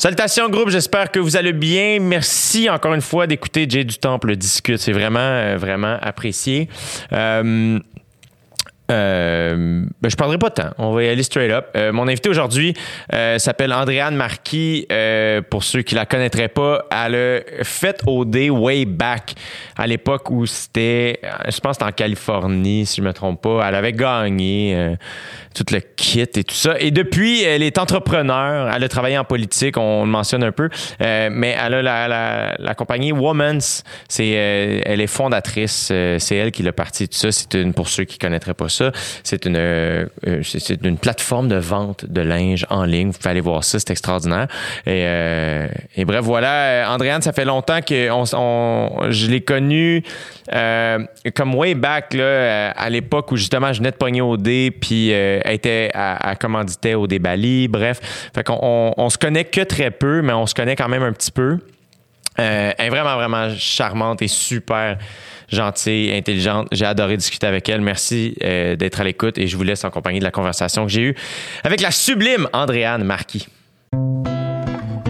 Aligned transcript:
Salutations 0.00 0.48
groupe, 0.48 0.70
j'espère 0.70 1.10
que 1.10 1.18
vous 1.18 1.36
allez 1.36 1.52
bien. 1.52 1.98
Merci 2.00 2.70
encore 2.70 2.94
une 2.94 3.02
fois 3.02 3.26
d'écouter 3.26 3.66
Jay 3.68 3.84
du 3.84 3.98
Temple 3.98 4.34
discute. 4.34 4.78
C'est 4.78 4.92
vraiment, 4.92 5.18
euh, 5.18 5.58
vraiment 5.58 5.98
apprécié. 6.00 6.70
Euh, 7.12 7.78
euh, 8.90 9.84
ben, 10.00 10.08
je 10.08 10.16
pas 10.16 10.28
de 10.28 10.54
temps. 10.54 10.70
On 10.78 10.92
va 10.92 11.04
y 11.04 11.08
aller 11.08 11.22
straight 11.22 11.50
up. 11.50 11.66
Euh, 11.76 11.92
mon 11.92 12.08
invité 12.08 12.28
aujourd'hui 12.28 12.74
euh, 13.12 13.38
s'appelle 13.38 13.72
Andréane 13.72 14.16
Marquis. 14.16 14.86
Pour 15.50 15.64
ceux 15.64 15.82
qui 15.82 15.94
la 15.94 16.06
connaîtraient 16.06 16.48
pas, 16.48 16.86
elle 16.90 17.14
a 17.14 17.64
fait 17.64 18.00
OD 18.06 18.50
way 18.50 18.84
back 18.84 19.34
à 19.76 19.86
l'époque 19.86 20.30
où 20.30 20.46
c'était, 20.46 21.20
je 21.48 21.60
pense, 21.60 21.76
en 21.80 21.92
Californie, 21.92 22.86
si 22.86 23.00
je 23.00 23.06
me 23.06 23.12
trompe 23.12 23.42
pas. 23.42 23.68
Elle 23.68 23.74
avait 23.74 23.92
gagné 23.92 24.96
tout 25.54 25.64
le 25.72 25.80
kit 25.80 26.20
et 26.20 26.44
tout 26.44 26.54
ça. 26.54 26.76
Et 26.78 26.90
depuis, 26.90 27.42
elle 27.42 27.62
est 27.62 27.78
entrepreneur. 27.78 28.70
Elle 28.74 28.84
a 28.84 28.88
travaillé 28.88 29.18
en 29.18 29.24
politique, 29.24 29.76
on 29.76 30.04
le 30.04 30.10
mentionne 30.10 30.44
un 30.44 30.52
peu. 30.52 30.68
Euh, 31.02 31.28
mais 31.32 31.56
elle 31.60 31.74
a 31.74 31.82
la, 31.82 32.08
la, 32.08 32.54
la 32.58 32.74
compagnie 32.74 33.12
Woman's. 33.12 33.82
C'est, 34.08 34.32
euh, 34.34 34.80
elle 34.84 35.00
est 35.00 35.06
fondatrice. 35.06 35.88
Euh, 35.90 36.18
c'est 36.18 36.36
elle 36.36 36.52
qui 36.52 36.62
l'a 36.62 36.72
parti 36.72 37.08
tout 37.08 37.18
ça. 37.18 37.32
C'est 37.32 37.54
une, 37.54 37.74
pour 37.74 37.88
ceux 37.88 38.04
qui 38.04 38.18
connaîtraient 38.18 38.54
pas 38.54 38.68
ça, 38.68 38.92
c'est 39.24 39.44
une, 39.46 39.56
euh, 39.56 40.06
c'est 40.42 40.60
c'est 40.60 40.84
une 40.84 40.98
plateforme 40.98 41.48
de 41.48 41.56
vente 41.56 42.04
de 42.06 42.20
linge 42.20 42.66
en 42.70 42.84
ligne. 42.84 43.08
Vous 43.08 43.18
pouvez 43.18 43.30
aller 43.30 43.40
voir 43.40 43.64
ça, 43.64 43.78
c'est 43.78 43.90
extraordinaire. 43.90 44.46
Et, 44.86 45.04
euh, 45.06 45.66
et 45.96 46.04
bref, 46.04 46.20
voilà. 46.22 46.52
Euh, 46.52 46.86
Andréane, 46.86 47.22
ça 47.22 47.32
fait 47.32 47.44
longtemps 47.44 47.80
que 47.80 48.10
on, 48.10 49.10
je 49.10 49.26
l'ai 49.26 49.40
connue 49.40 50.02
euh, 50.52 50.98
comme 51.34 51.54
way 51.54 51.74
back 51.74 52.14
là, 52.14 52.22
euh, 52.22 52.72
à 52.76 52.90
l'époque 52.90 53.32
où 53.32 53.36
justement 53.36 53.72
je 53.72 53.78
venais 53.78 53.90
de 53.90 53.96
pogner 53.96 54.20
au 54.20 54.36
dé, 54.36 54.70
puis 54.70 55.12
euh, 55.12 55.39
était 55.46 55.90
à, 55.94 56.30
à 56.30 56.34
commanditait 56.36 56.94
au 56.94 57.06
débali. 57.06 57.68
Bref, 57.68 58.00
fait 58.34 58.44
qu'on 58.44 58.58
on, 58.60 58.94
on 58.96 59.10
se 59.10 59.18
connaît 59.18 59.44
que 59.44 59.62
très 59.62 59.90
peu, 59.90 60.22
mais 60.22 60.32
on 60.32 60.46
se 60.46 60.54
connaît 60.54 60.76
quand 60.76 60.88
même 60.88 61.02
un 61.02 61.12
petit 61.12 61.30
peu. 61.32 61.58
Euh, 62.38 62.72
elle 62.78 62.86
est 62.86 62.90
vraiment, 62.90 63.16
vraiment 63.16 63.50
charmante 63.56 64.22
et 64.22 64.28
super 64.28 64.98
gentille, 65.50 66.12
intelligente. 66.14 66.68
J'ai 66.72 66.86
adoré 66.86 67.16
discuter 67.16 67.46
avec 67.46 67.68
elle. 67.68 67.80
Merci 67.80 68.36
euh, 68.42 68.76
d'être 68.76 69.00
à 69.00 69.04
l'écoute 69.04 69.36
et 69.36 69.46
je 69.46 69.56
vous 69.56 69.62
laisse 69.62 69.84
en 69.84 69.90
compagnie 69.90 70.20
de 70.20 70.24
la 70.24 70.30
conversation 70.30 70.86
que 70.86 70.92
j'ai 70.92 71.02
eue 71.02 71.14
avec 71.64 71.80
la 71.80 71.90
sublime 71.90 72.48
Andréane 72.52 73.04
Marquis. 73.04 73.48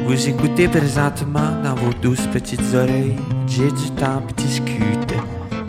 Vous 0.06 0.28
écoutez 0.28 0.66
présentement 0.66 1.52
dans 1.62 1.74
vos 1.74 1.92
douces 1.92 2.26
petites 2.32 2.74
oreilles. 2.74 3.14
J'ai 3.46 3.70
du 3.70 3.90
temps 3.96 4.22
puis 4.26 4.44
discute. 4.44 5.14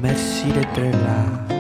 Merci 0.02 0.46
d'être 0.48 0.82
là. 0.82 1.51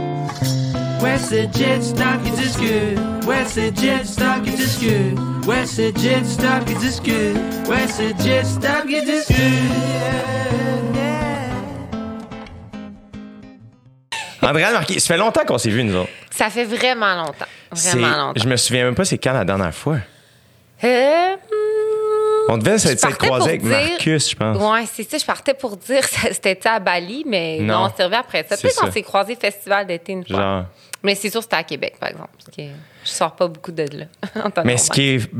Ouais, 1.01 1.17
c'est 1.17 1.49
Jet 1.57 1.81
Stop 1.81 2.23
qui 2.23 2.31
discute. 2.31 2.99
Ouais, 3.27 3.43
c'est 3.47 3.75
Jet 3.77 4.05
Stop 4.05 4.43
qui 4.43 4.51
discute. 4.51 5.17
Ouais, 5.47 5.65
c'est 5.65 5.97
Jet 5.97 6.23
Stop 6.25 6.65
qui 6.65 6.75
discute. 6.75 7.35
Ouais, 7.67 7.87
c'est 7.87 8.15
Jet 8.23 8.45
Stop 8.45 8.85
qui 8.87 9.01
discute. 9.01 9.37
Andréane 14.43 14.73
Marquis, 14.73 14.99
ça 14.99 15.13
fait 15.13 15.17
longtemps 15.19 15.45
qu'on 15.45 15.57
s'est 15.57 15.69
vus, 15.69 15.83
nous 15.83 15.95
autres. 15.95 16.09
Ça 16.31 16.49
fait 16.49 16.65
vraiment 16.65 17.15
longtemps. 17.15 17.45
Vraiment 17.71 18.07
longtemps. 18.27 18.41
Je 18.41 18.47
me 18.47 18.55
souviens 18.57 18.85
même 18.85 18.95
pas 18.95 19.05
c'est 19.05 19.17
quand 19.17 19.33
la 19.33 19.45
dernière 19.45 19.73
fois. 19.73 19.97
Euh, 20.83 21.35
On 22.49 22.57
devait 22.57 22.79
s'être 22.79 23.17
pour 23.19 23.35
avec 23.35 23.61
dire- 23.61 23.69
Marcus, 23.71 24.31
je 24.31 24.35
pense. 24.35 24.57
Ouais, 24.57 24.85
c'est 24.91 25.09
ça. 25.09 25.17
Je 25.19 25.25
partais 25.25 25.53
pour 25.53 25.77
dire 25.77 26.01
que 26.01 26.33
c'était 26.33 26.59
à 26.67 26.79
Bali, 26.79 27.23
mais 27.27 27.59
Non. 27.59 27.81
non, 27.81 27.89
on 27.93 27.95
s'est 27.95 28.03
revu 28.03 28.15
après 28.15 28.45
ça. 28.49 28.55
C'est 28.57 28.63
Peut-être 28.63 28.81
qu'on 28.81 28.91
s'est 28.91 29.03
croisés 29.03 29.35
festival 29.39 29.85
d'été 29.87 30.13
une 30.13 30.25
fois. 30.25 30.37
Genre. 30.37 30.65
Mais 31.03 31.15
c'est 31.15 31.29
sûr 31.29 31.39
que 31.39 31.45
c'était 31.45 31.55
à 31.55 31.63
Québec, 31.63 31.95
par 31.99 32.09
exemple. 32.09 32.29
Parce 32.37 32.55
que 32.55 32.63
je 33.03 33.09
sors 33.09 33.35
pas 33.35 33.47
beaucoup 33.47 33.71
de 33.71 33.83
là. 33.83 34.05
en 34.43 34.63
Mais 34.63 34.77
ce 34.77 34.91
qui 34.91 35.01
est. 35.01 35.31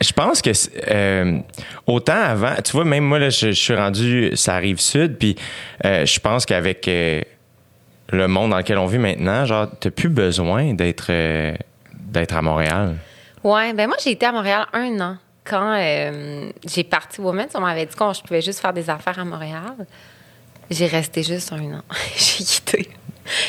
Je 0.00 0.12
pense 0.12 0.40
que 0.40 0.50
euh, 0.90 1.40
autant 1.86 2.18
avant, 2.18 2.54
tu 2.64 2.72
vois, 2.72 2.86
même 2.86 3.04
moi, 3.04 3.18
là, 3.18 3.28
je, 3.28 3.48
je 3.48 3.52
suis 3.52 3.74
rendu, 3.74 4.30
ça 4.34 4.54
arrive 4.54 4.80
sud, 4.80 5.18
puis 5.18 5.36
euh, 5.84 6.06
je 6.06 6.18
pense 6.20 6.46
qu'avec 6.46 6.88
euh, 6.88 7.20
le 8.08 8.26
monde 8.26 8.52
dans 8.52 8.56
lequel 8.56 8.78
on 8.78 8.86
vit 8.86 8.96
maintenant, 8.96 9.44
genre, 9.44 9.66
t'as 9.78 9.90
plus 9.90 10.08
besoin 10.08 10.72
d'être 10.72 11.12
d'être 11.92 12.34
à 12.34 12.40
Montréal. 12.40 12.96
Ouais, 13.42 13.74
ben 13.74 13.86
moi, 13.88 13.96
j'ai 14.02 14.12
été 14.12 14.24
à 14.24 14.32
Montréal 14.32 14.66
un 14.72 15.00
an. 15.00 15.16
Quand 15.44 15.76
j'ai 16.66 16.84
parti 16.84 17.20
Women, 17.20 17.48
on 17.54 17.60
m'avait 17.60 17.84
dit 17.84 17.94
que 17.94 18.04
je 18.14 18.22
pouvais 18.22 18.40
juste 18.40 18.60
faire 18.60 18.72
des 18.72 18.88
affaires 18.88 19.18
à 19.18 19.24
Montréal. 19.26 19.74
J'ai 20.70 20.86
resté 20.86 21.22
juste 21.22 21.52
un 21.52 21.62
an. 21.74 21.82
j'ai 22.16 22.44
quitté. 22.44 22.88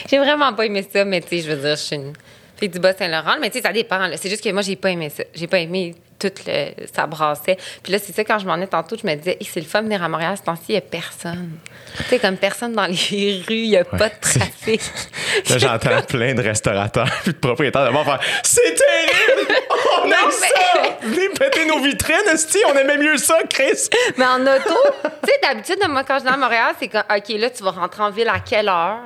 J'ai 0.10 0.18
vraiment 0.18 0.54
pas 0.54 0.66
aimé 0.66 0.86
ça, 0.92 1.06
mais 1.06 1.22
tu 1.22 1.30
sais, 1.30 1.40
je 1.42 1.52
veux 1.52 1.62
dire, 1.62 1.76
je 1.76 1.82
suis 1.82 1.96
une 1.96 2.14
fille 2.58 2.70
du 2.70 2.80
Bas-Saint-Laurent, 2.80 3.38
mais 3.40 3.50
tu 3.50 3.58
sais, 3.58 3.64
ça 3.64 3.74
dépend. 3.74 4.10
C'est 4.16 4.30
juste 4.30 4.44
que 4.44 4.52
moi, 4.52 4.62
j'ai 4.62 4.76
pas 4.76 4.92
aimé 4.92 5.10
ça. 5.10 5.24
J'ai 5.34 5.48
pas 5.48 5.60
aimé 5.60 5.96
tout 6.30 6.44
le. 6.48 6.86
Ça 6.94 7.06
brassait. 7.08 7.58
Puis 7.84 7.92
là, 7.92 8.00
c'est 8.00 8.14
ça, 8.14 8.24
quand 8.24 8.40
je 8.40 8.46
m'en 8.46 8.56
ai 8.62 8.68
tantôt, 8.68 8.96
je 9.02 9.06
me 9.08 9.16
disais, 9.16 9.38
Hey, 9.40 9.48
c'est 9.52 9.60
le 9.60 9.66
fun 9.66 9.80
de 9.82 9.86
venir 9.86 10.04
à 10.04 10.10
Montréal, 10.10 10.36
ce 10.38 10.44
temps-ci, 10.44 10.64
il 10.70 10.76
y 10.76 10.78
a 10.78 10.82
personne. 10.82 11.52
Tu 11.98 12.04
sais, 12.06 12.20
comme 12.20 12.38
personne 12.38 12.74
dans 12.74 12.86
les 12.86 12.96
rues, 13.48 13.54
il 13.56 13.70
y 13.70 13.78
a 13.78 13.86
pas 13.86 14.10
de 14.10 14.16
trafic. 14.22 14.82
Là, 15.50 15.58
j'entends 15.58 16.02
plein 16.08 16.34
de 16.34 16.42
restaurateurs 16.42 17.10
puis 17.24 17.34
de 17.34 17.38
propriétaires 17.38 17.88
de 17.88 17.94
bars 17.94 18.06
faire 18.06 18.20
C'est 18.44 18.62
terrible! 18.76 19.62
On 20.04 20.08
Non, 20.08 20.16
aime 20.16 20.34
mais- 20.42 20.48
ça! 20.48 20.98
Venez 21.04 21.30
péter 21.30 21.66
nos 21.66 21.80
vitrines, 21.82 22.16
esti! 22.34 22.58
On 22.72 22.76
aimait 22.78 22.98
mieux 22.98 23.18
ça, 23.18 23.38
Chris! 23.50 23.90
Mais 24.18 24.26
en 24.26 24.42
auto, 24.42 24.76
tu 25.04 25.10
sais, 25.30 25.40
d'habitude, 25.44 25.78
moi, 25.90 26.04
quand 26.04 26.18
je 26.20 26.24
viens 26.24 26.34
à 26.34 26.38
Montréal, 26.38 26.74
c'est 26.80 26.88
comme, 26.88 27.04
OK, 27.10 27.30
là, 27.40 27.50
tu 27.50 27.64
vas 27.64 27.72
rentrer 27.72 28.04
en 28.04 28.10
ville 28.12 28.28
à 28.30 28.40
quelle 28.40 28.68
heure? 28.70 29.00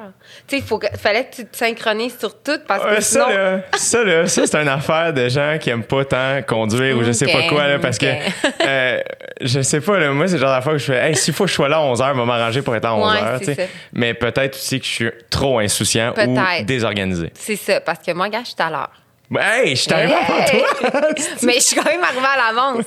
Tu 0.48 0.56
sais, 0.58 0.62
il 0.62 0.64
faut 0.64 0.78
que- 0.80 0.88
fallait 0.98 1.26
que 1.26 1.36
tu 1.36 1.46
te 1.46 1.58
synchronises 1.58 2.18
sur 2.20 2.42
tout 2.42 2.60
parce 2.68 2.84
que 2.84 3.02
sinon. 3.02 3.26
ça, 3.26 3.34
là, 3.34 3.60
ça, 3.76 4.04
là, 4.04 4.28
ça, 4.28 4.48
c'est 4.48 4.58
une 4.58 4.68
affaire 4.68 5.14
de 5.14 5.28
gens 5.30 5.58
qui 5.60 5.70
aiment 5.70 5.84
pas 5.84 6.06
tant 6.06 6.42
conduire 6.48 6.98
ou 6.98 7.04
je 7.12 7.18
sais 7.18 7.26
pas 7.32 7.44
quoi, 7.48 7.68
là, 7.68 7.80
parce 7.80 7.98
que, 7.98 8.06
euh, 8.66 9.02
je 9.42 9.62
sais 9.62 9.82
pas, 9.82 10.00
là, 10.00 10.12
moi, 10.12 10.28
c'est 10.28 10.36
le 10.36 10.40
genre 10.42 10.52
d'affaire 10.52 10.74
que 10.74 10.78
je 10.80 10.86
fais, 10.92 11.10
hey, 11.10 11.16
s'il 11.16 11.34
faut 11.34 11.44
que 11.46 11.50
je 11.50 11.56
sois 11.56 11.70
là 11.70 11.78
à 11.78 11.82
11h, 11.82 12.14
je 12.14 12.20
vais 12.20 12.26
m'arranger 12.26 12.62
pour 12.62 12.76
être 12.76 12.86
à 12.86 12.92
11h, 12.92 13.12
Ouais, 13.34 13.40
tu 13.40 13.46
c'est 13.46 13.56
sais. 13.56 13.62
ça. 13.66 13.70
Mais 13.94 14.14
peut-être 14.14 14.56
aussi 14.56 14.80
que 14.80 14.86
je 14.86 14.92
suis 14.92 15.10
trop 15.30 15.60
insouciant 15.60 16.14
ou 16.26 16.38
désorganisé. 16.64 17.32
C'est 17.34 17.56
ça, 17.56 17.82
parce 17.82 18.00
que 18.00 18.12
moi, 18.14 18.30
gars, 18.30 18.42
je 18.44 18.48
suis 18.48 18.56
à 18.60 18.70
l'heure. 18.70 18.92
Ben, 19.32 19.42
Hey, 19.42 19.76
je 19.76 19.82
suis 19.84 19.94
arrivé 19.94 20.14
avant 20.14 20.40
Hey! 20.40 20.60
toi! 20.60 21.02
Mais 21.44 21.54
je 21.54 21.60
suis 21.60 21.76
quand 21.76 21.86
même 21.90 22.04
arrivée 22.04 22.26
à 22.26 22.52
l'avance. 22.52 22.86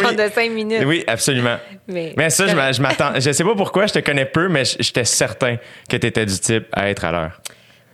Genre 0.00 0.10
Oui. 0.10 0.16
de 0.16 0.28
cinq 0.34 0.50
minutes. 0.50 0.82
Oui, 0.84 1.04
absolument. 1.06 1.56
Mais- 1.86 2.14
Mais, 2.16 2.30
ça, 2.30 2.46
je 2.48 2.82
m'attends. 2.82 3.12
Je 3.14 3.30
sais 3.30 3.44
pas 3.44 3.54
pourquoi, 3.54 3.86
je 3.86 3.92
te 3.92 3.98
connais 4.00 4.24
peu, 4.24 4.48
mais 4.48 4.64
j'étais 4.64 5.04
certain 5.04 5.56
que 5.88 5.96
tu 5.96 6.06
étais 6.06 6.26
du 6.26 6.38
type 6.38 6.66
à 6.72 6.90
être 6.90 7.04
à 7.04 7.12
l'heure. 7.12 7.40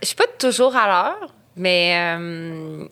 Je 0.00 0.06
suis 0.08 0.16
pas 0.16 0.24
toujours 0.38 0.74
à 0.76 0.86
l'heure, 0.86 1.28
mais 1.56 1.94
euh, 2.18 2.84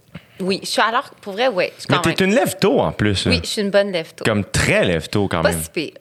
oui, 0.42 0.60
je 0.62 0.68
suis 0.68 0.82
l'heure. 0.90 1.10
Pour 1.20 1.32
vrai, 1.32 1.48
oui. 1.48 1.66
Mais 1.88 1.96
quand 1.96 2.02
t'es 2.12 2.24
une 2.24 2.34
lève-tôt 2.34 2.80
en 2.80 2.92
plus. 2.92 3.26
Oui, 3.26 3.40
je 3.42 3.48
suis 3.48 3.62
une 3.62 3.70
bonne 3.70 3.92
lève-tôt. 3.92 4.24
Comme 4.24 4.44
très 4.44 4.84
lève-tôt 4.84 5.28
quand 5.28 5.42
Pas 5.42 5.50
même. 5.50 5.62
si 5.62 5.70
pire. 5.70 5.92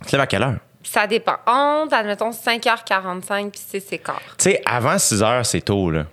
Tu 0.00 0.06
te 0.06 0.12
lèves 0.12 0.20
à 0.22 0.26
quelle 0.26 0.42
heure? 0.42 0.56
Ça 0.82 1.06
dépend. 1.06 1.36
Entre, 1.46 1.94
admettons, 1.94 2.30
5h45 2.30 3.50
puis 3.50 3.60
6 3.80 3.92
h 3.92 3.98
quart. 4.02 4.20
Tu 4.38 4.44
sais, 4.50 4.62
avant 4.66 4.98
6 4.98 5.22
heures, 5.22 5.46
c'est 5.46 5.62
tôt, 5.62 5.90
là. 5.90 6.04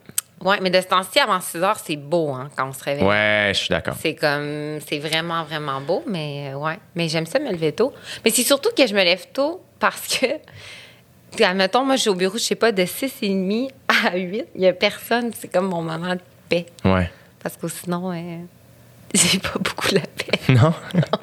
Oui, 0.44 0.56
mais 0.62 0.70
de 0.72 0.82
ce 0.82 0.88
temps-ci, 0.88 1.20
avant 1.20 1.40
6 1.40 1.58
h, 1.60 1.76
c'est 1.86 1.96
beau 1.98 2.30
hein, 2.30 2.50
quand 2.56 2.68
on 2.68 2.74
se 2.74 2.84
réveille. 2.84 3.04
Ouais, 3.06 3.52
je 3.54 3.60
suis 3.60 3.70
d'accord. 3.70 3.96
C'est 4.00 4.16
comme, 4.16 4.80
c'est 4.88 4.98
vraiment, 5.00 5.44
vraiment 5.44 5.82
beau, 5.82 6.04
mais 6.08 6.52
euh, 6.52 6.58
ouais. 6.58 6.80
Mais 6.96 7.10
j'aime 7.10 7.26
ça 7.28 7.38
me 7.40 7.52
lever 7.52 7.74
tôt. 7.74 7.94
Mais 8.26 8.32
c'est 8.32 8.44
surtout 8.44 8.70
que 8.76 8.88
je 8.88 8.94
me 8.96 9.04
lève 9.04 9.28
tôt 9.34 9.62
parce 9.80 10.08
que, 10.18 10.26
admettons, 11.44 11.84
moi, 11.86 11.96
je 11.96 12.02
suis 12.02 12.10
au 12.10 12.16
bureau, 12.16 12.38
je 12.38 12.44
sais 12.44 12.56
pas, 12.56 12.72
de 12.72 12.84
6h30 12.84 13.70
à 14.08 14.18
8, 14.18 14.46
il 14.56 14.62
y 14.62 14.68
a 14.68 14.74
personne, 14.74 15.32
c'est 15.38 15.52
comme 15.52 15.68
mon 15.68 15.84
moment 15.84 16.16
de 16.16 16.22
paix. 16.50 16.66
Ouais. 16.86 17.12
Parce 17.44 17.58
que 17.58 17.68
sinon, 17.68 18.12
euh, 18.12 18.38
j'ai 19.14 19.40
pas 19.40 19.60
beaucoup 19.60 19.94
la 19.94 20.02
paix. 20.02 20.32
Non? 20.50 20.74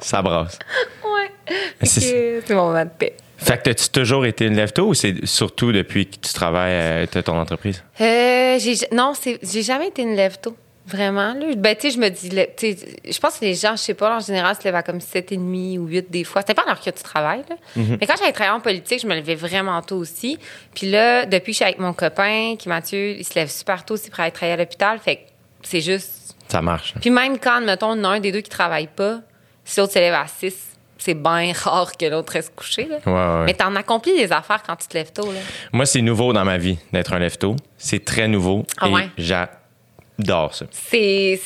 ça 0.00 0.22
brasse. 0.22 0.58
Ouais. 1.04 1.56
C'est- 1.82 2.42
mon 2.50 2.66
moment 2.68 2.84
de 2.84 2.90
paix. 2.90 3.14
Fait 3.36 3.56
que 3.56 3.62
t'as-tu 3.64 3.88
toujours 3.90 4.26
été 4.26 4.46
une 4.46 4.56
lève-tôt 4.56 4.88
ou 4.88 4.94
c'est 4.94 5.24
surtout 5.24 5.70
depuis 5.70 6.06
que 6.06 6.16
tu 6.16 6.32
travailles 6.32 7.02
à 7.02 7.06
t'as 7.06 7.22
ton 7.22 7.38
entreprise? 7.38 7.84
Euh, 8.00 8.58
non, 8.90 9.12
j'ai 9.42 9.62
jamais 9.62 9.88
été 9.88 10.02
une 10.02 10.16
lève-tôt. 10.16 10.56
Vraiment. 10.86 11.34
Là. 11.34 11.54
Ben, 11.56 11.76
tu 11.76 11.82
sais, 11.82 11.94
je 11.94 12.00
me 12.00 12.08
dis, 12.08 12.30
je 12.30 13.18
pense 13.20 13.38
que 13.38 13.44
les 13.44 13.54
gens, 13.54 13.72
je 13.76 13.82
sais 13.82 13.94
pas, 13.94 14.16
en 14.16 14.20
général, 14.20 14.56
se 14.56 14.64
lèvent 14.64 14.74
à 14.74 14.82
comme 14.82 14.98
7h30 14.98 15.78
ou 15.78 15.86
8 15.86 16.10
des 16.10 16.24
fois. 16.24 16.40
C'était 16.40 16.54
pas 16.54 16.64
l'heure 16.66 16.80
que 16.80 16.88
tu 16.90 17.02
travailles, 17.02 17.44
là. 17.48 17.56
Mais 17.76 18.06
quand 18.06 18.14
j'avais 18.18 18.32
travaillé 18.32 18.56
en 18.56 18.60
politique, 18.60 19.00
je 19.02 19.06
me 19.06 19.14
levais 19.14 19.34
vraiment 19.34 19.80
tôt 19.82 19.96
aussi. 19.98 20.38
Puis 20.74 20.90
là, 20.90 21.26
depuis 21.26 21.52
que 21.52 21.52
je 21.52 21.56
suis 21.56 21.64
avec 21.64 21.78
mon 21.78 21.92
copain, 21.92 22.54
qui 22.58 22.68
Mathieu, 22.70 23.10
il 23.18 23.24
se 23.24 23.34
lève 23.34 23.50
super 23.50 23.84
tôt 23.84 23.94
aussi 23.94 24.08
pour 24.10 24.20
aller 24.20 24.32
travailler 24.32 24.54
à 24.54 24.56
l'hôpital. 24.56 24.98
Fait 24.98 25.16
que 25.16 25.20
c'est 25.62 25.80
juste. 25.80 26.36
Ça 26.48 26.62
marche. 26.62 26.94
Puis 27.00 27.10
même 27.10 27.38
quand, 27.38 27.60
mettons, 27.60 27.94
il 27.94 27.98
y 27.98 28.00
en 28.00 28.04
a 28.04 28.08
un 28.08 28.20
des 28.20 28.32
deux 28.32 28.40
qui 28.40 28.50
travaille 28.50 28.86
pas, 28.86 29.20
si 29.64 29.80
l'autre 29.80 29.92
se 29.92 29.98
lève 29.98 30.14
à 30.14 30.26
6, 30.26 30.54
c'est 30.96 31.14
bien 31.14 31.52
rare 31.62 31.96
que 31.96 32.06
l'autre 32.06 32.32
reste 32.32 32.54
couché, 32.54 32.86
là. 32.86 32.96
Ouais, 33.06 33.12
ouais. 33.12 33.44
Mais 33.46 33.54
t'en 33.54 33.74
accomplis 33.76 34.14
des 34.16 34.32
affaires 34.32 34.62
quand 34.62 34.76
tu 34.76 34.88
te 34.88 34.94
lèves 34.94 35.12
tôt, 35.12 35.30
là. 35.30 35.40
Moi, 35.72 35.86
c'est 35.86 36.02
nouveau 36.02 36.32
dans 36.32 36.44
ma 36.44 36.58
vie 36.58 36.78
d'être 36.92 37.12
un 37.12 37.18
lève-tôt. 37.18 37.56
C'est 37.76 38.04
très 38.04 38.28
nouveau. 38.28 38.64
Ah 38.78 38.88
et 38.88 38.92
ouais? 38.92 39.10
j'adore 39.18 40.54
ça. 40.54 40.66
C'est. 40.70 41.40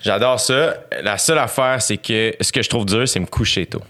J'adore 0.00 0.40
ça. 0.40 0.74
La 1.02 1.18
seule 1.18 1.38
affaire, 1.38 1.82
c'est 1.82 1.98
que 1.98 2.34
ce 2.40 2.52
que 2.52 2.62
je 2.62 2.68
trouve 2.68 2.86
dur, 2.86 3.06
c'est 3.08 3.20
me 3.20 3.26
coucher 3.26 3.66
tôt. 3.66 3.82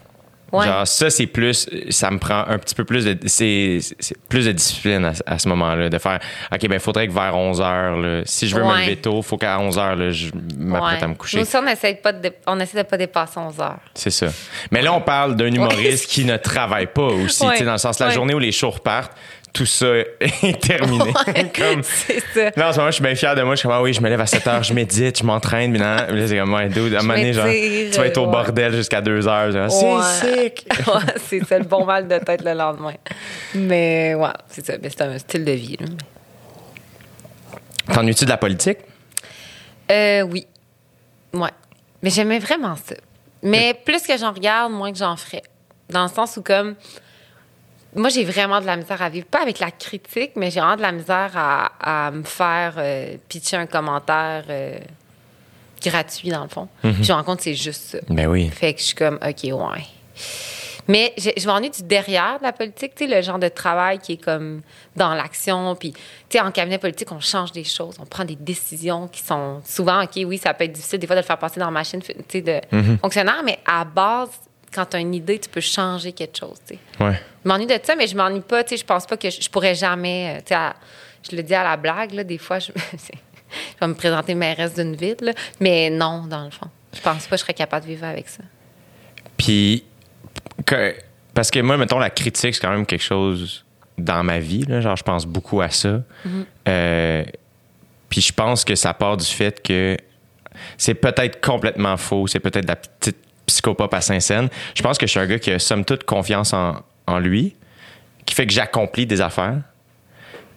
Ouais. 0.53 0.67
Genre, 0.67 0.87
ça, 0.87 1.11
c'est 1.11 1.27
plus. 1.27 1.69
Ça 1.91 2.11
me 2.11 2.19
prend 2.19 2.45
un 2.47 2.59
petit 2.59 2.75
peu 2.75 2.85
plus 2.85 3.05
de. 3.05 3.17
C'est 3.27 3.79
c'est 4.01 4.17
plus 4.29 4.47
de 4.47 4.53
discipline 4.53 5.05
à, 5.05 5.13
à 5.35 5.39
ce 5.39 5.49
moment-là. 5.49 5.89
De 5.89 5.99
faire, 5.99 6.19
OK, 6.53 6.61
ben, 6.69 6.75
il 6.75 6.81
faudrait 6.81 7.07
que 7.07 7.13
vers 7.13 7.37
11 7.37 7.61
h, 7.61 8.23
si 8.27 8.49
je 8.49 8.57
veux 8.57 8.65
me 8.65 8.81
lever 8.81 8.97
tôt, 8.97 9.23
faut 9.23 9.37
qu'à 9.39 9.59
11 9.61 9.77
h, 9.79 9.95
là, 9.97 10.11
je 10.11 10.27
m'apprête 10.59 10.99
Ouais. 10.99 11.05
à 11.05 11.09
me 11.09 11.15
coucher. 11.15 11.37
Nous 11.39 11.43
aussi, 11.45 11.57
on 11.57 11.67
essaie, 11.67 11.95
pas 11.95 12.13
de, 12.13 12.33
on 12.47 12.59
essaie 12.59 12.79
de 12.79 12.83
pas 12.89 12.97
dépasser 12.97 13.39
11 13.39 13.61
heures. 13.61 13.79
C'est 13.95 14.11
ça. 14.11 14.27
Mais 14.71 14.83
là, 14.83 14.93
on 14.93 15.01
parle 15.01 15.37
d'un 15.37 15.47
humoriste 15.53 16.07
qui 16.11 16.25
ne 16.25 16.37
travaille 16.37 16.87
pas 16.89 17.03
aussi, 17.03 17.45
Ouais. 17.45 17.53
tu 17.53 17.59
sais, 17.59 17.65
dans 17.65 17.73
le 17.73 17.79
sens, 17.79 17.99
la 18.01 18.11
journée 18.11 18.35
où 18.35 18.39
les 18.39 18.53
shows 18.53 18.71
repartent, 18.71 19.13
tout 19.53 19.67
ça 19.67 19.87
est 20.21 20.61
terminé. 20.61 21.13
Comme- 21.57 21.83
C'est 21.83 22.21
ça. 22.33 22.51
Là, 22.57 22.69
en 22.69 22.73
ce 22.73 22.79
moment, 22.79 22.91
je 22.91 22.95
suis 22.95 23.03
bien 23.03 23.15
fier 23.15 23.35
de 23.35 23.43
moi. 23.43 23.55
Je 23.55 23.61
suis 23.61 23.69
comme, 23.69 23.77
ah 23.77 23.83
oui, 23.83 23.93
je 23.93 24.01
me 24.01 24.09
lève 24.09 24.21
à 24.21 24.27
7 24.27 24.45
h, 24.45 24.63
je 24.65 24.75
médite, 24.75 25.19
je 25.19 25.25
m'entraîne. 25.25 25.73
Puis 25.73 25.81
là, 25.81 26.11
là, 26.11 26.27
c'est 26.27 26.39
comme, 26.39 26.55
ouais, 26.55 26.69
dude, 26.69 26.95
à 26.95 26.99
un 26.99 27.03
moment 27.03 27.15
donné, 27.15 27.33
genre, 27.33 27.47
tu 27.47 27.99
vas 27.99 28.07
être 28.07 28.19
au 28.19 28.27
ouais. 28.27 28.33
bordel 28.33 28.75
jusqu'à 28.75 29.01
2 29.01 29.21
h. 29.21 29.53
Ouais. 29.53 29.69
C'est 29.69 30.43
sick! 30.43 30.67
Ouais, 30.87 31.15
c'est 31.17 31.45
ça, 31.45 31.59
le 31.59 31.65
bon 31.65 31.85
mal 31.85 32.07
de 32.07 32.19
tête 32.19 32.43
le 32.45 32.55
lendemain. 32.55 32.95
Mais 33.55 34.15
ouais, 34.15 34.29
c'est 34.49 34.65
ça. 34.65 34.75
Mais 34.83 34.89
c'est 34.91 35.03
un 35.03 35.19
style 35.19 35.45
de 35.45 35.53
vie. 35.53 35.77
T'ennuies-tu 37.93 38.25
de 38.25 38.31
la 38.31 38.37
politique? 38.37 38.79
Euh, 39.91 40.23
oui. 40.23 40.47
Ouais. 41.33 41.51
Mais 42.03 42.11
j'aimais 42.11 42.39
vraiment 42.39 42.77
ça. 42.77 42.95
Mais 43.43 43.75
plus 43.85 44.03
que 44.03 44.17
j'en 44.17 44.33
regarde, 44.33 44.73
moins 44.73 44.93
que 44.93 44.99
j'en 44.99 45.17
ferais. 45.17 45.43
Dans 45.89 46.03
le 46.03 46.09
sens 46.09 46.37
où, 46.37 46.43
comme. 46.43 46.77
Moi, 47.95 48.09
j'ai 48.09 48.25
vraiment 48.25 48.61
de 48.61 48.67
la 48.67 48.77
misère 48.77 49.03
à 49.03 49.09
vivre. 49.09 49.27
Pas 49.27 49.43
avec 49.43 49.59
la 49.59 49.71
critique, 49.71 50.33
mais 50.37 50.51
j'ai 50.51 50.61
vraiment 50.61 50.77
de 50.77 50.83
la 50.83 50.93
misère 50.93 51.33
à, 51.35 52.07
à 52.07 52.11
me 52.11 52.23
faire 52.23 52.75
euh, 52.79 53.17
pitcher 53.29 53.57
un 53.57 53.67
commentaire 53.67 54.45
euh, 54.49 54.79
gratuit, 55.85 56.29
dans 56.29 56.43
le 56.43 56.49
fond. 56.49 56.69
Puis 56.83 57.03
je 57.03 57.13
me 57.13 57.17
rends 57.17 57.25
compte 57.25 57.39
que 57.39 57.45
c'est 57.45 57.55
juste 57.55 57.83
ça. 57.83 57.99
Ben 58.09 58.27
oui. 58.29 58.49
Fait 58.49 58.75
que 58.75 58.81
je 58.81 58.87
suis 58.87 58.95
comme, 58.95 59.19
OK, 59.27 59.43
ouais. 59.45 59.85
Mais 60.89 61.13
je, 61.19 61.31
je 61.37 61.47
m'ennuie 61.47 61.71
du 61.71 61.83
derrière 61.83 62.39
de 62.39 62.45
la 62.45 62.53
politique, 62.53 62.95
tu 62.97 63.07
sais, 63.07 63.15
le 63.15 63.23
genre 63.23 63.39
de 63.39 63.49
travail 63.49 63.99
qui 63.99 64.15
est 64.15 64.23
comme 64.23 64.61
dans 64.97 65.15
l'action. 65.15 65.77
Puis, 65.77 65.93
tu 65.93 66.01
sais, 66.31 66.41
en 66.41 66.51
cabinet 66.51 66.79
politique, 66.79 67.13
on 67.13 67.21
change 67.21 67.53
des 67.53 67.63
choses, 67.65 67.95
on 68.01 68.07
prend 68.07 68.25
des 68.25 68.35
décisions 68.35 69.07
qui 69.07 69.23
sont 69.23 69.61
souvent, 69.65 70.03
OK, 70.03 70.19
oui, 70.25 70.39
ça 70.39 70.53
peut 70.53 70.65
être 70.65 70.73
difficile 70.73 70.99
des 70.99 71.07
fois 71.07 71.15
de 71.17 71.21
le 71.21 71.27
faire 71.27 71.39
passer 71.39 71.61
dans 71.61 71.67
la 71.67 71.73
machine, 71.73 72.01
tu 72.03 72.13
sais, 72.29 72.41
de 72.41 72.61
fonctionnaire, 73.01 73.43
mais 73.45 73.59
à 73.67 73.85
base, 73.85 74.31
quand 74.75 74.87
tu 74.87 74.97
as 74.97 75.01
une 75.01 75.15
idée, 75.15 75.39
tu 75.39 75.49
peux 75.49 75.61
changer 75.61 76.13
quelque 76.13 76.39
chose, 76.39 76.59
tu 76.67 76.75
sais. 76.75 77.05
Ouais. 77.05 77.21
Je 77.45 77.49
m'ennuie 77.49 77.67
de 77.67 77.79
ça, 77.83 77.97
mais 77.97 78.07
je 78.07 78.17
m'ennuie 78.17 78.41
pas. 78.41 78.63
Tu 78.65 78.71
sais, 78.71 78.77
je 78.77 78.85
pense 78.85 79.07
pas 79.07 79.17
que 79.17 79.29
je, 79.31 79.41
je 79.41 79.49
pourrais 79.51 79.75
jamais. 79.75 80.41
euh, 80.51 80.55
à- 80.55 80.75
je 81.29 81.37
le 81.37 81.43
dis 81.43 81.55
à 81.55 81.63
la 81.65 81.77
blague, 81.77 82.13
là, 82.13 82.25
des 82.25 82.39
fois, 82.39 82.59
je, 82.59 82.73
je 82.93 83.81
vais 83.81 83.87
me 83.87 83.95
présenter 83.95 84.35
mairesse 84.35 84.75
d'une 84.75 84.95
ville, 84.97 85.17
là, 85.21 85.33
mais 85.61 85.91
non, 85.91 86.25
dans 86.27 86.45
le 86.45 86.51
fond. 86.51 86.69
Je 86.95 87.01
pense 87.01 87.25
pas 87.27 87.31
que 87.37 87.39
je 87.39 87.43
serais 87.43 87.55
capable 87.55 87.85
de 87.87 87.91
vivre 87.91 88.05
avec 88.07 88.29
ça. 88.29 88.43
Puis, 89.37 89.85
que- 90.67 90.95
parce 91.35 91.51
que 91.51 91.61
moi, 91.61 91.77
mettons, 91.77 91.99
la 91.99 92.11
critique, 92.11 92.55
c'est 92.55 92.61
quand 92.61 92.71
même 92.71 92.87
quelque 92.87 93.03
chose 93.05 93.65
dans 93.99 94.23
ma 94.25 94.39
vie. 94.39 94.65
Là, 94.65 94.81
genre, 94.81 94.97
je 94.97 95.03
pense 95.03 95.27
beaucoup 95.27 95.61
à 95.61 95.71
ça. 95.71 96.03
Euh, 96.69 97.25
puis 98.09 98.21
je 98.21 98.33
pense 98.33 98.65
que 98.65 98.75
ça 98.75 98.93
part 98.95 99.17
du 99.17 99.27
fait 99.27 99.63
que 99.63 99.97
c'est 100.77 100.95
peut-être 100.95 101.41
complètement 101.41 101.97
faux. 101.97 102.27
C'est 102.27 102.41
peut-être 102.41 102.65
de 102.65 102.69
la 102.69 102.77
petite 102.77 103.19
psychopathe 103.51 103.93
à 103.95 104.01
Saint-Saëns. 104.01 104.49
Je 104.75 104.83
pense 104.83 104.97
que 104.99 105.07
je 105.07 105.11
suis 105.11 105.21
un 105.21 105.27
gars 105.27 105.39
qui 105.39 105.51
a 105.51 105.59
somme 105.59 105.85
toute 105.85 106.05
confiance 106.05 106.53
en, 106.53 106.77
en 107.07 107.19
lui, 107.19 107.57
qui 108.27 108.35
fait 108.35 108.47
que 108.47 108.53
j'accomplis 108.53 109.07
des 109.07 109.21
affaires. 109.21 109.59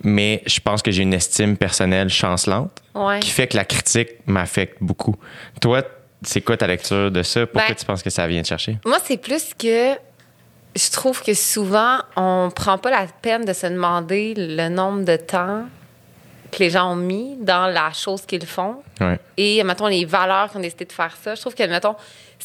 Mais 0.05 0.41
je 0.45 0.59
pense 0.59 0.81
que 0.81 0.91
j'ai 0.91 1.03
une 1.03 1.13
estime 1.13 1.55
personnelle 1.57 2.09
chancelante 2.09 2.81
Ouais. 2.93 3.19
qui 3.21 3.29
fait 3.29 3.47
que 3.47 3.55
la 3.55 3.63
critique 3.65 4.09
m'affecte 4.25 4.77
beaucoup. 4.81 5.15
Toi, 5.61 5.81
c'est 6.23 6.41
quoi 6.41 6.57
ta 6.57 6.67
lecture 6.67 7.09
de 7.09 7.23
ça? 7.23 7.45
Pourquoi 7.47 7.69
Ben- 7.69 7.75
tu 7.75 7.85
penses 7.85 8.03
que 8.03 8.09
ça 8.09 8.27
vient 8.27 8.41
te 8.41 8.47
chercher? 8.47 8.77
Moi, 8.85 8.97
c'est 9.03 9.17
plus 9.17 9.53
que 9.57 9.93
je 10.75 10.91
trouve 10.91 11.21
que 11.23 11.33
souvent, 11.33 11.99
on 12.17 12.49
prend 12.53 12.77
pas 12.77 12.91
la 12.91 13.05
peine 13.21 13.45
de 13.45 13.53
se 13.53 13.67
demander 13.67 14.33
le 14.35 14.67
nombre 14.69 15.05
de 15.05 15.15
temps 15.15 15.65
que 16.51 16.59
les 16.59 16.69
gens 16.69 16.91
ont 16.91 16.95
mis 16.97 17.35
dans 17.39 17.67
la 17.67 17.91
chose 17.93 18.25
qu'ils 18.25 18.45
font 18.45 18.83
Ouais. 19.01 19.17
et, 19.37 19.63
mettons, 19.63 19.87
les 19.87 20.05
valeurs 20.05 20.51
qui 20.51 20.57
ont 20.57 20.61
décidé 20.61 20.85
de 20.85 20.91
faire 20.91 21.15
ça. 21.23 21.33
Je 21.35 21.41
trouve 21.41 21.55
que, 21.55 21.63
mettons, 21.63 21.95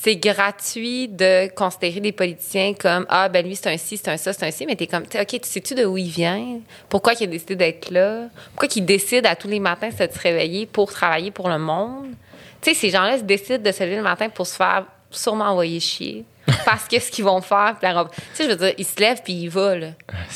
c'est 0.00 0.16
gratuit 0.16 1.08
de 1.08 1.52
considérer 1.54 2.00
des 2.00 2.12
politiciens 2.12 2.72
comme 2.74 3.04
Ah, 3.08 3.28
ben 3.28 3.44
lui, 3.44 3.56
c'est 3.56 3.68
un 3.68 3.76
ci, 3.76 3.96
c'est 3.96 4.08
un 4.08 4.16
ça, 4.16 4.32
c'est 4.32 4.46
un 4.46 4.50
ci, 4.50 4.64
mais 4.64 4.76
t'es 4.76 4.86
comme, 4.86 5.04
tu 5.04 5.18
sais, 5.18 5.22
OK, 5.22 5.40
tu 5.40 5.48
sais-tu 5.48 5.74
de 5.74 5.84
où 5.84 5.98
il 5.98 6.08
vient? 6.08 6.60
Pourquoi 6.88 7.14
il 7.18 7.24
a 7.24 7.26
décidé 7.26 7.56
d'être 7.56 7.90
là? 7.90 8.28
Pourquoi 8.54 8.68
il 8.76 8.84
décide 8.84 9.26
à 9.26 9.34
tous 9.34 9.48
les 9.48 9.58
matins 9.58 9.88
de 9.88 9.92
se 9.92 10.18
réveiller 10.20 10.66
pour 10.66 10.92
travailler 10.92 11.32
pour 11.32 11.48
le 11.48 11.58
monde? 11.58 12.10
Tu 12.60 12.70
sais, 12.70 12.74
ces 12.74 12.90
gens-là 12.90 13.18
se 13.18 13.24
décident 13.24 13.62
de 13.62 13.72
se 13.72 13.82
lever 13.82 13.96
le 13.96 14.02
matin 14.02 14.28
pour 14.28 14.46
se 14.46 14.54
faire 14.54 14.84
sûrement 15.10 15.46
envoyer 15.46 15.80
chier. 15.80 16.24
Parce 16.64 16.86
que 16.86 17.00
ce 17.00 17.10
qu'ils 17.10 17.24
vont 17.24 17.40
faire, 17.40 17.76
puis 17.78 17.92
la 17.92 18.04
Tu 18.04 18.20
sais, 18.34 18.44
je 18.44 18.50
veux 18.50 18.56
dire, 18.56 18.74
ils 18.78 18.86
se 18.86 19.00
lèvent 19.00 19.22
puis 19.22 19.32
ils 19.32 19.50
vont, 19.50 19.76
là. 19.76 19.88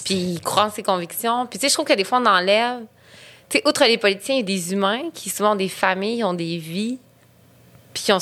Puis 0.04 0.14
ils 0.14 0.40
croient 0.40 0.64
en 0.64 0.70
ses 0.70 0.82
convictions. 0.82 1.46
Puis 1.46 1.60
tu 1.60 1.66
sais, 1.66 1.68
je 1.68 1.74
trouve 1.74 1.86
que 1.86 1.94
des 1.94 2.04
fois, 2.04 2.18
on 2.20 2.26
enlève. 2.26 2.80
Tu 3.48 3.58
sais, 3.58 3.68
outre 3.68 3.84
les 3.84 3.98
politiciens, 3.98 4.34
il 4.34 4.38
y 4.38 4.42
a 4.42 4.44
des 4.44 4.72
humains 4.72 5.02
qui 5.14 5.30
souvent 5.30 5.52
ont 5.52 5.56
des 5.56 5.68
familles, 5.68 6.24
ont 6.24 6.34
des 6.34 6.58
vies, 6.58 6.98
puis 7.94 8.02
qui 8.02 8.12
ont 8.12 8.18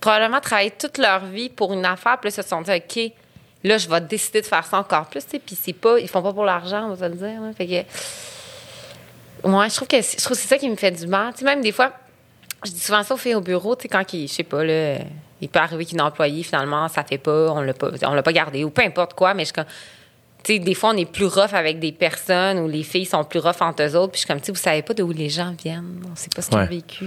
probablement 0.00 0.40
travaillé 0.40 0.70
toute 0.70 0.98
leur 0.98 1.24
vie 1.24 1.48
pour 1.48 1.72
une 1.72 1.84
affaire, 1.84 2.18
puis 2.20 2.30
là, 2.30 2.34
ils 2.36 2.42
se 2.42 2.48
sont 2.48 2.62
dit, 2.62 2.70
OK, 2.72 3.12
là, 3.64 3.78
je 3.78 3.88
vais 3.88 4.00
décider 4.00 4.40
de 4.40 4.46
faire 4.46 4.64
ça 4.64 4.78
encore 4.78 5.06
plus, 5.06 5.24
tu 5.24 5.30
sais, 5.32 5.38
puis 5.38 5.56
c'est 5.60 5.72
pas, 5.72 5.98
ils 5.98 6.08
font 6.08 6.22
pas 6.22 6.32
pour 6.32 6.44
l'argent, 6.44 6.86
on 6.90 6.94
va 6.94 6.96
se 7.08 7.10
le 7.12 7.16
dire. 7.16 7.40
là. 7.40 7.52
Fait 7.56 7.66
que, 7.66 7.72
ouais, 9.48 9.70
je 9.70 9.74
trouve 9.74 9.88
que 9.88 10.00
c'est- 10.02 10.18
je 10.18 10.24
trouve 10.24 10.36
c'est 10.36 10.48
ça 10.48 10.58
qui 10.58 10.68
me 10.68 10.76
fait 10.76 10.90
du 10.90 11.06
mal. 11.06 11.32
Tu 11.32 11.40
sais, 11.40 11.44
même 11.44 11.60
des 11.60 11.72
fois, 11.72 11.92
je 12.64 12.70
dis 12.70 12.80
souvent 12.80 13.02
ça 13.02 13.14
aux 13.14 13.18
filles 13.18 13.34
au 13.34 13.40
bureau, 13.40 13.74
tu 13.76 13.82
sais, 13.82 13.88
quand 13.88 14.12
ils, 14.12 14.28
je 14.28 14.32
sais 14.34 14.42
pas, 14.42 14.64
là, 14.64 14.98
il 15.40 15.48
peut 15.48 15.58
arriver 15.60 15.84
qu'une 15.86 16.00
employée, 16.00 16.42
finalement, 16.42 16.88
ça 16.88 17.04
fait 17.04 17.18
pas, 17.18 17.50
on 17.52 17.60
l'a 17.60 17.74
pas, 17.74 17.90
on 18.02 18.14
l'a 18.14 18.22
pas 18.22 18.32
gardé, 18.32 18.64
ou 18.64 18.70
peu 18.70 18.82
importe 18.82 19.14
quoi, 19.14 19.34
mais 19.34 19.44
je 19.44 19.52
comme, 19.52 19.64
tu 20.44 20.52
sais, 20.54 20.58
des 20.60 20.74
fois, 20.74 20.90
on 20.90 20.96
est 20.96 21.04
plus 21.10 21.26
rough 21.26 21.52
avec 21.52 21.78
des 21.80 21.92
personnes 21.92 22.58
ou 22.60 22.68
les 22.68 22.82
filles 22.84 23.06
sont 23.06 23.24
plus 23.24 23.40
rough 23.40 23.60
entre 23.60 23.82
eux 23.82 23.96
autres. 23.96 24.12
Puis 24.12 24.18
je 24.20 24.24
suis 24.24 24.28
comme, 24.28 24.40
tu 24.40 24.46
sais, 24.46 24.52
vous 24.52 24.58
savez 24.58 24.82
pas 24.82 24.94
d'où 24.94 25.10
les 25.10 25.28
gens 25.28 25.52
viennent. 25.62 26.00
On 26.10 26.14
sait 26.16 26.28
pas 26.34 26.42
ce 26.42 26.48
qu'ils 26.48 26.58
Ouais. 26.58 26.64
ont 26.64 26.68
vécu. 26.68 27.04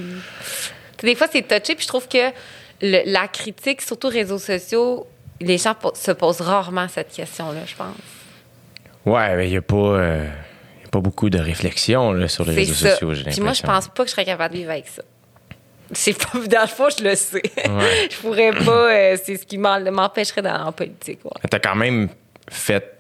Des 1.02 1.16
fois, 1.16 1.28
c'est 1.32 1.42
touché. 1.42 1.76
Puis 1.76 1.84
je 1.84 1.88
trouve 1.88 2.08
que 2.10 2.30
le- 2.81 3.04
la 3.12 3.28
critique, 3.28 3.81
surtout 3.81 4.07
réseaux 4.10 4.39
sociaux, 4.39 5.07
les 5.39 5.57
gens 5.57 5.74
po- 5.74 5.94
se 5.95 6.12
posent 6.12 6.42
rarement 6.42 6.88
cette 6.88 7.12
question-là, 7.12 7.62
je 7.66 7.75
pense. 7.75 7.95
Ouais, 9.06 9.36
mais 9.36 9.48
il 9.48 9.51
n'y 9.51 9.57
a 9.57 9.62
pas. 9.62 9.75
euh, 9.75 10.25
y 10.83 10.86
a 10.86 10.89
pas 10.89 11.00
beaucoup 11.00 11.30
de 11.30 11.39
réflexion 11.39 12.12
là, 12.13 12.28
sur 12.28 12.45
les 12.45 12.54
réseaux 12.56 12.74
ça. 12.74 12.92
sociaux, 12.92 13.13
j'ai 13.13 13.24
Puis 13.24 13.42
moi, 13.42 13.54
je 13.54 13.63
pense 13.63 13.88
pas 13.88 14.04
que 14.04 14.10
je 14.10 14.12
serais 14.12 14.25
capable 14.25 14.54
de 14.54 14.60
vivre 14.60 14.72
avec 14.72 14.88
ça. 14.88 15.01
C'est 15.94 16.13
pas, 16.13 16.39
dans 16.48 16.62
le 16.62 16.68
fond, 16.68 16.88
je 16.98 17.04
le 17.04 17.16
sais. 17.16 17.42
je 18.12 18.18
pourrais 18.18 18.51
pas, 18.51 18.92
euh, 18.94 19.18
c'est 19.24 19.38
ce 19.38 19.45
qui 19.45 19.57
m'empêcherait 19.57 20.42
d'aller 20.42 20.63
en 20.63 20.72
politique. 20.72 21.19
ouais. 21.25 21.31
T'as 21.50 21.60
quand 21.60 21.75
même 21.75 22.10
fait 22.50 22.98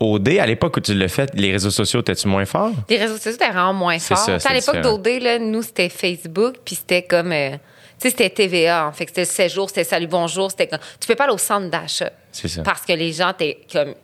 OD 0.00 0.28
à 0.40 0.46
l'époque 0.46 0.76
où 0.76 0.80
tu 0.80 0.92
l'as 0.94 1.08
fait, 1.08 1.30
les 1.34 1.52
réseaux 1.52 1.70
sociaux, 1.70 2.00
étais-tu 2.00 2.26
moins 2.26 2.44
fort? 2.44 2.72
Les 2.90 2.98
réseaux 2.98 3.14
sociaux 3.16 3.32
étaient 3.32 3.48
vraiment 3.50 3.72
moins 3.72 3.98
forts. 4.00 4.18
ça, 4.18 4.38
Tu 4.38 4.48
à 4.48 4.52
l'époque 4.54 4.80
d'OD, 4.80 5.08
nous, 5.40 5.62
c'était 5.62 5.88
Facebook, 5.88 6.56
puis 6.64 6.74
c'était 6.74 7.02
comme. 7.04 7.30
euh, 7.32 7.50
tu 7.52 7.58
sais, 7.98 8.10
c'était 8.10 8.30
TVA, 8.30 8.86
en 8.88 8.92
fait. 8.92 9.06
C'était 9.06 9.22
le 9.22 9.26
séjour, 9.26 9.68
c'était 9.68 9.84
salut, 9.84 10.06
bonjour. 10.06 10.50
C'était 10.50 10.66
comme. 10.66 10.80
Tu 11.00 11.06
peux 11.06 11.14
pas 11.14 11.24
aller 11.24 11.32
au 11.34 11.38
centre 11.38 11.68
d'achat. 11.70 12.10
C'est 12.32 12.48
ça. 12.48 12.62
Parce 12.62 12.82
que 12.82 12.92
les 12.92 13.12
gens 13.12 13.30
étaient 13.30 13.58
comme. 13.72 13.94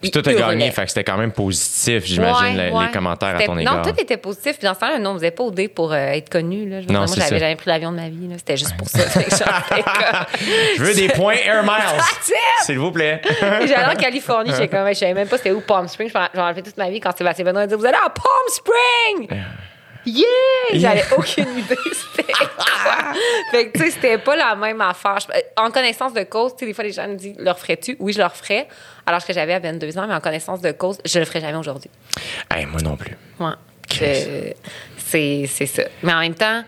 Puis 0.00 0.10
toi, 0.10 0.20
t'as 0.20 0.34
gagné, 0.34 0.68
fait 0.72 0.82
que 0.82 0.88
c'était 0.88 1.04
quand 1.04 1.16
même 1.16 1.30
positif, 1.30 2.04
j'imagine, 2.04 2.56
Ouais, 2.58 2.70
le- 2.70 2.74
ouais. 2.76 2.86
les 2.86 2.90
commentaires 2.90 3.36
à 3.36 3.42
ton 3.44 3.56
égard. 3.56 3.76
Non, 3.76 3.82
tout 3.82 4.00
était 4.00 4.16
positif. 4.16 4.58
Puis 4.58 4.66
dans 4.66 4.74
ce 4.74 4.80
temps-là, 4.80 4.98
nous, 4.98 5.10
on 5.10 5.14
faisait 5.14 5.30
pas 5.30 5.44
OD 5.44 5.68
pour 5.68 5.92
euh, 5.92 5.96
être 5.96 6.28
connu. 6.28 6.68
Là. 6.68 6.80
Je 6.80 6.88
Non, 6.88 7.04
dire, 7.04 7.14
moi, 7.14 7.24
j'avais 7.24 7.38
jamais 7.38 7.54
pris 7.54 7.70
l'avion 7.70 7.92
de 7.92 7.96
ma 7.98 8.08
vie. 8.08 8.28
C'était 8.36 8.56
juste 8.56 8.76
pour 8.76 8.88
ça. 8.88 8.98
Je 10.76 10.82
veux 10.82 10.94
des 10.94 11.06
points 11.08 11.36
Air 11.44 11.62
Miles, 11.62 12.02
s'il 12.64 12.80
vous 12.80 12.90
plaît. 12.90 13.22
J'allais 13.40 13.84
en 13.92 13.94
Californie, 13.94 14.50
je 14.50 14.94
savais 14.94 15.14
même 15.14 15.28
pas 15.28 15.36
c'était 15.36 15.52
où 15.52 15.60
Palm 15.60 15.86
Springs. 15.86 16.10
J'en 16.34 16.48
ai 16.48 16.54
fait 16.54 16.62
toute 16.62 16.76
ma 16.78 16.90
vie 16.90 16.98
quand 16.98 17.16
Sébastien 17.16 17.44
Benoît 17.44 17.68
dit 17.68 17.74
Vous 17.76 17.86
allez 17.86 17.94
à 18.04 18.10
Palm 18.10 18.48
Springs! 18.48 19.40
Yeah! 20.04 20.24
J'avais 20.72 21.04
aucune 21.16 21.58
idée 21.58 21.76
c'était 22.14 22.32
quoi. 22.32 22.44
Fait 23.50 23.68
que, 23.70 23.78
tu 23.78 23.84
sais, 23.84 23.90
c'était 23.92 24.18
pas 24.18 24.36
la 24.36 24.54
même 24.56 24.80
affaire. 24.80 25.18
En 25.56 25.70
connaissance 25.70 26.12
de 26.12 26.24
cause, 26.24 26.52
tu 26.52 26.60
sais, 26.60 26.66
des 26.66 26.74
fois, 26.74 26.84
les 26.84 26.92
gens 26.92 27.06
me 27.08 27.14
disent 27.14 27.36
Leur 27.38 27.58
ferais-tu? 27.58 27.96
Oui, 28.00 28.12
je 28.12 28.18
le 28.18 28.24
referais. 28.24 28.66
Alors 29.06 29.24
que 29.24 29.32
j'avais 29.32 29.54
à 29.54 29.58
22 29.60 29.96
ans, 29.98 30.06
mais 30.06 30.14
en 30.14 30.20
connaissance 30.20 30.60
de 30.60 30.72
cause, 30.72 30.98
je 31.04 31.18
le 31.18 31.24
ferais 31.24 31.40
jamais 31.40 31.56
aujourd'hui. 31.58 31.90
Hey, 32.50 32.66
moi 32.66 32.80
non 32.82 32.96
plus. 32.96 33.16
Ouais. 33.40 33.52
Christ. 33.88 34.28
Je- 35.12 35.46
C'est 35.46 35.66
ça. 35.66 35.82
Mais 36.02 36.12
en 36.12 36.20
même 36.20 36.34
temps, 36.34 36.64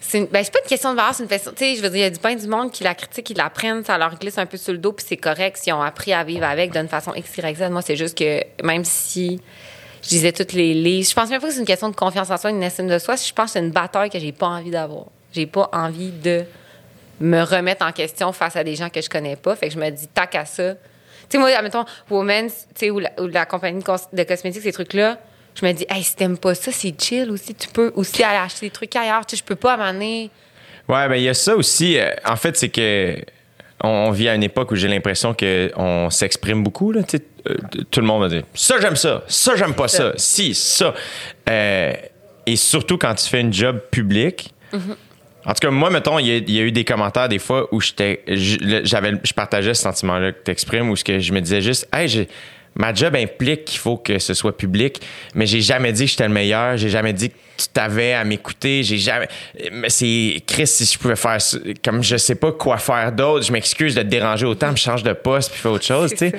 c'est 0.00 0.30
ben, 0.30 0.42
c'est 0.44 0.52
pas 0.52 0.58
une 0.62 0.68
question 0.68 0.90
de 0.92 0.96
valeur, 0.96 1.14
c'est 1.14 1.22
une 1.22 1.28
question. 1.28 1.52
Tu 1.52 1.64
sais, 1.64 1.76
je 1.76 1.82
veux 1.82 1.88
dire, 1.88 1.98
il 1.98 2.02
y 2.02 2.04
a 2.04 2.10
du 2.10 2.18
pain 2.18 2.34
du 2.34 2.46
monde 2.46 2.70
qui 2.72 2.84
la 2.84 2.94
critiquent, 2.94 3.26
qui 3.26 3.34
la 3.34 3.48
prennent, 3.48 3.84
ça 3.84 3.96
leur 3.96 4.18
glisse 4.18 4.36
un 4.38 4.46
peu 4.46 4.56
sur 4.58 4.72
le 4.72 4.78
dos, 4.78 4.92
puis 4.92 5.04
c'est 5.08 5.16
correct 5.16 5.56
s'ils 5.56 5.72
ont 5.72 5.80
appris 5.82 6.12
à 6.12 6.24
vivre 6.24 6.44
avec 6.44 6.72
d'une 6.72 6.88
façon 6.88 7.14
X, 7.14 7.38
Y, 7.38 7.56
Z. 7.56 7.70
Moi, 7.70 7.80
c'est 7.82 7.96
juste 7.96 8.18
que 8.18 8.40
même 8.62 8.84
si 8.84 9.40
je 10.04 10.08
disais 10.10 10.32
toutes 10.32 10.52
les 10.52 10.74
livres, 10.74 11.08
je 11.08 11.14
pense 11.14 11.30
même 11.30 11.40
pas 11.40 11.48
que 11.48 11.52
c'est 11.54 11.60
une 11.60 11.66
question 11.66 11.88
de 11.88 11.96
confiance 11.96 12.30
en 12.30 12.36
soi, 12.36 12.50
une 12.50 12.62
estime 12.62 12.88
de 12.88 12.98
soi. 12.98 13.16
Je 13.16 13.32
pense 13.32 13.46
que 13.46 13.50
c'est 13.52 13.58
une 13.60 13.70
bataille 13.70 14.10
que 14.10 14.18
j'ai 14.18 14.32
pas 14.32 14.46
envie 14.48 14.70
d'avoir. 14.70 15.06
J'ai 15.32 15.46
pas 15.46 15.68
envie 15.72 16.10
de 16.10 16.44
me 17.20 17.42
remettre 17.42 17.84
en 17.86 17.92
question 17.92 18.32
face 18.32 18.56
à 18.56 18.64
des 18.64 18.76
gens 18.76 18.88
que 18.90 19.00
je 19.00 19.08
connais 19.08 19.36
pas. 19.36 19.56
Fait 19.56 19.68
que 19.68 19.74
je 19.74 19.78
me 19.78 19.88
dis, 19.90 20.06
tac 20.08 20.34
à 20.34 20.44
ça. 20.44 20.74
Tu 20.74 20.78
sais, 21.30 21.38
moi, 21.38 21.48
admettons, 21.50 21.84
Women's, 22.10 22.66
tu 22.74 22.86
sais, 22.86 22.90
ou 22.90 23.00
la, 23.00 23.46
compagnie 23.46 23.78
de, 23.80 23.84
cos- 23.84 24.08
cosmétiques, 24.28 24.62
ces 24.62 24.72
trucs-là, 24.72 25.18
je 25.54 25.64
me 25.64 25.72
dis, 25.72 25.86
hey, 25.88 26.02
si 26.02 26.14
t'aimes 26.16 26.36
pas 26.38 26.54
ça, 26.54 26.70
c'est 26.70 26.94
chill 27.00 27.30
aussi. 27.30 27.54
Tu 27.54 27.68
peux 27.68 27.92
aussi 27.96 28.22
aller 28.22 28.38
acheter 28.38 28.66
des 28.66 28.70
trucs 28.70 28.94
ailleurs. 28.94 29.24
Tu 29.24 29.36
sais, 29.36 29.40
je 29.40 29.44
peux 29.44 29.56
pas 29.56 29.76
m'amener. 29.76 30.30
Ouais, 30.88 31.08
ben 31.08 31.14
il 31.14 31.22
y 31.22 31.28
a 31.30 31.34
ça 31.34 31.56
aussi. 31.56 31.98
euh, 31.98 32.10
en 32.26 32.36
fait, 32.36 32.56
c'est 32.58 32.68
que 32.68 33.16
on 33.82 34.10
vit 34.10 34.28
à 34.28 34.34
une 34.34 34.42
époque 34.42 34.70
où 34.70 34.76
j'ai 34.76 34.88
l'impression 34.88 35.34
qu'on 35.34 36.10
s'exprime 36.10 36.62
beaucoup. 36.62 36.92
Là, 36.92 37.02
euh, 37.48 37.54
tout 37.90 38.00
le 38.00 38.06
monde 38.06 38.22
va 38.22 38.28
dire 38.28 38.42
ça, 38.54 38.76
j'aime 38.80 38.96
ça, 38.96 39.22
ça, 39.28 39.56
j'aime 39.56 39.74
pas 39.74 39.88
ça, 39.88 40.12
si, 40.16 40.54
ça. 40.54 40.94
Euh, 41.48 41.92
et 42.46 42.56
surtout 42.56 42.98
quand 42.98 43.14
tu 43.14 43.26
fais 43.28 43.40
une 43.40 43.52
job 43.52 43.80
public. 43.90 44.52
En 45.46 45.52
tout 45.52 45.60
cas, 45.60 45.70
moi, 45.70 45.90
mettons, 45.90 46.18
il 46.18 46.26
y, 46.26 46.30
a- 46.32 46.36
il 46.38 46.50
y 46.50 46.58
a 46.58 46.62
eu 46.62 46.72
des 46.72 46.84
commentaires 46.84 47.28
des 47.28 47.38
fois 47.38 47.68
où 47.70 47.78
j'étais, 47.80 48.22
je- 48.26 48.80
j'avais, 48.84 49.12
je 49.22 49.32
partageais 49.34 49.74
ce 49.74 49.82
sentiment-là 49.82 50.32
que 50.32 50.38
tu 50.42 50.50
exprimes, 50.50 50.88
où 50.88 50.96
ce 50.96 51.04
que 51.04 51.18
je 51.18 51.32
me 51.34 51.40
disais 51.40 51.60
juste, 51.60 51.86
hey, 51.92 52.08
j'ai- 52.08 52.28
ma 52.76 52.92
job 52.94 53.14
implique 53.16 53.64
qu'il 53.66 53.78
faut 53.78 53.96
que 53.96 54.18
ce 54.18 54.34
soit 54.34 54.56
public, 54.56 55.00
mais 55.34 55.46
j'ai 55.46 55.60
jamais 55.60 55.92
dit 55.92 56.04
que 56.04 56.10
j'étais 56.10 56.26
le 56.28 56.34
meilleur, 56.34 56.76
j'ai 56.76 56.88
jamais 56.88 57.12
dit 57.12 57.30
que 57.30 57.34
tu 57.56 57.68
t'avais 57.68 58.14
à 58.14 58.24
m'écouter, 58.24 58.82
j'ai 58.82 58.98
jamais. 58.98 59.28
Mais 59.70 59.88
c'est 59.88 60.42
Chris, 60.44 60.66
si 60.66 60.84
je 60.84 60.98
pouvais 60.98 61.14
faire 61.14 61.38
comme 61.84 62.02
je 62.02 62.16
sais 62.16 62.34
pas 62.34 62.50
quoi 62.50 62.78
faire 62.78 63.12
d'autre, 63.12 63.46
je 63.46 63.52
m'excuse 63.52 63.94
de 63.94 64.02
te 64.02 64.06
déranger 64.08 64.44
autant, 64.44 64.74
je 64.74 64.82
change 64.82 65.04
de 65.04 65.12
poste 65.12 65.52
puis 65.52 65.60
fais 65.60 65.68
autre 65.68 65.84
chose, 65.84 66.10
tu 66.10 66.16
sais. 66.16 66.32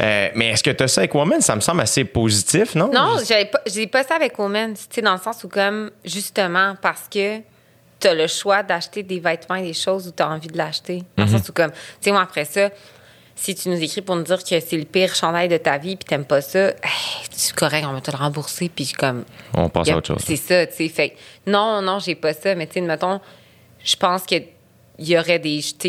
Euh, 0.00 0.28
mais 0.34 0.48
est-ce 0.48 0.64
que 0.64 0.70
tu 0.72 0.82
as 0.82 0.88
ça 0.88 1.02
avec 1.02 1.14
Woman? 1.14 1.40
Ça 1.40 1.54
me 1.54 1.60
semble 1.60 1.80
assez 1.82 2.04
positif, 2.04 2.74
non? 2.74 2.90
Non, 2.92 3.18
j'avais 3.26 3.44
pas, 3.44 3.60
j'ai 3.66 3.86
pas 3.86 4.02
ça 4.02 4.16
avec 4.16 4.36
Women, 4.38 4.74
tu 4.74 4.80
sais, 4.90 5.02
dans 5.02 5.12
le 5.14 5.20
sens 5.20 5.44
où, 5.44 5.48
comme, 5.48 5.92
justement, 6.04 6.74
parce 6.82 7.06
que 7.08 7.38
tu 8.00 8.08
as 8.08 8.14
le 8.14 8.26
choix 8.26 8.62
d'acheter 8.64 9.02
des 9.04 9.20
vêtements 9.20 9.54
et 9.54 9.62
des 9.62 9.72
choses 9.72 10.08
où 10.08 10.12
tu 10.14 10.22
as 10.22 10.28
envie 10.28 10.48
de 10.48 10.58
l'acheter. 10.58 11.04
Dans 11.16 11.24
Mhm. 11.24 11.32
le 11.32 11.38
sens 11.38 11.48
où, 11.48 11.52
comme, 11.52 11.70
tu 11.70 11.78
sais, 12.00 12.10
moi, 12.10 12.22
après 12.22 12.44
ça, 12.44 12.70
si 13.38 13.54
tu 13.54 13.68
nous 13.68 13.80
écris 13.82 14.00
pour 14.02 14.16
nous 14.16 14.22
dire 14.22 14.38
que 14.42 14.58
c'est 14.60 14.76
le 14.76 14.84
pire 14.84 15.14
chandail 15.14 15.46
de 15.48 15.56
ta 15.58 15.76
vie 15.78 15.94
puis 15.96 16.04
t'aimes 16.06 16.24
pas 16.24 16.40
ça, 16.40 16.68
hey, 16.70 16.74
c'est 17.30 17.54
correct, 17.54 17.84
on 17.88 17.92
va 17.92 18.00
te 18.00 18.10
le 18.10 18.16
rembourser 18.16 18.68
puis 18.68 18.90
comme. 18.98 19.24
On 19.54 19.68
passe 19.68 19.88
à 19.90 19.96
autre 19.96 20.08
chose. 20.08 20.22
C'est 20.26 20.36
ça, 20.36 20.66
tu 20.66 20.74
sais. 20.74 20.88
Fait 20.88 21.14
non, 21.46 21.80
non, 21.82 21.98
j'ai 21.98 22.14
pas 22.14 22.32
ça, 22.32 22.54
mais 22.54 22.66
tu 22.66 22.74
sais, 22.74 22.80
mettons, 22.80 23.20
je 23.84 23.94
pense 23.96 24.24
que 24.24 24.36
il 24.98 25.08
y 25.10 25.18
aurait 25.18 25.38
des. 25.38 25.60
tu 25.78 25.88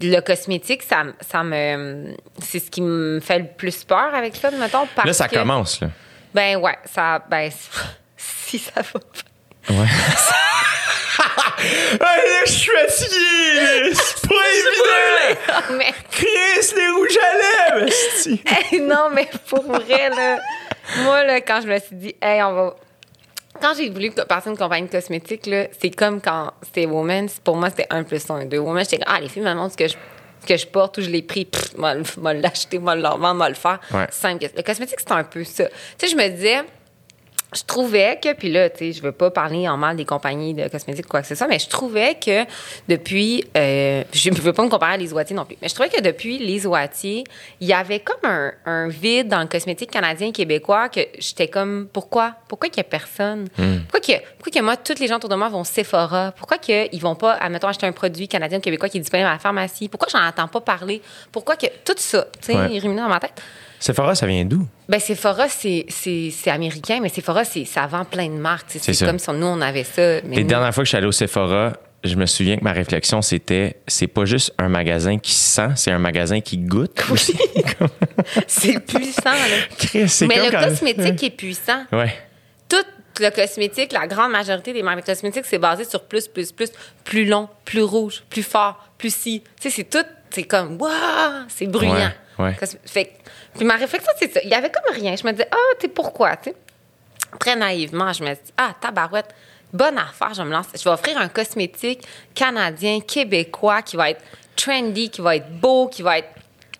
Le 0.00 0.20
cosmétique, 0.20 0.82
ça, 0.82 1.02
ça 1.20 1.44
me. 1.44 2.14
C'est 2.38 2.58
ce 2.60 2.70
qui 2.70 2.80
me 2.80 3.20
fait 3.20 3.38
le 3.40 3.46
plus 3.46 3.84
peur 3.84 4.14
avec 4.14 4.34
ça, 4.36 4.50
mettons. 4.50 4.86
Parce 4.96 5.06
Là, 5.06 5.12
ça 5.12 5.28
que- 5.28 5.36
commence, 5.36 5.80
là. 5.82 5.90
ben 6.34 6.56
ouais, 6.56 6.78
ça. 6.86 7.22
Ben, 7.30 7.50
si 8.16 8.58
ça 8.58 8.80
va. 8.80 9.00
Ouais. 9.70 9.86
je 12.46 12.50
suis 12.50 12.70
fatigué! 12.70 13.92
C'est 13.94 14.28
pas 14.28 14.34
évident! 14.54 15.78
mais 15.78 15.92
Chris, 16.10 16.74
les 16.76 16.88
rouges 16.90 17.18
à 17.18 17.76
lèvres! 17.76 17.92
hey, 18.72 18.80
non, 18.80 19.10
mais 19.14 19.28
pour 19.48 19.62
vrai, 19.62 20.10
là. 20.10 20.38
Moi, 21.04 21.24
là, 21.24 21.40
quand 21.40 21.60
je 21.62 21.68
me 21.68 21.78
suis 21.78 21.96
dit, 21.96 22.14
hey, 22.20 22.42
on 22.42 22.52
va. 22.52 22.76
Quand 23.60 23.74
j'ai 23.76 23.90
voulu 23.90 24.10
passer 24.10 24.50
une 24.50 24.56
compagnie 24.56 24.88
de 24.88 24.92
cosmétiques, 24.92 25.46
là, 25.46 25.66
c'est 25.80 25.90
comme 25.90 26.20
quand 26.20 26.50
c'était 26.62 26.86
Women's. 26.86 27.38
Pour 27.38 27.56
moi, 27.56 27.70
c'était 27.70 27.86
1 27.90 28.02
plus 28.02 28.28
1 28.28 28.46
2. 28.46 28.58
Women's, 28.58 28.90
j'étais 28.90 29.04
comme, 29.04 29.14
ah, 29.14 29.20
les 29.20 29.28
filles 29.28 29.42
me 29.42 29.54
montrent 29.54 29.72
ce 29.72 29.76
que 29.76 29.86
je, 29.88 29.94
que 30.46 30.56
je 30.56 30.66
porte 30.66 30.98
ou 30.98 31.02
je 31.02 31.10
l'ai 31.10 31.22
pris. 31.22 31.48
Moi 31.76 31.94
l'acheter, 32.34 32.80
moi 32.80 32.96
le 32.96 33.02
vendre, 33.02 33.34
moi 33.34 33.48
le 33.48 33.54
faire. 33.54 33.78
Ouais. 33.92 34.08
Simple. 34.10 34.48
Le 34.56 34.62
cosmétique, 34.62 34.98
c'est 34.98 35.12
un 35.12 35.22
peu 35.22 35.44
ça. 35.44 35.66
Tu 35.66 35.72
sais, 35.98 36.08
je 36.08 36.16
me 36.16 36.28
disais, 36.28 36.62
je 37.54 37.62
trouvais 37.64 38.18
que, 38.22 38.32
puis 38.34 38.50
là, 38.50 38.70
tu 38.70 38.78
sais, 38.78 38.92
je 38.92 39.02
veux 39.02 39.12
pas 39.12 39.30
parler 39.30 39.68
en 39.68 39.76
mal 39.76 39.96
des 39.96 40.04
compagnies 40.04 40.54
de 40.54 40.68
cosmétiques 40.68 41.06
ou 41.06 41.08
quoi 41.08 41.20
que 41.22 41.26
ce 41.28 41.34
soit, 41.34 41.46
mais 41.48 41.58
je 41.58 41.68
trouvais 41.68 42.14
que 42.14 42.44
depuis, 42.88 43.44
euh, 43.56 44.02
je 44.12 44.30
ne 44.30 44.34
veux 44.36 44.52
pas 44.52 44.62
me 44.64 44.68
comparer 44.68 44.94
à 44.94 44.96
les 44.96 45.12
Oitiers 45.12 45.36
non 45.36 45.44
plus, 45.44 45.56
mais 45.60 45.68
je 45.68 45.74
trouvais 45.74 45.88
que 45.90 46.00
depuis 46.00 46.38
les 46.38 46.66
Oitiers, 46.66 47.24
il 47.60 47.66
y 47.68 47.72
avait 47.72 48.00
comme 48.00 48.18
un, 48.30 48.52
un 48.66 48.88
vide 48.88 49.28
dans 49.28 49.40
le 49.40 49.46
cosmétique 49.46 49.90
canadien 49.90 50.28
et 50.28 50.32
québécois 50.32 50.88
que 50.88 51.00
j'étais 51.18 51.48
comme, 51.48 51.88
pourquoi? 51.92 52.34
Pourquoi 52.48 52.68
qu'il 52.68 52.78
y 52.78 52.80
a 52.80 52.84
personne? 52.84 53.48
Pourquoi 53.88 54.00
que, 54.00 54.22
pourquoi 54.38 54.52
que 54.60 54.64
moi, 54.64 54.76
tous 54.76 54.98
les 54.98 55.06
gens 55.06 55.16
autour 55.16 55.30
de 55.30 55.36
moi 55.36 55.48
vont 55.48 55.64
Sephora? 55.64 56.32
Pourquoi 56.36 56.58
qu'ils 56.58 57.00
vont 57.00 57.14
pas, 57.14 57.34
admettons, 57.34 57.68
acheter 57.68 57.86
un 57.86 57.92
produit 57.92 58.28
canadien 58.28 58.58
ou 58.58 58.60
québécois 58.60 58.88
qui 58.88 58.98
est 58.98 59.00
disponible 59.00 59.28
à 59.28 59.32
la 59.32 59.38
pharmacie? 59.38 59.88
Pourquoi 59.88 60.08
j'en 60.10 60.26
entends 60.26 60.48
pas 60.48 60.60
parler? 60.60 61.02
Pourquoi 61.30 61.56
que 61.56 61.66
tout 61.84 61.94
ça, 61.96 62.26
tu 62.40 62.46
sais, 62.46 62.56
Ouais. 62.56 62.68
il 62.70 62.80
ruminait 62.80 63.02
dans 63.02 63.08
ma 63.08 63.20
tête? 63.20 63.40
Sephora, 63.82 64.14
ça 64.14 64.26
vient 64.26 64.44
d'où? 64.44 64.66
Ben, 64.88 65.00
Sephora, 65.00 65.48
c'est, 65.48 65.84
américain, 66.46 67.00
mais 67.02 67.08
Sephora, 67.08 67.44
c'est, 67.44 67.64
ça 67.64 67.86
vend 67.86 68.04
plein 68.04 68.28
de 68.28 68.34
marques. 68.38 68.66
C'est 68.68 69.04
comme 69.04 69.18
si 69.18 69.30
nous, 69.32 69.46
on 69.46 69.60
avait 69.60 69.82
ça. 69.84 70.20
Mais 70.24 70.36
Les 70.36 70.42
nous- 70.42 70.48
dernières 70.48 70.72
fois 70.72 70.82
que 70.82 70.86
je 70.86 70.90
suis 70.90 70.96
allé 70.98 71.06
au 71.08 71.12
Sephora, 71.12 71.72
je 72.04 72.14
me 72.14 72.26
souviens 72.26 72.56
que 72.58 72.62
ma 72.64 72.70
réflexion, 72.72 73.22
c'était 73.22 73.76
c'est 73.88 74.06
pas 74.06 74.24
juste 74.24 74.52
un 74.58 74.68
magasin 74.68 75.18
qui 75.18 75.32
sent, 75.32 75.70
c'est 75.76 75.90
un 75.90 75.98
magasin 75.98 76.40
qui 76.40 76.58
goûte 76.58 77.02
aussi. 77.10 77.36
c'est 78.46 78.78
puissant. 78.80 79.30
Là. 79.32 79.94
Mais 79.94 80.00
le 80.36 80.50
quand- 80.50 80.64
cosmétique 80.68 81.22
est 81.24 81.30
puissant. 81.36 81.84
Ouais. 81.92 82.14
Tout 82.68 82.76
le 83.20 83.30
cosmétique, 83.30 83.92
la 83.92 84.06
grande 84.06 84.32
majorité 84.32 84.72
des 84.72 84.82
marques 84.82 85.00
de 85.00 85.06
cosmétiques, 85.06 85.44
c'est 85.44 85.58
basé 85.58 85.84
sur 85.84 86.02
plus, 86.04 86.28
plus, 86.28 86.50
plus, 86.52 86.70
plus 87.04 87.24
long, 87.26 87.48
plus 87.64 87.82
rouge, 87.82 88.22
plus 88.30 88.42
fort, 88.42 88.88
plus 88.96 89.14
si. 89.14 89.42
Tu 89.60 89.68
sais, 89.68 89.70
c'est 89.70 89.84
tout, 89.90 90.06
c'est 90.30 90.44
comme, 90.44 90.80
waouh, 90.80 90.90
c'est 91.48 91.66
bruyant. 91.66 91.94
Ouais, 91.94 92.14
Fait 92.84 93.12
puis 93.54 93.64
ma 93.64 93.76
réflexion, 93.76 94.12
c'est 94.18 94.32
ça. 94.32 94.40
Il 94.42 94.50
y 94.50 94.54
avait 94.54 94.70
comme 94.70 94.94
rien. 94.94 95.14
Je 95.16 95.26
me 95.26 95.32
disais, 95.32 95.48
ah, 95.50 95.74
tu 95.78 95.86
sais, 95.86 95.88
pourquoi, 95.88 96.36
tu? 96.36 96.52
Très 97.38 97.56
naïvement, 97.56 98.12
je 98.12 98.24
me 98.24 98.32
dis, 98.32 98.52
ah, 98.56 98.74
tabarouette, 98.80 99.34
bonne 99.72 99.98
affaire, 99.98 100.34
je 100.34 100.42
me 100.42 100.50
lancer. 100.50 100.70
Je 100.78 100.84
vais 100.84 100.90
offrir 100.90 101.18
un 101.18 101.28
cosmétique 101.28 102.06
canadien, 102.34 103.00
québécois, 103.00 103.82
qui 103.82 103.96
va 103.96 104.10
être 104.10 104.22
trendy, 104.56 105.10
qui 105.10 105.20
va 105.20 105.36
être 105.36 105.50
beau, 105.50 105.88
qui 105.88 106.02
va 106.02 106.18
être 106.18 106.28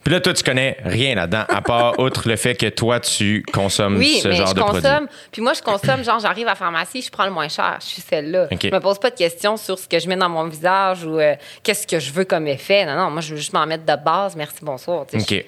Puis 0.05 0.13
là, 0.13 0.21
toi, 0.21 0.33
tu 0.35 0.43
connais 0.43 0.77
rien 0.85 1.15
là-dedans, 1.15 1.45
à 1.49 1.61
part, 1.63 1.99
outre 2.01 2.29
le 2.29 2.37
fait 2.37 2.55
que 2.57 2.67
toi, 2.69 2.99
tu 2.99 3.45
consommes 3.53 3.97
Oui, 3.99 4.19
ce 4.23 4.29
mais 4.29 4.35
genre 4.37 4.47
je 4.49 4.55
de 4.55 4.61
produit. 4.61 4.83
consomme. 4.83 5.07
Puis 5.31 5.43
moi, 5.43 5.53
je 5.55 5.63
consomme, 5.63 6.03
genre, 6.03 6.19
j'arrive 6.19 6.47
à 6.47 6.51
la 6.51 6.57
pharmacie, 6.57 7.03
je 7.03 7.11
prends 7.11 7.25
le 7.25 7.31
moins 7.31 7.49
cher. 7.49 7.79
Je 7.81 7.87
suis 7.87 8.03
celle-là. 8.03 8.49
OK. 8.51 8.59
Je 8.65 8.69
me 8.75 8.81
pose 8.81 8.99
pas 8.99 9.11
de 9.11 9.17
questions 9.17 9.57
sur 9.57 9.79
ce 9.79 9.87
que 9.89 9.99
je 10.01 10.09
mets 10.09 10.17
dans 10.17 10.29
mon 10.29 10.45
visage 10.49 11.05
ou 11.05 11.19
euh, 11.21 11.35
qu'est-ce 11.63 11.87
que 11.87 12.01
je 12.01 12.11
veux 12.13 12.25
comme 12.25 12.49
effet. 12.49 12.85
Non, 12.85 12.97
non, 12.97 13.11
moi, 13.11 13.21
je 13.21 13.31
veux 13.31 13.37
juste 13.37 13.53
m'en 13.53 13.65
mettre 13.67 13.85
de 13.85 14.05
base. 14.05 14.35
Merci, 14.35 14.59
bonsoir. 14.63 15.03
OK. 15.03 15.09
Je- 15.15 15.43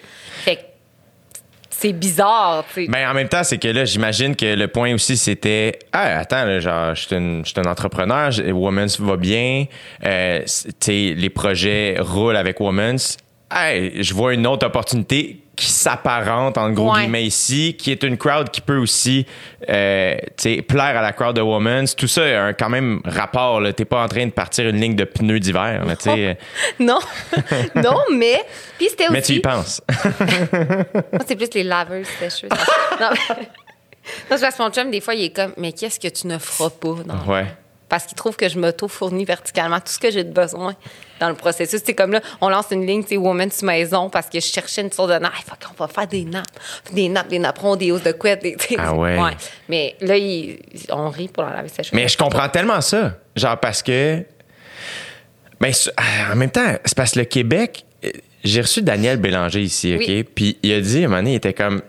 Fait 0.44 0.56
que 0.56 0.60
c'est 1.70 1.92
bizarre, 1.92 2.64
tu 2.72 2.84
sais. 2.84 2.88
Ben, 2.90 3.10
en 3.10 3.14
même 3.14 3.28
temps, 3.28 3.42
c'est 3.42 3.58
que 3.58 3.66
là, 3.66 3.84
j'imagine 3.84 4.36
que 4.36 4.46
le 4.46 4.68
point 4.68 4.94
aussi, 4.94 5.16
c'était 5.16 5.80
Ah, 5.92 6.18
attends, 6.20 6.44
là, 6.44 6.60
genre, 6.60 6.94
je 6.94 7.06
suis 7.06 7.16
une- 7.16 7.44
je 7.44 7.50
suis 7.50 7.58
un 7.60 7.68
entrepreneur, 7.68 8.30
Women's 8.52 9.00
va 9.00 9.16
bien, 9.16 9.64
euh, 10.06 10.42
c'est- 10.46 10.68
tu 10.68 10.74
sais, 10.80 11.14
les 11.16 11.30
projets 11.30 11.96
roulent 11.98 12.36
avec 12.36 12.60
Women's. 12.60 13.16
Hey, 13.50 14.02
je 14.02 14.14
vois 14.14 14.34
une 14.34 14.46
autre 14.46 14.66
opportunité 14.66 15.40
qui 15.56 15.66
s'apparente, 15.66 16.58
en 16.58 16.70
gros 16.70 16.92
Ouais. 16.92 17.02
guillemets, 17.02 17.24
ici, 17.24 17.76
qui 17.78 17.92
est 17.92 18.02
une 18.02 18.16
crowd 18.16 18.50
qui 18.50 18.60
peut 18.60 18.76
aussi 18.78 19.24
euh, 19.68 20.16
plaire 20.66 20.96
à 20.96 21.02
la 21.02 21.12
crowd 21.12 21.36
de 21.36 21.40
Women's. 21.42 21.94
Tout 21.94 22.08
ça 22.08 22.22
a 22.24 22.42
un 22.46 22.52
quand 22.54 22.68
même 22.68 23.00
rapport. 23.04 23.62
T'es 23.76 23.84
pas 23.84 24.02
en 24.02 24.08
train 24.08 24.26
de 24.26 24.32
partir 24.32 24.68
une 24.68 24.80
ligne 24.80 24.96
de 24.96 25.04
pneus 25.04 25.38
d'hiver. 25.38 25.84
sais. 26.00 26.36
non, 26.80 26.98
non, 27.76 27.98
mais. 28.12 28.42
Puis 28.78 28.88
c'était 28.90 29.04
aussi. 29.04 29.12
Mais 29.12 29.22
tu 29.22 29.32
y 29.34 29.40
penses. 29.40 29.80
Moi, 31.12 31.20
c'est 31.26 31.36
plus 31.36 31.50
les 31.54 31.62
laveuses 31.62 32.08
sécheuses. 32.18 32.50
non, 33.00 33.10
mais- 33.12 33.36
non, 34.30 34.36
parce 34.40 34.42
que 34.42 34.62
mon 34.62 34.70
chum, 34.70 34.90
des 34.90 35.00
fois, 35.00 35.14
il 35.14 35.24
est 35.24 35.30
comme, 35.30 35.52
mais 35.56 35.72
qu'est-ce 35.72 35.98
que 36.00 36.08
tu 36.08 36.26
ne 36.26 36.36
feras 36.38 36.68
pas? 36.70 36.96
dans- 37.06 37.32
ouais. 37.32 37.46
Parce 37.94 38.06
qu'il 38.06 38.16
trouve 38.16 38.34
que 38.34 38.48
je 38.48 38.58
m'auto-fournis 38.58 39.24
verticalement 39.24 39.78
tout 39.78 39.92
ce 39.92 40.00
que 40.00 40.10
j'ai 40.10 40.24
de 40.24 40.32
besoin 40.32 40.74
dans 41.20 41.28
le 41.28 41.36
processus. 41.36 41.80
C'est 41.86 41.94
comme 41.94 42.10
là, 42.10 42.20
on 42.40 42.48
lance 42.48 42.66
une 42.72 42.84
ligne, 42.84 43.02
tu 43.04 43.10
sais, 43.10 43.16
Woman's 43.16 43.62
Maison, 43.62 44.10
parce 44.10 44.26
que 44.28 44.40
je 44.40 44.46
cherchais 44.46 44.82
une 44.82 44.90
sorte 44.90 45.10
de 45.10 45.18
nappe. 45.20 45.32
Hey, 45.36 45.44
fuck, 45.46 45.58
on 45.70 45.74
va 45.80 45.86
faire 45.86 46.08
des 46.08 46.24
nappes. 46.24 46.44
Des 46.92 47.08
nappes, 47.08 47.28
des 47.28 47.38
napperons, 47.38 47.76
des 47.76 47.92
hausses 47.92 48.02
de 48.02 48.10
couette. 48.10 48.42
Des, 48.42 48.56
Ah 48.78 48.92
ouais. 48.92 49.16
Mais 49.68 49.94
là, 50.00 50.16
il- 50.16 50.58
on 50.90 51.08
rit 51.08 51.28
pour 51.28 51.44
la 51.44 51.50
laver 51.54 51.68
sécheuse. 51.68 51.92
Mais 51.92 52.08
je 52.08 52.18
comprends 52.18 52.48
tellement 52.48 52.80
ça. 52.80 53.16
Genre 53.36 53.60
parce 53.60 53.80
que. 53.80 54.24
Ben, 55.60 55.68
s- 55.68 55.88
en 56.32 56.34
même 56.34 56.50
temps, 56.50 56.74
c'est 56.84 56.96
parce 56.96 57.12
que 57.12 57.20
le 57.20 57.24
Québec. 57.26 57.84
euh, 58.04 58.10
J'ai 58.42 58.60
reçu 58.60 58.82
Daniel 58.82 59.18
Bélanger 59.18 59.62
ici, 59.62 59.94
OK? 59.94 60.04
Oui. 60.06 60.24
Puis 60.24 60.58
il 60.64 60.72
a 60.72 60.80
dit, 60.80 61.02
à 61.02 61.06
un 61.06 61.08
moment 61.08 61.18
donné, 61.18 61.32
il 61.34 61.36
était 61.36 61.54
comme. 61.54 61.80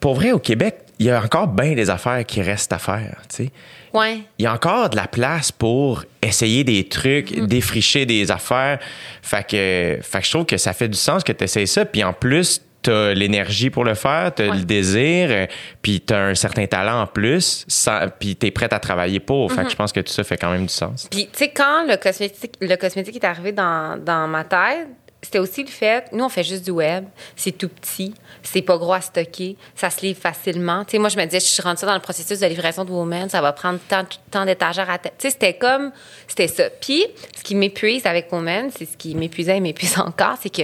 Pour 0.00 0.14
vrai, 0.14 0.32
au 0.32 0.38
Québec, 0.38 0.78
il 0.98 1.06
y 1.06 1.10
a 1.10 1.20
encore 1.22 1.48
bien 1.48 1.74
des 1.74 1.90
affaires 1.90 2.24
qui 2.24 2.40
restent 2.42 2.72
à 2.72 2.78
faire, 2.78 3.22
tu 3.28 3.44
sais. 3.46 3.50
Ouais. 3.92 4.18
Il 4.38 4.44
y 4.44 4.46
a 4.46 4.52
encore 4.52 4.90
de 4.90 4.96
la 4.96 5.06
place 5.06 5.52
pour 5.52 6.04
essayer 6.22 6.64
des 6.64 6.88
trucs, 6.88 7.30
Mm. 7.36 7.46
défricher 7.46 8.06
des 8.06 8.30
affaires. 8.30 8.78
Fait 9.22 9.46
que, 9.46 9.98
fait 10.02 10.18
que 10.20 10.24
je 10.26 10.30
trouve 10.30 10.46
que 10.46 10.56
ça 10.56 10.72
fait 10.72 10.88
du 10.88 10.98
sens 10.98 11.22
que 11.22 11.32
tu 11.32 11.44
essayes 11.44 11.66
ça. 11.68 11.84
Puis 11.84 12.02
en 12.02 12.12
plus, 12.12 12.60
t'as 12.82 13.14
l'énergie 13.14 13.70
pour 13.70 13.84
le 13.84 13.94
faire, 13.94 14.34
t'as 14.34 14.48
Ouais. 14.50 14.56
le 14.58 14.64
désir, 14.64 15.28
euh, 15.30 15.46
puis 15.80 16.00
t'as 16.00 16.18
un 16.30 16.34
certain 16.34 16.66
talent 16.66 17.02
en 17.02 17.06
plus, 17.06 17.64
sans- 17.68 18.08
puis 18.18 18.36
t'es 18.36 18.50
prête 18.50 18.72
à 18.72 18.78
travailler 18.78 19.20
pour. 19.20 19.50
Mm-hmm. 19.50 19.54
Fait 19.54 19.64
que 19.64 19.70
je 19.70 19.76
pense 19.76 19.92
que 19.92 20.00
tout 20.00 20.12
ça 20.12 20.22
fait 20.24 20.36
quand 20.36 20.50
même 20.50 20.66
du 20.66 20.72
sens. 20.72 21.08
Puis, 21.10 21.24
tu 21.32 21.38
sais, 21.38 21.48
quand 21.50 21.86
le 21.88 21.96
cosmétique, 21.96 22.54
le 22.60 22.76
cosmétique 22.76 23.16
est 23.16 23.24
arrivé 23.24 23.52
dans, 23.52 23.96
dans 24.04 24.26
ma 24.28 24.44
tête, 24.44 24.88
c'était 25.24 25.38
aussi 25.38 25.62
le 25.62 25.70
fait, 25.70 26.12
nous, 26.12 26.24
on 26.24 26.28
fait 26.28 26.44
juste 26.44 26.64
du 26.64 26.70
web, 26.70 27.06
c'est 27.34 27.52
tout 27.52 27.68
petit, 27.68 28.12
c'est 28.42 28.60
pas 28.60 28.76
gros 28.76 28.92
à 28.92 29.00
stocker, 29.00 29.56
ça 29.74 29.88
se 29.88 30.02
livre 30.02 30.20
facilement. 30.20 30.84
Moi, 30.94 31.08
je 31.08 31.16
me 31.16 31.24
disais, 31.24 31.40
je 31.40 31.46
suis 31.46 31.62
rentrée 31.62 31.86
dans 31.86 31.94
le 31.94 32.00
processus 32.00 32.40
de 32.40 32.46
livraison 32.46 32.84
de 32.84 32.90
Women, 32.90 33.30
ça 33.30 33.40
va 33.40 33.52
prendre 33.52 33.78
tant, 33.88 34.04
tant 34.30 34.44
d'étagères 34.44 34.90
à 34.90 34.98
tête. 34.98 35.14
C'était 35.18 35.54
comme, 35.54 35.92
c'était 36.28 36.48
ça. 36.48 36.68
Puis, 36.68 37.06
ce 37.36 37.42
qui 37.42 37.54
m'épuise 37.54 38.04
avec 38.04 38.30
Women, 38.30 38.70
c'est 38.76 38.84
ce 38.84 38.96
qui 38.96 39.14
m'épuisait 39.14 39.56
et 39.56 39.60
m'épuise 39.60 39.98
encore, 39.98 40.36
c'est 40.40 40.50
que 40.50 40.62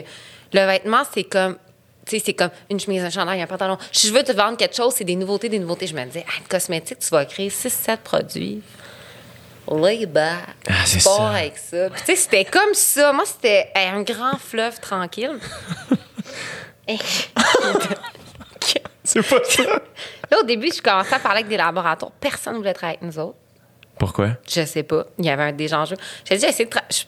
le 0.52 0.67
vêtement, 0.67 1.02
c'est 1.12 1.25
comme, 1.25 1.57
c'est 2.07 2.35
comme 2.35 2.50
une 2.69 2.79
chemise, 2.79 3.02
un 3.02 3.11
chandail, 3.11 3.40
un 3.40 3.47
pantalon. 3.47 3.79
Si 3.93 4.09
je 4.09 4.12
veux 4.12 4.23
te 4.23 4.33
vendre 4.33 4.59
quelque 4.59 4.76
chose, 4.76 4.93
c'est 4.95 5.05
des 5.05 5.17
nouveautés, 5.17 5.49
des 5.49 5.59
nouveautés. 5.59 5.87
Je 5.87 5.95
me 5.95 6.05
disais, 6.05 6.25
ah, 6.29 6.43
cosmétique, 6.49 6.99
tu 6.99 7.09
vas 7.09 7.25
créer 7.25 7.49
6-7 7.49 7.99
produits. 7.99 8.62
Lay 9.69 10.07
back. 10.07 10.57
Ah, 10.69 10.85
c'est 10.85 11.00
ça. 11.00 11.31
avec 11.31 11.57
ça. 11.59 11.90
Puis, 11.90 12.00
tu 12.00 12.07
sais, 12.07 12.17
c'était 12.17 12.45
comme 12.45 12.75
ça. 12.75 13.12
Moi, 13.12 13.25
c'était 13.26 13.71
hey, 13.75 13.88
un 13.88 14.02
grand 14.02 14.38
fleuve 14.38 14.79
tranquille. 14.81 15.38
Hey. 16.88 16.99
C'est 19.05 19.23
pas 19.23 19.45
ça. 19.45 19.62
Là, 20.31 20.40
au 20.40 20.43
début, 20.45 20.71
je 20.75 20.81
commençais 20.81 21.14
à 21.14 21.19
parler 21.19 21.40
avec 21.40 21.49
des 21.49 21.57
laboratoires. 21.57 22.12
Personne 22.21 22.55
ne 22.55 22.59
voulait 22.59 22.73
travailler 22.73 22.99
avec 23.00 23.14
nous 23.14 23.23
autres. 23.23 23.37
Pourquoi? 23.99 24.31
Je 24.49 24.64
sais 24.64 24.83
pas. 24.83 25.05
Il 25.19 25.26
y 25.26 25.31
avait 25.31 25.43
un, 25.43 25.52
des 25.52 25.75
enjeux. 25.75 25.97
J'ai 26.25 26.37
dit, 26.37 26.47
essayé 26.47 26.64
de 26.64 26.71
travailler. 26.71 27.07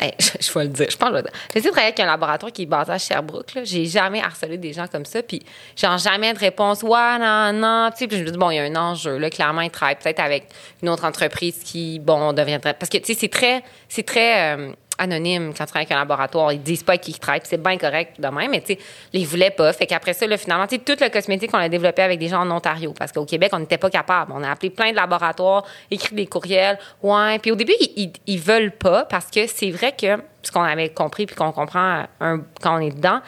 Je, 0.00 0.28
je 0.40 0.52
vais 0.52 0.64
le 0.64 0.70
dire, 0.70 0.86
je 0.90 0.96
pense 0.96 1.10
que 1.10 1.16
je 1.16 1.22
vais 1.22 1.28
le 1.54 1.60
dire. 1.60 1.70
Travailler 1.72 1.88
avec 1.88 2.00
un 2.00 2.06
laboratoire 2.06 2.52
qui 2.52 2.62
est 2.62 2.66
basé 2.66 2.92
à 2.92 2.98
Sherbrooke. 2.98 3.54
là. 3.54 3.64
J'ai 3.64 3.86
jamais 3.86 4.20
harcelé 4.20 4.58
des 4.58 4.72
gens 4.72 4.86
comme 4.86 5.04
ça. 5.04 5.22
Puis, 5.22 5.42
genre, 5.76 5.98
jamais 5.98 6.32
de 6.32 6.38
réponse. 6.38 6.82
Ouais, 6.82 7.18
non, 7.18 7.52
non. 7.52 7.90
Tu 7.92 7.98
sais, 7.98 8.06
puis 8.06 8.18
je 8.18 8.24
me 8.24 8.30
dis, 8.30 8.38
bon, 8.38 8.50
il 8.50 8.56
y 8.56 8.58
a 8.58 8.64
un 8.64 8.76
enjeu. 8.76 9.16
Là, 9.18 9.30
clairement, 9.30 9.62
ils 9.62 9.70
travaillent 9.70 9.96
peut-être 9.96 10.20
avec 10.20 10.48
une 10.82 10.88
autre 10.88 11.04
entreprise 11.04 11.62
qui, 11.64 11.98
bon, 11.98 12.32
deviendrait. 12.32 12.74
Parce 12.74 12.90
que, 12.90 12.98
tu 12.98 13.06
sais, 13.06 13.14
c'est 13.14 13.28
très, 13.28 13.62
c'est 13.88 14.04
très 14.04 14.56
euh, 14.56 14.72
anonyme 14.98 15.52
quand 15.56 15.64
tu 15.64 15.70
travailles 15.70 15.86
avec 15.86 15.92
un 15.92 15.98
laboratoire. 15.98 16.52
Ils 16.52 16.62
disent 16.62 16.82
pas 16.82 16.96
qui 16.98 17.10
ils 17.12 17.18
travaillent. 17.18 17.40
C'est 17.44 17.62
bien 17.62 17.76
correct 17.78 18.20
de 18.20 18.28
même. 18.28 18.50
Mais, 18.50 18.60
tu 18.60 18.74
sais, 18.74 18.78
ils 19.12 19.26
voulaient 19.26 19.50
pas. 19.50 19.72
Fait 19.72 19.86
qu'après 19.86 20.12
ça, 20.12 20.26
là, 20.26 20.36
finalement, 20.36 20.66
tu 20.66 20.76
sais, 20.76 20.82
tout 20.82 20.96
le 21.02 21.08
cosmétique, 21.10 21.50
on 21.52 21.58
l'a 21.58 21.68
développé 21.68 22.02
avec 22.02 22.18
des 22.18 22.28
gens 22.28 22.40
en 22.40 22.50
Ontario. 22.50 22.94
Parce 22.98 23.12
qu'au 23.12 23.24
Québec, 23.24 23.50
on 23.52 23.58
n'était 23.58 23.78
pas 23.78 23.90
capable. 23.90 24.32
On 24.34 24.42
a 24.42 24.50
appelé 24.50 24.70
plein 24.70 24.90
de 24.90 24.96
laboratoires, 24.96 25.64
écrit 25.90 26.14
des 26.14 26.26
courriels. 26.26 26.78
Ouais. 27.02 27.38
Puis 27.38 27.50
au 27.52 27.56
début, 27.56 27.74
ils, 27.80 27.92
ils, 27.96 28.12
ils 28.26 28.40
veulent 28.40 28.72
pas 28.72 29.04
parce 29.04 29.26
que 29.26 29.46
c'est 29.46 29.70
vrai 29.70 29.92
que, 29.92 30.18
ce 30.42 30.52
qu'on 30.52 30.62
avait 30.62 30.90
compris 30.90 31.26
puis 31.26 31.34
qu'on 31.34 31.52
comprend 31.52 32.04
un- 32.20 32.40
quand 32.62 32.76
on 32.76 32.80
est 32.80 32.90
dedans, 32.94 33.20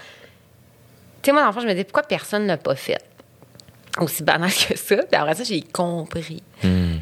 tu 1.20 1.26
sais, 1.26 1.32
moi, 1.32 1.42
dans 1.42 1.48
le 1.48 1.52
fond, 1.52 1.60
je 1.60 1.66
me 1.66 1.74
dis, 1.74 1.84
pourquoi 1.84 2.04
personne 2.04 2.42
ne 2.44 2.48
l'a 2.48 2.56
pas 2.56 2.76
fait? 2.76 3.02
Aussi 3.98 4.22
banal 4.22 4.50
que 4.50 4.76
ça. 4.78 4.96
Puis 4.96 5.16
après 5.20 5.34
ça, 5.34 5.42
j'ai 5.42 5.62
compris. 5.62 6.42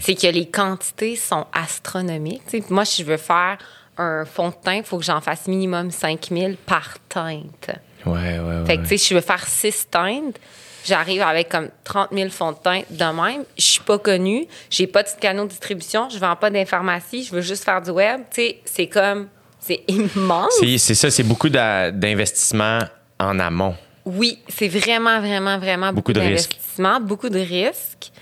C'est 0.00 0.14
que 0.14 0.26
les 0.28 0.48
quantités 0.48 1.14
sont 1.16 1.46
astronomiques. 1.52 2.42
Tu 2.48 2.62
sais, 2.62 2.64
moi, 2.70 2.84
si 2.86 3.02
je 3.02 3.06
veux 3.06 3.18
faire 3.18 3.58
un 3.98 4.24
fond 4.24 4.48
de 4.48 4.54
teint, 4.62 4.74
il 4.76 4.84
faut 4.84 4.98
que 4.98 5.04
j'en 5.04 5.20
fasse 5.20 5.46
minimum 5.46 5.90
5000 5.90 6.56
par 6.66 6.96
teinte. 7.08 7.70
Ouais, 8.04 8.12
ouais, 8.14 8.38
ouais. 8.40 8.66
Fait 8.66 8.76
que, 8.76 8.82
tu 8.82 8.88
sais, 8.88 8.98
si 8.98 9.08
je 9.10 9.14
veux 9.14 9.20
faire 9.20 9.46
6 9.46 9.88
teintes, 9.90 10.36
j'arrive 10.84 11.22
avec 11.22 11.48
comme 11.48 11.68
30 11.84 12.10
000 12.12 12.30
fonds 12.30 12.52
de 12.52 12.58
teint 12.58 12.82
de 12.90 13.04
même. 13.04 13.44
Je 13.56 13.62
suis 13.64 13.80
pas 13.80 13.98
connue. 13.98 14.46
J'ai 14.70 14.86
pas 14.86 15.02
de 15.02 15.08
canaux 15.20 15.44
de 15.44 15.48
distribution. 15.50 16.08
Je 16.10 16.18
vends 16.18 16.36
pas 16.36 16.50
d'informatie. 16.50 17.24
Je 17.24 17.32
veux 17.34 17.40
juste 17.40 17.64
faire 17.64 17.82
du 17.82 17.90
web. 17.90 18.20
Tu 18.30 18.42
sais, 18.42 18.60
c'est 18.64 18.86
comme... 18.86 19.28
C'est 19.58 19.82
immense. 19.88 20.52
C'est- 20.60 20.94
ça, 20.94 21.10
c'est 21.10 21.24
beaucoup 21.24 21.48
d'investissement 21.48 22.78
en 23.18 23.38
amont. 23.40 23.74
Oui, 24.04 24.38
c'est 24.48 24.68
vraiment, 24.68 25.18
vraiment, 25.20 25.58
vraiment 25.58 25.86
Beaucoup 25.92 26.12
beaucoup, 26.12 26.12
d'investissement, 26.12 27.00
beaucoup 27.00 27.28
de 27.28 27.40
risques. 27.40 28.12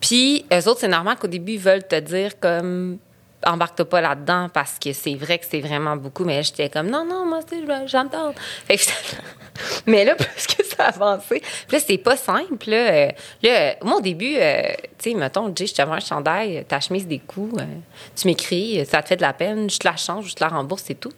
Puis, 0.00 0.46
eux 0.52 0.68
autres, 0.68 0.80
c'est 0.80 0.88
normal 0.88 1.16
qu'au 1.20 1.26
début, 1.26 1.52
ils 1.52 1.58
veulent 1.58 1.86
te 1.86 1.98
dire 2.00 2.38
comme 2.40 2.98
embarque-toi 3.46 3.88
pas 3.88 4.00
là-dedans 4.00 4.48
parce 4.52 4.78
que 4.78 4.92
c'est 4.92 5.14
vrai 5.14 5.38
que 5.38 5.46
c'est 5.48 5.60
vraiment 5.60 5.96
beaucoup. 5.96 6.24
Mais 6.24 6.42
j'étais 6.42 6.68
comme 6.68 6.88
non, 6.90 7.04
non, 7.04 7.24
moi, 7.24 7.40
j'entends. 7.86 8.34
Mais 9.86 10.04
là, 10.04 10.14
plus 10.14 10.46
que 10.46 10.64
ça 10.64 10.84
a 10.84 10.88
avancé, 10.88 11.42
là, 11.70 11.78
c'est 11.78 11.98
pas 11.98 12.16
simple. 12.16 12.68
Là, 12.68 12.76
Euh, 12.76 13.08
là 13.42 13.74
moi, 13.82 13.98
au 13.98 14.00
début, 14.00 14.34
euh, 14.36 14.62
tu 14.98 15.10
sais, 15.10 15.14
mettons, 15.14 15.52
Jay, 15.54 15.66
je 15.66 15.74
te 15.74 15.82
un 15.82 16.00
chandail, 16.00 16.64
ta 16.66 16.80
chemise 16.80 17.06
des 17.06 17.18
coups, 17.18 17.60
euh, 17.60 17.64
tu 18.14 18.26
m'écris, 18.26 18.84
ça 18.86 19.02
te 19.02 19.08
fait 19.08 19.16
de 19.16 19.22
la 19.22 19.32
peine, 19.32 19.70
je 19.70 19.78
te 19.78 19.86
la 19.86 19.96
change, 19.96 20.30
je 20.30 20.34
te 20.34 20.42
la 20.44 20.48
rembourse, 20.48 20.82
c'est 20.86 20.98
tout. 21.00 21.12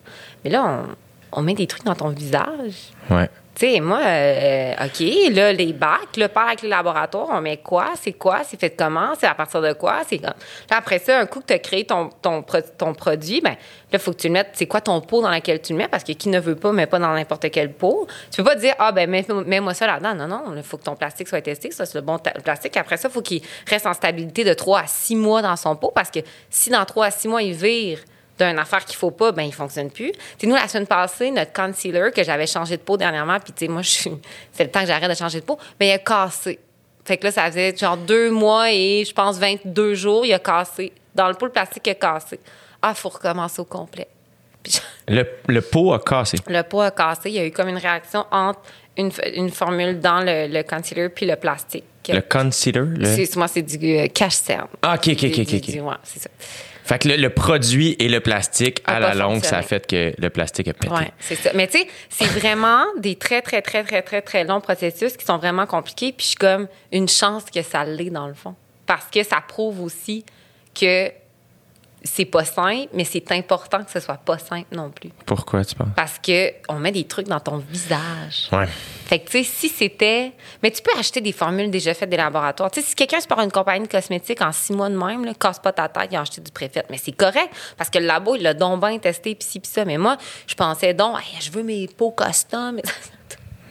Mais 0.44 0.50
là, 0.50 0.84
on, 1.32 1.40
on 1.40 1.42
met 1.42 1.54
des 1.54 1.66
trucs 1.66 1.84
dans 1.84 1.94
ton 1.94 2.10
visage. 2.10 2.92
Ouais. 3.10 3.28
Tu 3.58 3.66
sais, 3.66 3.80
moi, 3.80 3.98
euh, 4.04 4.72
OK, 4.84 5.34
là, 5.34 5.52
les 5.52 5.72
bacs, 5.72 6.16
là, 6.16 6.28
part 6.28 6.46
avec 6.46 6.62
le 6.62 6.68
laboratoire, 6.68 7.26
on 7.32 7.40
met 7.40 7.56
quoi? 7.56 7.86
C'est 8.00 8.12
quoi? 8.12 8.42
C'est 8.44 8.60
fait 8.60 8.70
comment? 8.70 9.14
C'est 9.18 9.26
à 9.26 9.34
partir 9.34 9.60
de 9.60 9.72
quoi? 9.72 10.02
C'est 10.08 10.18
comme... 10.18 10.28
Là, 10.70 10.76
après 10.76 11.00
ça, 11.00 11.18
un 11.18 11.26
coup 11.26 11.40
que 11.40 11.46
tu 11.46 11.54
as 11.54 11.58
créé 11.58 11.84
ton, 11.84 12.08
ton, 12.22 12.42
pro- 12.42 12.60
ton 12.60 12.94
produit, 12.94 13.40
ben 13.40 13.50
là, 13.50 13.56
il 13.94 13.98
faut 13.98 14.12
que 14.12 14.18
tu 14.18 14.28
le 14.28 14.34
mettes, 14.34 14.50
c'est 14.52 14.66
quoi 14.66 14.80
ton 14.80 15.00
pot 15.00 15.22
dans 15.22 15.30
lequel 15.32 15.60
tu 15.60 15.72
le 15.72 15.78
mets? 15.78 15.88
Parce 15.88 16.04
que 16.04 16.12
qui 16.12 16.28
ne 16.28 16.38
veut 16.38 16.54
pas, 16.54 16.70
met 16.70 16.86
pas 16.86 17.00
dans 17.00 17.12
n'importe 17.12 17.50
quel 17.50 17.72
pot. 17.72 18.06
Tu 18.30 18.36
peux 18.36 18.48
pas 18.48 18.54
dire, 18.54 18.74
ah, 18.78 18.92
ben, 18.92 19.10
mets- 19.10 19.26
mets-moi 19.28 19.74
ça 19.74 19.88
là-dedans. 19.88 20.14
Non, 20.14 20.28
non, 20.28 20.42
il 20.56 20.62
faut 20.62 20.76
que 20.76 20.84
ton 20.84 20.94
plastique 20.94 21.26
soit 21.26 21.40
testé, 21.40 21.72
ça, 21.72 21.84
c'est 21.84 21.96
le 21.98 22.02
bon 22.02 22.18
plastique. 22.18 22.76
Après 22.76 22.96
ça, 22.96 23.08
il 23.08 23.12
faut 23.12 23.22
qu'il 23.22 23.42
reste 23.66 23.86
en 23.86 23.92
stabilité 23.92 24.44
de 24.44 24.54
3 24.54 24.82
à 24.82 24.86
6 24.86 25.16
mois 25.16 25.42
dans 25.42 25.56
son 25.56 25.74
pot, 25.74 25.90
parce 25.92 26.12
que 26.12 26.20
si 26.48 26.70
dans 26.70 26.84
3 26.84 27.06
à 27.06 27.10
6 27.10 27.26
mois, 27.26 27.42
il 27.42 27.54
vire 27.54 27.98
d'une 28.38 28.58
affaire 28.58 28.84
qu'il 28.84 28.96
faut 28.96 29.10
pas, 29.10 29.32
ben 29.32 29.42
il 29.42 29.52
fonctionne 29.52 29.90
plus. 29.90 30.12
Tu 30.38 30.46
nous, 30.46 30.54
la 30.54 30.68
semaine 30.68 30.86
passée, 30.86 31.30
notre 31.30 31.52
concealer, 31.52 32.12
que 32.12 32.22
j'avais 32.22 32.46
changé 32.46 32.76
de 32.76 32.82
peau 32.82 32.96
dernièrement, 32.96 33.38
puis 33.40 33.52
tu 33.52 33.66
sais, 33.66 33.70
moi, 33.70 33.82
je 33.82 34.08
c'est 34.52 34.64
le 34.64 34.70
temps 34.70 34.80
que 34.80 34.86
j'arrête 34.86 35.10
de 35.10 35.16
changer 35.16 35.40
de 35.40 35.44
peau, 35.44 35.58
mais 35.78 35.88
il 35.88 35.92
a 35.92 35.98
cassé. 35.98 36.58
Fait 37.04 37.16
que 37.16 37.24
là, 37.24 37.32
ça 37.32 37.46
faisait 37.46 37.74
genre 37.76 37.96
deux 37.96 38.30
mois 38.30 38.70
et 38.70 39.04
je 39.04 39.12
pense 39.12 39.38
22 39.38 39.94
jours, 39.94 40.26
il 40.26 40.32
a 40.34 40.38
cassé. 40.38 40.92
Dans 41.14 41.28
le 41.28 41.34
pot, 41.34 41.46
le 41.46 41.52
plastique 41.52 41.86
il 41.86 41.90
a 41.90 41.94
cassé. 41.94 42.38
Ah, 42.82 42.92
il 42.94 42.98
faut 42.98 43.08
recommencer 43.08 43.60
au 43.60 43.64
complet. 43.64 44.06
Puis 44.62 44.80
Le, 45.08 45.26
le 45.46 45.62
pot 45.62 45.94
a 45.94 46.00
cassé. 46.00 46.36
le 46.46 46.62
pot 46.62 46.82
a 46.82 46.90
cassé. 46.90 47.30
Il 47.30 47.36
y 47.36 47.38
a 47.38 47.46
eu 47.46 47.50
comme 47.50 47.68
une 47.68 47.78
réaction 47.78 48.26
entre 48.30 48.60
une, 48.98 49.10
une 49.34 49.50
formule 49.50 50.00
dans 50.00 50.20
le, 50.20 50.48
le 50.48 50.62
concealer 50.62 51.08
puis 51.08 51.24
le 51.24 51.36
plastique. 51.36 51.84
Le 52.08 52.20
concealer. 52.20 52.86
Le... 52.96 53.36
Moi, 53.36 53.48
c'est 53.48 53.62
du 53.62 53.96
euh, 53.96 54.06
cache 54.08 54.34
cerne. 54.34 54.68
Ah, 54.82 54.94
OK, 54.94 55.08
OK, 55.12 55.24
OK, 55.24 55.38
ouais, 55.42 55.94
c'est 56.02 56.20
ça. 56.20 56.30
Fait 56.88 56.98
que 56.98 57.08
le, 57.08 57.16
le 57.16 57.28
produit 57.28 57.96
et 57.98 58.08
le 58.08 58.20
plastique, 58.20 58.80
à 58.86 58.98
la 58.98 59.14
longue, 59.14 59.44
ça 59.44 59.58
a 59.58 59.62
fait 59.62 59.86
que 59.86 60.14
le 60.16 60.30
plastique 60.30 60.68
a 60.68 60.72
pété. 60.72 60.94
Oui, 60.94 61.04
c'est 61.18 61.34
ça. 61.34 61.50
Mais 61.54 61.66
tu 61.66 61.80
sais, 61.80 61.86
c'est 62.08 62.24
vraiment 62.24 62.82
des 62.96 63.14
très, 63.14 63.42
très, 63.42 63.60
très, 63.60 63.84
très, 63.84 64.00
très, 64.00 64.22
très 64.22 64.44
longs 64.44 64.62
processus 64.62 65.14
qui 65.14 65.26
sont 65.26 65.36
vraiment 65.36 65.66
compliqués. 65.66 66.12
Puis 66.12 66.24
je 66.24 66.28
suis 66.28 66.36
comme 66.36 66.66
une 66.90 67.06
chance 67.06 67.44
que 67.54 67.60
ça 67.60 67.84
l'est, 67.84 68.08
dans 68.08 68.26
le 68.26 68.32
fond. 68.32 68.54
Parce 68.86 69.04
que 69.12 69.22
ça 69.22 69.42
prouve 69.46 69.82
aussi 69.82 70.24
que 70.74 71.10
c'est 72.04 72.24
pas 72.24 72.44
simple, 72.44 72.88
mais 72.94 73.04
c'est 73.04 73.30
important 73.32 73.82
que 73.82 73.90
ce 73.90 74.00
soit 74.00 74.18
pas 74.18 74.38
simple 74.38 74.66
non 74.72 74.90
plus. 74.90 75.10
Pourquoi, 75.26 75.64
tu 75.64 75.74
penses? 75.74 75.88
Parce 75.96 76.18
que 76.18 76.52
on 76.68 76.74
met 76.78 76.92
des 76.92 77.04
trucs 77.04 77.26
dans 77.26 77.40
ton 77.40 77.58
visage. 77.58 78.48
Ouais. 78.52 78.66
Fait 79.06 79.18
que, 79.18 79.30
tu 79.30 79.38
sais, 79.38 79.44
si 79.44 79.68
c'était. 79.68 80.32
Mais 80.62 80.70
tu 80.70 80.80
peux 80.82 80.90
acheter 80.98 81.20
des 81.20 81.32
formules 81.32 81.70
déjà 81.70 81.94
faites 81.94 82.10
des 82.10 82.16
laboratoires. 82.16 82.70
Tu 82.70 82.80
sais, 82.80 82.86
si 82.86 82.94
quelqu'un 82.94 83.20
se 83.20 83.26
part 83.26 83.40
une 83.40 83.50
compagnie 83.50 83.86
de 83.86 83.90
cosmétiques 83.92 84.40
en 84.42 84.52
six 84.52 84.72
mois 84.72 84.88
de 84.88 84.96
même, 84.96 85.24
là, 85.24 85.32
casse 85.34 85.58
pas 85.58 85.72
ta 85.72 85.88
tête, 85.88 86.08
il 86.12 86.16
a 86.16 86.20
acheté 86.20 86.40
du 86.40 86.50
préfet. 86.52 86.84
Mais 86.90 86.98
c'est 86.98 87.12
correct, 87.12 87.50
parce 87.76 87.90
que 87.90 87.98
le 87.98 88.06
labo, 88.06 88.36
il 88.36 88.42
l'a 88.42 88.54
donc 88.54 88.80
bien 88.80 88.98
testé, 88.98 89.34
pis 89.34 89.46
ci, 89.46 89.60
pis 89.60 89.68
ça. 89.68 89.84
Mais 89.84 89.98
moi, 89.98 90.16
je 90.46 90.54
pensais 90.54 90.94
donc, 90.94 91.16
Hey, 91.18 91.40
je 91.40 91.50
veux 91.50 91.62
mes 91.62 91.88
peaux 91.88 92.12
custom. 92.12 92.80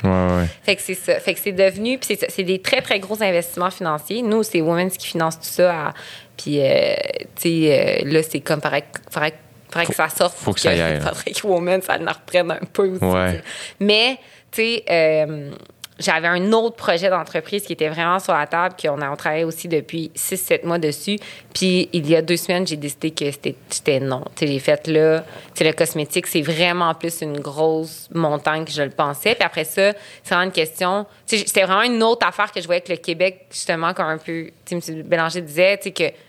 Ouais, 0.04 0.10
ouais. 0.12 0.46
fait 0.62 0.76
que 0.76 0.82
c'est 0.84 0.94
ça. 0.94 1.20
Fait 1.20 1.34
que 1.34 1.40
c'est 1.40 1.52
devenu. 1.54 1.98
Puis 1.98 2.16
c'est 2.30 2.44
des 2.44 2.62
très, 2.62 2.82
très 2.84 3.00
gros 3.00 3.22
investissements 3.24 3.72
financiers. 3.72 4.22
Nous, 4.22 4.44
c'est 4.44 4.62
Women's 4.62 4.96
qui 4.96 5.08
finance 5.08 5.38
tout 5.40 5.46
ça. 5.48 5.88
à- 5.88 5.94
Puis, 6.38 6.60
euh, 6.62 6.94
tu 7.36 7.50
sais, 7.66 8.04
euh, 8.04 8.12
là, 8.12 8.24
c'est 8.24 8.40
comme, 8.42 8.62
faudrait, 8.62 8.86
faudrait, 9.12 9.34
faudrait 9.70 9.86
que 9.88 9.96
ça 9.96 10.08
sorte. 10.10 10.38
faut 10.38 10.54
que 10.54 10.60
ça 10.60 10.74
y 10.74 10.80
aille, 10.80 10.94
là. 11.00 11.02
faudrait 11.02 11.32
que 11.32 11.48
Women's, 11.48 11.86
ça 11.86 11.98
en 12.00 12.12
reprenne 12.12 12.52
un 12.52 12.66
peu 12.72 12.90
aussi. 12.90 13.04
Ouais. 13.04 13.42
Mais, 13.80 14.20
tu 14.52 14.62
sais, 14.62 14.84
euh, 14.90 15.52
j'avais 16.00 16.28
un 16.28 16.52
autre 16.52 16.76
projet 16.76 17.10
d'entreprise 17.10 17.64
qui 17.64 17.74
était 17.74 17.90
vraiment 17.90 18.20
sur 18.20 18.34
la 18.34 18.46
table, 18.46 18.76
qu'on 18.80 19.02
a 19.02 19.10
on 19.10 19.16
travaillé 19.16 19.44
aussi 19.44 19.68
depuis 19.68 20.12
6-7 20.16 20.64
mois 20.64 20.78
dessus. 20.78 21.18
Puis, 21.54 21.90
il 21.92 22.08
y 22.08 22.16
a 22.16 22.22
deux 22.22 22.38
semaines, 22.38 22.68
j'ai 22.68 22.76
décidé 22.78 23.12
que 23.12 23.26
c'était 23.32 24.00
non. 24.00 24.24
Tu 24.36 24.46
sais, 24.46 24.54
j'ai 24.54 24.60
fait 24.60 24.88
là, 24.88 25.22
tu 25.22 25.26
sais, 25.56 25.64
le 25.64 25.74
cosmétique, 25.74 26.28
c'est 26.28 26.44
vraiment 26.44 26.94
plus 26.94 27.22
une 27.22 27.40
grosse 27.40 28.10
montagne 28.14 28.64
que 28.64 28.72
je 28.72 28.84
le 28.84 28.92
pensais. 28.92 29.34
Puis 29.34 29.44
après 29.44 29.64
ça, 29.64 29.94
c'est 30.24 30.36
vraiment 30.36 30.44
une 30.44 30.52
question. 30.52 31.08
C'était 31.26 31.64
vraiment 31.64 31.82
une 31.82 32.04
autre 32.04 32.28
affaire 32.28 32.52
que 32.52 32.62
je 32.62 32.68
voyais 32.68 32.82
que 32.82 32.92
le 32.92 33.00
Québec, 33.00 33.48
justement, 33.52 33.96
comme 33.96 34.06
un 34.08 34.20
peu, 34.20 34.52
M. 34.72 34.80
Bélanger 35.04 35.42
disait, 35.42 35.78
tu 35.78 35.86
sais, 35.86 35.92
que 35.92 36.27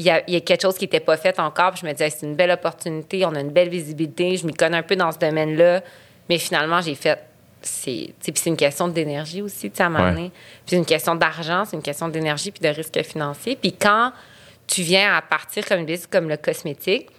il 0.00 0.06
y, 0.06 0.10
a, 0.10 0.22
il 0.26 0.32
y 0.32 0.36
a 0.36 0.40
quelque 0.40 0.62
chose 0.62 0.78
qui 0.78 0.84
n'était 0.84 1.00
pas 1.00 1.18
fait 1.18 1.38
encore. 1.38 1.72
Puis 1.72 1.82
je 1.82 1.86
me 1.86 1.92
disais, 1.92 2.08
c'est 2.08 2.24
une 2.26 2.34
belle 2.34 2.50
opportunité, 2.50 3.24
on 3.26 3.34
a 3.34 3.40
une 3.40 3.50
belle 3.50 3.68
visibilité, 3.68 4.36
je 4.38 4.46
m'y 4.46 4.54
connais 4.54 4.78
un 4.78 4.82
peu 4.82 4.96
dans 4.96 5.12
ce 5.12 5.18
domaine-là. 5.18 5.82
Mais 6.28 6.38
finalement, 6.38 6.80
j'ai 6.80 6.94
fait. 6.94 7.18
C'est, 7.62 8.14
c'est 8.18 8.46
une 8.46 8.56
question 8.56 8.88
d'énergie 8.88 9.42
aussi, 9.42 9.70
à 9.78 9.84
un 9.84 9.88
moment 9.90 10.08
donné. 10.12 10.30
Puis 10.30 10.62
c'est 10.68 10.76
une 10.76 10.86
question 10.86 11.14
d'argent, 11.14 11.64
c'est 11.66 11.76
une 11.76 11.82
question 11.82 12.08
d'énergie 12.08 12.50
puis 12.50 12.62
de 12.62 12.74
risque 12.74 13.02
financier. 13.02 13.58
Puis 13.60 13.74
quand 13.74 14.12
tu 14.66 14.80
viens 14.80 15.14
à 15.14 15.20
partir 15.20 15.66
comme 15.66 15.80
une 15.80 15.84
business 15.84 16.06
comme 16.06 16.30
le 16.30 16.38
cosmétique, 16.38 17.10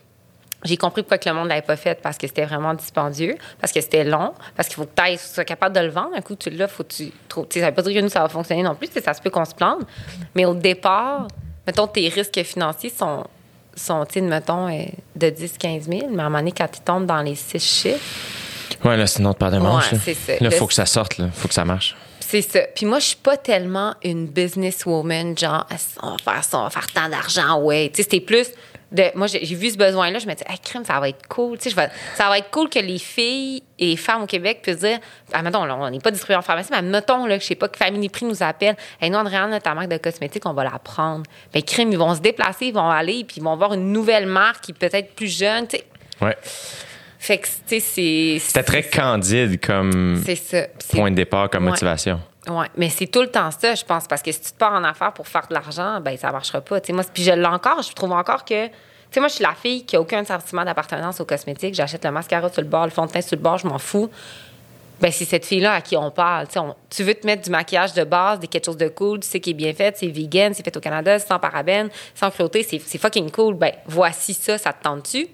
j'ai 0.63 0.78
compris 0.78 1.04
pourquoi 1.04 1.20
que 1.20 1.30
le 1.30 1.36
monde 1.36 1.44
ne 1.46 1.50
l'avait 1.50 1.62
pas 1.62 1.76
fait 1.76 2.02
parce 2.02 2.17
que 2.17 2.26
c'était 2.26 2.46
vraiment 2.46 2.74
dispendieux, 2.74 3.36
parce 3.60 3.72
que 3.72 3.82
c'était 3.82 4.04
long, 4.04 4.34
parce 4.56 4.67
qu'il 4.67 4.78
faut 4.78 4.86
que 4.86 5.12
tu 5.12 5.17
sois 5.20 5.46
capable 5.46 5.76
de 5.76 5.82
le 5.82 5.89
vendre. 5.89 6.15
Un 6.15 6.22
coup, 6.22 6.36
tu 6.36 6.50
l'as, 6.50 6.67
faut 6.67 6.84
que 6.84 6.94
tu 6.94 7.12
trouves. 7.28 7.46
Ça 7.52 7.67
veut 7.67 7.76
pas 7.76 7.82
dire 7.84 7.94
que 7.94 8.00
nous, 8.00 8.10
ça 8.10 8.22
va 8.22 8.30
fonctionner 8.30 8.63
non 8.63 8.74
plus, 8.74 8.88
ça 8.88 9.13
se 9.13 9.22
peut 9.22 9.30
qu'on 9.30 9.46
se 9.46 9.54
plante. 9.54 9.82
Mais 10.34 10.46
au 10.46 10.56
départ, 10.56 11.28
mettons, 11.72 11.88
tes 11.88 12.08
risques 12.10 12.44
financiers 12.44 12.92
sont, 12.98 13.24
sont 13.76 14.06
mettons, 14.22 14.68
euh, 14.70 14.84
de 15.16 15.30
10 15.30 15.54
15 15.58 15.88
000, 15.90 16.08
mais 16.12 16.22
à 16.22 16.26
un 16.26 16.30
moment 16.30 16.40
donné, 16.40 16.52
quand 16.52 16.68
tu 16.68 16.82
tombes 16.82 17.06
dans 17.06 17.22
les 17.22 17.36
six 17.36 17.60
chiffres, 17.60 18.00
Ouais, 18.84 18.98
là, 18.98 19.06
c'est 19.06 19.20
une 19.20 19.28
autre 19.28 19.38
paire 19.38 19.52
de 19.52 19.60
manches. 19.60 19.92
Ouais, 19.92 20.00
là. 20.28 20.36
il 20.40 20.46
Le- 20.46 20.50
faut 20.52 20.66
que 20.66 20.74
ça 20.74 20.86
sorte, 20.88 21.18
là. 21.20 21.28
faut 21.34 21.48
que 21.48 21.54
ça 21.54 21.64
marche. 21.66 21.96
c'est 22.20 22.42
ça. 22.42 22.62
Puis 22.76 22.86
moi, 22.86 22.98
je 23.00 23.06
suis 23.08 23.16
pas 23.18 23.38
tellement 23.38 23.94
une 24.04 24.26
businesswoman, 24.28 25.38
genre, 25.38 25.68
on 26.02 26.12
va 26.12 26.18
faire 26.34 26.44
ça, 26.44 26.60
on 26.60 26.64
va 26.64 26.70
faire 26.72 26.88
tant 26.88 27.08
d'argent, 27.10 27.60
ouais. 27.62 27.90
Tu 27.94 27.98
sais, 27.98 28.04
c'était 28.04 28.22
plus 28.26 28.48
de, 28.92 29.06
moi, 29.16 29.28
j'ai 29.28 29.40
vu 29.56 29.70
ce 29.70 29.78
besoin-là, 29.78 30.20
je 30.20 30.28
me 30.28 30.34
dis, 30.34 30.44
hey, 30.50 30.60
crime, 30.60 30.84
ça 30.84 31.00
va 31.00 31.08
être 31.10 31.26
cool. 31.30 31.58
Tu 31.58 31.64
sais, 31.66 31.70
je 31.70 31.76
vais- 31.76 31.90
ça 32.16 32.28
va 32.28 32.38
être 32.38 32.50
cool 32.52 32.70
que 32.70 32.80
les 32.80 32.98
filles 33.00 33.64
et 33.80 33.88
les 33.88 33.96
femmes 33.98 34.24
au 34.24 34.26
Québec 34.26 34.60
puissent 34.62 34.80
dire, 34.80 35.00
ah, 35.32 35.42
mettons, 35.42 35.64
là, 35.64 35.78
on 35.78 35.90
n'est 35.90 36.00
pas 36.00 36.12
distribué 36.12 36.36
en 36.36 36.42
pharmacie, 36.42 36.70
mais 36.72 36.82
mettons, 36.82 37.26
là, 37.26 37.40
je 37.40 37.46
sais 37.46 37.56
pas, 37.56 37.70
que 37.70 37.78
Family 37.78 38.10
Prix 38.10 38.26
nous 38.26 38.44
appelle. 38.44 38.76
Hey, 39.00 39.10
nous, 39.10 39.18
Andréane, 39.18 39.58
ta 39.62 39.74
marque 39.74 39.88
de 39.90 39.98
cosmétiques, 39.98 40.46
on 40.46 40.54
va 40.54 40.66
la 40.66 40.78
prendre. 40.80 41.24
Ben, 41.54 41.64
crime, 41.64 41.92
ils 41.92 41.98
vont 41.98 42.14
se 42.16 42.20
déplacer, 42.20 42.66
ils 42.68 42.74
vont 42.74 42.90
aller, 42.90 43.24
puis 43.24 43.38
ils 43.38 43.44
vont 43.44 43.56
voir 43.56 43.74
une 43.74 43.94
nouvelle 43.94 44.26
marque 44.26 44.62
qui 44.66 44.72
est 44.72 44.76
peut-être 44.90 45.16
plus 45.16 45.36
jeune, 45.36 45.68
tu 45.68 45.78
sais. 45.78 45.86
Ouais. 46.22 46.36
Fait 47.18 47.38
que, 47.38 47.46
tu 47.48 47.52
sais, 47.68 47.80
c'est. 47.80 48.40
C'était 48.40 48.64
très 48.64 48.84
candide 48.84 49.60
comme 49.66 50.22
ça. 50.36 50.64
Point 50.92 51.12
de 51.12 51.16
départ, 51.16 51.50
comme 51.50 51.64
Ouais. 51.66 51.70
motivation. 51.72 52.20
Oui, 52.48 52.66
mais 52.76 52.90
c'est 52.90 53.08
tout 53.08 53.22
le 53.22 53.30
temps 53.30 53.52
ça, 53.52 53.76
je 53.76 53.86
pense, 53.86 54.08
parce 54.08 54.22
que 54.24 54.32
si 54.32 54.42
tu 54.42 54.52
te 54.52 54.58
pars 54.58 54.74
en 54.74 54.84
affaires 54.84 55.14
pour 55.14 55.28
faire 55.28 55.46
de 55.48 55.54
l'argent, 55.54 56.02
ben 56.02 56.18
ça 56.18 56.32
marchera 56.32 56.60
pas. 56.62 56.80
Moi, 56.90 57.04
puis 57.14 57.24
je 57.24 57.32
l'ai 57.32 57.46
encore, 57.46 57.82
je 57.84 57.94
trouve 57.94 58.12
encore 58.14 58.46
que. 58.46 58.68
Tu 58.68 58.74
sais, 59.12 59.20
moi, 59.20 59.28
je 59.28 59.36
suis 59.36 59.44
la 59.44 59.54
fille 59.54 59.86
qui 59.86 59.96
a 59.96 60.02
aucun 60.02 60.24
sentiment 60.24 60.64
d'appartenance 60.64 61.20
aux 61.20 61.26
cosmétiques. 61.26 61.76
J'achète 61.76 62.04
le 62.06 62.12
mascara 62.12 62.50
sur 62.50 62.62
le 62.62 62.68
bord, 62.68 62.86
le 62.86 62.92
fond 62.92 63.06
de 63.06 63.12
teint 63.12 63.22
sur 63.22 63.36
le 63.36 63.42
bord, 63.42 63.58
je 63.58 63.68
m'en 63.68 63.78
fous. 63.78 64.10
Ben, 65.02 65.12
c'est 65.12 65.26
cette 65.26 65.46
fille-là 65.46 65.74
à 65.74 65.82
qui 65.82 65.98
on 65.98 66.10
parle. 66.12 66.48
Tu 66.90 67.04
veux 67.04 67.14
te 67.14 67.26
mettre 67.26 67.44
du 67.44 67.50
maquillage 67.50 67.94
de 67.94 68.04
base, 68.04 68.40
de 68.40 68.46
quelque 68.46 68.66
chose 68.66 68.78
de 68.78 68.88
cool, 68.88 69.20
tu 69.20 69.28
sais 69.28 69.40
qui 69.40 69.50
est 69.50 69.54
bien 69.54 69.74
fait, 69.74 69.98
c'est 69.98 70.08
vegan, 70.08 70.54
c'est 70.54 70.64
fait 70.64 70.76
au 70.78 70.80
Canada, 70.80 71.20
sans 71.20 71.40
parabènes, 71.40 71.90
sans 72.16 72.32
cruauté, 72.32 72.64
c'est 72.64 72.98
fucking 72.98 73.32
cool. 73.32 73.56
Ben, 73.56 73.74
voici 73.86 74.34
ça, 74.34 74.58
ça 74.58 74.74
te 74.74 74.84
tente-tu? 74.84 75.28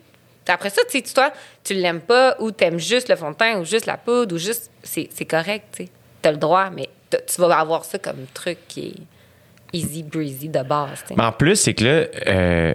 Après 0.48 0.70
ça, 0.70 0.82
tu 0.90 1.00
sais, 1.00 1.14
toi, 1.14 1.32
tu 1.64 1.74
l'aimes 1.74 2.00
pas 2.00 2.36
ou 2.40 2.52
t'aimes 2.52 2.80
juste 2.80 3.10
le 3.10 3.16
fond 3.18 3.32
de 3.32 3.36
teint 3.36 3.60
ou 3.60 3.66
juste 3.66 3.86
la 3.86 3.98
poudre 3.98 4.36
ou 4.36 4.38
juste. 4.38 4.72
C'est 4.84 5.26
correct, 5.26 5.66
tu 5.74 5.84
sais. 5.84 5.92
T'as 6.22 6.32
le 6.32 6.38
droit, 6.38 6.70
mais 6.70 6.90
tu 7.10 7.42
vas 7.42 7.60
avoir 7.60 7.86
ça 7.86 7.98
comme 8.00 8.26
truc 8.34 8.58
qui 8.68 8.88
est 8.88 9.78
easy 9.78 10.04
breezy 10.04 10.50
de 10.50 10.62
base. 10.64 11.04
Mais 11.16 11.24
en 11.24 11.32
plus, 11.32 11.56
c'est 11.56 11.74
que 11.74 11.84
là, 11.84 12.06
euh, 12.28 12.74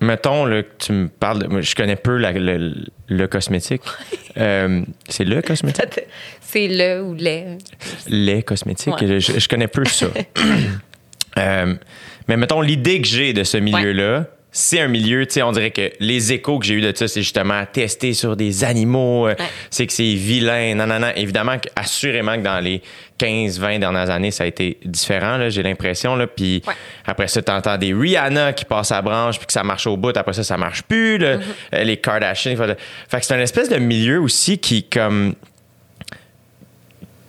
mettons 0.00 0.44
là, 0.44 0.62
que 0.62 0.68
tu 0.78 0.92
me 0.92 1.08
parles, 1.08 1.46
de, 1.48 1.60
je 1.60 1.74
connais 1.74 1.96
peu 1.96 2.16
la- 2.16 2.32
le, 2.32 2.74
le 3.08 3.26
cosmétique. 3.28 3.82
Euh, 4.36 4.82
c'est 5.08 5.24
le 5.24 5.42
cosmétique? 5.42 6.00
C'est 6.40 6.66
le 6.66 7.02
ou 7.04 7.14
les. 7.14 7.58
Les 8.08 8.42
cosmétiques. 8.42 9.00
Ouais. 9.00 9.20
Je, 9.20 9.38
je 9.38 9.48
connais 9.48 9.68
peu 9.68 9.84
ça. 9.84 10.06
Euh, 11.38 11.74
mais 12.26 12.36
mettons, 12.36 12.60
l'idée 12.60 13.00
que 13.00 13.06
j'ai 13.06 13.32
de 13.32 13.44
ce 13.44 13.56
milieu-là, 13.56 14.26
c'est 14.50 14.80
un 14.80 14.88
milieu, 14.88 15.24
tu 15.26 15.34
sais, 15.34 15.42
on 15.42 15.52
dirait 15.52 15.70
que 15.70 15.92
les 16.00 16.32
échos 16.32 16.58
que 16.58 16.66
j'ai 16.66 16.74
eu 16.74 16.80
de 16.80 16.92
ça, 16.94 17.06
c'est 17.06 17.22
justement 17.22 17.64
tester 17.72 18.14
sur 18.14 18.34
des 18.36 18.64
animaux, 18.64 19.26
Ouais. 19.26 19.36
c'est 19.70 19.86
que 19.86 19.92
c'est 19.92 20.12
vilain, 20.14 20.74
non, 20.74 20.88
non, 20.88 20.98
non. 20.98 21.12
Évidemment, 21.14 21.54
assurément 21.76 22.34
que 22.36 22.42
dans 22.42 22.58
les 22.58 22.82
15, 23.20 23.58
20 23.60 23.78
dernières 23.80 24.08
années, 24.08 24.30
ça 24.30 24.44
a 24.44 24.46
été 24.46 24.78
différent, 24.82 25.36
là, 25.36 25.50
j'ai 25.50 25.62
l'impression, 25.62 26.16
là. 26.16 26.26
Puis 26.26 26.62
Ouais. 26.66 26.72
après 27.06 27.28
ça, 27.28 27.42
t'entends 27.42 27.76
des 27.76 27.92
Rihanna 27.92 28.54
qui 28.54 28.64
passent 28.64 28.92
à 28.92 28.96
la 28.96 29.02
branche, 29.02 29.36
puis 29.36 29.46
que 29.46 29.52
ça 29.52 29.62
marche 29.62 29.86
au 29.86 29.98
bout, 29.98 30.16
après 30.16 30.32
ça, 30.32 30.42
ça 30.42 30.56
marche 30.56 30.82
plus, 30.84 31.18
là. 31.18 31.36
Mm-hmm. 31.36 31.42
Euh, 31.74 31.84
les 31.84 31.96
Kardashians. 31.98 32.56
Fait 32.56 32.78
fait 33.10 33.20
que 33.20 33.26
c'est 33.26 33.34
une 33.34 33.40
espèce 33.42 33.68
de 33.68 33.76
milieu 33.76 34.20
aussi 34.22 34.56
qui, 34.56 34.84
comme, 34.84 35.34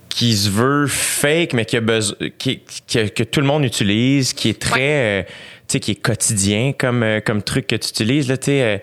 qui 0.08 0.34
se 0.36 0.50
veut 0.50 0.88
fake, 0.88 1.52
mais 1.54 1.66
qui 1.66 1.76
a 1.76 1.82
besoin, 1.82 2.16
qui, 2.38 2.60
qui- 2.88 3.12
que 3.12 3.24
tout 3.24 3.42
le 3.42 3.48
monde 3.48 3.66
utilise, 3.66 4.32
qui 4.34 4.48
est 4.50 4.62
très, 4.62 5.22
euh, 5.22 5.24
tu 5.24 5.30
sais, 5.74 5.80
qui 5.82 5.92
est 5.92 5.96
quotidien 6.02 6.72
comme, 6.78 7.04
euh, 7.04 7.20
comme 7.20 7.42
truc 7.42 7.68
que 7.68 7.76
tu 7.76 7.90
utilises, 7.90 8.30
là, 8.30 8.38
tu 8.38 8.46
sais, 8.46 8.62
euh, 8.64 8.78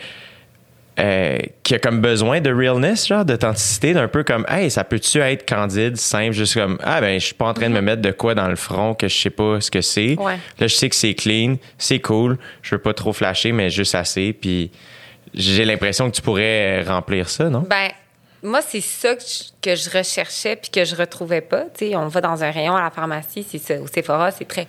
euh, 0.98 1.38
qui 1.62 1.74
a 1.74 1.78
comme 1.78 2.00
besoin 2.00 2.40
de 2.40 2.52
realness, 2.52 3.06
genre, 3.06 3.24
d'authenticité, 3.24 3.94
d'un 3.94 4.08
peu 4.08 4.24
comme, 4.24 4.44
hey, 4.48 4.70
ça 4.70 4.84
peut-tu 4.84 5.18
être 5.18 5.48
candide, 5.48 5.96
simple, 5.96 6.32
juste 6.32 6.54
comme, 6.54 6.78
ah, 6.82 7.00
ben, 7.00 7.20
je 7.20 7.26
suis 7.26 7.34
pas 7.34 7.46
en 7.46 7.54
train 7.54 7.68
de 7.68 7.74
me 7.74 7.80
mettre 7.80 8.02
de 8.02 8.10
quoi 8.10 8.34
dans 8.34 8.48
le 8.48 8.56
front 8.56 8.94
que 8.94 9.06
je 9.06 9.16
sais 9.16 9.30
pas 9.30 9.60
ce 9.60 9.70
que 9.70 9.80
c'est. 9.80 10.16
Ouais. 10.18 10.38
Là, 10.58 10.66
je 10.66 10.74
sais 10.74 10.88
que 10.88 10.96
c'est 10.96 11.14
clean, 11.14 11.56
c'est 11.78 12.00
cool, 12.00 12.38
je 12.62 12.74
veux 12.74 12.80
pas 12.80 12.94
trop 12.94 13.12
flasher, 13.12 13.52
mais 13.52 13.70
juste 13.70 13.94
assez, 13.94 14.32
puis 14.32 14.70
j'ai 15.34 15.64
l'impression 15.64 16.10
que 16.10 16.16
tu 16.16 16.22
pourrais 16.22 16.82
remplir 16.82 17.28
ça, 17.28 17.48
non? 17.48 17.60
Ben, 17.60 17.90
moi, 18.42 18.60
c'est 18.62 18.80
ça 18.80 19.14
que 19.14 19.22
je, 19.22 19.44
que 19.60 19.76
je 19.76 19.90
recherchais 19.96 20.56
puis 20.56 20.70
que 20.70 20.84
je 20.84 20.94
retrouvais 20.94 21.40
pas. 21.40 21.64
Tu 21.74 21.90
sais, 21.90 21.96
on 21.96 22.08
va 22.08 22.20
dans 22.20 22.42
un 22.42 22.50
rayon 22.50 22.74
à 22.76 22.82
la 22.82 22.90
pharmacie, 22.90 23.46
c'est 23.48 23.58
ça. 23.58 23.74
Au 23.80 23.86
Sephora, 23.86 24.30
c'est 24.30 24.46
très. 24.46 24.66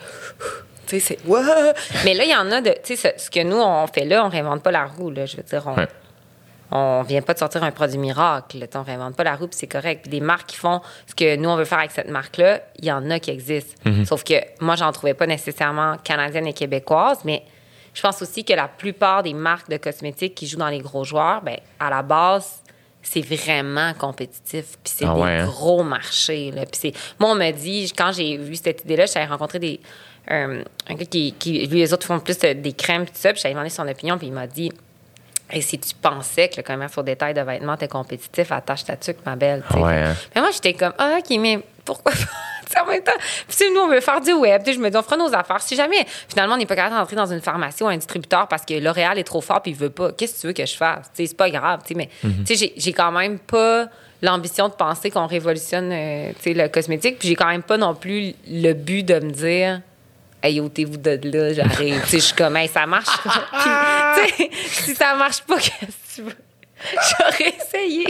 C'est. 0.87 1.19
Mais 2.05 2.15
là, 2.15 2.23
il 2.23 2.31
y 2.31 2.35
en 2.35 2.51
a 2.51 2.61
de. 2.61 2.71
Tu 2.83 2.95
sais, 2.95 3.13
ce, 3.17 3.25
ce 3.25 3.29
que 3.29 3.43
nous, 3.43 3.57
on 3.57 3.85
fait 3.87 4.05
là, 4.05 4.25
on 4.25 4.29
réinvente 4.29 4.63
pas 4.63 4.71
la 4.71 4.85
roue, 4.85 5.11
là. 5.11 5.25
Je 5.27 5.37
veux 5.37 5.43
dire, 5.43 5.63
on. 5.67 5.75
Ouais. 5.75 5.87
On 6.71 7.01
vient 7.01 7.21
pas 7.21 7.34
de 7.34 7.39
sortir 7.39 7.63
un 7.63 7.71
produit 7.71 7.97
miracle. 7.97 8.67
On 8.75 8.84
réinvente 8.84 9.15
pas 9.15 9.23
la 9.23 9.36
roue, 9.36 9.47
c'est 9.51 9.67
correct. 9.67 10.01
Puis 10.03 10.12
des 10.12 10.21
marques 10.21 10.47
qui 10.49 10.55
font 10.55 10.82
ce 11.08 11.15
que 11.15 11.36
nous, 11.36 11.49
on 11.49 11.55
veut 11.55 11.65
faire 11.65 11.79
avec 11.79 11.91
cette 11.91 12.10
marque-là, 12.10 12.62
il 12.77 12.86
y 12.86 12.91
en 12.91 13.10
a 13.10 13.19
qui 13.19 13.32
existent. 13.32 13.75
Sauf 14.05 14.23
que 14.23 14.36
moi, 14.62 14.75
j'en 14.75 14.91
trouvais 14.91 15.13
pas 15.15 15.25
nécessairement 15.27 15.97
canadiennes 16.03 16.47
et 16.47 16.53
québécoises, 16.53 17.19
mais 17.25 17.43
je 17.93 18.01
pense 18.01 18.21
aussi 18.21 18.45
que 18.45 18.53
la 18.53 18.67
plupart 18.67 19.23
des 19.23 19.34
marques 19.34 19.69
de 19.69 19.77
cosmétiques 19.77 20.36
qui 20.36 20.45
jouent 20.47 20.60
dans 20.60 20.69
les 20.69 20.79
gros 20.79 21.03
joueurs, 21.03 21.41
ben 21.41 21.58
à 21.79 21.89
la 21.89 22.03
base, 22.03 22.62
c'est 23.01 23.21
vraiment 23.21 23.93
compétitif. 23.95 24.77
Puis 24.84 24.93
c'est 24.95 25.05
Ah 25.05 25.13
des 25.15 25.21
ouais, 25.21 25.29
hein? 25.39 25.45
gros 25.45 25.84
marchés. 25.84 26.51
Là. 26.51 26.65
Puis 26.65 26.93
moi, 27.17 27.32
on 27.32 27.36
me 27.36 27.51
dit, 27.51 27.91
quand 27.97 28.12
j'ai 28.12 28.38
vu 28.38 28.55
cette 28.55 28.84
idée-là, 28.84 29.05
j'avais 29.08 29.25
rencontré 29.25 29.58
des, 29.58 29.79
un, 30.27 30.60
un 30.88 30.93
gars 30.93 31.05
qui, 31.05 31.34
qui, 31.34 31.65
lui, 31.65 31.79
les 31.79 31.93
autres 31.93 32.05
font 32.05 32.19
plus 32.19 32.38
euh, 32.43 32.53
des 32.53 32.73
crèmes, 32.73 33.05
tout 33.05 33.13
ça. 33.15 33.34
Puis 33.34 33.41
j'avais 33.41 33.55
demandé 33.55 33.69
son 33.71 33.88
opinion, 33.88 34.17
puis 34.17 34.27
il 34.27 34.34
m'a 34.34 34.45
dit, 34.47 34.71
et 35.51 35.62
si 35.62 35.79
tu 35.79 35.93
pensais 35.95 36.49
que 36.49 36.57
le 36.57 36.63
commerce 36.63 36.97
au 36.97 37.03
détail 37.03 37.33
de 37.33 37.41
vêtements 37.41 37.75
était 37.75 37.88
compétitif, 37.88 38.51
attache 38.51 38.85
ta 38.85 38.95
tuque, 38.95 39.17
ma 39.25 39.35
belle. 39.35 39.63
Ouais, 39.75 40.03
hein? 40.03 40.15
Mais 40.35 40.41
moi, 40.41 40.51
j'étais 40.51 40.73
comme, 40.73 40.93
ah, 40.97 41.17
OK, 41.19 41.38
mais 41.39 41.59
pourquoi 41.85 42.12
pas? 42.12 42.17
Tu 42.69 42.73
sais, 42.75 42.81
en 42.81 42.85
même 42.85 43.01
temps, 43.01 43.12
puis 43.47 43.65
nous, 43.73 43.79
on 43.81 43.88
veut 43.88 43.99
faire 43.99 44.21
du 44.21 44.31
web. 44.31 44.62
Tu 44.63 44.69
sais, 44.69 44.77
Je 44.77 44.79
me 44.79 44.91
dis, 44.91 44.95
on 44.95 45.01
fera 45.01 45.17
nos 45.17 45.33
affaires. 45.33 45.59
Si 45.59 45.75
jamais, 45.75 46.05
finalement, 46.27 46.53
on 46.53 46.57
n'est 46.59 46.67
pas 46.67 46.75
capable 46.75 46.97
d'entrer 46.97 47.15
dans 47.15 47.25
une 47.25 47.41
pharmacie 47.41 47.81
ou 47.81 47.88
un 47.88 47.97
distributeur 47.97 48.47
parce 48.47 48.63
que 48.63 48.75
L'Oréal 48.75 49.17
est 49.17 49.23
trop 49.23 49.41
fort 49.41 49.59
puis 49.63 49.71
il 49.71 49.77
veut 49.77 49.89
pas, 49.89 50.12
qu'est-ce 50.12 50.35
que 50.35 50.41
tu 50.41 50.47
veux 50.47 50.53
que 50.53 50.63
je 50.67 50.75
fasse? 50.75 51.09
C'est 51.15 51.35
pas 51.35 51.49
grave. 51.49 51.79
tu 51.83 51.95
sais, 51.95 51.95
Mais 51.95 52.09
tu 52.45 52.55
sais, 52.55 52.71
j'ai- 52.77 52.93
quand 52.93 53.12
même 53.12 53.39
pas 53.39 53.88
l'ambition 54.21 54.67
de 54.67 54.73
penser 54.73 55.09
qu'on 55.09 55.25
révolutionne 55.25 55.89
euh, 55.91 56.31
tu 56.35 56.41
sais, 56.43 56.53
le 56.53 56.67
cosmétique. 56.67 57.17
Puis 57.17 57.29
j'ai 57.29 57.35
quand 57.35 57.47
même 57.47 57.63
pas 57.63 57.77
non 57.77 57.95
plus 57.95 58.35
le 58.47 58.73
but 58.73 59.01
de 59.01 59.15
me 59.15 59.31
dire, 59.31 59.81
hey, 60.43 60.60
ôtez-vous 60.60 60.97
de 60.97 61.19
là, 61.23 61.54
j'arrive. 61.54 62.02
Tu 62.04 62.08
sais, 62.10 62.17
je 62.19 62.23
suis 62.25 62.36
comme, 62.36 62.56
hey, 62.58 62.67
ça 62.67 62.86
marche. 62.86 63.17
pas. 63.23 63.43
Puis, 64.15 64.28
tu 64.38 64.43
sais, 64.43 64.49
si 64.86 64.95
ça 64.95 65.15
marche 65.15 65.41
pas, 65.41 65.58
qu'est-ce 65.60 65.78
que 65.78 66.15
tu 66.15 66.21
veux? 66.23 66.36
J'aurais 66.93 67.54
essayé. 67.58 68.06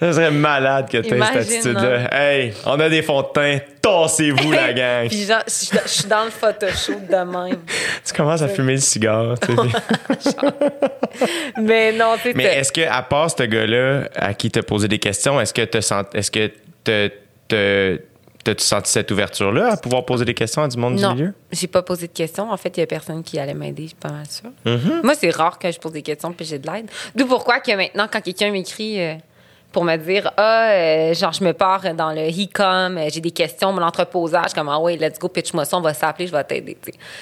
Ça 0.00 0.12
serait 0.12 0.32
malade 0.32 0.90
que 0.90 0.98
tu 0.98 1.14
aies 1.14 1.20
cette 1.24 1.36
attitude-là. 1.36 2.12
Hey, 2.12 2.52
on 2.66 2.80
a 2.80 2.88
des 2.88 3.02
fonds 3.02 3.22
de 3.22 3.28
teint, 3.32 3.58
tassez-vous 3.80 4.50
la 4.50 4.72
gang. 4.74 5.08
Puis 5.08 5.24
genre, 5.26 5.42
je 5.46 5.52
suis 5.52 5.68
dans- 5.76 5.82
je 5.84 5.88
suis 5.88 6.08
dans 6.08 6.24
le 6.24 6.30
Photoshop 6.30 7.00
de 7.08 7.14
même. 7.48 7.58
tu 8.04 8.12
commences 8.12 8.42
à 8.42 8.48
fumer 8.48 8.72
le 8.72 8.80
cigare. 8.80 9.38
tu 9.38 9.54
sais. 9.54 10.32
Mais 11.60 11.92
non, 11.92 12.14
tu 12.16 12.22
sais, 12.22 12.32
Mais 12.34 12.44
est-ce 12.58 12.72
que, 12.72 12.80
à 12.80 13.02
part 13.02 13.30
ce 13.30 13.44
gars-là 13.44 14.08
à 14.16 14.34
qui 14.34 14.50
t'as 14.50 14.62
posé 14.62 14.88
des 14.88 14.98
questions, 14.98 15.40
est-ce 15.40 15.54
que 15.54 15.62
tu 15.64 15.82
sens, 15.82 16.04
est-ce 16.14 16.30
que 16.32 16.50
te- 16.82 17.10
te- 17.46 18.00
t'as-tu 18.48 18.64
senti 18.64 18.90
cette 18.90 19.10
ouverture-là 19.10 19.72
à 19.72 19.76
pouvoir 19.76 20.04
poser 20.04 20.24
des 20.24 20.34
questions 20.34 20.62
à 20.62 20.68
du 20.68 20.76
monde 20.78 20.98
non, 20.98 21.10
du 21.10 21.14
milieu? 21.22 21.34
j'ai 21.52 21.66
pas 21.66 21.82
posé 21.82 22.06
de 22.06 22.12
questions. 22.12 22.50
En 22.50 22.56
fait, 22.56 22.76
il 22.76 22.80
y 22.80 22.82
a 22.82 22.86
personne 22.86 23.22
qui 23.22 23.38
allait 23.38 23.54
m'aider, 23.54 23.82
je 23.82 23.88
suis 23.88 23.96
pas 23.96 24.10
mal 24.10 24.26
sûre. 24.28 24.50
Mm-hmm. 24.64 25.02
Moi, 25.04 25.14
c'est 25.14 25.30
rare 25.30 25.58
que 25.58 25.70
je 25.70 25.78
pose 25.78 25.92
des 25.92 26.02
questions 26.02 26.32
puis 26.32 26.46
j'ai 26.46 26.58
de 26.58 26.70
l'aide. 26.70 26.90
D'où 27.14 27.26
pourquoi 27.26 27.60
que 27.60 27.72
maintenant, 27.72 28.06
quand 28.10 28.20
quelqu'un 28.22 28.50
m'écrit 28.50 29.00
euh, 29.02 29.14
pour 29.70 29.84
me 29.84 29.96
dire 29.96 30.30
Ah, 30.38 30.70
euh, 30.70 31.14
genre, 31.14 31.32
je 31.32 31.44
me 31.44 31.52
pars 31.52 31.82
dans 31.94 32.10
le 32.12 32.28
e-com, 32.30 32.96
euh, 32.96 33.08
j'ai 33.12 33.20
des 33.20 33.30
questions, 33.32 33.70
mon 33.72 33.82
entreposage, 33.82 34.54
comme 34.54 34.68
Ah, 34.70 34.78
ouais, 34.80 34.96
let's 34.96 35.18
go, 35.18 35.28
pitch-moi 35.28 35.64
ça, 35.66 35.76
on 35.76 35.82
va 35.82 35.92
s'appeler, 35.92 36.26
je 36.26 36.32
vais 36.32 36.44
t'aider. 36.44 36.76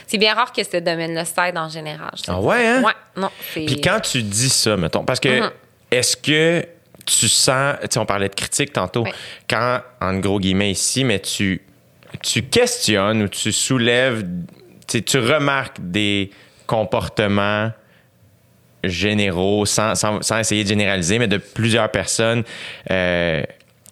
C'est 0.07 0.19
bien 0.19 0.33
rare 0.35 0.53
que 0.53 0.63
ce 0.63 0.77
domaine-là 0.77 1.25
s'aide 1.25 1.59
en 1.59 1.69
général. 1.69 2.13
Ah 2.29 2.41
ouais, 2.41 2.67
hein? 2.67 2.83
Ouais, 2.85 2.93
non. 3.17 3.31
Puis 3.53 3.81
quand 3.81 3.99
tu 4.01 4.23
dis 4.23 4.49
ça, 4.49 4.77
mettons, 4.77 5.05
parce 5.05 5.19
que 5.21 5.41
Mhm. 5.41 5.51
est-ce 5.91 6.17
que 6.17 6.65
tu 7.07 7.29
sens, 7.29 7.77
tu 7.81 7.87
sais, 7.91 7.99
on 7.99 8.07
parlait 8.07 8.29
de 8.29 8.35
critique 8.35 8.73
tantôt, 8.73 9.05
Oui. 9.05 9.11
quand, 9.49 9.81
en 10.01 10.19
gros 10.19 10.39
guillemets 10.41 10.73
ici, 10.73 11.05
mais 11.05 11.21
tu, 11.21 11.63
tu 12.23 12.43
questionnes 12.43 13.23
ou 13.23 13.29
tu 13.29 13.53
soulèves, 13.53 14.25
tu 14.87 15.19
remarques 15.19 15.79
des 15.81 16.31
comportements 16.67 17.71
généraux, 18.85 19.67
sans, 19.67 19.95
sans, 19.95 20.23
sans 20.23 20.39
essayer 20.39 20.63
de 20.65 20.69
généraliser, 20.69 21.19
mais 21.19 21.29
de 21.29 21.39
plusieurs 21.39 21.91
personnes 21.91 22.45
euh, 22.91 23.43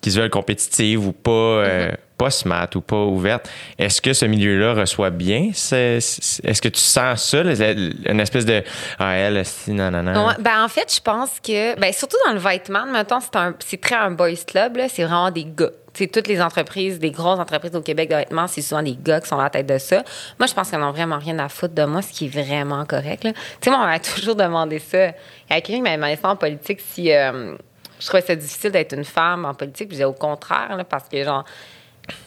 qui 0.00 0.10
se 0.10 0.20
veulent 0.20 0.30
compétitives 0.30 1.06
ou 1.06 1.12
pas, 1.12 1.30
euh, 1.30 1.90
pas 2.16 2.30
smart 2.30 2.68
ou 2.76 2.80
pas 2.80 2.96
ouvertes. 3.02 3.50
Est-ce 3.78 4.00
que 4.00 4.12
ce 4.12 4.24
milieu-là 4.24 4.74
reçoit 4.74 5.10
bien? 5.10 5.50
ce- 5.52 5.98
ce- 6.00 6.40
Est-ce 6.46 6.62
que 6.62 6.68
tu 6.68 6.80
sens 6.80 7.24
ça, 7.30 7.40
une 7.40 8.20
espèce 8.20 8.44
de 8.46 8.62
Ah, 8.98 9.14
elle, 9.14 9.44
si, 9.44 9.72
non, 9.72 9.90
non, 9.90 10.02
non. 10.02 10.28
Ben 10.38 10.64
en 10.64 10.68
fait, 10.68 10.94
je 10.94 11.00
pense 11.00 11.40
que, 11.40 11.78
ben 11.78 11.92
surtout 11.92 12.16
dans 12.26 12.32
le 12.32 12.38
vêtement, 12.38 12.86
mettons, 12.86 13.18
c'est 13.58 13.80
très 13.80 13.96
un 13.96 14.10
boys 14.12 14.30
club. 14.46 14.78
C'est 14.88 15.02
vraiment 15.04 15.30
des 15.30 15.44
gars. 15.44 15.70
Tu 15.92 16.04
sais, 16.04 16.10
toutes 16.10 16.26
les 16.26 16.40
entreprises, 16.42 16.98
des 16.98 17.12
grosses 17.12 17.38
entreprises 17.38 17.74
au 17.76 17.80
Québec 17.80 18.10
de 18.10 18.16
vêtements, 18.16 18.48
c'est 18.48 18.62
souvent 18.62 18.82
des 18.82 18.96
gars 19.00 19.20
qui 19.20 19.28
sont 19.28 19.38
à 19.38 19.44
la 19.44 19.50
tête 19.50 19.66
de 19.66 19.78
ça. 19.78 20.02
Moi, 20.40 20.48
je 20.48 20.52
pense 20.54 20.68
qu'ils 20.70 20.78
n'ont 20.80 20.90
vraiment 20.90 21.18
rien 21.18 21.38
à 21.38 21.48
foutre 21.48 21.74
de 21.74 21.84
moi, 21.84 22.02
ce 22.02 22.12
qui 22.12 22.26
est 22.26 22.28
vraiment 22.28 22.84
correct. 22.84 23.22
Tu 23.22 23.30
sais, 23.60 23.70
moi, 23.70 23.78
on 23.82 23.86
m'a 23.86 23.98
toujours 24.00 24.34
demandé 24.34 24.80
ça. 24.80 25.06
Il 25.08 25.10
y 25.50 25.52
a 25.52 25.60
quelqu'un 25.60 25.74
qui 25.76 25.82
m'a 25.82 25.94
demandé 25.96 26.18
en 26.24 26.34
politique 26.34 26.80
si 26.80 27.12
euh, 27.12 27.54
je 28.00 28.06
trouvais 28.06 28.22
ça 28.22 28.34
difficile 28.34 28.72
d'être 28.72 28.92
une 28.92 29.04
femme 29.04 29.44
en 29.44 29.54
politique. 29.54 29.86
Je 29.88 29.92
disais 29.92 30.04
au 30.04 30.12
contraire, 30.12 30.76
là, 30.76 30.82
parce 30.82 31.08
que 31.08 31.22
genre 31.22 31.44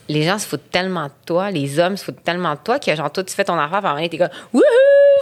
les 0.10 0.24
gens 0.24 0.40
se 0.40 0.48
foutent 0.48 0.72
tellement 0.72 1.06
de 1.06 1.12
toi, 1.26 1.52
les 1.52 1.80
hommes 1.80 1.98
se 1.98 2.06
foutent 2.06 2.24
tellement 2.24 2.54
de 2.54 2.60
toi 2.64 2.80
que 2.80 2.96
genre 2.96 3.12
toi 3.12 3.24
tu 3.24 3.34
fais 3.34 3.44
ton 3.44 3.60
affaire, 3.60 3.82
donné, 3.82 4.10
t'es 4.10 4.18
comme 4.18 4.30
wouhou, 4.54 4.64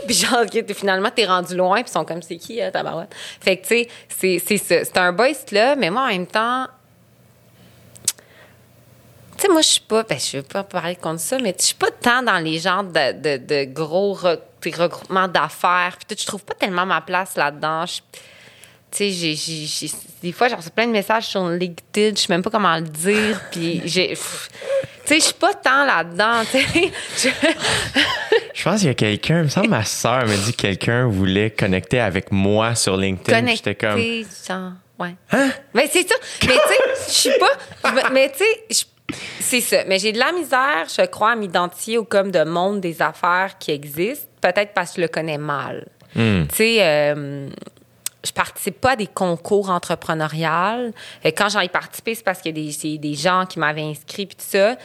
puis 0.05 0.15
genre, 0.15 0.45
finalement, 0.75 1.09
t'es 1.13 1.25
rendu 1.25 1.55
loin, 1.55 1.81
puis 1.81 1.89
ils 1.89 1.93
sont 1.93 2.05
comme, 2.05 2.21
c'est 2.21 2.37
qui, 2.37 2.61
euh, 2.61 2.71
tabarouette? 2.71 3.13
Fait 3.41 3.57
que, 3.57 3.63
tu 3.63 3.67
sais, 3.67 4.39
c'est, 4.39 4.57
c'est. 4.57 4.85
C'est 4.85 4.97
un 4.97 5.11
boys, 5.11 5.31
là, 5.51 5.75
mais 5.75 5.89
moi, 5.89 6.03
en 6.03 6.07
même 6.07 6.27
temps, 6.27 6.67
tu 9.35 9.41
sais, 9.41 9.47
moi, 9.49 9.61
je 9.61 9.67
suis 9.67 9.81
pas, 9.81 10.03
ben, 10.03 10.17
je 10.17 10.37
veux 10.37 10.43
pas 10.43 10.63
parler 10.63 10.95
contre 10.95 11.19
ça, 11.19 11.37
mais 11.39 11.53
je 11.57 11.65
suis 11.65 11.75
pas 11.75 11.91
tant 11.91 12.23
dans 12.23 12.39
les 12.39 12.59
genres 12.59 12.83
de, 12.83 13.37
de, 13.37 13.65
gros 13.65 14.13
regroupements 14.13 15.27
d'affaires. 15.27 15.97
Puis 16.07 16.17
je 16.17 16.25
trouve 16.25 16.43
pas 16.43 16.53
tellement 16.53 16.85
ma 16.85 17.01
place 17.01 17.35
là-dedans. 17.35 17.83
Tu 18.95 19.11
sais, 19.11 19.87
des 20.21 20.31
fois, 20.31 20.47
j'ai 20.47 20.55
reçu 20.55 20.69
plein 20.69 20.87
de 20.87 20.91
messages 20.91 21.25
sur 21.27 21.49
LinkedIn, 21.49 22.15
je 22.15 22.21
sais 22.21 22.27
même 22.29 22.41
pas 22.41 22.49
comment 22.49 22.75
le 22.75 22.83
dire. 22.83 23.41
Puis 23.51 23.81
j'ai. 23.85 24.13
Tu 24.13 25.13
sais, 25.13 25.19
je 25.19 25.23
suis 25.25 25.33
pas 25.33 25.53
tant 25.53 25.85
là-dedans, 25.85 26.41
tu 26.49 26.59
sais. 26.59 26.91
Je- 28.55 28.63
pense 28.63 28.79
qu'il 28.79 28.87
y 28.87 28.91
a 28.91 28.95
quelqu'un, 28.95 29.39
il 29.39 29.43
me 29.43 29.49
semble 29.49 29.67
ma 29.69 29.83
soeur 29.83 30.25
m'a 30.25 30.35
dit 30.35 30.51
que 30.53 30.61
quelqu'un 30.61 31.07
voulait 31.07 31.51
connecter 31.51 31.99
avec 31.99 32.31
moi 32.31 32.73
sur 32.73 32.97
LinkedIn. 32.97 33.45
J'étais 33.53 33.75
comme. 33.75 33.99
Genre, 33.99 34.71
ouais. 34.97 35.15
Hein? 35.31 35.51
Mais 35.73 35.87
c'est 35.91 36.07
ça. 36.07 36.15
Mais 36.47 36.53
tu 36.53 36.55
sais, 36.55 37.05
je 37.07 37.11
suis 37.11 37.39
pas. 37.39 38.11
Mais 38.11 38.31
tu 38.31 38.43
sais, 38.73 38.85
c'est 39.39 39.61
ça. 39.61 39.83
Mais 39.87 39.99
j'ai 39.99 40.11
de 40.11 40.17
la 40.19 40.31
misère, 40.31 40.87
je 40.87 41.05
crois, 41.05 41.31
à 41.31 41.35
m'identifier 41.35 41.97
au 41.99 42.03
comme 42.05 42.31
de 42.31 42.43
monde 42.43 42.81
des 42.81 43.01
affaires 43.01 43.57
qui 43.59 43.71
existent. 43.71 44.27
Peut-être 44.41 44.73
parce 44.73 44.91
que 44.91 44.95
je 44.97 45.01
le 45.01 45.07
connais 45.07 45.37
mal. 45.37 45.85
Hmm. 46.15 46.45
Tu 46.49 46.55
sais, 46.55 46.77
euh, 46.79 47.49
je 48.25 48.31
participe 48.31 48.81
pas 48.81 48.91
à 48.91 48.95
des 48.95 49.07
concours 49.07 49.69
entrepreneuriales. 49.69 50.93
Et 51.23 51.31
quand 51.31 51.49
j'en 51.49 51.59
ai 51.59 51.69
participé, 51.69 52.15
c'est 52.15 52.23
parce 52.23 52.41
qu'il 52.41 52.57
y 52.57 52.61
a 52.61 52.65
des, 52.65 52.71
c'est 52.71 52.97
des 52.97 53.13
gens 53.13 53.45
qui 53.45 53.59
m'avaient 53.59 53.83
inscrit 53.83 54.25
puis 54.25 54.35
tout 54.35 54.45
ça. 54.47 54.75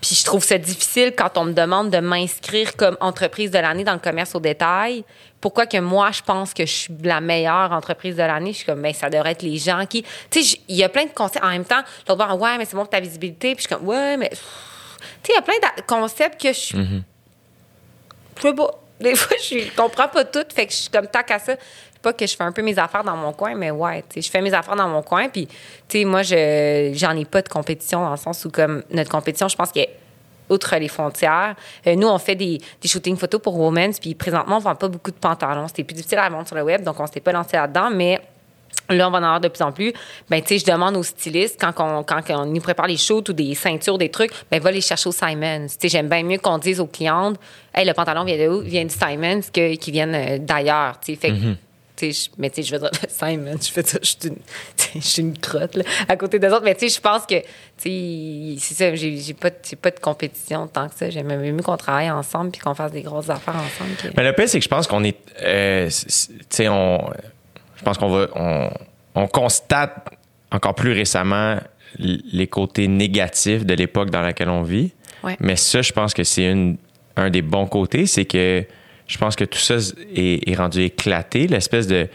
Puis 0.00 0.16
je 0.16 0.24
trouve 0.24 0.44
ça 0.44 0.58
difficile 0.58 1.14
quand 1.16 1.38
on 1.38 1.44
me 1.44 1.52
demande 1.52 1.90
de 1.90 1.98
m'inscrire 1.98 2.76
comme 2.76 2.96
entreprise 3.00 3.50
de 3.50 3.58
l'année 3.58 3.84
dans 3.84 3.94
le 3.94 3.98
commerce 3.98 4.34
au 4.34 4.40
détail. 4.40 5.02
Pourquoi 5.40 5.66
que 5.66 5.78
moi, 5.78 6.10
je 6.10 6.20
pense 6.20 6.52
que 6.52 6.66
je 6.66 6.72
suis 6.72 6.94
la 7.02 7.22
meilleure 7.22 7.72
entreprise 7.72 8.16
de 8.16 8.22
l'année? 8.22 8.52
Je 8.52 8.58
suis 8.58 8.66
comme, 8.66 8.82
ben, 8.82 8.92
ça 8.92 9.08
devrait 9.08 9.32
être 9.32 9.42
les 9.42 9.56
gens 9.56 9.86
qui. 9.86 10.02
Tu 10.30 10.42
sais, 10.42 10.58
il 10.68 10.76
y 10.76 10.84
a 10.84 10.90
plein 10.90 11.04
de 11.04 11.10
concepts. 11.10 11.44
En 11.44 11.48
même 11.48 11.64
temps, 11.64 11.82
l'autre 12.06 12.26
bord, 12.26 12.40
ouais, 12.40 12.58
mais 12.58 12.66
c'est 12.66 12.76
bon 12.76 12.82
pour 12.82 12.90
ta 12.90 13.00
visibilité. 13.00 13.54
Puis 13.54 13.64
je 13.64 13.68
suis 13.68 13.76
comme, 13.76 13.86
ouais, 13.86 14.18
mais. 14.18 14.28
Tu 14.28 14.36
sais, 14.36 15.32
il 15.32 15.34
y 15.34 15.38
a 15.38 15.42
plein 15.42 15.54
de 15.54 15.82
concepts 15.86 16.40
que 16.40 16.48
je 16.48 16.58
suis. 16.58 16.78
Sais 18.42 18.52
pas. 18.52 18.70
Des 19.00 19.14
fois, 19.14 19.36
je 19.38 19.74
comprends 19.74 20.08
pas 20.08 20.24
tout. 20.24 20.44
Fait 20.54 20.66
que 20.66 20.72
je 20.72 20.76
suis 20.76 20.90
comme, 20.90 21.06
tac 21.06 21.30
à 21.30 21.38
ça. 21.38 21.56
Pas 22.04 22.12
que 22.12 22.26
je 22.26 22.36
fais 22.36 22.44
un 22.44 22.52
peu 22.52 22.60
mes 22.60 22.78
affaires 22.78 23.02
dans 23.02 23.16
mon 23.16 23.32
coin, 23.32 23.54
mais 23.54 23.70
ouais, 23.70 24.04
je 24.14 24.28
fais 24.28 24.42
mes 24.42 24.52
affaires 24.52 24.76
dans 24.76 24.88
mon 24.88 25.00
coin. 25.00 25.30
Puis, 25.30 25.46
tu 25.46 25.54
sais, 25.88 26.04
moi, 26.04 26.22
je 26.22 26.92
j'en 26.94 27.16
ai 27.16 27.24
pas 27.24 27.40
de 27.40 27.48
compétition 27.48 28.04
dans 28.04 28.10
le 28.10 28.18
sens 28.18 28.44
où, 28.44 28.50
comme, 28.50 28.82
notre 28.90 29.10
compétition, 29.10 29.48
je 29.48 29.56
pense 29.56 29.72
qu'elle 29.72 29.88
outre 30.50 30.76
les 30.76 30.88
frontières. 30.88 31.54
Euh, 31.86 31.94
nous, 31.96 32.06
on 32.06 32.18
fait 32.18 32.34
des, 32.34 32.60
des 32.82 32.88
shootings 32.88 33.16
photos 33.16 33.40
pour 33.40 33.58
Women's, 33.58 33.98
puis 33.98 34.14
présentement, 34.14 34.56
on 34.56 34.60
vend 34.60 34.74
pas 34.74 34.88
beaucoup 34.88 35.10
de 35.10 35.16
pantalons. 35.16 35.66
C'était 35.68 35.84
plus 35.84 35.94
difficile 35.94 36.18
à 36.18 36.28
vendre 36.28 36.46
sur 36.46 36.56
le 36.56 36.62
web, 36.62 36.82
donc 36.82 37.00
on 37.00 37.06
s'était 37.06 37.20
pas 37.20 37.32
lancé 37.32 37.56
là-dedans, 37.56 37.88
mais 37.90 38.20
là, 38.90 39.08
on 39.08 39.10
va 39.10 39.18
en 39.18 39.22
avoir 39.22 39.40
de 39.40 39.48
plus 39.48 39.62
en 39.62 39.72
plus. 39.72 39.94
Ben, 40.28 40.42
tu 40.42 40.48
sais, 40.48 40.58
je 40.58 40.70
demande 40.70 40.96
aux 40.96 41.02
stylistes, 41.02 41.58
quand 41.58 41.72
on, 41.78 42.02
quand 42.02 42.44
nous 42.44 42.60
prépare 42.60 42.86
les 42.86 42.98
shoots 42.98 43.30
ou 43.30 43.32
des 43.32 43.54
ceintures, 43.54 43.96
des 43.96 44.10
trucs, 44.10 44.32
ben, 44.50 44.60
va 44.60 44.70
les 44.70 44.82
chercher 44.82 45.08
au 45.08 45.12
Simons. 45.12 45.66
Tu 45.80 45.88
j'aime 45.88 46.08
bien 46.08 46.22
mieux 46.22 46.38
qu'on 46.38 46.58
dise 46.58 46.80
aux 46.80 46.86
clientes, 46.86 47.38
hey, 47.74 47.86
le 47.86 47.94
pantalon 47.94 48.24
vient 48.24 48.36
de 48.36 48.48
où? 48.48 48.60
Vient 48.60 48.84
du 48.84 48.94
Simons, 48.94 49.40
que, 49.52 49.76
qu'il 49.76 49.94
vienne 49.94 50.14
euh, 50.14 50.38
d'ailleurs. 50.38 51.00
Tu 51.00 51.14
sais, 51.14 51.18
fait 51.18 51.32
tu 51.32 51.56
mais 52.38 52.50
tu 52.50 52.56
sais, 52.56 52.62
je 52.62 52.74
veux 52.74 52.80
dire, 52.80 52.90
Simon, 53.08 53.56
je 53.60 53.70
fais 53.70 53.82
ça, 53.82 53.98
je 54.02 54.08
suis 54.08 54.18
une, 54.28 54.36
je 54.96 55.00
suis 55.06 55.22
une 55.22 55.38
crotte, 55.38 55.76
là, 55.76 55.84
à 56.08 56.16
côté 56.16 56.38
des 56.38 56.48
autres. 56.48 56.64
Mais 56.64 56.74
tu 56.74 56.88
sais, 56.88 56.96
je 56.96 57.00
pense 57.00 57.24
que, 57.26 57.34
tu 57.40 57.44
sais, 57.78 58.54
c'est 58.58 58.74
ça, 58.74 58.94
j'ai, 58.94 59.34
pas, 59.34 59.50
pas 59.50 59.90
de 59.90 60.00
compétition 60.00 60.66
tant 60.66 60.88
que 60.88 60.94
ça. 60.96 61.10
J'aime 61.10 61.34
mieux 61.36 61.62
qu'on 61.62 61.76
travaille 61.76 62.10
ensemble 62.10 62.50
puis 62.50 62.60
qu'on 62.60 62.74
fasse 62.74 62.92
des 62.92 63.02
grosses 63.02 63.30
affaires 63.30 63.54
ensemble. 63.56 63.96
que- 64.02 64.08
Mais 64.16 64.24
le 64.24 64.32
pire, 64.32 64.48
c'est 64.48 64.58
que 64.58 64.64
je 64.64 64.68
pense 64.68 64.86
qu'on 64.86 65.04
est. 65.04 65.16
euh, 65.42 65.88
tu 65.88 66.34
sais, 66.48 66.68
on. 66.68 67.10
Je 67.76 67.82
pense 67.84 67.98
qu'on 67.98 68.08
va. 68.08 68.26
On, 68.34 68.70
on 69.14 69.26
constate 69.28 70.08
encore 70.50 70.74
plus 70.74 70.92
récemment 70.92 71.58
les 71.98 72.48
côtés 72.48 72.88
négatifs 72.88 73.64
de 73.64 73.74
l'époque 73.74 74.10
dans 74.10 74.20
laquelle 74.22 74.48
on 74.48 74.62
vit. 74.62 74.92
Ouais. 75.22 75.36
Mais 75.40 75.54
ça, 75.56 75.80
je 75.80 75.92
pense 75.92 76.12
que 76.12 76.24
c'est 76.24 76.50
une- 76.50 76.76
un 77.16 77.30
des 77.30 77.42
bons 77.42 77.66
côtés, 77.66 78.06
c'est 78.06 78.24
que 78.24 78.64
je 79.06 79.18
pense 79.18 79.36
que 79.36 79.44
tout 79.44 79.58
ça 79.58 79.76
est, 80.14 80.48
est 80.48 80.54
rendu 80.54 80.82
éclaté. 80.82 81.46
L'espèce 81.46 81.86
de. 81.86 82.08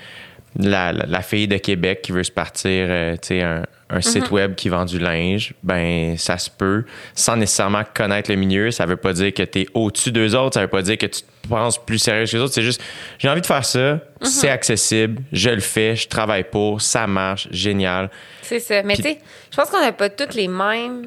La, 0.58 0.92
la- 0.92 1.06
la 1.06 1.22
fille 1.22 1.48
de 1.48 1.58
Québec 1.58 2.02
qui 2.02 2.12
veut 2.12 2.24
se 2.24 2.32
partir, 2.32 2.88
euh, 2.90 3.14
tu 3.22 3.28
sais, 3.28 3.42
un, 3.44 3.62
un 3.92 4.02
site 4.02 4.32
web 4.32 4.56
qui 4.56 4.68
vend 4.68 4.84
du 4.84 4.98
linge, 4.98 5.54
ben 5.62 6.18
ça 6.18 6.40
se 6.40 6.50
peut, 6.50 6.86
sans 7.14 7.36
nécessairement 7.38 7.84
connaître 7.94 8.32
le 8.32 8.36
milieu. 8.36 8.72
Ça 8.72 8.88
veut 8.88 8.98
pas 8.98 9.14
dire 9.14 9.32
que 9.32 9.44
tu 9.44 9.60
es 9.62 9.68
au-dessus 9.76 10.12
d'eux 10.12 10.36
autres, 10.36 10.56
ça 10.56 10.62
veut 10.62 10.68
pas 10.68 10.82
dire 10.82 10.98
que 10.98 11.06
tu 11.06 11.22
te 11.22 11.48
penses 11.48 11.78
plus 11.84 12.00
sérieux 12.00 12.26
que 12.26 12.32
les 12.36 12.42
autres. 12.42 12.54
C'est 12.56 12.64
juste, 12.64 12.82
j'ai 13.20 13.30
envie 13.30 13.42
de 13.42 13.46
faire 13.46 13.64
ça, 13.64 14.00
c'est 14.24 14.50
accessible, 14.50 15.22
je 15.32 15.52
le 15.52 15.60
fais, 15.62 15.96
je 15.96 16.08
travaille 16.08 16.44
pour, 16.46 16.82
ça 16.82 17.06
marche, 17.06 17.48
génial. 17.52 18.10
C'est 18.42 18.60
ça. 18.60 18.82
Mais 18.82 18.96
tu 18.96 19.04
sais, 19.04 19.20
je 19.52 19.56
pense 19.56 19.70
qu'on 19.70 19.82
n'a 19.82 19.92
pas 19.92 20.10
toutes 20.10 20.34
les 20.34 20.48
mêmes. 20.48 21.04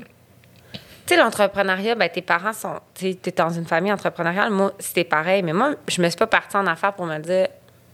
Sais, 1.13 1.19
l'entrepreneuriat, 1.19 1.95
ben, 1.95 2.09
tes 2.09 2.23
parents 2.23 2.55
sont. 2.55 2.81
Tu 2.95 3.15
t'es 3.17 3.33
dans 3.33 3.51
une 3.51 3.67
famille 3.67 3.93
entrepreneuriale. 3.93 4.51
Moi, 4.51 4.73
c'était 4.79 5.05
pareil. 5.05 5.43
Mais 5.43 5.53
moi, 5.53 5.75
je 5.87 6.01
me 6.01 6.09
suis 6.09 6.17
pas 6.17 6.27
partie 6.27 6.57
en 6.57 6.67
affaires 6.67 6.95
pour 6.95 7.05
me 7.05 7.19
dire, 7.19 7.49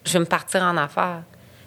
je 0.04 0.12
vais 0.12 0.20
me 0.20 0.24
partir 0.24 0.62
en 0.62 0.76
affaires. 0.76 1.22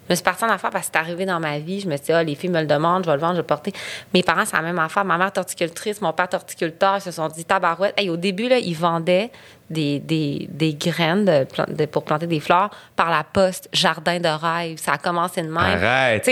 Je 0.08 0.12
me 0.12 0.16
suis 0.16 0.24
partie 0.24 0.44
en 0.44 0.48
affaires 0.50 0.70
parce 0.70 0.88
que 0.88 0.92
c'est 0.92 0.98
arrivé 0.98 1.24
dans 1.24 1.38
ma 1.38 1.58
vie. 1.60 1.80
Je 1.80 1.88
me 1.88 1.96
suis 1.96 2.06
dit, 2.06 2.12
ah, 2.12 2.22
les 2.24 2.34
filles 2.34 2.50
me 2.50 2.60
le 2.60 2.66
demandent, 2.66 3.04
je 3.04 3.08
vais 3.10 3.14
le 3.16 3.20
vendre, 3.20 3.34
je 3.34 3.36
vais 3.38 3.42
le 3.42 3.46
porter. 3.46 3.72
Mes 4.12 4.22
parents, 4.22 4.44
c'est 4.44 4.56
la 4.56 4.62
même 4.62 4.78
affaire. 4.80 5.04
Ma 5.04 5.16
mère 5.16 5.28
est 5.28 5.38
horticultrice, 5.38 6.00
mon 6.00 6.12
père 6.12 6.26
est 6.30 6.34
horticulteur. 6.34 6.96
Ils 6.96 7.02
se 7.02 7.12
sont 7.12 7.28
dit, 7.28 7.44
tabarouette. 7.44 7.94
Hey, 7.96 8.10
au 8.10 8.16
début, 8.16 8.48
là, 8.48 8.58
ils 8.58 8.74
vendaient 8.76 9.30
des, 9.70 10.00
des, 10.00 10.48
des 10.50 10.74
graines 10.74 11.24
de 11.24 11.44
plan- 11.44 11.66
de- 11.68 11.86
pour 11.86 12.04
planter 12.04 12.26
des 12.26 12.40
fleurs 12.40 12.70
par 12.96 13.10
la 13.10 13.22
poste, 13.24 13.68
jardin 13.72 14.18
de 14.18 14.28
rêve. 14.28 14.78
Ça 14.78 14.94
a 14.94 14.98
commencé 14.98 15.40
de 15.40 15.46
même. 15.46 15.56
Arrête. 15.84 16.24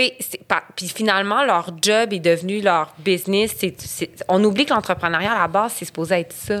Puis 0.75 0.87
finalement, 0.89 1.43
leur 1.45 1.69
job 1.81 2.11
est 2.13 2.19
devenu 2.19 2.61
leur 2.61 2.93
business. 2.99 3.55
On 4.27 4.43
oublie 4.43 4.65
que 4.65 4.73
l'entrepreneuriat, 4.73 5.31
à 5.31 5.39
la 5.43 5.47
base, 5.47 5.73
c'est 5.77 5.85
supposé 5.85 6.15
être 6.19 6.33
ça. 6.33 6.55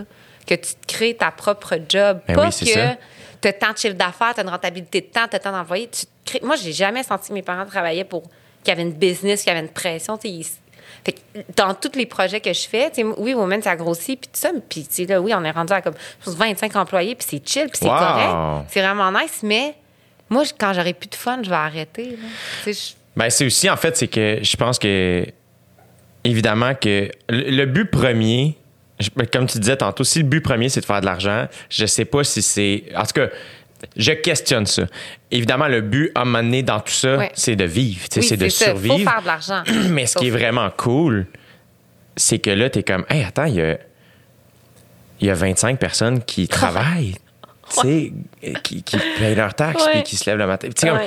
Que 0.47 0.55
tu 0.55 0.73
te 0.73 0.87
crées 0.87 1.13
ta 1.15 1.29
propre 1.29 1.75
job. 1.87 2.19
Ben 2.27 2.35
pas 2.35 2.45
oui, 2.47 2.49
que 2.49 2.65
ça. 2.65 2.95
Tu 3.41 3.47
as 3.47 3.53
tant 3.53 3.71
de 3.73 3.77
chiffre 3.77 3.95
d'affaires, 3.95 4.33
tu 4.33 4.39
as 4.41 4.43
une 4.43 4.49
rentabilité 4.49 5.01
de 5.01 5.05
temps, 5.07 5.27
tu 5.29 5.35
as 5.35 5.39
tant 5.39 5.51
d'employés. 5.51 5.89
Tu 5.91 6.05
crées- 6.25 6.41
Moi, 6.45 6.55
j'ai 6.55 6.71
jamais 6.73 7.03
senti 7.03 7.29
que 7.29 7.33
mes 7.33 7.41
parents 7.41 7.65
travaillaient 7.65 8.03
pour 8.03 8.23
qu'il 8.23 8.67
y 8.67 8.71
avait 8.71 8.83
une 8.83 8.93
business, 8.93 9.41
qu'il 9.43 9.51
y 9.53 9.55
avait 9.55 9.65
une 9.65 9.71
pression. 9.73 10.17
ils- 10.23 10.45
Fait 11.03 11.13
que 11.13 11.19
dans 11.55 11.73
tous 11.73 11.93
les 11.95 12.05
projets 12.05 12.39
que 12.41 12.53
je 12.53 12.67
fais, 12.67 12.91
oui, 13.17 13.33
Women, 13.33 13.61
ça 13.63 13.75
grossit, 13.75 14.19
puis 14.19 14.29
tout 14.31 14.39
ça. 14.39 14.51
Puis, 14.69 14.85
là, 15.07 15.19
oui, 15.19 15.33
on 15.33 15.43
est 15.43 15.49
rendu 15.51 15.73
à 15.73 15.81
comme 15.81 15.95
je 16.19 16.25
pense, 16.25 16.35
25 16.35 16.75
employés, 16.75 17.15
puis 17.15 17.25
c'est 17.27 17.47
chill, 17.47 17.69
puis 17.69 17.79
c'est 17.81 17.87
Wow. 17.89 17.97
correct. 17.97 18.65
C'est 18.69 18.81
vraiment 18.83 19.11
nice, 19.11 19.39
mais 19.41 19.73
moi, 20.29 20.43
quand 20.59 20.73
j'aurai 20.73 20.93
plus 20.93 21.07
de 21.09 21.15
fun, 21.15 21.39
je 21.43 21.49
vais 21.49 21.55
arrêter. 21.55 22.17
je- 22.67 22.71
Ben, 23.15 23.29
c'est 23.31 23.45
aussi, 23.45 23.67
en 23.69 23.77
fait, 23.77 23.97
c'est 23.97 24.07
que 24.09 24.39
je 24.43 24.55
pense 24.57 24.77
que, 24.77 25.25
évidemment, 26.23 26.75
que 26.75 27.09
le, 27.29 27.49
le 27.49 27.65
but 27.65 27.85
premier, 27.89 28.57
comme 29.31 29.47
tu 29.47 29.59
disais 29.59 29.77
tantôt, 29.77 30.03
si 30.03 30.19
le 30.19 30.25
but 30.25 30.41
premier, 30.41 30.69
c'est 30.69 30.81
de 30.81 30.85
faire 30.85 31.01
de 31.01 31.05
l'argent, 31.05 31.47
je 31.69 31.85
sais 31.85 32.05
pas 32.05 32.23
si 32.23 32.41
c'est. 32.41 32.83
En 32.95 33.03
tout 33.03 33.13
cas, 33.13 33.27
je 33.97 34.11
questionne 34.11 34.65
ça. 34.65 34.83
Évidemment, 35.31 35.67
le 35.67 35.81
but 35.81 36.11
à 36.15 36.21
un 36.21 36.25
moment 36.25 36.43
donné 36.43 36.61
dans 36.63 36.79
tout 36.79 36.91
ça, 36.91 37.17
Ouais. 37.17 37.31
c'est 37.33 37.55
de 37.55 37.63
vivre, 37.65 38.01
Oui, 38.15 38.23
c'est 38.23 38.37
de 38.37 38.47
ça. 38.49 38.65
survivre. 38.65 38.97
faut 38.97 39.03
faire 39.09 39.21
de 39.21 39.27
l'argent. 39.27 39.63
Mais 39.89 40.05
ce 40.05 40.15
qui 40.17 40.27
est 40.27 40.31
vraiment 40.31 40.69
cool, 40.75 41.25
c'est 42.15 42.39
que 42.39 42.49
là, 42.51 42.69
tu 42.69 42.79
es 42.79 42.83
comme, 42.83 43.05
hey, 43.09 43.23
attends, 43.23 43.45
il 43.45 43.55
y 43.55 43.61
a, 43.61 43.77
il 45.19 45.27
y 45.27 45.29
a 45.29 45.33
25 45.33 45.79
personnes 45.79 46.23
qui 46.23 46.47
travaillent, 46.47 47.15
qui, 47.81 48.13
qui 48.83 48.97
payent 49.17 49.35
leurs 49.35 49.53
taxes, 49.55 49.83
Ouais. 49.85 49.91
puis 49.93 50.03
qui 50.03 50.15
se 50.17 50.29
lèvent 50.29 50.39
le 50.39 50.47
matin. 50.47 50.67
Comme, 50.79 50.99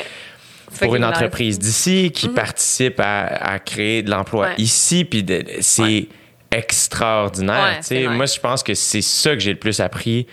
pour 0.80 0.96
une 0.96 1.04
entreprise 1.04 1.58
d'ici 1.60 2.10
qui 2.12 2.28
participe 2.28 2.98
à, 2.98 3.26
à 3.26 3.58
créer 3.60 4.02
de 4.02 4.10
l'emploi 4.10 4.48
ici, 4.58 5.04
puis 5.04 5.24
c'est. 5.60 6.08
Extraordinaire. 6.58 7.80
Ouais. 7.90 8.08
Moi, 8.08 8.26
je 8.26 8.38
pense 8.40 8.62
que 8.62 8.74
c'est 8.74 9.02
ça 9.02 9.32
que 9.34 9.40
j'ai 9.40 9.52
le 9.52 9.58
plus 9.58 9.80
appris 9.80 10.26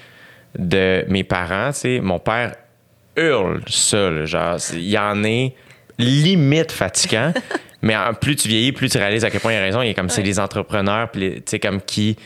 de 0.57 1.05
mes 1.07 1.23
parents. 1.23 1.71
tu 1.71 1.79
sais. 1.79 1.99
Mon 2.01 2.19
père 2.19 2.55
hurle 3.15 3.61
ça, 3.67 4.09
là, 4.09 4.25
genre, 4.25 4.57
il 4.73 4.89
y 4.89 4.97
en 4.97 5.23
est 5.23 5.53
limite 5.97 6.71
fatigant. 6.71 7.33
mais 7.81 7.95
en- 7.95 8.13
plus 8.13 8.35
tu 8.35 8.47
vieillis, 8.47 8.71
plus 8.71 8.89
tu 8.89 8.97
réalises 8.97 9.25
à 9.25 9.29
quel 9.29 9.41
point 9.41 9.53
il 9.53 9.57
a 9.57 9.61
raison. 9.61 9.81
Il 9.81 9.89
est 9.89 9.93
comme 9.93 10.09
c'est 10.09 10.21
les 10.21 10.39
entrepreneurs, 10.39 11.09
puis 11.09 11.41
tu 11.43 11.59
comme 11.59 11.81
qui 11.81 12.17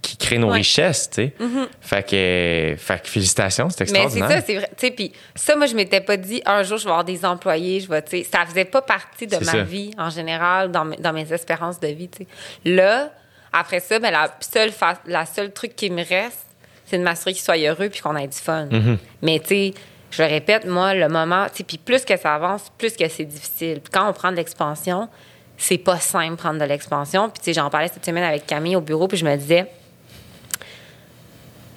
qui 0.00 0.16
créent 0.16 0.38
nos 0.38 0.48
Ouais. 0.48 0.56
Richesses, 0.56 1.10
tu 1.10 1.16
sais. 1.16 1.34
fait, 1.82 2.02
que, 2.08 2.74
fait 2.78 3.02
que 3.02 3.08
félicitations, 3.08 3.68
c'est 3.68 3.80
Mais 3.80 3.86
c'est 3.86 3.92
extraordinaire. 4.04 4.30
ça, 4.30 4.40
c'est 4.46 4.54
vrai. 4.56 4.68
Tu 4.74 4.86
sais, 4.86 4.90
puis 4.90 5.12
ça, 5.34 5.54
moi, 5.54 5.66
je 5.66 5.74
m'étais 5.74 6.00
pas 6.00 6.16
dit, 6.16 6.40
un 6.46 6.62
jour, 6.62 6.78
je 6.78 6.84
vais 6.84 6.90
avoir 6.90 7.04
des 7.04 7.26
employés, 7.26 7.78
je 7.80 7.88
vais, 7.90 8.00
tu 8.00 8.12
sais, 8.22 8.22
ça 8.32 8.46
faisait 8.46 8.64
pas 8.64 8.80
partie 8.80 9.26
de 9.26 9.36
ma 9.36 9.44
ça. 9.44 9.62
vie 9.62 9.90
en 9.98 10.08
général, 10.08 10.70
dans, 10.72 10.86
mes- 10.86 10.96
dans 10.96 11.12
mes 11.12 11.30
espérances 11.30 11.78
de 11.78 11.88
vie, 11.88 12.08
tu 12.08 12.24
sais. 12.24 12.26
Là, 12.64 13.10
après 13.52 13.80
ça, 13.80 13.98
ben, 13.98 14.10
la 14.10 14.30
seule, 14.40 14.72
fa- 14.72 15.00
la 15.06 15.26
seule 15.26 15.52
truc 15.52 15.76
qui 15.76 15.90
me 15.90 16.04
reste, 16.04 16.46
c'est 16.86 16.98
de 16.98 17.02
m'assurer 17.02 17.32
qu'ils 17.32 17.42
soient 17.42 17.56
heureux 17.56 17.88
puis 17.88 18.00
qu'on 18.00 18.16
ait 18.16 18.26
du 18.26 18.36
fun. 18.36 18.66
Mm-hmm. 18.66 18.98
Mais, 19.22 19.40
tu 19.40 19.46
sais, 19.48 19.74
je 20.10 20.22
le 20.22 20.28
répète, 20.28 20.66
moi, 20.66 20.94
le 20.94 21.08
moment, 21.08 21.46
tu 21.46 21.58
sais, 21.58 21.64
puis 21.64 21.78
plus 21.78 22.04
que 22.04 22.16
ça 22.16 22.34
avance, 22.34 22.70
plus 22.76 22.96
que 22.96 23.08
c'est 23.08 23.24
difficile. 23.24 23.80
Puis 23.80 23.90
quand 23.92 24.08
on 24.08 24.12
prend 24.12 24.30
de 24.30 24.36
l'expansion, 24.36 25.08
c'est 25.56 25.78
pas 25.78 25.98
simple 25.98 26.36
prendre 26.36 26.58
de 26.58 26.64
l'expansion. 26.64 27.30
Puis, 27.30 27.38
tu 27.38 27.44
sais, 27.46 27.52
j'en 27.54 27.70
parlais 27.70 27.88
cette 27.88 28.04
semaine 28.04 28.24
avec 28.24 28.46
Camille 28.46 28.76
au 28.76 28.80
bureau, 28.80 29.08
puis 29.08 29.16
je 29.16 29.24
me 29.24 29.36
disais, 29.36 29.66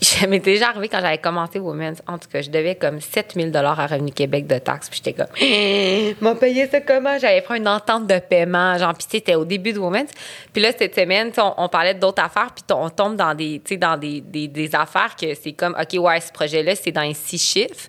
Ça 0.02 0.28
m'était 0.28 0.54
déjà 0.54 0.70
arrivé 0.70 0.90
quand 0.90 1.00
j'avais 1.00 1.18
commencé 1.18 1.58
Women's. 1.58 2.02
En 2.06 2.18
tout 2.18 2.28
cas, 2.28 2.42
je 2.42 2.50
devais 2.50 2.76
comme 2.76 3.00
7000 3.00 3.52
dollars 3.52 3.80
à 3.80 3.88
Revenu 3.88 4.12
Québec 4.12 4.46
de 4.46 4.58
taxes. 4.58 4.90
Puis 4.90 5.02
j'étais 5.04 5.14
comme, 5.14 5.28
m'a 6.22 6.36
payé 6.36 6.68
ça 6.68 6.82
comment? 6.82 7.18
J'avais 7.18 7.42
pris 7.42 7.58
une 7.60 7.68
entente 7.68 8.06
de 8.06 8.20
paiement. 8.20 8.78
Genre, 8.78 8.94
puis 8.94 9.08
c'était 9.10 9.36
au 9.36 9.46
début 9.46 9.74
de 9.74 9.80
Women's. 9.80 10.12
Puis 10.52 10.62
là, 10.62 10.72
cette 10.78 10.96
semaine, 10.96 11.32
on, 11.38 11.54
on, 11.58 11.70
parlait 11.70 11.94
d'autres 11.94 12.22
affaires. 12.22 12.50
Puis 12.54 12.64
on 12.76 12.90
tombe 12.90 13.16
dans 13.16 13.34
des, 13.34 13.62
dans 13.80 13.98
des, 13.98 14.22
des, 14.22 14.48
des 14.48 14.76
affaires 14.76 15.16
que 15.16 15.34
c'est 15.34 15.54
comme, 15.54 15.76
OK, 15.80 16.00
ouais, 16.00 16.20
ce 16.20 16.32
projet-là, 16.32 16.76
c'est 16.76 16.92
dans 16.92 17.02
les 17.02 17.14
six 17.14 17.42
chiffres. 17.42 17.88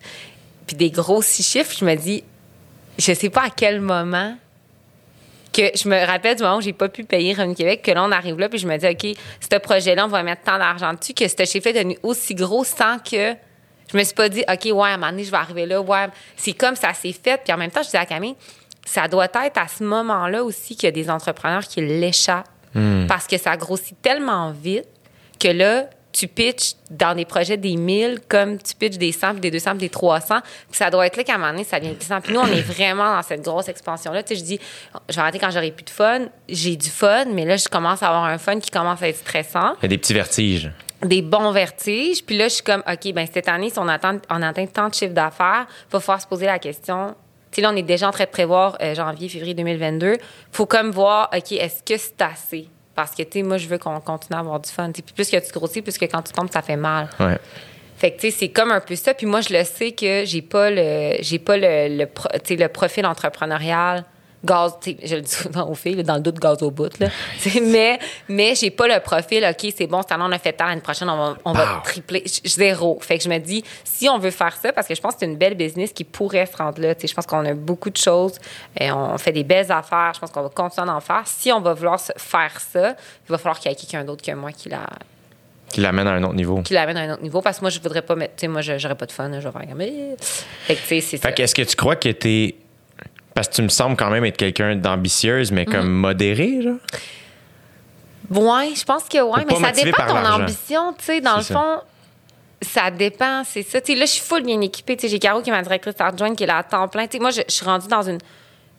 Puis 0.66 0.76
des 0.76 0.90
gros 0.90 1.22
six 1.22 1.42
chiffres. 1.42 1.74
Je 1.78 1.84
me 1.84 1.94
dis, 1.96 2.22
je 2.98 3.12
sais 3.12 3.30
pas 3.30 3.46
à 3.46 3.50
quel 3.50 3.80
moment 3.80 4.36
que 5.56 5.76
je 5.76 5.88
me 5.88 6.06
rappelle 6.06 6.36
du 6.36 6.42
moment 6.42 6.58
où 6.58 6.60
j'ai 6.60 6.72
pas 6.72 6.88
pu 6.88 7.04
payer 7.04 7.32
Revenu 7.32 7.54
Québec, 7.54 7.82
que 7.82 7.90
là, 7.90 8.04
on 8.04 8.12
arrive 8.12 8.38
là, 8.38 8.48
puis 8.48 8.58
je 8.58 8.66
me 8.66 8.76
dis, 8.76 8.86
OK, 8.86 9.16
ce 9.40 9.58
projet-là, 9.58 10.04
on 10.04 10.08
va 10.08 10.22
mettre 10.22 10.42
tant 10.42 10.58
d'argent 10.58 10.92
dessus, 10.92 11.14
que 11.14 11.26
ce 11.26 11.44
chiffre 11.44 11.68
est 11.68 11.72
devenu 11.72 11.98
aussi 12.02 12.34
gros 12.34 12.64
sans 12.64 12.98
que 12.98 13.34
je 13.90 13.96
me 13.96 14.02
suis 14.04 14.14
pas 14.14 14.28
dit, 14.28 14.44
OK, 14.48 14.64
ouais, 14.64 14.88
à 14.88 14.94
un 14.94 14.96
moment 14.96 15.10
donné, 15.12 15.24
je 15.24 15.30
vais 15.30 15.36
arriver 15.36 15.64
là, 15.64 15.80
ouais. 15.80 16.08
C'est 16.36 16.52
comme 16.52 16.76
ça 16.76 16.92
s'est 16.92 17.12
fait. 17.12 17.40
Puis 17.42 17.52
en 17.52 17.56
même 17.56 17.70
temps, 17.70 17.82
je 17.82 17.86
disais 17.86 17.98
à 17.98 18.06
Camille, 18.06 18.34
ça 18.84 19.08
doit 19.08 19.26
être 19.26 19.58
à 19.58 19.68
ce 19.68 19.84
moment-là 19.84 20.42
aussi 20.42 20.74
qu'il 20.76 20.86
y 20.86 20.88
a 20.88 20.92
des 20.92 21.08
entrepreneurs 21.08 21.64
qui 21.64 21.80
l'échappent. 21.80 22.48
Parce 23.08 23.26
que 23.26 23.38
ça 23.38 23.56
grossit 23.56 23.96
tellement 24.02 24.50
vite 24.50 24.84
que 25.40 25.48
là, 25.48 25.88
tu 26.16 26.28
pitches 26.28 26.72
dans 26.90 27.14
des 27.14 27.26
projets 27.26 27.58
des 27.58 27.76
1000 27.76 28.20
comme 28.26 28.56
tu 28.56 28.74
pitches 28.74 28.96
des 28.96 29.12
100, 29.12 29.34
des 29.34 29.50
200, 29.50 29.74
des 29.74 29.90
300. 29.90 30.36
Puis 30.70 30.78
ça 30.78 30.88
doit 30.88 31.06
être 31.06 31.18
là 31.18 31.24
qu'à 31.24 31.34
un 31.34 31.38
moment 31.38 31.50
donné, 31.50 31.64
ça 31.64 31.78
devient 31.78 31.92
glissant. 31.92 32.22
Puis 32.22 32.32
nous, 32.32 32.40
on 32.40 32.46
est 32.46 32.62
vraiment 32.62 33.14
dans 33.14 33.22
cette 33.22 33.42
grosse 33.42 33.68
expansion-là. 33.68 34.22
Tu 34.22 34.34
sais, 34.34 34.40
je 34.40 34.44
dis, 34.44 34.60
je 35.10 35.14
vais 35.14 35.20
arrêter 35.20 35.38
quand 35.38 35.50
j'aurai 35.50 35.72
plus 35.72 35.84
de 35.84 35.90
fun. 35.90 36.20
J'ai 36.48 36.76
du 36.76 36.88
fun, 36.88 37.26
mais 37.26 37.44
là, 37.44 37.58
je 37.58 37.68
commence 37.68 38.02
à 38.02 38.08
avoir 38.08 38.24
un 38.24 38.38
fun 38.38 38.58
qui 38.58 38.70
commence 38.70 39.02
à 39.02 39.08
être 39.08 39.18
stressant. 39.18 39.74
Il 39.80 39.82
y 39.82 39.84
a 39.86 39.88
des 39.88 39.98
petits 39.98 40.14
vertiges. 40.14 40.72
Des 41.02 41.20
bons 41.20 41.50
vertiges. 41.50 42.24
Puis 42.24 42.38
là, 42.38 42.48
je 42.48 42.54
suis 42.54 42.64
comme, 42.64 42.82
OK, 42.90 43.12
ben 43.12 43.26
cette 43.30 43.48
année, 43.48 43.68
si 43.68 43.78
on 43.78 43.86
atteint, 43.86 44.18
on 44.30 44.40
atteint 44.40 44.66
tant 44.66 44.88
de 44.88 44.94
chiffres 44.94 45.12
d'affaires, 45.12 45.66
il 45.68 45.92
va 45.92 46.00
falloir 46.00 46.22
se 46.22 46.26
poser 46.26 46.46
la 46.46 46.58
question 46.58 47.14
tu 47.52 47.62
sais, 47.62 47.62
là, 47.62 47.72
on 47.72 47.76
est 47.76 47.82
déjà 47.82 48.08
en 48.08 48.10
train 48.10 48.24
de 48.24 48.28
prévoir 48.28 48.76
euh, 48.82 48.94
janvier, 48.94 49.28
février 49.28 49.54
2022. 49.54 50.16
faut 50.52 50.66
comme 50.66 50.90
voir, 50.90 51.30
OK, 51.34 51.52
est-ce 51.52 51.82
que 51.82 51.96
c'est 51.96 52.20
assez? 52.20 52.68
Parce 52.96 53.14
que, 53.14 53.22
tu 53.22 53.38
sais, 53.40 53.42
moi, 53.42 53.58
je 53.58 53.68
veux 53.68 53.78
qu'on 53.78 54.00
continue 54.00 54.36
à 54.36 54.40
avoir 54.40 54.58
du 54.58 54.70
fun. 54.70 54.90
Puis 54.90 55.02
plus 55.02 55.30
que 55.30 55.36
tu 55.36 55.52
grossis, 55.52 55.82
plus 55.82 55.96
que 55.98 56.06
quand 56.06 56.22
tu 56.22 56.32
tombes, 56.32 56.50
ça 56.50 56.62
fait 56.62 56.76
mal. 56.76 57.08
Ouais. 57.20 57.38
Fait 57.98 58.10
que, 58.10 58.20
tu 58.20 58.30
sais, 58.30 58.36
c'est 58.38 58.48
comme 58.48 58.72
un 58.72 58.80
peu 58.80 58.96
ça. 58.96 59.14
Puis 59.14 59.26
moi, 59.26 59.42
je 59.42 59.52
le 59.52 59.62
sais 59.64 59.92
que 59.92 60.24
j'ai 60.24 60.42
pas 60.42 60.70
le, 60.70 61.16
j'ai 61.20 61.38
pas 61.38 61.56
le, 61.56 61.88
le, 61.98 62.56
le 62.56 62.68
profil 62.68 63.06
entrepreneurial 63.06 64.04
gaz, 64.44 64.74
je 65.04 65.16
le 65.16 65.22
dis 65.22 65.30
souvent 65.30 65.68
aux 65.68 65.74
filles, 65.74 65.94
là, 65.96 66.02
dans 66.02 66.14
le 66.16 66.20
doute, 66.20 66.38
gaz 66.38 66.62
au 66.62 66.70
bout, 66.70 66.98
là. 66.98 67.08
Mais, 67.62 67.98
mais 68.28 68.54
j'ai 68.54 68.70
pas 68.70 68.86
le 68.86 69.00
profil, 69.00 69.44
OK, 69.48 69.72
c'est 69.76 69.86
bon, 69.86 70.02
cette 70.02 70.12
année, 70.12 70.24
on 70.26 70.32
a 70.32 70.38
fait 70.38 70.52
tant, 70.52 70.66
l'année 70.66 70.80
prochaine, 70.80 71.08
on 71.08 71.16
va, 71.16 71.36
on 71.44 71.52
va 71.52 71.64
Wow. 71.76 71.80
tripler. 71.84 72.22
Zéro. 72.44 72.98
Fait 73.00 73.18
que 73.18 73.24
je 73.24 73.28
me 73.28 73.38
dis, 73.38 73.64
si 73.84 74.08
on 74.08 74.18
veut 74.18 74.30
faire 74.30 74.56
ça, 74.56 74.72
parce 74.72 74.86
que 74.86 74.94
je 74.94 75.00
pense 75.00 75.14
que 75.14 75.20
c'est 75.20 75.26
une 75.26 75.36
belle 75.36 75.54
business 75.54 75.92
qui 75.92 76.04
pourrait 76.04 76.46
se 76.46 76.56
rendre 76.56 76.80
là, 76.80 76.94
tu 76.94 77.02
sais, 77.02 77.08
je 77.08 77.14
pense 77.14 77.26
qu'on 77.26 77.44
a 77.44 77.54
beaucoup 77.54 77.90
de 77.90 77.96
choses, 77.96 78.34
et 78.78 78.92
on 78.92 79.16
fait 79.18 79.32
des 79.32 79.44
belles 79.44 79.70
affaires, 79.72 80.12
je 80.14 80.20
pense 80.20 80.30
qu'on 80.30 80.42
va 80.42 80.48
continuer 80.48 80.86
d'en 80.86 81.00
faire. 81.00 81.22
Si 81.26 81.50
on 81.50 81.60
va 81.60 81.74
vouloir 81.74 82.00
faire 82.00 82.60
ça, 82.72 82.90
il 82.90 83.30
va 83.30 83.38
falloir 83.38 83.58
qu'il 83.58 83.70
y 83.70 83.74
ait 83.74 83.76
quelqu'un 83.76 84.04
d'autre 84.04 84.22
que 84.22 84.32
moi 84.32 84.52
qui 84.52 84.68
la, 84.68 84.86
Qui 85.70 85.80
l'amène 85.80 86.06
à 86.06 86.12
un 86.12 86.22
autre 86.22 86.34
niveau. 86.34 86.62
qui 86.62 86.74
l'amène 86.74 86.96
à 86.96 87.00
un 87.02 87.12
autre 87.14 87.22
niveau 87.22 87.40
parce 87.42 87.56
que 87.58 87.62
moi 87.62 87.70
je 87.70 87.80
voudrais 87.80 88.02
pas 88.02 88.14
mettre 88.14 88.36
tu 88.36 88.42
sais 88.42 88.48
moi 88.48 88.60
j'aurais 88.60 88.94
pas 88.94 89.06
de 89.06 89.12
fun 89.12 89.30
je 89.32 89.48
vais 89.48 89.52
faire 89.52 89.68
comme 89.68 89.80
Eh. 89.80 90.14
fait 90.66 90.74
que 90.76 90.80
tu 90.80 90.86
sais 90.86 91.00
c'est 91.00 91.16
ça 91.16 91.28
Fait 91.28 91.34
que 91.34 91.42
est-ce 91.42 91.54
que 91.54 91.62
tu 91.62 91.74
crois 91.74 91.96
que 91.96 92.08
t'es. 92.10 92.54
Parce 93.36 93.46
que 93.48 93.54
tu 93.54 93.62
me 93.62 93.68
sembles 93.68 93.96
quand 93.96 94.10
même 94.10 94.24
être 94.24 94.36
quelqu'un 94.38 94.74
d'ambitieuse, 94.74 95.52
mais 95.52 95.64
comme 95.66 95.88
modéré, 95.90 96.62
genre. 96.62 96.78
ouais 98.30 98.70
je 98.74 98.84
pense 98.84 99.04
que 99.04 99.18
ouais 99.18 99.42
Ou 99.42 99.46
mais 99.46 99.60
ça 99.66 99.70
dépend 99.72 100.04
de 100.04 100.08
ton 100.10 100.24
ambition 100.42 100.92
tu 100.98 101.04
sais 101.04 101.20
dans 101.20 101.36
le 101.36 101.42
ça. 101.42 101.54
fond 101.54 101.80
ça 102.62 102.90
dépend 102.90 103.44
c'est 103.44 103.62
ça 103.62 103.80
tu 103.80 103.92
sais 103.92 103.98
là 103.98 104.06
je 104.06 104.10
suis 104.12 104.22
full 104.22 104.42
bien 104.42 104.60
équipée 104.62 104.96
tu 104.96 105.02
sais 105.02 105.08
j'ai 105.08 105.18
Caro 105.20 105.42
qui 105.42 105.50
est 105.50 105.52
ma 105.52 105.62
directrice 105.62 105.94
adjointe 106.00 106.34
qui 106.36 106.42
est 106.42 106.46
là 106.48 106.56
à 106.58 106.62
temps 106.64 106.88
plein 106.88 107.06
tu 107.06 107.18
sais 107.18 107.20
moi 107.20 107.30
je, 107.30 107.42
je 107.46 107.52
suis 107.54 107.64
rendue 107.64 107.86
dans 107.86 108.02
une 108.02 108.18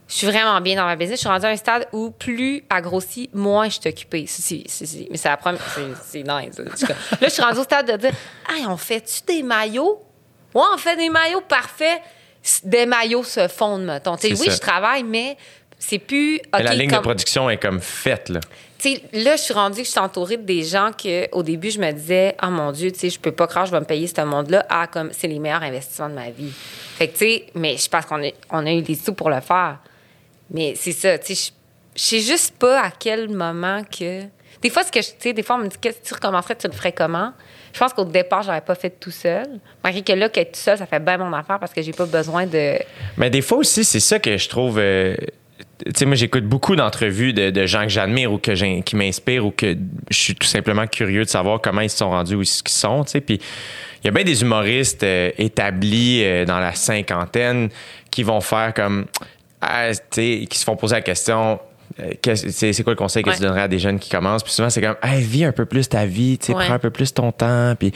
je 0.10 0.16
suis 0.16 0.28
vraiment 0.28 0.60
bien 0.62 0.78
dans 0.78 0.86
ma 0.86 0.96
business. 0.96 1.18
Je 1.18 1.26
suis 1.26 1.28
rendue 1.30 1.46
à 1.46 1.50
un 1.50 1.56
stade 1.58 1.86
où 1.92 2.12
plus 2.12 2.64
elle 2.74 2.82
grossit, 2.82 3.30
moins 3.36 3.66
je 3.68 3.78
suis 3.82 3.90
occupée. 3.90 4.26
Si, 4.26 4.42
si, 4.42 4.64
si, 4.66 4.88
si. 4.88 5.06
Mais 5.12 5.18
c'est 5.18 5.28
la 5.28 5.36
première. 5.36 5.60
C'est 6.06 6.24
nice. 6.24 6.58
Là, 6.58 7.18
je 7.24 7.28
suis 7.30 7.42
rendue 7.44 7.60
au 7.60 7.64
stade 7.64 7.92
de 7.92 7.98
dire 7.98 8.12
Hey, 8.50 8.66
on 8.68 8.78
fait-tu 8.78 9.20
des 9.28 9.44
maillots? 9.44 10.02
Ouais, 10.56 10.64
on 10.74 10.78
fait 10.78 10.96
des 10.96 11.10
maillots 11.10 11.42
parfaits. 11.42 12.00
Des 12.64 12.86
maillots 12.86 13.24
se 13.24 13.48
fondent, 13.48 13.84
mettons. 13.86 14.16
Oui, 14.24 14.36
ça. 14.38 14.52
je 14.52 14.58
travaille, 14.60 15.04
mais 15.04 15.38
c'est 15.80 16.00
plus. 16.00 16.40
La 16.54 16.74
ligne 16.74 16.90
comme- 16.90 17.00
de 17.00 17.04
production 17.04 17.50
est 17.50 17.58
comme 17.58 17.80
faite, 17.82 18.30
là. 18.30 18.40
tu 18.80 18.94
sais, 18.96 19.02
là, 19.14 19.36
je 19.36 19.42
suis 19.42 19.54
rendue 19.54 19.80
que 19.82 19.86
je 19.86 19.90
suis 19.92 20.00
entourée 20.00 20.38
de 20.38 20.44
des 20.44 20.64
gens 20.64 20.92
que, 20.92 21.28
au 21.36 21.44
début, 21.44 21.72
je 21.72 21.80
me 21.80 21.92
disais, 21.92 22.36
ah 22.40 22.50
mon 22.50 22.72
Dieu, 22.72 22.92
tu 22.92 23.00
sais, 23.00 23.10
je 23.10 23.20
peux 23.20 23.32
pas 23.32 23.48
croire 23.48 23.66
je 23.66 23.72
vais 23.72 23.80
me 23.80 23.86
payer 23.86 24.08
ce 24.08 24.22
monde-là. 24.22 24.66
Ah, 24.70 24.88
comme 24.88 25.10
c'est 25.12 25.28
les 25.28 25.40
meilleurs 25.40 25.64
investissements 25.64 26.10
de 26.10 26.16
ma 26.16 26.30
vie. 26.30 26.52
Fait 26.98 27.08
que, 27.08 27.14
tu 27.14 27.18
sais, 27.26 27.46
mais 27.56 27.76
je 27.78 27.90
pense 27.90 28.06
qu'on 28.06 28.24
a, 28.24 28.30
on 28.52 28.66
a 28.66 28.72
eu 28.72 28.82
les 28.82 28.96
sous 28.96 29.14
pour 29.14 29.30
le 29.30 29.42
faire. 29.42 29.80
Mais 30.52 30.74
c'est 30.76 30.94
ça, 30.94 31.18
tu 31.18 31.36
sais, 31.36 31.52
je- 31.96 32.00
je 32.00 32.06
sais 32.06 32.20
juste 32.22 32.56
pas 32.58 32.82
à 32.84 32.92
quel 32.92 33.30
moment 33.30 33.84
que. 33.84 34.24
Des 34.62 34.70
fois, 34.70 34.84
ce 34.84 34.92
que 34.92 35.00
tu 35.20 35.34
des 35.34 35.44
fois, 35.44 35.58
on 35.58 35.60
me 35.60 35.68
dit, 35.68 35.78
qu'est-ce 35.80 36.00
que 36.00 36.06
tu 36.08 36.14
recommencerais, 36.14 36.56
tu 36.56 36.68
le 36.68 36.74
ferais 36.74 36.92
comment? 36.92 37.32
Je 37.74 37.80
pense 37.80 37.94
qu'au 37.94 38.06
départ, 38.06 38.42
j'aurais 38.44 38.62
pas 38.62 38.76
fait 38.76 38.90
tout 38.90 39.12
seul. 39.12 39.46
Malgré 39.84 40.02
que 40.02 40.14
là, 40.14 40.30
qu'être 40.30 40.54
tout 40.54 40.60
seul, 40.60 40.78
ça 40.78 40.86
fait 40.86 41.00
bien 41.00 41.18
mon 41.18 41.32
affaire 41.34 41.60
parce 41.60 41.74
que 41.74 41.82
j'ai 41.82 41.92
pas 41.92 42.06
besoin 42.06 42.46
de. 42.48 42.78
Mais 43.18 43.30
des 43.30 43.42
fois 43.42 43.60
aussi, 43.60 43.84
c'est 43.84 44.00
ça 44.00 44.20
que 44.20 44.36
je 44.38 44.50
trouve. 44.50 44.80
euh, 44.80 45.16
tu 45.86 45.92
sais, 45.96 46.06
moi, 46.06 46.16
j'écoute 46.16 46.46
beaucoup 46.46 46.76
d'entrevues 46.76 47.34
de, 47.34 47.66
gens 47.68 47.84
que 47.84 47.90
j'admire 47.90 48.32
ou 48.32 48.40
que 48.40 48.56
j'ai- 48.56 48.82
qui 48.82 48.96
m'inspirent 48.96 49.46
ou 49.46 49.52
que 49.52 49.76
je 50.10 50.18
suis 50.18 50.34
tout 50.36 50.48
simplement 50.48 50.88
curieux 50.88 51.24
de 51.24 51.30
savoir 51.30 51.62
comment 51.62 51.82
ils 51.82 51.90
se 51.90 51.98
sont 51.98 52.10
rendus 52.10 52.36
où 52.36 52.42
ils 52.42 52.46
sont. 52.48 53.04
tu 53.04 53.12
sais. 53.12 53.22
Puis 53.22 53.40
il 54.04 54.06
y 54.06 54.08
a 54.08 54.12
bien 54.12 54.24
des 54.24 54.42
humoristes 54.42 55.04
euh, 55.04 55.32
établis 55.38 56.24
euh, 56.24 56.46
dans 56.46 56.60
la 56.60 56.74
cinquantaine 56.74 57.70
qui 58.10 58.24
vont 58.24 58.42
faire 58.42 58.74
comme. 58.74 59.06
Ah, 59.62 59.90
tu 59.92 60.00
sais, 60.12 60.46
qui 60.50 60.58
se 60.58 60.64
font 60.64 60.76
poser 60.76 60.96
la 60.96 61.02
question. 61.02 61.60
Euh, 62.00 62.36
C'est 62.36 62.84
quoi 62.84 62.94
le 62.94 62.98
conseil 62.98 63.24
que 63.24 63.30
Ouais. 63.30 63.36
tu 63.36 63.42
donnerais 63.42 63.62
à 63.64 63.68
des 63.68 63.80
jeunes 63.80 64.00
qui 64.00 64.10
commencent? 64.10 64.44
Puis 64.44 64.54
souvent, 64.54 64.70
c'est 64.70 64.82
comme, 64.82 64.96
hey, 65.04 65.22
vis 65.22 65.46
un 65.46 65.52
peu 65.52 65.66
plus 65.66 65.90
ta 65.90 66.06
vie, 66.06 66.38
tu 66.38 66.48
sais, 66.48 66.54
Ouais. 66.54 66.66
prends 66.66 66.76
un 66.76 66.80
peu 66.80 66.90
plus 66.92 67.14
ton 67.14 67.32
temps. 67.32 67.74
Puis... 67.78 67.92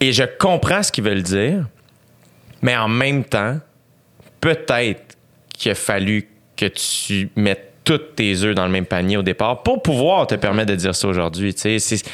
Et 0.00 0.12
je 0.12 0.24
comprends 0.38 0.82
ce 0.82 0.90
qu'ils 0.92 1.04
veulent 1.04 1.22
dire, 1.22 1.66
mais 2.62 2.76
en 2.76 2.88
même 2.88 3.24
temps, 3.24 3.58
peut-être 4.40 5.16
qu'il 5.56 5.70
a 5.70 5.74
fallu 5.74 6.28
que 6.56 6.66
tu 6.66 7.30
mettes 7.36 7.70
tous 7.84 7.98
tes 7.98 8.42
œufs 8.42 8.54
dans 8.54 8.64
le 8.64 8.72
même 8.72 8.86
panier 8.86 9.16
au 9.18 9.22
départ 9.22 9.62
pour 9.62 9.82
pouvoir 9.82 10.26
te 10.26 10.34
permettre 10.34 10.70
de 10.70 10.76
dire 10.76 10.94
ça 10.94 11.06
aujourd'hui. 11.06 11.54
tu 11.54 11.60
sais. 11.60 11.78
C'est- 11.78 12.08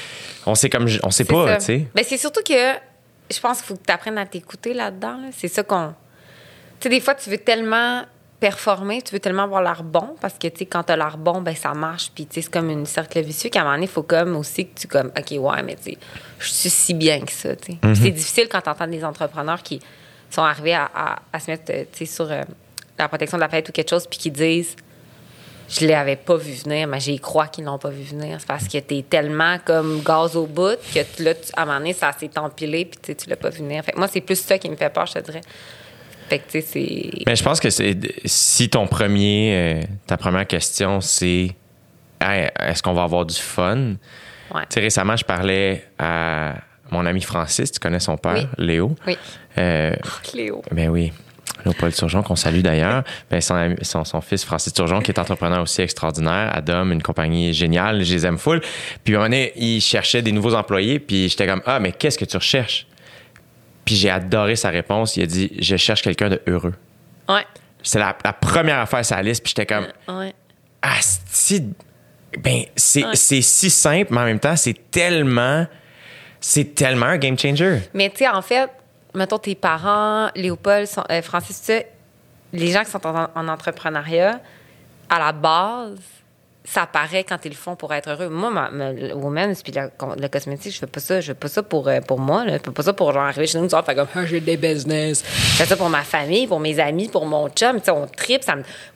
On 0.47 0.55
sait 0.55 0.71
comme 0.71 0.87
on 1.03 1.11
sait 1.11 1.25
pas, 1.25 1.57
tu 1.59 1.65
sais. 1.65 1.87
Ben, 1.95 2.03
c'est 2.07 2.17
surtout 2.17 2.41
que 2.43 2.55
je 2.55 3.39
pense 3.41 3.59
qu'il 3.59 3.67
faut 3.67 3.77
que 3.77 3.85
tu 3.87 3.93
apprennes 3.93 4.19
à 4.19 4.27
t'écouter 4.27 4.73
là-dedans. 4.75 5.19
là. 5.19 5.29
C'est 5.37 5.49
ça 5.49 5.63
qu'on. 5.63 5.89
Tu 6.81 6.85
sais, 6.85 6.89
des 6.89 7.01
fois, 7.01 7.15
tu 7.15 7.29
veux 7.31 7.39
tellement 7.39 8.03
performer, 8.41 9.03
tu 9.03 9.13
veux 9.13 9.21
tellement 9.21 9.43
avoir 9.45 9.63
l'air 9.63 9.83
bon 9.85 10.17
parce 10.21 10.35
que, 10.35 10.49
tu 10.49 10.59
sais, 10.61 10.67
quand 10.67 10.83
tu 10.85 10.93
as 10.93 10.97
l'air 10.97 11.19
bon, 11.19 11.43
ben 11.43 11.55
ça 11.55 11.75
marche. 11.75 12.11
Puis, 12.15 12.27
tu 12.27 12.35
sais, 12.37 12.43
c'est 12.43 12.51
comme 12.53 12.71
une 12.71 12.87
cercle 12.87 13.21
vicieux 13.21 13.51
qu'à 13.51 13.61
un 13.61 13.65
moment 13.65 13.75
donné, 13.77 13.85
il 13.87 13.91
faut 13.91 14.03
comme 14.03 14.35
aussi 14.37 14.67
que 14.69 14.81
tu, 14.81 14.89
comme, 14.89 15.09
OK, 15.17 15.31
ouais, 15.39 15.63
mais 15.63 15.77
tu 15.77 15.83
sais, 15.93 15.99
je 16.39 16.49
suis 16.49 16.71
si 16.71 16.95
bien 16.95 17.21
que 17.21 17.31
ça, 17.33 17.55
tu 17.55 17.73
sais. 17.73 17.79
Puis 17.81 17.97
c'est 17.97 18.11
difficile 18.11 18.49
quand 18.51 18.61
tu 18.63 18.71
entends 18.71 18.87
des 18.87 19.05
entrepreneurs 19.05 19.63
qui 19.63 19.81
sont 20.31 20.43
arrivés 20.43 20.75
à, 20.75 20.91
à- 20.95 21.19
à 21.33 21.39
se 21.41 21.51
mettre, 21.51 21.71
euh, 21.73 21.85
tu 21.93 22.07
sais, 22.07 22.07
sur 22.07 22.31
euh, 22.31 22.43
la 22.99 23.09
protection 23.09 23.37
de 23.37 23.43
la 23.43 23.49
planète 23.49 23.69
ou 23.69 23.73
quelque 23.73 23.91
chose, 23.91 24.07
puis 24.07 24.19
qui 24.19 24.31
disent 24.31 24.75
je 25.69 25.87
l'avais 25.87 26.17
pas 26.17 26.37
vu 26.37 26.53
venir, 26.53 26.89
mais 26.89 26.99
j'y 26.99 27.21
crois 27.21 27.47
qu'ils 27.47 27.65
l'ont 27.65 27.79
pas 27.79 27.91
vu 27.91 28.03
venir. 28.03 28.39
C'est 28.41 28.47
parce 28.49 28.67
que 28.67 28.79
t'es 28.79 29.05
tellement 29.09 29.57
comme 29.65 30.03
gaz 30.03 30.35
au 30.35 30.47
bout 30.47 30.77
que 30.93 31.23
là, 31.23 31.33
tu- 31.35 31.53
à 31.57 31.63
un 31.63 31.67
moment 31.67 31.79
donné, 31.79 31.93
ça 31.93 32.11
s'est 32.19 32.31
empilé 32.39 32.87
puis 32.87 33.15
tu 33.15 33.29
l'as 33.31 33.37
pas 33.37 33.51
vu 33.51 33.59
venir. 33.59 33.85
Fait 33.85 33.93
que 33.93 33.99
moi, 33.99 34.09
c'est 34.09 34.21
plus 34.21 34.35
ça 34.41 34.59
qui 34.59 34.69
me 34.69 34.75
fait 34.75 34.91
peur, 34.91 35.07
je 35.07 35.13
te 35.15 35.19
dirais. 35.21 35.43
Fait 36.31 36.39
que, 36.39 36.45
tu 36.45 36.51
sais, 36.53 36.61
c'est... 36.63 37.11
Mais 37.27 37.37
je 37.37 37.43
pense 37.43 37.61
que 37.61 37.69
c'est 37.69 37.97
si 38.25 38.71
ton 38.71 38.87
premier, 38.87 39.53
euh, 39.55 39.83
ta 40.07 40.17
première 40.17 40.47
question, 40.47 41.01
c'est 41.03 41.55
Hey, 42.23 42.49
est-ce 42.61 42.83
qu'on 42.83 42.93
va 42.95 43.03
avoir 43.03 43.27
du 43.27 43.35
fun? 43.35 43.95
Ouais. 44.55 44.63
Tu 44.63 44.75
sais, 44.75 44.81
récemment, 44.81 45.17
je 45.17 45.25
parlais 45.25 45.85
à 45.99 46.55
mon 46.91 47.05
ami 47.07 47.21
Francis, 47.21 47.73
tu 47.73 47.81
connais 47.81 48.01
son 48.01 48.17
père, 48.17 48.35
Oui. 48.59 48.65
Léo? 48.67 48.95
Oui. 49.07 49.17
Euh, 49.59 49.95
Cléo. 50.23 50.63
Ben 50.71 50.89
oui. 50.89 51.13
Léopold 51.65 51.95
Turgeon, 51.95 52.23
qu'on 52.23 52.37
salue 52.37 52.61
d'ailleurs. 52.61 53.05
Ben 53.31 53.41
son, 53.41 53.55
ami- 53.55 53.77
son, 53.83 54.05
son 54.05 54.21
fils, 54.21 54.45
Francis 54.45 54.73
Turgeon, 54.73 55.01
qui 55.01 55.11
est 55.11 55.19
entrepreneur 55.19 55.61
aussi 55.63 55.83
extraordinaire, 55.83 56.51
Adam, 56.55 56.91
une 56.91 57.03
compagnie 57.03 57.53
géniale, 57.53 58.03
je 58.05 58.15
les 58.15 58.25
aime 58.27 58.39
full. 58.39 58.61
Puis 59.05 59.13
moment 59.15 59.27
donné, 59.27 59.53
il 59.57 59.81
cherchait 59.81 60.23
des 60.23 60.33
nouveaux 60.33 60.55
employés, 60.55 60.99
puis 60.99 61.29
j'étais 61.29 61.47
comme 61.47 61.63
Ah, 61.67 61.79
mais 61.81 61.93
qu'est-ce 61.93 62.17
que 62.19 62.25
tu 62.25 62.37
recherches? 62.37 62.87
Puis 63.91 63.97
j'ai 63.97 64.09
adoré 64.11 64.55
sa 64.55 64.69
réponse. 64.71 65.17
Il 65.17 65.25
a 65.25 65.27
dit 65.27 65.51
Je 65.59 65.75
cherche 65.77 66.01
quelqu'un 66.03 66.29
de 66.29 66.41
heureux. 66.47 66.75
Ouais. 67.29 67.45
C'est 67.83 67.99
la, 67.99 68.17
la 68.25 68.33
première 68.33 68.79
affaire 68.79 69.05
sur 69.05 69.17
la 69.17 69.23
liste, 69.23 69.43
puis 69.43 69.53
j'étais 69.57 69.67
comme 69.67 69.89
Ouais. 70.17 70.33
Ah, 70.81 70.95
c'est. 71.01 71.65
Ben, 72.39 72.63
c'est 72.77 73.05
Ouais. 73.05 73.17
c'est 73.17 73.43
si 73.43 73.69
simple, 73.69 74.13
mais 74.15 74.21
en 74.21 74.25
même 74.27 74.39
temps, 74.39 74.55
c'est 74.55 74.77
tellement. 74.93 75.67
C'est 76.39 76.73
tellement 76.73 77.07
un 77.07 77.19
game 77.19 77.37
changer. 77.37 77.81
Mais 77.95 78.11
tu 78.11 78.19
sais, 78.19 78.29
en 78.29 78.43
fait, 78.43 78.71
mettons 79.13 79.39
tes 79.39 79.57
parents, 79.57 80.29
Léopold, 80.37 80.87
sont- 80.87 81.03
euh, 81.11 81.21
Francis, 81.21 81.59
tu 81.59 81.67
sais, 81.67 81.89
les 82.53 82.69
gens 82.71 82.85
qui 82.85 82.91
sont 82.93 83.05
en, 83.05 83.29
en 83.35 83.49
entrepreneuriat, 83.49 84.41
à 85.09 85.19
la 85.19 85.33
base, 85.33 85.99
ça 86.65 86.87
paraît 86.87 87.25
quand 87.25 87.43
ils 87.45 87.51
le 87.51 87.57
font 87.57 87.75
pour 87.75 87.93
être 87.95 88.11
heureux. 88.11 88.29
Moi, 88.29 88.51
ma, 88.51 88.93
women's 89.15 89.63
puis 89.63 89.73
le 89.73 90.29
cosmétique, 90.29 90.75
je 90.75 90.79
fais 90.79 90.87
pas 90.87 91.01
ça. 91.01 91.21
Je 91.21 91.29
fais 91.29 91.35
pas 91.35 91.49
ça 91.49 91.63
pour, 91.63 91.89
euh, 91.89 92.01
pour 92.01 92.19
moi. 92.19 92.45
Là. 92.45 92.59
Je 92.59 92.63
fais 92.65 92.71
pas 92.71 92.83
ça 92.83 92.93
pour 92.93 93.13
genre 93.13 93.23
arriver 93.23 93.47
chez 93.47 93.59
nous 93.59 93.69
faire 93.69 93.83
comme 93.85 94.07
Ah, 94.15 94.27
j'ai 94.27 94.41
des 94.41 94.57
business. 94.57 95.25
Je 95.27 95.57
fais 95.57 95.65
ça 95.65 95.77
pour 95.77 95.89
ma 95.89 96.03
famille, 96.03 96.47
pour 96.47 96.61
mes 96.61 96.79
amis, 96.79 97.09
pour 97.09 97.25
mon 97.25 97.49
chum. 97.49 97.79
Tu 97.79 97.87
sais, 97.87 97.91
on 97.91 98.07
tripe. 98.07 98.43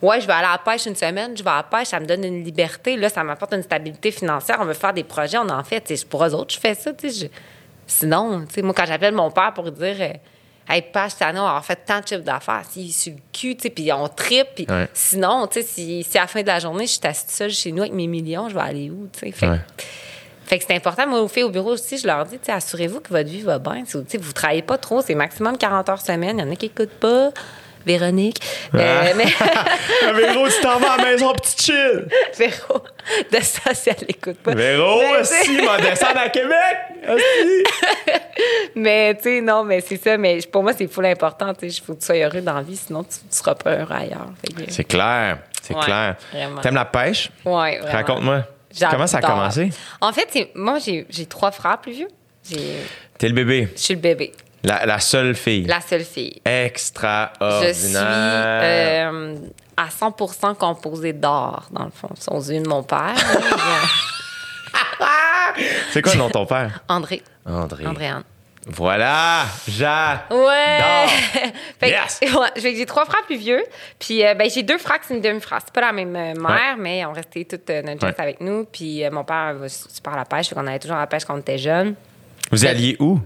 Ouais, 0.01 0.21
je 0.21 0.27
vais 0.27 0.33
aller 0.33 0.47
à 0.47 0.51
la 0.53 0.57
pêche 0.59 0.85
une 0.85 0.95
semaine, 0.95 1.35
je 1.35 1.43
vais 1.43 1.49
à 1.49 1.57
la 1.57 1.63
pêche, 1.63 1.87
ça 1.87 1.99
me 1.99 2.05
donne 2.05 2.23
une 2.23 2.43
liberté. 2.43 2.97
Là, 2.97 3.09
ça 3.09 3.23
m'apporte 3.23 3.53
une 3.53 3.63
stabilité 3.63 4.11
financière. 4.11 4.57
On 4.61 4.65
veut 4.65 4.73
faire 4.73 4.93
des 4.93 5.03
projets, 5.03 5.37
on 5.37 5.49
en 5.49 5.63
fait. 5.63 5.81
Tu 5.81 5.97
sais, 5.97 6.05
pour 6.05 6.23
eux 6.23 6.33
autres, 6.33 6.53
je 6.53 6.59
fais 6.59 6.75
ça. 6.75 6.91
Sinon, 7.87 8.45
tu 8.47 8.53
sais, 8.55 8.61
moi, 8.61 8.73
quand 8.75 8.85
j'appelle 8.85 9.13
mon 9.13 9.31
père 9.31 9.53
pour 9.53 9.71
dire. 9.71 9.95
euh, 9.99 10.13
Hey, 10.67 10.81
Page, 10.81 11.11
cette 11.11 11.21
année, 11.21 11.39
on 11.39 11.43
va 11.43 11.61
fait 11.61 11.75
tant 11.85 11.99
de 12.01 12.07
chiffres 12.07 12.21
d'affaires. 12.23 12.63
Est 12.75 12.89
sur 12.91 13.13
le 13.13 13.19
cul, 13.31 13.55
tu 13.55 13.63
sais, 13.63 13.69
puis 13.69 13.91
on 13.93 14.07
tripe. 14.07 14.47
Puis 14.55 14.65
Ouais. 14.69 14.87
sinon, 14.93 15.45
tu 15.47 15.61
sais, 15.61 15.67
si, 15.67 16.03
si 16.03 16.17
à 16.17 16.21
la 16.21 16.27
fin 16.27 16.41
de 16.41 16.47
la 16.47 16.59
journée, 16.59 16.87
je 16.87 16.93
suis 16.93 16.99
assise 17.03 17.29
seule 17.29 17.51
chez 17.51 17.71
nous 17.71 17.81
avec 17.83 17.93
mes 17.93 18.07
millions, 18.07 18.49
je 18.49 18.55
vais 18.55 18.61
aller 18.61 18.89
où, 18.89 19.07
tu 19.13 19.19
sais? 19.19 19.31
Fait, 19.31 19.47
Ouais. 19.47 19.59
fait 20.45 20.57
que 20.59 20.65
c'est 20.67 20.75
important. 20.75 21.05
Moi, 21.07 21.21
aux 21.21 21.27
filles 21.27 21.43
au 21.43 21.49
bureau 21.49 21.73
aussi, 21.73 21.97
je 21.99 22.07
leur 22.07 22.25
dis, 22.25 22.39
tu 22.39 22.45
sais, 22.45 22.51
assurez-vous 22.51 22.99
que 23.01 23.09
votre 23.09 23.29
vie 23.29 23.41
va 23.41 23.59
bien. 23.59 23.83
Tu 23.83 23.97
sais, 24.07 24.17
vous 24.17 24.33
travaillez 24.33 24.63
pas 24.63 24.77
trop, 24.79 25.01
c'est 25.01 25.13
maximum 25.15 25.55
40 25.57 25.87
heures 25.89 26.01
semaine. 26.01 26.39
Il 26.39 26.45
y 26.45 26.49
en 26.49 26.51
a 26.51 26.55
qui 26.55 26.65
écoutent 26.65 26.89
pas. 26.99 27.31
Véronique. 27.85 28.41
Euh, 28.73 29.13
mais 29.15 29.25
Véro, 30.13 30.47
tu 30.47 30.61
t'en 30.61 30.79
vas 30.79 30.93
à 30.93 30.97
la 30.97 31.03
maison, 31.03 31.33
petit 31.33 31.65
chill. 31.65 32.07
Véro, 32.37 32.81
de 33.31 33.39
ça, 33.41 33.73
si 33.73 33.89
elle 33.89 34.05
écoute 34.07 34.37
pas. 34.37 34.53
Véro, 34.55 35.01
si, 35.23 35.61
m'a 35.61 35.77
descendre 35.79 36.17
à 36.19 36.29
Québec. 36.29 36.77
Mais, 38.75 39.15
tu 39.15 39.23
sais, 39.23 39.41
non, 39.41 39.63
mais 39.63 39.79
c'est 39.81 39.97
ça. 40.01 40.17
Mais 40.17 40.39
pour 40.51 40.63
moi, 40.63 40.73
c'est 40.73 40.87
full 40.87 41.05
important. 41.05 41.53
Tu 41.53 41.69
sais, 41.69 41.77
il 41.77 41.81
faut 41.81 41.93
que 41.93 41.99
tu 41.99 42.05
sois 42.05 42.15
heureux 42.17 42.41
dans 42.41 42.53
la 42.55 42.61
vie, 42.61 42.75
sinon 42.75 43.03
tu, 43.03 43.09
tu 43.19 43.25
seras 43.29 43.55
pas 43.55 43.75
heureux 43.77 43.95
ailleurs. 43.95 44.27
Que- 44.43 44.69
C'est 44.71 44.83
clair, 44.83 45.39
c'est 45.61 45.75
Ouais, 45.75 45.83
clair. 45.83 46.15
T'aimes 46.61 46.75
la 46.75 46.85
pêche? 46.85 47.29
Vraiment. 47.45 47.85
Raconte-moi. 47.89 48.43
Comment 48.91 49.07
ça 49.07 49.19
a 49.19 49.21
commencé? 49.21 49.69
En 50.01 50.11
fait, 50.11 50.49
moi, 50.55 50.79
j'ai 50.79 51.25
trois 51.27 51.51
frères 51.51 51.77
plus 51.79 51.93
vieux. 51.93 52.09
T'es 53.17 53.27
le 53.29 53.33
bébé, 53.33 53.69
Je 53.75 53.81
suis 53.81 53.93
le 53.93 53.99
bébé, 54.01 54.33
la, 54.65 54.85
la 54.85 54.99
seule 54.99 55.35
fille. 55.35 55.65
la 55.65 55.79
seule 55.81 56.03
fille. 56.03 56.41
Extraordinaire. 56.45 57.69
Je 57.69 57.73
suis 57.73 57.95
euh, 57.95 59.35
à 59.77 59.87
100% 59.87 60.55
composée 60.55 61.13
d'or, 61.13 61.65
dans 61.71 61.85
le 61.85 61.91
fond, 61.91 62.09
yeux 62.51 62.61
de 62.61 62.67
mon 62.67 62.83
père. 62.83 63.13
C'est 65.91 66.01
quoi 66.01 66.13
le 66.13 66.17
nom 66.19 66.27
de 66.27 66.33
ton 66.33 66.45
père? 66.45 66.81
André. 66.89 67.21
André. 67.45 67.85
Andréane. 67.85 68.23
Voilà, 68.67 69.43
Ja. 69.67 70.23
Ouais! 70.31 71.05
Fait, 71.79 71.91
que- 71.91 71.93
Yes! 71.93 72.19
ouais, 72.33 72.49
que 72.55 72.61
j'ai 72.61 72.85
trois 72.87 73.05
frères 73.05 73.21
plus 73.27 73.37
vieux. 73.37 73.63
Puis 73.99 74.25
euh, 74.25 74.33
ben, 74.33 74.49
j'ai 74.49 74.63
deux 74.63 74.79
frères 74.79 74.99
qui 74.99 75.07
sont 75.09 75.13
une 75.13 75.21
demi-frère. 75.21 75.59
C'est 75.63 75.71
pas 75.73 75.81
la 75.81 75.91
même 75.91 76.15
euh, 76.15 76.33
mère, 76.33 76.75
mais 76.77 76.99
ils 76.99 77.05
ont 77.05 77.13
resté 77.13 77.45
toute 77.45 77.69
euh, 77.69 77.83
notre 77.83 78.01
jeunesse 78.01 78.15
Ouais. 78.17 78.23
avec 78.23 78.41
nous. 78.41 78.65
Puis 78.65 79.03
mon 79.11 79.23
père 79.23 79.53
va 79.53 79.69
super 79.69 80.13
à 80.13 80.17
la 80.17 80.25
pêche. 80.25 80.47
Fait 80.49 80.55
qu'on 80.55 80.65
allait 80.65 80.79
toujours 80.79 80.97
à 80.97 81.01
la 81.01 81.07
pêche 81.07 81.25
quand 81.25 81.35
on 81.35 81.39
était 81.39 81.59
jeunes. 81.59 81.93
Vous 82.51 82.65
alliez 82.65 82.97
où? 82.99 83.19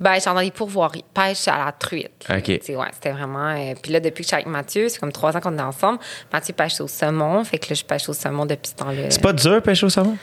Ben, 0.00 0.18
j'en 0.22 0.38
ai 0.38 0.50
pourvoiries. 0.50 1.04
Pêche 1.14 1.46
à 1.48 1.64
la 1.64 1.72
truite. 1.72 2.26
OK. 2.28 2.48
Ouais, 2.48 2.60
c'était 2.92 3.12
vraiment. 3.12 3.50
euh, 3.50 3.74
puis 3.80 3.92
là, 3.92 4.00
depuis 4.00 4.22
que 4.22 4.24
je 4.24 4.28
suis 4.28 4.34
avec 4.34 4.46
Mathieu, 4.46 4.88
c'est 4.88 4.98
comme 4.98 5.12
trois 5.12 5.36
ans 5.36 5.40
qu'on 5.40 5.56
est 5.56 5.62
ensemble. 5.62 5.98
Mathieu 6.32 6.52
pêche 6.54 6.80
au 6.80 6.88
saumon. 6.88 7.44
Fait 7.44 7.58
que 7.58 7.68
là, 7.70 7.74
je 7.74 7.84
pêche 7.84 8.08
au 8.08 8.12
saumon 8.12 8.44
depuis 8.46 8.70
ce 8.70 8.74
temps-là. 8.76 9.10
C'est 9.10 9.22
pas 9.22 9.32
dur 9.32 9.62
pêcher 9.62 9.86
au 9.86 9.90
saumon? 9.90 10.16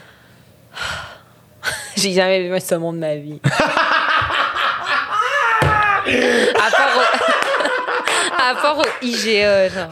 J'ai 1.95 2.13
jamais 2.13 2.47
vu 2.47 2.53
un 2.55 2.59
saumon 2.59 2.91
de 2.93 2.97
ma 2.99 3.15
vie. 3.15 3.39
à 3.45 3.49
part 6.71 6.97
au, 6.97 7.01
à 8.41 8.55
part 8.61 8.77
au 8.79 8.85
IGA, 9.01 9.69
genre. 9.69 9.89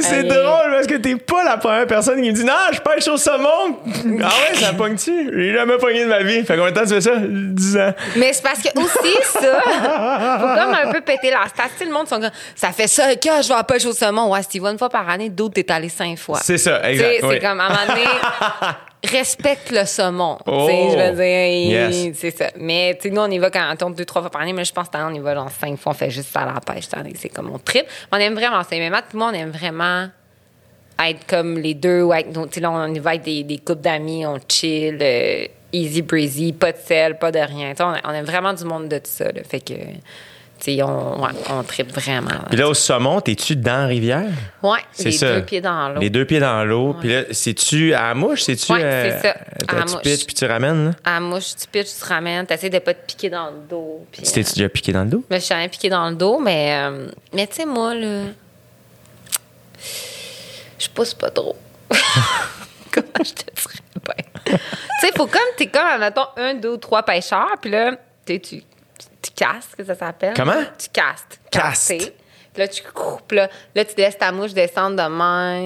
C'est 0.00 0.24
drôle 0.24 0.70
parce 0.72 0.86
que 0.86 0.96
t'es 0.96 1.16
pas 1.16 1.44
la 1.44 1.56
première 1.56 1.86
personne 1.86 2.20
qui 2.22 2.30
me 2.30 2.34
dit 2.34 2.44
Non, 2.44 2.52
je 2.72 2.80
pêche 2.80 3.08
au 3.08 3.16
saumon. 3.16 3.78
ah 3.86 4.28
ouais, 4.28 4.54
ça 4.54 4.72
pogne-tu? 4.72 5.30
J'ai 5.34 5.54
jamais 5.54 5.78
pogné 5.78 6.04
de 6.04 6.08
ma 6.08 6.22
vie. 6.22 6.44
Fait 6.44 6.56
combien 6.56 6.70
de 6.70 6.76
temps 6.76 6.82
tu 6.86 6.94
fais 6.94 7.00
ça? 7.00 7.12
10 7.18 7.76
ans. 7.78 7.94
Mais 8.16 8.32
c'est 8.32 8.42
parce 8.42 8.60
que 8.60 8.68
aussi, 8.78 9.16
ça, 9.32 9.38
faut 10.40 10.60
comme 10.60 10.74
un 10.74 10.92
peu 10.92 11.00
péter 11.00 11.30
la 11.30 11.48
stat. 11.48 11.64
Tu 11.72 11.78
sais, 11.78 11.84
le 11.84 11.92
monde 11.92 12.08
sont 12.08 12.20
comme, 12.20 12.30
ça 12.54 12.72
fait 12.72 12.88
ça 12.88 13.14
que 13.14 13.42
je 13.42 13.48
vais 13.48 13.54
à 13.54 13.64
pêche 13.64 13.84
au 13.86 13.92
saumon. 13.92 14.30
Ouais, 14.32 14.42
si 14.42 14.48
tu 14.48 14.60
vas 14.60 14.70
une 14.70 14.78
fois 14.78 14.88
par 14.88 15.08
année, 15.08 15.28
d'autres, 15.28 15.54
t'es 15.54 15.70
allé 15.70 15.88
cinq 15.88 16.18
fois. 16.18 16.38
C'est 16.42 16.58
ça, 16.58 16.88
exact. 16.88 17.16
C'est 17.20 17.26
oui. 17.26 17.38
comme, 17.40 17.60
à 17.60 17.64
un 17.64 17.68
moment 17.68 17.86
donné, 17.88 18.06
respecte 19.04 19.70
le 19.70 19.84
saumon. 19.84 20.38
Tu 20.46 20.50
sais, 20.52 20.56
Oh. 20.56 20.90
je 20.92 20.96
veux 20.96 21.16
dire, 21.16 21.90
Yes. 21.90 22.16
c'est 22.16 22.30
ça. 22.30 22.46
Mais, 22.56 22.94
tu 23.00 23.08
sais, 23.08 23.14
nous, 23.14 23.20
on 23.20 23.30
y 23.30 23.38
va 23.38 23.50
quand 23.50 23.68
on 23.72 23.76
tourne 23.76 23.94
deux, 23.94 24.04
trois 24.04 24.22
fois 24.22 24.30
par 24.30 24.42
année, 24.42 24.52
mais 24.52 24.64
je 24.64 24.72
pense 24.72 24.88
que 24.88 24.96
on 24.98 25.12
y 25.14 25.18
va 25.18 25.34
genre 25.34 25.50
cinq 25.50 25.76
fois, 25.78 25.92
on 25.92 25.94
fait 25.94 26.10
juste 26.10 26.28
ça 26.32 26.40
à 26.42 26.46
la 26.54 26.60
pêche. 26.60 26.84
C'est 27.16 27.28
comme 27.28 27.50
on 27.52 27.58
trip. 27.58 27.84
On 28.12 28.16
aime 28.16 28.34
vraiment 28.34 28.62
ça. 28.62 28.68
Mais 28.72 28.90
tout 28.90 28.96
le 29.14 29.18
monde 29.18 29.34
aime 29.34 29.50
vraiment 29.50 30.08
être 31.04 31.26
comme 31.26 31.58
les 31.58 31.74
deux. 31.74 32.02
Ouais, 32.02 32.22
donc, 32.24 32.48
tu 32.50 32.54
sais, 32.54 32.60
là, 32.60 32.70
on 32.70 32.92
y 32.94 32.98
va 32.98 33.10
avec 33.10 33.22
des, 33.22 33.42
des 33.42 33.58
couples 33.58 33.80
d'amis, 33.82 34.24
on 34.26 34.38
chill, 34.48 34.98
euh, 35.00 35.46
easy 35.72 36.02
breezy, 36.02 36.52
pas 36.52 36.70
de 36.72 36.78
sel, 36.78 37.18
pas 37.18 37.32
de 37.32 37.38
rien. 37.40 37.70
Tu 37.70 37.78
sais, 37.78 37.82
on, 37.82 37.94
on 38.08 38.12
aime 38.12 38.24
vraiment 38.24 38.52
du 38.52 38.64
monde 38.64 38.88
de 38.88 38.98
tout 38.98 39.10
ça. 39.10 39.24
là. 39.32 39.42
Fait 39.48 39.60
que, 39.60 39.74
on, 40.82 41.62
tripe 41.66 41.92
vraiment. 41.92 42.30
Puis 42.48 42.56
là, 42.56 42.68
au 42.68 42.74
saumon, 42.74 43.20
t'es-tu 43.20 43.56
dans 43.56 43.82
la 43.82 43.86
rivière? 43.86 44.30
C'est 44.92 45.06
les 45.06 45.12
ça. 45.12 45.34
deux 45.34 45.44
pieds 45.44 45.60
dans 45.60 45.88
l'eau. 45.88 46.00
Les 46.00 46.10
deux 46.10 46.24
pieds 46.24 46.40
dans 46.40 46.64
l'eau. 46.64 46.94
Puis 46.98 47.08
là, 47.08 47.22
c'est-tu 47.30 47.94
à 47.94 48.08
la 48.08 48.14
mouche? 48.14 48.42
C'est-tu. 48.42 48.72
Ouais, 48.72 48.80
c'est 48.80 49.28
ça, 49.28 49.36
à 49.68 49.74
la 49.74 49.84
tu 49.84 49.92
mouche. 49.92 50.02
pitches 50.02 50.26
puis 50.26 50.34
tu 50.34 50.44
ramènes, 50.44 50.84
là? 50.86 50.90
À 51.04 51.14
la 51.14 51.20
mouche, 51.20 51.56
tu 51.56 51.66
pitches, 51.66 51.90
tu 51.98 52.04
ramènes, 52.04 52.46
t'essaies 52.46 52.70
de 52.70 52.78
pas 52.78 52.94
te 52.94 53.06
piquer 53.06 53.30
dans 53.30 53.46
le 53.46 53.68
dos. 53.68 54.06
puis, 54.10 54.22
Tu 54.22 54.32
t'es-tu 54.32 54.54
déjà 54.54 54.68
piqué 54.68 54.92
dans 54.92 55.04
le 55.04 55.10
dos? 55.10 55.24
Je 55.28 55.34
me 55.34 55.40
suis 55.40 55.48
jamais 55.48 55.68
piqué 55.68 55.88
dans 55.88 56.08
le 56.08 56.16
dos, 56.16 56.38
mais, 56.38 56.74
euh, 56.76 57.08
mais 57.32 57.46
tu 57.46 57.56
sais, 57.56 57.66
moi, 57.66 57.94
là, 57.94 58.24
je 60.78 60.88
pousse 60.88 61.14
pas 61.14 61.30
trop. 61.30 61.56
Comment 62.92 63.24
je 63.24 63.32
te 63.32 63.44
dirais? 63.44 63.78
Ben? 64.04 64.24
tu 64.44 64.52
sais, 65.00 65.12
faut 65.16 65.26
comme, 65.26 65.40
t'es 65.56 65.66
comme, 65.66 66.00
mettons, 66.00 66.26
un, 66.36 66.54
deux 66.54 66.70
ou 66.70 66.76
trois 66.76 67.02
pêcheurs, 67.02 67.56
puis 67.60 67.70
là, 67.70 67.92
sais, 68.26 68.40
tu, 68.40 68.62
tu 69.22 69.30
castes, 69.32 69.76
que 69.76 69.84
ça 69.84 69.94
s'appelle. 69.94 70.34
Comment? 70.36 70.62
Tu 70.78 70.88
castes. 70.92 71.40
Caste. 71.50 72.12
Là, 72.56 72.68
tu 72.68 72.82
coupes, 72.82 73.32
là, 73.32 73.48
là, 73.74 73.84
tu 73.84 73.94
laisses 73.96 74.18
ta 74.18 74.30
mouche 74.30 74.52
descendre 74.52 74.96
de 75.02 75.08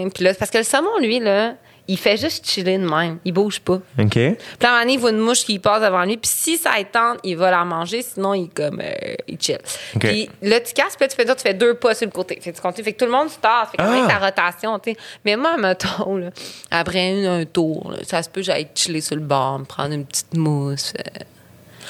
même. 0.00 0.12
Puis 0.12 0.22
là, 0.22 0.34
parce 0.34 0.50
que 0.52 0.58
le 0.58 0.64
saumon, 0.64 0.98
lui, 1.00 1.18
là, 1.18 1.54
il 1.88 1.98
fait 1.98 2.16
juste 2.16 2.46
chiller 2.48 2.78
de 2.78 2.88
même. 2.88 3.18
Il 3.24 3.32
bouge 3.32 3.58
pas. 3.60 3.80
OK. 3.98 4.10
Puis 4.10 4.36
à 4.60 4.66
un 4.66 4.70
moment 4.70 4.80
donné, 4.82 4.92
il 4.94 4.98
voit 5.00 5.10
une 5.10 5.18
mouche 5.18 5.44
qui 5.44 5.58
passe 5.58 5.82
devant 5.82 6.02
lui. 6.04 6.16
Puis 6.16 6.30
si 6.32 6.56
ça 6.58 6.78
est 6.78 6.90
tente, 6.92 7.18
il 7.24 7.36
va 7.36 7.50
la 7.50 7.64
manger. 7.64 8.02
Sinon, 8.02 8.34
il 8.34 8.48
comme 8.50 8.80
euh, 8.80 9.14
il 9.26 9.40
chill. 9.40 9.58
OK. 9.96 10.00
Puis 10.00 10.28
là, 10.42 10.60
tu 10.60 10.72
casses, 10.74 10.96
puis 10.96 11.06
là, 11.06 11.08
tu 11.08 11.16
fais, 11.16 11.24
tu 11.34 11.42
fais 11.42 11.54
deux 11.54 11.74
pas 11.74 11.94
sur 11.94 12.06
le 12.06 12.12
côté. 12.12 12.38
Fait 12.40 12.52
tu 12.52 12.60
continues. 12.60 12.84
Fait 12.84 12.92
que 12.92 12.98
tout 12.98 13.04
le 13.10 13.16
monde 13.16 13.30
se 13.30 13.38
tasse. 13.38 13.70
Fait 13.70 13.76
que 13.78 13.82
Ah! 13.82 13.90
même 13.90 14.06
ta 14.08 14.18
rotation, 14.18 14.78
tu 14.78 14.92
sais. 14.92 14.96
Mais 15.24 15.36
moi, 15.36 15.56
mettons, 15.56 16.16
là, 16.16 16.30
après 16.70 17.24
un, 17.24 17.40
un 17.40 17.44
tour, 17.44 17.90
là, 17.92 17.98
ça 18.04 18.22
se 18.22 18.28
peut 18.30 18.42
j'aille 18.42 18.68
chiller 18.74 19.00
sur 19.00 19.16
le 19.16 19.22
bord, 19.22 19.58
me 19.60 19.64
prendre 19.64 19.92
une 19.92 20.06
petite 20.06 20.34
mousse. 20.34 20.92
euh. 20.98 21.22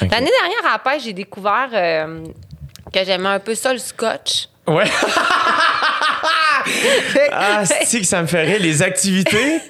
L'année 0.01 0.31
dernière, 0.41 0.67
à 0.67 0.73
la 0.73 0.79
pêche, 0.79 1.03
j'ai 1.05 1.13
découvert 1.13 1.69
euh, 1.73 2.25
que 2.93 3.05
j'aimais 3.05 3.29
un 3.29 3.39
peu 3.41 3.55
ça, 3.55 3.73
le 3.73 3.79
scotch. 3.79 4.49
Ouais. 4.67 4.85
Ah, 7.33 7.65
c'est 7.85 8.01
que 8.01 8.07
ça 8.07 8.23
me 8.23 8.27
ferait 8.27 8.59
les 8.59 8.83
activités 8.83 9.61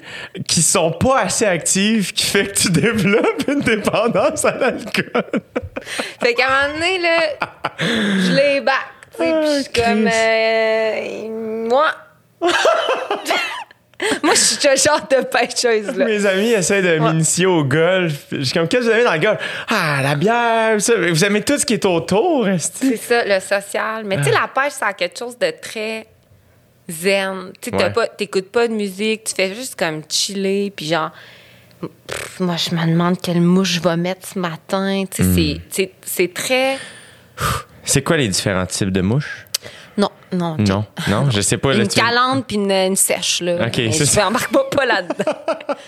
qui 0.47 0.61
sont 0.63 0.91
pas 0.91 1.19
assez 1.19 1.45
actives 1.45 2.11
qui 2.11 2.25
fait 2.25 2.47
que 2.47 2.57
tu 2.57 2.71
développes 2.71 3.43
une 3.47 3.59
dépendance 3.59 4.43
à 4.45 4.51
l'alcool. 4.57 5.23
Fait 6.21 6.33
qu'à 6.33 6.47
un 6.47 6.67
moment 6.67 6.73
donné, 6.79 6.97
là, 6.99 7.19
je 7.79 8.31
les 8.31 8.61
back. 8.61 8.73
Ah, 8.73 9.15
puis 9.19 9.27
je 9.27 9.61
suis 9.63 9.73
comme. 9.73 10.05
Christ. 10.05 10.17
euh, 10.17 11.67
moi. 11.69 11.91
moi, 14.23 14.33
je 14.35 14.39
suis 14.39 14.55
ce 14.57 14.87
genre 14.87 15.07
de 15.09 15.23
pêcheuse, 15.25 15.95
là. 15.97 16.05
Mes 16.05 16.25
amis 16.25 16.51
essaient 16.51 16.81
de 16.83 16.99
m'initier 16.99 17.45
au 17.47 17.63
golf. 17.63 18.25
Je 18.31 18.41
suis 18.43 18.53
comme, 18.53 18.67
qu'est-ce 18.67 18.81
que 18.85 18.89
vous 18.89 18.95
aimez 18.95 19.03
dans 19.03 19.13
le 19.13 19.19
golf? 19.19 19.39
Ah, 19.69 20.01
la 20.03 20.15
bière, 20.15 20.79
ça. 20.79 20.93
Vous 21.09 21.25
aimez 21.25 21.41
tout 21.41 21.57
ce 21.57 21.65
qui 21.65 21.73
est 21.73 21.85
autour? 21.85 22.47
C'est 22.59 22.95
ça, 22.97 23.23
le 23.25 23.39
social. 23.39 24.03
Mais 24.05 24.17
tu 24.17 24.25
sais, 24.25 24.31
la 24.31 24.47
pêche, 24.47 24.73
ça 24.73 24.87
a 24.87 24.93
quelque 24.93 25.17
chose 25.17 25.37
de 25.39 25.51
très 25.59 26.05
zen. 26.87 27.51
Tu 27.59 27.71
Ouais. 27.75 27.89
pas- 27.91 28.07
t'écoutes 28.07 28.51
pas 28.51 28.67
de 28.67 28.73
musique, 28.73 29.23
tu 29.25 29.33
fais 29.35 29.53
juste 29.55 29.75
comme 29.77 30.03
chiller, 30.07 30.71
puis 30.75 30.85
genre. 30.87 31.11
pff, 32.07 32.39
moi, 32.39 32.55
je 32.57 32.75
me 32.75 32.85
demande 32.87 33.19
quelle 33.21 33.41
mouche 33.41 33.73
je 33.73 33.79
vais 33.81 33.97
mettre 33.97 34.27
ce 34.27 34.37
matin. 34.39 35.03
Tu 35.09 35.23
sais, 35.23 35.85
Hmm. 35.85 35.87
c'est 36.05 36.33
très. 36.33 36.77
C'est 37.83 38.01
quoi 38.03 38.17
les 38.17 38.27
différents 38.27 38.65
types 38.65 38.91
de 38.91 39.01
mouches? 39.01 39.46
Non, 40.31 40.57
non. 40.57 40.85
Non, 41.07 41.23
non, 41.25 41.29
je 41.31 41.39
sais 41.41 41.57
pas. 41.57 41.73
là, 41.73 41.83
Une 41.83 41.87
tu- 41.87 41.99
calante 41.99 42.45
puis 42.47 42.57
une, 42.57 42.71
une 42.71 42.95
sèche, 42.95 43.41
là. 43.41 43.65
Ok, 43.67 43.73
c'est 43.75 43.91
je 43.91 44.03
ça. 44.03 44.25
m'embarque 44.25 44.51
pas, 44.51 44.63
pas 44.65 44.85
là-dedans. 44.85 45.33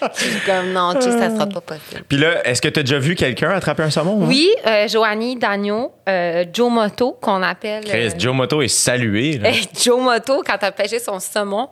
je 0.18 0.24
suis 0.24 0.40
comme, 0.46 0.72
non, 0.72 0.94
tu 0.94 1.02
sais, 1.02 1.12
ça 1.12 1.30
sera 1.30 1.46
pas 1.48 1.62
possible. 1.62 2.04
Puis 2.08 2.18
là, 2.18 2.48
est-ce 2.48 2.62
que 2.62 2.70
tu 2.70 2.80
as 2.80 2.84
déjà 2.84 3.00
vu 3.00 3.16
quelqu'un 3.16 3.50
attraper 3.52 3.84
un 3.84 3.90
saumon? 3.90 4.22
hein? 4.24 4.26
Oui, 4.28 4.50
euh, 4.66 4.88
Joanie 4.88 5.36
Dagno, 5.36 5.92
euh, 6.08 6.46
Joe 6.54 6.72
Moto, 6.72 7.18
qu'on 7.22 7.44
appelle. 7.44 7.84
Chris, 7.84 8.08
euh, 8.08 8.12
Joe 8.18 8.34
Moto 8.34 8.62
est 8.62 8.68
salué. 8.70 9.38
là. 9.40 9.52
Joe 9.84 10.00
Moto, 10.02 10.42
quand 10.46 10.58
t'as 10.58 10.72
pêché 10.72 11.00
son 11.00 11.20
saumon, 11.20 11.68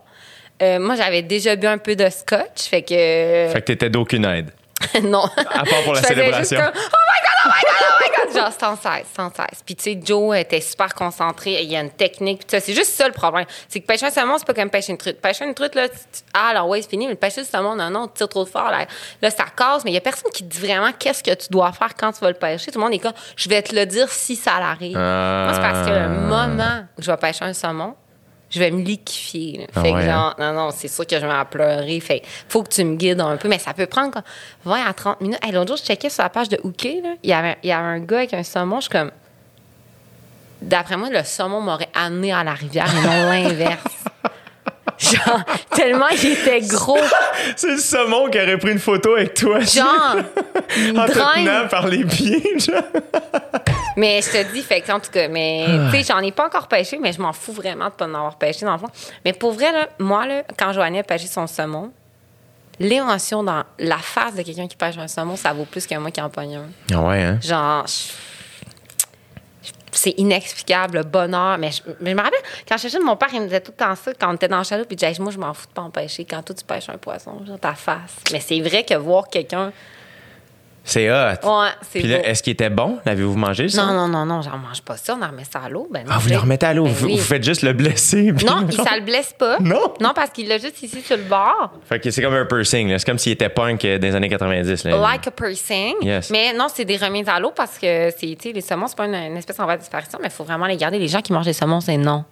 euh, 0.62 0.80
moi, 0.80 0.96
j'avais 0.96 1.22
déjà 1.22 1.56
bu 1.56 1.68
un 1.68 1.78
peu 1.78 1.96
de 1.96 2.10
scotch, 2.10 2.64
fait 2.70 2.82
que. 2.82 2.90
Fait 3.54 3.62
que 3.62 3.66
t'étais 3.66 3.90
d'aucune 3.90 4.26
aide. 4.26 4.50
non. 5.04 5.24
À 5.24 5.64
part 5.64 5.84
pour 5.84 5.94
la 5.94 6.04
célébration. 6.04 6.40
juste 6.40 6.56
comme, 6.56 6.72
oh 6.76 6.98
my 7.08 7.20
God, 7.22 7.46
oh 7.46 7.50
my 7.50 7.62
God, 7.62 7.88
oh 7.90 7.94
my 8.02 8.10
God! 8.10 8.18
genre 8.38 8.52
sans 8.52 8.76
cesse, 8.76 9.08
sans 9.16 9.30
cesse. 9.30 9.64
Puis 9.66 9.76
tu 9.76 9.84
sais, 9.84 10.00
Joe 10.04 10.38
était 10.38 10.62
super 10.62 10.94
concentré, 10.94 11.62
il 11.64 11.72
y 11.72 11.76
a 11.76 11.82
une 11.82 11.90
technique. 11.90 12.46
Puis 12.46 12.62
c'est 12.62 12.74
juste 12.74 12.94
ça 12.94 13.08
le 13.08 13.14
problème. 13.14 13.46
C'est 13.68 13.80
que 13.80 13.86
pêcher 13.86 14.06
un 14.06 14.12
saumon, 14.12 14.38
c'est 14.38 14.46
pas 14.46 14.54
comme 14.54 14.70
pêcher 14.70 14.92
une 14.92 14.98
truite. 14.98 15.20
Pêcher 15.22 15.46
une 15.46 15.54
truite, 15.54 15.76
là, 15.76 15.88
tu- 15.90 15.96
ah, 16.34 16.50
alors 16.50 16.68
ouais, 16.68 16.82
c'est 16.82 16.90
fini, 16.90 17.08
mais 17.08 17.16
pêcher 17.16 17.42
le 17.42 17.48
saumon, 17.48 17.76
non, 17.76 17.90
non, 17.90 18.08
tu 18.08 18.16
tires 18.16 18.30
trop 18.30 18.46
fort, 18.46 18.70
là, 18.70 18.86
là 19.22 19.30
ça 19.30 19.46
casse. 19.56 19.84
Mais 19.84 19.92
il 19.92 19.96
y 19.96 19.98
a 19.98 20.02
personne 20.02 20.32
qui 20.32 20.44
te 20.44 20.50
dit 20.50 20.60
vraiment 20.60 20.92
qu'est-ce 20.98 21.24
que 21.24 21.34
tu 21.34 21.48
dois 21.50 21.72
faire 21.72 21.96
quand 21.96 22.12
tu 22.12 22.20
vas 22.20 22.30
le 22.30 22.36
pêcher. 22.36 22.72
Tout 22.72 22.80
le 22.80 22.86
monde 22.86 22.94
est 22.94 23.00
comme, 23.00 23.14
je 23.36 23.50
vais 23.50 23.62
te 23.62 23.74
le 23.76 23.86
dire 23.86 24.10
si 24.10 24.36
ça 24.36 24.60
l'arrive. 24.60 24.98
Ah. 24.98 25.46
Moi, 25.46 25.54
c'est 25.56 25.62
parce 25.62 25.88
que 25.88 25.94
le 25.94 26.10
moment 26.10 26.86
où 26.98 27.02
je 27.02 27.10
vais 27.10 27.18
pêcher 27.18 27.46
un 27.46 27.54
saumon, 27.54 27.96
je 28.50 28.60
vais 28.60 28.72
me 28.72 28.82
liquéfier. 28.82 29.60
là. 29.60 29.66
Ah 29.76 29.82
Fait 29.82 29.92
ouais, 29.92 30.02
que 30.04 30.08
hein? 30.08 30.12
genre, 30.12 30.36
non, 30.40 30.54
non, 30.54 30.70
c'est 30.72 30.88
sûr 30.88 31.06
que 31.06 31.16
je 31.20 31.26
vais 31.26 31.32
en 31.34 31.46
pleurer. 31.46 32.00
Fait 32.00 32.22
faut 32.48 32.64
que 32.64 32.70
tu 32.70 32.84
me 32.84 32.96
guides 32.96 33.20
un 33.20 33.36
peu. 33.38 33.48
Mais 33.50 33.60
ça 33.60 33.74
peut 33.74 33.88
prendre 33.88 34.12
comme 34.14 34.24
20 34.66 34.86
à 34.88 34.94
30 34.94 35.22
minutes. 35.22 35.40
Hey, 35.44 35.52
L'autre 35.52 35.68
jour, 35.70 35.78
je 35.78 35.84
checkais 35.84 36.10
sur 36.10 36.24
la 36.24 36.30
page 36.30 36.50
de 36.50 36.60
Hooké. 36.64 37.02
Il 37.24 37.30
y 37.30 37.34
avait, 37.34 37.58
il 37.64 37.70
y 37.70 37.72
avait 37.74 37.84
un 37.88 38.00
gars 38.00 38.18
avec 38.20 38.34
un 38.34 38.44
saumon. 38.44 38.78
Je 38.78 38.82
suis 38.84 38.90
comme. 38.92 39.12
D'après 40.62 40.98
moi, 40.98 41.10
le 41.12 41.24
saumon 41.24 41.62
m'aurait 41.62 41.90
amené 41.94 42.32
à 42.34 42.44
la 42.44 42.54
rivière 42.54 42.88
et 42.92 43.02
non 43.02 43.30
l'inverse. 43.30 43.84
Genre, 44.98 45.42
tellement 45.76 46.08
il 46.08 46.32
était 46.32 46.60
gros. 46.62 46.98
C'est 47.56 47.70
le 47.72 47.78
saumon 47.78 48.30
qui 48.32 48.40
aurait 48.40 48.58
pris 48.58 48.72
une 48.72 48.80
photo 48.80 49.14
avec 49.16 49.36
toi. 49.36 49.60
Genre, 49.60 49.86
en 50.16 51.06
te 51.06 51.12
tenant 51.12 51.68
par 51.70 51.88
les 51.88 52.04
pieds, 52.04 52.58
genre. 52.58 52.82
Mais 53.98 54.22
je 54.22 54.30
te 54.32 54.54
dis, 54.54 54.62
fait 54.62 54.80
que, 54.82 54.92
en 54.92 55.00
tout 55.00 55.12
cas, 55.12 55.28
mais 55.28 55.66
Ah. 55.68 55.90
tu 55.92 55.98
sais, 55.98 56.14
j'en 56.14 56.20
ai 56.20 56.32
pas 56.32 56.46
encore 56.46 56.68
pêché, 56.68 56.98
mais 57.02 57.12
je 57.12 57.20
m'en 57.22 57.34
fous 57.34 57.52
vraiment 57.52 57.86
de 57.86 57.92
pas 57.92 58.06
en 58.06 58.14
avoir 58.14 58.36
pêché 58.38 58.66
dans 58.66 58.74
le 58.74 58.78
fond. 58.78 58.88
Mais 59.26 59.34
pour 59.34 59.52
vrai, 59.52 59.72
là, 59.74 59.88
moi, 60.00 60.26
là, 60.28 60.44
quand 60.58 60.72
Joanie 60.72 61.00
a 61.00 61.04
pêché 61.04 61.28
son 61.28 61.48
saumon, 61.48 61.92
l'émotion 62.80 63.44
dans 63.44 63.64
la 63.80 63.98
face 63.98 64.36
de 64.36 64.44
quelqu'un 64.44 64.68
qui 64.68 64.76
pêche 64.78 64.98
un 65.00 65.08
saumon, 65.08 65.36
ça 65.36 65.52
vaut 65.52 65.66
plus 65.66 65.86
que 65.88 65.96
moi 65.96 66.12
qui 66.12 66.22
en 66.22 66.30
pogne 66.30 66.56
un. 66.58 66.66
Ah 66.94 67.02
ouais, 67.02 67.24
hein? 67.24 67.40
Genre, 67.42 67.86
c'est 69.92 70.14
inexplicable, 70.18 70.98
le 71.00 71.04
bonheur. 71.04 71.58
Mais 71.58 71.72
je, 71.72 71.82
mais 72.00 72.12
je 72.12 72.16
me 72.16 72.22
rappelle, 72.22 72.40
quand 72.70 72.78
je 72.78 72.88
jeune, 72.90 73.04
mon 73.04 73.16
père, 73.16 73.30
il 73.34 73.40
me 73.42 73.46
disait 73.46 73.62
tout 73.62 73.72
le 73.72 73.84
temps 73.84 73.96
ça, 73.96 74.14
quand 74.14 74.30
on 74.30 74.36
était 74.36 74.48
dans 74.48 74.60
le 74.60 74.64
chaloupe, 74.64 74.88
puis 74.88 74.96
il 74.96 75.08
disait, 75.08 75.20
moi, 75.24 75.32
je 75.32 75.40
m'en 75.40 75.54
fous 75.56 75.66
de 75.68 75.72
pas 75.72 75.82
en 75.82 75.90
pêcher. 75.90 76.24
Quand 76.26 76.44
toi, 76.44 76.54
tu 76.56 76.64
pêches 76.64 76.88
un 76.90 76.98
poisson, 76.98 77.44
genre 77.48 77.60
ta 77.60 77.74
face. 77.74 78.14
Mais 78.32 78.40
c'est 78.42 78.60
vrai 78.62 78.84
que 78.84 78.94
voir 78.94 79.28
quelqu'un. 79.28 79.72
C'est 80.88 81.12
hot. 81.12 81.16
Ouais, 81.44 81.68
c'est 81.82 82.00
Puis 82.00 82.08
là, 82.08 82.26
est-ce 82.26 82.42
qu'il 82.42 82.54
était 82.54 82.70
bon? 82.70 82.98
L'avez-vous 83.06 83.36
mangé, 83.36 83.68
ça? 83.68 83.86
Non, 83.86 83.94
non, 83.94 84.08
non, 84.08 84.26
non, 84.26 84.42
j'en 84.42 84.58
mange 84.58 84.82
pas 84.82 84.96
ça, 84.96 85.18
on 85.20 85.22
en 85.24 85.28
remet 85.28 85.44
ça 85.44 85.60
à 85.66 85.68
l'eau. 85.70 85.86
Ben, 85.92 86.06
non, 86.06 86.12
Ah, 86.14 86.18
vous 86.18 86.30
le 86.30 86.38
remettez 86.38 86.66
à 86.66 86.74
l'eau. 86.74 86.86
Ben 86.86 86.94
vous, 86.94 87.06
oui. 87.08 87.18
vous 87.18 87.24
faites 87.24 87.44
juste 87.44 87.62
le 87.62 87.74
blesser. 87.74 88.32
Non, 88.46 88.66
il, 88.70 88.74
ça 88.74 88.96
le 88.96 89.02
blesse 89.04 89.34
pas. 89.38 89.58
Non? 89.60 89.94
Non, 90.00 90.12
parce 90.16 90.30
qu'il 90.30 90.48
l'a 90.48 90.58
juste 90.58 90.82
ici 90.82 91.02
sur 91.02 91.18
le 91.18 91.24
bord. 91.24 91.74
Fait 91.84 92.00
que 92.00 92.10
c'est 92.10 92.22
comme 92.22 92.34
un 92.36 92.46
piercing. 92.46 92.98
C'est 92.98 93.06
comme 93.06 93.18
s'il 93.18 93.34
était 93.34 93.50
punk 93.50 93.84
euh, 93.84 93.98
des 93.98 94.16
années 94.16 94.30
90. 94.30 94.86
Là. 94.86 94.98
Like 94.98 95.28
a 95.28 95.32
piercing. 95.32 95.96
Yes. 96.02 96.30
Mais 96.30 96.54
non, 96.54 96.68
c'est 96.74 96.86
des 96.86 96.96
remises 96.96 97.28
à 97.28 97.38
l'eau 97.40 97.52
parce 97.54 97.78
que 97.78 98.10
c'est, 98.18 98.38
les 98.54 98.62
saumons, 98.62 98.88
c'est 98.88 98.96
pas 98.98 99.06
une, 99.08 99.16
une 99.16 99.36
espèce 99.38 99.60
en 99.60 99.66
voie 99.66 99.76
de 99.76 99.82
disparition, 99.82 100.20
mais 100.22 100.30
il 100.30 100.34
faut 100.34 100.46
vraiment 100.46 100.68
les 100.68 100.78
garder. 100.78 101.00
Les 101.00 101.10
gens 101.10 101.22
qui 101.22 101.34
mangent 101.34 101.46
des 101.46 101.54
saumons, 101.54 101.82
c'est 101.82 101.98
non. 101.98 102.24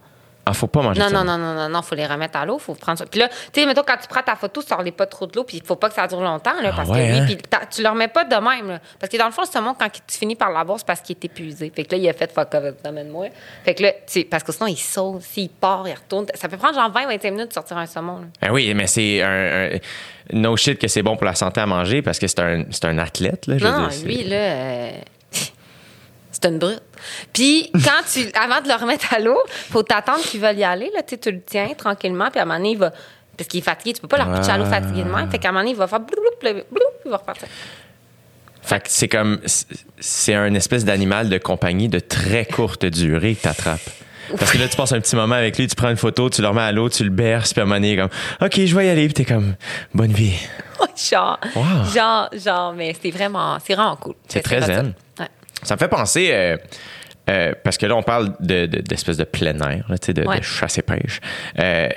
Ah, 0.48 0.52
faut 0.52 0.68
pas 0.68 0.80
manger 0.80 1.00
Non, 1.00 1.08
ça. 1.08 1.14
non, 1.14 1.24
non, 1.24 1.38
non, 1.38 1.54
non, 1.54 1.68
non, 1.68 1.82
faut 1.82 1.96
les 1.96 2.06
remettre 2.06 2.38
à 2.38 2.46
l'eau, 2.46 2.58
faut 2.60 2.74
prendre 2.74 2.96
ça. 2.98 3.04
Puis 3.06 3.18
là, 3.18 3.28
tu 3.28 3.34
sais, 3.60 3.66
mettons, 3.66 3.82
quand 3.84 3.96
tu 4.00 4.06
prends 4.08 4.22
ta 4.22 4.36
photo, 4.36 4.62
sors-les 4.62 4.92
pas 4.92 5.06
trop 5.06 5.26
de 5.26 5.32
l'eau, 5.34 5.42
puis 5.42 5.56
il 5.56 5.66
faut 5.66 5.74
pas 5.74 5.88
que 5.88 5.94
ça 5.96 6.06
dure 6.06 6.20
longtemps, 6.20 6.60
là, 6.62 6.72
parce 6.72 6.88
ouais, 6.88 6.98
que 6.98 7.12
oui, 7.12 7.18
hein? 7.18 7.24
puis 7.26 7.36
tu 7.74 7.82
le 7.82 7.88
remets 7.88 8.06
pas 8.06 8.22
de 8.24 8.36
même, 8.36 8.68
là. 8.68 8.78
Parce 9.00 9.10
que 9.10 9.16
dans 9.16 9.26
le 9.26 9.32
fond, 9.32 9.42
le 9.42 9.48
saumon, 9.48 9.74
quand 9.78 9.88
tu 9.90 10.16
finis 10.18 10.36
par 10.36 10.52
l'avoir, 10.52 10.78
c'est 10.78 10.86
parce 10.86 11.00
qu'il 11.00 11.16
est 11.16 11.24
épuisé. 11.24 11.72
Fait 11.74 11.82
que 11.84 11.96
là, 11.96 12.00
il 12.00 12.08
a 12.08 12.12
fait 12.12 12.32
fuck 12.32 12.54
off, 12.54 12.74
amène-moi. 12.84 13.26
Fait 13.64 13.74
que 13.74 13.82
là, 13.82 13.90
tu 13.92 13.98
sais, 14.06 14.24
parce 14.24 14.44
que 14.44 14.52
sinon, 14.52 14.68
il 14.68 14.76
saute, 14.78 15.22
s'il 15.22 15.48
part, 15.50 15.86
il 15.88 15.94
retourne. 15.94 16.26
Ça 16.34 16.48
peut 16.48 16.56
prendre 16.58 16.74
genre 16.74 16.92
20-25 16.92 17.30
minutes 17.32 17.48
de 17.48 17.52
sortir 17.52 17.76
un 17.76 17.86
saumon, 17.86 18.18
là. 18.20 18.26
Ah 18.40 18.52
oui, 18.52 18.72
mais 18.74 18.86
c'est 18.86 19.22
un, 19.22 19.74
un- 19.74 19.78
No 20.32 20.56
shit 20.56 20.78
que 20.80 20.86
c'est 20.88 21.02
bon 21.02 21.16
pour 21.16 21.24
la 21.26 21.34
santé 21.34 21.60
à 21.60 21.66
manger 21.66 22.02
parce 22.02 22.18
que 22.20 22.26
c'est 22.28 22.40
un, 22.40 22.64
un 22.84 22.98
athlète. 22.98 23.46
Là, 23.48 23.58
je 23.58 23.64
veux 23.64 23.70
Non, 23.70 23.88
dire, 23.88 24.06
lui, 24.06 24.22
là, 24.24 24.36
euh, 24.36 24.90
c'est 26.30 26.46
une 26.46 26.58
brute. 26.58 26.82
Puis, 27.32 27.70
quand 27.72 28.02
tu, 28.12 28.26
avant 28.34 28.60
de 28.60 28.68
le 28.68 28.74
remettre 28.74 29.12
à 29.14 29.18
l'eau, 29.18 29.38
faut 29.70 29.82
t'attendre 29.82 30.20
qu'il 30.22 30.40
veuille 30.40 30.58
y 30.58 30.64
aller. 30.64 30.90
Là, 30.94 31.02
tu 31.02 31.16
le 31.30 31.40
tiens 31.42 31.68
tranquillement, 31.76 32.30
puis 32.30 32.40
à 32.40 32.42
un 32.42 32.46
moment 32.46 32.58
donné, 32.58 32.70
il 32.72 32.78
va. 32.78 32.92
Parce 33.36 33.48
qu'il 33.48 33.60
est 33.60 33.62
fatigué, 33.62 33.92
tu 33.92 34.00
peux 34.00 34.08
pas 34.08 34.16
le 34.16 34.24
repitcher 34.30 34.52
à 34.52 34.58
l'eau 34.58 34.64
fatigué 34.64 35.02
de 35.04 35.10
même. 35.10 35.30
Fait 35.30 35.38
qu'à 35.38 35.48
un 35.48 35.52
moment 35.52 35.60
donné, 35.62 35.72
il 35.72 35.76
va 35.76 35.86
faire 35.86 36.00
bloup, 36.00 36.16
bloup, 36.40 36.52
bloup, 36.52 36.62
bloup, 36.70 36.80
il 37.04 37.10
va 37.10 37.18
repartir. 37.18 37.48
Fait 38.62 38.80
que 38.80 38.86
c'est 38.88 39.08
comme. 39.08 39.40
c'est- 40.00 40.34
un 40.34 40.54
espèce 40.54 40.84
d'animal 40.84 41.28
de 41.28 41.38
compagnie 41.38 41.88
de 41.88 41.98
très 42.00 42.44
courte 42.44 42.84
durée 42.86 43.34
que 43.34 43.42
t'attrapes. 43.42 43.80
Parce 44.38 44.50
que 44.50 44.58
là, 44.58 44.66
tu 44.66 44.76
passes 44.76 44.90
un 44.90 45.00
petit 45.00 45.14
moment 45.14 45.36
avec 45.36 45.56
lui, 45.56 45.68
tu 45.68 45.76
prends 45.76 45.88
une 45.90 45.96
photo, 45.96 46.28
tu 46.28 46.42
le 46.42 46.48
remets 46.48 46.62
à 46.62 46.72
l'eau, 46.72 46.88
tu 46.88 47.04
le 47.04 47.10
berces, 47.10 47.52
puis 47.52 47.60
à 47.60 47.62
un 47.62 47.66
moment 47.66 47.76
donné, 47.76 47.92
il 47.92 47.98
est 47.98 48.02
comme, 48.02 48.10
OK, 48.44 48.60
je 48.64 48.74
vais 48.76 48.86
y 48.86 48.88
aller, 48.88 49.04
puis 49.04 49.14
t'es 49.14 49.24
comme, 49.24 49.54
bonne 49.94 50.10
vie. 50.12 50.34
genre, 51.10 51.38
Wow. 51.54 51.62
genre, 51.94 52.28
genre, 52.32 52.72
mais 52.72 52.92
c'est 53.00 53.12
vraiment, 53.12 53.58
c'est 53.64 53.74
vraiment 53.76 53.94
cool. 53.94 54.14
C'est 54.26 54.40
très 54.42 54.62
zen. 54.62 54.94
Ouais. 55.20 55.26
Ça 55.62 55.74
me 55.74 55.78
fait 55.78 55.88
penser, 55.88 56.30
euh, 56.32 56.56
euh, 57.30 57.52
parce 57.64 57.76
que 57.78 57.86
là, 57.86 57.96
on 57.96 58.02
parle 58.02 58.34
de, 58.40 58.66
de- 58.66 58.80
d'espèce 58.80 59.16
de 59.16 59.24
plein 59.24 59.58
air, 59.60 59.84
là, 59.88 59.98
tu 59.98 60.06
sais, 60.06 60.12
de, 60.12 60.24
Ouais. 60.26 60.38
de 60.38 60.42
chasse 60.44 60.78
et 60.78 60.82
pêche. 60.82 61.20
Euh, 61.58 61.88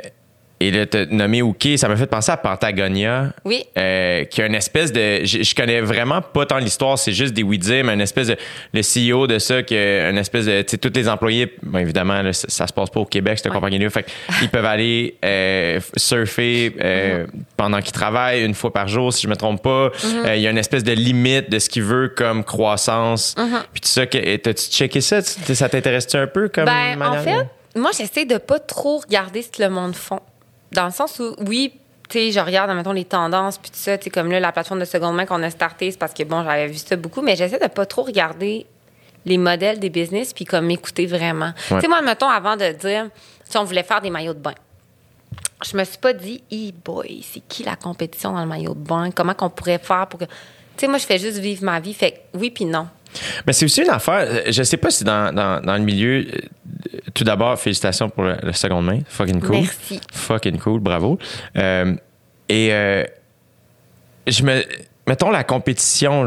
et 0.59 0.71
là, 0.71 0.85
t'as 0.85 1.05
nommé 1.05 1.41
Ouké, 1.41 1.77
ça 1.77 1.87
m'a 1.87 1.95
fait 1.95 2.05
penser 2.07 2.31
à 2.31 2.37
Pentagonia. 2.37 3.33
Oui. 3.45 3.63
euh, 3.77 4.25
qui 4.25 4.41
a 4.41 4.45
une 4.45 4.55
espèce 4.55 4.91
de. 4.91 5.23
Je, 5.23 5.41
je 5.43 5.55
connais 5.55 5.81
vraiment 5.81 6.21
pas 6.21 6.45
tant 6.45 6.57
l'histoire, 6.57 6.97
c'est 6.99 7.13
juste 7.13 7.33
des 7.33 7.43
oui-dire, 7.43 7.83
mais 7.85 7.93
une 7.93 8.01
espèce 8.01 8.27
de. 8.27 8.35
Le 8.73 8.81
CEO 8.81 9.27
de 9.27 9.39
ça, 9.39 9.63
qui 9.63 9.75
a 9.77 10.09
une 10.09 10.17
espèce 10.17 10.45
de. 10.45 10.61
Tu 10.61 10.71
sais, 10.71 10.77
tous 10.77 10.91
les 10.93 11.07
employés, 11.07 11.53
bon, 11.63 11.79
évidemment, 11.79 12.21
là, 12.21 12.33
ça, 12.33 12.47
ça 12.49 12.67
se 12.67 12.73
passe 12.73 12.89
pas 12.89 12.99
au 12.99 13.05
Québec, 13.05 13.37
cette 13.37 13.47
Ouais. 13.47 13.53
compagnie-là. 13.55 13.89
Fait 13.89 14.05
qu'ils 14.39 14.49
peuvent 14.49 14.65
aller 14.65 15.15
euh, 15.25 15.79
surfer 15.95 16.75
euh, 16.81 16.99
Mm-hmm. 17.25 17.27
pendant 17.57 17.81
qu'ils 17.81 17.91
travaillent 17.93 18.43
une 18.43 18.53
fois 18.53 18.71
par 18.73 18.87
jour, 18.87 19.11
si 19.13 19.21
je 19.23 19.27
me 19.27 19.35
trompe 19.35 19.61
pas. 19.63 19.87
Mm-hmm. 19.89 20.25
Euh, 20.27 20.35
Il 20.35 20.41
y 20.41 20.47
a 20.47 20.51
une 20.51 20.57
espèce 20.57 20.83
de 20.83 20.91
limite 20.91 21.49
de 21.49 21.59
ce 21.59 21.69
qu'il 21.69 21.83
veut 21.83 22.09
comme 22.09 22.43
croissance. 22.43 23.35
Mm-hmm. 23.37 23.61
Puis 23.71 23.81
tout 23.81 23.87
ça, 23.87 24.05
que- 24.05 24.35
t'as-tu 24.37 24.65
checké 24.69 25.01
ça? 25.01 25.21
Ça 25.21 25.69
t'intéresse-tu 25.69 26.17
un 26.17 26.27
peu 26.27 26.49
comme 26.49 26.65
Ben, 26.65 26.93
en 26.95 26.97
manière 26.97 27.23
de- 27.23 27.29
fait, 27.29 27.79
moi, 27.79 27.91
j'essaie 27.97 28.25
de 28.25 28.37
pas 28.37 28.59
trop 28.59 28.97
regarder 28.99 29.41
ce 29.41 29.49
que 29.49 29.61
le 29.63 29.69
monde 29.69 29.95
font. 29.95 30.19
Dans 30.71 30.85
le 30.85 30.91
sens 30.91 31.19
où, 31.19 31.35
oui, 31.47 31.73
tu 32.09 32.17
sais, 32.19 32.31
je 32.31 32.39
regarde, 32.39 32.71
mettons, 32.75 32.91
les 32.91 33.05
tendances, 33.05 33.57
puis 33.57 33.69
tout 33.71 33.77
ça, 33.77 33.97
tu 33.97 34.05
sais, 34.05 34.09
comme 34.09 34.31
là, 34.31 34.39
la 34.39 34.51
plateforme 34.51 34.79
de 34.79 34.85
seconde 34.85 35.15
main 35.15 35.25
qu'on 35.25 35.41
a 35.43 35.49
startée, 35.49 35.91
c'est 35.91 35.97
parce 35.97 36.13
que, 36.13 36.23
bon, 36.23 36.43
j'avais 36.43 36.67
vu 36.67 36.75
ça 36.77 36.95
beaucoup, 36.95 37.21
mais 37.21 37.35
j'essaie 37.35 37.59
de 37.59 37.67
pas 37.67 37.85
trop 37.85 38.03
regarder 38.03 38.65
les 39.25 39.37
modèles 39.37 39.79
des 39.79 39.89
business, 39.89 40.33
puis 40.33 40.45
comme 40.45 40.69
écouter 40.71 41.05
vraiment. 41.05 41.53
Ouais. 41.71 41.77
Tu 41.77 41.81
sais, 41.81 41.87
moi, 41.87 42.01
mettons, 42.01 42.29
avant 42.29 42.55
de 42.55 42.71
dire 42.71 43.09
si 43.47 43.57
on 43.57 43.63
voulait 43.63 43.83
faire 43.83 44.01
des 44.01 44.09
maillots 44.09 44.33
de 44.33 44.39
bain, 44.39 44.53
je 45.69 45.75
me 45.75 45.83
suis 45.83 45.97
pas 45.97 46.13
dit, 46.13 46.41
hey 46.49 46.71
boy, 46.85 47.21
c'est 47.29 47.41
qui 47.47 47.63
la 47.63 47.75
compétition 47.75 48.31
dans 48.31 48.39
le 48.41 48.47
maillot 48.47 48.73
de 48.73 48.79
bain? 48.79 49.11
Comment 49.11 49.33
qu'on 49.33 49.49
pourrait 49.49 49.77
faire 49.79 50.07
pour 50.07 50.19
que. 50.19 50.25
Tu 50.25 50.31
sais, 50.77 50.87
moi, 50.87 50.97
je 50.99 51.05
fais 51.05 51.19
juste 51.19 51.37
vivre 51.39 51.63
ma 51.65 51.81
vie. 51.81 51.93
Fait 51.93 52.21
oui, 52.33 52.49
puis 52.49 52.63
non. 52.63 52.87
Mais 53.45 53.51
c'est 53.51 53.65
aussi 53.65 53.81
une 53.81 53.89
affaire. 53.89 54.25
euh, 54.25 54.43
Je 54.49 54.63
sais 54.63 54.77
pas 54.77 54.89
si 54.89 55.03
dans, 55.03 55.35
dans, 55.35 55.61
dans 55.61 55.73
le 55.73 55.83
milieu. 55.83 56.25
Tout 57.13 57.23
d'abord, 57.23 57.59
félicitations 57.59 58.09
pour 58.09 58.23
le, 58.23 58.37
le 58.41 58.53
seconde 58.53 58.85
main. 58.85 58.99
Fucking 59.07 59.41
cool. 59.41 59.61
Merci. 59.61 59.99
Fucking 60.13 60.57
cool, 60.59 60.79
bravo. 60.79 61.19
Euh, 61.57 61.93
et 62.47 62.69
euh, 62.73 63.03
je 64.27 64.43
me. 64.43 64.63
Mettons 65.07 65.31
la 65.31 65.43
compétition. 65.43 66.21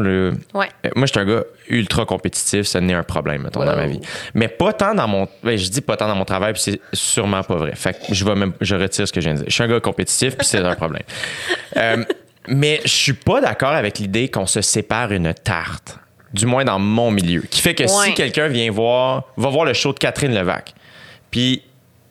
Ouais. 0.53 0.67
Euh, 0.85 0.89
Moi, 0.95 1.05
je 1.05 1.11
suis 1.13 1.19
un 1.19 1.25
gars 1.25 1.43
ultra 1.69 2.05
compétitif, 2.05 2.63
ça 2.63 2.81
n'est 2.81 2.93
un 2.93 3.03
problème, 3.03 3.43
mettons, 3.43 3.63
dans 3.63 3.75
ma 3.77 3.87
vie. 3.87 4.01
Mais 4.33 4.49
pas 4.49 4.73
tant 4.73 4.93
dans 4.93 5.07
mon. 5.07 5.27
ben, 5.41 5.57
je 5.57 5.69
dis 5.69 5.79
pas 5.81 5.95
tant 5.95 6.07
dans 6.07 6.15
mon 6.15 6.25
travail, 6.25 6.51
puis 6.53 6.61
c'est 6.61 6.81
sûrement 6.91 7.43
pas 7.43 7.55
vrai. 7.55 7.73
Fait 7.75 7.93
que 7.93 8.13
je 8.13 8.25
vais 8.25 8.35
même. 8.35 8.53
Je 8.59 8.75
retire 8.75 9.07
ce 9.07 9.13
que 9.13 9.21
je 9.21 9.25
viens 9.29 9.33
de 9.35 9.39
dire. 9.39 9.47
Je 9.49 9.53
suis 9.53 9.63
un 9.63 9.67
gars 9.69 9.79
compétitif, 9.79 10.37
puis 10.37 10.45
c'est 10.45 10.59
un 10.59 10.75
problème. 10.75 11.03
Euh, 11.77 12.03
mais 12.49 12.81
je 12.83 12.89
suis 12.89 13.13
pas 13.13 13.39
d'accord 13.39 13.71
avec 13.71 13.99
l'idée 13.99 14.27
qu'on 14.29 14.45
se 14.45 14.59
sépare 14.61 15.13
une 15.13 15.33
tarte. 15.33 15.97
Du 16.33 16.45
moins 16.45 16.65
dans 16.65 16.79
mon 16.79 17.11
milieu. 17.11 17.41
Qui 17.41 17.61
fait 17.61 17.75
que 17.75 17.85
si 17.87 18.13
quelqu'un 18.13 18.47
vient 18.47 18.71
voir, 18.71 19.23
va 19.37 19.49
voir 19.49 19.65
le 19.65 19.73
show 19.73 19.93
de 19.93 19.99
Catherine 19.99 20.33
Levac, 20.33 20.73
puis 21.29 21.61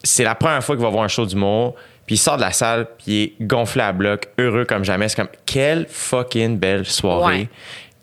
c'est 0.05 0.25
la 0.25 0.35
première 0.35 0.63
fois 0.63 0.77
qu'il 0.77 0.85
va 0.85 0.91
voir 0.91 1.05
un 1.05 1.09
show 1.09 1.27
d'humour, 1.27 1.75
puis 2.07 2.17
il 2.17 2.19
sort 2.19 2.37
de 2.37 2.43
la 2.43 2.53
salle, 2.53 2.87
puis 2.99 3.07
il 3.07 3.23
est 3.23 3.33
gonflé 3.47 3.83
à 3.83 3.93
bloc, 3.93 4.29
heureux 4.39 4.65
comme 4.65 4.85
jamais. 4.85 5.09
C'est 5.09 5.17
comme, 5.17 5.29
quelle 5.47 5.87
fucking 5.89 6.59
belle 6.59 6.85
soirée. 6.85 7.37
Ouais. 7.43 7.49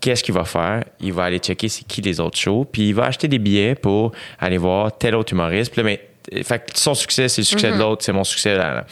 Qu'est-ce 0.01 0.23
qu'il 0.23 0.33
va 0.33 0.45
faire? 0.45 0.83
Il 1.01 1.11
va 1.11 1.25
aller 1.25 1.39
checker 1.39 1.67
c'est 1.67 1.85
qui 1.85 2.01
les 2.01 2.21
autres 2.21 2.37
shows, 2.37 2.65
puis 2.71 2.89
il 2.89 2.93
va 2.93 3.05
acheter 3.05 3.27
des 3.27 3.39
billets 3.39 3.75
pour 3.75 4.13
aller 4.39 4.57
voir 4.57 4.97
tel 4.97 5.15
autre 5.15 5.33
humoriste. 5.33 5.73
Puis 5.73 5.81
là, 5.81 5.85
mais, 5.85 6.43
fait 6.43 6.59
que 6.59 6.79
son 6.79 6.93
succès, 6.93 7.27
c'est 7.27 7.41
le 7.41 7.45
succès 7.45 7.69
Mm-hmm. 7.69 7.73
de 7.73 7.79
l'autre, 7.79 8.05
c'est 8.05 8.13
mon 8.13 8.23
succès. 8.23 8.55
là, 8.55 8.73
là. 8.75 8.85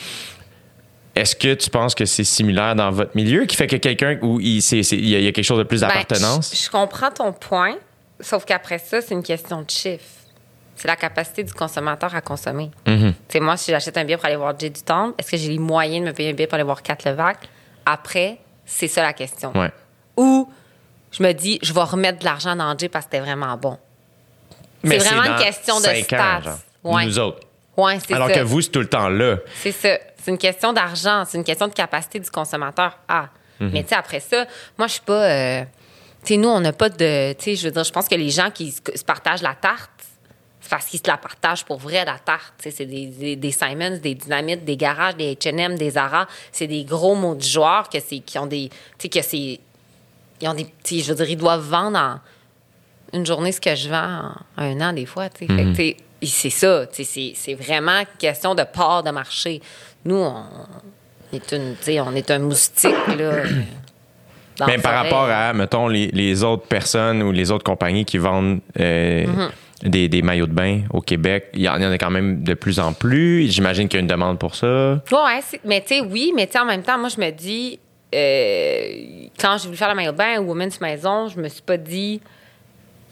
Est-ce 1.18 1.36
que 1.36 1.54
tu 1.56 1.70
penses 1.70 1.96
que 1.96 2.06
c'est 2.06 2.24
similaire 2.24 2.76
dans 2.76 2.92
votre 2.92 3.16
milieu, 3.16 3.46
qui 3.46 3.56
fait 3.56 3.68
que 3.68 3.76
quelqu'un 3.78 4.18
où 4.22 4.40
il, 4.40 4.62
c'est- 4.62 4.84
c'est- 4.84 4.96
il 4.98 5.10
y, 5.10 5.16
a, 5.16 5.20
il 5.20 5.24
y 5.26 5.28
a 5.28 5.32
quelque 5.32 5.46
chose 5.46 5.58
de 5.58 5.64
plus 5.64 5.82
Ben, 5.82 5.88
d'appartenance? 5.88 6.52
je, 6.56 6.64
je 6.66 6.70
comprends 6.70 7.10
ton 7.12 7.34
point, 7.34 7.76
sauf 8.20 8.46
qu'après 8.46 8.78
ça, 8.80 9.02
c'est 9.02 9.14
une 9.16 9.24
question 9.24 9.62
de 9.64 9.70
chiffre. 9.70 10.04
C'est 10.76 10.88
la 10.88 10.96
capacité 10.96 11.44
du 11.44 11.54
consommateur 11.54 12.14
à 12.14 12.22
consommer. 12.22 12.70
Tu 12.86 12.94
sais, 13.30 13.40
moi, 13.40 13.58
si 13.58 13.72
j'achète 13.72 13.98
un 13.98 14.04
billet 14.04 14.18
pour 14.18 14.28
aller 14.28 14.36
voir 14.36 14.54
Jay 14.60 14.70
du 14.70 14.82
Temple, 14.84 15.16
est-ce 15.18 15.32
que 15.32 15.38
j'ai 15.38 15.50
les 15.50 15.58
moyens 15.58 16.02
de 16.06 16.10
me 16.10 16.14
payer 16.14 16.30
un 16.30 16.34
billet 16.34 16.46
pour 16.46 16.54
aller 16.54 16.64
voir 16.64 16.84
Kat 16.84 16.98
Levac? 17.04 17.38
Après, 17.84 18.38
c'est 18.64 18.88
ça 18.88 19.02
la 19.02 19.14
question. 19.14 19.52
Ouais. 19.58 19.72
Ou 20.18 20.48
je 21.12 21.24
me 21.24 21.32
dis, 21.34 21.58
je 21.64 21.74
vais 21.74 21.82
remettre 21.82 22.20
de 22.20 22.26
l'argent 22.26 22.56
dans 22.56 22.78
Jay 22.78 22.90
parce 22.90 23.06
que 23.06 23.12
c'était 23.14 23.24
vraiment 23.26 23.58
bon. 23.58 23.78
Mais 24.84 25.00
vraiment 25.00 25.24
une 25.24 25.44
question 25.44 25.80
de 25.80 25.86
stats. 26.04 26.42
ans. 26.46 26.60
Ouais. 26.84 27.06
Nous 27.06 27.18
autres. 27.18 27.40
Ouais, 27.78 28.00
c'est 28.06 28.14
Alors 28.16 28.28
ça. 28.30 28.34
que 28.34 28.40
vous, 28.42 28.62
c'est 28.62 28.70
tout 28.72 28.80
le 28.80 28.90
temps 28.90 29.08
là. 29.10 29.38
C'est 29.62 29.72
ça. 29.72 29.98
C'est 30.22 30.32
une 30.32 30.38
question 30.38 30.74
d'argent. 30.74 31.24
C'est 31.28 31.38
une 31.38 31.44
question 31.44 31.68
de 31.68 31.74
capacité 31.74 32.20
du 32.20 32.30
consommateur. 32.30 32.98
Mhm. 33.60 33.70
Mais 33.72 33.84
tu 33.84 33.90
sais, 33.90 33.96
après 33.96 34.20
ça, 34.20 34.46
moi, 34.78 34.88
je 34.88 34.94
suis 34.94 35.02
pas. 35.02 35.24
euh, 35.24 35.64
tu 36.24 36.34
sais, 36.34 36.38
nous, 36.38 36.50
on 36.50 36.60
n'a 36.60 36.74
pas 36.74 36.90
de. 36.90 37.34
Tu 37.34 37.44
sais, 37.44 37.56
je 37.56 37.66
veux 37.68 37.72
dire, 37.72 37.84
je 37.84 37.92
pense 37.92 38.08
que 38.08 38.16
les 38.16 38.30
gens 38.30 38.50
qui 38.52 38.72
se 38.72 39.04
partagent 39.06 39.42
la 39.44 39.54
tarte, 39.56 39.90
c'est 40.60 40.70
parce 40.70 40.86
qu'ils 40.88 41.00
se 41.00 41.08
la 41.08 41.18
partagent 41.18 41.64
pour 41.64 41.78
vrai, 41.78 42.04
la 42.04 42.18
tarte. 42.20 42.54
Tu 42.58 42.64
sais, 42.64 42.72
c'est 42.78 42.86
des, 42.86 43.06
des, 43.08 43.36
des 43.36 43.52
Simons, 43.52 44.00
des 44.02 44.16
Dynamites, 44.16 44.66
des 44.66 44.76
Garages, 44.76 45.16
des 45.16 45.36
HM, 45.42 45.76
des 45.78 45.92
Zara. 45.92 46.28
C'est 46.52 46.68
des 46.68 46.84
gros 46.84 47.16
mots 47.16 47.36
de 47.36 47.44
joueurs 47.44 47.88
que 47.90 48.00
c'est, 48.00 48.20
qui 48.20 48.38
ont 48.38 48.48
des. 48.48 48.70
Tu 48.98 49.04
sais, 49.04 49.10
que 49.10 49.22
c'est. 49.22 49.60
Ils 50.42 50.48
ont 50.48 50.54
des. 50.54 50.66
Tu 50.84 50.98
sais, 50.98 51.00
je 51.04 51.10
veux 51.14 51.16
dire, 51.16 51.30
ils 51.30 51.38
doivent 51.38 51.62
vendre 51.68 51.98
en 51.98 52.20
une 53.14 53.26
journée 53.26 53.52
ce 53.54 53.62
que 53.62 53.74
je 53.76 53.88
vends 53.90 54.32
en 54.58 54.64
un 54.64 54.82
an, 54.90 54.94
des 54.94 55.06
fois. 55.06 55.30
Sais. 55.40 55.46
Tu 55.48 55.76
sais, 55.76 55.98
c'est 56.26 56.50
ça. 56.50 56.86
C'est, 56.92 57.34
c'est 57.36 57.54
vraiment 57.54 58.02
question 58.18 58.56
de 58.56 58.64
part 58.64 59.04
de 59.04 59.12
marché. 59.12 59.62
Nous, 60.06 60.16
on 60.16 60.44
est, 61.34 61.52
une, 61.52 61.76
on 62.02 62.16
est 62.16 62.32
un 62.32 62.40
moustique, 62.40 62.96
là. 63.18 63.44
dans 64.58 64.66
Mais 64.66 64.78
par 64.80 65.04
rapport 65.04 65.28
à, 65.30 65.54
mettons, 65.54 65.88
les, 65.88 66.08
les 66.08 66.44
autres 66.44 66.66
personnes 66.68 67.22
ou 67.22 67.32
les 67.32 67.52
autres 67.52 67.64
compagnies 67.64 68.06
qui 68.06 68.18
vendent 68.18 68.60
euh, 68.80 69.26
Mm-hmm. 69.26 69.90
des, 69.90 70.10
des 70.10 70.22
maillots 70.24 70.48
de 70.48 70.54
bain 70.54 70.82
au 70.92 71.02
Québec, 71.02 71.50
il 71.54 71.62
y 71.62 71.70
en 71.70 71.76
il 71.78 71.84
y 71.84 71.86
en 71.86 71.92
a 71.92 71.98
quand 72.00 72.10
même 72.10 72.44
de 72.44 72.56
plus 72.56 72.80
en 72.80 72.94
plus. 72.94 73.48
J'imagine 73.52 73.88
qu'il 73.88 73.98
y 73.98 74.00
a 74.00 74.02
une 74.02 74.08
demande 74.08 74.40
pour 74.40 74.56
ça. 74.56 74.94
Ouais, 75.12 75.40
c'est- 75.44 75.60
mais 75.64 75.82
tu 75.82 75.90
sais, 75.96 76.02
oui, 76.02 76.34
mais 76.36 76.48
tu 76.48 76.58
en 76.58 76.66
même 76.66 76.82
temps, 76.82 76.98
moi, 76.98 77.10
je 77.10 77.22
me 77.22 77.30
dis, 77.30 77.78
euh, 78.16 79.28
quand 79.40 79.58
j'ai 79.60 79.66
voulu 79.66 79.78
faire 79.78 79.90
le 79.90 79.96
maillot 79.96 80.14
de 80.14 80.18
bain 80.18 80.40
ou 80.40 80.48
Women's 80.50 80.82
Maison, 80.82 81.28
je 81.28 81.40
me 81.40 81.48
suis 81.50 81.62
pas 81.62 81.78
dit 81.78 82.22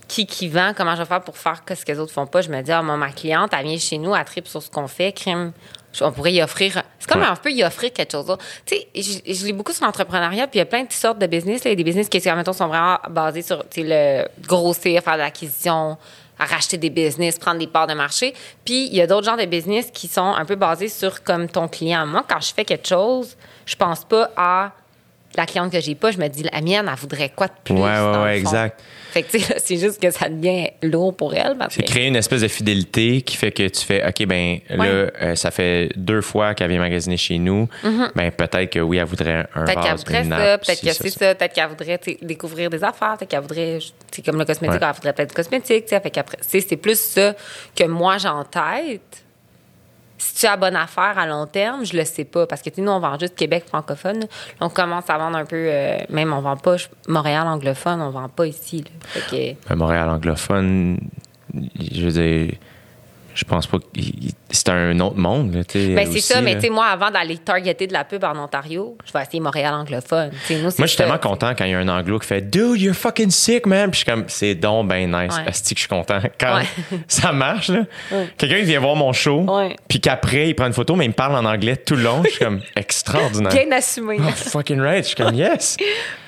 qui 0.08 0.26
qui 0.26 0.48
vend, 0.50 0.74
comment 0.76 0.96
je 0.96 1.02
vais 1.02 1.06
faire 1.08 1.22
pour 1.22 1.38
faire 1.38 1.62
ce 1.68 1.84
que 1.86 1.92
les 1.92 2.00
autres 2.00 2.14
font 2.14 2.28
pas. 2.28 2.42
Je 2.42 2.50
me 2.50 2.62
dis, 2.62 2.72
ah, 2.72 2.82
moi, 2.82 2.98
ma 2.98 3.12
cliente, 3.12 3.52
elle 3.58 3.66
vient 3.68 3.78
chez 3.78 3.98
nous, 3.98 4.16
elle 4.16 4.26
tripe 4.26 4.48
sur 4.48 4.62
ce 4.62 4.70
qu'on 4.70 4.88
fait, 4.88 5.12
crime. 5.12 5.52
On 6.02 6.12
pourrait 6.12 6.34
y 6.34 6.42
offrir. 6.42 6.84
C'est 7.00 7.10
comme 7.10 7.22
Ouais. 7.22 7.28
un 7.28 7.38
peu 7.38 7.50
y 7.52 7.64
offrir 7.64 7.94
quelque 7.94 8.12
chose 8.12 8.26
d'autre. 8.26 8.44
Tu 8.66 8.76
sais, 8.76 8.88
je, 8.94 9.34
je 9.34 9.46
lis 9.46 9.54
beaucoup 9.54 9.72
sur 9.72 9.86
l'entrepreneuriat, 9.86 10.48
puis 10.48 10.58
il 10.58 10.60
y 10.60 10.62
a 10.62 10.66
plein 10.66 10.84
de 10.84 10.92
sortes 10.92 11.20
de 11.20 11.26
business. 11.26 11.64
Là. 11.64 11.70
Il 11.72 11.74
y 11.74 11.76
a 11.76 11.78
des 11.78 11.84
business 11.86 12.10
qui, 12.10 12.22
mettons, 12.36 12.52
sont 12.52 12.68
vraiment 12.68 13.00
basés 13.10 13.42
sur 13.44 13.64
le 13.78 14.26
grossir, 14.46 15.02
faire 15.02 15.14
de 15.14 15.20
l'acquisition, 15.20 15.98
racheter 16.38 16.78
des 16.78 16.90
business, 16.90 17.40
prendre 17.40 17.60
des 17.60 17.68
parts 17.68 17.88
de 17.88 17.94
marché. 17.94 18.34
Puis 18.66 18.88
il 18.88 18.96
y 18.96 19.02
a 19.02 19.08
d'autres 19.08 19.26
genres 19.26 19.38
de 19.38 19.46
business 19.46 19.90
qui 19.94 20.10
sont 20.10 20.34
un 20.36 20.44
peu 20.44 20.56
basés 20.56 20.90
sur 20.90 21.24
comme 21.24 21.48
ton 21.48 21.70
client. 21.70 22.06
Moi, 22.06 22.26
quand 22.28 22.42
je 22.42 22.54
fais 22.54 22.66
quelque 22.66 22.88
chose, 22.90 23.38
je 23.66 23.76
pense 23.78 24.04
pas 24.04 24.30
à 24.36 24.72
la 25.38 25.46
cliente 25.46 25.72
que 25.72 25.80
j'ai 25.80 25.96
pas. 25.96 26.12
Je 26.12 26.18
me 26.18 26.28
dis, 26.28 26.44
la 26.44 26.60
mienne, 26.60 26.90
elle 26.92 27.00
voudrait 27.00 27.30
quoi 27.30 27.48
de 27.48 27.54
plus? 27.64 27.74
Ouais, 27.76 27.82
ouais, 27.84 27.96
dans 28.02 28.18
le 28.18 28.24
ouais, 28.24 28.38
exact. 28.38 28.82
Fait 29.16 29.24
que, 29.24 29.32
tu 29.32 29.40
sais, 29.40 29.54
là, 29.54 29.60
c'est 29.64 29.78
juste 29.78 30.02
que 30.02 30.12
ça 30.12 30.28
devient 30.28 30.68
lourd 30.84 31.16
pour 31.16 31.34
elle. 31.34 31.56
C'est 31.70 31.84
que- 31.84 31.88
créer 31.88 32.08
une 32.08 32.18
espèce 32.18 32.42
de 32.42 32.50
fidélité 32.50 33.22
qui 33.22 33.38
fait 33.38 33.50
que 33.54 33.66
tu 33.70 33.80
fais, 33.86 34.06
OK, 34.06 34.26
ben 34.28 34.60
là, 34.70 34.84
euh, 34.84 35.36
ça 35.36 35.52
fait 35.52 35.90
deux 35.96 36.20
fois 36.20 36.54
qu'elle 36.54 36.70
vient 36.70 36.80
magasiner 36.80 37.16
chez 37.16 37.38
nous. 37.38 37.70
Ben 38.14 38.30
peut-être 38.32 38.70
que 38.70 38.80
oui, 38.80 38.98
elle 38.98 39.06
voudrait 39.06 39.48
un. 39.56 39.64
Peut-être 39.64 39.82
qu'elle 39.82 39.92
vase, 39.92 40.00
voudrait 40.06 40.24
ça, 40.26 40.58
peut-être 40.58 40.82
que 40.82 40.88
ça, 40.92 40.94
c'est 41.02 41.10
ça. 41.12 41.34
peut-être 41.36 41.54
qu'elle 41.54 41.70
voudrait 41.70 42.00
découvrir 42.22 42.70
des 42.70 42.84
affaires, 42.84 43.16
peut-être 43.18 43.30
qu'elle 43.32 43.40
voudrait, 43.40 43.80
c'est 44.12 44.26
comme 44.26 44.38
le 44.38 44.44
cosmétique, 44.44 44.82
Ouais. 44.82 44.88
elle 44.90 44.96
voudrait 44.96 45.14
peut-être 45.14 45.30
du 45.30 45.36
cosmétique, 45.36 45.86
tu 45.86 45.90
sais, 45.96 46.02
fait 46.02 46.12
qu'après, 46.12 46.38
tu 46.38 46.44
sais, 46.50 46.66
c'est 46.68 46.76
plus 46.76 47.00
ça 47.00 47.34
que 47.74 47.86
moi 47.86 48.18
j'ai 48.18 48.28
en 48.28 48.44
tête. 48.44 49.24
Si 50.18 50.36
tu 50.36 50.46
as 50.46 50.56
bonne 50.56 50.76
affaire 50.76 51.18
à 51.18 51.26
long 51.28 51.46
terme, 51.46 51.86
je 51.86 51.96
le 51.98 52.06
sais 52.06 52.24
pas, 52.24 52.48
parce 52.48 52.62
que 52.62 52.70
tu 52.70 52.78
sais, 52.78 52.82
nous 52.82 52.92
on 52.92 53.00
vend 53.00 53.20
juste 53.20 53.36
Québec 53.36 53.66
francophone, 53.68 54.26
on 54.62 54.70
commence 54.70 55.10
à 55.10 55.18
vendre 55.18 55.38
un 55.38 55.46
peu, 55.46 55.68
euh, 55.70 55.98
même 56.10 56.32
on 56.34 56.42
vend 56.42 56.58
pas 56.58 56.78
Montréal 57.08 57.48
anglophone, 57.48 58.02
on 58.02 58.10
vend 58.10 58.30
pas 58.30 58.48
ici. 58.48 58.84
Là. 58.84 59.76
Montréal 59.76 60.10
anglophone, 60.10 61.00
je 61.54 62.06
veux 62.06 62.12
dire, 62.12 62.54
je 63.36 63.44
pense 63.44 63.68
pas 63.68 63.78
que 63.80 63.84
c'est 64.50 64.70
un 64.70 64.98
autre 65.02 65.18
monde. 65.18 65.54
Là, 65.54 65.62
Ben, 65.74 66.10
c'est 66.12 66.22
ça, 66.22 66.42
mais 66.42 66.56
tu 66.56 66.62
sais, 66.62 66.70
moi, 66.70 66.86
avant 66.88 67.12
d'aller 67.12 67.38
targeter 67.38 67.86
de 67.86 67.94
la 67.94 68.04
pub 68.06 68.24
en 68.24 68.36
Ontario, 68.44 68.98
je 69.06 69.12
vais 69.12 69.22
essayer 69.22 69.40
Montréal 69.42 69.74
anglophone. 69.74 70.32
Nous, 70.50 70.62
Moi, 70.62 70.72
je 70.80 70.86
suis 70.86 70.98
tellement 70.98 71.18
content 71.18 71.54
quand 71.56 71.66
il 71.66 71.72
y 71.72 71.74
a 71.74 71.80
un 71.80 71.88
anglo 71.90 72.18
qui 72.20 72.28
fait 72.28 72.42
Dude, 72.42 72.80
you're 72.80 72.96
fucking 72.96 73.30
sick, 73.30 73.66
man. 73.66 73.92
Puis 73.92 74.00
je 74.00 74.06
suis 74.06 74.12
comme, 74.12 74.26
c'est 74.28 74.56
donc 74.56 74.88
ben 74.88 75.06
nice. 75.12 75.36
Ouais. 75.36 75.48
Asti 75.50 75.76
que 75.76 75.80
je 75.80 75.82
suis 75.84 75.90
content. 75.90 76.20
Quand 76.40 76.56
Ouais. 76.58 76.64
ça 77.08 77.32
marche, 77.34 77.68
là, 77.68 77.82
quelqu'un 78.38 78.62
vient 78.62 78.80
voir 78.80 78.96
mon 78.96 79.12
show, 79.14 79.46
puis 79.90 80.00
qu'après, 80.00 80.50
il 80.50 80.56
prend 80.56 80.68
une 80.68 80.74
photo, 80.74 80.96
mais 80.96 81.06
il 81.06 81.10
me 81.10 81.14
parle 81.14 81.36
en 81.36 81.46
anglais 81.46 81.76
tout 81.76 81.96
le 81.96 82.04
long. 82.04 82.24
Je 82.24 82.30
suis 82.30 82.40
comme, 82.40 82.62
extraordinaire. 82.76 83.52
Bien 83.52 83.72
assumé. 83.78 84.18
Oh, 84.22 84.32
fucking 84.32 84.80
right. 84.80 85.04
Je 85.04 85.08
suis 85.10 85.16
comme, 85.16 85.36
yes. 85.36 85.76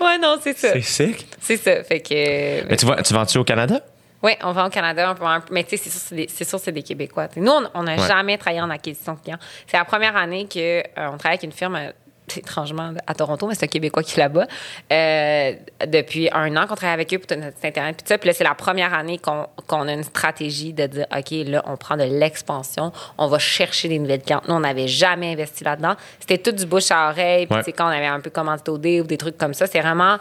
ouais, 0.02 0.18
non, 0.22 0.38
c'est 0.42 0.58
ça. 0.58 0.74
C'est 0.74 0.82
sick. 0.82 1.26
C'est 1.40 1.58
ça. 1.58 1.84
Fait 1.84 2.02
que. 2.02 2.68
Mais 2.68 2.76
tu, 2.76 2.86
vas, 2.86 3.02
tu 3.02 3.14
vends-tu 3.14 3.38
au 3.38 3.44
Canada? 3.46 3.80
Oui, 4.28 4.34
on 4.44 4.52
va 4.52 4.66
au 4.66 4.70
Canada, 4.70 5.10
on 5.10 5.16
peut 5.16 5.24
mais 5.52 5.64
tu 5.64 5.78
sais, 5.78 5.90
c'est 6.28 6.44
sûr, 6.44 6.60
c'est 6.60 6.72
des- 6.74 6.82
des 6.82 6.84
Québécois. 6.84 7.30
T'sais, 7.30 7.40
nous, 7.40 7.54
on 7.74 7.84
n'a 7.84 7.96
Ouais. 7.96 8.08
jamais 8.10 8.38
travaillé 8.38 8.62
en 8.62 8.70
acquisition 8.70 9.16
client. 9.16 9.38
C'est 9.66 9.78
la 9.78 9.86
première 9.86 10.18
année 10.18 10.46
qu'on 10.52 10.82
on 11.14 11.18
travaille 11.18 11.38
avec 11.38 11.44
une 11.44 11.54
firme, 11.54 11.78
euh, 11.78 11.92
étrangement, 12.36 12.92
à 13.08 13.14
Toronto, 13.14 13.48
mais 13.48 13.56
c'est 13.56 13.64
un 13.64 13.70
Québécois 13.70 14.04
qui 14.04 14.16
est 14.16 14.24
là-bas. 14.24 14.46
Euh, 14.92 15.54
depuis 15.88 16.28
un 16.34 16.54
an 16.58 16.68
qu'on 16.68 16.76
travaille 16.76 16.96
avec 16.96 17.14
eux 17.14 17.20
pour 17.20 17.38
notre 17.38 17.56
site 17.56 17.66
Internet. 17.68 17.96
Puis, 17.96 18.06
ça, 18.06 18.18
puis 18.18 18.28
là, 18.28 18.34
c'est 18.34 18.44
la 18.44 18.54
première 18.54 18.94
année 18.94 19.18
qu'on 19.18 19.88
a 19.88 19.94
une 19.94 20.04
stratégie 20.04 20.74
de 20.74 20.88
dire, 20.88 21.06
OK, 21.16 21.32
là, 21.46 21.64
on 21.66 21.78
prend 21.78 21.96
de 21.96 22.04
l'expansion, 22.04 22.92
on 23.18 23.28
va 23.28 23.40
chercher 23.40 23.88
des 23.88 23.98
nouvelles 23.98 24.22
clientes. 24.24 24.46
Nous, 24.50 24.56
on 24.56 24.60
n'avait 24.60 24.90
jamais 24.90 25.32
investi 25.32 25.64
là-dedans. 25.64 25.96
C'était 26.20 26.38
tout 26.38 26.52
du 26.52 26.66
bouche 26.66 26.92
à 26.92 27.12
oreille. 27.12 27.46
Puis, 27.46 27.56
Ouais. 27.56 27.62
tu 27.62 27.68
sais, 27.68 27.72
quand 27.72 27.86
on 27.86 27.96
avait 27.96 28.06
un 28.08 28.20
peu 28.20 28.30
commandité 28.30 28.72
au 28.72 28.78
dé 28.78 29.00
ou 29.00 29.06
des 29.06 29.18
trucs 29.18 29.38
comme 29.38 29.54
ça, 29.54 29.68
c'est 29.68 29.80
vraiment 29.80 30.18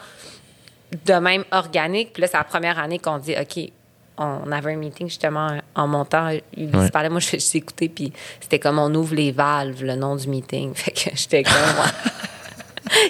de 1.05 1.15
même 1.15 1.43
organique. 1.51 2.13
Puis 2.13 2.21
là, 2.23 2.29
c'est 2.29 2.37
la 2.39 2.45
première 2.45 2.79
année 2.79 3.01
qu'on 3.01 3.19
dit, 3.19 3.35
OK, 3.37 3.73
on 4.19 4.51
avait 4.53 4.73
un 4.73 4.77
meeting 4.77 5.09
justement 5.09 5.59
en 5.75 5.87
montant. 5.87 6.31
Il 6.57 6.75
Ouais. 6.77 6.87
se 6.87 6.91
parlait, 6.93 7.09
moi, 7.09 7.21
je 7.21 7.29
juste 7.31 7.55
écouter, 7.55 7.89
puis 7.89 8.13
c'était 8.41 8.59
comme 8.59 8.79
on 8.79 8.95
ouvre 8.95 9.15
les 9.15 9.33
valves, 9.33 9.83
le 9.85 9.95
nom 9.97 10.17
du 10.17 10.29
meeting. 10.29 10.75
Fait 10.75 10.91
que 10.93 11.11
j'étais 11.15 11.43
comme. 11.43 11.53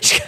Je- 0.03 0.21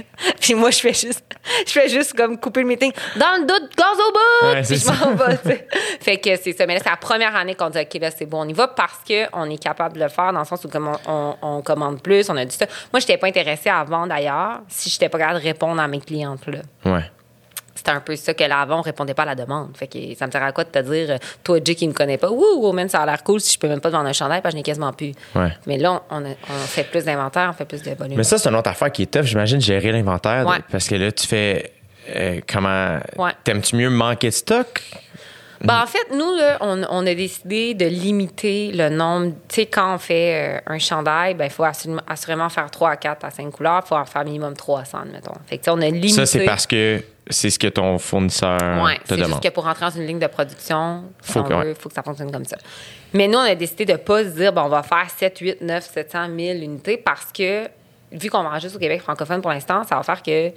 puis 0.42 0.54
moi, 0.54 0.70
je 0.70 0.78
fais 0.78 0.92
juste, 0.92 1.24
je 1.66 1.72
fais 1.72 1.88
juste 1.88 2.12
comme 2.14 2.38
couper 2.38 2.60
le 2.60 2.66
meeting. 2.66 2.92
Dans 3.16 3.40
le 3.40 3.46
doute, 3.46 3.70
gaz 3.76 3.96
au 3.96 4.12
bout! 4.12 4.46
Ouais, 4.54 4.62
c'est 4.62 4.74
puis 4.74 4.84
je 4.84 5.04
m'en 5.04 5.14
vais. 5.14 5.66
Fait 6.00 6.18
que 6.18 6.36
c'est 6.36 6.52
ça. 6.52 6.66
Mais 6.66 6.74
là, 6.74 6.80
c'est 6.84 6.90
la 6.90 6.96
première 6.98 7.34
année 7.34 7.54
qu'on 7.54 7.70
dit, 7.70 7.78
OK, 7.78 7.94
là, 7.98 8.10
c'est 8.10 8.26
bon, 8.26 8.42
on 8.44 8.48
y 8.48 8.52
va 8.52 8.68
parce 8.68 8.98
qu'on 9.08 9.44
est 9.48 9.56
capable 9.62 9.96
de 9.96 10.02
le 10.02 10.08
faire 10.10 10.34
dans 10.34 10.40
le 10.40 10.44
sens 10.44 10.62
où 10.64 10.68
comme 10.68 10.88
on, 10.88 11.10
on- 11.10 11.36
on 11.40 11.62
commande 11.62 12.02
plus, 12.02 12.28
on 12.28 12.36
a 12.36 12.44
dit 12.44 12.54
ça. 12.54 12.66
Moi, 12.92 13.00
je 13.00 13.04
n'étais 13.06 13.16
pas 13.16 13.26
intéressée 13.28 13.70
à 13.70 13.82
vendre 13.84 14.12
ailleurs 14.12 14.60
si 14.68 14.90
je 14.90 14.96
n'étais 14.96 15.08
pas 15.08 15.18
capable 15.18 15.38
de 15.40 15.44
répondre 15.44 15.80
à 15.80 15.88
mes 15.88 16.00
clientes, 16.00 16.46
là 16.46 16.58
Ouais. 16.84 17.10
C'était 17.78 17.90
un 17.92 18.00
peu 18.00 18.14
ça 18.16 18.34
que 18.34 18.44
là, 18.44 18.60
avant, 18.60 18.78
on 18.78 18.82
répondait 18.82 19.14
pas 19.14 19.22
à 19.22 19.26
la 19.26 19.34
demande. 19.34 19.76
Fait 19.76 19.86
que 19.86 19.98
ça 20.16 20.26
me 20.26 20.30
sert 20.32 20.42
à 20.42 20.52
quoi 20.52 20.64
de 20.64 20.68
te 20.70 20.78
dire, 20.80 21.10
euh, 21.10 21.18
toi, 21.42 21.58
Jay, 21.64 21.74
qui 21.74 21.88
me 21.88 21.92
connaît 21.92 22.18
pas, 22.18 22.30
ouh, 22.30 22.60
Woman, 22.60 22.88
ça 22.88 23.00
a 23.02 23.06
l'air 23.06 23.22
cool 23.22 23.40
si 23.40 23.54
je 23.54 23.58
peux 23.58 23.68
même 23.68 23.80
pas 23.80 23.88
te 23.90 23.94
vendre 23.96 24.08
un 24.08 24.12
chandail 24.12 24.42
parce 24.42 24.52
que 24.52 24.56
je 24.56 24.60
n'ai 24.60 24.62
quasiment 24.64 24.92
plus. 24.92 25.12
Ouais. 25.34 25.52
Mais 25.66 25.78
là, 25.78 26.02
on, 26.10 26.24
a- 26.24 26.28
on 26.28 26.58
fait 26.66 26.84
plus 26.84 27.04
d'inventaire, 27.04 27.48
on 27.50 27.56
fait 27.56 27.64
plus 27.64 27.82
de 27.82 27.90
volume. 27.94 28.16
Mais 28.16 28.24
ça, 28.24 28.36
c'est 28.38 28.48
une 28.48 28.56
autre 28.56 28.70
affaire 28.70 28.90
qui 28.92 29.02
est 29.02 29.10
tough, 29.10 29.22
j'imagine, 29.24 29.60
gérer 29.60 29.92
l'inventaire. 29.92 30.46
Ouais. 30.46 30.58
Parce 30.70 30.88
que 30.88 30.96
là, 30.96 31.10
tu 31.12 31.26
fais. 31.26 31.72
euh, 32.14 32.40
comment. 32.52 32.98
Ouais. 33.16 33.32
T'aimes-tu 33.44 33.76
mieux 33.76 33.90
manquer 33.90 34.28
de 34.28 34.34
stock? 34.34 34.82
Ben, 35.60 35.82
en 35.82 35.86
fait, 35.86 36.14
nous, 36.14 36.36
là, 36.36 36.56
on, 36.60 36.84
on 36.88 37.04
a 37.04 37.14
décidé 37.16 37.74
de 37.74 37.84
limiter 37.84 38.70
le 38.72 38.90
nombre. 38.90 39.32
Tu 39.48 39.56
sais, 39.56 39.66
quand 39.66 39.92
on 39.96 39.98
fait 39.98 40.56
euh, 40.56 40.72
un 40.72 40.78
chandail, 40.78 41.34
ben, 41.34 41.46
il 41.46 41.50
faut 41.50 41.64
assurément, 41.64 42.48
faire 42.48 42.70
3 42.70 42.90
à 42.90 42.96
4 42.96 43.24
à 43.24 43.30
5 43.30 43.50
couleurs. 43.50 43.80
Il 43.84 43.88
faut 43.88 43.96
en 43.96 44.04
faire 44.04 44.24
minimum 44.24 44.54
300, 44.54 44.98
mettons. 45.12 45.32
Fait 45.46 45.58
que, 45.58 45.68
on 45.70 45.80
a 45.80 45.86
limité. 45.86 46.08
Ça, 46.10 46.26
c'est 46.26 46.44
parce 46.44 46.64
que 46.64 47.02
c'est 47.30 47.50
ce 47.50 47.58
que 47.58 47.66
ton 47.68 47.98
fournisseur 47.98 48.58
Ouais, 48.82 48.96
te 48.98 49.00
c'est 49.08 49.14
juste 49.16 49.26
demande. 49.28 49.42
que 49.42 49.48
pour 49.48 49.64
rentrer 49.64 49.86
dans 49.86 49.90
une 49.96 50.06
ligne 50.06 50.18
de 50.18 50.26
production, 50.26 51.04
Faut 51.22 51.40
ouais. 51.42 51.74
faut 51.74 51.88
que 51.88 51.94
ça 51.94 52.02
fonctionne 52.02 52.30
comme 52.32 52.44
ça. 52.44 52.56
Mais 53.12 53.26
nous, 53.28 53.38
on 53.38 53.42
a 53.42 53.54
décidé 53.54 53.84
de 53.84 53.92
ne 53.92 53.96
pas 53.98 54.24
se 54.24 54.28
dire, 54.30 54.52
bon, 54.52 54.62
on 54.62 54.68
va 54.68 54.82
faire 54.82 55.08
7, 55.08 55.38
8, 55.38 55.60
9, 55.62 55.84
700, 55.92 56.28
1000 56.28 56.62
unités 56.62 56.96
parce 56.96 57.32
que, 57.32 57.68
vu 58.12 58.30
qu'on 58.30 58.42
vend 58.42 58.58
juste 58.58 58.76
au 58.76 58.78
Québec 58.78 59.00
francophone 59.02 59.40
pour 59.42 59.50
l'instant, 59.50 59.82
ça 59.84 59.96
va 59.96 60.02
faire 60.02 60.22
que 60.22 60.50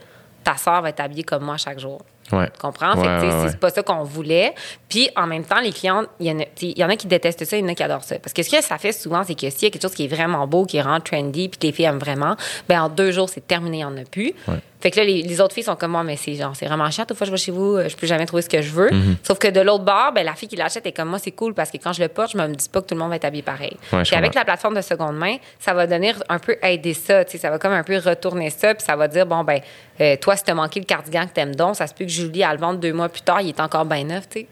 ta 0.44 0.58
soeur 0.58 0.82
va 0.82 0.90
être 0.90 1.00
habillée 1.00 1.24
comme 1.24 1.44
moi 1.44 1.58
chaque 1.58 1.80
jour. 1.80 2.02
Ouais. 2.32 2.48
Tu 2.48 2.60
comprends? 2.62 2.96
Ouais, 2.96 3.20
fait 3.20 3.28
ouais, 3.28 3.50
c'est 3.50 3.60
pas 3.60 3.70
ça 3.70 3.84
qu'on 3.84 4.04
voulait. 4.04 4.56
Puis, 4.88 5.10
en 5.18 5.28
même 5.28 5.44
temps, 5.44 5.60
les 5.60 5.72
clientes, 5.72 6.08
il 6.20 6.28
y, 6.28 6.32
en 6.32 6.40
a- 6.40 6.46
tu 6.46 6.50
sais, 6.56 6.66
il 6.68 6.80
y 6.80 6.84
en 6.84 6.90
a 6.90 6.96
qui 6.96 7.06
détestent 7.08 7.44
ça, 7.46 7.58
il 7.58 7.62
y 7.62 7.66
en 7.66 7.68
a 7.68 7.76
qui 7.76 7.84
adorent 7.84 8.04
ça. 8.06 8.18
Parce 8.20 8.32
que 8.34 8.42
ce 8.42 8.50
que 8.50 8.64
ça 8.64 8.78
fait 8.78 8.94
souvent, 8.94 9.24
c'est 9.24 9.36
que 9.36 9.50
s'il 9.50 9.64
y 9.64 9.66
a 9.66 9.70
quelque 9.70 9.82
chose 9.82 9.94
qui 9.94 10.06
est 10.06 10.08
vraiment 10.08 10.48
beau, 10.48 10.66
qui 10.66 10.82
rend 10.82 11.00
trendy, 11.02 11.50
puis 11.50 11.60
que 11.60 11.68
les 11.68 11.74
filles 11.74 11.86
aiment 11.86 12.00
vraiment, 12.00 12.36
ben 12.70 12.84
en 12.84 12.90
deux 12.90 13.12
jours, 13.12 13.28
c'est 13.30 13.46
terminé, 13.46 13.78
il 13.78 13.80
n'y 13.80 13.86
en 13.86 13.98
a 13.98 14.06
plus. 14.06 14.34
Fait 14.82 14.90
que 14.90 15.00
là, 15.00 15.06
les, 15.06 15.22
les 15.22 15.42
autres 15.42 15.54
filles 15.54 15.64
sont 15.64 15.76
comme 15.76 15.92
moi, 15.92 16.04
mais 16.04 16.18
c'est 16.18 16.34
genre, 16.34 16.56
c'est 16.56 16.66
vraiment 16.66 16.90
chiant. 16.90 17.06
Toute 17.06 17.18
fois 17.18 17.28
je 17.28 17.32
vais 17.32 17.38
chez 17.38 17.52
vous, 17.52 17.76
euh, 17.76 17.88
je 17.88 17.96
peux 17.96 18.08
jamais 18.08 18.26
trouver 18.26 18.42
ce 18.42 18.50
que 18.50 18.62
je 18.62 18.72
veux. 18.72 18.90
Mm-hmm. 18.90 19.16
Sauf 19.24 19.38
que 19.38 19.48
de 19.48 19.62
l'autre 19.62 19.84
bord, 19.84 20.12
ben, 20.14 20.26
la 20.26 20.34
fille 20.34 20.50
qui 20.50 20.56
l'achète 20.56 20.86
est 20.88 20.92
comme 20.92 21.10
moi, 21.10 21.20
c'est 21.20 21.32
cool 21.32 21.54
parce 21.54 21.70
que 21.70 21.78
quand 21.78 21.94
je 21.94 22.02
le 22.02 22.08
porte, 22.08 22.32
je 22.32 22.38
me 22.38 22.48
dis 22.48 22.68
pas 22.68 22.82
que 22.82 22.88
tout 22.88 22.96
le 22.96 23.00
monde 23.00 23.10
va 23.10 23.18
être 23.18 23.26
habillé 23.26 23.44
pareil. 23.44 23.78
Ouais, 23.94 24.04
Puis 24.04 24.16
avec 24.16 24.34
la 24.34 24.44
plateforme 24.44 24.76
de 24.76 24.82
seconde 24.82 25.18
main, 25.18 25.38
ça 25.60 25.74
va 25.74 25.86
donner 25.86 26.14
un 26.30 26.40
peu 26.40 26.58
aider 26.64 26.94
ça. 26.94 27.24
tu 27.26 27.34
sais, 27.34 27.38
Ça 27.38 27.50
va 27.52 27.60
comme 27.60 27.74
un 27.74 27.84
peu 27.84 27.98
retourner 27.98 28.50
ça. 28.50 28.74
Puis 28.74 28.84
ça 28.84 28.96
va 28.96 29.08
dire, 29.08 29.26
bon, 29.26 29.44
ben, 29.44 29.60
euh, 30.00 30.16
toi, 30.18 30.36
si 30.36 30.44
t'as 30.44 30.56
manqué 30.56 30.80
le 30.80 30.86
cardigan 30.86 31.28
que 31.28 31.34
t'aimes 31.34 31.56
donc, 31.56 31.76
ça 31.76 31.86
se 31.86 31.94
peut 31.94 32.06
que 32.06 32.12
Julie, 32.12 32.42
elle 32.42 32.54
le 32.54 32.58
vende 32.58 32.80
deux 32.80 32.94
mois 32.94 33.10
plus 33.10 33.22
tard, 33.22 33.42
il 33.42 33.50
est 33.50 33.60
encore 33.60 33.86
bien 33.86 34.04
neuf, 34.04 34.28
tu 34.30 34.40
sais. 34.42 34.48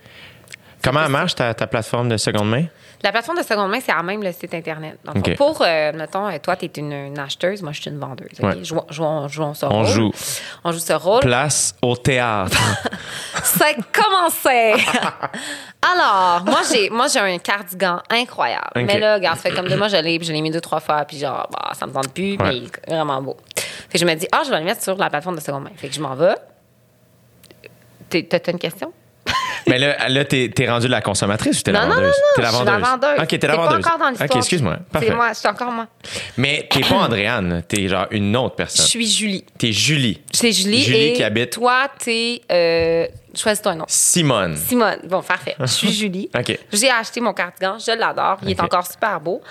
Comment 0.84 1.10
marche 1.10 1.36
ta, 1.36 1.54
ta 1.54 1.68
plateforme 1.68 2.08
de 2.08 2.18
seconde 2.18 2.50
main? 2.50 2.66
La 3.02 3.12
plateforme 3.12 3.38
de 3.38 3.44
seconde 3.44 3.72
main, 3.72 3.80
c'est 3.80 3.94
à 3.94 4.04
même 4.04 4.22
le 4.22 4.32
site 4.34 4.54
Internet. 4.54 5.00
OK. 5.16 5.36
Pour, 5.38 5.62
euh, 5.62 5.94
mettons, 5.94 6.28
euh, 6.28 6.38
toi, 6.44 6.58
tu 6.58 6.66
es 6.66 6.72
une, 6.78 6.92
une 6.92 7.18
acheteuse, 7.20 7.62
moi, 7.62 7.72
je 7.72 7.80
suis 7.82 7.90
une 7.90 7.98
vendeuse. 7.98 8.28
Ouais. 8.42 8.62
Jouons, 8.64 8.86
jouons- 8.90 9.28
jouons 9.30 9.54
ce 9.54 9.66
On 9.66 9.70
rôle. 9.84 9.86
joue. 9.88 10.12
On 10.66 10.72
joue 10.74 10.80
ce 10.80 10.94
rôle. 10.94 11.22
Place 11.22 11.76
au 11.82 11.96
théâtre. 11.96 12.58
C'est 13.44 13.78
commencé! 13.94 14.74
Alors, 15.82 16.44
moi, 16.46 16.60
j'ai, 16.70 16.90
moi, 16.90 17.08
j'ai 17.08 17.20
un 17.20 17.38
cardigan 17.38 18.02
incroyable. 18.10 18.68
Mais 18.76 19.00
là, 19.00 19.16
regarde, 19.16 19.38
ça 19.38 19.50
fait 19.50 19.56
comme 19.56 19.70
deux 19.70 19.78
mois, 19.78 19.88
je 19.88 19.96
l'ai, 19.96 20.18
puis 20.20 20.28
je 20.28 20.34
l'ai 20.34 20.42
mis 20.42 20.52
deux, 20.52 20.60
trois 20.62 20.82
fois, 20.82 21.06
puis 21.06 21.18
genre, 21.20 21.48
bah, 21.52 21.72
ça 21.74 21.88
me 21.88 21.94
tente 21.94 22.10
plus, 22.14 22.38
mais 22.38 22.58
il 22.58 22.64
est 22.66 22.90
vraiment 22.90 23.22
beau. 23.22 23.38
Fait 23.56 23.94
que 23.94 24.00
je 24.00 24.06
me 24.06 24.14
dis, 24.16 24.28
ah, 24.34 24.42
je 24.46 24.50
vais 24.50 24.60
le 24.60 24.66
mettre 24.66 24.84
sur 24.84 24.98
la 24.98 25.10
plateforme 25.10 25.38
de 25.38 25.42
seconde 25.42 25.64
main. 25.64 25.72
Fait 25.78 25.88
que 25.88 25.94
je 25.96 26.02
m'en 26.02 26.16
vais. 26.16 26.36
T'as 28.10 28.52
une 28.52 28.60
question? 28.60 28.92
Mais 29.68 29.78
là, 29.78 30.10
là 30.10 30.26
t'es 30.26 30.52
es 30.58 30.70
rendu 30.70 30.88
la 30.88 31.02
consommatrice 31.02 31.60
ou 31.60 31.64
t'es 31.64 31.72
la 31.72 31.82
non, 31.82 31.88
non, 31.90 31.96
non, 31.96 32.02
vendeuse? 32.02 32.16
non, 32.18 32.24
T'es 32.36 32.42
la 32.42 32.48
je 32.50 32.56
suis 32.56 32.66
vendeuse. 32.66 32.82
la 32.82 32.90
vendeuse. 32.90 33.20
Ok, 33.24 33.40
t'es 33.40 33.48
la 33.48 33.56
vendeuse. 33.56 33.86
encore 33.86 33.98
dans 34.00 34.10
l'histoire. 34.10 34.30
Ok, 34.32 34.36
excuse-moi. 34.38 34.78
Parfait. 34.92 35.08
C'est 35.10 35.16
moi, 35.16 35.30
je 35.34 35.38
suis 35.40 35.48
encore 35.48 35.72
moi. 35.72 35.88
Mais 36.38 36.68
t'es 36.72 36.82
pas 36.82 36.96
Andréane, 36.96 37.64
t'es 37.68 37.88
genre 37.88 38.08
une 38.12 38.36
autre 38.36 38.54
Je 38.54 38.58
personne. 38.58 38.86
suis 38.86 39.08
Julie. 39.08 39.46
T'es 39.58 39.72
Julie. 39.72 40.22
C'est 40.32 40.52
Julie. 40.52 40.82
Julie 40.82 40.98
et 41.10 41.14
qui 41.14 41.24
habite- 41.24 41.52
Toi, 41.52 41.88
t'es. 42.00 42.42
Euh, 42.52 43.06
Choisis-toi 43.36 43.74
un 43.74 43.76
nom. 43.76 43.86
Simone. 43.88 44.56
Simone. 44.58 44.98
Bon, 45.04 45.22
parfait. 45.22 45.56
Je 45.60 45.66
suis 45.68 45.92
Julie. 45.94 46.30
OK. 46.38 46.58
J'ai 46.74 46.90
acheté 46.90 47.22
mon 47.22 47.34
cardigan. 47.34 47.78
Je 47.78 47.92
l'adore. 47.98 48.38
Il 48.44 48.50
est 48.50 48.60
encore 48.62 48.88
super 48.88 49.20
beau. 49.22 49.42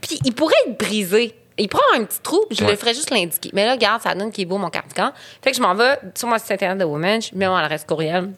Puis, 0.00 0.18
il 0.24 0.32
pourrait 0.34 0.54
être 0.68 0.78
brisé. 0.78 1.34
Il 1.58 1.68
prend 1.68 1.82
un 1.96 2.02
petit 2.04 2.18
trou, 2.20 2.44
je 2.50 2.64
Ouais. 2.64 2.70
le 2.72 2.76
ferais 2.76 2.94
juste 2.94 3.10
l'indiquer. 3.10 3.50
Mais 3.52 3.64
là, 3.64 3.72
regarde, 3.72 4.02
ça 4.02 4.12
donne 4.14 4.32
qu'il 4.32 4.42
est 4.42 4.46
beau, 4.46 4.58
mon 4.58 4.70
cardigan. 4.70 5.12
Fait 5.42 5.52
que 5.52 5.56
je 5.56 5.62
m'en 5.62 5.72
vais 5.74 5.98
sur 6.16 6.26
mon 6.26 6.36
site 6.38 6.50
internet 6.50 6.78
de 6.78 6.84
Woman, 6.84 7.20
je 7.22 7.28
mets 7.36 7.46
mon 7.46 7.54
adresse 7.54 7.84
courriel, 7.84 8.30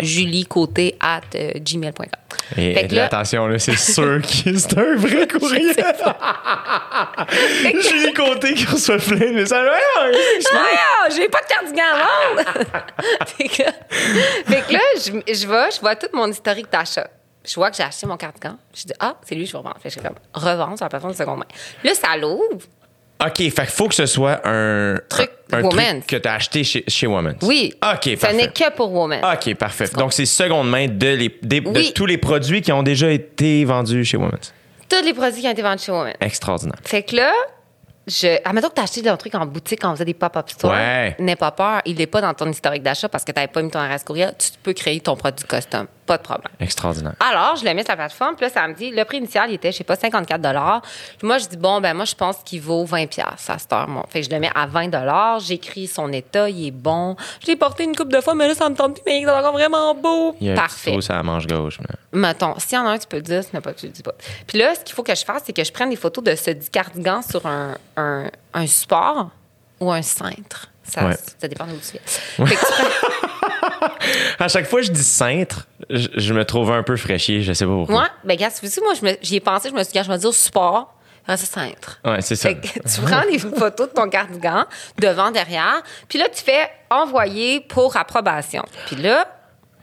juliecoté 0.00 0.96
at 1.00 1.20
euh, 1.34 1.52
gmail.com. 1.60 2.06
Et, 2.56 2.74
Fait 2.74 2.84
et 2.84 2.88
que 2.88 2.94
là- 2.94 3.04
attention, 3.06 3.46
là, 3.46 3.58
c'est 3.58 3.76
sûr 3.92 4.20
que 4.22 4.56
c'est 4.58 4.78
un 4.78 4.96
vrai 4.96 5.26
courrier. 5.28 5.72
Julie 7.82 8.12
Côté 8.14 8.54
qui 8.54 8.64
reçoit 8.66 8.98
plein 8.98 9.18
de 9.18 9.34
messages. 9.34 9.68
J'ai 11.14 11.28
pas 11.28 11.40
de 11.42 11.46
cardigan 11.46 11.82
à 11.92 12.42
vendre! 12.42 12.50
fait, 13.36 13.48
que, 13.48 13.62
fait 14.52 14.62
que 14.66 14.72
là, 14.72 14.80
je, 14.96 15.10
je 15.34 15.46
vais, 15.46 15.70
je 15.70 15.80
vois 15.80 15.96
tout 15.96 16.08
mon 16.12 16.28
historique 16.28 16.70
d'achat. 16.70 17.08
Je 17.44 17.54
vois 17.54 17.70
que 17.70 17.76
j'ai 17.76 17.82
acheté 17.82 18.06
mon 18.06 18.16
cardigan. 18.16 18.56
Je 18.74 18.82
dis, 18.84 18.92
ah, 19.00 19.16
c'est 19.26 19.34
lui, 19.34 19.46
je 19.46 19.52
vais 19.52 19.58
revendre. 19.58 19.76
Fait 19.82 19.88
que 19.88 19.94
je 19.94 20.00
fais 20.00 20.06
comme, 20.06 20.16
revendre 20.34 20.76
sur 20.76 20.84
la 20.84 20.90
plateforme 20.90 21.12
de 21.12 21.18
seconde 21.18 21.38
main. 21.38 21.46
Là, 21.84 21.94
ça 21.94 22.16
l'ouvre. 22.16 22.66
OK, 23.24 23.36
fait 23.36 23.50
qu'il 23.50 23.66
faut 23.66 23.88
que 23.88 23.94
ce 23.94 24.06
soit 24.06 24.40
un 24.46 24.98
Truc 25.08 25.30
un, 25.52 25.58
un 25.58 25.62
Woman's. 25.62 25.88
truc 25.90 26.06
que 26.06 26.16
tu 26.16 26.28
as 26.28 26.34
acheté 26.34 26.64
chez, 26.64 26.84
chez 26.88 27.06
Woman's. 27.06 27.36
Oui. 27.42 27.72
OK, 27.82 28.04
Ça 28.04 28.28
parfait. 28.28 28.32
n'est 28.36 28.48
que 28.48 28.70
pour 28.72 28.92
Woman. 28.92 29.20
OK, 29.24 29.54
parfait. 29.56 29.88
Donc, 29.96 30.12
c'est 30.12 30.26
seconde 30.26 30.70
main 30.70 30.86
de, 30.88 31.06
les, 31.08 31.38
des- 31.42 31.60
de 31.60 31.68
Oui. 31.68 31.92
tous 31.94 32.06
les 32.06 32.18
produits 32.18 32.62
qui 32.62 32.72
ont 32.72 32.82
déjà 32.82 33.10
été 33.10 33.64
vendus 33.64 34.04
chez 34.04 34.16
Woman's. 34.16 34.54
Tous 34.88 35.04
les 35.04 35.12
produits 35.14 35.40
qui 35.40 35.46
ont 35.46 35.52
été 35.52 35.62
vendus 35.62 35.84
chez 35.84 35.92
Woman. 35.92 36.14
Extraordinaire. 36.20 36.78
Fait 36.84 37.02
que 37.02 37.16
là, 37.16 37.32
je. 38.06 38.38
Admettons 38.44 38.68
que 38.70 38.74
t'as 38.74 38.82
acheté 38.84 39.06
un 39.08 39.16
truc 39.16 39.34
en 39.34 39.44
boutique 39.46 39.80
quand 39.82 39.90
on 39.90 39.94
faisait 39.94 40.04
des 40.06 40.14
pop-up 40.14 40.48
stores. 40.48 40.72
Ouais. 40.72 41.14
N'aie 41.18 41.36
pas 41.36 41.50
peur. 41.50 41.82
Il 41.84 41.96
n'est 41.96 42.06
pas 42.06 42.20
dans 42.20 42.32
ton 42.34 42.50
historique 42.50 42.82
d'achat 42.82 43.08
parce 43.08 43.24
que 43.24 43.32
t'avais 43.32 43.46
pas 43.48 43.60
mis 43.62 43.70
ton 43.70 43.78
adresse 43.80 44.02
courriel. 44.02 44.34
Tu 44.38 44.50
peux 44.62 44.72
créer 44.72 45.00
ton 45.00 45.14
produit 45.16 45.46
custom. 45.46 45.86
Pas 46.10 46.18
de 46.18 46.22
problème. 46.24 46.50
Extraordinaire. 46.58 47.12
Alors, 47.20 47.54
je 47.54 47.64
le 47.64 47.72
mets 47.72 47.82
sur 47.84 47.92
la 47.92 47.96
plateforme, 47.98 48.34
puis 48.34 48.44
là, 48.46 48.50
ça 48.52 48.66
me 48.66 48.74
dit, 48.74 48.90
le 48.90 49.04
prix 49.04 49.18
initial, 49.18 49.48
il 49.48 49.54
était, 49.54 49.70
je 49.70 49.76
sais 49.76 49.84
pas, 49.84 49.94
54 49.94 50.82
Puis 51.18 51.28
moi, 51.28 51.38
je 51.38 51.46
dis, 51.46 51.56
bon, 51.56 51.80
ben 51.80 51.94
moi, 51.94 52.04
je 52.04 52.16
pense 52.16 52.38
qu'il 52.44 52.60
vaut 52.60 52.84
20 52.84 53.06
à 53.20 53.36
cette 53.36 53.72
heure. 53.72 53.86
Moi. 53.86 54.04
Fait 54.10 54.20
que 54.22 54.26
je 54.26 54.30
le 54.34 54.40
mets 54.40 54.50
à 54.52 54.66
20 54.66 54.88
J'écris 55.38 55.86
son 55.86 56.12
état, 56.12 56.50
il 56.50 56.66
est 56.66 56.70
bon. 56.72 57.14
Je 57.40 57.46
l'ai 57.46 57.54
porté 57.54 57.84
une 57.84 57.94
coupe 57.94 58.10
de 58.12 58.20
fois, 58.20 58.34
mais 58.34 58.48
là, 58.48 58.54
ça 58.56 58.68
me 58.68 58.74
tente 58.74 58.94
plus, 58.94 59.02
mais 59.06 59.20
il 59.20 59.22
est 59.28 59.30
encore 59.30 59.52
vraiment 59.52 59.94
beau. 59.94 60.34
Il 60.40 60.48
y 60.48 60.50
a 60.50 60.54
un 60.54 60.56
Parfait. 60.56 60.90
trou 60.90 61.00
sur 61.00 61.14
la 61.14 61.22
manche 61.22 61.46
gauche. 61.46 61.78
mais- 61.80 62.20
Mettons, 62.20 62.58
s'il 62.58 62.76
y 62.76 62.80
en 62.80 62.86
a 62.86 62.90
un, 62.90 62.98
tu 62.98 63.06
peux 63.06 63.18
le 63.18 63.22
dire, 63.22 63.42
a 63.54 63.60
pas, 63.60 63.72
tu 63.72 63.86
le 63.86 63.92
dis 63.92 64.02
pas. 64.02 64.14
Puis 64.48 64.58
là, 64.58 64.74
ce 64.74 64.80
qu'il 64.80 64.96
faut 64.96 65.04
que 65.04 65.14
je 65.14 65.24
fasse, 65.24 65.42
c'est 65.46 65.52
que 65.52 65.62
je 65.62 65.70
prenne 65.70 65.90
des 65.90 65.96
photos 65.96 66.24
de 66.24 66.34
ce 66.34 66.50
cardigan 66.70 67.22
sur 67.22 67.46
un, 67.46 67.76
un, 67.96 68.24
un 68.52 68.66
support 68.66 69.30
ou 69.78 69.92
un 69.92 70.02
cintre. 70.02 70.66
Ça, 70.82 71.04
Ouais. 71.06 71.14
ça 71.40 71.46
dépend 71.46 71.66
d'où 71.66 71.76
tu 71.76 71.92
viens. 71.92 72.46
Que 72.46 72.54
prends- 72.56 72.84
À 74.40 74.48
chaque 74.48 74.66
fois 74.66 74.80
que 74.80 74.86
je 74.86 74.92
dis 74.92 75.04
cintre, 75.04 75.66
je, 75.90 76.08
je 76.16 76.32
me 76.34 76.44
trouve 76.44 76.70
un 76.72 76.82
peu 76.82 76.96
fraîchier. 76.96 77.42
Je 77.42 77.52
sais 77.52 77.64
pas 77.66 77.72
pourquoi. 77.72 78.08
Ben, 78.24 78.36
gars, 78.36 78.50
tu 78.50 78.66
vois, 78.66 78.84
moi, 78.84 78.94
je 79.00 79.04
me- 79.06 79.16
j'y 79.22 79.36
ai 79.36 79.40
pensé, 79.40 79.68
je 79.70 79.74
me 79.74 79.82
suis 79.82 79.92
dit, 79.92 80.00
je 80.02 80.08
vais 80.10 80.18
dire 80.18 80.32
support, 80.32 80.94
ah, 81.26 81.36
c'est 81.36 81.46
cintre. 81.46 82.00
Ouais, 82.04 82.20
c'est 82.22 82.36
ça. 82.36 82.48
Fait 82.48 82.56
que 82.56 82.68
tu 82.78 83.00
prends 83.02 83.22
des 83.30 83.38
photos 83.58 83.88
de 83.88 83.92
ton 83.94 84.08
cardigan, 84.08 84.64
devant, 84.98 85.30
derrière, 85.30 85.82
puis 86.08 86.18
là, 86.18 86.26
tu 86.34 86.42
fais 86.42 86.68
envoyer 86.90 87.60
pour 87.60 87.96
approbation. 87.96 88.64
Puis 88.86 88.96
là, 88.96 89.26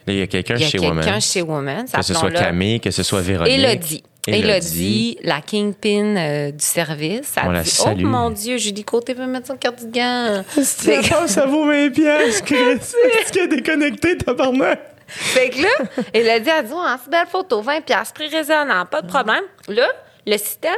Là, 0.05 0.14
il 0.14 0.20
y 0.20 0.22
a 0.22 0.28
quelqu'un 0.28 0.55
il 0.55 0.62
y 0.62 0.64
a 0.64 0.68
chez 0.70 0.78
quelqu'un 0.80 0.95
Woman's. 0.95 1.32
chez 1.34 1.41
Woman, 1.41 1.86
Que 1.93 2.01
ce 2.01 2.14
soit 2.14 2.32
Camille, 2.32 2.80
que 2.80 2.91
ce 2.91 3.03
soit 3.03 3.20
Véronique. 3.22 3.53
Élodie. 3.53 4.03
Élodie, 4.26 5.18
la 5.24 5.41
kingpin 5.41 6.16
euh, 6.18 6.51
du 6.51 6.64
service. 6.64 7.34
Elle 7.38 7.47
On 7.47 7.51
la 7.51 7.64
dit, 7.64 7.70
salue. 7.70 8.03
Oh 8.05 8.08
mon 8.08 8.30
Dieu, 8.30 8.58
Julie 8.58 8.84
Côté 8.84 9.14
veut 9.14 9.26
mettre 9.26 9.47
son 9.47 9.55
cardigan. 9.58 10.43
que, 10.55 10.99
Attends, 10.99 11.28
ça 11.28 11.45
vaut 11.45 11.66
20 11.66 11.89
pièces, 11.91 12.41
Chris. 12.41 12.55
Est-ce 12.58 13.32
qu'il 13.32 13.41
est 13.43 13.47
déconnecté, 13.47 14.18
tabarnak? 14.18 14.80
Fait 15.08 15.49
que 15.49 15.62
là, 15.62 15.70
Élodie 16.14 16.49
a 16.49 16.62
dit 16.64 16.72
oh, 16.74 16.84
c'est 17.03 17.10
belle 17.10 17.28
photo, 17.28 17.62
20 17.62 17.82
pièces, 17.82 18.12
prix 18.12 18.28
raisonnable, 18.30 18.89
pas 18.89 19.01
de 19.01 19.08
problème. 19.08 19.43
Là, 19.68 19.88
le 20.26 20.38
système, 20.38 20.76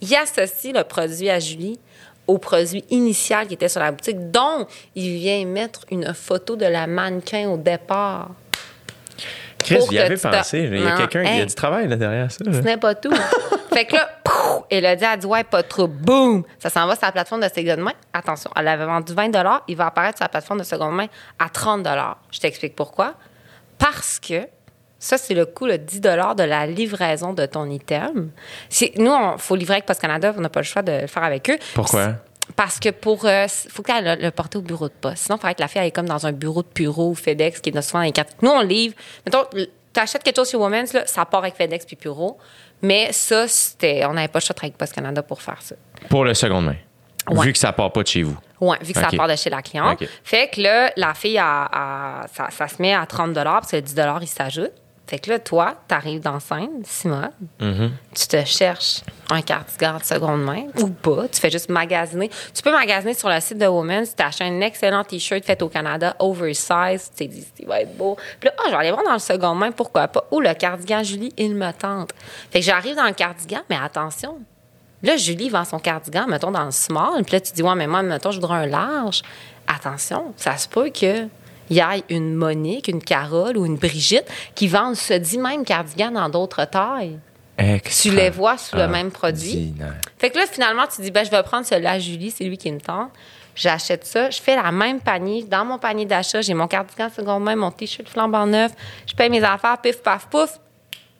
il 0.00 0.14
associe 0.14 0.74
le 0.74 0.84
produit 0.84 1.28
à 1.30 1.38
Julie 1.38 1.78
au 2.26 2.38
produit 2.38 2.84
initial 2.90 3.46
qui 3.48 3.54
était 3.54 3.68
sur 3.68 3.80
la 3.80 3.90
boutique, 3.90 4.30
dont 4.30 4.66
il 4.94 5.16
vient 5.18 5.44
mettre 5.44 5.80
une 5.90 6.14
photo 6.14 6.54
de 6.56 6.66
la 6.66 6.86
mannequin 6.86 7.48
au 7.48 7.56
départ. 7.56 8.30
Chris, 9.58 9.76
Pour 9.76 9.92
il 9.92 9.94
y 9.94 9.98
que 9.98 10.02
avait 10.02 10.16
tu 10.16 10.22
te- 10.22 10.28
pensé. 10.28 10.58
Il 10.60 10.80
y 10.80 10.86
a 10.86 10.96
quelqu'un, 10.96 11.22
il 11.22 11.26
y 11.26 11.28
a 11.30 11.40
hey. 11.40 11.46
du 11.46 11.54
travail 11.54 11.88
là, 11.88 11.96
derrière 11.96 12.30
ça. 12.30 12.38
Ce 12.44 12.50
n'est 12.50 12.76
pas 12.76 12.94
tout. 12.94 13.12
fait 13.72 13.86
que 13.86 13.94
là, 13.94 14.08
pouf, 14.24 14.62
Elodie 14.70 15.04
a 15.04 15.16
dit 15.16 15.26
Ouais, 15.26 15.44
pas 15.44 15.62
trop. 15.62 15.86
Boum! 15.86 16.44
Ça 16.58 16.70
s'en 16.70 16.86
va 16.86 16.94
sur 16.94 17.06
la 17.06 17.12
plateforme 17.12 17.42
de 17.42 17.48
seconde 17.48 17.80
main. 17.80 17.92
Attention, 18.12 18.50
elle 18.56 18.68
avait 18.68 18.84
vendu 18.84 19.14
20 19.14 19.30
il 19.68 19.76
va 19.76 19.86
apparaître 19.86 20.18
sur 20.18 20.24
la 20.24 20.28
plateforme 20.28 20.60
de 20.60 20.64
seconde 20.64 20.94
main 20.94 21.06
à 21.38 21.48
30 21.48 21.86
Je 22.30 22.40
t'explique 22.40 22.76
pourquoi. 22.76 23.14
Parce 23.78 24.18
que 24.20 24.46
ça, 24.98 25.18
c'est 25.18 25.34
le 25.34 25.46
coût, 25.46 25.66
le 25.66 25.78
10 25.78 26.00
de 26.00 26.44
la 26.44 26.66
livraison 26.66 27.32
de 27.32 27.44
ton 27.46 27.68
item. 27.68 28.30
Nous, 28.96 29.12
il 29.12 29.34
faut 29.38 29.56
livrer 29.56 29.74
avec 29.74 29.86
Post 29.86 30.00
Canada, 30.00 30.32
on 30.36 30.40
n'a 30.40 30.48
pas 30.48 30.60
le 30.60 30.64
choix 30.64 30.82
de 30.82 30.92
le 30.92 31.06
faire 31.08 31.24
avec 31.24 31.50
eux. 31.50 31.58
Pourquoi? 31.74 32.14
Parce 32.54 32.78
que 32.78 32.90
pour. 32.90 33.24
euh, 33.24 33.46
faut 33.48 33.82
qu'elle 33.82 34.04
le, 34.04 34.14
le 34.22 34.30
porter 34.30 34.58
au 34.58 34.62
bureau 34.62 34.88
de 34.88 34.92
poste. 34.92 35.24
Sinon, 35.24 35.36
il 35.36 35.40
faudrait 35.40 35.54
que 35.54 35.60
la 35.60 35.68
fille 35.68 35.80
aille 35.80 35.92
comme 35.92 36.08
dans 36.08 36.26
un 36.26 36.32
bureau 36.32 36.62
de 36.62 36.68
bureau 36.74 37.10
ou 37.10 37.14
FedEx 37.14 37.60
qui 37.60 37.70
est 37.70 37.82
souvent 37.82 38.00
dans 38.00 38.04
les 38.04 38.12
quatre. 38.12 38.32
Nous, 38.42 38.50
on 38.50 38.60
livre. 38.60 38.94
Mettons, 39.26 39.44
tu 39.52 40.00
achètes 40.00 40.22
quelque 40.22 40.36
chose 40.36 40.50
chez 40.50 40.56
Women's, 40.56 40.92
là, 40.92 41.06
ça 41.06 41.24
part 41.24 41.40
avec 41.40 41.56
FedEx 41.56 41.84
puis 41.84 41.96
bureau. 41.96 42.38
Mais 42.82 43.12
ça, 43.12 43.46
c'était. 43.48 44.04
On 44.06 44.12
n'avait 44.14 44.28
pas 44.28 44.40
de 44.40 44.44
travailler 44.54 44.72
avec 44.72 44.78
Post 44.78 44.92
Canada 44.94 45.22
pour 45.22 45.40
faire 45.40 45.60
ça. 45.60 45.76
Pour 46.08 46.24
le 46.24 46.34
seconde 46.34 46.66
main. 46.66 46.76
Ouais. 47.30 47.46
Vu 47.46 47.52
que 47.52 47.58
ça 47.58 47.72
part 47.72 47.92
pas 47.92 48.02
de 48.02 48.08
chez 48.08 48.22
vous. 48.24 48.36
Oui, 48.60 48.76
vu 48.82 48.92
que 48.92 48.98
ça 49.00 49.06
part 49.16 49.28
de 49.28 49.36
chez 49.36 49.50
la 49.50 49.62
cliente. 49.62 50.02
Fait 50.24 50.48
que 50.48 50.60
là, 50.60 50.92
la 50.96 51.14
fille, 51.14 51.38
a, 51.38 51.68
a- 52.22 52.26
ça, 52.28 52.48
ça 52.50 52.66
se 52.68 52.82
met 52.82 52.92
à 52.94 53.06
30 53.06 53.32
parce 53.34 53.70
que 53.70 53.76
le 53.76 53.82
10 53.82 53.94
il 54.22 54.26
s'ajoute. 54.26 54.72
Fait 55.06 55.18
que 55.18 55.30
là, 55.30 55.38
toi, 55.38 55.74
tu 55.88 55.94
arrives 55.94 56.20
dans 56.20 56.40
scène, 56.40 56.82
Simone, 56.84 57.30
Mm-hmm. 57.60 57.90
tu 58.14 58.26
te 58.28 58.44
cherches 58.44 59.00
un 59.30 59.42
cardigan 59.42 59.98
de 59.98 60.04
seconde 60.04 60.42
main 60.42 60.64
ou 60.78 60.88
pas. 60.88 61.28
Tu 61.28 61.40
fais 61.40 61.50
juste 61.50 61.68
magasiner. 61.68 62.30
Tu 62.54 62.62
peux 62.62 62.72
magasiner 62.72 63.12
sur 63.14 63.28
le 63.28 63.38
site 63.40 63.58
de 63.58 63.66
Women 63.66 64.06
si 64.06 64.14
tu 64.16 64.22
achètes 64.22 64.46
un 64.48 64.60
excellent 64.62 65.04
T-shirt 65.04 65.44
fait 65.44 65.60
au 65.62 65.68
Canada, 65.68 66.16
oversize. 66.18 67.10
Tu 67.10 67.16
t'es 67.16 67.26
dit, 67.26 67.46
il 67.58 67.66
va 67.66 67.80
être 67.80 67.94
beau. 67.96 68.16
Puis 68.40 68.48
là, 68.48 68.54
ah, 68.58 68.62
je 68.66 68.70
vais 68.70 68.76
aller 68.76 68.90
voir 68.90 69.04
dans 69.04 69.12
le 69.12 69.18
second 69.18 69.54
main, 69.54 69.70
pourquoi 69.72 70.08
pas. 70.08 70.24
Ou 70.30 70.40
le 70.40 70.54
cardigan 70.54 71.02
Julie, 71.02 71.32
il 71.36 71.54
me 71.54 71.72
tente. 71.72 72.10
Fait 72.50 72.60
que 72.60 72.64
j'arrive 72.64 72.96
dans 72.96 73.06
le 73.06 73.12
cardigan, 73.14 73.60
mais 73.68 73.76
attention, 73.76 74.38
Là, 75.04 75.16
Julie 75.16 75.48
vend 75.48 75.64
son 75.64 75.80
cardigan, 75.80 76.28
mettons, 76.28 76.52
dans 76.52 76.64
le 76.64 76.70
small. 76.70 77.24
Puis 77.24 77.32
là, 77.32 77.40
tu 77.40 77.52
dis, 77.52 77.62
ouais, 77.64 77.74
mais 77.74 77.88
moi, 77.88 78.04
mettons, 78.04 78.30
je 78.30 78.38
voudrais 78.40 78.58
un 78.58 78.66
large. 78.66 79.22
Attention, 79.66 80.32
ça 80.36 80.56
se 80.56 80.68
peut 80.68 80.90
qu'il 81.72 81.94
y 81.94 81.98
ait 81.98 82.04
une 82.08 82.34
Monique, 82.34 82.88
une 82.88 83.02
Carole 83.02 83.56
ou 83.56 83.66
une 83.66 83.76
Brigitte 83.76 84.26
qui 84.54 84.68
vendent 84.68 84.96
ce 84.96 85.14
dit 85.14 85.38
même 85.38 85.64
cardigan 85.64 86.10
dans 86.10 86.28
d'autres 86.28 86.64
tailles. 86.64 87.18
Tu 87.84 88.10
les 88.10 88.30
vois 88.30 88.58
sous 88.58 88.76
le 88.76 88.88
même 88.88 89.10
produit. 89.10 89.74
Fait 90.18 90.30
que 90.30 90.38
là, 90.38 90.46
finalement, 90.50 90.84
tu 90.94 91.00
dis, 91.02 91.10
ben, 91.10 91.24
je 91.24 91.30
vais 91.30 91.42
prendre 91.42 91.64
celui-là 91.64 91.92
à 91.92 91.98
Julie, 91.98 92.30
c'est 92.30 92.44
lui 92.44 92.58
qui 92.58 92.72
me 92.72 92.80
tente. 92.80 93.10
J'achète 93.54 94.04
ça, 94.06 94.30
je 94.30 94.40
fais 94.40 94.56
la 94.56 94.72
même 94.72 95.00
panier. 95.00 95.44
Dans 95.44 95.64
mon 95.64 95.78
panier 95.78 96.06
d'achat, 96.06 96.40
j'ai 96.40 96.54
mon 96.54 96.66
cardigan 96.66 97.08
seconde 97.14 97.44
main, 97.44 97.54
mon 97.54 97.70
t-shirt 97.70 98.08
flambant 98.08 98.46
neuf. 98.46 98.72
Je 99.06 99.14
paye 99.14 99.28
mes 99.28 99.44
affaires, 99.44 99.78
pif, 99.78 100.02
paf, 100.02 100.26
pouf. 100.28 100.58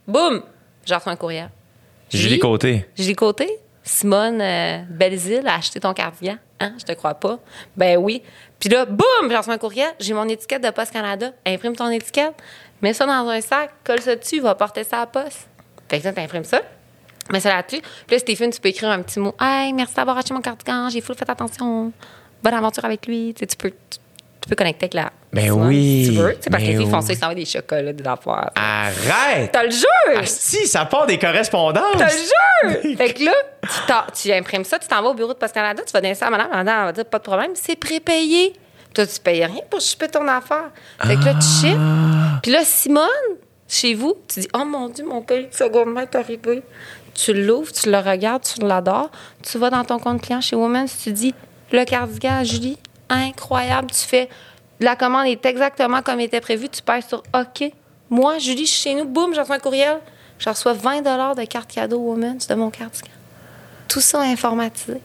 Boum! 0.09 0.43
J'ai 0.85 0.95
reçu 0.95 1.09
un 1.11 1.17
courriel. 1.17 1.51
Julie 2.11 2.39
Côté. 2.39 2.87
Julie 2.97 3.15
Côté, 3.15 3.49
Simone 3.83 4.41
euh, 4.41 4.79
Belzile 4.89 5.47
a 5.47 5.57
acheté 5.57 5.79
ton 5.79 5.93
cardigan. 5.93 6.37
Hein? 6.59 6.73
Je 6.79 6.85
te 6.85 6.93
crois 6.93 7.15
pas. 7.15 7.39
Ben 7.77 7.99
oui. 7.99 8.23
Puis 8.63 8.71
là, 8.71 8.85
boum, 8.85 9.29
j'ai 9.29 9.37
reçu 9.37 9.51
un 9.51 9.59
courriel. 9.59 9.91
J'ai 9.99 10.15
mon 10.15 10.29
étiquette 10.29 10.63
de 10.63 10.71
Poste 10.71 10.93
Canada. 10.93 11.33
Imprime 11.45 11.75
ton 11.75 11.91
étiquette. 11.91 12.33
Mets 12.81 12.93
ça 12.93 13.05
dans 13.07 13.29
un 13.29 13.41
sac. 13.41 13.73
Colle 13.83 14.01
ça 14.01 14.15
dessus. 14.15 14.39
Va 14.39 14.55
porter 14.55 14.85
ça 14.85 15.01
à 15.01 15.07
poste. 15.07 15.49
Fait 15.89 15.97
que 15.97 16.05
ça, 16.05 16.13
t'imprimes 16.13 16.45
ça. 16.45 16.63
Mets 17.33 17.41
ça 17.41 17.49
là-dessus. 17.49 17.81
Puis 17.81 18.15
là, 18.15 18.19
Stéphane, 18.21 18.51
tu 18.51 18.61
peux 18.61 18.69
écrire 18.69 18.91
un 18.91 19.03
petit 19.03 19.19
mot. 19.19 19.35
Hey, 19.41 19.73
merci 19.73 19.95
d'avoir 19.97 20.17
acheté 20.17 20.33
mon 20.33 20.41
cardigan. 20.41 20.89
J'ai 20.91 21.01
full 21.01 21.17
fait 21.17 21.29
attention. 21.29 21.91
Bonne 22.41 22.55
aventure 22.55 22.85
avec 22.85 23.05
lui. 23.05 23.35
Tu, 23.35 23.41
sais, 23.41 23.47
tu 23.49 23.57
peux, 23.57 23.73
tu 24.43 24.49
peux 24.49 24.57
connecter 24.57 24.85
avec 24.85 24.95
la. 24.95 25.13
Ben 25.33 25.45
Simone, 25.45 25.69
oui. 25.69 26.05
Si 26.05 26.11
tu 26.11 26.17
veux. 26.19 26.37
Sais, 26.41 26.51
parce 26.51 26.63
que 26.63 26.69
Ben 26.69 26.77
les 26.77 26.83
filles 26.83 26.91
font 26.91 27.01
ça, 27.01 27.13
ils 27.13 27.19
s'envoient 27.19 27.35
des 27.35 27.45
chocolats, 27.45 27.93
des 27.93 28.07
affaires. 28.07 28.51
Arrête! 28.55 29.53
T'as 29.53 29.65
le 29.65 29.71
jeu! 29.71 29.87
Ah, 30.17 30.27
si, 30.27 30.67
ça 30.67 30.85
part 30.85 31.07
des 31.07 31.19
correspondances! 31.19 31.97
T'as 31.97 32.11
le 32.11 32.81
jeu! 32.83 32.97
fait 32.97 33.15
que 33.15 33.25
là, 33.25 33.33
tu, 33.63 34.23
tu 34.23 34.33
imprimes 34.33 34.65
ça, 34.65 34.79
tu 34.79 34.89
t'en 34.89 35.01
vas 35.01 35.11
au 35.11 35.15
bureau 35.15 35.33
de 35.33 35.39
Post 35.39 35.55
Canada, 35.55 35.83
tu 35.87 35.93
vas 35.93 36.01
donner 36.01 36.15
ça 36.15 36.27
à 36.27 36.31
madame, 36.31 36.51
madame 36.51 36.81
elle 36.81 36.87
va 36.87 36.93
dire 36.93 37.05
pas 37.07 37.19
de 37.19 37.25
problème, 37.25 37.53
c'est 37.55 37.77
prépayé. 37.77 38.53
Toi, 38.95 39.07
tu 39.07 39.21
payes 39.21 39.45
rien 39.45 39.63
pour 39.71 39.81
shipper 39.81 40.09
ton 40.09 40.27
affaire. 40.29 40.71
Fait 41.01 41.17
que 41.17 41.25
là, 41.25 41.35
tu 41.35 41.67
shippes. 41.67 42.43
Puis 42.43 42.53
là, 42.53 42.61
Simone, 42.65 43.07
chez 43.67 43.95
vous, 43.95 44.15
tu 44.29 44.41
dis 44.41 44.49
Oh 44.55 44.65
mon 44.67 44.89
Dieu, 44.89 45.05
mon 45.07 45.23
colis 45.23 45.47
de 45.47 45.55
seconde 45.55 45.95
main 45.95 46.03
est 46.03 46.15
arrivé. 46.15 46.63
Tu 47.15 47.33
l'ouvres, 47.33 47.73
tu 47.73 47.91
le 47.91 47.99
regardes, 47.99 48.43
tu 48.43 48.61
l'adores. 48.61 49.11
Tu 49.43 49.57
vas 49.57 49.71
dans 49.71 49.85
ton 49.85 49.99
compte 49.99 50.21
client 50.21 50.41
chez 50.41 50.57
Women's, 50.57 50.99
tu 51.03 51.13
dis 51.13 51.35
Le 51.73 51.85
cardigan 51.85 52.39
à 52.41 52.45
Julie, 52.45 52.79
incroyable. 53.13 53.89
Tu 53.91 54.07
fais 54.07 54.29
La 54.81 54.97
commande 54.97 55.27
est 55.27 55.45
exactement 55.47 56.03
comme 56.03 56.21
était 56.21 56.41
prévu. 56.41 56.69
Tu 56.69 56.83
payes 56.83 57.03
sur 57.03 57.23
OK. 57.35 57.71
Moi, 58.11 58.39
Julie, 58.39 58.67
je 58.67 58.73
suis 58.73 58.91
chez 58.91 58.95
nous. 58.95 59.05
Boum, 59.05 59.35
je 59.35 59.41
reçois 59.41 59.57
un 59.57 59.61
courriel. 59.61 59.99
Je 60.39 60.49
reçois 60.49 60.73
20 60.73 61.03
de 61.03 61.45
carte 61.45 61.73
cadeau 61.73 61.99
Women's 61.99 62.47
de 62.49 62.55
mon 62.55 62.71
carte 62.71 63.01
Tout 63.89 64.01
ça 64.01 64.21
informatisé. 64.23 65.01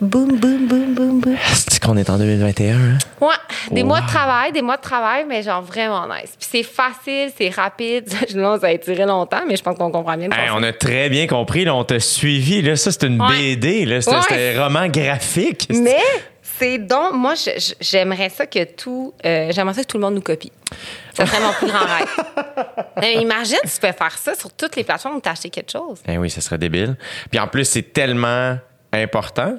Boum, 0.00 0.36
boum, 0.36 0.66
boum, 0.66 0.94
boum, 0.94 1.20
boum. 1.20 1.36
C'est 1.54 1.82
qu'on 1.82 1.96
est 1.96 2.10
en 2.10 2.18
2021. 2.18 2.74
Hein? 2.76 2.98
Ouais, 3.20 3.28
des 3.70 3.80
Wow. 3.80 3.88
mois 3.88 4.00
de 4.02 4.06
travail, 4.06 4.52
des 4.52 4.60
mois 4.60 4.76
de 4.76 4.82
travail, 4.82 5.24
mais 5.26 5.42
genre 5.42 5.62
vraiment 5.62 6.06
nice. 6.06 6.34
Puis 6.38 6.48
c'est 6.50 6.62
facile, 6.62 7.32
c'est 7.36 7.48
rapide. 7.48 8.04
Là, 8.34 8.58
ça 8.60 8.66
a 8.66 8.76
duré 8.76 9.06
longtemps, 9.06 9.40
mais 9.48 9.56
je 9.56 9.62
pense 9.62 9.78
qu'on 9.78 9.90
comprend 9.90 10.16
bien 10.18 10.28
le 10.28 10.34
Hey, 10.34 10.50
on 10.54 10.62
a 10.62 10.72
très 10.74 11.08
bien 11.08 11.26
compris, 11.26 11.64
là, 11.64 11.74
on 11.74 11.84
t'a 11.84 11.98
suivi. 11.98 12.60
Là, 12.60 12.76
ça, 12.76 12.92
c'est 12.92 13.04
une 13.04 13.20
Ouais. 13.22 13.54
BD. 13.56 13.86
Là, 13.86 14.02
c'est 14.02 14.10
Ouais. 14.10 14.20
c'est 14.28 14.56
un 14.58 14.64
roman 14.64 14.86
graphique. 14.88 15.66
Mais 15.70 15.96
c'est 16.58 16.78
donc, 16.78 17.14
moi, 17.14 17.34
j'aimerais 17.80 18.28
ça 18.28 18.46
que 18.46 18.64
tout, 18.64 19.14
euh, 19.24 19.50
j'aimerais 19.52 19.74
ça 19.74 19.82
que 19.82 19.88
tout 19.88 19.98
le 19.98 20.02
monde 20.04 20.14
nous 20.14 20.20
copie. 20.22 20.52
Ça 21.12 21.26
serait 21.26 21.40
mon 21.40 21.52
plus 21.52 21.66
grand 21.66 21.84
rêve. 21.84 22.16
Mais 23.00 23.14
imagine, 23.14 23.58
tu 23.62 23.80
peux 23.80 23.92
faire 23.92 24.16
ça 24.18 24.34
sur 24.34 24.50
toutes 24.52 24.76
les 24.76 24.84
plateformes 24.84 25.16
où 25.16 25.20
tu 25.20 25.28
acheté 25.28 25.50
quelque 25.50 25.72
chose. 25.72 26.00
Eh 26.08 26.18
oui, 26.18 26.30
ça 26.30 26.40
serait 26.40 26.58
débile. 26.58 26.96
Puis 27.30 27.38
en 27.38 27.46
plus, 27.46 27.64
c'est 27.64 27.92
tellement 27.92 28.58
important. 28.92 29.58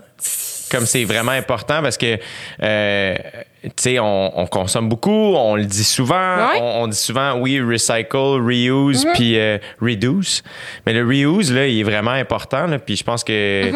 Comme 0.69 0.85
c'est 0.85 1.05
vraiment 1.05 1.31
important 1.31 1.81
parce 1.81 1.97
que, 1.97 2.19
euh, 2.61 3.15
tu 3.63 3.69
sais, 3.77 3.99
on, 3.99 4.37
on 4.37 4.47
consomme 4.47 4.89
beaucoup, 4.89 5.35
on 5.35 5.55
le 5.55 5.65
dit 5.65 5.83
souvent. 5.83 6.49
On, 6.59 6.83
on 6.83 6.87
dit 6.87 6.97
souvent, 6.97 7.39
oui, 7.39 7.61
recycle, 7.61 8.17
reuse, 8.17 9.05
puis 9.13 9.39
euh, 9.39 9.57
reduce. 9.79 10.43
Mais 10.85 10.93
le 10.93 11.05
reuse, 11.05 11.53
là, 11.53 11.67
il 11.67 11.79
est 11.79 11.83
vraiment 11.83 12.11
important. 12.11 12.67
Là, 12.67 12.79
puis 12.79 12.97
je 12.97 13.03
pense 13.03 13.23
que 13.23 13.71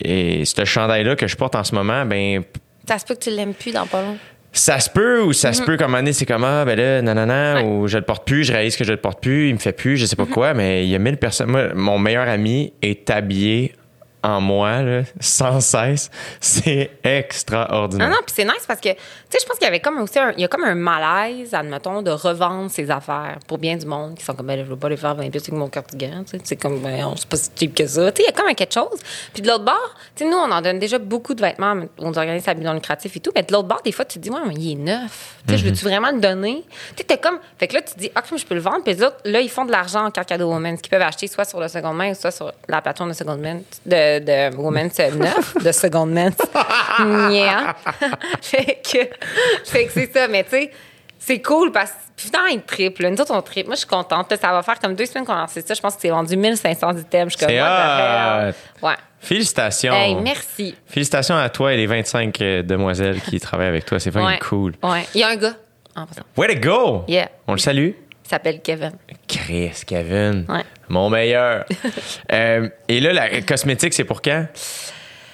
et 0.00 0.44
ce 0.44 0.64
chandail-là 0.64 1.16
que 1.16 1.26
je 1.26 1.36
porte 1.36 1.54
en 1.54 1.64
ce 1.64 1.74
moment, 1.74 2.04
ben 2.06 2.42
Ça 2.88 2.98
se 2.98 3.04
peut 3.04 3.14
que 3.14 3.20
tu 3.20 3.30
l'aimes 3.30 3.54
plus 3.54 3.72
dans 3.72 3.86
pas 3.86 4.02
long. 4.02 4.16
ça 4.52 4.78
se 4.80 4.88
peut 4.90 5.22
ou 5.22 5.32
ça 5.32 5.52
se 5.52 5.62
peut 5.62 5.76
comme 5.76 5.94
année 5.94 6.12
c'est 6.12 6.26
comme 6.26 6.44
ah 6.44 6.64
ben 6.64 6.78
là 6.78 7.02
nanana 7.02 7.56
Ouais. 7.56 7.62
ou 7.64 7.88
je 7.88 7.98
le 7.98 8.04
porte 8.04 8.24
plus 8.26 8.44
je 8.44 8.52
réalise 8.52 8.76
que 8.76 8.84
je 8.84 8.92
le 8.92 8.98
porte 9.00 9.20
plus 9.20 9.48
il 9.48 9.54
me 9.54 9.58
fait 9.58 9.72
plus 9.72 9.96
je 9.96 10.06
sais 10.06 10.14
pas 10.16 10.26
quoi 10.26 10.54
mais 10.54 10.84
il 10.84 10.90
y 10.90 10.94
a 10.94 10.98
mille 11.00 11.16
personnes 11.16 11.50
moi 11.50 11.74
mon 11.74 11.98
meilleur 11.98 12.28
ami 12.28 12.72
est 12.82 13.10
habillé 13.10 13.74
en 14.22 14.40
moi 14.40 14.80
là, 14.82 15.02
sans 15.20 15.60
cesse 15.60 16.08
c'est 16.40 16.90
extraordinaire 17.02 18.08
Non, 18.08 18.14
non, 18.14 18.20
puis 18.24 18.34
c'est 18.36 18.44
nice 18.44 18.64
parce 18.66 18.80
que, 18.80 18.88
sais, 19.34 19.42
je 19.42 19.46
pense 19.46 19.58
qu'il 19.58 19.64
y 19.64 19.68
avait 19.68 19.80
comme 19.80 20.00
aussi 20.00 20.18
un, 20.18 20.32
il 20.32 20.40
y 20.40 20.44
a 20.44 20.48
comme 20.48 20.64
un 20.64 20.74
malaise, 20.74 21.54
admettons, 21.54 22.02
de 22.02 22.10
revendre 22.10 22.70
ses 22.70 22.90
affaires 22.90 23.38
pour 23.46 23.58
bien 23.58 23.76
du 23.76 23.86
monde 23.86 24.14
qui 24.16 24.24
sont 24.24 24.34
comme, 24.34 24.46
ben, 24.46 24.58
je 24.58 24.70
veux 24.70 24.76
pas 24.76 24.88
les 24.88 24.96
faire 24.96 25.14
20 25.14 25.30
pièces 25.30 25.44
avec 25.44 25.58
mon 25.58 25.68
cardigan, 25.68 26.24
tu 26.24 26.36
sais, 26.36 26.42
c'est 26.44 26.56
comme, 26.56 26.80
ben, 26.80 27.04
on 27.04 27.16
c'est 27.16 27.28
pas 27.28 27.36
si 27.36 27.50
cheap 27.56 27.74
que 27.74 27.86
ça. 27.86 28.12
Tu 28.12 28.22
sais, 28.22 28.28
il 28.28 28.30
y 28.30 28.34
a 28.34 28.36
comme 28.36 28.48
un 28.48 28.54
quelque 28.54 28.74
chose. 28.74 28.98
Puis 29.32 29.42
de 29.42 29.48
l'autre 29.48 29.64
bord, 29.64 29.94
tu 30.14 30.24
sais, 30.24 30.30
nous, 30.30 30.36
on 30.36 30.50
en 30.50 30.60
donne 30.60 30.78
déjà 30.78 30.98
beaucoup 30.98 31.34
de 31.34 31.40
vêtements 31.40 31.74
aux 31.98 32.18
organismes 32.18 32.50
à 32.50 32.54
but 32.54 32.64
non 32.64 32.74
lucratif 32.74 33.16
et 33.16 33.20
tout, 33.20 33.32
mais 33.34 33.42
de 33.42 33.52
l'autre 33.52 33.68
bord, 33.68 33.82
des 33.82 33.92
fois, 33.92 34.04
tu 34.04 34.18
te 34.18 34.22
dis, 34.22 34.30
ouais, 34.30 34.40
mais 34.46 34.54
il 34.54 34.72
est 34.72 34.74
neuf. 34.76 35.36
Tu 35.46 35.52
sais, 35.52 35.58
je 35.58 35.64
veux-tu 35.64 35.84
vraiment 35.84 36.10
le 36.10 36.20
donner? 36.20 36.64
Tu 36.68 36.98
sais, 36.98 37.04
t'es 37.04 37.18
comme, 37.18 37.38
fait 37.58 37.68
que 37.68 37.74
là, 37.74 37.82
tu 37.82 37.94
te 37.94 37.98
dis, 37.98 38.10
ah, 38.14 38.22
comme 38.22 38.38
je 38.38 38.46
peux 38.46 38.54
le 38.54 38.60
vendre, 38.60 38.82
puis 38.84 38.94
les 38.94 39.02
autres, 39.02 39.18
là, 39.24 39.40
ils 39.40 39.50
font 39.50 39.64
de 39.64 39.72
l'argent 39.72 40.04
en 40.06 40.10
carte 40.10 40.28
cadeau 40.28 40.48
Women's 40.48 40.80
qu'ils 40.80 40.90
peuvent 40.90 41.02
acheter 41.02 41.26
soit 41.26 41.44
sur 41.44 41.60
le 41.60 41.68
seconde 41.68 41.96
main 41.96 42.12
ou 42.12 42.14
soit 42.14 42.30
sur 42.30 42.52
la 42.68 42.80
plateforme 42.80 43.10
de 43.10 43.14
seconde 43.14 43.40
main, 43.40 43.60
de, 43.84 44.18
de 44.20 44.56
Women's 44.56 44.98
neuf, 44.98 45.54
de 45.62 45.72
seconde 45.72 46.12
main. 46.12 46.30
Nya. 47.30 47.74
fait 48.40 48.80
que, 48.82 48.98
fait 49.64 49.86
que 49.86 49.92
c'est 49.92 50.12
ça, 50.12 50.28
mais 50.28 50.44
tu 50.44 50.50
sais, 50.50 50.70
c'est 51.18 51.40
cool 51.40 51.72
parce 51.72 51.90
que 51.90 52.22
putain, 52.24 52.46
il 52.52 52.62
triple. 52.62 53.06
Nous 53.08 53.20
autres, 53.20 53.34
on 53.34 53.40
triple. 53.42 53.68
Moi, 53.68 53.74
je 53.76 53.80
suis 53.80 53.88
contente. 53.88 54.32
Ça 54.40 54.52
va 54.52 54.62
faire 54.62 54.78
comme 54.78 54.94
deux 54.94 55.06
semaines 55.06 55.24
qu'on 55.24 55.32
a 55.32 55.40
lancé 55.40 55.62
ça. 55.62 55.72
Je 55.74 55.80
pense 55.80 55.94
que 55.96 56.02
c'est 56.02 56.10
vendu 56.10 56.36
1500 56.36 56.90
items. 56.98 57.32
Je 57.32 57.38
suis 57.38 57.46
comme? 57.46 58.88
Ouais. 58.88 58.94
félicitations 59.20 59.94
Hey, 59.94 60.14
merci. 60.16 60.74
félicitations 60.86 61.36
à 61.36 61.48
toi 61.48 61.72
et 61.72 61.76
les 61.78 61.86
25 61.86 62.40
euh, 62.42 62.62
demoiselles 62.62 63.20
qui 63.22 63.40
travaillent 63.40 63.68
avec 63.68 63.86
toi 63.86 63.98
c'est 63.98 64.10
vraiment 64.10 64.26
Ouais. 64.28 64.38
cool 64.38 64.74
Ouais. 64.82 65.06
Il 65.14 65.20
y 65.20 65.24
a 65.24 65.28
un 65.28 65.36
gars, 65.36 65.54
en 65.96 66.04
passant. 66.04 66.22
way 66.36 66.54
to 66.54 66.60
go 66.60 67.04
Yeah. 67.08 67.28
on 67.46 67.52
le 67.52 67.58
salue? 67.58 67.92
Il 68.26 68.28
s'appelle 68.28 68.60
Kevin. 68.60 68.92
Chris 69.26 69.72
Kevin 69.86 70.44
Ouais. 70.48 70.62
mon 70.90 71.08
meilleur 71.08 71.64
Euh, 72.32 72.68
et 72.88 73.00
là 73.00 73.12
la 73.14 73.40
cosmétique 73.40 73.94
c'est 73.94 74.04
pour 74.04 74.20
quand? 74.20 74.44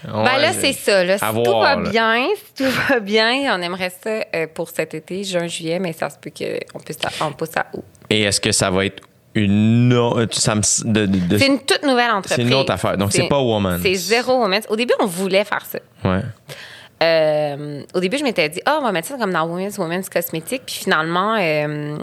Ben 0.04 0.38
là, 0.38 0.52
c'est 0.52 0.72
ça. 0.72 1.04
Là. 1.04 1.18
Si 1.18 1.24
tout 1.24 1.32
voir, 1.44 1.76
va 1.76 1.82
là. 1.82 1.90
bien, 1.90 2.26
si 2.56 2.64
tout 2.64 2.70
va 2.88 3.00
bien, 3.00 3.54
on 3.56 3.62
aimerait 3.62 3.90
ça 3.90 4.10
euh, 4.34 4.46
pour 4.52 4.70
cet 4.70 4.94
été, 4.94 5.24
juin, 5.24 5.46
juillet, 5.46 5.78
mais 5.78 5.92
ça 5.92 6.10
se 6.10 6.16
peut 6.18 6.30
qu'on 6.30 6.78
puisse 6.80 6.98
on 7.20 7.32
pousse 7.32 7.56
à 7.56 7.66
août. 7.74 7.84
Et 8.08 8.22
est-ce 8.22 8.40
que 8.40 8.52
ça 8.52 8.70
va 8.70 8.86
être 8.86 9.02
une 9.34 9.92
autre. 9.94 10.36
Ça 10.36 10.54
me, 10.54 10.62
de, 10.92 11.06
de- 11.06 11.38
C'est 11.38 11.46
une 11.46 11.60
toute 11.60 11.82
nouvelle 11.84 12.10
entreprise. 12.10 12.36
C'est 12.36 12.42
une 12.42 12.54
autre 12.54 12.72
affaire. 12.72 12.96
Donc, 12.96 13.12
c'est 13.12 13.28
pas 13.28 13.38
Woman's. 13.40 13.80
C'est 13.82 13.94
zéro 13.94 14.38
Woman's. 14.40 14.64
Au 14.68 14.76
début, 14.76 14.94
on 15.00 15.06
voulait 15.06 15.44
faire 15.44 15.64
ça. 15.64 15.78
Ouais. 16.04 16.22
Euh, 17.02 17.82
au 17.94 18.00
début, 18.00 18.18
je 18.18 18.24
m'étais 18.24 18.48
dit, 18.48 18.60
ah, 18.66 18.78
on 18.80 18.82
va 18.84 18.92
mettre 18.92 19.08
ça 19.08 19.16
comme 19.16 19.32
dans 19.32 19.44
Women's, 19.46 19.78
Women's 19.78 20.08
Cosmétique. 20.08 20.62
Puis 20.66 20.76
finalement, 20.76 21.36
euh, 21.38 21.96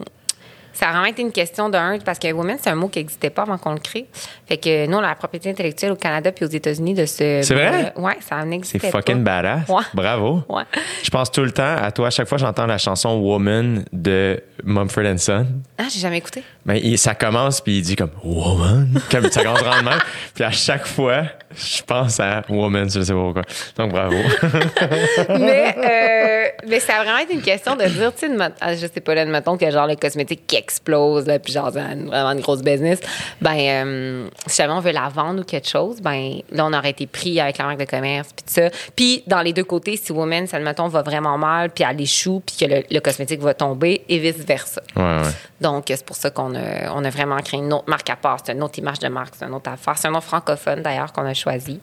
ça 0.77 0.87
a 0.87 0.91
vraiment 0.91 1.05
été 1.05 1.21
une 1.21 1.31
question 1.31 1.69
d'un, 1.69 1.97
parce 1.99 2.19
que 2.19 2.31
Women's, 2.31 2.59
c'est 2.63 2.69
un 2.69 2.75
mot 2.75 2.87
qui 2.87 2.99
n'existait 2.99 3.29
pas 3.29 3.41
avant 3.43 3.57
qu'on 3.57 3.73
le 3.73 3.79
crée. 3.79 4.05
Fait 4.47 4.57
que 4.57 4.85
nous, 4.87 4.95
on 4.97 4.99
a 4.99 5.07
la 5.07 5.15
propriété 5.15 5.49
intellectuelle 5.49 5.91
au 5.91 5.95
Canada 5.95 6.31
puis 6.31 6.45
aux 6.45 6.49
États-Unis 6.49 6.93
de 6.93 7.05
ce. 7.05 7.41
C'est 7.43 7.53
vrai? 7.53 7.93
Ouais, 7.95 8.17
ça 8.21 8.37
C'est 8.41 8.45
n'existait 8.45 8.79
pas. 8.91 8.99
fucking 8.99 9.23
badass. 9.23 9.67
Ouais. 9.69 9.83
Bravo. 9.93 10.43
Ouais. 10.49 10.63
Je 11.03 11.09
pense 11.09 11.31
tout 11.31 11.43
le 11.43 11.51
temps 11.51 11.75
à 11.81 11.91
toi. 11.91 12.07
À 12.07 12.09
chaque 12.09 12.27
fois, 12.27 12.37
j'entends 12.37 12.65
la 12.65 12.77
chanson 12.77 13.17
Woman 13.17 13.83
de 13.91 14.41
Mumford 14.63 15.17
Son. 15.19 15.45
Ah, 15.77 15.83
j'ai 15.91 15.99
jamais 15.99 16.17
écouté. 16.17 16.43
Mais 16.65 16.79
il- 16.81 16.97
ça 16.97 17.15
commence, 17.15 17.61
puis 17.61 17.77
il 17.77 17.81
dit 17.81 17.95
comme 17.95 18.11
Woman? 18.23 18.89
Comme 19.11 19.29
ça 19.29 19.43
commence 19.43 19.61
vraiment. 19.63 19.91
Puis 20.33 20.43
à 20.43 20.51
chaque 20.51 20.85
fois, 20.85 21.23
je 21.55 21.81
pense 21.83 22.19
à 22.19 22.43
Woman, 22.49 22.89
je 22.89 23.01
sais 23.01 23.13
pas 23.13 23.19
pourquoi. 23.19 23.43
Donc 23.77 23.91
bravo. 23.91 24.15
mais, 25.29 25.75
euh, 25.77 26.67
mais 26.67 26.79
ça 26.79 26.97
a 26.97 27.03
vraiment 27.03 27.19
été 27.19 27.33
une 27.33 27.41
question 27.41 27.75
de 27.75 27.85
dire, 27.85 28.13
tu 28.13 28.27
sais, 28.27 28.37
ah, 28.59 28.75
je 28.75 28.87
sais 28.87 28.99
pas, 28.99 29.15
là, 29.15 29.25
mettons 29.25 29.57
que 29.57 29.69
genre 29.71 29.87
le 29.87 29.95
cosmétique 29.95 30.45
qui 30.45 30.57
explose, 30.57 31.25
là, 31.25 31.39
puis 31.39 31.53
genre 31.53 31.71
vraiment 31.71 32.31
une 32.31 32.41
grosse 32.41 32.61
business, 32.61 32.99
ben, 33.41 33.57
euh, 33.57 34.29
si 34.45 34.57
jamais 34.57 34.73
on 34.73 34.79
veut 34.81 34.91
la 34.91 35.09
vendre 35.09 35.41
ou 35.41 35.43
quelque 35.43 35.67
chose, 35.67 36.01
ben, 36.01 36.39
là, 36.51 36.65
on 36.65 36.73
aurait 36.73 36.89
été 36.89 37.07
pris 37.07 37.39
avec 37.39 37.57
la 37.57 37.65
marque 37.65 37.79
de 37.79 37.85
commerce, 37.85 38.29
puis 38.35 38.43
tout 38.45 38.53
ça. 38.53 38.69
Puis 38.95 39.23
dans 39.27 39.41
les 39.41 39.53
deux 39.53 39.63
côtés, 39.63 39.97
si 39.97 40.11
Woman, 40.11 40.47
ça, 40.47 40.59
mettons, 40.59 40.87
va 40.87 41.01
vraiment 41.01 41.37
mal, 41.37 41.69
puis 41.69 41.85
elle 41.89 42.01
échoue, 42.01 42.41
puis 42.45 42.57
que 42.57 42.65
le, 42.65 42.83
le 42.91 42.99
cosmétique 42.99 43.41
va 43.41 43.53
tomber, 43.53 44.03
et 44.09 44.19
vice-versa. 44.19 44.81
Ouais, 44.95 45.03
ouais. 45.03 45.31
Donc, 45.61 45.85
c'est 45.87 46.05
pour 46.05 46.15
ça 46.15 46.29
qu'on 46.29 46.53
a, 46.55 46.91
on 46.93 47.03
a 47.03 47.09
vraiment 47.09 47.37
créé 47.37 47.59
une 47.59 47.73
autre 47.73 47.89
marque 47.89 48.09
à 48.09 48.15
part. 48.15 48.37
C'est 48.43 48.53
une 48.53 48.61
autre 48.61 48.77
image 48.77 48.99
de 48.99 49.07
marque, 49.07 49.33
c'est 49.37 49.45
une 49.45 49.53
autre 49.53 49.71
affaire. 49.71 49.97
C'est 49.97 50.07
un 50.07 50.11
nom 50.11 50.21
francophone, 50.21 50.81
d'ailleurs, 50.81 51.11
qu'on 51.11 51.25
a 51.25 51.33
choisi. 51.37 51.79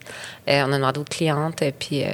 Euh, 0.49 0.63
on 0.67 0.71
a 0.73 0.77
demandé 0.77 0.99
aux 0.99 1.03
clientes, 1.03 1.63
puis, 1.79 2.03
euh, 2.03 2.07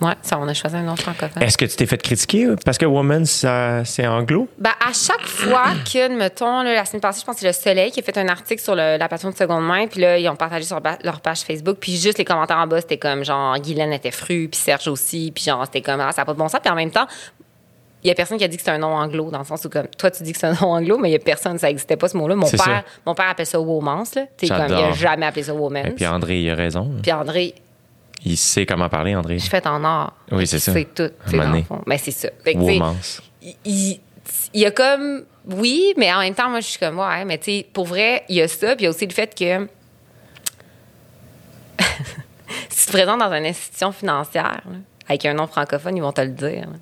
ouais, 0.00 0.12
ça, 0.22 0.38
on 0.38 0.46
a 0.48 0.54
choisi 0.54 0.76
un 0.76 0.82
nom 0.82 0.96
francophone. 0.96 1.42
Est-ce 1.42 1.56
que 1.58 1.64
tu 1.64 1.76
t'es 1.76 1.86
fait 1.86 2.00
critiquer 2.02 2.48
parce 2.64 2.78
que 2.78 2.86
Woman, 2.86 3.24
c'est 3.26 4.06
anglo? 4.06 4.48
Ben, 4.58 4.70
à 4.86 4.92
chaque 4.92 5.26
fois 5.26 5.64
que, 5.92 6.08
mettons, 6.08 6.62
là, 6.62 6.74
la 6.74 6.84
semaine 6.84 7.00
passée, 7.00 7.20
je 7.20 7.26
pense 7.26 7.36
que 7.36 7.40
c'est 7.40 7.46
Le 7.46 7.52
Soleil 7.52 7.90
qui 7.90 8.00
a 8.00 8.02
fait 8.02 8.16
un 8.18 8.28
article 8.28 8.60
sur 8.62 8.74
le- 8.74 8.96
la 8.98 9.08
plateforme 9.08 9.32
de 9.32 9.38
seconde 9.38 9.66
main, 9.66 9.86
puis 9.86 10.00
là, 10.00 10.18
ils 10.18 10.28
ont 10.28 10.36
partagé 10.36 10.64
sur 10.64 10.80
leur 11.02 11.20
page 11.20 11.40
Facebook, 11.40 11.78
puis 11.80 11.96
juste 11.96 12.18
les 12.18 12.24
commentaires 12.24 12.58
en 12.58 12.66
bas, 12.66 12.80
c'était 12.80 12.98
comme, 12.98 13.24
genre, 13.24 13.58
Guylaine 13.58 13.92
était 13.92 14.10
fru, 14.10 14.48
puis 14.50 14.60
Serge 14.60 14.88
aussi, 14.88 15.32
puis 15.34 15.44
genre, 15.44 15.64
c'était 15.64 15.82
comme, 15.82 16.00
ah, 16.00 16.12
ça 16.12 16.22
n'a 16.22 16.26
pas 16.26 16.32
de 16.34 16.38
bon 16.38 16.48
sens, 16.48 16.60
puis 16.62 16.70
en 16.72 16.76
même 16.76 16.90
temps, 16.90 17.06
il 18.04 18.08
y 18.08 18.10
a 18.10 18.14
personne 18.14 18.38
qui 18.38 18.44
a 18.44 18.48
dit 18.48 18.56
que 18.56 18.62
c'est 18.62 18.70
un 18.70 18.78
nom 18.78 18.94
anglo, 18.94 19.30
dans 19.30 19.40
le 19.40 19.44
sens 19.44 19.64
où, 19.64 19.68
comme, 19.68 19.88
toi, 19.88 20.10
tu 20.10 20.22
dis 20.22 20.32
que 20.32 20.38
c'est 20.38 20.46
un 20.46 20.52
nom 20.60 20.72
anglo, 20.72 20.98
mais 20.98 21.10
il 21.10 21.12
y 21.12 21.16
a 21.16 21.18
personne, 21.18 21.58
ça 21.58 21.66
n'existait 21.66 21.96
pas, 21.96 22.08
ce 22.08 22.16
mot-là. 22.16 22.36
Mon 22.36 22.48
père, 22.48 22.60
ça. 22.60 22.84
mon 23.04 23.14
père 23.14 23.28
appelle 23.28 23.46
ça 23.46 23.60
womance, 23.60 24.14
là. 24.14 24.26
Sais, 24.36 24.48
comme, 24.48 24.66
il 24.68 24.74
a 24.74 24.92
jamais 24.92 25.26
appelé 25.26 25.42
ça 25.42 25.54
woman. 25.54 25.86
Et 25.86 25.90
puis 25.90 26.06
André, 26.06 26.40
il 26.40 26.50
a 26.50 26.54
raison. 26.54 26.90
Puis 27.02 27.12
André, 27.12 27.54
Il 28.24 28.36
sait 28.36 28.66
comment 28.66 28.88
parler, 28.88 29.16
André. 29.16 29.38
je 29.38 29.48
fais 29.48 29.66
en 29.66 29.84
or. 29.84 30.12
Oui, 30.30 30.46
c'est 30.46 30.58
ça. 30.60 30.72
C'est 30.72 30.94
tout. 30.94 31.10
Mais 31.86 31.98
c'est 31.98 32.12
ça. 32.12 32.28
Fait 32.44 32.54
que, 32.54 32.58
Womance. 32.58 33.20
il, 33.64 33.98
y 34.54 34.64
a 34.64 34.70
comme 34.70 35.24
oui, 35.46 35.94
mais 35.96 36.12
en 36.12 36.20
même 36.20 36.34
temps, 36.34 36.50
moi, 36.50 36.60
je 36.60 36.66
suis 36.66 36.78
comme 36.78 36.98
ouais, 36.98 37.24
mais 37.24 37.38
tu 37.38 37.44
sais, 37.44 37.66
pour 37.72 37.86
vrai, 37.86 38.24
il 38.28 38.36
y 38.36 38.42
a 38.42 38.48
ça, 38.48 38.76
puis 38.76 38.82
il 38.82 38.84
y 38.84 38.86
a 38.86 38.90
aussi 38.90 39.06
le 39.06 39.12
fait 39.12 39.34
que 39.34 39.66
si 42.68 42.84
tu 42.84 42.86
te 42.86 42.92
présentes 42.92 43.18
dans 43.18 43.32
une 43.32 43.46
institution 43.46 43.92
financière 43.92 44.62
là, 44.66 44.76
avec 45.08 45.24
un 45.24 45.34
nom 45.34 45.46
francophone, 45.46 45.96
ils 45.96 46.02
vont 46.02 46.12
te 46.12 46.20
le 46.20 46.28
dire. 46.28 46.60
là. 46.60 46.76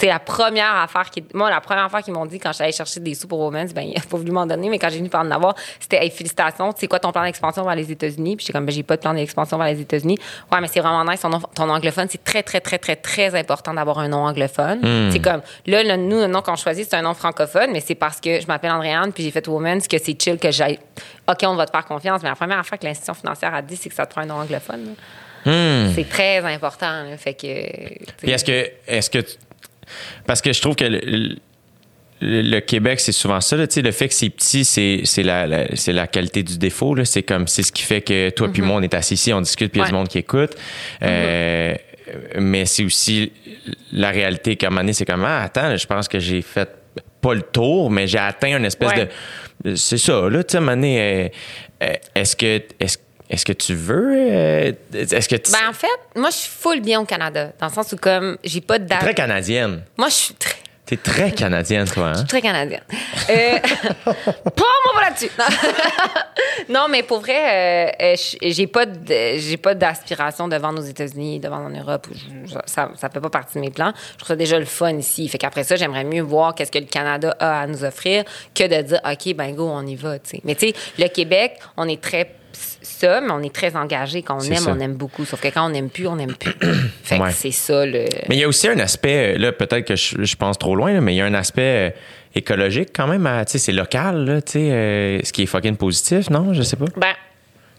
Sais, 0.00 0.06
la 0.06 0.18
première 0.20 0.76
affaire 0.76 1.10
qui. 1.10 1.24
Moi, 1.34 1.50
la 1.50 1.60
première 1.60 1.84
affaire 1.86 2.02
qu'ils 2.02 2.14
m'ont 2.14 2.24
dit 2.26 2.38
quand 2.38 2.52
j'allais 2.52 2.70
chercher 2.72 3.00
des 3.00 3.14
sous 3.14 3.26
pour 3.26 3.40
Women's, 3.40 3.74
ben, 3.74 3.82
il 3.86 3.96
a 3.98 4.00
pas 4.00 4.16
voulu 4.16 4.30
m'en 4.30 4.46
donner, 4.46 4.68
mais 4.70 4.78
quand 4.78 4.88
j'ai 4.90 4.98
venu 4.98 5.08
par 5.08 5.22
en 5.22 5.30
avoir, 5.30 5.54
c'était 5.80 6.04
hey, 6.04 6.10
félicitations, 6.10 6.72
c'est 6.76 6.86
quoi 6.86 7.00
ton 7.00 7.10
plan 7.10 7.24
d'expansion 7.24 7.64
vers 7.64 7.74
les 7.74 7.90
États-Unis? 7.90 8.36
Puis 8.36 8.46
j'étais 8.46 8.56
comme, 8.56 8.66
ben, 8.66 8.72
j'ai 8.72 8.82
pas 8.84 8.96
de 8.96 9.00
plan 9.00 9.12
d'expansion 9.14 9.58
vers 9.58 9.66
les 9.66 9.80
États-Unis. 9.80 10.16
Ouais, 10.52 10.60
mais 10.60 10.68
c'est 10.68 10.80
vraiment 10.80 11.04
nice, 11.04 11.20
ton, 11.20 11.30
ton 11.30 11.68
anglophone, 11.68 12.06
c'est 12.08 12.22
très, 12.22 12.42
très, 12.44 12.60
très, 12.60 12.78
très, 12.78 12.94
très 12.96 13.34
important 13.38 13.74
d'avoir 13.74 13.98
un 13.98 14.08
nom 14.08 14.24
anglophone. 14.26 14.80
C'est 15.12 15.20
comme, 15.20 15.40
là, 15.66 15.82
le- 15.82 15.96
nous, 15.96 16.18
le 16.20 16.26
nom 16.28 16.42
qu'on 16.42 16.54
choisit, 16.56 16.88
c'est 16.88 16.96
un 16.96 17.02
nom 17.02 17.14
francophone, 17.14 17.70
mais 17.72 17.80
c'est 17.80 17.94
parce 17.96 18.20
que 18.20 18.40
je 18.40 18.46
m'appelle 18.46 18.70
Andréane, 18.70 19.12
puis 19.12 19.24
j'ai 19.24 19.30
fait 19.32 19.46
Women's, 19.48 19.88
que 19.88 19.98
c'est 19.98 20.20
chill 20.22 20.38
que 20.38 20.50
j'ai. 20.52 20.78
OK, 21.28 21.38
on 21.42 21.56
va 21.56 21.66
te 21.66 21.72
faire 21.72 21.84
confiance, 21.84 22.22
mais 22.22 22.28
la 22.28 22.36
première 22.36 22.58
affaire 22.60 22.78
que 22.78 22.84
l'institution 22.86 23.14
financière 23.14 23.52
a 23.54 23.62
dit, 23.62 23.76
c'est 23.76 23.88
que 23.88 23.94
ça 23.94 24.06
te 24.06 24.12
prend 24.12 24.20
un 24.22 24.26
nom 24.26 24.36
anglophone. 24.36 24.84
là. 24.86 24.92
C'est 25.94 26.08
très 26.08 26.38
important, 26.44 27.04
là. 27.04 27.16
Fait 27.16 27.34
que. 27.34 27.46
Puis 28.18 28.30
est-ce 28.30 28.44
que, 28.44 28.70
est-ce 28.86 29.08
que, 29.10 29.18
parce 30.26 30.40
que 30.42 30.52
je 30.52 30.60
trouve 30.60 30.76
que 30.76 30.84
le, 30.84 31.00
le- 31.00 31.36
le 32.20 32.58
Québec, 32.60 32.98
c'est 32.98 33.12
souvent 33.12 33.40
ça. 33.40 33.56
Là, 33.56 33.66
le 33.76 33.90
fait 33.92 34.08
que 34.08 34.14
c'est 34.14 34.28
petit, 34.30 34.64
c'est, 34.64 35.02
c'est, 35.04 35.22
la, 35.22 35.46
la- 35.46 35.76
c'est 35.76 35.92
la 35.92 36.08
qualité 36.08 36.42
du 36.42 36.58
défaut. 36.58 36.94
Là. 36.96 37.04
C'est 37.04 37.22
comme 37.22 37.46
c'est 37.46 37.62
ce 37.62 37.70
qui 37.70 37.82
fait 37.82 38.00
que 38.00 38.30
toi 38.30 38.48
puis 38.52 38.60
moi, 38.60 38.76
on 38.78 38.82
est 38.82 38.92
assis 38.94 39.14
ici, 39.14 39.32
on 39.32 39.40
discute, 39.40 39.70
puis 39.70 39.80
il 39.80 39.84
y 39.84 39.86
a 39.86 39.88
du 39.88 39.94
monde 39.94 40.08
qui 40.08 40.18
écoute. 40.18 40.50
Euh, 41.02 41.74
mais 42.38 42.64
c'est 42.66 42.84
aussi 42.84 43.30
la 43.92 44.10
réalité 44.10 44.56
qu'à 44.56 44.66
un 44.66 44.70
moment 44.70 44.80
donné, 44.80 44.94
c'est 44.94 45.04
comme, 45.04 45.24
ah, 45.24 45.42
attends, 45.42 45.76
je 45.76 45.86
pense 45.86 46.08
que 46.08 46.18
j'ai 46.18 46.42
fait 46.42 46.68
pas 47.20 47.34
le 47.34 47.42
tour, 47.42 47.88
mais 47.90 48.06
j'ai 48.08 48.18
atteint 48.18 48.56
une 48.56 48.64
espèce 48.64 48.90
Ouais. 48.92 49.08
de. 49.64 49.74
C'est 49.76 49.98
ça, 49.98 50.28
là, 50.28 50.42
tu 50.42 50.52
sais, 50.52 50.56
à 50.56 50.60
un 50.60 50.64
moment 50.64 50.76
donné, 50.76 51.00
euh, 51.00 51.28
euh, 51.84 51.94
est-ce 52.14 52.34
que. 52.34 52.62
Est-ce 52.80 52.98
est-ce 53.30 53.44
que 53.44 53.52
tu 53.52 53.74
veux. 53.74 54.14
euh, 54.16 54.72
est-ce 54.94 55.28
que 55.28 55.36
tu. 55.36 55.52
Ben, 55.52 55.68
en 55.68 55.72
fait, 55.72 55.86
moi, 56.16 56.30
je 56.30 56.36
suis 56.36 56.50
full 56.50 56.80
bien 56.80 57.00
au 57.00 57.04
Canada. 57.04 57.52
Dans 57.60 57.66
le 57.66 57.72
sens 57.72 57.92
où, 57.92 57.96
comme, 57.96 58.38
j'ai 58.44 58.60
pas 58.60 58.78
de 58.78 58.84
date. 58.86 59.00
très 59.00 59.14
canadienne. 59.14 59.82
Moi, 59.96 60.08
je 60.08 60.14
suis 60.14 60.34
très, 60.34 60.54
T'es 60.86 60.96
très 60.96 61.32
canadienne, 61.32 61.86
toi, 61.86 62.12
hein? 62.16 62.24
très 62.26 62.40
canadienne. 62.40 62.80
Euh, 63.28 63.58
pas 64.14 64.64
moi 64.94 65.02
là-dessus. 65.02 65.30
Non. 65.38 65.44
non, 66.80 66.86
mais 66.88 67.02
pour 67.02 67.20
vrai, 67.20 67.92
euh, 68.00 68.16
je- 68.16 68.48
j'ai 68.50 68.66
pas 68.66 68.84
j'ai 69.06 69.58
pas 69.58 69.74
d'aspiration 69.74 70.48
de 70.48 70.56
vendre 70.56 70.80
aux 70.80 70.86
États-Unis, 70.86 71.40
de 71.40 71.48
vendre 71.48 71.66
en 71.66 71.78
Europe. 71.78 72.06
Je- 72.14 72.50
je- 72.54 72.58
ça, 72.64 72.90
ça 72.96 73.10
fait 73.10 73.20
pas 73.20 73.28
partie 73.28 73.56
de 73.56 73.60
mes 73.60 73.70
plans. 73.70 73.92
Je 74.12 74.16
trouve 74.16 74.28
ça 74.28 74.36
déjà 74.36 74.58
le 74.58 74.64
fun 74.64 74.94
ici. 74.96 75.28
Fait 75.28 75.36
qu'après 75.36 75.64
ça, 75.64 75.76
j'aimerais 75.76 76.04
mieux 76.04 76.22
voir 76.22 76.54
qu'est-ce 76.54 76.72
que 76.72 76.78
le 76.78 76.86
Canada 76.86 77.36
a 77.38 77.60
à 77.60 77.66
nous 77.66 77.84
offrir 77.84 78.24
que 78.54 78.64
de 78.64 78.80
dire, 78.80 79.00
OK, 79.04 79.34
ben 79.34 79.54
go, 79.54 79.68
on 79.70 79.86
y 79.86 79.94
va. 79.94 80.14
Mais 80.44 80.54
tu 80.54 80.68
sais, 80.68 80.74
le 80.98 81.08
Québec, 81.08 81.58
on 81.76 81.86
est 81.86 82.00
très 82.00 82.24
ça, 82.52 83.20
mais 83.20 83.30
on 83.30 83.40
est 83.42 83.54
très 83.54 83.76
engagé. 83.76 84.22
Quand 84.22 84.36
on 84.38 84.40
aime, 84.40 84.56
ça. 84.56 84.72
on 84.76 84.80
aime 84.80 84.94
beaucoup. 84.94 85.24
Sauf 85.24 85.40
que 85.40 85.48
quand 85.48 85.66
on 85.66 85.70
n'aime 85.70 85.90
plus, 85.90 86.06
on 86.06 86.16
n'aime 86.16 86.34
plus. 86.34 86.52
fait 87.04 87.18
Ouais. 87.18 87.28
que 87.28 87.34
c'est 87.34 87.50
ça, 87.50 87.84
le... 87.86 88.04
Mais 88.28 88.36
il 88.36 88.38
y 88.40 88.44
a 88.44 88.48
aussi 88.48 88.68
un 88.68 88.78
aspect, 88.78 89.36
là, 89.38 89.52
peut-être 89.52 89.86
que 89.86 89.96
je, 89.96 90.22
je 90.24 90.36
pense 90.36 90.58
trop 90.58 90.74
loin, 90.74 90.92
là, 90.92 91.00
mais 91.00 91.14
il 91.14 91.18
y 91.18 91.20
a 91.20 91.26
un 91.26 91.34
aspect 91.34 91.90
euh, 91.94 91.98
écologique 92.34 92.90
quand 92.94 93.06
même. 93.06 93.24
Tu 93.46 93.52
sais, 93.52 93.58
c'est 93.58 93.72
local, 93.72 94.24
là, 94.24 94.42
tu 94.42 94.52
sais, 94.52 94.70
euh, 94.72 95.20
ce 95.22 95.32
qui 95.32 95.42
est 95.42 95.46
fucking 95.46 95.76
positif, 95.76 96.30
non? 96.30 96.52
Je 96.54 96.62
sais 96.62 96.76
pas. 96.76 96.86
Ben, 96.96 97.14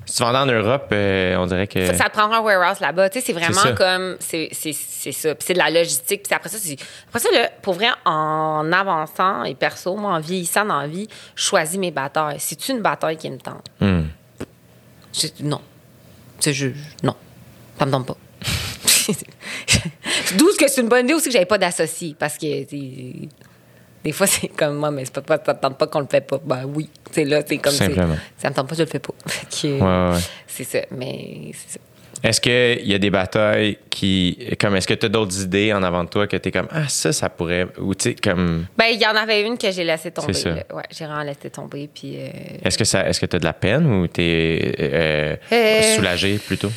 Si 0.05 0.15
tu 0.15 0.23
vendais 0.23 0.39
en 0.39 0.45
Europe, 0.45 0.87
euh, 0.91 1.35
on 1.37 1.45
dirait 1.45 1.67
que. 1.67 1.85
Ça, 1.85 1.93
ça 1.93 2.05
te 2.05 2.11
prendra 2.11 2.37
un 2.37 2.41
warehouse 2.41 2.79
là-bas. 2.79 3.09
Tu 3.09 3.19
sais, 3.19 3.25
c'est 3.27 3.33
vraiment 3.33 3.75
comme. 3.75 4.15
C'est 4.19 4.49
ça. 4.53 5.35
Puis 5.35 5.45
c'est 5.45 5.53
de 5.53 5.59
la 5.59 5.69
logistique. 5.69 6.23
Puis 6.23 6.33
après 6.33 6.49
ça, 6.49 6.57
c'est. 6.59 6.77
Après 7.09 7.19
ça, 7.19 7.29
là, 7.31 7.49
pour 7.61 7.73
vrai, 7.75 7.87
en 8.05 8.71
avançant 8.71 9.43
et 9.43 9.53
perso, 9.55 9.95
moi, 9.97 10.13
en 10.13 10.19
vieillissant 10.19 10.65
dans 10.65 10.79
la 10.81 10.87
vie, 10.87 11.07
je 11.35 11.43
choisis 11.43 11.77
mes 11.77 11.91
batailles. 11.91 12.37
C'est 12.39 12.69
une 12.69 12.79
bataille 12.79 13.17
qui 13.17 13.29
me 13.29 13.37
tente? 13.37 13.65
Hmm. 13.81 14.03
Non. 15.41 15.61
C'est 16.39 16.53
je, 16.53 16.67
non. 17.03 17.15
Ça 17.77 17.85
me 17.85 17.91
tente 17.91 18.07
pas. 18.07 18.17
D'où 20.37 20.47
que 20.57 20.67
c'est 20.67 20.81
une 20.81 20.89
bonne 20.89 21.05
idée 21.05 21.13
aussi 21.13 21.27
que 21.27 21.33
j'avais 21.33 21.45
pas 21.45 21.57
d'associé. 21.57 22.15
Parce 22.17 22.37
que. 22.37 22.65
Des 24.01 24.13
fois, 24.13 24.27
c'est 24.27 24.47
comme 24.47 24.77
moi, 24.77 24.91
mais 24.91 25.03
c'est 25.03 25.13
pas, 25.13 25.21
pas, 25.21 25.41
ça 25.45 25.53
te 25.53 25.61
tente 25.61 25.77
pas 25.77 25.87
qu'on 25.87 25.99
le 25.99 26.07
fait 26.09 26.21
pas. 26.21 26.39
Ben 26.43 26.63
oui. 26.65 26.89
C'est 27.11 27.25
là, 27.25 27.41
c'est 27.45 27.57
comme 27.57 27.73
Simplement. 27.73 28.15
Ça 28.37 28.49
me 28.49 28.55
tente 28.55 28.69
pas, 28.69 28.75
je 28.75 28.83
le 28.83 28.87
fais 28.87 28.99
pas. 28.99 29.13
Fait 29.25 29.45
que, 29.47 29.67
Ouais, 29.67 29.81
ouais, 29.81 30.15
ouais. 30.15 30.21
C'est 30.47 30.63
ça. 30.63 30.79
Mais 30.91 31.51
c'est 31.53 31.73
ça. 31.73 31.79
Est-ce 32.21 32.41
qu'il 32.41 32.85
y 32.87 32.93
a 32.93 32.97
des 32.97 33.09
batailles 33.09 33.77
qui. 33.89 34.37
Comme, 34.59 34.75
est-ce 34.75 34.87
que 34.87 34.93
tu 34.93 35.05
as 35.05 35.09
d'autres 35.09 35.41
idées 35.41 35.71
en 35.73 35.81
avant 35.83 36.03
de 36.03 36.09
toi 36.09 36.27
que 36.27 36.35
tu 36.37 36.49
es 36.49 36.51
comme, 36.51 36.67
ah, 36.71 36.87
ça, 36.89 37.13
ça 37.13 37.29
pourrait. 37.29 37.67
Ou, 37.79 37.95
tu 37.95 38.09
sais, 38.09 38.15
comme. 38.15 38.65
Ben, 38.77 38.87
il 38.91 38.99
y 39.01 39.05
en 39.07 39.15
avait 39.15 39.41
une 39.41 39.57
que 39.57 39.71
j'ai 39.71 39.83
laissé 39.85 40.11
tomber. 40.11 40.33
C'est 40.33 40.43
ça. 40.43 40.75
Ouais, 40.75 40.83
j'ai 40.91 41.05
vraiment 41.05 41.23
laissé 41.23 41.49
tomber. 41.49 41.89
Puis, 41.93 42.17
euh, 42.17 42.27
Est-ce 42.63 42.77
que 42.77 42.83
ça, 42.83 43.07
est-ce 43.07 43.19
que 43.21 43.25
tu 43.25 43.35
as 43.37 43.39
de 43.39 43.45
la 43.45 43.53
peine 43.53 43.85
ou 43.85 44.07
tu 44.07 44.21
es 44.21 45.37
Euh. 45.51 45.95
soulagé 45.95 46.37
plutôt? 46.39 46.71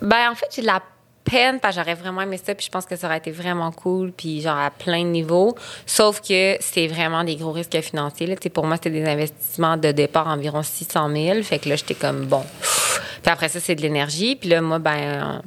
ben, 0.00 0.30
en 0.30 0.34
fait, 0.34 0.46
j'ai 0.54 0.62
de 0.62 0.66
la 0.66 0.82
peine 1.30 1.58
j'aurais 1.74 1.94
vraiment 1.94 2.22
aimé 2.22 2.38
ça. 2.42 2.54
Puis, 2.54 2.66
je 2.66 2.70
pense 2.70 2.86
que 2.86 2.96
ça 2.96 3.06
aurait 3.06 3.18
été 3.18 3.30
vraiment 3.30 3.72
cool. 3.72 4.12
Puis, 4.12 4.40
genre, 4.40 4.58
à 4.58 4.70
plein 4.70 5.02
de 5.02 5.08
niveaux. 5.08 5.54
Sauf 5.84 6.20
que 6.20 6.56
c'est 6.60 6.86
vraiment 6.86 7.24
des 7.24 7.36
gros 7.36 7.52
risques 7.52 7.80
financiers. 7.80 8.36
Pour 8.52 8.66
moi, 8.66 8.76
c'était 8.76 8.90
des 8.90 9.06
investissements 9.06 9.76
de 9.76 9.92
départ 9.92 10.28
environ 10.28 10.62
600 10.62 11.10
000. 11.10 11.42
Fait 11.42 11.58
que 11.58 11.68
là, 11.68 11.76
j'étais 11.76 11.94
comme, 11.94 12.26
bon. 12.26 12.44
Puis 13.22 13.32
après 13.32 13.48
ça, 13.48 13.60
c'est 13.60 13.74
de 13.74 13.82
l'énergie. 13.82 14.36
Puis 14.36 14.48
là, 14.48 14.60
moi, 14.60 14.78
ben, 14.78 15.42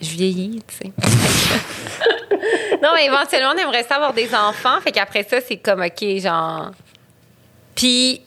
je 0.00 0.10
vieillis, 0.10 0.62
tu 0.66 0.76
sais. 0.76 0.92
non, 2.82 2.90
mais 2.94 3.06
éventuellement, 3.06 3.52
on 3.54 3.58
aimerait 3.58 3.84
ça 3.84 3.96
avoir 3.96 4.14
des 4.14 4.34
enfants. 4.34 4.80
Fait 4.80 4.92
qu'après 4.92 5.24
ça, 5.24 5.40
c'est 5.40 5.58
comme, 5.58 5.82
OK, 5.82 6.04
genre. 6.18 6.70
Puis, 7.74 8.22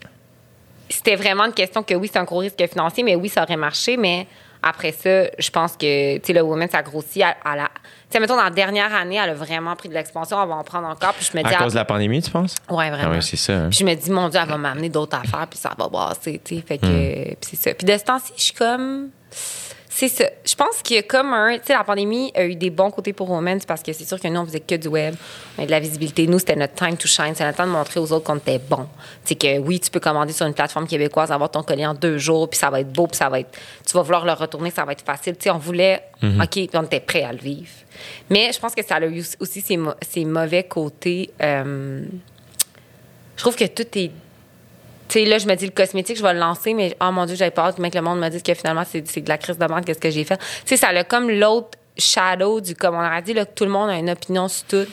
c'était 0.90 1.16
vraiment 1.16 1.46
une 1.46 1.54
question 1.54 1.84
que 1.84 1.94
oui, 1.94 2.10
c'est 2.12 2.20
un 2.20 2.24
gros 2.24 2.40
risque 2.40 2.68
financier, 2.68 3.04
mais 3.04 3.16
oui, 3.16 3.30
ça 3.30 3.44
aurait 3.44 3.58
marché. 3.58 3.98
Mais 3.98 4.28
après 4.64 4.92
ça, 4.92 5.26
je 5.40 5.50
pense 5.50 5.74
que, 5.74 6.18
tu 6.18 6.22
sais, 6.26 6.34
le 6.34 6.42
Women, 6.42 6.70
ça 6.70 6.82
grossit 6.84 7.24
à, 7.24 7.36
à 7.44 7.56
la. 7.56 7.64
Tu 7.64 7.90
sais, 8.12 8.20
mettons, 8.20 8.36
dans 8.36 8.44
la 8.44 8.52
dernière 8.52 8.94
année, 8.94 9.16
elle 9.16 9.32
a 9.32 9.34
vraiment 9.34 9.76
pris 9.76 9.90
de 9.90 9.94
l'expansion. 9.94 10.42
Elle 10.42 10.50
va 10.50 10.56
en 10.56 10.64
prendre 10.64 10.88
encore. 10.88 11.14
Puis 11.14 11.30
je 11.32 11.38
me 11.38 11.44
dis. 11.44 11.54
À 11.54 11.58
ah, 11.60 11.64
cause 11.64 11.74
de 11.74 11.80
la 11.80 11.86
pandémie, 11.86 12.22
tu 12.22 12.30
penses? 12.30 12.56
Ouais, 12.70 12.90
vraiment. 12.90 13.12
Ah 13.14 13.16
oui, 13.16 13.24
c'est 13.24 13.38
ça. 13.38 13.54
hein. 13.54 13.70
Puis 13.70 13.80
je 13.80 13.86
me 13.86 13.96
dis, 13.96 14.12
mon 14.12 14.30
Dieu, 14.30 14.40
elle 14.42 14.50
va 14.50 14.58
m'amener 14.58 14.90
d'autres 14.90 15.18
affaires, 15.18 15.48
puis 15.48 15.58
ça 15.58 15.72
va 15.78 15.88
brasser, 15.88 16.40
tu 16.44 16.56
sais. 16.56 16.62
Fait 16.62 16.78
que, 16.78 16.86
puis 16.86 17.38
c'est 17.42 17.56
ça. 17.56 17.74
Puis 17.74 17.86
de 17.86 17.98
ce 17.98 18.04
temps-ci, 18.04 18.34
je 18.38 18.44
suis 18.44 18.54
comme. 18.54 19.10
C'est 19.94 20.08
ça. 20.08 20.24
Je 20.46 20.56
pense 20.56 20.82
qu'il 20.82 20.96
y 20.96 21.00
a 21.00 21.04
comme 21.04 21.34
un. 21.34 21.58
Tu 21.60 21.66
sais, 21.66 21.74
la 21.74 21.84
pandémie 21.84 22.32
a 22.34 22.46
eu 22.46 22.56
des 22.56 22.70
bons 22.70 22.90
côtés 22.92 23.12
pour 23.12 23.30
Women, 23.30 23.60
c'est 23.60 23.68
parce 23.68 23.84
que 23.84 23.92
c'est 23.92 24.06
sûr 24.06 24.18
que 24.22 24.28
nous, 24.30 24.40
on 24.40 24.46
faisait 24.46 24.62
que 24.62 24.76
du 24.76 24.88
web. 24.88 25.14
On 25.58 25.66
de 25.66 25.70
la 25.70 25.82
visibilité. 25.82 26.28
Nous, 26.28 26.40
c'était 26.40 26.56
notre 26.56 26.76
time 26.76 26.96
to 26.96 27.08
shine. 27.10 27.34
C'est 27.36 27.44
notre 27.44 27.58
temps 27.58 27.68
de 27.68 27.72
montrer 27.74 28.00
aux 28.00 28.10
autres 28.14 28.24
qu'on 28.24 28.38
était 28.38 28.58
bon. 28.58 28.88
Tu 29.26 29.30
sais, 29.30 29.36
que 29.36 29.60
oui, 29.60 29.82
tu 29.82 29.92
peux 29.92 30.00
commander 30.00 30.32
sur 30.32 30.46
une 30.48 30.54
plateforme 30.54 30.88
québécoise, 30.88 31.30
avoir 31.30 31.52
ton 31.52 31.62
collier 31.62 31.86
en 31.86 31.94
deux 31.94 32.18
jours, 32.18 32.50
puis 32.50 32.58
ça 32.58 32.70
va 32.70 32.80
être 32.80 32.92
beau, 32.92 33.06
puis 33.08 33.18
ça 33.18 33.28
va 33.28 33.42
être. 33.42 33.50
Tu 33.86 33.92
vas 33.92 34.02
vouloir 34.02 34.24
le 34.26 34.32
retourner, 34.32 34.72
ça 34.72 34.86
va 34.86 34.94
être 34.94 35.04
facile. 35.04 35.36
Tu 35.36 35.44
sais, 35.44 35.52
on 35.52 35.58
voulait. 35.58 36.02
OK, 36.42 36.50
puis 36.52 36.70
on 36.76 36.84
était 36.84 37.02
prêt 37.02 37.24
à 37.24 37.34
le 37.34 37.40
vivre. 37.40 37.68
Mais 38.30 38.52
je 38.54 38.60
pense 38.60 38.74
que 38.74 38.86
ça 38.86 38.96
a 38.96 39.02
eu 39.06 39.24
aussi 39.42 39.60
ses, 39.60 39.76
mo- 39.76 39.94
ses 40.10 40.24
mauvais 40.24 40.64
côtés. 40.64 41.32
euh, 41.44 42.06
je 43.36 43.42
trouve 43.42 43.56
que 43.58 43.66
tout 43.66 43.88
est. 43.98 44.12
Tu 45.12 45.20
sais, 45.20 45.26
là, 45.26 45.38
je 45.40 45.46
me 45.46 45.56
dis 45.56 45.66
le 45.66 45.72
cosmétique, 45.72 46.16
je 46.18 46.24
vais 46.24 46.34
le 46.34 46.40
lancer, 46.40 46.74
mais 46.74 46.96
oh 47.02 47.12
mon 47.12 47.26
Dieu, 47.26 47.36
j'avais 47.36 47.52
peur 47.52 47.76
que 47.76 47.82
le 47.82 48.02
monde 48.02 48.20
me 48.22 48.30
dise 48.30 48.44
que 48.44 48.54
finalement, 48.54 48.84
c'est 48.90 49.06
c'est 49.10 49.20
de 49.20 49.28
la 49.28 49.38
crise 49.38 49.58
de 49.58 49.66
merde, 49.66 49.84
qu'est-ce 49.84 50.00
que 50.00 50.10
j'ai 50.10 50.24
fait. 50.24 50.38
Tu 50.38 50.44
sais, 50.66 50.78
ça 50.78 50.88
a 50.88 51.04
comme 51.04 51.30
l'autre 51.30 51.78
shadow 51.98 52.62
du, 52.62 52.76
comme 52.76 52.96
on 52.96 53.00
a 53.00 53.22
dit, 53.22 53.34
là, 53.34 53.44
que 53.46 53.54
tout 53.54 53.66
le 53.66 53.72
monde 53.72 53.90
a 53.90 53.98
une 53.98 54.10
opinion 54.10 54.48
sur 54.48 54.66
tout. 54.68 54.86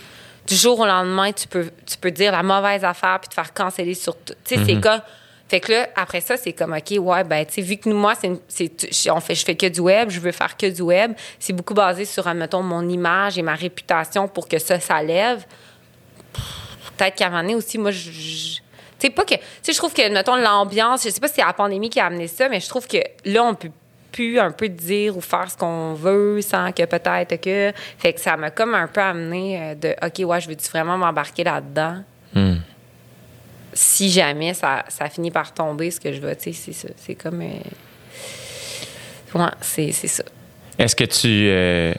Du 0.47 0.57
jour 0.57 0.81
au 0.81 0.87
lendemain, 0.87 1.31
tu 1.31 1.47
peux, 1.47 1.71
tu 1.87 1.97
peux 1.99 2.11
dire 2.11 2.33
la 2.33 2.43
mauvaise 2.43 2.83
affaire 2.85 3.21
puis 3.21 3.29
te 3.29 3.35
faire 3.35 3.53
canceller 3.55 3.95
sur 3.95 4.17
tout. 4.17 4.35
Tu 4.45 4.57
sais, 4.57 4.65
c'est 4.65 4.81
comme. 4.81 5.01
Fait 5.49 5.61
que 5.61 5.71
là, 5.73 5.89
après 5.95 6.21
ça, 6.21 6.37
c'est 6.37 6.53
comme, 6.53 6.73
OK, 6.75 6.99
ouais, 6.99 7.25
ben, 7.25 7.47
tu 7.47 7.55
sais, 7.55 7.61
vu 7.63 7.77
que 7.77 7.89
nous, 7.89 7.97
moi, 7.97 8.15
c'est, 8.21 8.27
une- 8.27 8.41
c'est, 8.49 9.11
on 9.11 9.21
fait, 9.21 9.35
je 9.35 9.45
fais 9.45 9.55
que 9.57 9.67
du 9.67 9.81
web, 9.81 10.11
je 10.11 10.21
veux 10.21 10.33
faire 10.33 10.57
que 10.57 10.67
du 10.67 10.83
web, 10.83 11.13
c'est 11.39 11.53
beaucoup 11.55 11.73
basé 11.75 12.05
sur, 12.05 12.27
admettons, 12.27 12.63
mon 12.63 12.87
image 12.89 13.39
et 13.39 13.43
ma 13.43 13.55
réputation 13.55 14.27
pour 14.29 14.47
que 14.49 14.59
ça, 14.59 14.79
ça 14.81 15.03
lève 15.03 15.45
peut-être 16.97 17.15
qu'à 17.15 17.27
un 17.27 17.31
moment 17.31 17.43
donné 17.43 17.55
aussi, 17.55 17.79
moi, 17.79 17.91
je. 17.93 18.59
Tu 18.99 19.07
sais, 19.07 19.11
pas 19.13 19.25
que. 19.25 19.35
Tu 19.35 19.41
sais, 19.63 19.73
je 19.73 19.79
trouve 19.79 19.93
que, 19.93 20.09
mettons, 20.13 20.37
l'ambiance, 20.37 21.05
je 21.05 21.11
sais 21.11 21.21
pas 21.21 21.29
si 21.29 21.35
c'est 21.35 21.45
la 21.45 21.53
pandémie 21.53 21.89
qui 21.91 22.01
a 22.01 22.07
amené 22.07 22.27
ça, 22.27 22.49
mais 22.49 22.61
je 22.61 22.69
trouve 22.69 22.87
que 22.87 22.99
là, 23.25 23.45
on 23.45 23.55
peut 23.55 23.71
plus 24.11 24.39
un 24.41 24.51
peu 24.51 24.69
dire 24.69 25.17
ou 25.17 25.21
faire 25.21 25.51
ce 25.51 25.57
qu'on 25.57 25.95
veut 25.95 26.41
sans 26.41 26.73
que 26.73 26.85
peut-être 26.85 27.37
que. 27.41 27.73
Fait 27.99 28.13
que 28.13 28.21
ça 28.21 28.37
m'a 28.37 28.51
comme 28.51 28.75
un 28.75 28.87
peu 28.89 29.01
amené 29.01 29.61
euh, 29.61 29.75
de 29.75 29.95
OK, 30.05 30.29
ouais, 30.29 30.41
je 30.41 30.49
veux-tu 30.49 30.69
vraiment 30.71 30.97
m'embarquer 30.99 31.45
là-dedans? 31.45 32.03
Hmm. 32.35 32.57
Si 33.73 34.11
jamais 34.11 34.55
ça, 34.55 34.85
ça 34.89 35.09
finit 35.09 35.31
par 35.31 35.53
tomber, 35.53 35.91
ce 35.91 36.01
que 36.01 36.13
je 36.13 36.21
veux, 36.21 36.35
tu 36.35 36.53
sais, 36.53 36.73
c'est 36.73 36.73
ça. 36.73 36.89
C'est 36.97 37.15
comme. 37.15 37.43
euh, 37.43 37.47
Ouais, 39.35 39.45
c'est 39.61 39.93
c'est 39.93 40.09
ça. 40.09 40.25
Est-ce 40.79 40.97
que 40.97 41.05
tu. 41.05 41.29
euh, 41.29 41.93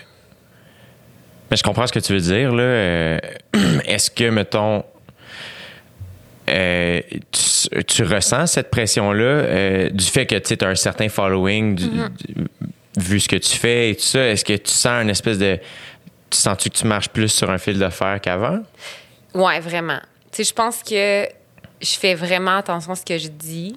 ben, 1.49 1.55
je 1.55 1.63
comprends 1.63 1.85
ce 1.87 1.93
que 1.93 1.99
tu 1.99 2.13
veux 2.13 2.19
dire, 2.19 2.51
là. 2.53 2.63
Euh, 2.63 3.19
Est-ce 3.85 4.09
que, 4.09 4.29
mettons. 4.29 4.83
Euh, 6.49 7.01
tu, 7.31 7.83
tu 7.85 8.03
ressens 8.03 8.47
cette 8.47 8.69
pression-là 8.69 9.23
euh, 9.23 9.89
du 9.89 10.05
fait 10.05 10.25
que 10.25 10.35
tu 10.35 10.57
as 10.63 10.67
un 10.67 10.75
certain 10.75 11.09
following, 11.09 11.75
du- 11.75 11.85
Mm-hmm. 11.85 12.47
vu 12.97 13.19
ce 13.19 13.29
que 13.29 13.35
tu 13.37 13.55
fais 13.57 13.91
et 13.91 13.95
tout 13.95 14.01
ça, 14.03 14.25
est-ce 14.27 14.43
que 14.43 14.53
tu 14.57 14.71
sens 14.71 15.03
une 15.03 15.09
espèce 15.09 15.37
de. 15.37 15.57
Tu 16.29 16.37
sens-tu 16.37 16.69
que 16.69 16.75
tu 16.77 16.85
marches 16.85 17.09
plus 17.09 17.29
sur 17.29 17.49
un 17.49 17.57
fil 17.57 17.79
de 17.79 17.89
fer 17.89 18.19
qu'avant? 18.21 18.59
Ouais, 19.33 19.59
vraiment. 19.59 19.99
Tu 20.31 20.37
sais, 20.37 20.43
je 20.43 20.53
pense 20.53 20.83
que 20.83 21.27
je 21.81 21.93
fais 21.97 22.13
vraiment 22.15 22.57
attention 22.57 22.91
à 22.91 22.95
ce 22.95 23.05
que 23.05 23.17
je 23.17 23.29
dis. 23.29 23.75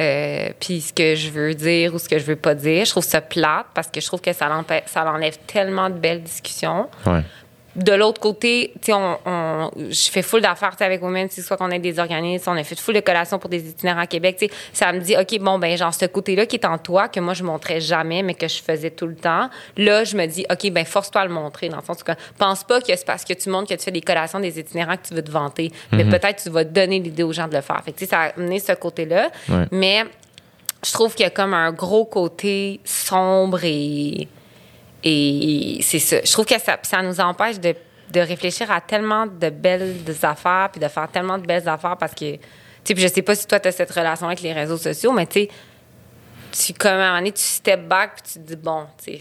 euh, 0.00 0.50
puis 0.60 0.80
ce 0.80 0.92
que 0.92 1.14
je 1.16 1.28
veux 1.30 1.54
dire 1.54 1.92
ou 1.94 1.98
ce 1.98 2.08
que 2.08 2.18
je 2.18 2.24
veux 2.24 2.36
pas 2.36 2.54
dire. 2.54 2.84
Je 2.84 2.90
trouve 2.90 3.04
ça 3.04 3.20
plate 3.20 3.66
parce 3.74 3.88
que 3.88 4.00
je 4.00 4.06
trouve 4.06 4.20
que 4.20 4.32
ça 4.32 4.48
l'enlève 4.48 5.36
tellement 5.46 5.90
de 5.90 5.96
belles 5.98 6.22
discussions. 6.22 6.88
Ouais. 7.04 7.22
De 7.78 7.92
l'autre 7.92 8.20
côté, 8.20 8.72
tu 8.82 8.86
sais, 8.86 8.92
on, 8.92 9.16
on- 9.24 9.70
je 9.76 10.10
fais 10.10 10.22
full 10.22 10.40
d'affaires 10.40 10.72
tu 10.72 10.78
sais, 10.78 10.84
avec 10.84 11.00
Women, 11.02 11.30
soit 11.30 11.56
qu'on 11.56 11.70
ait 11.70 11.78
des 11.78 11.98
organismes, 11.98 12.50
on 12.50 12.56
a 12.56 12.64
fait 12.64 12.78
full 12.78 12.94
de 12.94 13.00
collations 13.00 13.38
pour 13.38 13.48
des 13.48 13.68
itinérants 13.70 14.00
à 14.00 14.06
Québec. 14.06 14.36
tu 14.38 14.46
sais. 14.46 14.52
Ça 14.72 14.92
me 14.92 14.98
dit, 15.00 15.16
OK, 15.16 15.38
bon, 15.40 15.58
ben 15.58 15.76
genre, 15.76 15.94
ce 15.94 16.06
côté-là 16.06 16.46
qui 16.46 16.56
est 16.56 16.64
en 16.66 16.76
toi, 16.78 17.08
que 17.08 17.20
moi, 17.20 17.34
je 17.34 17.44
montrais 17.44 17.80
jamais, 17.80 18.22
mais 18.22 18.34
que 18.34 18.48
je 18.48 18.60
faisais 18.62 18.90
tout 18.90 19.06
le 19.06 19.14
temps, 19.14 19.48
là, 19.76 20.02
je 20.04 20.16
me 20.16 20.26
dis, 20.26 20.44
OK, 20.50 20.70
ben 20.70 20.84
force-toi 20.84 21.20
à 21.22 21.24
le 21.26 21.32
montrer. 21.32 21.68
Dans 21.68 21.76
le 21.78 21.84
sens 21.84 22.02
que 22.02 22.12
pense 22.36 22.64
pas 22.64 22.80
que 22.80 22.88
c'est 22.88 23.06
parce 23.06 23.24
que 23.24 23.32
tu 23.32 23.48
montres 23.48 23.68
que 23.68 23.74
tu 23.74 23.84
fais 23.84 23.90
des 23.92 24.00
collations 24.02 24.40
des 24.40 24.58
itinérants 24.58 24.96
que 24.96 25.06
tu 25.08 25.14
veux 25.14 25.22
te 25.22 25.30
vanter. 25.30 25.70
Mais 25.92 26.04
peut-être 26.04 26.42
tu 26.42 26.50
vas 26.50 26.64
donner 26.64 26.98
l'idée 26.98 27.22
aux 27.22 27.32
gens 27.32 27.46
de 27.48 27.54
le 27.54 27.62
faire. 27.62 27.80
Fait 27.84 27.92
que, 27.92 27.98
tu 27.98 28.04
sais, 28.06 28.10
ça 28.10 28.20
a 28.22 28.26
amené 28.36 28.58
ce 28.58 28.72
côté-là. 28.72 29.30
Ouais. 29.48 29.64
Mais 29.70 30.04
je 30.84 30.92
trouve 30.92 31.14
qu'il 31.14 31.24
y 31.24 31.26
a 31.26 31.30
comme 31.30 31.54
un 31.54 31.70
gros 31.72 32.04
côté 32.04 32.80
sombre 32.84 33.60
et. 33.64 34.26
Et 35.04 35.78
c'est 35.82 35.98
ça. 35.98 36.16
Je 36.24 36.32
trouve 36.32 36.44
que 36.46 36.58
ça, 36.60 36.78
ça 36.82 37.02
nous 37.02 37.20
empêche 37.20 37.60
de, 37.60 37.74
de 38.12 38.20
réfléchir 38.20 38.70
à 38.70 38.80
tellement 38.80 39.26
de 39.26 39.50
belles 39.50 39.94
affaires 40.22 40.68
puis 40.72 40.80
de 40.80 40.88
faire 40.88 41.08
tellement 41.08 41.38
de 41.38 41.46
belles 41.46 41.68
affaires 41.68 41.96
parce 41.96 42.14
que. 42.14 42.32
Tu 42.34 42.40
sais, 42.84 42.94
puis 42.94 43.02
je 43.02 43.08
sais 43.08 43.22
pas 43.22 43.34
si 43.34 43.46
toi, 43.46 43.60
tu 43.60 43.68
as 43.68 43.72
cette 43.72 43.90
relation 43.90 44.26
avec 44.26 44.40
les 44.40 44.52
réseaux 44.52 44.76
sociaux, 44.78 45.12
mais 45.12 45.26
tu 45.26 45.40
sais, 45.40 45.48
tu, 46.52 46.72
comme 46.74 46.92
à 46.92 46.94
un 46.94 47.06
moment 47.08 47.18
donné, 47.18 47.32
tu 47.32 47.42
step 47.42 47.86
back 47.86 48.12
puis 48.14 48.32
tu 48.32 48.38
te 48.40 48.44
dis, 48.54 48.56
bon, 48.56 48.86
tu 49.04 49.12
sais, 49.12 49.20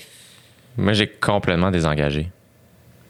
Moi, 0.77 0.93
j'ai 0.93 1.07
complètement 1.07 1.69
désengagé. 1.71 2.29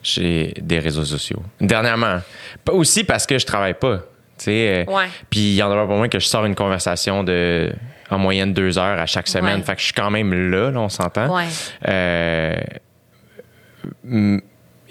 J'ai 0.03 0.53
des 0.61 0.79
réseaux 0.79 1.03
sociaux. 1.05 1.41
Dernièrement. 1.59 2.19
Pas 2.63 2.73
aussi 2.73 3.03
parce 3.03 3.25
que 3.25 3.37
je 3.37 3.45
travaille 3.45 3.73
pas. 3.73 3.97
tu 4.37 4.45
sais. 4.45 4.85
euh, 4.87 4.91
Ouais. 4.91 5.07
Puis 5.29 5.39
il 5.51 5.55
y 5.55 5.61
en 5.63 5.69
aura 5.71 5.85
pas 5.87 5.95
moins 5.95 6.07
que 6.09 6.19
je 6.19 6.25
sors 6.27 6.45
une 6.45 6.55
conversation 6.55 7.23
de 7.23 7.71
en 8.09 8.17
moyenne 8.17 8.53
deux 8.53 8.77
heures 8.77 8.99
à 8.99 9.05
chaque 9.05 9.27
semaine. 9.27 9.59
Ouais. 9.59 9.65
Fait 9.65 9.73
que 9.75 9.79
je 9.79 9.85
suis 9.85 9.93
quand 9.93 10.09
même 10.11 10.33
là, 10.51 10.71
là 10.71 10.79
on 10.79 10.89
s'entend. 10.89 11.35
Ouais. 11.35 11.45
Euh, 11.87 12.55
mm, 14.03 14.39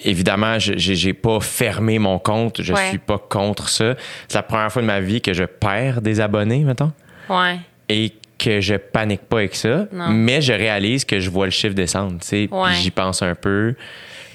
évidemment, 0.04 0.58
je- 0.58 0.74
j'ai 0.76 1.12
pas 1.12 1.40
fermé 1.40 1.98
mon 1.98 2.18
compte. 2.18 2.62
Je 2.62 2.72
Ouais. 2.72 2.88
suis 2.88 2.98
pas 2.98 3.18
contre 3.18 3.68
ça. 3.68 3.94
C'est 4.28 4.36
la 4.38 4.42
première 4.42 4.70
fois 4.72 4.82
de 4.82 4.86
ma 4.86 5.00
vie 5.00 5.20
que 5.20 5.32
je 5.32 5.44
perds 5.44 6.00
des 6.02 6.20
abonnés, 6.20 6.60
mettons 6.64 6.92
Ouais. 7.28 7.56
et 7.88 8.12
que 8.38 8.60
je 8.60 8.74
panique 8.74 9.22
pas 9.22 9.38
avec 9.38 9.54
ça, 9.56 9.86
Non. 9.92 10.08
mais 10.10 10.42
je 10.42 10.52
réalise 10.52 11.04
que 11.06 11.18
je 11.20 11.30
vois 11.30 11.46
le 11.46 11.50
chiffre 11.50 11.74
descendre, 11.74 12.18
tu 12.20 12.26
sais, 12.26 12.48
puis 12.50 12.58
Ouais. 12.60 12.74
j'y 12.74 12.90
pense 12.90 13.22
un 13.22 13.34
peu. 13.34 13.74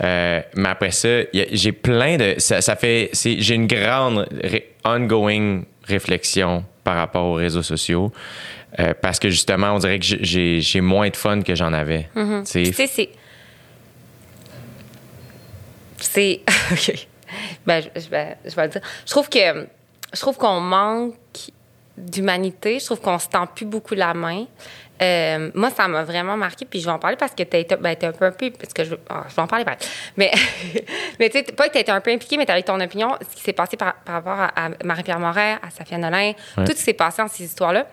Euh, 0.04 0.42
mais 0.56 0.70
après 0.70 0.90
ça, 0.90 1.20
j'ai 1.52 1.72
plein 1.72 2.18
de 2.18 2.34
ça, 2.40 2.60
ça 2.62 2.76
fait 2.76 3.12
j'ai 3.14 3.54
une 3.54 3.68
grande 3.68 4.28
ré- 4.44 4.72
ongoing 4.84 5.62
réflexion 5.84 6.64
par 6.84 6.96
rapport 6.96 7.26
aux 7.26 7.34
réseaux 7.36 7.62
sociaux 7.62 8.12
euh, 8.80 8.94
parce 9.02 9.20
que 9.20 9.30
justement, 9.30 9.74
on 9.74 9.80
dirait 9.80 10.00
que 10.00 10.06
j'ai- 10.06 10.82
moins 10.82 11.10
de 11.10 11.16
fun 11.16 11.42
que 11.42 11.56
j'en 11.56 11.74
avais. 11.74 12.10
Tu 12.14 12.22
sais. 12.46 12.62
Puis, 12.64 12.70
Tu 12.72 12.74
sais, 12.74 12.88
c'est. 12.88 13.10
C'est. 16.00 16.42
OK. 16.72 17.08
Ben, 17.66 17.82
je, 17.96 18.02
je 18.02 18.10
vais, 18.10 18.38
je 18.46 18.56
vais 18.56 18.64
le 18.64 18.70
dire. 18.70 18.82
Je 19.06 19.12
trouve 19.12 19.30
que. 19.30 19.68
Je 20.14 20.20
trouve 20.20 20.38
qu'on 20.38 20.60
manque 20.60 21.16
d'humanité. 21.98 22.80
Je 22.80 22.86
trouve 22.86 23.00
qu'on 23.02 23.20
se 23.20 23.28
tend 23.30 23.48
plus 23.48 23.66
beaucoup 23.66 23.96
la 23.96 24.14
main. 24.14 24.46
Euh, 25.02 25.50
moi, 25.56 25.72
ça 25.72 25.88
m'a 25.88 26.04
vraiment 26.04 26.38
marqué, 26.38 26.64
puis 26.64 26.80
je 26.80 26.86
vais 26.86 26.92
en 26.92 27.00
parler 27.00 27.18
parce 27.18 27.34
que 27.34 27.42
tu 27.42 27.58
été, 27.58 27.76
ben, 27.76 27.96
un 28.04 28.12
peu, 28.12 28.26
un 28.26 28.32
peu, 28.32 28.52
parce 28.52 28.72
que 28.72 28.84
je, 28.84 28.94
ah, 29.10 29.24
je 29.28 29.36
vais 29.36 29.42
en 29.42 29.48
parler, 29.48 29.66
mais, 30.16 30.32
mais 31.20 31.28
tu 31.32 31.40
sais, 31.40 31.44
pas 31.44 31.68
que 31.70 31.74
tu 31.74 31.80
été 31.80 31.92
un 31.92 32.02
peu 32.02 32.12
impliqué, 32.12 32.38
mais 32.38 32.46
tu 32.46 32.52
avec 32.52 32.66
ton 32.66 32.80
opinion, 32.80 33.16
ce 33.28 33.36
qui 33.36 33.42
s'est 33.42 33.54
passé 33.54 33.78
par, 33.78 33.96
par 33.96 34.14
rapport 34.16 34.40
à, 34.40 34.66
à 34.68 34.70
Marie-Pierre 34.84 35.18
Moret, 35.18 35.54
à 35.54 35.72
Safia 35.76 35.98
Nolin, 35.98 36.34
Ouais. 36.56 36.66
tout 36.66 36.74
ce 36.74 36.78
qui 36.78 36.84
s'est 36.84 36.94
passé 36.94 37.24
dans 37.24 37.28
ces 37.30 37.46
histoires-là. 37.46 37.88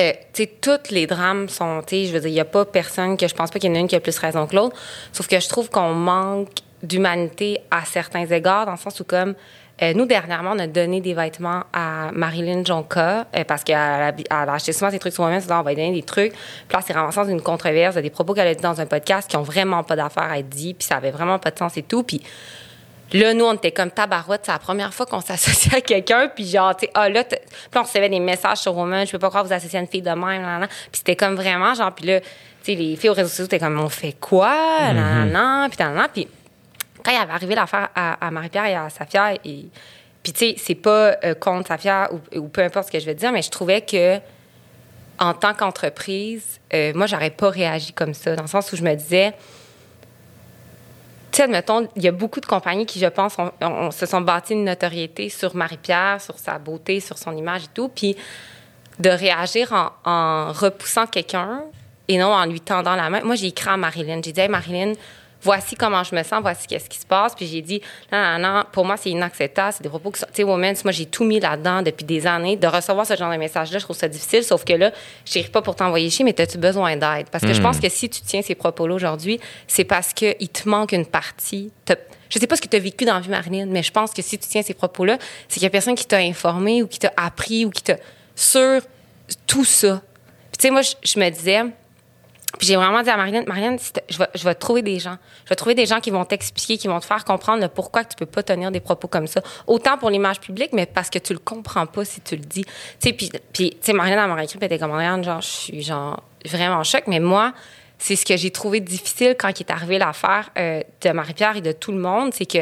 Euh, 0.00 0.12
tu 0.32 0.44
sais, 0.44 0.50
tous 0.60 0.90
les 0.90 1.06
drames 1.06 1.48
sont, 1.48 1.82
tu 1.86 1.96
sais, 1.96 2.06
je 2.06 2.12
veux 2.12 2.20
dire, 2.20 2.28
il 2.28 2.34
n'y 2.34 2.40
a 2.40 2.44
pas 2.44 2.64
personne 2.64 3.16
que 3.16 3.28
je 3.28 3.34
pense 3.34 3.50
pas 3.50 3.58
qu'il 3.58 3.70
y 3.70 3.72
en 3.72 3.76
a 3.76 3.78
une 3.78 3.88
qui 3.88 3.96
a 3.96 4.00
plus 4.00 4.18
raison 4.18 4.46
que 4.46 4.56
l'autre. 4.56 4.76
Sauf 5.12 5.28
que 5.28 5.38
je 5.38 5.48
trouve 5.48 5.70
qu'on 5.70 5.94
manque 5.94 6.48
d'humanité 6.82 7.60
à 7.70 7.84
certains 7.84 8.26
égards, 8.26 8.66
dans 8.66 8.72
le 8.72 8.78
sens 8.78 8.98
où, 9.00 9.04
comme, 9.04 9.34
euh, 9.82 9.92
nous, 9.92 10.06
dernièrement, 10.06 10.52
on 10.54 10.58
a 10.58 10.66
donné 10.66 11.00
des 11.00 11.14
vêtements 11.14 11.62
à 11.72 12.10
Marilyn 12.12 12.64
Jonka, 12.64 13.26
euh, 13.36 13.44
parce 13.44 13.64
qu'elle 13.64 13.76
a, 13.76 14.52
acheté 14.52 14.72
souvent 14.72 14.90
ses 14.90 14.98
trucs 14.98 15.12
sur 15.12 15.24
moi-même, 15.24 15.42
on 15.50 15.62
va 15.62 15.74
donner 15.74 15.92
des 15.92 16.02
trucs. 16.02 16.32
Puis 16.32 16.40
là, 16.72 16.80
c'est 16.86 16.92
ramassé 16.92 17.20
dans 17.20 17.28
une 17.28 17.40
controverse, 17.40 17.96
de 17.96 18.00
des 18.00 18.10
propos 18.10 18.34
qu'elle 18.34 18.46
a 18.46 18.54
dit 18.54 18.62
dans 18.62 18.80
un 18.80 18.86
podcast 18.86 19.28
qui 19.28 19.36
ont 19.36 19.42
vraiment 19.42 19.82
pas 19.82 19.96
d'affaire 19.96 20.30
à 20.30 20.38
être 20.38 20.48
dit, 20.48 20.74
puis 20.74 20.86
ça 20.86 20.96
avait 20.96 21.10
vraiment 21.10 21.38
pas 21.38 21.50
de 21.50 21.58
sens 21.58 21.76
et 21.76 21.82
tout. 21.82 22.04
Puis 22.04 22.22
Là, 23.14 23.32
nous, 23.32 23.44
on 23.44 23.54
était 23.54 23.70
comme 23.70 23.92
tabarouette. 23.92 24.42
C'est 24.44 24.52
la 24.52 24.58
première 24.58 24.92
fois 24.92 25.06
qu'on 25.06 25.20
s'associe 25.20 25.72
à 25.72 25.80
quelqu'un. 25.80 26.28
Puis 26.28 26.46
genre, 26.46 26.76
tu 26.76 26.86
sais, 26.86 26.90
ah 26.94 27.08
là, 27.08 27.22
puis 27.24 27.38
on 27.76 27.82
recevait 27.82 28.08
des 28.08 28.18
messages 28.18 28.58
sur 28.58 28.76
Woman. 28.76 29.06
Je 29.06 29.12
peux 29.12 29.20
pas 29.20 29.28
croire 29.28 29.44
que 29.44 29.48
vous 29.48 29.54
associez 29.54 29.78
à 29.78 29.82
une 29.82 29.88
fille 29.88 30.02
de 30.02 30.10
même. 30.10 30.42
Là, 30.42 30.58
là. 30.58 30.66
Puis 30.66 30.98
c'était 30.98 31.14
comme 31.14 31.36
vraiment, 31.36 31.74
genre, 31.74 31.92
puis 31.92 32.06
là, 32.06 32.20
tu 32.20 32.26
sais, 32.62 32.74
les 32.74 32.96
filles 32.96 33.10
aux 33.10 33.14
réseaux 33.14 33.28
sociaux, 33.28 33.44
c'était 33.44 33.60
comme, 33.60 33.78
on 33.78 33.88
fait 33.88 34.16
quoi? 34.20 34.52
Là, 34.92 34.92
là, 34.92 35.24
là. 35.26 35.68
Puis, 35.68 35.78
là, 35.78 35.92
là. 35.92 36.08
Puis 36.12 36.26
quand 37.04 37.12
il 37.12 37.16
avait 37.16 37.32
arrivé 37.32 37.54
l'affaire 37.54 37.88
à, 37.94 38.26
à 38.26 38.30
Marie-Pierre 38.32 38.66
et 38.66 38.74
à 38.74 38.90
Safia, 38.90 39.34
et, 39.44 39.66
puis 40.22 40.32
tu 40.32 40.38
sais, 40.38 40.54
c'est 40.58 40.74
pas 40.74 41.16
euh, 41.22 41.34
contre 41.34 41.68
Safia 41.68 42.10
ou, 42.12 42.38
ou 42.38 42.48
peu 42.48 42.62
importe 42.62 42.88
ce 42.88 42.92
que 42.92 42.98
je 42.98 43.06
veux 43.06 43.14
dire, 43.14 43.30
mais 43.30 43.42
je 43.42 43.50
trouvais 43.50 43.82
que 43.82 44.18
en 45.18 45.34
tant 45.34 45.54
qu'entreprise, 45.54 46.60
euh, 46.72 46.92
moi, 46.94 47.06
j'aurais 47.06 47.30
pas 47.30 47.50
réagi 47.50 47.92
comme 47.92 48.14
ça, 48.14 48.34
dans 48.34 48.42
le 48.42 48.48
sens 48.48 48.72
où 48.72 48.76
je 48.76 48.82
me 48.82 48.94
disais, 48.94 49.32
tu 51.34 51.38
sais, 51.38 51.42
admettons, 51.42 51.88
il 51.96 52.02
y 52.04 52.06
a 52.06 52.12
beaucoup 52.12 52.38
de 52.38 52.46
compagnies 52.46 52.86
qui, 52.86 53.00
je 53.00 53.06
pense, 53.06 53.34
se 53.90 54.06
sont 54.06 54.20
bâties 54.20 54.52
une 54.52 54.62
notoriété 54.62 55.28
sur 55.28 55.56
Marie-Pierre, 55.56 56.20
sur 56.20 56.38
sa 56.38 56.60
beauté, 56.60 57.00
sur 57.00 57.18
son 57.18 57.36
image 57.36 57.64
et 57.64 57.68
tout. 57.74 57.88
Puis 57.88 58.14
de 59.00 59.10
réagir 59.10 59.72
en, 59.72 59.90
en 60.08 60.52
repoussant 60.52 61.08
quelqu'un 61.08 61.62
et 62.06 62.18
non 62.18 62.32
en 62.32 62.46
lui 62.46 62.60
tendant 62.60 62.94
la 62.94 63.10
main. 63.10 63.20
Moi, 63.24 63.34
j'ai 63.34 63.48
écrit 63.48 63.68
à 63.68 63.76
Marilyn. 63.76 64.20
J'ai 64.24 64.30
dit, 64.30 64.40
hey, 64.40 64.48
Marilyn, 64.48 64.92
voici 65.44 65.76
comment 65.76 66.02
je 66.02 66.14
me 66.14 66.22
sens, 66.22 66.40
voici 66.40 66.66
qu'est-ce 66.66 66.88
qui 66.88 66.98
se 66.98 67.06
passe. 67.06 67.34
Puis 67.34 67.46
j'ai 67.46 67.60
dit, 67.60 67.80
non, 68.10 68.38
non, 68.38 68.38
non, 68.38 68.64
pour 68.72 68.84
moi, 68.84 68.96
c'est 68.96 69.10
inacceptable. 69.10 69.74
C'est 69.76 69.82
des 69.82 69.88
propos 69.88 70.10
qui 70.10 70.20
sont. 70.20 70.26
Tu 70.26 70.36
sais, 70.36 70.44
Women, 70.44 70.74
moi, 70.82 70.92
j'ai 70.92 71.06
tout 71.06 71.24
mis 71.24 71.38
là-dedans 71.38 71.82
depuis 71.82 72.04
des 72.04 72.26
années. 72.26 72.56
De 72.56 72.66
recevoir 72.66 73.06
ce 73.06 73.14
genre 73.14 73.30
de 73.30 73.36
message-là, 73.36 73.78
je 73.78 73.84
trouve 73.84 73.96
ça 73.96 74.08
difficile. 74.08 74.42
Sauf 74.42 74.64
que 74.64 74.72
là, 74.72 74.90
je 75.24 75.38
n'arrive 75.38 75.50
pas 75.50 75.62
pour 75.62 75.76
t'envoyer 75.76 76.10
chier, 76.10 76.24
mais 76.24 76.38
as-tu 76.40 76.58
besoin 76.58 76.96
d'aide? 76.96 77.28
Parce 77.30 77.44
que 77.44 77.52
je 77.52 77.60
pense 77.60 77.78
que 77.78 77.88
si 77.88 78.08
tu 78.08 78.22
tiens 78.22 78.42
ces 78.42 78.54
propos-là 78.54 78.94
aujourd'hui, 78.94 79.38
c'est 79.68 79.84
parce 79.84 80.12
qu'il 80.12 80.48
te 80.48 80.68
manque 80.68 80.92
une 80.92 81.06
partie. 81.06 81.70
Je 82.30 82.38
sais 82.38 82.46
pas 82.46 82.56
ce 82.56 82.62
que 82.62 82.68
tu 82.68 82.76
as 82.76 82.80
vécu 82.80 83.04
dans 83.04 83.14
la 83.14 83.20
vie, 83.20 83.28
Marilyn, 83.28 83.66
mais 83.66 83.82
je 83.82 83.92
pense 83.92 84.12
que 84.12 84.22
si 84.22 84.38
tu 84.38 84.48
tiens 84.48 84.62
ces 84.62 84.74
propos-là, 84.74 85.18
c'est 85.46 85.54
qu'il 85.54 85.64
y 85.64 85.66
a 85.66 85.70
personne 85.70 85.94
qui 85.94 86.06
t'a 86.06 86.16
informé 86.18 86.82
ou 86.82 86.88
qui 86.88 86.98
t'a 86.98 87.12
appris 87.16 87.64
ou 87.64 87.70
qui 87.70 87.82
t'a. 87.82 87.96
sur 88.34 88.80
tout 89.46 89.64
ça. 89.64 90.02
Puis, 90.50 90.58
tu 90.58 90.62
sais, 90.62 90.70
moi, 90.70 90.80
je 90.82 91.20
me 91.20 91.30
disais. 91.30 91.62
Puis 92.58 92.68
j'ai 92.68 92.76
vraiment 92.76 93.02
dit 93.02 93.10
à 93.10 93.16
si 93.78 93.92
t'as- 93.92 94.02
je 94.08 94.18
vais, 94.18 94.28
je 94.34 94.44
vais 94.44 94.54
trouver 94.54 94.82
des 94.82 94.98
gens. 94.98 95.16
Je 95.44 95.50
vais 95.50 95.56
trouver 95.56 95.74
des 95.74 95.86
gens 95.86 96.00
qui 96.00 96.10
vont 96.10 96.24
t'expliquer, 96.24 96.78
qui 96.78 96.88
vont 96.88 97.00
te 97.00 97.04
faire 97.04 97.24
comprendre 97.24 97.66
pourquoi 97.68 98.04
que 98.04 98.10
tu 98.10 98.16
peux 98.16 98.26
pas 98.26 98.42
tenir 98.42 98.70
des 98.70 98.80
propos 98.80 99.08
comme 99.08 99.26
ça. 99.26 99.42
Autant 99.66 99.98
pour 99.98 100.10
l'image 100.10 100.40
publique, 100.40 100.72
mais 100.72 100.86
parce 100.86 101.10
que 101.10 101.18
tu 101.18 101.32
le 101.32 101.38
comprends 101.38 101.86
pas 101.86 102.04
si 102.04 102.20
tu 102.20 102.36
le 102.36 102.42
dis. 102.44 102.64
Tu 102.64 102.70
sais, 103.00 103.12
puis, 103.12 103.30
puis 103.52 103.70
tu 103.70 103.76
sais, 103.80 103.92
Marilyn, 103.92 104.24
elle 104.24 104.30
m'a 104.34 104.44
écrit, 104.44 104.58
elle 104.60 104.66
était 104.66 104.78
comme, 104.78 104.90
Marianne, 104.92 105.24
genre, 105.24 105.40
je 105.40 105.46
suis, 105.48 105.82
genre, 105.82 106.22
vraiment 106.46 106.76
en 106.76 106.84
choc. 106.84 107.04
Mais 107.06 107.20
moi, 107.20 107.52
c'est 107.98 108.16
ce 108.16 108.24
que 108.26 108.36
j'ai 108.36 108.50
trouvé 108.50 108.80
difficile 108.80 109.34
quand 109.38 109.48
il 109.58 109.62
est 109.62 109.70
arrivé 109.70 109.98
l'affaire 109.98 110.50
euh, 110.58 110.82
de 111.00 111.10
Marie-Pierre 111.10 111.56
et 111.56 111.60
de 111.60 111.72
tout 111.72 111.92
le 111.92 111.98
monde, 111.98 112.32
c'est 112.34 112.46
que 112.46 112.58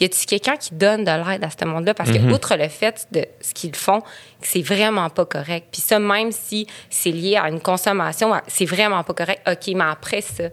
y 0.00 0.04
a-t-il 0.04 0.26
quelqu'un 0.26 0.56
qui 0.56 0.74
donne 0.74 1.04
de 1.04 1.10
l'aide 1.10 1.44
à 1.44 1.48
ce 1.50 1.64
monde-là? 1.64 1.94
Parce 1.94 2.10
que, 2.10 2.18
outre 2.32 2.56
le 2.56 2.68
fait 2.68 3.06
de 3.12 3.24
ce 3.40 3.54
qu'ils 3.54 3.74
font, 3.74 4.02
c'est 4.42 4.62
vraiment 4.62 5.08
pas 5.10 5.24
correct. 5.24 5.68
Puis 5.72 5.80
ça, 5.80 5.98
même 5.98 6.32
si 6.32 6.66
c'est 6.90 7.10
lié 7.10 7.36
à 7.36 7.48
une 7.48 7.60
consommation, 7.60 8.32
c'est 8.46 8.66
vraiment 8.66 9.02
pas 9.04 9.14
correct. 9.14 9.42
OK, 9.48 9.74
mais 9.74 9.84
après 9.90 10.20
ça, 10.20 10.50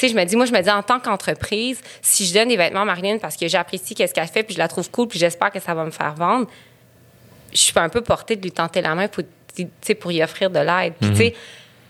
tu 0.00 0.06
sais, 0.06 0.08
je 0.08 0.18
me 0.18 0.24
dis, 0.24 0.34
moi, 0.34 0.46
je 0.46 0.52
me 0.52 0.62
dis, 0.62 0.70
en 0.70 0.82
tant 0.82 0.98
qu'entreprise, 0.98 1.80
si 2.00 2.24
je 2.24 2.32
donne 2.32 2.48
des 2.48 2.56
vêtements 2.56 2.82
à 2.82 2.84
Marilyn 2.86 3.18
parce 3.18 3.36
que 3.36 3.48
j'apprécie 3.48 3.94
qu'est-ce 3.94 4.14
qu'elle 4.14 4.28
fait, 4.28 4.42
puis 4.42 4.54
je 4.54 4.58
la 4.58 4.66
trouve 4.66 4.90
cool, 4.90 5.08
puis 5.08 5.18
j'espère 5.18 5.50
que 5.50 5.60
ça 5.60 5.74
va 5.74 5.84
me 5.84 5.90
faire 5.90 6.14
vendre, 6.14 6.46
je 7.52 7.58
suis 7.58 7.72
un 7.76 7.90
peu 7.90 8.00
portée 8.00 8.36
de 8.36 8.42
lui 8.42 8.52
tenter 8.52 8.80
la 8.80 8.94
main 8.94 9.08
pour, 9.08 9.24
pour 10.00 10.12
y 10.12 10.22
offrir 10.22 10.48
de 10.48 10.58
l'aide. 10.58 10.94
Puis, 10.98 11.10
tu 11.10 11.16
sais, 11.16 11.34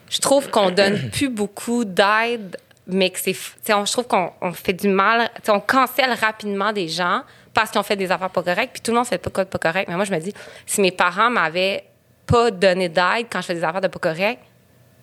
je 0.08 0.18
trouve 0.18 0.50
qu'on 0.50 0.72
donne 0.72 1.10
plus 1.10 1.28
beaucoup 1.28 1.84
d'aide, 1.84 2.56
mais 2.92 3.10
que 3.10 3.18
c'est. 3.18 3.34
on- 3.72 3.84
Je 3.84 3.92
trouve 3.92 4.06
qu'on 4.06 4.30
on 4.40 4.52
fait 4.52 4.72
du 4.72 4.88
mal. 4.88 5.30
On 5.48 5.60
cancelle 5.60 6.12
rapidement 6.20 6.72
des 6.72 6.88
gens 6.88 7.22
parce 7.54 7.70
qu'ils 7.70 7.80
ont 7.80 7.84
fait 7.84 7.96
des 7.96 8.10
affaires 8.12 8.30
pas 8.30 8.42
correctes, 8.42 8.72
puis 8.74 8.80
tout 8.82 8.90
le 8.92 8.96
monde 8.98 9.06
fait 9.06 9.18
pas 9.18 9.30
quoi 9.30 9.44
de 9.44 9.48
pas 9.48 9.58
correct. 9.58 9.88
Mais 9.88 9.96
moi, 9.96 10.04
je 10.04 10.12
me 10.12 10.18
dis, 10.20 10.32
si 10.66 10.80
mes 10.80 10.92
parents 10.92 11.30
m'avaient 11.30 11.84
pas 12.26 12.50
donné 12.50 12.88
d'aide 12.88 13.26
quand 13.30 13.40
je 13.40 13.46
fais 13.46 13.54
des 13.54 13.64
affaires 13.64 13.80
de 13.80 13.88
pas 13.88 13.98
correctes, 13.98 14.42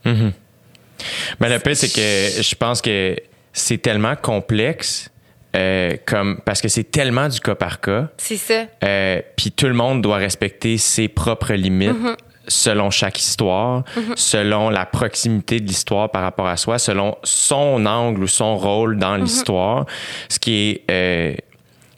Mais 0.06 1.50
le 1.50 1.60
pire, 1.60 1.76
c'est 1.76 1.90
que 1.94 2.42
je 2.42 2.56
pense 2.56 2.82
que 2.82 3.16
c'est 3.54 3.78
tellement 3.82 4.16
complexe 4.16 5.10
euh, 5.56 5.96
comme 6.06 6.42
parce 6.46 6.62
que 6.62 6.68
c'est 6.68 6.86
tellement 6.92 7.28
du 7.28 7.40
cas 7.40 7.56
par 7.56 7.80
cas. 7.82 8.08
c'est 8.18 8.38
ça. 8.38 8.66
Euh, 8.84 9.22
Puis 9.36 9.52
tout 9.52 9.68
le 9.68 9.74
monde 9.74 10.02
doit 10.02 10.18
respecter 10.18 10.78
ses 10.78 11.08
propres 11.08 11.54
limites 11.54 11.96
selon 12.48 12.90
chaque 12.90 13.20
histoire, 13.20 13.84
selon 14.16 14.70
la 14.70 14.86
proximité 14.86 15.60
de 15.60 15.68
l'histoire 15.68 16.10
par 16.10 16.22
rapport 16.22 16.48
à 16.48 16.58
soi, 16.58 16.80
selon 16.80 17.18
son 17.24 17.86
angle 17.86 18.24
ou 18.24 18.28
son 18.28 18.58
rôle 18.58 18.98
dans 18.98 19.16
l'histoire. 19.18 19.86
Ce 20.30 20.40
qui 20.40 20.70
est 20.88 20.92
euh, 20.92 21.36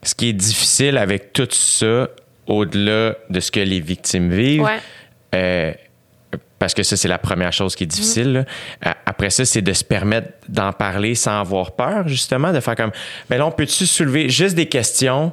ce 0.04 0.16
qui 0.16 0.30
est 0.30 0.34
difficile 0.34 0.98
avec 0.98 1.34
tout 1.34 1.48
ça, 1.52 2.08
au-delà 2.48 3.16
de 3.30 3.40
ce 3.40 3.52
que 3.52 3.60
les 3.60 3.80
victimes 3.80 4.30
vivent. 4.32 4.62
Ouais. 4.64 4.80
euh, 5.36 5.74
parce 6.58 6.74
que 6.74 6.84
ça, 6.84 6.98
c'est 6.98 7.08
la 7.08 7.18
première 7.20 7.54
chose 7.54 7.74
qui 7.76 7.84
est 7.86 7.88
difficile. 7.88 8.34
là. 8.34 8.46
A- 8.84 8.98
Après 9.06 9.30
ça, 9.30 9.46
c'est 9.46 9.62
de 9.62 9.72
se 9.72 9.84
permettre 9.84 10.28
d'en 10.50 10.74
parler 10.74 11.16
sans 11.16 11.40
avoir 11.40 11.72
peur, 11.72 12.08
justement, 12.08 12.52
de 12.52 12.60
faire 12.60 12.76
comme, 12.76 12.92
ben 13.30 13.38
là, 13.38 13.46
on 13.46 13.52
peut-tu 13.52 13.86
soulever 13.86 14.28
juste 14.30 14.56
des 14.56 14.66
questions, 14.66 15.32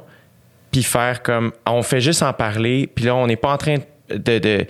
puis 0.71 0.83
faire 0.83 1.23
comme, 1.23 1.51
on 1.65 1.81
fait 1.83 1.99
juste 1.99 2.23
en 2.23 2.31
parler, 2.31 2.87
puis 2.93 3.03
là, 3.05 3.15
on 3.15 3.27
n'est 3.27 3.35
pas 3.35 3.51
en 3.51 3.57
train 3.57 3.75
de... 4.09 4.39
de- 4.39 4.65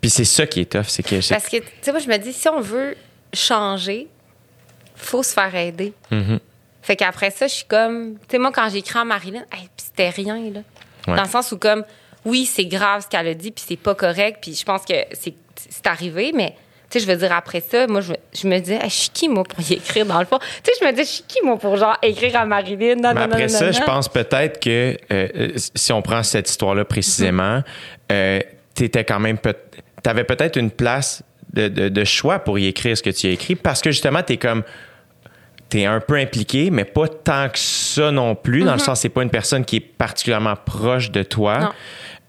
Puis 0.00 0.10
c'est 0.10 0.24
ça 0.24 0.46
qui 0.46 0.60
est 0.60 0.70
tough, 0.70 0.86
c'est 0.88 1.02
que... 1.02 1.28
Parce 1.28 1.48
que, 1.48 1.56
tu 1.56 1.64
sais, 1.80 1.90
moi, 1.90 2.00
je 2.00 2.08
me 2.08 2.16
dis, 2.18 2.32
si 2.32 2.48
on 2.48 2.60
veut 2.60 2.96
changer, 3.32 4.08
faut 4.94 5.22
se 5.22 5.32
faire 5.32 5.54
aider. 5.54 5.92
Mhm. 6.10 6.40
Fait 6.82 6.96
qu'après 6.96 7.30
ça, 7.30 7.48
je 7.48 7.54
suis 7.54 7.64
comme. 7.64 8.14
Tu 8.14 8.32
sais, 8.32 8.38
moi, 8.38 8.52
quand 8.52 8.68
j'ai 8.70 8.78
écrit 8.78 8.98
à 8.98 9.04
Marilyn, 9.04 9.44
hey, 9.52 9.68
c'était 9.76 10.10
rien, 10.10 10.36
là. 10.36 10.60
Ouais. 11.08 11.16
Dans 11.16 11.22
le 11.22 11.28
sens 11.28 11.50
où, 11.52 11.58
comme, 11.58 11.84
oui, 12.24 12.46
c'est 12.46 12.66
grave 12.66 13.02
ce 13.02 13.08
qu'elle 13.08 13.26
a 13.26 13.34
dit, 13.34 13.50
puis 13.50 13.64
c'est 13.66 13.76
pas 13.76 13.94
correct, 13.94 14.38
puis 14.40 14.54
je 14.54 14.64
pense 14.64 14.84
que 14.84 14.94
c'est 15.12 15.86
arrivé, 15.86 16.32
mais. 16.34 16.54
Tu 16.88 17.00
sais, 17.00 17.04
je 17.04 17.10
veux 17.10 17.18
dire, 17.18 17.32
après 17.32 17.60
ça, 17.60 17.88
moi, 17.88 18.00
je, 18.00 18.12
je 18.32 18.46
me 18.46 18.60
disais, 18.60 18.76
Hey, 18.76 18.88
je 18.88 18.94
suis 18.94 19.10
qui, 19.10 19.28
moi, 19.28 19.42
pour 19.42 19.60
y 19.60 19.72
écrire, 19.72 20.06
dans 20.06 20.20
le 20.20 20.24
fond? 20.24 20.38
Tu 20.38 20.70
sais, 20.70 20.78
je 20.80 20.86
me 20.86 20.92
disais, 20.92 21.02
je 21.02 21.10
suis 21.10 21.24
qui, 21.26 21.40
moi, 21.42 21.58
pour, 21.58 21.76
genre, 21.76 21.96
écrire 22.00 22.36
à 22.36 22.46
Marilyn? 22.46 22.94
Non, 22.94 23.12
Mais 23.12 23.14
non, 23.14 23.20
après 23.22 23.42
non, 23.42 23.48
ça, 23.48 23.66
non, 23.66 23.72
je 23.72 23.80
non. 23.80 23.86
pense 23.86 24.08
peut-être 24.08 24.60
que 24.60 24.96
euh, 25.10 25.28
euh, 25.34 25.48
si 25.74 25.92
on 25.92 26.00
prend 26.00 26.22
cette 26.22 26.48
histoire-là 26.48 26.84
précisément, 26.84 27.64
euh, 28.12 28.38
t'étais 28.72 29.02
quand 29.04 29.18
même 29.18 29.38
peut 30.12 30.24
t'avais 30.24 30.24
peut-être 30.24 30.56
une 30.56 30.70
place 30.70 31.22
de, 31.52 31.68
de- 31.68 31.88
de 31.88 32.04
choix 32.04 32.38
pour 32.40 32.58
y 32.58 32.66
écrire 32.66 32.96
ce 32.96 33.02
que 33.02 33.10
tu 33.10 33.26
as 33.26 33.30
écrit 33.30 33.54
parce 33.54 33.80
que 33.82 33.90
justement 33.90 34.22
t'es 34.22 34.36
comme 34.36 34.62
tu 35.68 35.80
es 35.80 35.84
un 35.86 35.98
peu 36.00 36.14
impliqué, 36.14 36.70
mais 36.70 36.84
pas 36.84 37.08
tant 37.08 37.48
que 37.48 37.58
ça 37.58 38.10
non 38.12 38.34
plus, 38.36 38.62
dans 38.62 38.74
le 38.74 38.78
sens 38.78 39.00
c'est 39.00 39.08
pas 39.08 39.22
une 39.22 39.30
personne 39.30 39.64
qui 39.64 39.76
est 39.76 39.80
particulièrement 39.80 40.54
proche 40.54 41.10
de 41.10 41.22
toi. 41.24 41.72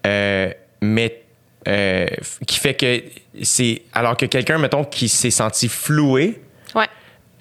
Euh, 0.06 0.50
mais 0.80 1.22
euh, 1.68 2.06
qui 2.46 2.58
fait 2.58 2.74
que 2.74 3.02
c'est... 3.42 3.82
Alors 3.92 4.16
que 4.16 4.26
quelqu'un, 4.26 4.58
mettons, 4.58 4.84
qui 4.84 5.08
s'est 5.08 5.30
senti 5.30 5.68
floué 5.68 6.40
Ouais. 6.74 6.86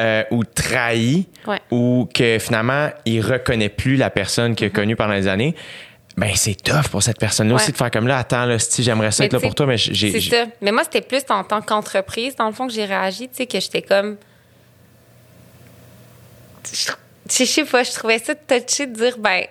euh, 0.01 0.23
ou 0.31 0.43
trahi, 0.43 1.27
Ouais. 1.47 1.59
ou 1.71 2.07
que 2.13 2.37
finalement, 2.39 2.89
il 3.05 3.21
reconnaît 3.21 3.69
plus 3.69 3.95
la 3.95 4.09
personne 4.09 4.53
qu'il 4.55 4.67
a 4.67 4.69
connue 4.69 4.95
pendant 4.95 5.13
les 5.13 5.27
années, 5.27 5.55
ben 6.17 6.31
c'est 6.35 6.55
tough 6.55 6.89
pour 6.89 7.03
cette 7.03 7.19
personne-là 7.19 7.53
Ouais. 7.55 7.61
aussi 7.61 7.71
de 7.71 7.77
faire 7.77 7.91
comme 7.91 8.07
là, 8.07 8.17
attends, 8.17 8.45
là, 8.45 8.57
si 8.57 8.81
j'aimerais 8.83 9.11
ça 9.11 9.21
Mais 9.23 9.27
être 9.27 9.33
là 9.33 9.39
pour 9.39 9.53
toi, 9.53 9.67
mais 9.67 9.77
j'ai... 9.77 10.19
C'est 10.19 10.29
ça. 10.35 10.45
Mais 10.61 10.71
moi, 10.71 10.83
c'était 10.83 11.01
plus 11.01 11.21
en 11.29 11.43
tant 11.43 11.61
qu'entreprise, 11.61 12.35
dans 12.35 12.47
le 12.47 12.53
fond, 12.53 12.65
que 12.67 12.73
j'ai 12.73 12.85
réagi, 12.85 13.29
tu 13.29 13.35
sais, 13.35 13.45
que 13.45 13.59
j'étais 13.59 13.83
comme. 13.83 14.17
Je 17.29 17.43
sais 17.45 17.65
pas, 17.65 17.83
je 17.83 17.91
trouvais 17.91 18.19
ça 18.19 18.33
touché 18.35 18.87
de 18.87 18.93
dire, 18.93 19.17
ben. 19.17 19.43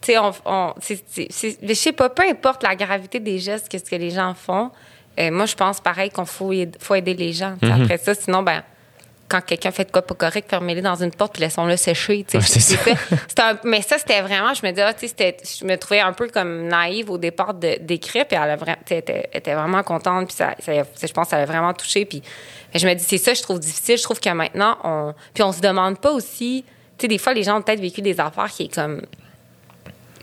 Tu 0.00 0.12
sais, 0.12 0.18
on. 0.18 0.32
on 0.44 0.74
je 0.80 1.74
sais 1.74 1.92
pas, 1.92 2.10
peu 2.10 2.22
importe 2.22 2.62
la 2.62 2.76
gravité 2.76 3.18
des 3.18 3.38
gestes, 3.38 3.68
qu'est-ce 3.68 3.90
que 3.90 3.96
les 3.96 4.10
gens 4.10 4.34
font, 4.34 4.70
euh, 5.18 5.30
moi, 5.30 5.46
je 5.46 5.54
pense 5.54 5.80
pareil 5.80 6.10
qu'on 6.10 6.26
faut, 6.26 6.52
faut 6.78 6.94
aider 6.94 7.14
les 7.14 7.32
gens. 7.32 7.56
Sais, 7.62 7.70
Après 7.72 7.98
ça, 7.98 8.14
sinon, 8.14 8.42
ben. 8.42 8.62
Quand 9.28 9.40
quelqu'un 9.40 9.72
fait 9.72 9.84
de 9.86 9.90
quoi 9.90 10.02
pas 10.02 10.14
correct, 10.14 10.48
fermez-les 10.48 10.82
dans 10.82 10.94
une 11.02 11.10
porte 11.10 11.32
puis 11.32 11.42
laissons-le 11.42 11.76
sécher. 11.76 12.24
tu 12.28 12.40
sais. 12.40 12.76
Ouais, 12.86 12.94
c'est 13.28 13.40
un- 13.40 13.58
mais 13.64 13.82
ça, 13.82 13.98
c'était 13.98 14.20
vraiment, 14.20 14.54
je 14.54 14.64
me 14.64 14.70
disais, 14.70 14.82
ah, 14.82 14.94
tu 14.94 15.00
sais, 15.00 15.08
c'était- 15.08 15.36
je 15.42 15.64
me 15.64 15.76
trouvais 15.76 15.98
un 16.00 16.12
peu 16.12 16.28
comme 16.28 16.68
naïve 16.68 17.10
au 17.10 17.18
départ 17.18 17.52
de- 17.54 17.78
d'écrire, 17.80 18.24
puis 18.26 18.38
elle, 18.40 18.50
a 18.50 18.76
était, 18.90 19.54
vraiment 19.54 19.82
contente, 19.82 20.26
puis 20.28 20.36
ça, 20.36 20.54
ça- 20.60 20.72
je 20.74 21.12
pense 21.12 21.24
que 21.26 21.30
ça 21.30 21.38
l'a 21.38 21.44
vraiment 21.46 21.74
touché. 21.74 22.04
Puis 22.04 22.22
je 22.74 22.86
me 22.86 22.94
dis, 22.94 23.02
c'est 23.02 23.18
ça, 23.18 23.34
je 23.34 23.42
trouve 23.42 23.58
difficile. 23.58 23.98
Je 23.98 24.02
trouve 24.04 24.20
que 24.20 24.30
maintenant, 24.30 24.78
on. 24.84 25.14
Puis 25.34 25.42
on 25.42 25.50
se 25.52 25.60
demande 25.60 25.98
pas 25.98 26.12
aussi. 26.12 26.64
Tu 26.96 27.02
sais, 27.02 27.08
des 27.08 27.18
fois, 27.18 27.34
les 27.34 27.42
gens 27.42 27.58
ont 27.58 27.62
peut-être 27.62 27.80
vécu 27.80 28.02
des 28.02 28.20
affaires 28.20 28.48
qui 28.50 28.64
est 28.64 28.74
comme. 28.74 29.02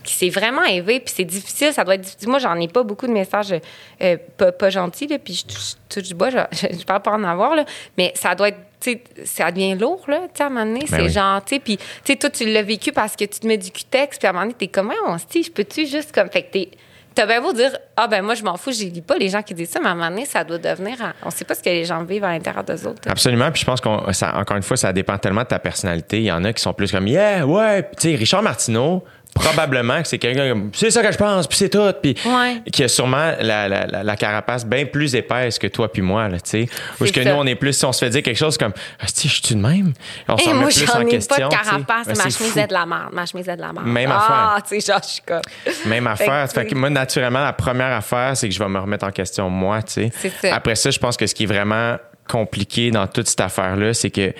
qui 0.02 0.12
s'est 0.12 0.28
vraiment 0.28 0.62
élevé, 0.64 1.00
puis 1.00 1.14
c'est 1.16 1.24
difficile, 1.24 1.72
ça 1.72 1.82
doit 1.82 1.94
être 1.94 2.02
difficile. 2.02 2.28
Moi, 2.28 2.38
j'en 2.38 2.54
ai 2.60 2.68
pas 2.68 2.82
beaucoup 2.82 3.06
de 3.06 3.12
messages 3.12 3.54
euh, 4.02 4.16
pas, 4.36 4.52
pas 4.52 4.68
gentils, 4.68 5.06
là, 5.06 5.18
puis 5.18 5.32
je 5.32 5.46
touche, 5.88 6.04
du 6.04 6.14
bois, 6.14 6.28
je, 6.28 6.36
je, 6.78 6.84
parle 6.84 7.00
pas 7.00 7.12
en 7.12 7.24
avoir, 7.24 7.54
là, 7.56 7.64
mais 7.96 8.12
ça 8.14 8.34
doit 8.34 8.48
être, 8.50 8.58
sais, 8.90 9.02
ça 9.24 9.50
devient 9.50 9.74
lourd, 9.74 10.04
là, 10.08 10.20
tu 10.22 10.28
sais, 10.38 10.42
à 10.44 10.46
un 10.46 10.50
moment 10.50 10.66
donné, 10.66 10.86
c'est 10.88 11.02
oui. 11.02 11.08
genre, 11.10 11.44
tu 11.44 11.54
sais, 11.56 11.60
puis, 11.60 11.76
tu 11.76 11.84
sais, 12.04 12.16
toi, 12.16 12.30
tu 12.30 12.44
l'as 12.50 12.62
vécu 12.62 12.92
parce 12.92 13.16
que 13.16 13.24
tu 13.24 13.40
te 13.40 13.46
mets 13.46 13.58
du 13.58 13.70
cutex, 13.70 14.18
puis 14.18 14.26
à 14.26 14.30
un 14.30 14.32
moment 14.32 14.44
donné, 14.46 14.54
t'es 14.58 14.68
comme, 14.68 14.92
on 15.06 15.18
se 15.18 15.24
dit, 15.30 15.42
je 15.42 15.50
peux-tu 15.50 15.86
juste 15.86 16.12
comme, 16.14 16.28
fait 16.30 16.42
que 16.42 16.52
t'es, 16.52 16.68
t'as 17.14 17.26
bien 17.26 17.40
beau 17.40 17.52
dire, 17.52 17.76
ah, 17.96 18.08
ben 18.08 18.22
moi, 18.22 18.34
je 18.34 18.42
m'en 18.42 18.56
fous, 18.56 18.72
je 18.72 18.84
lis 18.86 19.00
pas 19.00 19.16
les 19.16 19.28
gens 19.28 19.42
qui 19.42 19.54
disent 19.54 19.70
ça, 19.70 19.78
mais 19.80 19.86
à 19.88 19.92
un 19.92 19.94
moment 19.94 20.10
donné, 20.10 20.24
ça 20.24 20.42
doit 20.42 20.58
devenir, 20.58 21.00
à- 21.02 21.12
on 21.24 21.30
sait 21.30 21.44
pas 21.44 21.54
ce 21.54 21.62
que 21.62 21.68
les 21.70 21.84
gens 21.84 22.02
vivent 22.02 22.24
à 22.24 22.32
l'intérieur 22.32 22.64
d'eux 22.64 22.86
autres. 22.88 23.02
Absolument. 23.06 23.50
Puis 23.52 23.60
je 23.60 23.66
pense 23.66 23.80
qu'on, 23.80 24.12
ça, 24.12 24.36
encore 24.36 24.56
une 24.56 24.64
fois, 24.64 24.76
ça 24.76 24.92
dépend 24.92 25.16
tellement 25.18 25.42
de 25.42 25.46
ta 25.46 25.60
personnalité. 25.60 26.18
Il 26.18 26.24
y 26.24 26.32
en 26.32 26.42
a 26.44 26.52
qui 26.52 26.60
sont 26.60 26.72
plus 26.74 26.90
comme, 26.90 27.06
yeah, 27.06 27.46
ouais. 27.46 27.82
Tu 28.00 28.10
sais, 28.10 28.14
Richard 28.16 28.42
Martineau, 28.42 29.04
probablement 29.34 30.00
que 30.00 30.08
c'est 30.08 30.18
quelqu'un 30.18 30.48
comme, 30.48 30.70
c'est 30.72 30.90
ça 30.90 31.02
que 31.02 31.12
je 31.12 31.18
pense, 31.18 31.46
puis 31.46 31.58
c'est 31.58 31.68
tout. 31.68 31.92
Puis 32.02 32.14
Ouais. 32.24 32.62
qui 32.72 32.84
a 32.84 32.88
sûrement 32.88 33.32
la, 33.40 33.68
la, 33.68 33.86
la, 33.86 34.02
la 34.02 34.16
carapace 34.16 34.64
bien 34.64 34.86
plus 34.86 35.14
épaisse 35.14 35.58
que 35.58 35.66
toi 35.66 35.92
puis 35.92 36.02
moi, 36.02 36.28
là, 36.28 36.38
tu 36.40 36.50
sais. 36.50 36.60
Est-ce 37.00 37.12
que 37.12 37.22
ça. 37.22 37.30
nous, 37.32 37.36
on 37.36 37.46
est 37.46 37.54
plus, 37.56 37.72
si 37.76 37.84
on 37.84 37.92
se 37.92 38.04
fait 38.04 38.10
dire 38.10 38.22
quelque 38.22 38.38
chose 38.38 38.56
comme, 38.56 38.72
ah, 39.00 39.04
si, 39.12 39.28
je 39.28 39.42
suis 39.44 39.54
de 39.54 39.60
même? 39.60 39.92
On 40.28 40.36
s'en 40.38 40.54
moi, 40.54 40.62
remet 40.62 40.72
plus 40.72 40.86
j'en 40.86 40.98
en 40.98 41.00
ai 41.06 41.10
question. 41.10 41.36
pas 41.36 41.42
de 41.42 41.50
tu 41.50 41.58
sais. 41.58 41.70
carapace. 41.70 42.06
Ben, 42.06 42.16
ma 42.16 42.30
chemise 42.30 42.56
est 42.56 42.66
de 42.66 42.72
la 42.72 42.86
merde. 42.86 43.12
Ma 43.12 43.26
chemise 43.26 43.48
est 43.48 43.56
de 43.56 43.60
la 43.60 43.72
merde. 43.72 43.86
Même 43.86 44.10
ah, 44.12 44.56
tu 44.66 44.80
sais, 44.80 44.92
genre, 44.92 45.00
je 45.02 45.08
suis 45.08 45.22
comme. 45.22 45.42
Même 45.86 46.06
affaire. 46.06 46.50
Fait 46.50 46.66
que, 46.66 46.74
moi, 46.74 46.90
naturellement, 46.90 47.42
la 47.42 47.52
première 47.52 47.92
affaire, 47.92 48.36
c'est 48.36 48.48
que 48.48 48.54
je 48.54 48.58
vais 48.58 48.68
me 48.68 48.78
remettre 48.78 49.04
en 49.04 49.10
question 49.10 49.50
moi, 49.50 49.82
tu 49.82 50.10
sais. 50.10 50.50
Après 50.50 50.74
ça, 50.76 50.90
je 50.90 50.98
pense 50.98 51.16
que 51.16 51.26
ce 51.26 51.34
qui 51.34 51.42
est 51.44 51.46
vraiment 51.46 51.96
compliqué 52.28 52.90
dans 52.90 53.06
toute 53.06 53.28
cette 53.28 53.40
affaire-là, 53.40 53.92
c'est 53.94 54.10
que 54.10 54.32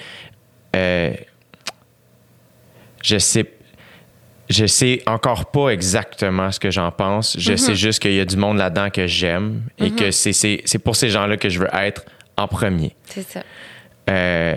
euh, 0.76 1.12
je 3.02 3.18
sais 3.18 3.44
je 4.50 4.66
sais 4.66 5.02
encore 5.06 5.46
pas 5.50 5.70
exactement 5.70 6.50
ce 6.52 6.60
que 6.60 6.70
j'en 6.70 6.90
pense. 6.90 7.36
Je 7.38 7.52
Mm-hmm. 7.52 7.56
sais 7.56 7.74
juste 7.74 7.98
qu'il 8.02 8.12
y 8.14 8.20
a 8.20 8.24
du 8.24 8.36
monde 8.36 8.58
là-dedans 8.58 8.90
que 8.90 9.06
j'aime 9.06 9.62
et 9.78 9.90
que 9.90 10.10
c'est- 10.10 10.32
c'est 10.32 10.60
c'est 10.64 10.78
pour 10.78 10.96
ces 10.96 11.08
gens-là 11.10 11.36
que 11.36 11.48
je 11.48 11.58
veux 11.60 11.68
être 11.72 12.04
en 12.36 12.46
premier. 12.48 12.94
C'est 13.06 13.22
ça. 13.22 13.42
Euh, 14.10 14.56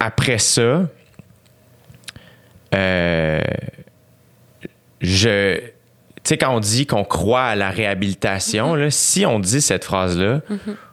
après 0.00 0.38
ça, 0.38 0.88
euh, 2.74 3.40
je. 5.00 5.58
Tu 6.24 6.28
sais, 6.28 6.38
quand 6.38 6.54
on 6.54 6.60
dit 6.60 6.86
qu'on 6.86 7.02
croit 7.04 7.42
à 7.44 7.56
la 7.56 7.70
réhabilitation, 7.70 8.74
là, 8.76 8.90
si 8.92 9.26
on 9.26 9.40
dit 9.40 9.60
cette 9.60 9.84
phrase-là, 9.84 10.40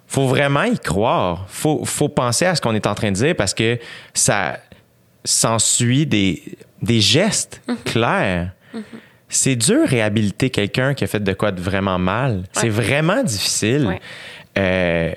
faut 0.07 0.27
vraiment 0.27 0.63
y 0.63 0.79
croire. 0.79 1.45
Faut, 1.49 1.85
faut 1.85 2.09
penser 2.09 2.45
à 2.45 2.55
ce 2.55 2.61
qu'on 2.61 2.73
est 2.73 2.87
en 2.87 2.95
train 2.95 3.11
de 3.11 3.15
dire 3.15 3.35
parce 3.35 3.53
que 3.53 3.77
ça 4.15 4.59
s'ensuit 5.25 6.05
des, 6.05 6.43
des 6.81 7.01
gestes 7.01 7.61
clairs. 7.85 8.51
C'est 9.27 9.55
dur 9.55 9.87
réhabiliter 9.87 10.49
quelqu'un 10.49 10.93
qui 10.93 11.03
a 11.03 11.07
fait 11.07 11.23
de 11.23 11.33
quoi 11.33 11.51
de 11.51 11.61
vraiment 11.61 11.99
mal. 11.99 12.43
C'est 12.53 12.69
vraiment 12.69 13.23
difficile. 13.23 13.85
Ouais. 13.87 14.01
Euh, 14.57 15.11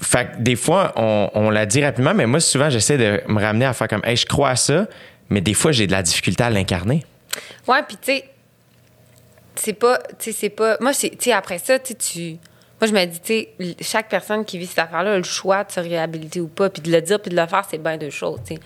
fait 0.00 0.26
que 0.26 0.42
des 0.42 0.56
fois, 0.56 0.92
on, 0.96 1.30
on 1.34 1.50
l'a 1.50 1.66
dit 1.66 1.82
rapidement, 1.82 2.14
mais 2.14 2.26
moi, 2.26 2.38
souvent, 2.38 2.70
j'essaie 2.70 2.98
de 2.98 3.22
me 3.26 3.40
ramener 3.40 3.64
à 3.64 3.72
faire 3.72 3.88
comme, 3.88 4.04
hey, 4.04 4.16
je 4.16 4.26
crois 4.26 4.50
à 4.50 4.56
ça, 4.56 4.86
mais 5.30 5.40
des 5.40 5.54
fois, 5.54 5.72
j'ai 5.72 5.86
de 5.86 5.92
la 5.92 6.02
difficulté 6.02 6.44
à 6.44 6.50
l'incarner. 6.50 7.04
Ouais, 7.66 7.82
puis 7.86 7.96
tu 7.96 8.12
sais, 8.12 8.28
c'est 9.56 9.72
pas, 9.72 9.98
c'est 10.18 10.50
pas. 10.50 10.76
Moi, 10.80 10.92
tu 10.92 11.10
sais, 11.18 11.32
après 11.32 11.58
ça, 11.58 11.78
tu. 11.78 12.36
Moi, 12.80 12.88
je 12.88 12.92
me 12.92 13.04
dis, 13.06 13.20
tu 13.20 13.26
sais, 13.64 13.76
chaque 13.80 14.08
personne 14.10 14.44
qui 14.44 14.58
vit 14.58 14.66
cette 14.66 14.78
affaire-là 14.80 15.14
a 15.14 15.16
le 15.16 15.22
choix 15.22 15.64
de 15.64 15.72
se 15.72 15.80
réhabiliter 15.80 16.40
ou 16.40 16.48
pas, 16.48 16.68
puis 16.68 16.82
de 16.82 16.90
le 16.92 17.00
dire, 17.00 17.20
puis 17.20 17.30
de 17.30 17.36
le 17.36 17.46
faire, 17.46 17.64
c'est 17.70 17.78
bien 17.78 17.96
deux 17.96 18.10
choses, 18.10 18.38
tu 18.46 18.54
sais. 18.56 18.60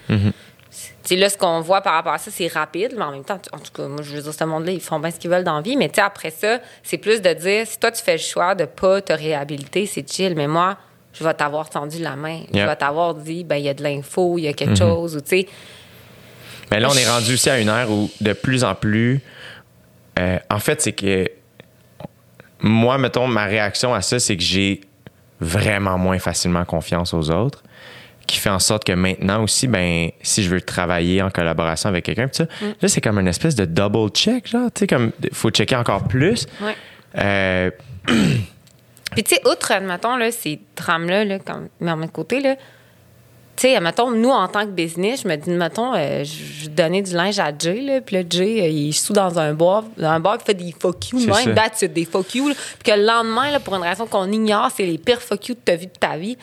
Tu 0.70 0.82
sais, 1.02 1.16
là, 1.16 1.28
ce 1.28 1.36
qu'on 1.38 1.60
voit 1.60 1.80
par 1.80 1.94
rapport 1.94 2.12
à 2.12 2.18
ça, 2.18 2.30
c'est 2.32 2.46
rapide, 2.48 2.94
mais 2.96 3.02
en 3.04 3.10
même 3.12 3.24
temps, 3.24 3.40
en 3.52 3.58
tout 3.58 3.72
cas, 3.72 3.86
moi, 3.88 4.02
je 4.02 4.14
veux 4.16 4.22
dire, 4.22 4.34
ce 4.34 4.44
monde-là, 4.44 4.72
ils 4.72 4.80
font 4.80 4.98
bien 5.00 5.10
ce 5.10 5.18
qu'ils 5.18 5.30
veulent 5.30 5.44
dans 5.44 5.56
la 5.56 5.62
vie, 5.62 5.76
mais 5.76 5.88
tu 5.88 5.96
sais, 5.96 6.00
après 6.00 6.30
ça, 6.30 6.58
c'est 6.82 6.98
plus 6.98 7.20
de 7.22 7.32
dire, 7.32 7.66
si 7.66 7.78
toi, 7.78 7.90
tu 7.92 8.02
fais 8.02 8.12
le 8.12 8.18
choix 8.18 8.54
de 8.54 8.64
pas 8.64 9.00
te 9.00 9.12
réhabiliter, 9.12 9.86
c'est 9.86 10.08
chill, 10.10 10.34
mais 10.36 10.46
moi, 10.48 10.76
je 11.12 11.24
vais 11.24 11.34
t'avoir 11.34 11.68
tendu 11.70 11.98
la 12.00 12.14
main. 12.16 12.42
Je 12.54 12.58
vais 12.60 12.76
t'avoir 12.76 13.14
dit, 13.14 13.42
ben, 13.42 13.56
il 13.56 13.64
y 13.64 13.68
a 13.68 13.74
de 13.74 13.82
l'info, 13.82 14.38
il 14.38 14.42
y 14.44 14.48
a 14.48 14.52
quelque 14.52 14.74
Mm-hmm. 14.74 14.78
chose, 14.78 15.16
ou 15.16 15.20
tu 15.20 15.28
sais. 15.28 15.48
Mais 16.70 16.78
là, 16.78 16.88
on 16.90 16.94
est 16.94 17.08
rendu 17.08 17.34
aussi 17.34 17.50
à 17.50 17.58
une 17.58 17.68
ère 17.68 17.90
où 17.90 18.08
de 18.20 18.32
plus 18.32 18.62
en 18.62 18.74
plus. 18.76 19.20
euh, 20.20 20.38
en 20.48 20.58
fait, 20.60 20.80
c'est 20.82 20.92
que 20.92 21.26
moi, 22.62 22.98
mettons, 22.98 23.26
ma 23.26 23.44
réaction 23.44 23.94
à 23.94 24.02
ça, 24.02 24.18
c'est 24.18 24.36
que 24.36 24.42
j'ai 24.42 24.80
vraiment 25.40 25.98
moins 25.98 26.18
facilement 26.18 26.64
confiance 26.64 27.14
aux 27.14 27.30
autres, 27.30 27.62
qui 28.26 28.38
fait 28.38 28.50
en 28.50 28.58
sorte 28.58 28.84
que 28.84 28.92
maintenant 28.92 29.42
aussi, 29.42 29.66
ben, 29.66 30.10
si 30.22 30.42
je 30.42 30.50
veux 30.50 30.60
travailler 30.60 31.22
en 31.22 31.30
collaboration 31.30 31.88
avec 31.88 32.04
quelqu'un, 32.04 32.28
ça, 32.30 32.44
là, 32.80 32.88
c'est 32.88 33.00
comme 33.00 33.18
une 33.18 33.28
espèce 33.28 33.54
de 33.54 33.64
double 33.64 34.10
check, 34.10 34.48
genre, 34.48 34.70
tu 34.72 34.80
sais, 34.80 34.86
comme, 34.86 35.12
faut 35.32 35.50
checker 35.50 35.76
encore 35.76 36.06
plus. 36.06 36.46
Ouais. 36.60 36.76
Euh, 37.18 37.70
Puis, 39.12 39.24
tu 39.24 39.34
sais, 39.34 39.40
outre, 39.48 39.72
admettons, 39.72 40.16
là, 40.16 40.30
ces 40.30 40.60
drames-là, 40.76 41.24
là, 41.24 41.38
quand 41.40 41.62
mais 41.80 42.06
de 42.06 42.12
côté, 42.12 42.40
là, 42.40 42.54
tu 43.56 43.68
sais, 43.68 43.76
admettons, 43.76 44.10
nous, 44.10 44.30
en 44.30 44.48
tant 44.48 44.64
que 44.64 44.70
business, 44.70 45.22
je 45.22 45.28
me 45.28 45.36
dis, 45.36 45.50
admettons, 45.50 45.92
euh, 45.94 46.24
je 46.24 46.68
donnais 46.68 47.02
du 47.02 47.14
linge 47.14 47.38
à 47.38 47.52
Jay, 47.56 47.80
là, 47.82 48.00
puis 48.00 48.16
là, 48.16 48.22
Jay, 48.28 48.60
euh, 48.62 48.68
il 48.68 48.88
est 48.88 48.92
sous 48.92 49.12
dans 49.12 49.38
un 49.38 49.52
bar, 49.52 49.84
dans 49.98 50.08
un 50.08 50.20
bar 50.20 50.38
qui 50.38 50.44
fait 50.46 50.54
des 50.54 50.74
fuck 50.78 51.10
you, 51.10 51.18
même, 51.18 51.54
that's 51.54 51.82
it, 51.82 51.92
des 51.92 52.06
fuck 52.06 52.34
you. 52.34 52.46
Puis 52.46 52.92
que 52.92 52.98
le 52.98 53.04
lendemain, 53.04 53.50
là, 53.50 53.60
pour 53.60 53.74
une 53.74 53.82
raison 53.82 54.06
qu'on 54.06 54.30
ignore, 54.32 54.70
c'est 54.74 54.86
les 54.86 54.98
pires 54.98 55.20
fuck 55.20 55.48
you 55.48 55.54
que 55.54 55.60
t'as 55.64 55.76
vu 55.76 55.86
de 55.86 55.92
ta 55.92 56.16
vie. 56.16 56.38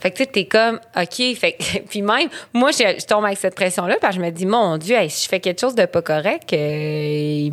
Fait 0.00 0.10
que 0.10 0.16
tu 0.16 0.24
sais, 0.24 0.30
t'es 0.30 0.44
comme, 0.46 0.80
OK. 0.96 1.36
Fait 1.36 1.56
puis 1.88 2.02
même, 2.02 2.28
moi, 2.52 2.72
je, 2.72 2.98
je 2.98 3.06
tombe 3.06 3.24
avec 3.24 3.38
cette 3.38 3.54
pression-là, 3.54 3.96
parce 4.00 4.16
que 4.16 4.20
je 4.20 4.26
me 4.26 4.30
dis, 4.30 4.46
mon 4.46 4.76
Dieu, 4.76 4.96
hey, 4.96 5.08
si 5.08 5.24
je 5.24 5.28
fais 5.28 5.40
quelque 5.40 5.60
chose 5.60 5.74
de 5.74 5.86
pas 5.86 6.02
correct, 6.02 6.52
euh, 6.52 7.50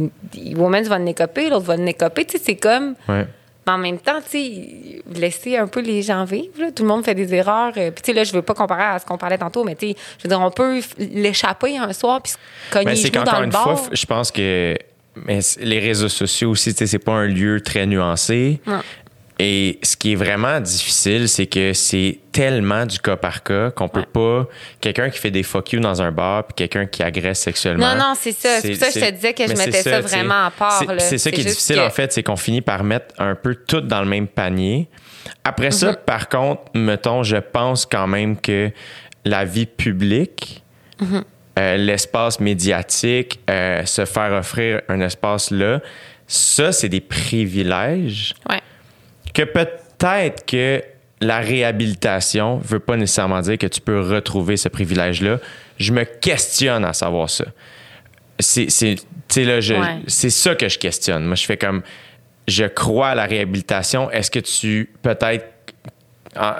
Woman 0.56 0.84
va 0.84 0.98
le 0.98 1.06
nécoper, 1.06 1.50
l'autre 1.50 1.66
va 1.66 1.78
le 1.78 1.84
nécoper. 1.84 2.26
Tu 2.26 2.38
sais, 2.38 2.44
c'est 2.44 2.56
comme. 2.56 2.96
ouais. 3.08 3.28
Mais 3.68 3.74
en 3.74 3.78
même 3.78 4.00
temps, 4.00 4.20
tu 4.22 4.40
sais, 4.40 5.04
laisser 5.14 5.58
un 5.58 5.68
peu 5.68 5.82
les 5.82 6.02
gens 6.02 6.26
vivre. 6.26 6.60
là. 6.60 6.72
Tout 6.72 6.84
le 6.84 6.90
monde 6.90 7.06
fait 7.06 7.14
des 7.14 7.34
erreurs. 7.34 7.74
Euh, 7.78 7.92
Puis, 7.92 8.02
tu 8.02 8.12
sais, 8.12 8.14
là, 8.14 8.24
je 8.24 8.34
veux 8.34 8.42
pas 8.42 8.56
comparer 8.56 8.84
à 8.84 9.00
ce 9.00 9.06
qu'on 9.06 9.18
parlait 9.18 9.38
tantôt, 9.38 9.64
mais 9.64 9.76
tu 9.76 9.90
sais, 9.90 9.96
je 10.18 10.24
veux 10.24 10.30
dire, 10.30 10.42
on 10.42 10.50
peut 10.52 10.82
l'échapper 10.98 11.78
un 11.78 11.94
soir 11.94 12.22
puis 12.22 12.34
cogner 12.72 12.86
Mais 12.86 12.92
les 12.92 12.98
c'est 12.98 13.08
genoux 13.08 13.20
qu'encore 13.20 13.34
dans 13.34 13.40
le 13.42 13.46
une 13.46 13.52
fois, 13.52 13.76
je 13.92 14.06
pense 14.06 14.32
que 14.32 14.76
mais 15.16 15.40
les 15.60 15.80
réseaux 15.80 16.08
sociaux 16.10 16.52
aussi, 16.52 16.72
tu 16.72 16.80
sais, 16.80 16.88
c'est 16.88 17.00
pas 17.00 17.12
un 17.12 17.28
lieu 17.28 17.60
très 17.62 17.86
nuancé. 17.86 18.62
Et 19.44 19.80
ce 19.82 19.98
qui 19.98 20.12
est 20.12 20.16
vraiment 20.16 20.60
difficile, 20.60 21.28
c'est 21.28 21.48
que 21.48 21.74
c'est 21.74 22.20
tellement 22.32 22.86
du 22.86 23.00
cas 23.00 23.16
par 23.16 23.42
cas 23.42 23.72
qu'on 23.72 23.88
peut 23.90 24.04
pas. 24.06 24.48
Quelqu'un 24.80 25.10
qui 25.10 25.18
fait 25.18 25.32
des 25.32 25.42
fuck 25.42 25.72
you 25.74 25.80
dans 25.80 26.00
un 26.00 26.12
bar 26.12 26.44
puis 26.46 26.54
quelqu'un 26.56 26.86
qui 26.86 27.02
agresse 27.02 27.40
sexuellement. 27.40 27.96
Non, 27.96 28.00
non, 28.00 28.14
c'est 28.16 28.34
ça. 28.34 28.60
C'est 28.62 28.70
pour 28.74 28.78
ça 28.78 28.92
que 28.92 29.00
je 29.00 29.06
te 29.06 29.12
disais 29.12 29.34
que 29.34 29.48
je 29.48 29.54
mettais 29.54 29.82
ça 29.82 30.00
vraiment 30.02 30.46
à 30.46 30.52
part, 30.52 30.84
C'est- 31.00 31.18
ça 31.18 31.32
qui 31.32 31.42
est 31.42 31.46
difficile, 31.46 31.78
que- 31.78 31.82
en 31.82 31.90
fait, 31.90 32.14
c'est 32.14 32.22
qu'on 32.22 32.36
finit 32.36 32.62
par 32.62 32.84
mettre 32.84 33.16
un 33.18 33.34
peu 33.34 33.56
tout 33.56 33.82
dans 33.82 34.02
le 34.02 34.08
même 34.08 34.28
panier. 34.28 34.88
Après 35.44 35.68
Mhm. 35.68 35.72
ça, 35.72 35.94
par 35.94 36.30
contre, 36.30 36.62
mettons, 36.76 37.24
je 37.24 37.38
pense 37.38 37.88
quand 37.88 38.06
même 38.08 38.40
que 38.40 38.70
la 39.26 39.44
vie 39.44 39.66
publique, 39.66 40.64
Mhm. 41.00 41.24
euh, 41.58 41.78
l'espace 41.78 42.40
médiatique, 42.40 43.40
euh, 43.50 43.84
se 43.86 44.06
faire 44.06 44.34
offrir 44.34 44.82
un 44.88 45.02
espace 45.02 45.50
là, 45.50 45.80
ça, 46.28 46.72
c'est 46.72 46.90
des 46.90 47.02
privilèges 47.02 48.36
Ouais. 48.50 48.62
Que 49.34 49.44
peut-être 49.44 50.46
que 50.46 50.84
la 51.22 51.40
réhabilitation 51.40 52.58
veut 52.64 52.80
pas 52.80 52.98
nécessairement 52.98 53.42
dire 53.42 53.58
que 53.58 53.68
tu 53.68 53.80
peux 53.82 54.00
retrouver 54.02 54.58
ce 54.58 54.70
privilège-là. 54.70 55.38
Je 55.78 55.94
me 55.94 56.04
questionne 56.04 56.84
à 56.86 56.94
savoir 56.94 57.30
ça. 57.30 57.46
C'est, 58.40 58.68
Ouais. 59.80 60.00
ça 60.08 60.56
que 60.56 60.68
je 60.68 60.80
questionne. 60.80 61.26
Moi, 61.26 61.36
je 61.36 61.46
fais 61.46 61.58
comme, 61.58 61.84
je 62.48 62.66
crois 62.66 63.10
à 63.10 63.16
la 63.16 63.26
réhabilitation. 63.26 64.10
Est-ce 64.10 64.32
que 64.32 64.40
tu, 64.40 64.90
peut-être, 65.04 65.46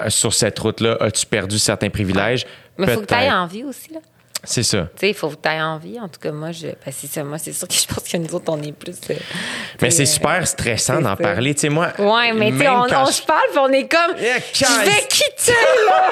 sur 0.08 0.32
cette 0.32 0.58
route-là, 0.58 0.96
as-tu 1.00 1.26
perdu 1.26 1.58
certains 1.58 1.90
privilèges? 1.90 2.46
Mais 2.78 2.86
il 2.86 2.92
faut 2.94 3.00
que 3.00 3.06
tu 3.06 3.14
Peut-être. 3.14 3.34
envie 3.34 3.64
aussi, 3.64 3.92
là. 3.92 4.00
C'est 4.44 4.64
ça. 4.64 4.88
Tu 4.96 5.00
sais, 5.00 5.08
il 5.10 5.14
faut 5.14 5.28
que 5.28 5.36
tu 5.40 5.48
ailles 5.48 5.62
envie. 5.62 6.00
En 6.00 6.08
tout 6.08 6.18
cas, 6.20 6.32
moi, 6.32 6.50
je, 6.50 6.66
ben, 6.66 6.90
c'est 6.90 7.06
ça. 7.06 7.22
Moi, 7.22 7.38
c'est 7.38 7.52
sûr 7.52 7.68
que 7.68 7.74
je 7.74 7.86
pense 7.86 8.02
que 8.08 8.16
nous 8.16 8.34
autres, 8.34 8.52
on 8.52 8.60
est 8.60 8.72
plus. 8.72 8.96
euh, 9.10 9.14
Mais 9.80 9.90
c'est 9.90 10.04
sais, 10.04 10.14
super 10.14 10.46
stressant 10.48 11.00
d'en 11.00 11.14
parler. 11.14 11.54
Tu 11.54 11.60
sais, 11.62 11.68
moi. 11.68 11.92
Ouais, 11.98 12.32
mais 12.32 12.50
tu 12.50 12.58
sais, 12.58 12.68
on, 12.68 12.82
on 12.82 13.06
se 13.06 13.22
parle, 13.22 13.48
puis 13.50 13.58
on 13.60 13.68
est 13.68 13.86
comme. 13.88 14.16
Yeah, 14.18 14.38
Je 14.52 14.84
vais 14.84 15.06
quitter, 15.08 15.52
là! 15.88 16.10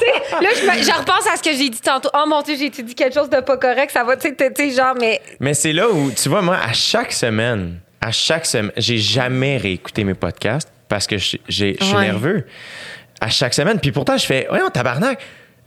Là, 0.40 0.48
je, 0.54 0.92
repense 0.98 1.26
à 1.32 1.36
ce 1.36 1.42
que 1.42 1.50
j'ai 1.52 1.68
dit 1.68 1.80
tantôt. 1.80 2.10
Oh 2.14 2.24
mon 2.28 2.42
Dieu, 2.42 2.54
j'ai 2.56 2.70
dit 2.70 2.94
quelque 2.94 3.14
chose 3.14 3.28
de 3.30 3.40
pas 3.40 3.56
correct. 3.56 3.90
Ça 3.90 4.04
va, 4.04 4.16
tu 4.16 4.28
sais, 4.28 4.36
tu 4.36 4.44
sais, 4.56 4.70
genre, 4.70 4.94
mais. 5.00 5.20
Mais 5.40 5.54
c'est 5.54 5.72
là 5.72 5.88
où, 5.90 6.10
tu 6.12 6.28
vois, 6.28 6.42
moi, 6.42 6.56
à 6.56 6.72
chaque 6.72 7.12
semaine, 7.12 7.80
à 8.00 8.12
chaque 8.12 8.46
semaine, 8.46 8.72
j'ai 8.76 8.98
jamais 8.98 9.56
réécouté 9.56 10.04
mes 10.04 10.14
podcasts 10.14 10.70
parce 10.88 11.06
que 11.06 11.18
je, 11.18 11.24
suis 11.48 11.76
Ouais. 11.94 12.02
nerveux. 12.06 12.46
À 13.20 13.28
chaque 13.30 13.54
semaine. 13.54 13.80
Puis 13.80 13.90
pourtant, 13.90 14.16
je 14.16 14.24
fais, 14.26 14.46
voyons, 14.48 14.70
tabarnak, 14.70 15.18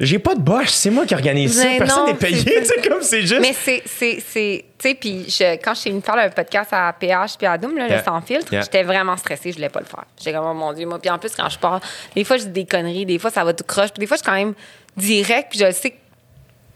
j'ai 0.05 0.19
pas 0.19 0.35
de 0.35 0.41
boss, 0.41 0.69
c'est 0.69 0.89
moi 0.89 1.05
qui 1.05 1.13
organise 1.13 1.57
ça. 1.57 1.65
Mais 1.65 1.77
Personne 1.77 2.05
n'est 2.07 2.13
payé. 2.15 2.37
c'est- 2.37 2.59
Tu 2.61 2.65
sais, 2.81 2.89
comme 2.89 3.01
c'est 3.01 3.21
juste. 3.21 3.41
Mais 3.41 3.53
c'est, 3.53 3.81
c'est, 3.85 4.19
c'est, 4.25 4.65
tu 4.77 4.89
sais, 4.89 4.95
puis 4.95 5.25
je- 5.29 5.53
quand 5.63 5.73
je 5.73 5.79
suis 5.81 5.89
venue 5.91 6.01
faire 6.01 6.15
le 6.15 6.29
podcast 6.31 6.69
à 6.73 6.93
PH 6.93 7.37
puis 7.37 7.47
à 7.47 7.57
Doom, 7.57 7.77
là, 7.77 7.87
Yeah. 7.87 7.97
le 7.97 8.03
sans 8.03 8.21
filtre, 8.21 8.51
Yeah. 8.51 8.61
j'étais 8.63 8.83
vraiment 8.83 9.15
stressée, 9.17 9.51
je 9.51 9.55
voulais 9.55 9.69
pas 9.69 9.79
le 9.79 9.85
faire. 9.85 10.05
J'étais 10.17 10.33
comme, 10.33 10.45
oh 10.47 10.53
mon 10.53 10.73
Dieu, 10.73 10.85
moi. 10.85 10.99
Puis 10.99 11.09
en 11.09 11.17
plus, 11.19 11.35
quand 11.35 11.49
je 11.49 11.57
pars, 11.59 11.79
des 12.15 12.23
fois, 12.23 12.37
je 12.37 12.43
dis 12.43 12.49
des 12.49 12.65
conneries, 12.65 13.05
des 13.05 13.19
fois, 13.19 13.29
ça 13.31 13.43
va 13.43 13.53
tout 13.53 13.63
croche, 13.63 13.89
puis 13.91 13.99
des 13.99 14.07
fois, 14.07 14.17
je 14.17 14.21
suis 14.23 14.29
quand 14.29 14.37
même 14.37 14.53
direct, 14.97 15.47
puis 15.51 15.59
je 15.59 15.71
sais 15.71 15.91
que 15.91 15.95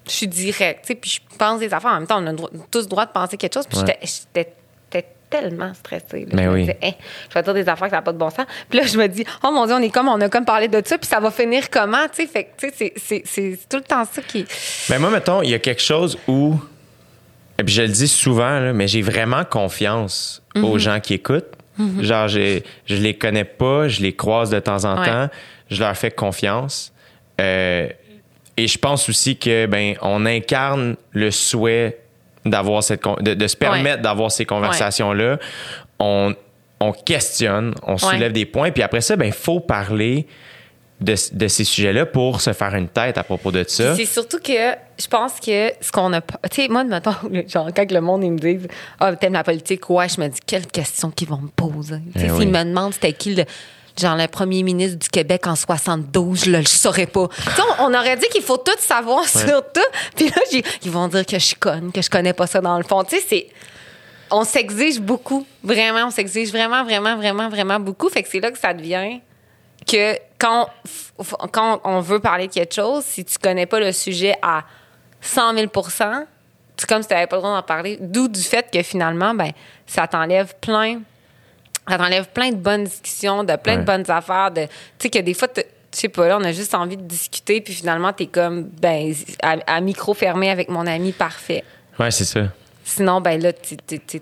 je 0.08 0.12
suis 0.12 0.28
direct, 0.28 0.82
tu 0.82 0.88
sais, 0.90 0.96
puis 0.96 1.10
je 1.10 1.38
pense 1.38 1.60
des 1.60 1.74
affaires. 1.74 1.92
En 1.92 1.96
même 1.96 2.08
temps, 2.08 2.22
on 2.24 2.28
a 2.28 2.34
tous 2.70 2.82
le 2.82 2.86
droit 2.86 3.06
de 3.06 3.12
penser 3.12 3.38
quelque 3.38 3.54
chose, 3.56 3.66
puis 3.68 3.80
Ouais. 3.80 3.98
j'étais 4.04 4.54
tellement 5.42 5.74
stressée. 5.74 6.26
là. 6.26 6.32
Mais 6.34 6.44
je 6.44 6.48
me 6.50 6.54
oui. 6.54 6.60
disais, 6.62 6.78
Hein, 6.84 6.92
je 7.30 7.34
vais 7.34 7.44
dire 7.44 7.54
des 7.54 7.70
affaires 7.70 7.88
que 7.88 7.92
ça 7.92 7.98
n'a 7.98 8.02
pas 8.02 8.14
de 8.14 8.18
bon 8.18 8.30
sens. 8.30 8.46
Puis 8.70 8.80
là, 8.80 8.86
je 8.86 8.98
me 8.98 9.08
dis, 9.08 9.24
oh 9.44 9.52
mon 9.52 9.66
Dieu, 9.66 9.76
on 9.76 9.82
est 9.82 9.90
comme, 9.90 10.08
on 10.08 10.20
a 10.22 10.30
comme 10.30 10.46
parlé 10.46 10.68
de 10.68 10.82
ça, 10.86 10.98
puis 10.98 11.08
ça 11.08 11.20
va 11.20 11.32
finir 11.32 11.70
comment, 11.70 12.08
tu 12.14 12.24
sais? 12.24 12.28
Fait 12.28 12.50
tu 12.58 12.70
sais, 12.74 13.24
c'est, 13.26 13.60
tout 13.70 13.78
le 13.78 13.84
temps 13.84 14.06
ça 14.06 14.22
qui. 14.22 14.46
Mais 14.90 15.00
moi, 15.00 15.10
mettons, 15.10 15.42
il 15.42 15.50
y 15.50 15.54
a 15.54 15.60
quelque 15.60 15.82
chose 15.82 16.18
où. 16.28 16.56
Et 17.58 17.64
puis 17.64 17.74
je 17.74 17.82
le 17.84 17.88
dis 17.88 18.08
souvent, 18.08 18.60
là, 18.60 18.74
mais 18.74 18.88
j'ai 18.88 19.02
vraiment 19.02 19.46
confiance 19.46 20.42
Mhm. 20.56 20.64
aux 20.66 20.78
gens 20.78 21.00
qui 21.00 21.14
écoutent. 21.16 21.46
Genre, 22.00 22.30
j'ai- 22.30 22.64
je 22.86 22.96
les 22.96 23.16
connais 23.18 23.44
pas, 23.44 23.90
je 23.90 24.02
les 24.02 24.14
croise 24.16 24.50
de 24.50 24.60
temps 24.60 24.86
en 24.86 24.98
Ouais. 25.00 25.06
temps, 25.08 25.28
je 25.70 25.84
leur 25.84 25.96
fais 25.98 26.10
confiance. 26.12 26.94
Euh, 27.42 27.90
et 28.56 28.68
je 28.68 28.78
pense 28.78 29.10
aussi 29.10 29.36
que 29.38 29.66
ben 29.66 29.96
on 30.02 30.26
incarne 30.26 30.96
le 31.12 31.32
souhait 31.32 31.98
d'avoir 32.46 32.84
cette 32.84 33.04
de, 33.22 33.34
de 33.34 33.48
se 33.48 33.56
permettre 33.56 34.02
d'avoir 34.02 34.32
ces 34.32 34.46
conversations 34.46 35.14
là. 35.14 35.38
On, 36.00 36.34
on 36.80 36.92
questionne, 36.92 37.74
on 37.84 37.98
soulève 37.98 38.32
des 38.34 38.46
points, 38.46 38.72
puis 38.72 38.84
après 38.84 39.02
ça, 39.02 39.16
ben 39.16 39.26
il 39.26 39.32
faut 39.34 39.60
parler 39.60 40.28
de, 41.02 41.16
de 41.34 41.48
ces 41.48 41.64
sujets-là 41.64 42.06
pour 42.06 42.40
se 42.42 42.54
faire 42.54 42.74
une 42.76 42.88
tête 42.88 43.18
à 43.18 43.24
propos 43.24 43.52
de 43.52 43.64
ça. 43.68 43.96
C'est 43.96 44.06
surtout 44.06 44.40
que 44.40 44.54
je 44.98 45.08
pense 45.08 45.40
que 45.40 45.72
ce 45.82 45.92
qu'on 45.92 46.12
a 46.14 46.22
pas. 46.22 46.40
Tu 46.50 46.62
sais, 46.64 46.68
moi, 46.70 46.84
mettons, 46.84 47.12
genre, 47.48 47.70
quand 47.76 47.92
le 47.92 48.00
monde, 48.02 48.24
ils 48.24 48.32
me 48.32 48.38
disent 48.38 48.68
Ah, 49.00 49.14
t'aimes 49.16 49.34
la 49.34 49.44
politique, 49.44 49.90
ouais, 49.90 50.08
je 50.08 50.22
me 50.22 50.28
dis 50.28 50.40
quelles 50.46 50.68
questions 50.68 51.12
qu'ils 51.12 51.28
vont 51.28 51.40
me 51.40 51.50
poser. 51.50 51.98
Tu 52.14 52.20
sais, 52.20 52.26
Eh 52.28 52.30
s'ils 52.30 52.38
oui. 52.40 52.46
me 52.48 52.64
demandent 52.64 52.94
c'était 52.94 53.14
qui 53.14 53.36
le. 53.36 53.44
Genre, 53.98 54.16
le 54.16 54.28
premier 54.28 54.64
ministre 54.64 54.98
du 55.00 55.10
Québec 55.10 55.48
en 55.48 55.56
72, 55.56 56.46
je 56.46 56.52
le, 56.52 56.60
le 56.60 56.66
saurais 56.66 57.06
pas. 57.06 57.28
Tu 57.28 57.62
on, 57.80 57.86
on 57.86 57.94
aurait 57.94 58.18
dit 58.18 58.28
qu'il 58.28 58.42
faut 58.42 58.58
tout 58.58 58.78
savoir 58.80 59.28
sur 59.28 59.64
tout. 59.72 59.90
Puis 60.16 60.28
là, 60.28 60.62
ils 60.84 60.92
vont 60.92 61.08
dire 61.08 61.26
que 61.26 61.40
je 61.40 61.46
suis 61.46 61.56
conne, 61.56 61.92
que 61.92 62.02
je 62.02 62.10
connais 62.10 62.34
pas 62.34 62.48
ça 62.48 62.60
dans 62.62 62.78
le 62.78 62.84
fond. 62.84 63.04
Tu 63.04 63.16
sais, 63.16 63.26
c'est. 63.28 63.48
On 64.32 64.44
s'exige 64.44 65.00
beaucoup. 65.00 65.46
Vraiment, 65.64 66.08
on 66.08 66.12
s'exige 66.12 66.50
vraiment, 66.50 66.84
vraiment, 66.84 67.16
vraiment, 67.16 67.48
vraiment 67.48 67.80
beaucoup. 67.80 68.10
Fait 68.10 68.24
que 68.24 68.30
c'est 68.30 68.40
là 68.40 68.52
que 68.52 68.58
ça 68.58 68.74
devient 68.74 69.20
que 69.88 70.18
quand, 70.40 70.68
quand 71.52 71.80
on 71.84 72.02
veut 72.02 72.20
parler 72.20 72.48
de 72.48 72.54
quelque 72.54 72.74
chose, 72.74 73.04
si 73.06 73.24
tu 73.24 73.38
connais 73.38 73.68
pas 73.68 73.80
le 73.80 73.92
sujet 73.92 74.36
à 74.42 74.64
100 75.22 75.54
000% 75.54 76.26
c'est 76.78 76.88
comme 76.88 77.02
si 77.02 77.08
tu 77.08 77.14
n'avais 77.14 77.28
pas 77.28 77.38
le 77.38 77.42
droit 77.42 77.56
d'en 77.56 77.64
parler. 77.64 77.98
D'où 78.00 78.28
du 78.28 78.42
fait 78.42 78.70
que 78.72 78.82
finalement, 78.84 79.34
ben, 79.34 79.52
ça 79.86 80.08
t'enlève 80.08 80.54
plein, 80.60 81.02
ça 81.88 81.98
t'enlève 81.98 82.28
plein 82.30 82.50
de 82.50 82.56
bonnes 82.58 82.86
discussions, 82.86 83.44
de 83.44 83.56
plein 83.56 83.74
Ouais. 83.74 83.80
de 83.82 83.86
bonnes 83.86 84.10
affaires. 84.12 84.52
De, 84.52 84.62
tu 84.64 84.70
sais, 85.00 85.10
que 85.10 85.20
des 85.20 85.34
fois, 85.34 85.48
tu 85.48 85.62
sais 85.92 86.10
pas, 86.10 86.28
là, 86.28 86.38
on 86.40 86.44
a 86.44 86.52
juste 86.52 86.74
envie 86.74 86.98
de 86.98 87.04
discuter, 87.04 87.62
puis 87.62 87.74
finalement, 87.74 88.12
tu 88.14 88.24
es 88.24 88.28
comme, 88.28 88.64
ben, 88.82 89.14
à, 89.42 89.58
à 89.68 89.82
micro 89.82 90.14
fermé 90.14 90.50
avec 90.50 90.70
mon 90.70 90.86
ami, 90.88 91.12
parfait. 91.12 91.64
Ouais, 92.00 92.12
c'est 92.12 92.26
ça. 92.26 92.42
Sinon, 92.84 93.22
ben 93.22 93.42
là, 93.42 93.52
tu 93.54 93.78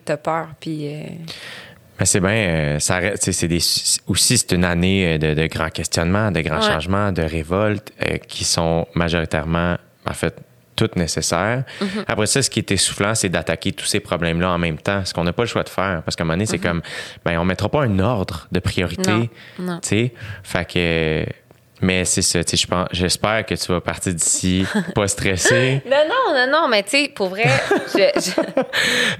as 0.08 0.18
peur, 0.18 0.48
puis. 0.60 0.88
euh, 0.94 1.04
Mais 2.00 2.06
c'est 2.06 2.20
bien, 2.22 2.32
euh, 2.32 2.80
ça 2.80 3.00
c'est 3.18 3.48
des, 3.48 3.60
aussi 4.08 4.38
c'est 4.38 4.52
une 4.54 4.64
année 4.66 5.14
euh, 5.14 5.18
de, 5.18 5.34
de 5.34 5.48
grands 5.48 5.70
questionnements, 5.70 6.32
de 6.32 6.42
grands 6.42 6.62
Ouais. 6.62 6.72
changements, 6.72 7.12
de 7.12 7.22
révoltes 7.24 7.92
euh, 8.04 8.18
qui 8.18 8.44
sont 8.46 8.88
majoritairement, 8.96 9.78
en 10.10 10.14
fait, 10.14 10.36
toutes 10.76 10.96
nécessaires. 10.96 11.64
Mm-hmm. 11.82 12.04
Après 12.08 12.26
ça, 12.28 12.42
ce 12.42 12.50
qui 12.50 12.60
est 12.60 12.72
essoufflant, 12.72 13.16
c'est 13.16 13.30
d'attaquer 13.30 13.72
tous 13.72 13.86
ces 13.86 14.00
problèmes-là 14.00 14.52
en 14.52 14.58
même 14.58 14.78
temps, 14.78 15.04
ce 15.06 15.14
qu'on 15.14 15.24
n'a 15.24 15.34
pas 15.34 15.44
le 15.44 15.48
choix 15.48 15.64
de 15.64 15.70
faire. 15.70 16.02
Parce 16.04 16.16
qu'à 16.16 16.24
un 16.24 16.26
moment 16.26 16.36
donné, 16.36 16.46
c'est 16.46 16.60
comme, 16.60 16.82
ben, 17.26 17.38
on 17.40 17.46
mettra 17.46 17.70
pas 17.70 17.84
un 17.84 18.00
ordre 18.00 18.48
de 18.52 18.60
priorité. 18.60 19.30
Tu 19.58 19.64
sais, 19.82 20.14
fait 20.44 20.66
que. 20.72 21.26
Mais 21.82 22.06
c'est 22.06 22.22
ça, 22.22 22.42
tu 22.46 22.52
sais, 22.52 22.64
je 22.64 22.68
pense- 22.68 22.88
j'espère 22.94 23.46
que 23.46 23.56
tu 23.56 23.70
vas 23.70 23.82
partir 23.82 24.14
d'ici 24.14 24.66
pas 24.96 25.06
stressé. 25.10 25.82
Non, 25.86 25.98
non, 26.08 26.34
non, 26.34 26.50
non, 26.62 26.68
mais 26.70 26.82
tu 26.84 26.92
sais, 26.92 27.12
pour 27.14 27.28
vrai, 27.28 27.44
je- 27.94 28.22
je, 28.22 28.32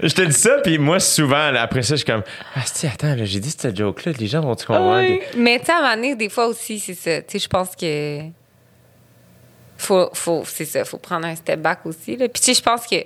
Je 0.08 0.14
te 0.14 0.22
dis 0.22 0.32
ça, 0.32 0.56
puis 0.64 0.78
moi, 0.78 0.98
souvent, 0.98 1.50
là, 1.50 1.60
après 1.60 1.82
ça, 1.82 1.90
je 1.94 1.96
suis 1.98 2.06
comme, 2.06 2.22
ah, 2.54 2.60
si, 2.64 2.86
attends, 2.86 3.16
j'ai 3.22 3.40
dit 3.40 3.50
cette 3.50 3.76
joke-là, 3.76 4.12
les 4.18 4.26
gens 4.28 4.40
vont-tu 4.40 4.64
comprendre? 4.64 4.98
Oui. 4.98 5.20
Mais 5.36 5.58
tu 5.58 5.66
sais, 5.66 5.72
à 5.72 5.76
un 5.78 5.82
moment 5.82 5.94
donné, 5.96 6.14
des 6.16 6.30
fois 6.30 6.46
aussi, 6.46 6.78
c'est 6.80 6.94
ça. 6.94 7.20
Tu 7.20 7.32
sais, 7.32 7.38
je 7.40 7.48
pense 7.48 7.76
que. 7.76 8.20
Faut, 9.76 10.08
faut, 10.12 10.42
c'est 10.46 10.64
ça, 10.64 10.84
faut 10.84 10.98
prendre 10.98 11.26
un 11.26 11.34
step 11.34 11.60
back 11.60 11.80
aussi. 11.84 12.16
Là. 12.16 12.28
Puis 12.28 12.40
tu 12.40 12.54
sais, 12.54 12.54
je 12.54 12.62
pense 12.62 12.86
que 12.86 12.96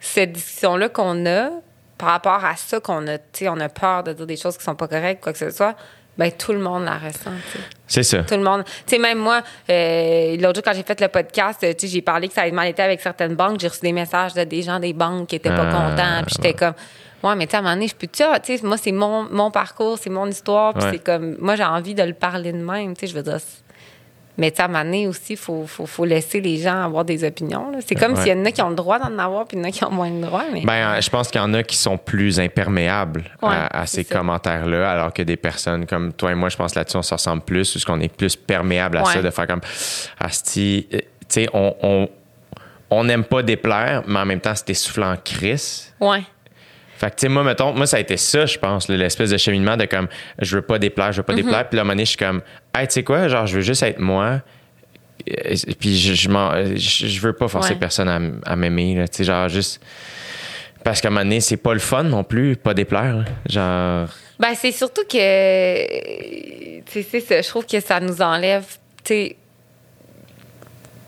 cette 0.00 0.32
discussion-là 0.32 0.88
qu'on 0.88 1.26
a, 1.26 1.50
par 1.96 2.10
rapport 2.10 2.44
à 2.44 2.56
ça 2.56 2.80
qu'on 2.80 3.06
a, 3.06 3.18
tu 3.18 3.24
sais, 3.32 3.48
on 3.48 3.58
a 3.60 3.68
peur 3.68 4.02
de 4.02 4.12
dire 4.12 4.26
des 4.26 4.36
choses 4.36 4.58
qui 4.58 4.64
sont 4.64 4.74
pas 4.74 4.88
correctes, 4.88 5.22
quoi 5.22 5.32
que 5.32 5.38
ce 5.38 5.50
soit, 5.50 5.74
ben 6.18 6.30
tout 6.30 6.52
le 6.52 6.58
monde 6.58 6.84
la 6.84 6.98
ressent. 6.98 7.30
C'est 7.86 8.02
ça. 8.02 8.22
Tout 8.24 8.34
le 8.34 8.42
monde. 8.42 8.64
Tu 8.64 8.72
sais, 8.86 8.98
même 8.98 9.18
moi, 9.18 9.40
euh, 9.70 10.36
l'autre 10.36 10.56
jour, 10.56 10.64
quand 10.64 10.74
j'ai 10.74 10.82
fait 10.82 11.00
le 11.00 11.08
podcast, 11.08 11.60
tu 11.60 11.66
sais, 11.78 11.86
j'ai 11.86 12.02
parlé 12.02 12.28
que 12.28 12.34
ça 12.34 12.42
avait 12.42 12.50
mal 12.50 12.68
été 12.68 12.82
avec 12.82 13.00
certaines 13.00 13.34
banques. 13.34 13.60
J'ai 13.60 13.68
reçu 13.68 13.80
des 13.80 13.92
messages 13.92 14.34
de 14.34 14.44
des 14.44 14.62
gens 14.62 14.78
des 14.78 14.92
banques 14.92 15.28
qui 15.28 15.36
étaient 15.36 15.48
pas 15.48 15.68
Ah, 15.70 15.72
contents. 15.72 16.24
Puis 16.26 16.34
j'étais 16.36 16.52
comme, 16.54 16.74
ouais, 17.22 17.34
mais 17.36 17.46
tu 17.46 17.52
sais, 17.52 17.56
à 17.56 17.60
un 17.60 17.62
moment 17.62 17.74
donné, 17.74 17.88
je 17.88 17.94
peux 17.94 18.06
tu 18.06 18.22
sais, 18.22 18.60
moi, 18.62 18.76
c'est 18.76 18.92
mon, 18.92 19.22
mon 19.30 19.50
parcours, 19.50 19.98
c'est 19.98 20.10
mon 20.10 20.26
histoire. 20.26 20.74
Puis 20.74 20.84
c'est 20.90 21.02
comme, 21.02 21.36
moi, 21.38 21.56
j'ai 21.56 21.64
envie 21.64 21.94
de 21.94 22.02
le 22.02 22.14
parler 22.14 22.52
de 22.52 22.58
même. 22.58 22.94
Tu 22.94 23.00
sais, 23.00 23.06
je 23.06 23.16
veux 23.16 23.22
dire, 23.22 23.38
mais 24.38 24.50
tu 24.50 24.56
sais, 24.56 24.62
à 24.62 24.66
un 24.66 25.06
aussi, 25.08 25.32
il 25.34 25.36
faut, 25.36 25.66
faut, 25.66 25.84
faut 25.86 26.04
laisser 26.04 26.40
les 26.40 26.56
gens 26.58 26.82
avoir 26.84 27.04
des 27.04 27.22
opinions. 27.24 27.70
C'est 27.86 27.94
comme 27.94 28.14
Ouais. 28.14 28.22
s'il 28.22 28.32
y 28.32 28.40
en 28.40 28.44
a 28.44 28.50
qui 28.50 28.62
ont 28.62 28.70
le 28.70 28.74
droit 28.74 28.98
d'en 28.98 29.18
avoir, 29.18 29.46
puis 29.46 29.56
il 29.58 29.60
y 29.60 29.62
en 29.64 29.68
a 29.68 29.70
qui 29.70 29.84
ont 29.84 29.90
moins 29.90 30.10
le 30.10 30.20
droit. 30.22 30.44
Mais... 30.52 30.62
Ben, 30.64 30.94
euh, 30.96 31.00
je 31.00 31.10
pense 31.10 31.28
qu'il 31.28 31.40
y 31.40 31.44
en 31.44 31.52
a 31.54 31.62
qui 31.62 31.76
sont 31.76 31.98
plus 31.98 32.40
imperméables 32.40 33.24
Ouais, 33.42 33.54
à, 33.70 33.86
ces 33.86 34.04
commentaires-là, 34.04 34.90
alors 34.90 35.12
que 35.12 35.22
des 35.22 35.36
personnes 35.36 35.86
comme 35.86 36.12
toi 36.14 36.32
et 36.32 36.34
moi, 36.34 36.48
je 36.48 36.56
pense 36.56 36.74
là-dessus, 36.74 36.96
on 36.96 37.02
se 37.02 37.12
ressemble 37.14 37.42
plus, 37.42 37.72
parce 37.72 37.84
qu'on 37.84 38.00
est 38.00 38.14
plus 38.14 38.34
perméable 38.36 38.96
à 38.98 39.02
Ouais. 39.04 39.12
ça, 39.12 39.22
de 39.22 39.30
faire 39.30 39.46
comme 39.46 39.60
Asti, 40.18 40.88
euh, 40.94 40.98
tu 40.98 41.04
sais, 41.28 41.48
on 41.52 41.74
on- 41.82 42.08
on 42.94 43.04
n'aime 43.04 43.24
pas 43.24 43.42
déplaire, 43.42 44.02
mais 44.06 44.18
en 44.18 44.26
même 44.26 44.40
temps, 44.40 44.54
c'est 44.54 44.68
essoufflant 44.70 45.14
Chris. 45.24 45.88
Ouais. 46.00 46.22
Fait 47.02 47.10
que, 47.10 47.16
tu 47.16 47.20
sais, 47.22 47.28
moi, 47.28 47.42
mettons, 47.42 47.72
moi, 47.74 47.86
ça 47.86 47.96
a 47.96 48.00
été 48.00 48.16
ça, 48.16 48.46
je 48.46 48.56
pense, 48.58 48.88
l'espèce 48.88 49.30
de 49.30 49.36
cheminement 49.36 49.76
de 49.76 49.86
comme, 49.86 50.06
je 50.38 50.54
veux 50.56 50.62
pas 50.62 50.78
déplaire, 50.78 51.10
je 51.10 51.16
veux 51.16 51.22
pas 51.24 51.34
déplaire. 51.34 51.68
Puis 51.68 51.74
là, 51.76 51.80
à 51.80 51.82
un 51.82 51.84
moment 51.84 51.94
donné, 51.94 52.04
je 52.04 52.10
suis 52.10 52.16
comme, 52.16 52.42
hey, 52.76 52.86
tu 52.86 52.92
sais 52.94 53.02
quoi, 53.02 53.26
genre, 53.26 53.44
je 53.46 53.56
veux 53.56 53.60
juste 53.62 53.82
être 53.82 53.98
moi. 53.98 54.40
Puis 55.80 55.98
je, 55.98 56.14
je, 56.14 56.28
m'en- 56.28 56.52
je, 56.76 57.06
je 57.08 57.20
veux 57.20 57.32
pas 57.32 57.48
forcer 57.48 57.72
Ouais. 57.74 57.78
personne 57.78 58.08
à, 58.08 58.20
à 58.52 58.56
m'aimer, 58.56 59.04
tu 59.10 59.16
sais, 59.18 59.24
genre, 59.24 59.48
juste. 59.48 59.80
Parce 60.84 61.00
qu'à 61.00 61.08
un 61.08 61.10
moment 61.10 61.22
donné, 61.24 61.40
c'est 61.40 61.56
pas 61.56 61.74
le 61.74 61.80
fun 61.80 62.02
non 62.04 62.24
plus, 62.24 62.56
pas 62.56 62.74
déplaire. 62.74 63.16
là. 63.18 63.24
Genre, 63.48 64.08
Ben, 64.38 64.54
c'est 64.56 64.72
surtout 64.72 65.02
que. 65.02 66.80
Tu 66.86 67.02
sais, 67.02 67.06
c'est 67.08 67.20
ça. 67.20 67.40
Je 67.42 67.48
trouve 67.48 67.66
que 67.66 67.78
ça 67.80 68.00
nous 68.00 68.20
enlève. 68.20 68.64
Tu 69.04 69.14
sais. 69.14 69.36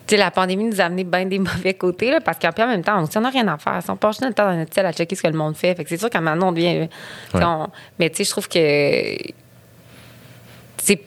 Tu 0.07 0.15
sais, 0.15 0.17
la 0.19 0.31
pandémie 0.31 0.65
nous 0.65 0.81
a 0.81 0.85
amené 0.85 1.05
bien 1.05 1.25
des 1.27 1.39
mauvais 1.41 1.75
côtés, 1.75 2.11
là, 2.11 2.21
parce 2.21 2.39
qu'en 2.39 2.53
plus, 2.53 2.63
en 2.63 2.69
même 2.69 2.83
temps, 2.85 3.03
on 3.17 3.21
n'a 3.21 3.31
rien 3.31 3.49
à 3.49 3.57
faire. 3.59 3.81
Si 3.83 3.91
on 3.91 3.97
passe 3.97 4.21
notre 4.21 4.35
temps 4.35 4.47
dans 4.51 4.57
notre 4.57 4.73
ciel 4.75 4.85
à 4.87 4.93
checker 4.93 5.15
ce 5.17 5.23
que 5.23 5.29
le 5.29 5.37
monde 5.39 5.57
fait, 5.57 5.75
fait 5.75 5.85
c'est 5.89 5.97
sûr 5.97 6.11
qu'à 6.11 6.21
donné, 6.21 6.43
on 6.45 6.53
devient. 6.53 6.89
on- 7.35 7.69
mais 7.99 8.11
tu 8.11 8.17
sais, 8.19 8.25
je 8.25 8.31
trouve 8.31 8.49
que. 8.49 9.17
C'est 10.83 11.01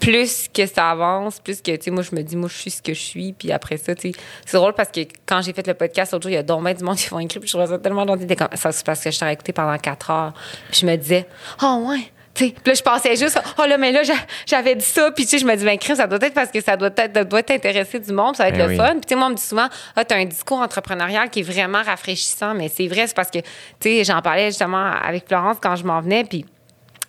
plus 0.00 0.48
que 0.52 0.66
ça 0.66 0.90
avance, 0.90 1.40
plus 1.40 1.62
que, 1.62 1.74
tu 1.76 1.84
sais, 1.84 1.90
moi, 1.90 2.02
je 2.02 2.14
me 2.14 2.22
dis, 2.22 2.36
moi, 2.36 2.50
je 2.52 2.58
suis 2.58 2.70
ce 2.70 2.82
que 2.82 2.92
je 2.92 3.00
suis. 3.00 3.32
Puis 3.32 3.50
après 3.52 3.78
ça, 3.78 3.94
tu 3.94 4.12
sais, 4.12 4.18
c'est 4.44 4.56
drôle 4.58 4.74
parce 4.74 4.90
que 4.90 5.00
quand 5.24 5.40
j'ai 5.40 5.54
fait 5.54 5.66
le 5.66 5.72
podcast 5.72 6.12
l'autre 6.12 6.24
jour, 6.24 6.30
il 6.30 6.34
y 6.34 6.36
a 6.36 6.42
donc 6.42 6.62
bien 6.62 6.74
du 6.74 6.84
monde 6.84 6.96
qui 6.96 7.06
font 7.06 7.18
écrire. 7.18 7.40
Puis 7.40 7.48
je 7.48 7.56
trouvais 7.56 7.68
ça 7.72 7.78
tellement 7.78 8.06
gentil. 8.06 8.26
Ça, 8.54 8.70
c'est 8.72 8.84
parce 8.84 9.02
que 9.02 9.10
je 9.10 9.18
t'aurais 9.18 9.32
écouté 9.32 9.54
pendant 9.54 9.78
quatre 9.78 10.10
heures. 10.10 10.34
Puis 10.70 10.80
je 10.82 10.86
me 10.86 10.94
disais, 10.96 11.26
oh, 11.62 11.86
ouais. 11.88 12.10
Tu 12.34 12.46
sais, 12.46 12.50
puis 12.50 12.62
là, 12.66 12.74
je 12.74 12.82
pensais 12.82 13.14
juste, 13.14 13.38
oh 13.58 13.64
là, 13.64 13.78
mais 13.78 13.92
là, 13.92 14.02
j'a- 14.02 14.14
j'avais 14.44 14.74
dit 14.74 14.84
ça, 14.84 15.10
puis 15.12 15.24
tu 15.24 15.30
sais, 15.30 15.38
je 15.38 15.46
me 15.46 15.54
dis, 15.54 15.64
ben, 15.64 15.78
Chris, 15.78 15.94
ça 15.94 16.06
doit 16.08 16.18
être 16.20 16.34
parce 16.34 16.50
que 16.50 16.60
ça 16.60 16.76
doit 16.76 16.90
être, 16.96 17.28
doit 17.28 17.38
être 17.38 17.52
intéressé 17.52 18.00
du 18.00 18.12
monde, 18.12 18.34
ça 18.36 18.42
va 18.44 18.48
être 18.48 18.56
Ben 18.58 18.64
le 18.66 18.70
oui. 18.72 18.76
fun. 18.76 18.90
Puis 18.92 19.00
tu 19.02 19.08
sais, 19.10 19.14
moi, 19.14 19.28
on 19.28 19.30
me 19.30 19.36
dit 19.36 19.42
souvent, 19.42 19.68
ah, 19.94 20.04
t'as 20.04 20.16
un 20.16 20.24
discours 20.24 20.58
entrepreneurial 20.58 21.30
qui 21.30 21.40
est 21.40 21.42
vraiment 21.44 21.82
rafraîchissant, 21.82 22.52
mais 22.54 22.68
c'est 22.68 22.88
vrai, 22.88 23.06
c'est 23.06 23.14
parce 23.14 23.30
que, 23.30 23.38
tu 23.38 23.44
sais, 23.80 24.04
j'en 24.04 24.20
parlais 24.20 24.46
justement 24.46 24.84
avec 25.00 25.28
Florence 25.28 25.58
quand 25.62 25.76
je 25.76 25.84
m'en 25.84 26.00
venais, 26.00 26.24
puis 26.24 26.44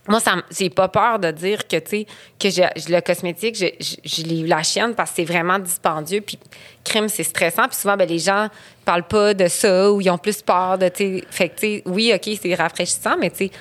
moi, 0.08 0.20
ça, 0.20 0.36
j'ai 0.56 0.70
pas 0.70 0.88
peur 0.90 1.18
de 1.18 1.32
dire 1.32 1.68
que, 1.68 1.78
tu 1.78 1.90
sais, 1.90 2.06
que 2.40 2.50
je- 2.52 2.80
je- 2.88 2.94
le 2.94 3.02
cosmétique, 3.02 3.56
je, 3.58 3.66
je, 3.80 3.96
je 4.04 4.22
l'ai 4.28 4.42
eu 4.42 4.46
la 4.46 4.62
chienne 4.62 4.94
parce 4.94 5.10
que 5.10 5.16
c'est 5.16 5.24
vraiment 5.26 5.58
dispendieux. 5.58 6.22
Puis, 6.22 6.38
crime, 6.84 7.10
c'est 7.10 7.24
stressant. 7.24 7.68
Puis 7.68 7.78
souvent, 7.78 7.98
ben, 7.98 8.08
les 8.08 8.20
gens 8.20 8.48
parlent 8.86 9.08
pas 9.08 9.34
de 9.34 9.48
ça 9.48 9.92
ou 9.92 10.02
ils 10.02 10.10
ont 10.12 10.20
plus 10.20 10.44
peur 10.44 10.78
de, 10.78 10.90
tu 10.90 10.96
sais. 11.22 11.24
Fait 11.32 11.50
que, 11.50 11.56
tu 11.56 11.60
sais, 11.78 11.84
oui, 11.88 12.14
OK, 12.14 12.30
c'est 12.40 12.54
rafraîchissant, 12.54 13.16
mais, 13.20 13.32
tu 13.32 13.38
sais, 13.48 13.52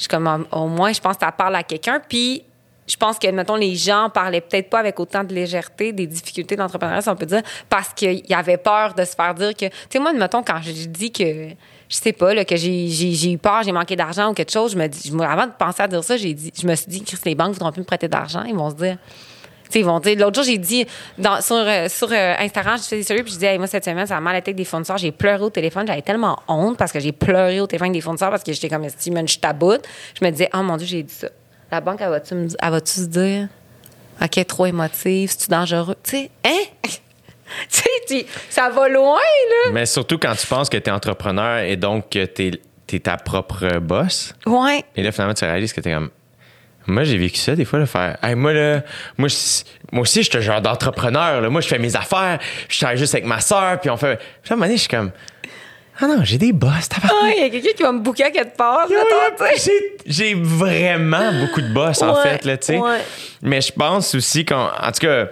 je 0.00 0.04
suis 0.04 0.08
comme, 0.08 0.46
au 0.50 0.66
moins, 0.66 0.94
je 0.94 1.00
pense 1.00 1.18
que 1.18 1.26
ça 1.26 1.30
parle 1.30 1.56
à 1.56 1.62
quelqu'un. 1.62 2.00
Puis, 2.08 2.42
je 2.86 2.96
pense 2.96 3.18
que, 3.18 3.30
mettons, 3.30 3.56
les 3.56 3.76
gens 3.76 4.08
parlaient 4.08 4.40
peut-être 4.40 4.70
pas 4.70 4.78
avec 4.78 4.98
autant 4.98 5.22
de 5.22 5.34
légèreté 5.34 5.92
des 5.92 6.06
difficultés 6.06 6.56
d'entrepreneuriat, 6.56 7.02
si 7.02 7.10
on 7.10 7.16
peut 7.16 7.26
dire, 7.26 7.42
parce 7.68 7.92
qu'il 7.92 8.24
y 8.26 8.32
avait 8.32 8.56
peur 8.56 8.94
de 8.94 9.04
se 9.04 9.14
faire 9.14 9.34
dire 9.34 9.52
que. 9.54 9.66
Tu 9.66 9.72
sais, 9.90 9.98
moi, 9.98 10.14
mettons, 10.14 10.42
quand 10.42 10.58
je 10.62 10.72
dis 10.86 11.12
que, 11.12 11.50
je 11.50 11.96
sais 11.96 12.14
pas, 12.14 12.32
là, 12.32 12.46
que 12.46 12.56
j'ai 12.56 13.30
eu 13.30 13.36
peur, 13.36 13.62
j'ai 13.62 13.72
manqué 13.72 13.94
d'argent 13.94 14.30
ou 14.30 14.32
quelque 14.32 14.50
chose, 14.52 14.72
je 14.72 15.12
me- 15.12 15.22
avant 15.22 15.46
de 15.46 15.52
penser 15.52 15.82
à 15.82 15.86
dire 15.86 16.02
ça, 16.02 16.16
j'ai 16.16 16.32
dit, 16.32 16.50
je 16.58 16.66
me 16.66 16.74
suis 16.74 16.86
dit, 16.86 17.02
Chris, 17.02 17.18
les 17.26 17.34
banques 17.34 17.52
voudront 17.52 17.70
plus 17.70 17.82
me 17.82 17.86
prêter 17.86 18.08
d'argent. 18.08 18.42
Ils 18.44 18.54
vont 18.54 18.70
se 18.70 18.76
dire. 18.76 18.96
Ils 19.74 19.84
vont 19.84 20.00
dire. 20.00 20.16
L'autre 20.18 20.36
jour, 20.36 20.44
j'ai 20.44 20.58
dit 20.58 20.86
dans, 21.18 21.40
sur, 21.40 21.56
euh, 21.56 21.88
sur 21.88 22.10
euh, 22.10 22.34
Instagram, 22.38 22.78
je 22.78 22.82
fais 22.82 23.02
des 23.02 23.22
puis 23.22 23.32
je 23.32 23.38
dis, 23.38 23.44
hey, 23.44 23.58
moi, 23.58 23.66
cette 23.66 23.84
semaine, 23.84 24.06
ça 24.06 24.16
a 24.16 24.20
mal 24.20 24.36
été 24.36 24.50
avec 24.50 24.56
des 24.56 24.64
fournisseurs. 24.64 24.98
J'ai 24.98 25.12
pleuré 25.12 25.42
au 25.42 25.50
téléphone. 25.50 25.86
J'avais 25.86 26.02
tellement 26.02 26.38
honte 26.48 26.76
parce 26.76 26.92
que 26.92 27.00
j'ai 27.00 27.12
pleuré 27.12 27.60
au 27.60 27.66
téléphone 27.66 27.92
des 27.92 28.00
fournisseurs 28.00 28.30
parce 28.30 28.42
que 28.42 28.52
j'étais 28.52 28.68
comme, 28.68 28.86
si, 28.96 29.12
je 29.26 29.38
taboute. 29.38 29.86
Je 30.18 30.24
me 30.24 30.30
disais, 30.30 30.48
oh 30.54 30.62
mon 30.62 30.76
Dieu, 30.76 30.86
j'ai 30.86 31.02
dit 31.02 31.14
ça. 31.14 31.28
La 31.70 31.80
banque, 31.80 32.00
elle 32.00 32.10
va-tu 32.10 32.34
elle 32.34 32.86
se 32.86 33.00
dire, 33.02 33.48
OK, 34.20 34.46
trop 34.46 34.66
émotif, 34.66 35.30
c'est-tu 35.30 35.48
dangereux? 35.50 35.94
Tu 36.02 36.10
sais, 36.10 36.30
hein? 36.44 36.64
tu 37.70 37.82
sais, 38.06 38.26
ça 38.48 38.68
va 38.70 38.88
loin, 38.88 39.14
là. 39.18 39.72
Mais 39.72 39.86
surtout 39.86 40.18
quand 40.18 40.34
tu 40.34 40.46
penses 40.46 40.68
que 40.68 40.76
tu 40.76 40.90
es 40.90 40.92
entrepreneur 40.92 41.60
et 41.60 41.76
donc 41.76 42.10
que 42.10 42.24
tu 42.26 42.50
es, 42.92 42.98
ta 42.98 43.16
propre 43.16 43.78
boss. 43.78 44.34
Ouais. 44.46 44.84
Et 44.96 45.02
là, 45.02 45.12
finalement, 45.12 45.34
tu 45.34 45.44
réalises 45.44 45.72
que 45.72 45.80
tu 45.80 45.88
es 45.88 45.94
comme. 45.94 46.10
Moi, 46.86 47.04
j'ai 47.04 47.18
vécu 47.18 47.38
ça 47.38 47.54
des 47.54 47.64
fois, 47.64 47.78
de 47.78 47.84
faire. 47.84 48.16
Hey, 48.22 48.34
moi, 48.34 48.52
là, 48.52 48.82
moi, 49.18 49.28
moi 49.92 50.02
aussi, 50.02 50.22
je 50.22 50.28
suis 50.30 50.38
un 50.38 50.40
genre 50.40 50.60
d'entrepreneur. 50.60 51.40
là. 51.40 51.48
Moi, 51.50 51.60
je 51.60 51.68
fais 51.68 51.78
mes 51.78 51.94
affaires. 51.94 52.38
Je 52.68 52.78
travaille 52.78 52.98
juste 52.98 53.14
avec 53.14 53.26
ma 53.26 53.40
soeur. 53.40 53.80
Puis 53.80 53.90
on 53.90 53.96
fait. 53.96 54.16
Puis 54.42 54.50
à 54.50 54.54
un 54.54 54.56
moment 54.56 54.66
donné, 54.66 54.76
je 54.76 54.80
suis 54.82 54.88
comme. 54.88 55.10
Ah 56.02 56.06
non, 56.06 56.20
j'ai 56.24 56.38
des 56.38 56.52
boss. 56.52 56.88
tabarnak. 56.88 57.20
Ah, 57.22 57.30
Il 57.36 57.42
y 57.42 57.46
a 57.46 57.50
quelqu'un 57.50 57.76
qui 57.76 57.82
va 57.82 57.92
me 57.92 57.98
bouquer 58.00 58.24
à 58.24 58.30
quelque 58.30 58.56
part. 58.56 58.86
J'ai 59.62 59.72
j'ai 60.06 60.34
vraiment 60.34 61.30
beaucoup 61.40 61.60
de 61.60 61.72
boss, 61.72 62.00
en 62.02 62.14
fait, 62.16 62.44
là, 62.46 62.56
tu 62.56 62.66
sais. 62.68 62.78
ouais. 62.78 62.98
Mais 63.42 63.60
je 63.60 63.70
pense 63.72 64.14
aussi 64.14 64.44
qu'en 64.46 64.70
en 64.80 64.92
tout 64.92 65.00
cas, 65.06 65.26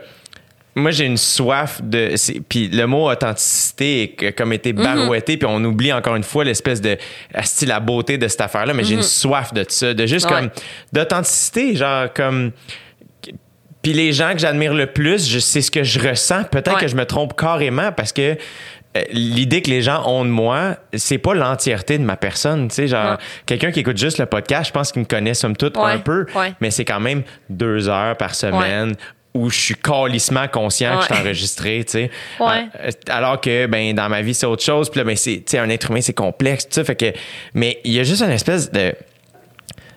moi, 0.79 0.91
j'ai 0.91 1.05
une 1.05 1.17
soif 1.17 1.81
de. 1.83 2.15
Puis 2.49 2.69
le 2.69 2.87
mot 2.87 3.11
authenticité 3.11 4.15
est 4.27 4.33
comme 4.33 4.53
été 4.53 4.73
barouetté, 4.73 5.37
puis 5.37 5.49
on 5.51 5.63
oublie 5.65 5.93
encore 5.93 6.17
une 6.17 6.23
fois 6.25 6.45
l'espèce 6.45 6.81
de. 6.81 6.97
asti, 7.35 7.67
la 7.67 7.81
beauté 7.81 8.19
de 8.19 8.27
cette 8.29 8.41
affaire-là, 8.41 8.73
mais 8.75 8.85
j'ai 8.85 8.95
une 8.95 9.03
soif 9.03 9.53
de 9.53 9.65
ça, 9.69 9.93
de 9.95 10.07
juste 10.07 10.27
Ouais. 10.31 10.33
comme. 10.37 10.51
d'authenticité, 10.93 11.77
genre 11.77 12.13
comme. 12.13 12.53
Puis 13.83 13.93
les 13.93 14.13
gens 14.13 14.33
que 14.33 14.39
j'admire 14.39 14.75
le 14.75 14.87
plus, 14.87 15.39
c'est 15.41 15.61
ce 15.63 15.71
que 15.71 15.85
je 15.85 16.01
ressens. 16.01 16.45
Peut-être 16.45 16.75
Ouais. 16.75 16.81
que 16.81 16.89
je 16.89 16.97
me 16.97 17.05
trompe 17.07 17.39
carrément 17.39 17.93
parce 17.93 18.13
que 18.13 18.37
euh, 18.97 19.03
l'idée 19.13 19.63
que 19.63 19.71
les 19.71 19.83
gens 19.83 20.03
ont 20.09 20.25
de 20.25 20.31
moi, 20.31 20.77
c'est 20.95 21.19
pas 21.19 21.35
l'entièreté 21.35 21.97
de 21.99 22.03
ma 22.03 22.17
personne. 22.17 22.69
Tu 22.69 22.75
sais, 22.75 22.89
genre, 22.89 23.13
Ouais. 23.13 23.17
quelqu'un 23.47 23.71
qui 23.71 23.81
écoute 23.81 23.97
juste 23.99 24.19
le 24.19 24.27
podcast, 24.27 24.69
je 24.69 24.73
pense 24.73 24.91
qu'il 24.93 25.03
me 25.03 25.07
connaît 25.07 25.35
somme 25.35 25.57
toute 25.57 25.77
Ouais, 25.77 25.93
un 25.93 25.99
peu, 25.99 26.27
ouais. 26.35 26.55
mais 26.61 26.71
c'est 26.71 26.85
quand 26.87 26.99
même 26.99 27.23
deux 27.51 27.89
heures 27.89 28.17
par 28.17 28.35
semaine. 28.35 28.95
Où 29.35 29.51
je 29.51 29.59
suis 29.59 29.75
calissement 29.75 30.49
conscient 30.49 30.97
que 30.97 31.03
je 31.09 31.15
suis 31.15 31.23
enregistré, 31.23 31.85
tu 31.85 31.93
sais. 31.93 32.11
Ouais. 32.41 32.67
Euh, 32.81 32.91
Alors 33.09 33.41
que, 33.41 33.67
ben, 33.67 33.95
dans 33.95 34.09
ma 34.09 34.23
vie, 34.23 34.35
c'est 34.35 34.47
autre 34.47 34.65
chose. 34.65 34.91
Puis 34.91 34.99
là, 34.99 35.05
ben, 35.05 35.17
c'est, 35.17 35.37
tu 35.37 35.43
sais, 35.47 35.59
un 35.59 35.69
être 35.69 35.91
humain, 35.91 36.01
c'est 36.01 36.15
complexe, 36.15 36.65
tout 36.65 36.73
ça. 36.75 36.85
Fait 36.85 36.97
que, 36.97 37.13
mais 37.55 37.79
il 37.85 37.93
y 37.93 38.01
a 38.01 38.05
juste 38.05 38.23
une 38.23 38.31
espèce 38.31 38.73
de, 38.73 38.95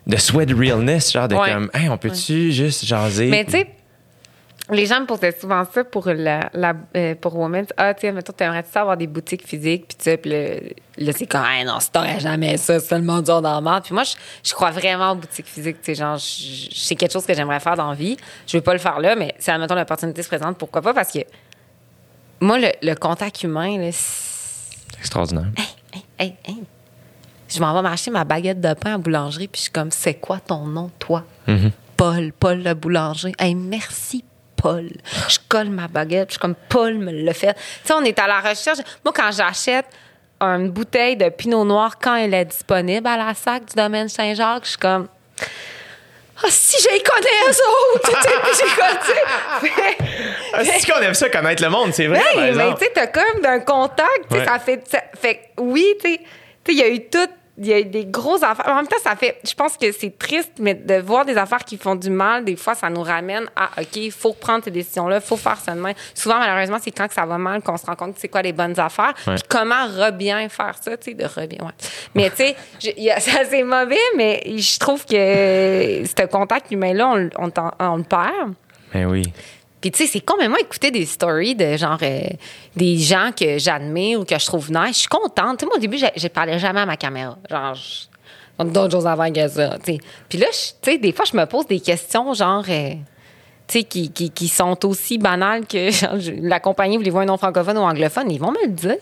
de 0.06 0.18
sweat 0.18 0.52
realness, 0.52 1.12
genre 1.14 1.28
de 1.28 1.36
Ouais. 1.36 1.52
comme, 1.53 1.72
hey, 1.74 1.88
on 1.90 1.98
peut-tu 1.98 2.52
juste 2.52 2.86
jaser? 2.86 3.28
Mais 3.28 3.45
tu 3.45 3.52
sais, 3.52 3.68
les 4.72 4.85
gens 4.85 5.02
me 5.02 5.06
posaient 5.06 5.35
souvent 5.39 5.64
ça 5.72 5.84
pour 5.84 6.07
la, 6.07 6.49
la 6.53 6.73
euh, 6.95 7.15
pour. 7.15 7.49
Ah, 7.77 7.93
tu 7.93 8.02
sais, 8.02 8.11
mettons, 8.11 8.34
t'aimerais-tu 8.34 8.69
ça 8.72 8.81
avoir 8.81 8.98
des 8.98 9.07
boutiques 9.07 9.45
physiques? 9.48 9.88
Puis 9.89 9.98
tu 9.98 10.03
sais, 10.06 10.19
là, 10.26 10.72
là, 10.98 11.11
c'est 11.15 11.26
comme, 11.27 11.43
ah 11.45 11.64
non, 11.65 11.80
si 11.80 11.91
t'aurais 11.91 12.19
jamais 12.19 12.57
ça, 12.57 12.80
c'est 12.80 12.88
tellement 12.88 13.22
dur 13.22 13.41
dans 13.41 13.60
le 13.60 13.64
monde. 13.64 13.84
Puis 13.84 13.93
moi, 13.93 14.03
je, 14.03 14.14
je 14.43 14.53
crois 14.53 14.72
vraiment 14.72 15.11
aux 15.11 15.15
boutiques 15.15 15.48
physiques. 15.48 15.77
Tu 15.81 15.93
sais, 15.93 15.95
genre, 15.95 16.18
c'est 16.19 16.95
quelque 16.95 17.11
chose 17.11 17.26
que 17.26 17.34
j'aimerais 17.34 17.60
faire 17.60 17.76
dans 17.76 17.89
la 17.89 17.95
vie. 17.95 18.18
Je 18.48 18.57
vais 18.57 18.61
pas 18.61 18.73
le 18.73 18.80
faire 18.80 18.99
là, 18.99 19.15
mais 19.15 19.35
si, 19.39 19.52
admettons, 19.52 19.76
l'opportunité 19.76 20.23
se 20.23 20.27
présente, 20.27 20.57
pourquoi 20.57 20.81
pas? 20.81 20.93
Parce 20.93 21.11
que 21.11 21.19
moi, 22.39 22.57
le, 22.60 22.69
le 22.81 22.95
contact 22.95 23.43
humain, 23.43 23.77
là, 23.77 23.89
c'est- 23.91 24.77
Extraordinaire. 24.99 25.48
hey, 25.93 26.03
hey, 26.19 26.35
hey. 26.45 26.64
Je 27.49 27.60
m'en 27.60 27.73
vais 27.73 27.81
m'acheter 27.81 28.11
ma 28.11 28.23
baguette 28.23 28.61
de 28.61 28.73
pain 28.73 28.93
à 28.95 28.98
boulangerie, 28.98 29.48
puis 29.49 29.60
je 29.60 29.64
suis 29.64 29.72
comme, 29.72 29.91
c'est 29.91 30.14
quoi 30.14 30.39
ton 30.39 30.65
nom, 30.65 30.89
toi? 30.99 31.23
Paul, 31.98 32.31
Paul 32.31 32.64
le 32.64 32.73
boulanger. 32.73 33.34
Hey, 33.38 33.53
merci, 33.56 34.23
Paul. 34.61 34.89
Je 35.27 35.38
colle 35.49 35.69
ma 35.69 35.88
baguette, 35.88 36.29
je 36.29 36.33
suis 36.33 36.39
comme, 36.39 36.55
Paul 36.69 36.95
me 36.95 37.11
l'a 37.11 37.33
fait. 37.33 37.53
Tu 37.55 37.61
sais, 37.85 37.93
on 37.93 38.03
est 38.03 38.17
à 38.19 38.27
la 38.27 38.39
recherche. 38.39 38.79
Moi, 39.03 39.13
quand 39.15 39.31
j'achète 39.31 39.85
une 40.39 40.69
bouteille 40.69 41.15
de 41.17 41.29
pinot 41.29 41.63
noir 41.65 41.97
quand 41.99 42.15
elle 42.15 42.33
est 42.33 42.45
disponible 42.45 43.07
à 43.07 43.17
la 43.17 43.33
sac 43.33 43.65
du 43.65 43.75
domaine 43.75 44.09
Saint-Jacques, 44.09 44.63
je 44.65 44.69
suis 44.69 44.77
comme, 44.77 45.07
ah, 46.43 46.47
si 46.49 46.75
je 46.81 46.89
les 46.89 47.03
connais, 47.03 47.27
eux 47.47 47.95
autres! 47.95 48.19
Tu 48.49 48.55
sais, 48.55 49.13
puis. 49.61 50.05
Ah, 50.53 50.63
c'est 50.65 50.91
qu'on 50.91 50.99
aime 50.99 51.13
ça 51.13 51.29
connaître 51.29 51.61
le 51.63 51.69
monde, 51.69 51.93
c'est 51.93 52.07
vrai. 52.07 52.19
par 52.33 52.41
mais 52.43 52.73
tu 52.73 52.85
sais, 52.85 52.91
t'as 52.93 53.07
comme 53.07 53.45
un 53.45 53.59
contact, 53.59 54.31
Ouais. 54.31 54.43
ça 54.45 54.57
fait. 54.59 54.83
ça- 54.89 55.03
fait 55.19 55.35
que 55.35 55.61
oui, 55.61 55.85
tu 56.03 56.11
sais, 56.11 56.17
tu 56.17 56.23
sais, 56.23 56.71
il 56.73 56.77
y 56.79 56.83
a 56.83 56.88
eu 56.89 57.07
tout. 57.07 57.19
Il 57.57 57.68
y 57.68 57.73
a 57.73 57.80
eu 57.80 57.86
des 57.86 58.06
grosses 58.06 58.44
affaires. 58.44 58.68
En 58.68 58.76
même 58.76 58.88
temps, 58.88 58.98
ça 59.03 59.15
fait. 59.15 59.40
Je 59.48 59.53
pense 59.53 59.78
que 59.78 59.91
c'est 59.91 60.18
triste, 60.18 60.53
mais 60.60 60.73
de 60.73 60.95
voir 60.95 61.26
des 61.26 61.38
affaires 61.38 61.64
qui 61.64 61.78
font 61.78 61.95
du 61.95 62.10
mal, 62.10 62.45
des 62.45 62.56
fois, 62.56 62.76
ça 62.76 62.90
nous 62.90 63.03
ramène 63.03 63.45
à 63.56 63.69
OK, 63.80 63.95
il 63.98 64.11
faut 64.11 64.34
prendre 64.34 64.64
ces 64.64 64.72
décisions-là, 64.72 65.18
il 65.18 65.22
faut 65.22 65.38
faire 65.38 65.57
ça 65.57 65.76
de 65.76 65.80
même. 65.82 65.94
Souvent, 66.15 66.40
malheureusement, 66.40 66.78
c'est 66.82 66.91
quand 66.91 67.07
que 67.07 67.14
ça 67.14 67.26
va 67.26 67.38
mal 67.38 67.61
qu'on 67.61 67.78
se 67.78 67.86
rend 67.86 67.95
compte 67.95 68.15
que 68.15 68.22
c'est 68.22 68.30
quoi 68.30 68.41
les 68.41 68.53
bonnes 68.53 68.80
affaires. 68.80 69.14
Ouais. 69.28 69.36
Puis 69.36 69.44
comment 69.49 69.86
re-bien 69.86 70.48
faire 70.49 70.76
ça, 70.82 70.98
tu 70.98 71.11
sais, 71.11 71.14
de 71.14 71.26
re-bien. 71.26 71.65
Ouais. 71.65 71.73
Mais 72.15 72.30
tu 72.30 72.38
sais, 72.38 72.56
ça, 73.19 73.41
c'est 73.49 73.64
mauvais, 73.64 73.98
mais 74.15 74.41
je 74.45 74.80
trouve 74.80 75.06
que 75.06 75.11
ce 75.14 76.26
contact 76.28 76.72
humain-là, 76.72 77.14
on, 77.38 77.52
on 77.80 77.98
le 77.98 78.03
perd. 78.03 78.53
Ben 78.94 79.06
oui. 79.06 79.23
Puis, 79.82 79.90
tu 79.91 80.06
sais, 80.06 80.12
c'est 80.14 80.22
complètement 80.22 80.58
écouter 80.58 80.91
des 80.91 81.06
stories 81.08 81.56
de 81.56 81.76
genre 81.76 81.98
euh, 82.03 82.22
des 82.76 82.98
gens 82.98 83.32
que 83.38 83.58
j'admire 83.58 84.20
ou 84.20 84.26
que 84.26 84.38
je 84.38 84.45
trouve 84.45 84.72
nice. 84.72 84.94
Je 84.94 84.99
suis 84.99 85.08
contente. 85.08 85.58
Tu 85.58 85.62
sais, 85.62 85.66
moi, 85.66 85.76
au 85.78 85.80
début, 85.80 85.98
je, 85.98 86.28
parlais 86.28 86.60
jamais 86.60 86.82
à 86.82 86.86
ma 86.86 86.98
caméra. 86.98 87.36
Genre, 87.49 87.76
on 88.60 88.66
d'autres 88.66 88.91
choses 88.91 89.08
à 89.08 89.16
faire 89.16 89.34
que 89.34 89.48
ça. 89.52 89.78
tu 89.84 89.94
sais. 89.94 89.98
Puis 90.30 90.38
là, 90.38 90.45
tu 90.52 90.91
sais, 90.91 90.98
des 90.99 91.12
fois, 91.12 91.26
je 91.30 91.36
me 91.36 91.45
pose 91.45 91.66
des 91.66 91.80
questions, 91.80 92.32
genre, 92.36 92.64
euh, 92.70 92.91
tu 93.68 93.80
sais, 93.80 93.84
qui, 93.84 94.12
qui, 94.12 94.30
qui 94.30 94.48
sont 94.48 94.86
aussi 94.86 95.18
banales 95.18 95.66
que 95.66 95.90
genre, 95.91 96.20
je- 96.20 96.32
la 96.40 96.60
compagnie, 96.60 96.98
voulez-vous 96.98 97.20
un 97.20 97.26
nom 97.26 97.38
francophone 97.38 97.78
ou 97.80 97.82
anglophone? 97.82 98.30
Ils 98.30 98.40
vont 98.40 98.52
me 98.52 98.62
le 98.64 98.72
dire. 98.72 98.98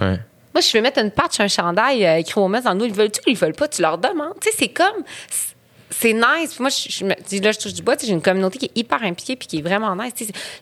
Ouais. 0.00 0.18
Moi, 0.52 0.60
je 0.60 0.72
vais 0.72 0.80
mettre 0.80 1.00
une 1.00 1.10
patch, 1.12 1.38
un 1.40 1.48
chandail 1.48 2.04
euh, 2.04 2.16
écrit 2.18 2.40
au 2.40 2.48
mess 2.48 2.64
dans 2.64 2.74
nous. 2.74 2.84
Ils 2.86 2.92
veulent-tu 2.94 3.20
ou 3.20 3.30
ils 3.30 3.36
veulent 3.36 3.52
pas? 3.54 3.68
Tu 3.68 3.82
leur 3.82 3.98
demandes. 3.98 4.34
Tu 4.40 4.50
sais, 4.50 4.56
c'est 4.58 4.68
comme. 4.68 5.04
c'est- 5.30 5.53
C'est 5.90 6.12
nice. 6.12 6.58
Moi, 6.58 6.70
je, 6.70 6.90
je 6.90 7.04
me 7.04 7.14
dis, 7.28 7.40
là, 7.40 7.52
je 7.52 7.58
touche 7.58 7.72
du 7.74 7.82
bois. 7.82 7.96
tu 7.96 8.00
sais, 8.02 8.06
J'ai 8.08 8.12
une 8.14 8.22
communauté 8.22 8.58
qui 8.58 8.64
est 8.66 8.76
hyper 8.78 9.02
impliquée 9.02 9.36
puis 9.36 9.46
qui 9.46 9.58
est 9.58 9.62
vraiment 9.62 9.94
nice. 9.94 10.12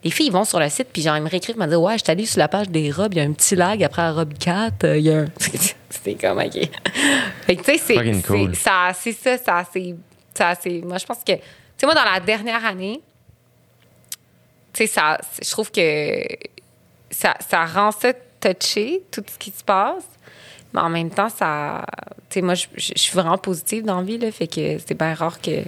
Les 0.04 0.10
filles, 0.10 0.26
ils 0.26 0.32
vont 0.32 0.44
sur 0.44 0.60
le 0.60 0.68
site 0.68 0.88
puis 0.92 1.00
genre, 1.02 1.16
ils 1.16 1.22
me 1.22 1.28
réécrivent, 1.28 1.56
ils 1.56 1.62
me 1.62 1.66
disent, 1.66 1.76
ouais, 1.76 1.96
je 1.98 2.02
suis 2.04 2.10
allée 2.10 2.26
sur 2.26 2.38
la 2.38 2.48
page 2.48 2.68
des 2.68 2.90
robes, 2.90 3.14
il 3.14 3.18
y 3.18 3.20
a 3.20 3.24
un 3.24 3.32
petit 3.32 3.54
lag 3.56 3.82
après 3.82 4.02
la 4.02 4.12
robe 4.12 4.34
4. 4.38 4.84
euh, 4.84 4.98
Il 4.98 5.04
y 5.04 5.10
a 5.10 5.18
un. 5.20 5.26
C'était 5.90 6.14
comme, 6.14 6.38
OK. 6.38 6.52
Fait 7.46 7.56
que, 7.56 7.62
tu 7.62 7.72
sais, 7.72 7.78
c'est. 7.78 7.94
C'est- 7.94 8.22
cool. 8.26 8.54
Ça, 8.56 8.90
c'est 8.98 9.12
ça, 9.12 9.38
ça, 9.38 9.64
c'est. 9.72 9.94
Ça, 10.34 10.54
c'est. 10.60 10.80
Moi, 10.84 10.98
je 10.98 11.06
pense 11.06 11.18
que. 11.18 11.32
Tu 11.32 11.40
sais, 11.78 11.86
moi, 11.86 11.94
dans 11.94 12.04
la 12.04 12.20
dernière 12.20 12.64
année, 12.64 13.00
tu 14.72 14.78
sais, 14.78 14.86
ça, 14.86 15.18
je 15.42 15.50
trouve 15.50 15.70
que 15.70 16.22
ça, 17.10 17.34
ça 17.48 17.64
rend 17.66 17.90
ça 17.92 18.12
touché, 18.40 19.02
tout 19.10 19.22
ce 19.30 19.38
qui 19.38 19.50
se 19.50 19.62
passe. 19.62 20.04
Mais 20.74 20.80
en 20.80 20.88
même 20.88 21.10
temps, 21.10 21.28
ça. 21.28 21.84
Tu 22.30 22.34
sais, 22.34 22.42
moi, 22.42 22.54
je, 22.54 22.66
je- 22.76 22.92
je 22.96 23.00
suis 23.00 23.12
vraiment 23.12 23.38
positive 23.38 23.84
dans 23.84 23.98
la 23.98 24.02
vie, 24.02 24.18
là, 24.18 24.30
fait 24.32 24.46
que 24.46 24.78
c'est 24.78 24.94
bien 24.96 25.14
rare 25.14 25.40
que. 25.40 25.62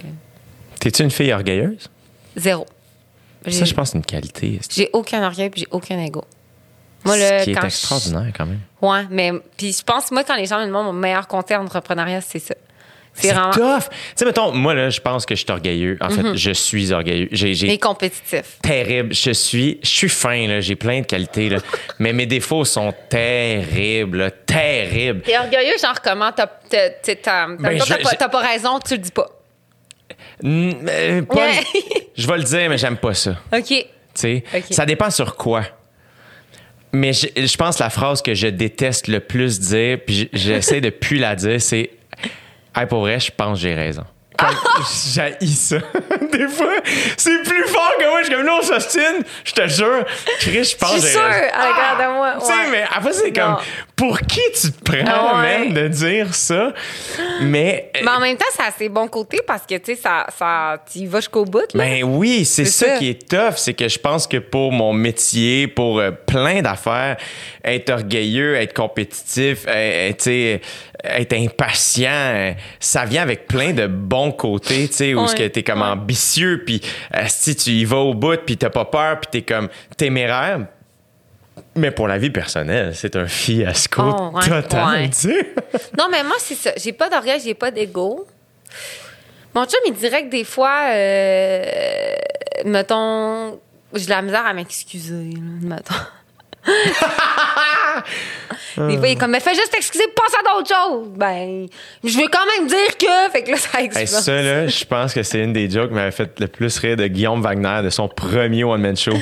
T'es-tu 0.79 1.03
une 1.03 1.11
fille 1.11 1.31
orgueilleuse? 1.33 1.89
Zéro. 2.35 2.65
Ça, 3.47 3.63
je 3.65 3.73
pense 3.75 3.91
c'est 3.91 3.97
une 3.99 4.05
qualité. 4.05 4.59
J'ai 4.71 4.89
aucun 4.93 5.23
orgueil 5.23 5.49
puis 5.51 5.61
j'ai 5.61 5.67
aucun 5.69 5.99
ego. 5.99 6.23
Moi, 7.03 7.13
Ce 7.15 7.19
là, 7.19 7.43
qui 7.43 7.51
est 7.51 7.53
je- 7.61 7.65
extraordinaire 7.65 8.33
quand 8.35 8.47
même. 8.47 8.59
Ouais, 8.81 9.05
mais. 9.11 9.31
Puis 9.57 9.73
je 9.73 9.83
pense, 9.83 10.09
moi, 10.11 10.23
quand 10.23 10.35
les 10.35 10.47
gens 10.47 10.59
me 10.59 10.65
demandent 10.65 10.87
mon 10.87 10.93
meilleur 10.93 11.27
conseil 11.27 11.55
en 11.57 11.63
entrepreneuriat, 11.65 12.21
c'est 12.21 12.39
ça. 12.39 12.55
C'est 13.17 13.31
vraiment. 13.31 13.51
tough. 13.51 13.89
Tu 13.89 13.95
sais, 14.17 14.25
mettons, 14.25 14.51
moi, 14.51 14.73
là, 14.73 14.89
je 14.89 14.99
pense 14.99 15.25
que 15.25 15.35
je 15.35 15.41
suis 15.41 15.51
orgueilleux. 15.51 15.97
En 16.01 16.09
fait, 16.09 16.35
je 16.35 16.51
suis 16.51 16.91
orgueilleux. 16.91 17.29
J'ai, 17.31 17.77
compétitif. 17.77 18.57
terrible. 18.61 19.13
Je 19.13 19.31
suis, 19.31 19.79
je 19.81 19.87
suis 19.87 20.09
fin, 20.09 20.47
là. 20.47 20.59
J'ai 20.59 20.75
plein 20.75 20.99
de 20.99 21.05
qualités, 21.05 21.47
là. 21.49 21.59
Mais 21.99 22.11
mes 22.11 22.25
défauts 22.25 22.65
sont 22.65 22.93
terribles, 23.09 24.17
là. 24.17 24.31
Terribles. 24.31 25.21
T'es 25.21 25.37
orgueilleux, 25.37 25.77
genre, 25.81 26.01
comment 26.03 26.31
t'as 26.33 26.47
t'as- 26.47 26.89
t'as- 26.89 27.15
t'as- 27.15 27.47
Ben, 27.57 27.79
pas, 28.19 28.29
pas 28.29 28.39
raison, 28.41 28.79
tu 28.85 28.95
le 28.95 28.99
dis 28.99 29.11
pas. 29.11 29.27
Euh, 30.43 31.21
pas- 31.23 31.35
Ouais. 31.35 31.63
je 32.15 32.27
vais 32.27 32.37
le 32.37 32.43
dire, 32.43 32.69
mais 32.69 32.77
j'aime 32.77 32.97
pas 32.97 33.13
ça. 33.13 33.31
OK. 33.53 33.63
Tu 33.67 33.85
sais, 34.13 34.43
Ok. 34.53 34.63
Ça 34.71 34.85
dépend 34.85 35.09
sur 35.09 35.35
quoi. 35.35 35.63
Mais 36.91 37.11
je, 37.13 37.27
je 37.35 37.57
pense 37.57 37.77
que 37.77 37.83
la 37.83 37.89
phrase 37.89 38.21
que 38.21 38.33
je 38.33 38.47
déteste 38.47 39.07
le 39.07 39.19
plus 39.19 39.59
dire, 39.59 39.99
puis 40.05 40.29
j'essaie 40.31 40.79
de 40.81 40.89
plus 40.89 41.17
la 41.17 41.35
dire, 41.35 41.61
c'est 41.61 41.89
Hey, 42.75 42.85
pour 42.87 43.01
vrai, 43.01 43.19
je 43.19 43.31
pense 43.31 43.57
que 43.57 43.61
j'ai 43.63 43.73
raison. 43.73 44.03
J'haïs 45.15 45.55
ça. 45.55 45.77
Des 46.31 46.47
fois, 46.49 46.73
c'est 47.15 47.41
plus 47.43 47.63
fort 47.67 47.93
que 47.97 48.09
moi. 48.09 48.19
Je 48.21 48.25
suis 48.27 48.35
comme, 48.35 48.45
non, 48.45 48.57
on 48.59 48.61
s'ostine. 48.61 49.23
Je 49.45 49.53
te 49.53 49.65
jure. 49.67 50.03
Chris, 50.41 50.63
je 50.65 50.75
pense 50.75 50.91
Je 50.91 50.95
que 50.97 51.01
suis 51.07 51.11
j'ai 51.13 51.19
raison. 51.19 51.53
à 51.53 51.67
l'égard 51.67 51.97
de 51.97 52.13
moi. 52.13 52.33
Tu 52.41 52.45
sais, 52.47 52.69
mais 52.69 52.83
après, 52.93 53.13
c'est 53.13 53.31
comme. 53.31 53.57
Pour 53.95 54.19
qui 54.21 54.41
tu 54.59 54.71
te 54.71 54.83
prends, 54.83 55.05
Ah 55.07 55.41
ouais. 55.41 55.59
même, 55.59 55.73
de 55.73 55.87
dire 55.87 56.33
ça? 56.35 56.73
Mais, 57.41 57.91
euh, 57.95 57.99
Mais 58.03 58.11
en 58.11 58.19
même 58.19 58.35
temps, 58.37 58.45
ça 58.53 58.63
a 58.65 58.71
ses 58.71 58.89
bons 58.89 59.07
côtés 59.07 59.39
parce 59.47 59.65
que, 59.65 59.75
tu 59.75 59.95
sais, 59.95 59.95
ça, 59.95 60.25
ça, 60.37 60.83
tu 60.91 60.99
y 60.99 61.05
vas 61.05 61.19
jusqu'au 61.19 61.45
bout, 61.45 61.61
là. 61.73 61.83
Ben 61.83 62.03
oui, 62.03 62.43
c'est 62.45 62.65
ça, 62.65 62.87
ça. 62.87 62.97
qui 62.97 63.09
est 63.09 63.29
tough. 63.29 63.53
C'est 63.57 63.73
que 63.73 63.87
je 63.87 63.97
pense 63.97 64.27
que 64.27 64.37
pour 64.37 64.71
mon 64.71 64.91
métier, 64.93 65.67
pour 65.67 65.99
euh, 65.99 66.11
plein 66.11 66.61
d'affaires, 66.61 67.15
être 67.63 67.89
orgueilleux, 67.89 68.55
être 68.55 68.73
compétitif, 68.73 69.65
euh, 69.67 69.71
euh, 69.75 70.09
tu 70.09 70.15
sais, 70.23 70.61
être 71.03 71.33
impatient, 71.33 72.09
euh, 72.11 72.51
ça 72.79 73.05
vient 73.05 73.21
avec 73.21 73.47
plein 73.47 73.71
de 73.73 73.87
bons 73.87 74.31
côtés, 74.31 74.87
tu 74.87 74.93
sais, 74.93 75.13
où 75.13 75.21
Ouais. 75.21 75.27
ce 75.27 75.35
que 75.35 75.47
t'es 75.47 75.63
comme 75.63 75.81
ambitieux, 75.81 76.63
puis 76.65 76.81
euh, 77.15 77.23
si 77.27 77.55
tu 77.55 77.69
y 77.71 77.85
vas 77.85 77.97
au 77.97 78.13
bout, 78.13 78.37
puis 78.45 78.57
t'as 78.57 78.69
pas 78.69 78.85
peur, 78.85 79.19
puis 79.21 79.29
t'es 79.31 79.53
comme 79.53 79.69
téméraire. 79.97 80.59
Mais 81.75 81.91
pour 81.91 82.07
la 82.07 82.17
vie 82.17 82.29
personnelle, 82.29 82.95
c'est 82.95 83.15
un 83.17 83.27
fiasco 83.27 84.01
Oh, 84.03 84.31
ouais, 84.37 84.47
total, 84.47 84.87
ouais. 85.01 85.09
tu 85.09 85.15
sais. 85.29 85.53
Non, 85.97 86.05
mais 86.09 86.23
moi, 86.23 86.35
c'est 86.39 86.55
ça. 86.55 86.71
J'ai 86.77 86.93
pas 86.93 87.09
d'orgueil, 87.09 87.41
j'ai 87.43 87.53
pas 87.53 87.69
d'ego. 87.71 88.25
Mon 89.53 89.65
chum, 89.65 89.79
il 89.85 89.93
dirait 89.93 90.23
que 90.25 90.29
des 90.29 90.43
fois, 90.45 90.89
euh, 90.93 91.63
mettons, 92.65 93.59
j'ai 93.93 94.05
de 94.05 94.09
la 94.09 94.21
misère 94.21 94.45
à 94.45 94.53
m'excuser, 94.53 95.33
mettons. 95.61 95.93
Des 98.77 98.97
fois, 98.97 99.07
il 99.07 99.11
est 99.11 99.15
comme, 99.15 99.31
mais 99.31 99.39
fais 99.39 99.53
juste 99.55 99.71
t'excuser, 99.71 100.03
passe 100.15 100.33
à 100.39 100.43
d'autres 100.43 100.67
choses. 100.73 101.07
Ben, 101.15 101.67
je 102.03 102.17
veux 102.17 102.27
quand 102.31 102.45
même 102.57 102.67
dire 102.67 102.97
que. 102.99 103.31
Fait 103.31 103.43
que 103.43 103.51
là, 103.51 103.57
ça 103.57 103.79
Hey, 103.79 103.85
explose. 103.85 104.09
ça, 104.23 104.41
là, 104.41 104.67
je 104.67 104.85
pense 104.85 105.13
que 105.13 105.23
c'est 105.23 105.39
une 105.39 105.53
des 105.53 105.69
jokes 105.69 105.89
qui 105.89 105.95
m'avait 105.95 106.11
fait 106.11 106.39
le 106.39 106.47
plus 106.47 106.77
rire 106.79 106.97
de 106.97 107.07
Guillaume 107.07 107.41
Wagner 107.41 107.81
de 107.83 107.89
son 107.89 108.07
premier 108.07 108.63
one-man 108.63 108.95
show. 108.97 109.13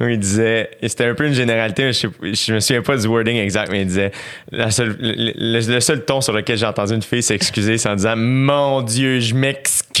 Où 0.00 0.04
il 0.06 0.18
disait, 0.18 0.70
et 0.80 0.88
c'était 0.88 1.06
un 1.06 1.14
peu 1.14 1.26
une 1.26 1.34
généralité, 1.34 1.84
mais 1.84 1.92
je, 1.92 2.06
je 2.22 2.54
me 2.54 2.60
souviens 2.60 2.82
pas 2.82 2.96
du 2.96 3.06
wording 3.06 3.36
exact, 3.38 3.70
mais 3.70 3.80
il 3.82 3.86
disait, 3.86 4.12
la 4.52 4.70
seule, 4.70 4.96
le, 5.00 5.12
le- 5.32 5.60
le 5.74 5.80
seul 5.80 6.04
ton 6.04 6.20
sur 6.20 6.32
lequel 6.32 6.56
j'ai 6.56 6.66
entendu 6.66 6.94
une 6.94 7.02
fille 7.02 7.22
s'excuser, 7.22 7.78
c'est 7.78 7.88
en 7.88 7.96
disant, 7.96 8.14
mon 8.16 8.82
Dieu, 8.82 9.20
je 9.20 9.34
m'excuse. 9.34 9.80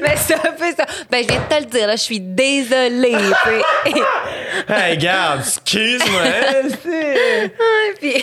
mais 0.00 0.16
c'est 0.16 0.34
un 0.34 0.52
peu 0.52 0.72
ça. 0.76 0.84
Ben, 1.10 1.22
je 1.22 1.28
viens 1.28 1.40
de 1.48 1.54
te 1.54 1.60
le 1.60 1.66
dire, 1.66 1.86
là, 1.86 1.96
je 1.96 2.02
suis 2.02 2.20
désolée. 2.20 3.16
hey, 4.68 4.90
regarde, 4.96 5.40
excuse-moi. 5.40 6.22
c'est- 6.82 7.52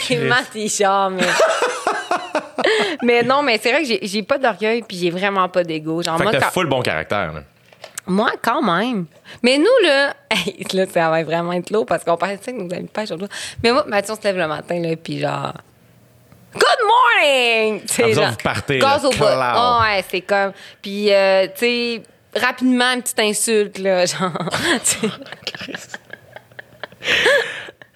puis 0.06 0.18
Matt, 0.18 0.47
il 0.56 0.69
chante, 0.69 1.14
mais... 1.14 1.27
mais 3.03 3.23
non, 3.23 3.43
mais 3.43 3.60
c'est 3.61 3.72
vrai 3.72 3.84
que 3.84 3.88
j'ai- 3.88 4.23
pas 4.23 4.38
d'orgueil 4.38 4.81
puis 4.88 4.97
j'ai 4.97 5.10
vraiment 5.11 5.47
pas 5.49 5.64
d'ego. 5.64 6.02
Genre, 6.02 6.18
Fait 6.18 6.23
moi, 6.23 6.31
que 6.34 6.38
t'as 6.38 6.45
quand, 6.45 6.52
full 6.52 6.68
bon 6.68 6.81
caractère, 6.81 7.34
là. 7.34 7.41
moi, 8.07 8.31
quand 8.41 8.61
même. 8.61 9.06
Mais 9.43 9.57
nous, 9.57 9.65
là, 9.88 10.14
hey, 10.31 10.65
là, 10.73 10.85
ça 10.91 11.10
va 11.10 11.23
vraiment 11.23 11.53
être 11.53 11.69
lourd 11.69 11.85
parce 11.85 12.03
qu'on 12.03 12.18
ça 12.18 12.52
avec 12.52 12.61
nos 12.61 12.73
amis 12.76 12.89
l'autre 13.10 13.19
jour. 13.19 13.30
Mais 13.64 13.72
moi, 13.72 13.84
Mathieu, 13.88 14.14
on 14.14 14.18
se 14.22 14.23
lève 14.23 14.38
le 14.38 14.47
matin, 14.47 14.80
là, 14.81 14.95
puis 14.95 15.19
genre... 15.19 15.53
Good 16.53 16.88
morning! 16.88 17.81
Tu 17.81 17.93
sais, 17.93 18.03
Ah, 18.06 18.11
genre, 18.14 18.30
vous 18.30 18.35
partez, 18.43 18.80
gaz 18.80 19.03
là, 19.03 19.10
au 19.10 19.11
bout. 19.11 19.18
cloud. 19.18 19.38
Ah 19.39 19.80
ouais, 19.84 20.06
c'est 20.10 20.22
comme... 20.22 20.53
Puis, 20.81 21.11
euh, 21.14 21.47
tu 21.47 21.52
sais, 21.57 22.02
rapidement, 22.34 22.93
une 22.93 23.02
petite 23.02 23.19
insulte, 23.19 23.77
là, 23.80 24.06
genre... 24.06 24.31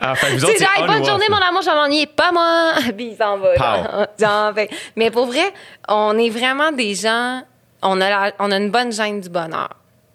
Ah, 0.02 0.15
fait 0.15 0.31
vous 0.31 0.45
autres, 0.45 0.53
genre, 0.60 0.88
bonne 0.88 1.02
ou 1.02 1.06
journée, 1.06 1.26
off, 1.30 1.30
mon 1.40 1.45
amour, 1.45 1.61
je 1.61 1.69
m'ennuie, 1.69 2.06
pas 2.07 2.31
moi. 2.31 2.72
Puis 2.98 3.07
il 3.11 3.18
s'en 3.18 3.38
va. 3.38 3.56
Genre, 3.56 4.07
Genre, 4.18 4.53
fait- 4.56 4.69
mais 4.95 5.11
pour 5.11 5.26
vrai, 5.26 5.53
on 5.90 6.18
est 6.18 6.30
vraiment 6.30 6.72
des 6.72 6.95
gens, 6.95 7.41
on 7.81 7.99
a, 7.99 8.10
la- 8.10 8.34
on 8.40 8.49
a 8.52 8.57
une 8.57 8.72
bonne 8.72 8.91
gêne 8.94 9.19
du 9.19 9.27
bonheur. 9.30 9.69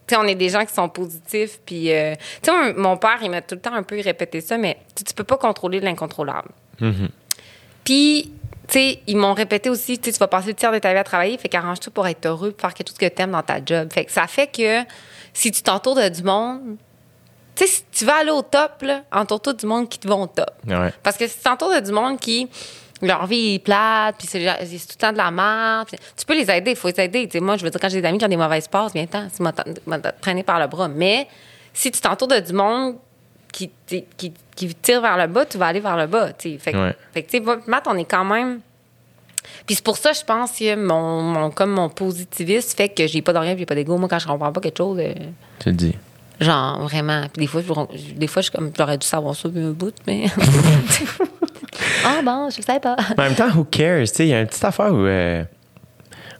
Tu 0.06 0.14
sais, 0.14 0.20
on 0.20 0.24
est 0.24 0.34
des 0.34 0.48
gens 0.48 0.64
qui 0.64 0.72
sont 0.72 0.88
positifs. 0.88 1.58
Puis, 1.66 1.92
euh, 1.92 2.14
tu 2.42 2.50
sais, 2.50 2.72
mon- 2.74 2.96
père, 2.96 3.18
il 3.22 3.30
m'a 3.30 3.42
tout 3.42 3.54
le 3.56 3.60
temps 3.60 3.74
un 3.74 3.82
peu 3.82 4.00
répété 4.02 4.40
ça, 4.40 4.56
mais 4.56 4.78
tu 4.94 5.12
peux 5.14 5.24
pas 5.24 5.36
contrôler 5.36 5.80
l'incontrôlable. 5.80 6.48
Puis, 7.84 8.32
tu 8.68 8.72
sais, 8.72 9.00
ils 9.06 9.16
m'ont 9.16 9.34
répété 9.34 9.68
aussi, 9.68 9.98
tu 9.98 10.10
vas 10.12 10.26
passer 10.28 10.48
le 10.48 10.54
tiers 10.54 10.72
de 10.72 10.78
ta 10.78 10.92
vie 10.92 10.98
à 10.98 11.04
travailler, 11.04 11.36
fait 11.36 11.48
qu'arrange-toi 11.50 11.92
pour 11.92 12.06
être 12.06 12.24
heureux, 12.26 12.52
pour 12.52 12.60
faire 12.62 12.72
quelque 12.74 12.88
chose 12.88 12.98
que 12.98 13.06
tu 13.06 13.20
aimes 13.22 13.32
dans 13.32 13.42
ta 13.42 13.62
job. 13.64 13.92
Fait 13.92 14.06
que 14.06 14.12
ça 14.12 14.26
fait 14.26 14.46
que 14.46 14.80
si 15.34 15.50
tu 15.50 15.62
t'entoures 15.62 15.94
de 15.96 16.08
du 16.08 16.22
monde, 16.22 16.76
tu 17.54 17.66
sais, 17.66 17.70
si 17.72 17.84
tu 17.92 18.04
vas 18.04 18.16
aller 18.20 18.30
au 18.30 18.42
top, 18.42 18.82
là, 18.82 19.02
entoure-toi 19.12 19.52
du 19.54 19.66
monde 19.66 19.88
qui 19.88 19.98
te 19.98 20.08
va 20.08 20.16
au 20.16 20.26
top. 20.26 20.50
Ouais. 20.66 20.92
Parce 21.02 21.16
que 21.16 21.26
si 21.26 21.36
tu 21.38 21.42
t'entoures 21.44 21.74
de 21.74 21.80
du 21.80 21.92
monde 21.92 22.18
qui, 22.18 22.48
leur 23.02 23.26
vie 23.26 23.54
est 23.54 23.58
plate, 23.58 24.16
puis 24.18 24.26
c'est 24.26 24.38
tout 24.40 24.46
le 24.46 24.96
temps 24.98 25.12
de 25.12 25.18
la 25.18 25.30
merde, 25.30 25.88
tu 26.16 26.24
peux 26.26 26.34
les 26.34 26.50
aider, 26.50 26.70
il 26.72 26.76
faut 26.76 26.88
les 26.88 27.00
aider. 27.04 27.28
Moi, 27.40 27.56
je 27.56 27.64
veux 27.64 27.70
dire, 27.70 27.80
quand 27.80 27.88
j'ai 27.88 28.00
des 28.00 28.08
amis 28.08 28.18
qui 28.18 28.24
ont 28.24 28.28
des 28.28 28.36
mauvaises 28.36 28.68
passes, 28.68 28.92
bien 28.92 29.06
temps, 29.06 29.26
m'as 29.86 29.98
traîné 30.20 30.42
par 30.42 30.58
le 30.58 30.66
bras. 30.66 30.88
Mais 30.88 31.28
si 31.72 31.90
tu 31.90 32.00
t'entoures 32.00 32.28
de 32.28 32.40
du 32.40 32.52
monde 32.52 32.96
qui, 33.52 33.70
qui, 33.86 34.04
qui 34.56 34.74
tire 34.76 35.00
vers 35.00 35.16
le 35.18 35.26
bas, 35.26 35.44
tu 35.44 35.58
vas 35.58 35.66
aller 35.66 35.80
vers 35.80 35.96
le 35.96 36.06
bas. 36.06 36.32
tu 36.32 36.52
sais. 36.52 36.58
Fait, 36.58 36.74
Ouais. 36.76 36.94
fait 37.12 37.22
que, 37.24 37.30
tu 37.30 37.44
sais, 37.44 37.58
Matt, 37.66 37.84
on 37.86 37.96
est 37.96 38.04
quand 38.04 38.24
même. 38.24 38.60
Puis 39.66 39.76
c'est 39.76 39.84
pour 39.84 39.96
ça, 39.98 40.12
je 40.12 40.22
pense 40.24 40.52
que 40.58 40.74
mon, 40.74 41.20
mon, 41.22 41.50
comme 41.50 41.70
mon 41.70 41.88
positivisme 41.88 42.76
fait 42.76 42.88
que 42.88 43.06
j'ai 43.06 43.22
pas 43.22 43.32
d'orgueil, 43.32 43.56
j'ai 43.58 43.66
pas 43.66 43.74
d'ego. 43.74 43.96
Moi, 43.98 44.08
quand 44.08 44.18
je 44.18 44.26
comprends 44.26 44.52
pas 44.52 44.60
quelque 44.60 44.78
chose, 44.78 44.98
euh, 45.00 45.12
Tu 45.60 45.68
le 45.68 45.74
dis. 45.74 45.94
Genre 46.40 46.80
vraiment. 46.82 47.22
Puis 47.32 47.42
des 47.42 47.46
fois, 47.46 47.62
je, 47.62 48.12
des 48.14 48.26
fois, 48.26 48.42
je, 48.42 48.48
suis 48.48 48.52
comme, 48.56 48.70
j'aurais 48.76 48.98
dû 48.98 49.06
savoir 49.06 49.34
ça 49.34 49.48
un 49.48 49.70
bout, 49.70 49.94
mais. 50.06 50.26
ah 52.04 52.20
bon, 52.24 52.48
je 52.50 52.60
sais 52.62 52.80
pas. 52.80 52.96
Mais 53.16 53.22
en 53.24 53.26
même 53.28 53.34
temps, 53.34 53.50
who 53.54 53.64
cares? 53.64 54.00
Tu 54.00 54.06
sais, 54.14 54.26
il 54.26 54.30
y 54.30 54.34
a 54.34 54.40
une 54.40 54.46
petite 54.46 54.64
affaire 54.64 54.92
où. 54.92 54.98
euh, 55.04 55.44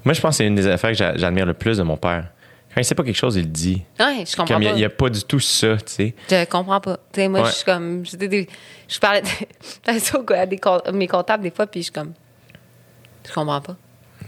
Moi, 0.04 0.14
je 0.14 0.20
pense 0.20 0.30
que 0.34 0.36
c'est 0.38 0.46
une 0.46 0.54
des 0.54 0.66
affaires 0.66 0.90
que 0.90 0.96
j'a- 0.96 1.16
j'admire 1.16 1.46
le 1.46 1.54
plus 1.54 1.78
de 1.78 1.82
mon 1.82 1.96
père. 1.96 2.28
Quand 2.74 2.80
il 2.80 2.84
sait 2.84 2.96
pas 2.96 3.04
quelque 3.04 3.14
chose, 3.16 3.36
il 3.36 3.42
le 3.44 3.48
dit. 3.50 3.84
Ouais, 4.00 4.24
je 4.26 4.34
comprends 4.36 4.54
Comme 4.54 4.62
il 4.64 4.74
n'y 4.74 4.84
a, 4.84 4.90
pas 4.90 5.08
du 5.08 5.22
tout 5.22 5.38
ça, 5.38 5.76
tu 5.76 5.82
sais. 5.92 6.14
Je 6.28 6.44
comprends 6.46 6.80
pas. 6.80 6.96
Tu 7.12 7.20
sais, 7.20 7.28
moi, 7.28 7.42
Ouais. 7.42 7.46
je 7.48 7.52
suis 7.54 7.64
comme. 7.64 8.02
des- 8.02 8.48
Je 8.88 8.98
parlais 8.98 9.22
de, 9.22 9.28
à 10.34 10.46
des, 10.46 10.60
mes 10.92 11.06
comptables 11.06 11.42
des 11.44 11.50
fois, 11.52 11.66
puis 11.68 11.80
je 11.80 11.84
suis 11.84 11.92
comme. 11.92 12.12
Je 13.26 13.32
comprends 13.32 13.60
pas. 13.60 13.76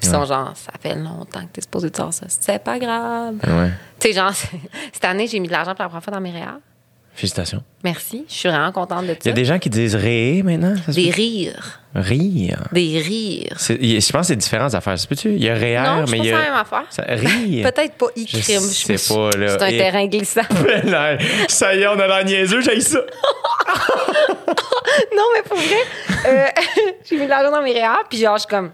Ils 0.07 0.11
sont 0.11 0.21
Ouais. 0.21 0.27
genre, 0.27 0.53
ça 0.55 0.73
fait 0.81 0.95
longtemps 0.95 1.41
que 1.41 1.53
t'es 1.53 1.61
supposé 1.63 1.91
de 1.91 1.97
faire 1.97 2.13
ça. 2.13 2.27
C'est 2.29 2.63
pas 2.63 2.79
grave. 2.79 3.35
Ouais. 3.47 3.71
Tu 3.99 4.09
sais, 4.09 4.15
genre, 4.15 4.33
cette 4.93 5.05
année, 5.05 5.27
j'ai 5.27 5.41
mis 5.41 5.49
de 5.49 5.53
l'argent 5.53 5.75
pour 5.75 5.83
la 5.85 5.89
première 5.89 6.05
fois 6.05 6.13
dans 6.15 6.21
mes 6.21 6.31
réals. 6.33 6.61
Félicitations. 7.15 7.63
Merci. 7.83 8.27
Je 8.29 8.35
suis 8.35 8.49
vraiment 8.51 8.71
contente 8.73 9.05
de 9.07 9.13
ça. 9.15 9.19
Il 9.25 9.29
y 9.29 9.31
a 9.31 9.33
des 9.33 9.47
gens 9.47 9.59
qui 9.59 9.71
disent 9.71 9.95
ré 9.95 10.43
maintenant. 10.45 10.75
Des 10.89 11.11
rires. 11.11 11.81
Rire. 11.95 12.65
Des 12.73 13.01
rires. 13.01 13.57
Je 13.59 14.13
pense 14.13 14.21
que 14.21 14.27
c'est 14.27 14.37
différentes 14.37 14.75
affaires. 14.75 14.99
Ça 14.99 15.07
peut-tu? 15.07 15.31
Il 15.31 15.43
y 15.43 15.49
a 15.49 15.55
REER, 15.55 15.81
non, 15.81 16.05
je 16.05 16.13
mais 16.13 16.19
il 16.19 16.25
y 16.27 16.31
a. 16.31 16.39
la 16.39 16.45
même 16.45 16.55
affaire. 16.55 16.85
Ça- 16.91 17.05
rire. 17.09 17.73
Peut-être 17.73 17.95
pas 17.95 18.07
Je 18.15 18.23
e-crime. 18.23 18.61
sais 18.61 18.93
me 18.93 18.99
suis- 18.99 19.15
pas, 19.15 19.31
là. 19.31 19.49
C'est 19.49 19.63
un 19.63 19.67
Et- 19.69 19.79
terrain 19.79 20.07
glissant. 20.07 20.43
Là, 20.85 21.17
ça 21.49 21.75
y 21.75 21.81
est, 21.81 21.87
on 21.87 21.99
a 21.99 22.07
l'air 22.07 22.23
niaiseux, 22.27 22.61
j'ai 22.61 22.81
ça. 22.83 22.99
non, 25.17 25.23
mais 25.35 25.43
pour 25.43 25.57
vrai, 25.57 26.27
euh, 26.27 26.47
j'ai 27.09 27.17
mis 27.17 27.25
de 27.25 27.31
l'argent 27.31 27.51
dans 27.51 27.63
mes 27.63 27.73
réels, 27.73 27.89
puis 28.11 28.19
genre, 28.19 28.37
je 28.37 28.41
suis 28.43 28.49
comme. 28.49 28.71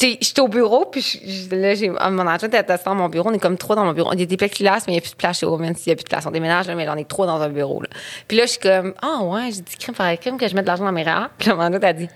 J'étais 0.00 0.40
au 0.40 0.48
bureau, 0.48 0.84
puis 0.86 1.00
je- 1.00 1.18
je- 1.50 1.54
là, 1.56 1.74
j'ai, 1.74 1.90
ah, 1.98 2.10
mon 2.10 2.26
adjoint 2.26 2.48
était 2.48 2.62
dans 2.84 2.94
mon 2.94 3.08
bureau. 3.08 3.30
On 3.30 3.32
est 3.32 3.38
comme 3.38 3.56
trois 3.58 3.74
dans 3.74 3.84
mon 3.84 3.92
bureau. 3.92 4.12
Il 4.12 4.20
y 4.20 4.22
a 4.22 4.26
des 4.26 4.36
plexiglas, 4.36 4.84
mais 4.86 4.92
il 4.92 4.96
n'y 4.96 4.98
a 4.98 5.00
plus 5.00 5.10
de 5.10 5.16
place 5.16 5.40
chez 5.40 5.46
Women. 5.46 5.74
S'il 5.74 5.88
n'y 5.90 5.92
a 5.94 5.96
plus 5.96 6.04
de 6.04 6.08
place, 6.08 6.24
on 6.26 6.30
déménage, 6.30 6.66
là, 6.68 6.74
mais 6.74 6.88
on 6.88 6.94
est 6.96 7.08
trois 7.08 7.26
dans 7.26 7.40
un 7.40 7.48
bureau. 7.48 7.82
Là. 7.82 7.88
Puis 8.28 8.36
là, 8.36 8.44
je 8.44 8.50
suis 8.50 8.60
comme, 8.60 8.94
ah 9.02 9.22
ouais, 9.22 9.50
j'ai 9.50 9.62
dit 9.62 9.76
crime 9.76 9.94
par 9.94 10.16
crime 10.20 10.38
que 10.38 10.46
je 10.46 10.54
mette 10.54 10.64
de 10.64 10.68
l'argent 10.68 10.84
dans 10.84 10.92
mes 10.92 11.02
réels. 11.02 11.28
Puis 11.38 11.48
là, 11.48 11.54
mon 11.56 11.62
adjoint 11.62 11.80
a 11.82 11.92
dit, 11.92 12.08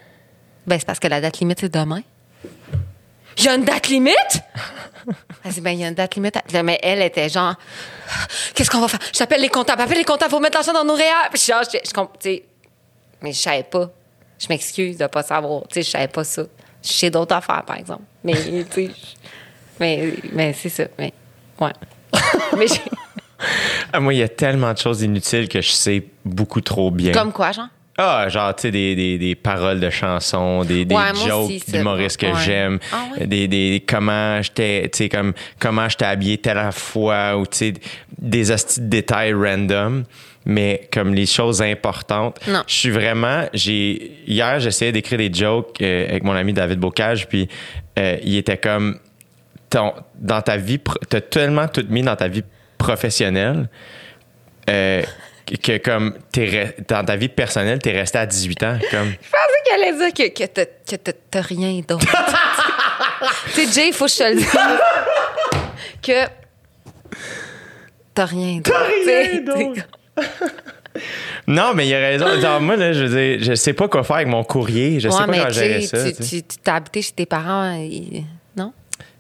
ben, 0.66 0.78
c'est 0.78 0.86
parce 0.86 1.00
que 1.00 1.08
la 1.08 1.20
date 1.20 1.38
limite, 1.40 1.58
c'est 1.60 1.72
demain. 1.72 2.02
Il 3.38 3.44
y 3.44 3.48
a 3.48 3.54
une 3.54 3.64
date 3.64 3.88
limite? 3.88 4.40
Elle 5.44 5.52
dit, 5.52 5.60
ben, 5.60 5.70
il 5.70 5.80
y 5.80 5.84
a 5.84 5.88
une 5.88 5.94
date 5.94 6.14
limite. 6.14 6.38
Mais 6.62 6.78
elle 6.82 7.02
était 7.02 7.28
genre, 7.28 7.54
qu'est-ce 8.54 8.70
qu'on 8.70 8.80
va 8.80 8.88
faire? 8.88 9.00
J'appelle 9.12 9.40
les 9.40 9.48
comptables. 9.48 9.80
Appelle 9.82 9.98
les 9.98 10.04
comptables, 10.04 10.30
faut 10.30 10.38
mettre 10.38 10.56
l'argent 10.58 10.72
dans 10.72 10.84
nos 10.84 10.94
réels. 10.94 11.30
Puis 11.32 11.42
genre, 11.42 11.62
je, 11.64 11.78
je, 11.82 11.90
sais, 12.20 12.44
mais 13.22 13.32
je 13.32 13.38
savais 13.40 13.62
pas. 13.64 13.90
Je 14.38 14.46
m'excuse 14.48 14.98
de 14.98 15.06
pas 15.06 15.22
savoir. 15.22 15.62
Tu 15.62 15.74
sais, 15.74 15.82
je 15.82 15.90
savais 15.90 16.08
pas 16.08 16.24
ça. 16.24 16.42
Je 16.82 16.88
sais 16.92 17.10
d'autres 17.10 17.34
affaires, 17.36 17.62
par 17.64 17.76
exemple. 17.76 18.02
Mais, 18.24 18.34
tu 18.34 18.64
sais, 18.70 18.90
mais, 19.80 20.12
mais 20.32 20.52
c'est 20.52 20.68
ça. 20.68 20.84
Mais, 20.98 21.12
ouais. 21.60 21.72
mais 22.58 22.66
j'ai- 22.66 22.80
Ah, 23.92 24.00
moi, 24.00 24.14
il 24.14 24.18
y 24.18 24.22
a 24.22 24.28
tellement 24.28 24.72
de 24.72 24.78
choses 24.78 25.02
inutiles 25.02 25.48
que 25.48 25.60
je 25.60 25.70
sais 25.70 26.04
beaucoup 26.24 26.60
trop 26.60 26.90
bien. 26.90 27.12
comme 27.12 27.32
quoi, 27.32 27.52
genre? 27.52 27.66
Ah, 27.98 28.26
genre, 28.28 28.54
tu 28.56 28.62
sais, 28.62 28.70
des, 28.70 28.94
des, 28.96 29.18
des 29.18 29.34
paroles 29.34 29.78
de 29.78 29.90
chansons, 29.90 30.64
des, 30.64 30.84
des 30.86 30.94
Ouais, 30.94 31.12
jokes 31.14 31.68
d'humoristes 31.68 32.18
que. 32.18 32.26
Ouais. 32.26 32.32
j'aime, 32.42 32.78
Ah 32.90 33.04
ouais? 33.18 33.26
des, 33.26 33.48
des 33.48 33.84
comment 33.86 34.40
j'étais, 34.40 34.88
tu 34.90 34.96
sais, 34.98 35.08
comme 35.10 35.34
comment 35.58 35.86
j'étais 35.88 36.06
habillé 36.06 36.38
telle 36.38 36.72
fois, 36.72 37.36
ou 37.36 37.46
tu 37.46 37.58
sais, 37.58 37.74
des 38.18 38.50
astuces 38.50 38.78
de 38.80 38.86
détails 38.88 39.34
random, 39.34 40.04
mais 40.44 40.88
comme 40.92 41.14
les 41.14 41.26
choses 41.26 41.62
importantes. 41.62 42.38
Non. 42.48 42.62
Je 42.66 42.74
suis 42.74 42.90
vraiment, 42.90 43.46
j'ai, 43.52 44.18
hier, 44.26 44.58
j'essayais 44.60 44.92
d'écrire 44.92 45.18
des 45.18 45.32
jokes 45.32 45.80
euh, 45.80 46.08
avec 46.08 46.24
mon 46.24 46.32
ami 46.32 46.52
David 46.52 46.78
Bocage, 46.80 47.28
puis 47.28 47.48
euh, 47.98 48.16
il 48.22 48.36
était 48.36 48.58
comme 48.58 48.98
ton- 49.70 49.94
dans 50.16 50.42
ta 50.42 50.56
vie, 50.56 50.80
t'as 51.08 51.20
tellement 51.20 51.68
tout 51.68 51.84
mis 51.88 52.02
dans 52.02 52.16
ta 52.16 52.28
vie 52.28 52.42
professionnelle 52.78 53.68
euh, 54.68 55.02
que 55.62 55.78
comme 55.78 56.14
dans 56.88 57.04
ta 57.04 57.16
vie 57.16 57.28
personnelle, 57.28 57.78
t'es 57.80 57.92
resté 57.92 58.18
à 58.18 58.26
18 58.26 58.62
ans. 58.62 58.78
Comme, 58.90 59.10
Je 59.10 59.16
pensais 59.16 59.62
qu'elle 59.64 59.82
allait 59.82 60.10
dire 60.12 60.32
que, 60.34 60.42
que 60.90 60.96
t'as- 60.96 61.40
rien 61.40 61.80
d'autre. 61.86 62.06
tu 63.54 63.66
sais, 63.66 63.72
Jay, 63.72 63.88
il 63.88 63.92
faut 63.92 64.06
que 64.06 64.10
je 64.12 64.16
te 64.18 64.22
le 64.24 64.34
dise. 64.36 64.48
que 66.02 66.26
t'as 68.14 68.24
rien 68.26 68.56
d'autre. 68.56 68.70
T'as 68.72 69.22
rien 69.22 69.40
d'autre. 69.40 69.82
non, 71.46 71.72
mais 71.74 71.88
il 71.88 71.94
a 71.94 71.98
raison. 71.98 72.26
Genre, 72.40 72.60
moi, 72.60 72.76
là, 72.76 72.92
je 72.92 73.04
veux 73.04 73.08
dire, 73.38 73.44
je 73.44 73.54
sais 73.54 73.72
pas 73.72 73.88
quoi 73.88 74.04
faire 74.04 74.16
avec 74.16 74.28
mon 74.28 74.44
courrier. 74.44 75.00
Je 75.00 75.08
sais 75.08 75.14
ouais, 75.14 75.26
pas 75.26 75.32
comment 75.32 75.50
gérer 75.50 75.82
ça. 75.82 76.12
tu- 76.12 76.42
tu 76.42 76.58
t'as 76.62 76.76
habité 76.76 77.02
chez 77.02 77.12
tes 77.12 77.26
parents, 77.26 77.72
et- 77.74 78.24
non? 78.56 78.72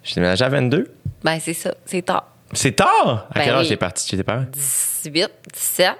J'ai 0.04 0.16
déménagé 0.16 0.44
à 0.44 0.48
22. 0.48 0.90
Ben, 1.24 1.38
c'est 1.40 1.54
ça, 1.54 1.74
c'est 1.86 2.02
tard. 2.02 2.28
C'est 2.52 2.72
tard! 2.76 3.28
À 3.30 3.38
Ben 3.38 3.44
quel 3.44 3.54
âge 3.54 3.68
t'es 3.68 3.76
parti 3.76 4.06
chez 4.08 4.16
tes 4.16 4.22
parents? 4.22 4.44
18, 4.52 5.28
17. 5.54 5.92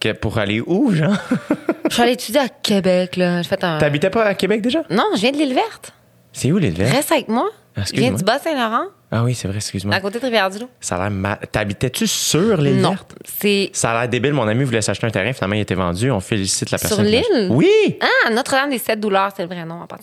Que- 0.00 0.12
pour 0.12 0.38
aller 0.38 0.60
où, 0.60 0.92
genre? 0.94 1.16
Je 1.88 1.94
suis 1.94 2.02
allée 2.02 2.12
étudier 2.12 2.40
à 2.40 2.48
Québec, 2.48 3.16
là. 3.16 3.42
J'ai 3.42 3.48
fait 3.48 3.62
un. 3.64 3.78
T'habitais 3.78 4.08
pas 4.10 4.24
à 4.24 4.34
Québec 4.34 4.62
déjà? 4.62 4.82
Non, 4.88 5.04
je 5.14 5.20
viens 5.20 5.32
de 5.32 5.36
l'île 5.36 5.54
verte. 5.54 5.92
C'est 6.32 6.50
où 6.52 6.56
l'île 6.58 6.72
verte? 6.74 6.92
Reste 6.94 7.12
avec 7.12 7.28
moi. 7.28 7.50
Je 7.76 7.92
viens 7.94 8.12
du 8.12 8.22
Bas-Saint-Laurent, 8.22 8.86
Ah 9.10 9.24
oui, 9.24 9.34
c'est 9.34 9.48
vrai, 9.48 9.56
excuse-moi. 9.56 9.94
à 9.94 10.00
côté 10.00 10.18
de 10.18 10.24
Rivière-du-Loup. 10.24 10.68
Ça 10.80 10.96
a 10.96 10.98
l'air 11.02 11.10
mal. 11.10 11.38
T'habitais-tu 11.50 12.06
sur 12.06 12.56
l'île 12.58 12.80
Non, 12.80 12.96
c'est. 13.24 13.70
Ça 13.72 13.92
a 13.92 14.00
l'air 14.00 14.08
débile. 14.10 14.34
Mon 14.34 14.46
ami 14.46 14.64
voulait 14.64 14.82
s'acheter 14.82 15.06
un 15.06 15.10
terrain. 15.10 15.32
Finalement, 15.32 15.56
il 15.56 15.60
était 15.62 15.74
vendu. 15.74 16.10
On 16.10 16.20
félicite 16.20 16.70
la 16.70 16.78
Sur 16.78 16.88
personne. 16.88 17.06
l'a 17.06 17.20
l'île? 17.20 17.48
Oui! 17.50 17.98
Ah, 18.00 18.30
Notre-Dame 18.30 18.70
des 18.70 18.78
Sept 18.78 19.00
Douleurs, 19.00 19.30
c'est 19.36 19.42
le 19.42 19.48
vrai 19.48 19.64
nom 19.64 19.80
en 19.82 19.86
passant. 19.86 20.02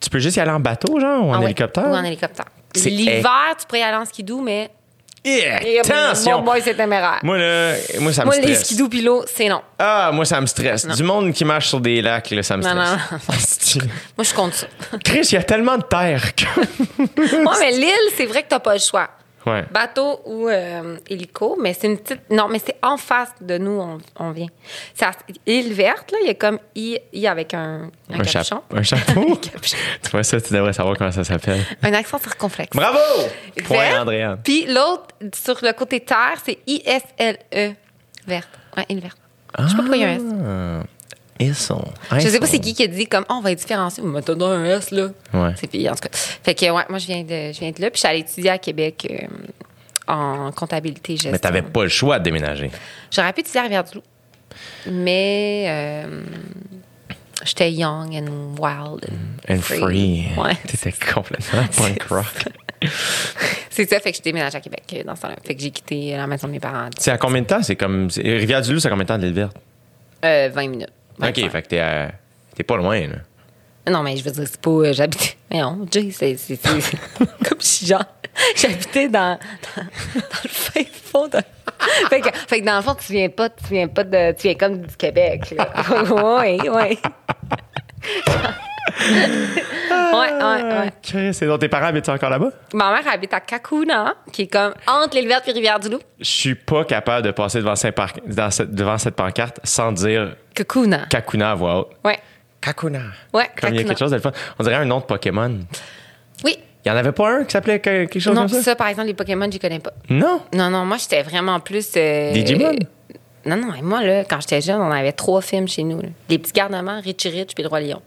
Tu 0.00 0.08
peux 0.10 0.18
juste 0.18 0.36
y 0.36 0.40
aller 0.40 0.50
en 0.50 0.60
bateau, 0.60 0.98
genre, 0.98 1.26
ou 1.26 1.30
en 1.30 1.34
Ah 1.34 1.38
ouais, 1.40 1.44
hélicoptère? 1.46 1.88
Ou 1.88 1.94
en 1.94 2.04
hélicoptère. 2.04 2.46
C'est- 2.74 2.90
L'hiver, 2.90 3.54
tu 3.58 3.66
pourrais 3.66 3.80
y 3.80 3.82
aller 3.82 3.96
en 3.96 4.04
skidoo, 4.04 4.40
mais. 4.40 4.70
Et, 5.26 5.78
Attention! 5.80 6.38
Mon 6.38 6.44
boy, 6.44 6.60
c'est 6.62 6.74
téméraire. 6.74 7.20
Moi, 7.22 7.38
là, 7.38 7.74
moi, 7.98 8.12
ça 8.12 8.22
me 8.22 8.26
Moi, 8.26 8.36
les 8.36 8.42
stresse. 8.42 8.64
skidoo 8.66 8.88
pilots, 8.88 9.24
c'est 9.34 9.48
non. 9.48 9.62
Ah, 9.78 10.10
moi, 10.12 10.24
ça 10.26 10.38
me 10.40 10.46
stresse. 10.46 10.86
Du 10.86 11.02
monde 11.02 11.32
qui 11.32 11.44
marche 11.46 11.68
sur 11.68 11.80
des 11.80 12.02
lacs, 12.02 12.30
là, 12.30 12.42
ça 12.42 12.56
me 12.58 12.62
Non, 12.62 12.68
stresse. 12.70 13.10
non, 13.10 13.18
Asti. 13.34 13.78
Moi, 14.18 14.24
je 14.24 14.34
compte 14.34 14.52
ça. 14.54 14.66
Chris, 15.02 15.20
il 15.30 15.34
y 15.34 15.38
a 15.38 15.42
tellement 15.42 15.78
de 15.78 15.82
terre 15.84 16.34
que. 16.34 16.44
Moi, 17.42 17.54
mais 17.58 17.70
l'île, 17.72 17.90
c'est 18.16 18.26
vrai 18.26 18.42
que 18.42 18.48
t'as 18.48 18.58
pas 18.60 18.74
le 18.74 18.80
choix. 18.80 19.08
Ouais. 19.46 19.64
Bateau 19.70 20.20
ou 20.24 20.48
euh, 20.48 20.96
hélico, 21.08 21.58
mais 21.60 21.74
c'est 21.74 21.86
une 21.86 21.98
petite. 21.98 22.22
Non, 22.30 22.48
mais 22.48 22.58
c'est 22.58 22.76
en 22.82 22.96
face 22.96 23.28
de 23.40 23.58
nous, 23.58 23.78
on, 23.78 23.98
on 24.18 24.30
vient. 24.30 24.46
À 25.02 25.10
île 25.46 25.72
verte, 25.74 26.12
là, 26.12 26.18
il 26.22 26.26
y 26.28 26.30
a 26.30 26.34
comme 26.34 26.58
I, 26.74 26.98
I 27.12 27.26
avec 27.26 27.52
un, 27.52 27.90
un, 28.10 28.20
Un, 28.20 28.22
capuchon. 28.24 28.62
un 28.72 28.82
chapeau. 28.82 29.40
Tu 30.02 30.10
vois 30.10 30.22
ça, 30.22 30.40
tu 30.40 30.52
devrais 30.54 30.72
savoir 30.72 30.96
comment 30.96 31.10
ça 31.12 31.24
s'appelle. 31.24 31.60
Un 31.82 31.92
accent 31.92 32.18
circonflexe. 32.18 32.74
Bravo! 32.76 32.98
Point. 33.64 34.00
Andréane. 34.00 34.38
Puis 34.42 34.66
l'autre, 34.66 35.08
sur 35.34 35.58
le 35.62 35.72
côté 35.72 36.00
terre, 36.00 36.36
c'est 36.44 36.58
I-S-L-E. 36.66 37.72
Verte. 38.26 38.48
Ouais, 38.76 38.84
île 38.88 39.00
verte. 39.00 39.18
Je 39.58 39.66
sais 39.68 39.74
pas 39.76 39.82
pourquoi 39.82 39.96
il 39.96 40.02
y 40.02 40.04
a 40.04 40.08
un 40.08 40.14
S. 40.80 40.84
Ils 41.40 41.54
sont. 41.54 41.84
Je 42.12 42.28
sais 42.28 42.38
pas 42.38 42.46
c'est 42.46 42.60
qui 42.60 42.74
qui 42.74 42.84
a 42.84 42.86
dit 42.86 43.06
comme 43.06 43.24
oh, 43.28 43.34
on 43.34 43.40
va 43.40 43.52
être 43.52 43.58
différencier, 43.58 44.02
mais 44.04 44.22
t'as 44.22 44.34
donné 44.34 44.68
un 44.70 44.78
S 44.78 44.90
là. 44.92 45.08
Ouais. 45.32 45.52
C'est 45.56 45.66
puis 45.66 45.88
en 45.88 45.94
tout 45.94 46.08
cas. 46.08 46.08
Fait 46.12 46.54
que 46.54 46.64
ouais, 46.66 46.84
moi 46.88 46.98
je 46.98 47.06
viens 47.06 47.22
de 47.22 47.52
je 47.52 47.58
viens 47.58 47.72
de 47.72 47.80
là 47.80 47.90
puis 47.90 47.94
je 47.94 47.98
suis 47.98 48.08
allée 48.08 48.20
étudier 48.20 48.50
à 48.50 48.58
Québec 48.58 49.06
euh, 49.10 49.26
en 50.06 50.52
comptabilité 50.52 51.14
gestion. 51.14 51.32
Mais 51.32 51.38
t'avais 51.38 51.62
pas 51.62 51.82
le 51.82 51.88
choix 51.88 52.18
de 52.20 52.24
déménager. 52.24 52.70
J'aurais 53.10 53.32
pu 53.32 53.40
étudier 53.40 53.60
à 53.60 53.62
Rivière-du-Loup. 53.64 54.02
Mais 54.92 55.64
euh, 55.68 56.22
j'étais 57.44 57.72
young 57.72 58.14
and 58.14 58.60
wild 58.62 59.04
and, 59.48 59.54
And 59.54 59.60
free. 59.60 60.26
Ouais. 60.36 60.54
T'étais 60.68 60.92
complètement 60.92 61.64
punk 61.76 62.02
rock. 62.04 62.44
C'est 63.70 63.88
ça 63.88 63.98
fait 63.98 64.12
que 64.12 64.18
je 64.18 64.22
déménage 64.22 64.54
à 64.54 64.60
Québec 64.60 64.84
euh, 64.92 65.02
dans 65.02 65.16
ce 65.16 65.22
temps-là. 65.22 65.36
Fait 65.44 65.56
que 65.56 65.60
j'ai 65.62 65.70
quitté 65.72 66.12
la 66.16 66.28
maison 66.28 66.46
de 66.46 66.52
mes 66.52 66.60
parents. 66.60 66.90
C'est 66.96 67.10
à 67.10 67.18
combien 67.18 67.42
de 67.42 67.46
temps? 67.46 67.62
C'est 67.62 67.76
comme. 67.76 68.08
Rivière-du-Loup, 68.14 68.78
c'est 68.78 68.86
à 68.86 68.90
combien 68.90 69.04
de 69.04 69.08
temps 69.08 69.18
de 69.18 69.24
l'île 69.24 69.34
verte? 69.34 69.56
Euh, 70.24 70.48
20 70.54 70.68
minutes. 70.68 70.92
OK, 71.18 71.24
25. 71.26 71.50
fait 71.50 71.62
que 71.62 71.68
t'es 71.68 71.78
à- 71.80 72.12
T'es 72.54 72.62
pas 72.62 72.76
loin, 72.76 73.00
là. 73.00 73.16
Non, 73.90 74.02
mais 74.02 74.16
je 74.16 74.24
veux 74.24 74.30
dire, 74.30 74.44
c'est 74.46 74.60
pas. 74.60 74.70
euh, 74.70 74.92
J'habitais. 74.92 75.36
Non, 75.52 75.86
Jay, 75.90 76.10
c'est. 76.10 76.36
c'est- 76.36 76.58
comme 77.48 77.60
si, 77.60 77.86
genre, 77.86 78.04
j'habitais 78.56 79.08
dans, 79.08 79.38
dans, 79.76 79.82
dans 79.82 80.42
le 80.44 80.48
fin 80.48 80.80
fond 80.90 81.28
de. 81.28 81.38
Fait 82.08 82.20
que, 82.20 82.28
fait 82.48 82.60
que 82.60 82.66
dans 82.66 82.76
le 82.76 82.82
fond, 82.82 82.94
tu 82.94 83.12
viens 83.12 83.28
pas, 83.28 83.50
tu 83.50 83.64
viens 83.70 83.88
pas 83.88 84.04
de. 84.04 84.32
Tu 84.32 84.42
viens 84.48 84.54
comme 84.54 84.78
du 84.82 84.96
Québec, 84.96 85.50
là. 85.56 85.68
oui, 86.10 86.58
oui. 86.70 86.98
Ouais, 89.00 90.32
ouais, 90.32 90.62
ouais. 91.14 91.30
Et 91.40 91.46
donc 91.46 91.60
tes 91.60 91.68
parents 91.68 91.86
habitent 91.86 92.08
encore 92.08 92.30
là-bas? 92.30 92.50
Ma 92.72 92.92
mère 92.92 93.12
habite 93.12 93.32
à 93.34 93.40
Kakuna, 93.40 94.14
qui 94.32 94.42
est 94.42 94.46
comme 94.46 94.74
entre 94.86 95.16
l'île 95.16 95.28
verte 95.28 95.48
et 95.48 95.52
Rivière-du-Loup. 95.52 96.00
Je 96.18 96.24
suis 96.24 96.54
pas 96.54 96.84
capable 96.84 97.26
de 97.26 97.30
passer 97.32 97.58
devant, 97.58 97.76
cette 97.76 97.94
par- 97.94 98.12
dans 98.26 98.50
cette- 98.50 98.74
devant 98.74 98.98
cette 98.98 99.16
pancarte 99.16 99.60
sans 99.64 99.92
dire 99.92 100.36
Kakuna. 100.54 101.06
Kakuna 101.10 101.50
à 101.52 101.54
voix 101.54 101.78
haute. 101.80 101.88
Ouais. 102.04 102.18
Kakuna. 102.60 103.00
Ouais, 103.32 103.50
Comme 103.60 103.70
il 103.74 103.76
y 103.76 103.80
a 103.80 103.84
quelque 103.84 103.98
chose 103.98 104.10
de 104.10 104.16
le 104.16 104.22
fun. 104.22 104.32
On 104.58 104.62
dirait 104.62 104.76
un 104.76 104.84
nom 104.84 105.00
de 105.00 105.04
Pokémon. 105.04 105.58
Oui. 106.44 106.56
Il 106.84 106.88
y 106.88 106.90
en 106.90 106.96
avait 106.96 107.12
pas 107.12 107.30
un 107.38 107.44
qui 107.44 107.52
s'appelait 107.52 107.78
que- 107.78 108.04
quelque 108.04 108.20
chose 108.20 108.34
Non, 108.34 108.42
comme 108.42 108.48
ça? 108.50 108.62
ça, 108.62 108.76
par 108.76 108.88
exemple, 108.88 109.08
les 109.08 109.14
Pokémon, 109.14 109.48
je 109.50 109.58
connais 109.58 109.78
pas. 109.80 109.92
Non? 110.08 110.40
Non, 110.54 110.70
non, 110.70 110.84
moi, 110.84 110.96
j'étais 110.98 111.22
vraiment 111.22 111.58
plus. 111.60 111.90
euh, 111.96 112.32
Digimon? 112.32 112.72
Non, 113.46 113.56
non, 113.56 113.74
et 113.74 113.82
moi, 113.82 114.02
là, 114.02 114.24
quand 114.24 114.40
j'étais 114.40 114.60
jeune, 114.62 114.80
on 114.80 114.90
avait 114.90 115.12
trois 115.12 115.40
films 115.42 115.68
chez 115.68 115.82
nous. 115.82 116.00
là. 116.00 116.08
Les 116.30 116.38
petits 116.38 116.52
garnements, 116.52 117.00
Richie 117.02 117.28
Rich 117.28 117.54
puis 117.54 117.62
Le 117.62 117.68
Roi 117.68 117.80
Lion. 117.80 118.00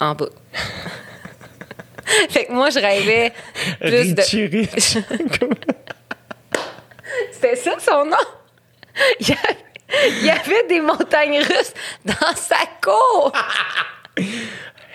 En 0.00 0.14
bas. 0.14 0.26
fait 2.30 2.46
que 2.46 2.52
moi, 2.52 2.70
je 2.70 2.78
rêvais 2.78 3.32
plus 3.80 4.14
de. 4.14 4.22
Rich. 4.56 4.98
C'était 7.32 7.56
ça 7.56 7.72
son 7.80 8.04
nom? 8.06 8.16
Il 9.20 9.28
y, 9.28 9.32
avait, 9.32 9.58
il 10.20 10.26
y 10.26 10.30
avait 10.30 10.66
des 10.68 10.80
montagnes 10.80 11.38
russes 11.38 11.72
dans 12.04 12.34
sa 12.36 12.56
cour. 12.82 13.32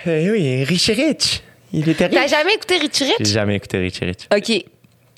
Eh 0.07 0.29
oui, 0.29 0.63
Richie 0.65 0.93
Rich. 0.93 1.41
Il 1.73 1.89
était 1.89 2.07
T'as 2.07 2.21
riche. 2.21 2.29
jamais 2.29 2.53
écouté 2.53 2.77
Richie 2.77 3.05
J'ai 3.07 3.15
Rich? 3.17 3.27
jamais 3.27 3.55
écouté 3.55 3.79
Richie 3.79 4.05
Rich. 4.05 4.27
OK. 4.31 4.65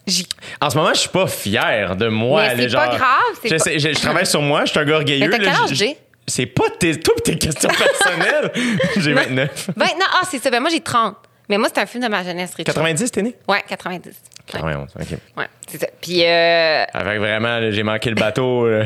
J'y- 0.07 0.27
En 0.61 0.69
ce 0.69 0.77
moment, 0.77 0.93
je 0.93 0.99
suis 1.01 1.09
pas 1.09 1.27
fier 1.27 1.93
de 1.97 2.07
moi. 2.07 2.43
Mais 2.55 2.69
c'est 2.69 2.73
pas 2.77 2.87
grave, 2.95 2.99
c'est 3.41 3.49
Je, 3.49 3.55
pas- 3.55 3.59
sais- 3.65 3.79
je- 3.79 3.89
je 3.89 3.99
travaille 3.99 4.25
sur 4.25 4.41
moi, 4.41 4.63
je 4.63 4.69
suis 4.71 4.79
un 4.79 4.85
gars 4.85 4.95
orgueilleux. 4.95 5.27
Mais 5.27 5.37
t'as 5.37 5.43
quel 5.43 5.49
âge? 5.49 5.83
C'est 6.27 6.45
pas 6.45 6.69
tes, 6.79 6.99
toutes 6.99 7.23
tes 7.23 7.37
questions 7.37 7.69
personnelles. 7.69 8.51
J'ai 8.97 9.13
29. 9.13 9.69
Ben, 9.77 9.85
non, 9.97 10.05
ah, 10.13 10.21
c'est 10.29 10.39
ça. 10.39 10.49
Ben, 10.49 10.59
moi, 10.59 10.69
j'ai 10.69 10.81
30. 10.81 11.15
Mais 11.49 11.57
moi, 11.57 11.69
c'est 11.73 11.79
un 11.81 11.85
film 11.85 12.03
de 12.03 12.09
ma 12.09 12.23
jeunesse, 12.23 12.51
Richie. 12.55 12.65
90, 12.65 13.11
t'es 13.11 13.21
né? 13.21 13.35
Ouais, 13.47 13.63
90. 13.67 14.07
Ouais, 14.07 14.13
91, 14.47 14.89
OK. 14.99 15.17
ouais 15.37 15.45
c'est 15.67 15.79
ça. 15.79 15.87
Puis, 16.01 16.25
euh, 16.25 16.83
Avec 16.93 17.19
vraiment, 17.19 17.71
j'ai 17.71 17.83
manqué 17.83 18.09
le 18.09 18.15
bateau. 18.15 18.67
là, 18.69 18.85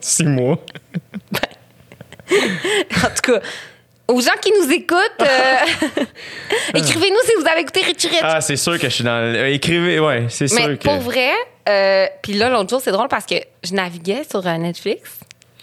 six 0.00 0.24
mois. 0.24 0.58
En 2.30 3.08
tout 3.10 3.32
cas, 3.32 3.40
aux 4.08 4.20
gens 4.20 4.32
qui 4.40 4.52
nous 4.60 4.72
écoutent, 4.72 4.98
euh, 5.22 6.04
écrivez-nous 6.74 7.20
si 7.24 7.32
vous 7.40 7.46
avez 7.48 7.60
écouté 7.60 7.82
Richie 7.82 8.08
Rich. 8.08 8.20
Ah, 8.22 8.40
c'est 8.40 8.56
sûr 8.56 8.78
que 8.78 8.88
je 8.88 8.94
suis 8.94 9.04
dans. 9.04 9.20
le- 9.32 9.38
euh, 9.38 9.52
écrivez, 9.52 10.00
ouais, 10.00 10.26
c'est 10.28 10.48
sûr 10.48 10.66
Mais 10.66 10.76
que. 10.76 10.82
pour 10.84 10.98
vrai, 11.00 11.30
euh, 11.68 12.06
puis 12.22 12.34
là, 12.34 12.50
l'autre 12.50 12.70
jour, 12.70 12.80
c'est 12.82 12.92
drôle 12.92 13.08
parce 13.08 13.26
que 13.26 13.36
je 13.62 13.72
naviguais 13.74 14.22
sur 14.28 14.46
euh, 14.46 14.56
Netflix, 14.56 15.02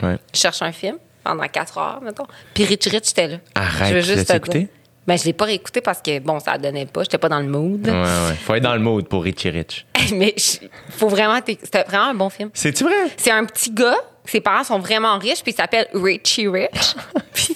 Ouais. 0.02 0.18
je 0.34 0.40
cherche 0.40 0.62
un 0.62 0.72
film 0.72 0.98
pendant 1.24 1.48
quatre 1.48 1.78
heures, 1.78 2.02
mettons, 2.02 2.26
puis 2.54 2.66
Richie 2.66 2.90
Rich, 2.90 3.08
j'étais 3.08 3.28
là. 3.28 3.38
Arrête, 3.56 3.90
Je 3.90 3.94
veux 3.96 4.02
juste 4.02 4.28
te 4.28 4.34
écouté? 4.34 4.68
Ben, 5.08 5.18
je 5.18 5.26
l'ai 5.26 5.34
pas 5.34 5.46
réécouté 5.46 5.82
parce 5.82 6.00
que, 6.02 6.20
bon, 6.20 6.40
ça 6.40 6.58
donnait 6.60 6.86
pas, 6.86 7.02
j'étais 7.04 7.18
pas 7.18 7.28
dans 7.30 7.40
le 7.40 7.48
mood. 7.48 7.86
Ouais, 7.88 7.92
ouais. 7.94 8.36
Faut 8.46 8.54
être 8.56 8.64
dans 8.64 8.74
le 8.76 8.80
mood 8.80 9.08
pour 9.08 9.24
Richie 9.24 9.50
Rich. 9.50 9.86
Mais 10.14 10.34
je- 10.38 10.68
faut 10.90 11.08
vraiment, 11.10 11.40
c'était 11.46 11.84
vraiment 11.84 12.06
un 12.06 12.14
bon 12.14 12.30
film. 12.30 12.50
C'est-tu 12.54 12.84
vrai? 12.84 12.94
C'est 13.18 13.32
un 13.32 13.46
petit 13.46 13.72
gars, 13.72 13.98
ses 14.26 14.42
parents 14.42 14.64
sont 14.64 14.80
vraiment 14.80 15.18
riches, 15.18 15.42
puis 15.42 15.54
il 15.54 15.56
s'appelle 15.56 15.88
Richie 15.94 16.48
Rich. 16.48 16.96
puis, 17.34 17.56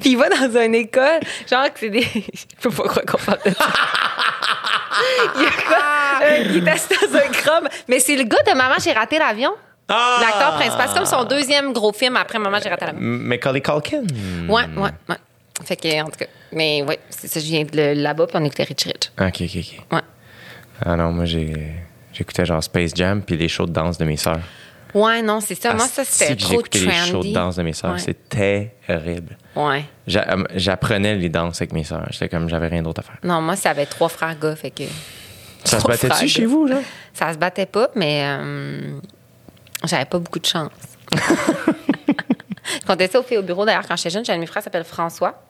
puis 0.00 0.10
il 0.10 0.16
va 0.16 0.28
dans 0.30 0.60
une 0.60 0.74
école, 0.74 1.20
genre 1.48 1.64
que 1.72 1.78
c'est 1.80 1.90
des. 1.90 2.00
Je 2.12 2.44
peux 2.62 2.70
pas 2.70 2.84
croire 2.88 3.04
qu'on 3.06 3.18
parle 3.18 3.38
de 3.44 3.50
ça. 3.50 3.66
il, 5.36 5.42
est 5.44 5.66
quoi- 5.66 6.26
euh, 6.26 6.44
il 6.46 6.66
est 6.66 6.70
assis 6.70 6.88
dans 6.88 7.16
un 7.16 7.28
chrome. 7.28 7.68
Mais 7.86 8.00
c'est 8.00 8.16
le 8.16 8.24
gars 8.24 8.42
de 8.46 8.56
Maman, 8.56 8.74
j'ai 8.82 8.92
raté 8.92 9.18
l'avion. 9.18 9.52
Ah! 9.88 10.18
L'acteur 10.20 10.54
principal. 10.56 10.86
C'est 10.88 10.94
comme 10.94 11.06
son 11.06 11.24
deuxième 11.24 11.72
gros 11.72 11.92
film 11.92 12.16
après 12.16 12.38
Maman, 12.38 12.58
j'ai 12.62 12.68
raté 12.68 12.86
l'avion. 12.86 13.00
M- 13.00 13.18
Macaulay 13.22 13.60
Culkin. 13.60 14.02
Ouais, 14.48 14.64
ouais, 14.76 14.90
ouais. 15.08 15.16
Fait 15.64 15.76
que, 15.76 16.02
en 16.02 16.06
tout 16.06 16.18
cas. 16.18 16.26
Mais 16.52 16.82
ouais, 16.82 16.98
c'est 17.10 17.26
ça, 17.28 17.40
je 17.40 17.44
viens 17.46 17.64
de 17.64 17.94
là-bas, 18.00 18.26
puis 18.26 18.36
on 18.40 18.44
écoutait 18.44 18.64
Richie 18.64 18.88
Rich. 18.88 19.10
Ok, 19.20 19.40
ok, 19.40 19.56
ok. 19.56 19.92
Ouais. 19.96 20.02
Ah 20.84 20.96
non, 20.96 21.12
moi, 21.12 21.24
j'ai. 21.24 21.52
J'écoutais 22.12 22.44
genre 22.44 22.62
Space 22.62 22.92
Jam 22.94 23.22
puis 23.22 23.36
les 23.36 23.48
shows 23.48 23.66
de 23.66 23.72
danse 23.72 23.96
de 23.98 24.04
mes 24.04 24.16
sœurs. 24.16 24.40
Ouais, 24.94 25.20
non, 25.22 25.40
c'est 25.40 25.54
ça. 25.54 25.74
Moi, 25.74 25.86
ça, 25.86 26.04
c'était 26.04 26.34
trop 26.36 26.52
J'écoutais 26.52 26.78
les 26.80 26.90
shows 26.92 27.06
de 27.06 27.12
trendy. 27.12 27.32
danse 27.32 27.56
de 27.56 27.62
mes 27.62 27.72
sœurs. 27.74 27.92
Ouais. 27.92 27.98
C'est 27.98 28.28
terrible. 28.28 29.36
Ouais. 29.54 29.84
Euh, 30.16 30.44
J'apprenais 30.54 31.14
les 31.16 31.28
danses 31.28 31.60
avec 31.60 31.72
mes 31.72 31.84
sœurs. 31.84 32.06
J'étais 32.10 32.28
comme, 32.28 32.48
j'avais 32.48 32.68
rien 32.68 32.82
d'autre 32.82 33.00
à 33.00 33.02
faire. 33.02 33.18
Non, 33.22 33.40
moi, 33.42 33.54
ça 33.56 33.70
avait 33.70 33.86
trois 33.86 34.08
frères 34.08 34.38
gars, 34.38 34.56
fait 34.56 34.70
que. 34.70 34.84
Ça 35.64 35.78
se 35.80 35.86
battait-tu 35.86 36.28
chez 36.28 36.46
vous, 36.46 36.66
là? 36.66 36.78
Ça 37.12 37.32
se 37.32 37.38
battait 37.38 37.66
pas, 37.66 37.90
mais 37.94 38.22
euh, 38.24 38.98
j'avais 39.84 40.04
pas 40.04 40.18
beaucoup 40.18 40.38
de 40.38 40.46
chance. 40.46 40.70
je 41.12 42.86
contais 42.86 43.08
ça 43.08 43.20
aux 43.20 43.22
filles 43.22 43.38
au 43.38 43.42
bureau. 43.42 43.64
D'ailleurs, 43.64 43.86
quand 43.86 43.96
j'étais 43.96 44.10
jeune, 44.10 44.22
de 44.22 44.32
mes 44.34 44.46
frères 44.46 44.62
qui 44.62 44.64
s'appelle 44.64 44.84
François. 44.84 45.42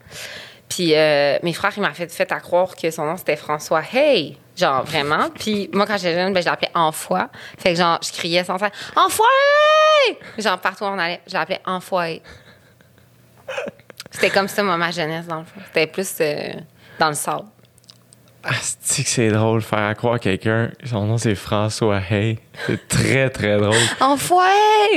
Puis 0.69 0.95
euh, 0.95 1.39
mes 1.43 1.53
frères, 1.53 1.73
ils 1.77 1.83
m'ont 1.83 1.93
fait, 1.95 2.27
croire 2.43 2.77
que 2.77 2.91
son 2.91 3.05
nom, 3.05 3.17
c'était 3.17 3.37
François 3.37 3.83
Hey. 3.93 4.39
Genre, 4.57 4.85
vraiment. 4.85 5.31
Puis 5.31 5.71
moi, 5.73 5.87
quand 5.87 5.97
j'étais 5.97 6.15
jeune, 6.15 6.33
ben, 6.33 6.41
je 6.41 6.47
l'appelais 6.47 6.71
Enfoy. 6.75 7.23
Fait 7.59 7.73
que 7.73 7.79
genre, 7.79 7.99
je 8.03 8.13
criais 8.13 8.45
sans 8.45 8.59
cesse 8.59 8.73
Enfoy! 8.97 9.25
Genre, 10.37 10.59
partout 10.59 10.85
où 10.85 10.89
on 10.89 10.99
allait, 10.99 11.21
je 11.27 11.35
l'appelais 11.35 11.61
Enfoy. 11.65 12.21
C'était 14.11 14.31
comme 14.31 14.49
ça, 14.49 14.63
moi, 14.63 14.77
ma 14.77 14.91
jeunesse, 14.91 15.27
dans 15.27 15.39
le 15.39 15.45
fond. 15.45 15.61
C'était 15.67 15.87
plus 15.87 16.17
euh, 16.21 16.53
dans 16.99 17.09
le 17.09 17.15
sable. 17.15 17.45
Ah, 18.45 18.51
c'est 18.81 19.03
que 19.03 19.09
c'est 19.11 19.29
drôle 19.31 19.61
faire 19.63 19.81
à 19.81 19.95
croire 19.95 20.21
quelqu'un. 20.21 20.71
Son 20.85 21.05
nom 21.07 21.19
c'est 21.19 21.35
François 21.35 22.01
Hay. 22.11 22.39
C'est 22.67 22.89
très 22.89 23.31
très 23.31 23.59
drôle. 23.59 23.75
Enfoy! 24.01 24.39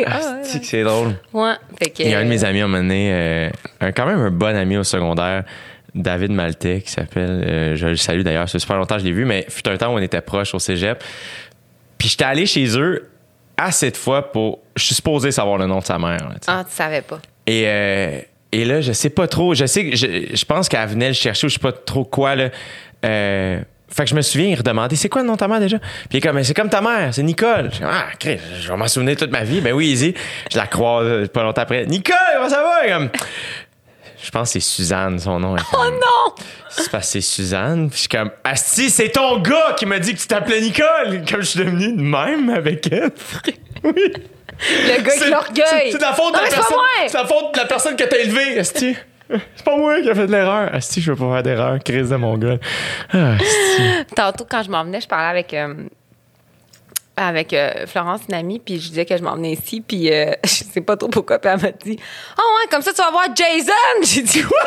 Ah, 0.05 0.19
c'est 0.43 0.59
que 0.59 0.65
c'est 0.65 0.83
drôle. 0.83 1.15
ouais. 1.33 1.53
Fait 1.79 1.89
que, 1.89 2.03
Il 2.03 2.09
y 2.09 2.13
a 2.13 2.19
un 2.19 2.23
de 2.23 2.29
mes 2.29 2.43
amis 2.43 2.61
à 2.61 2.65
un 2.65 2.67
moment 2.67 2.83
donné, 2.83 3.09
euh, 3.11 3.49
un- 3.81 3.91
quand 3.91 4.05
même 4.05 4.19
un 4.19 4.29
bon 4.31 4.55
ami 4.55 4.77
au 4.77 4.83
secondaire, 4.83 5.43
David 5.95 6.31
Maltais, 6.31 6.81
qui 6.81 6.91
s'appelle. 6.91 7.43
euh, 7.45 7.75
je 7.75 7.87
le 7.87 7.95
salue 7.97 8.21
d'ailleurs, 8.21 8.47
c'est 8.47 8.59
super 8.59 8.77
longtemps 8.77 8.95
que 8.95 9.01
je 9.01 9.05
l'ai 9.05 9.11
vu, 9.11 9.25
mais 9.25 9.45
fut 9.49 9.67
un 9.67 9.75
temps 9.75 9.93
où 9.93 9.97
on 9.97 10.01
était 10.01 10.21
proches 10.21 10.53
au 10.55 10.59
cégep. 10.59 11.03
Puis 11.97 12.09
j'étais 12.09 12.23
allé 12.23 12.45
chez 12.45 12.77
eux 12.79 13.09
assez 13.57 13.91
de 13.91 13.97
fois 13.97 14.31
pour. 14.31 14.59
Je 14.75 14.83
suis 14.85 14.95
supposé 14.95 15.31
savoir 15.31 15.57
le 15.57 15.65
nom 15.65 15.79
de 15.79 15.83
sa 15.83 15.97
mère. 15.99 16.29
là. 16.29 16.35
Ah, 16.47 16.63
tu 16.67 16.73
savais 16.75 17.01
pas. 17.01 17.19
Et, 17.45 17.63
euh, 17.67 18.19
et 18.53 18.65
là, 18.65 18.81
je 18.81 18.91
sais 18.93 19.09
pas 19.09 19.27
trop. 19.27 19.53
Je 19.53 19.65
sais 19.65 19.89
que 19.89 19.95
je, 19.97 20.27
je 20.33 20.45
pense 20.45 20.69
qu'elle 20.69 20.87
venait 20.87 21.09
le 21.09 21.13
chercher 21.13 21.47
ou 21.47 21.49
je 21.49 21.55
sais 21.55 21.59
pas 21.59 21.71
trop 21.73 22.05
quoi. 22.05 22.35
Là. 22.35 22.49
Euh, 23.05 23.59
fait 23.89 24.03
que 24.03 24.09
je 24.09 24.15
me 24.15 24.21
souviens, 24.21 24.47
il 24.47 24.55
redemandait 24.55 24.95
c'est 24.95 25.09
quoi 25.09 25.21
le 25.21 25.27
nom 25.27 25.33
de 25.33 25.39
ta 25.39 25.47
mère 25.47 25.59
déjà? 25.59 25.77
Puis 25.79 25.89
il 26.11 26.17
est 26.17 26.21
comme, 26.21 26.35
Mais 26.35 26.43
c'est 26.43 26.53
comme 26.53 26.69
ta 26.69 26.81
mère, 26.81 27.13
c'est 27.13 27.23
Nicole. 27.23 27.71
Je 27.73 27.83
ah, 27.83 28.05
Chris, 28.17 28.39
je 28.61 28.69
vais 28.69 28.77
m'en 28.77 28.87
souvenir 28.87 29.17
toute 29.17 29.31
ma 29.31 29.43
vie. 29.43 29.59
Ben 29.59 29.73
oui, 29.73 29.87
easy. 29.91 30.13
Je 30.49 30.57
la 30.57 30.67
croise 30.67 31.05
euh, 31.07 31.27
pas 31.27 31.43
longtemps 31.43 31.61
après. 31.61 31.85
Nicole, 31.85 32.15
comment 32.35 32.49
ça 32.49 32.63
va? 32.63 32.87
Comme, 32.87 33.09
je 34.23 34.29
pense 34.29 34.49
que 34.49 34.53
c'est 34.53 34.59
Suzanne, 34.59 35.19
son 35.19 35.39
nom. 35.39 35.55
Oh 35.73 35.77
non! 35.85 36.35
C'est 37.01 37.21
Suzanne. 37.21 37.89
Puis 37.89 37.97
je 37.97 37.99
suis 38.01 38.09
comme, 38.09 38.31
Asti, 38.43 38.89
c'est 38.89 39.09
ton 39.09 39.39
gars 39.39 39.75
qui 39.77 39.85
m'a 39.85 39.99
dit 39.99 40.13
que 40.13 40.19
tu 40.19 40.27
t'appelais 40.27 40.61
Nicole. 40.61 41.23
Comme 41.29 41.41
je 41.41 41.47
suis 41.47 41.59
devenu 41.59 41.93
de 41.93 42.01
même 42.01 42.49
avec 42.49 42.87
elle. 42.91 43.11
oui. 43.83 44.13
Le 44.69 45.01
gars 45.01 45.17
qui 45.17 45.29
l'orgueil! 45.29 45.91
C'est 45.91 45.97
de 45.97 46.03
la 46.03 46.13
faute 46.13 46.33
de 46.33 46.39
la 46.39 46.49
personne. 46.49 46.77
C'est 47.07 47.17
la 47.17 47.25
faute 47.25 47.53
de 47.53 47.59
la 47.59 47.65
personne 47.65 47.95
que 47.95 48.03
t'as 48.03 48.17
élevée, 48.17 48.57
Esti. 48.57 48.95
C'est 49.55 49.65
pas 49.65 49.77
moi 49.77 50.01
qui 50.01 50.09
a 50.09 50.15
fait 50.15 50.27
de 50.27 50.31
l'erreur. 50.31 50.73
Esti, 50.75 51.01
je 51.01 51.11
veux 51.11 51.17
pas 51.17 51.33
faire 51.33 51.43
d'erreur. 51.43 51.79
Crise 51.83 52.09
de 52.09 52.15
mon 52.15 52.37
gars. 52.37 52.57
Ah. 53.13 53.35
Tantôt, 54.15 54.45
quand 54.49 54.63
je 54.63 54.71
m'en 54.71 54.83
venais, 54.83 55.01
je 55.01 55.07
parlais 55.07 55.29
avec, 55.29 55.53
euh, 55.53 55.73
avec 57.15 57.53
euh, 57.53 57.85
Florence, 57.87 58.21
une 58.29 58.35
amie, 58.35 58.59
puis 58.59 58.79
je 58.79 58.89
disais 58.89 59.05
que 59.05 59.15
je 59.17 59.23
m'en 59.23 59.35
venais 59.35 59.53
ici, 59.53 59.81
puis 59.81 60.11
euh, 60.11 60.31
je 60.43 60.49
sais 60.49 60.81
pas 60.81 60.97
trop 60.97 61.09
pourquoi, 61.09 61.39
puis 61.39 61.49
elle 61.51 61.61
m'a 61.61 61.71
dit 61.71 61.97
«Oh 62.37 62.41
ouais, 62.41 62.67
comme 62.69 62.81
ça, 62.81 62.91
tu 62.93 63.01
vas 63.01 63.11
voir 63.11 63.27
Jason!» 63.35 63.71
J'ai 64.03 64.23
dit 64.23 64.41
«Quoi?» 64.43 64.59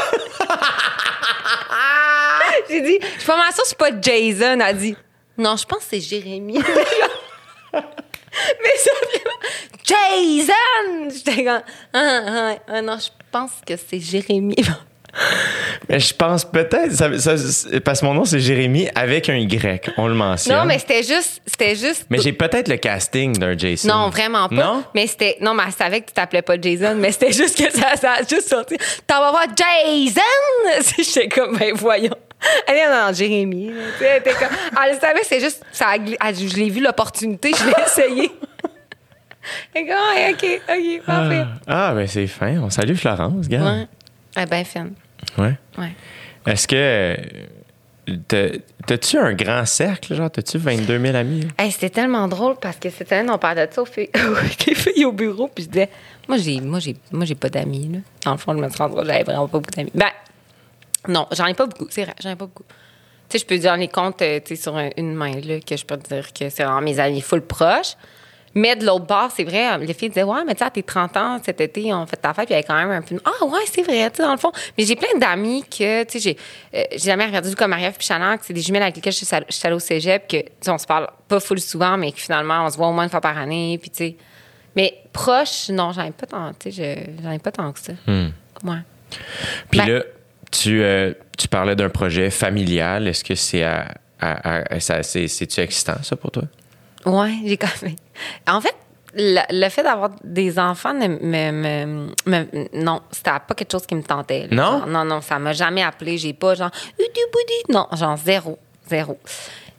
J'ai 2.68 2.80
dit 2.80 2.98
«Je 3.14 3.20
suis 3.20 3.26
pas 3.26 3.36
que 3.36 3.54
c'est 3.64 3.78
pas 3.78 3.90
Jason.» 4.00 4.54
Elle 4.54 4.62
a 4.62 4.72
dit 4.72 4.96
«Non, 5.38 5.56
je 5.56 5.64
pense 5.64 5.80
que 5.80 5.84
c'est 5.90 6.00
Jérémy.» 6.00 6.60
Mais 8.62 8.76
ça, 8.78 8.90
vraiment, 9.08 9.40
Jason! 9.84 11.10
J'étais 11.14 11.44
comme 11.44 11.62
ah, 11.92 12.20
ah, 12.26 12.54
ah, 12.68 12.82
non, 12.82 12.96
je 12.98 13.08
pense 13.30 13.50
que 13.66 13.74
c'est 13.76 14.00
Jérémy. 14.00 14.56
Mais 15.88 16.00
je 16.00 16.12
pense 16.12 16.44
peut-être, 16.44 16.90
ça- 16.92 17.16
ça- 17.20 17.36
c'est- 17.38 17.78
parce 17.78 18.00
que 18.00 18.06
mon 18.06 18.14
nom 18.14 18.24
c'est 18.24 18.40
Jérémy 18.40 18.88
avec 18.96 19.28
un 19.28 19.36
Y. 19.36 19.90
On 19.96 20.08
le 20.08 20.14
mentionne. 20.14 20.56
Non, 20.56 20.64
mais 20.64 20.78
c'était 20.80 21.04
juste, 21.04 21.40
c'était 21.46 21.76
juste. 21.76 22.06
Mais 22.10 22.18
j'ai 22.18 22.32
peut-être 22.32 22.66
le 22.66 22.78
casting 22.78 23.38
d'un 23.38 23.56
Jason. 23.56 23.88
Non, 23.88 24.08
vraiment 24.10 24.48
pas. 24.48 24.54
Non? 24.56 24.84
Mais 24.92 25.06
c'était. 25.06 25.36
Non, 25.40 25.54
mais 25.54 25.62
elle 25.68 25.72
savait 25.72 26.00
que 26.00 26.06
tu 26.06 26.14
t'appelais 26.14 26.42
pas 26.42 26.60
Jason, 26.60 26.96
mais 26.96 27.12
c'était 27.12 27.30
juste 27.32 27.56
que 27.56 27.70
ça, 27.72 27.94
ça 27.94 28.12
a 28.14 28.18
juste 28.28 28.48
sorti. 28.48 28.76
T'en 29.06 29.20
vas 29.20 29.30
voir 29.30 29.46
Jason! 29.56 30.92
J'étais 30.98 31.28
comme, 31.28 31.56
ben 31.58 31.72
voyons. 31.76 32.16
Elle 32.66 32.76
est 32.76 32.88
non, 32.88 33.06
non, 33.06 33.12
Jérémy. 33.12 33.68
là. 33.68 33.74
Tu 33.92 33.98
sais, 33.98 34.04
Elle, 34.06 34.20
était 34.20 34.32
comme, 34.34 34.56
elle 34.86 34.98
savait 35.00 35.20
c'est 35.24 35.40
juste. 35.40 35.64
Ça 35.72 35.94
elle- 35.96 36.36
je 36.36 36.56
l'ai 36.56 36.70
vu 36.70 36.82
l'opportunité, 36.82 37.52
je 37.56 37.64
l'ai 37.66 37.74
essayé. 37.86 38.30
Elle 39.74 39.86
comme, 39.86 39.96
OK, 40.32 40.60
OK, 40.70 41.04
parfait. 41.04 41.44
Ah, 41.66 41.92
ben 41.94 42.06
c'est 42.06 42.26
fin. 42.26 42.58
On 42.62 42.70
salue 42.70 42.94
Florence, 42.94 43.46
gars. 43.48 43.62
Ouais. 43.62 43.86
Elle 44.36 44.42
est 44.44 44.46
bien 44.46 44.64
fine. 44.64 44.92
Ouais. 45.38 45.54
Ouais. 45.78 45.92
Est-ce 46.46 46.66
que. 46.66 46.76
euh, 46.76 47.16
t'as- 48.28 48.58
T'as-tu 48.86 49.16
un 49.18 49.32
grand 49.32 49.64
cercle, 49.64 50.14
genre? 50.14 50.30
T'as-tu 50.30 50.58
22 50.58 50.98
000 50.98 51.16
amis? 51.16 51.48
Hey, 51.58 51.70
c'était 51.72 51.88
tellement 51.88 52.28
drôle 52.28 52.56
parce 52.60 52.76
que 52.76 52.90
cette 52.90 53.10
année, 53.12 53.30
on 53.30 53.38
parlait 53.38 53.66
de 53.66 53.72
ça 53.72 53.80
aux 53.80 53.86
filles, 53.86 54.10
les 54.66 54.74
filles 54.74 55.04
au 55.06 55.12
bureau. 55.12 55.48
Puis 55.48 55.64
je 55.64 55.70
disais, 55.70 55.88
moi, 56.28 56.36
j'ai, 56.36 56.60
moi, 56.60 56.80
j'ai, 56.80 56.96
moi, 57.10 57.24
j'ai 57.24 57.34
pas 57.34 57.48
d'amis. 57.48 57.88
Là. 57.90 57.98
Dans 58.26 58.32
le 58.32 58.36
fond, 58.38 58.52
je 58.54 58.58
me 58.62 58.68
suis 58.68 58.76
rendu 58.78 58.94
compte 58.94 59.04
que 59.04 59.10
j'avais 59.10 59.24
vraiment 59.24 59.48
pas 59.48 59.58
beaucoup 59.58 59.70
d'amis. 59.70 59.90
Ben, 59.94 60.10
non, 61.08 61.26
j'en 61.32 61.46
ai 61.46 61.54
pas 61.54 61.66
beaucoup. 61.66 61.86
C'est 61.90 62.04
vrai, 62.04 62.14
j'en 62.22 62.30
ai 62.30 62.36
pas 62.36 62.46
beaucoup. 62.46 62.64
Tu 63.28 63.38
sais, 63.38 63.38
je 63.38 63.46
peux 63.46 63.58
dire 63.58 63.76
les 63.76 63.88
comptes 63.88 64.20
euh, 64.22 64.38
tu 64.44 64.54
sais, 64.56 64.62
sur 64.62 64.76
un- 64.76 64.90
une 64.96 65.14
main, 65.14 65.32
là, 65.40 65.60
que 65.60 65.76
je 65.76 65.84
peux 65.84 65.96
te 65.96 66.08
dire 66.12 66.32
que 66.32 66.48
c'est 66.50 66.62
vraiment 66.64 66.80
mes 66.82 66.98
amis 67.00 67.20
full 67.20 67.40
proches. 67.42 67.94
Mais 68.56 68.76
de 68.76 68.86
l'autre 68.86 69.06
bord, 69.06 69.30
c'est 69.34 69.42
vrai, 69.42 69.76
les 69.78 69.94
filles 69.94 70.10
disaient, 70.10 70.22
ouais, 70.22 70.44
mais 70.46 70.54
tu 70.54 70.60
sais, 70.60 70.64
à 70.66 70.70
tes 70.70 70.84
30 70.84 71.16
ans, 71.16 71.40
cet 71.44 71.60
été, 71.60 71.92
on 71.92 72.06
fait 72.06 72.14
ta 72.16 72.32
fête, 72.32 72.44
puis 72.46 72.54
il 72.54 72.56
y 72.56 72.58
avait 72.58 72.66
quand 72.66 72.76
même 72.76 72.90
un 72.92 73.02
peu. 73.02 73.18
Ah, 73.24 73.44
ouais, 73.46 73.62
c'est 73.66 73.82
vrai, 73.82 74.08
tu 74.10 74.18
sais, 74.18 74.22
dans 74.22 74.30
le 74.30 74.38
fond. 74.38 74.52
Mais 74.78 74.84
j'ai 74.84 74.94
plein 74.94 75.18
d'amis 75.18 75.64
que, 75.64 76.04
tu 76.04 76.12
sais, 76.12 76.20
j'ai, 76.20 76.36
euh, 76.78 76.84
j'ai 76.92 76.98
jamais 77.10 77.26
regardé 77.26 77.52
comme 77.54 77.70
Marie-Ève 77.70 77.96
puis 77.98 78.06
que 78.06 78.14
c'est 78.46 78.52
des 78.52 78.60
jumelles 78.60 78.84
avec 78.84 78.94
lesquelles 78.94 79.12
je 79.12 79.24
suis 79.24 79.34
allée 79.34 79.46
je 79.48 79.54
suis 79.56 79.66
allée 79.66 79.74
au 79.74 79.80
cégep, 79.80 80.28
que, 80.28 80.36
tu 80.36 80.46
sais, 80.60 80.70
on 80.70 80.78
se 80.78 80.86
parle 80.86 81.08
pas 81.26 81.40
full 81.40 81.58
souvent, 81.60 81.96
mais 81.96 82.12
que 82.12 82.20
finalement, 82.20 82.64
on 82.64 82.70
se 82.70 82.76
voit 82.76 82.86
au 82.86 82.92
moins 82.92 83.02
une 83.04 83.10
fois 83.10 83.20
par 83.20 83.36
année, 83.36 83.76
puis 83.82 83.90
tu 83.90 83.96
sais. 83.96 84.16
Mais 84.76 85.02
proche, 85.12 85.68
non, 85.70 85.90
j'en 85.90 86.04
ai 86.04 86.12
pas 86.12 86.26
tant, 86.26 86.52
tu 86.52 86.70
sais, 86.70 86.94
je- 87.18 87.22
j'en 87.24 87.32
ai 87.32 87.40
pas 87.40 87.50
tant 87.50 87.72
que 87.72 87.80
ça. 87.80 87.92
Hmm. 88.06 88.28
Ouais. 88.62 88.78
Puis 89.70 89.80
Ben- 89.80 89.88
là, 89.88 90.02
tu, 90.60 90.82
euh, 90.82 91.12
tu 91.36 91.48
parlais 91.48 91.76
d'un 91.76 91.88
projet 91.90 92.30
familial. 92.30 93.08
Est-ce 93.08 93.24
que 93.24 93.34
c'est 93.34 93.62
à, 93.62 93.88
à- 94.20 94.74
à- 94.74 94.80
ça- 94.80 95.02
c'est, 95.02 95.28
c'est-tu 95.28 95.60
excitant, 95.60 96.02
ça, 96.02 96.16
pour 96.16 96.30
toi? 96.30 96.44
Ouais, 97.06 97.34
j'ai 97.44 97.56
quand 97.56 97.82
même. 97.82 97.96
En 98.48 98.60
fait, 98.60 98.74
le, 99.14 99.40
le 99.50 99.68
fait 99.68 99.82
d'avoir 99.82 100.10
des 100.24 100.58
enfants 100.58 100.94
ne 100.94 101.06
me, 101.08 101.50
me- 101.52 102.08
me- 102.26 102.82
non, 102.84 103.00
c'était 103.10 103.30
pas 103.30 103.54
quelque 103.54 103.72
chose 103.72 103.86
qui 103.86 103.94
me 103.94 104.02
tentait. 104.02 104.48
là. 104.50 104.56
Non? 104.56 104.78
Genre, 104.78 104.86
non, 104.86 105.04
non, 105.04 105.20
ça 105.20 105.38
m'a 105.38 105.52
jamais 105.52 105.82
appelé. 105.82 106.16
J'ai 106.18 106.32
pas 106.32 106.54
genre. 106.54 106.70
Non, 107.68 107.86
genre 107.92 108.16
zéro, 108.16 108.58
zéro. 108.88 109.18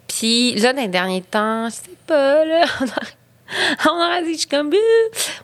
Puis 0.08 0.56
là, 0.56 0.72
dans 0.74 0.82
les 0.82 0.88
derniers 0.88 1.22
temps, 1.24 1.68
je 1.70 1.76
sais 1.76 1.98
pas 2.08 2.46
là. 2.46 2.66
On 3.88 3.92
aurait 3.96 4.24
dit, 4.24 4.34
je 4.34 4.40
suis 4.40 4.48
comme. 4.48 4.72
euh. 4.74 4.74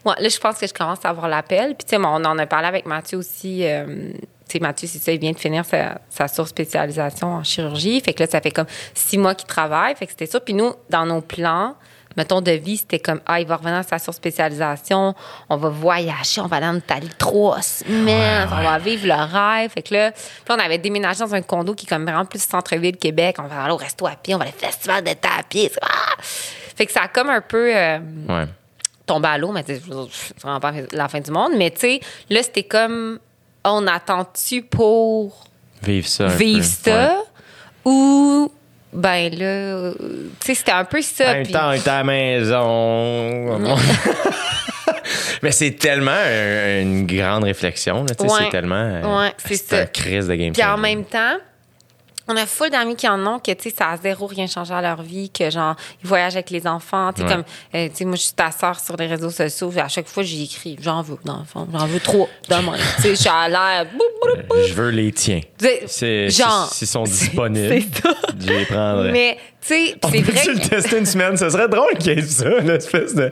Ouais, 0.06 0.16
là, 0.20 0.28
je 0.30 0.38
pense 0.40 0.58
que 0.58 0.66
je 0.68 0.74
commence 0.74 1.04
à 1.04 1.10
avoir 1.10 1.28
l'appel. 1.28 1.76
Puis, 1.76 1.86
tu 1.86 1.90
sais, 1.92 1.98
on 1.98 2.04
en 2.06 2.38
a 2.40 2.46
parlé 2.48 2.68
avec 2.68 2.86
Mathieu 2.88 3.18
aussi. 3.20 3.64
euh, 3.66 4.12
sais, 4.52 4.60
Mathieu, 4.60 4.88
c'est 4.88 5.00
ça, 5.00 5.12
il 5.12 5.20
vient 5.20 5.32
de 5.32 5.40
finir 5.40 5.66
sa, 5.66 6.00
sa 6.10 6.28
surspécialisation 6.28 7.28
en 7.36 7.44
chirurgie. 7.44 8.00
Fait 8.02 8.14
que 8.14 8.24
là, 8.24 8.30
ça 8.30 8.42
fait 8.42 8.52
comme 8.52 8.68
six 8.94 9.18
mois 9.18 9.36
qu'il 9.36 9.48
travaille. 9.48 9.96
Fait 9.96 10.06
que 10.06 10.12
c'était 10.12 10.26
ça. 10.26 10.40
Puis 10.40 10.54
nous, 10.54 10.74
dans 10.90 11.06
nos 11.06 11.22
plans, 11.22 11.76
mettons, 12.18 12.42
de 12.42 12.52
vie, 12.52 12.78
c'était 12.78 13.00
comme, 13.00 13.22
ah, 13.26 13.40
il 13.40 13.48
va 13.48 13.56
revenir 13.58 13.78
à 13.78 13.84
sa 13.84 13.98
surspécialisation, 14.00 15.16
on 15.50 15.58
va 15.58 15.70
voyager, 15.70 16.42
on 16.42 16.48
va 16.48 16.58
aller 16.58 16.66
en 16.68 16.76
Italie 16.76 17.10
trois 17.18 17.62
semaines, 17.62 18.50
on 18.52 18.64
va 18.64 18.78
vivre 18.80 19.08
le 19.08 19.14
rêve. 19.14 19.72
Fait 19.72 19.82
que 19.82 19.94
là, 19.94 20.12
on 20.50 20.54
avait 20.60 20.78
déménagé 20.78 21.20
dans 21.20 21.34
un 21.34 21.42
condo 21.42 21.74
qui 21.74 21.86
est 21.86 21.90
comme 21.90 22.04
vraiment 22.04 22.26
plus 22.26 22.42
centre-ville 22.44 22.98
Québec. 22.98 23.38
On 23.40 23.48
va 23.48 23.64
aller 23.64 23.74
au 23.74 23.78
resto 23.78 24.06
à 24.08 24.12
pied, 24.16 24.36
on 24.36 24.38
va 24.40 24.44
aller 24.46 24.54
au 24.56 24.66
festival 24.66 25.04
d'été 25.04 25.28
à 25.28 25.44
pied. 25.44 25.72
Ah! 25.82 25.88
Fait 26.22 26.86
que 26.86 26.92
ça 26.92 27.04
a 27.04 27.08
comme 27.08 27.30
un 27.30 27.42
peu 27.42 27.76
euh, 27.76 28.00
Ouais. 28.28 28.46
tombé 29.06 29.28
à 29.28 29.38
l'eau, 29.38 29.52
mais 29.52 29.64
c'est 29.66 29.82
vraiment 30.42 30.60
pas 30.60 30.74
la 30.92 31.08
fin 31.08 31.20
du 31.20 31.32
monde. 31.32 31.52
Mais 31.56 31.70
tu 31.72 31.80
sais, 31.82 32.00
là, 32.30 32.42
c'était 32.44 32.64
comme, 32.64 33.20
on 33.64 33.86
attend-tu 33.88 34.62
pour 34.64 35.46
Vivre 35.84 36.08
ça. 36.08 36.28
vivre 36.28 36.64
ça? 36.66 37.18
Ou 37.86 38.52
ben 38.94 39.34
là 39.34 39.92
tu 39.94 40.46
sais 40.48 40.54
c'était 40.56 40.72
un 40.74 40.84
peu 40.84 41.02
ça 41.02 41.30
En 41.30 41.34
même 41.34 41.44
puis- 41.44 41.54
temps, 41.54 41.72
est 41.72 41.88
à 41.88 41.98
la 41.98 42.04
maison. 42.04 43.58
Mais 45.44 45.52
c'est 45.52 45.72
tellement 45.72 46.12
un- 46.12 46.82
une 46.82 47.08
grande 47.08 47.44
réflexion. 47.46 48.02
Ouais. 48.04 48.28
C'est 48.40 48.50
tellement. 48.50 48.76
euh, 48.76 49.02
Ouais, 49.24 49.34
c'est 49.38 49.56
c'est 49.56 49.76
ça. 49.76 49.82
un 49.82 49.86
crise 49.86 50.28
de 50.28 50.36
game 50.36 50.54
puis 50.54 50.64
en 50.64 50.78
même 50.78 51.04
temps 51.06 51.38
on 52.34 52.38
a 52.38 52.46
full 52.46 52.70
d'amis 52.70 52.96
qui 52.96 53.08
en 53.08 53.26
ont 53.28 53.40
que 53.40 53.52
tu 53.52 53.70
sais 53.70 53.76
ça 53.78 53.90
a 53.92 53.98
zéro 53.98 54.26
rien 54.28 54.48
changé 54.48 54.74
à 54.74 54.82
leur 54.82 55.02
vie 55.02 55.30
que 55.30 55.50
genre 55.50 55.76
ils 56.04 56.08
voyagent 56.08 56.36
avec 56.36 56.50
les 56.50 56.66
enfants 56.68 57.12
tu 57.14 57.22
sais 57.22 57.28
Ouais. 57.28 57.34
comme 57.34 57.44
euh, 57.76 57.88
tu 57.90 57.96
sais 57.98 58.06
moi 58.06 58.16
je 58.16 58.22
suis 58.22 58.34
ta 58.34 58.52
sœur 58.52 58.80
sur 58.80 58.96
les 58.98 59.08
réseaux 59.08 59.30
sociaux 59.30 59.72
à 59.78 59.88
chaque 59.88 60.08
fois 60.08 60.24
j'y 60.24 60.44
écris 60.46 60.78
j'en 60.82 61.02
veux 61.02 61.18
dans 61.26 61.40
le 61.40 61.46
fond 61.46 61.68
j'en 61.72 61.86
veux 61.88 62.00
trois 62.00 62.28
demain 62.50 62.78
tu 62.98 63.02
sais 63.04 63.10
je 63.12 63.16
suis 63.16 63.30
à 63.30 63.48
l'air. 63.50 63.86
Je 64.68 64.74
veux 64.74 64.90
les 64.90 65.12
tiens. 65.12 65.42
C'est- 65.88 66.30
genre 66.30 66.70
S'ils 66.72 66.88
sont 66.88 67.04
disponibles, 67.06 67.86
je 68.40 68.48
les 68.48 68.66
prendrai. 68.66 69.12
mais 69.12 69.38
tu 69.62 69.68
sais 69.68 69.96
On 70.04 70.10
c'est 70.10 70.22
vrai 70.22 70.46
le 70.54 70.60
tester 70.70 70.98
une 70.98 71.06
semaine? 71.06 71.38
Ce 71.38 71.50
serait 71.50 71.68
drôle 71.68 71.98
qu'il 72.00 72.14
y 72.14 72.20
ait 72.20 72.22
ça, 72.22 72.50
l'espèce 72.62 73.16
de. 73.16 73.32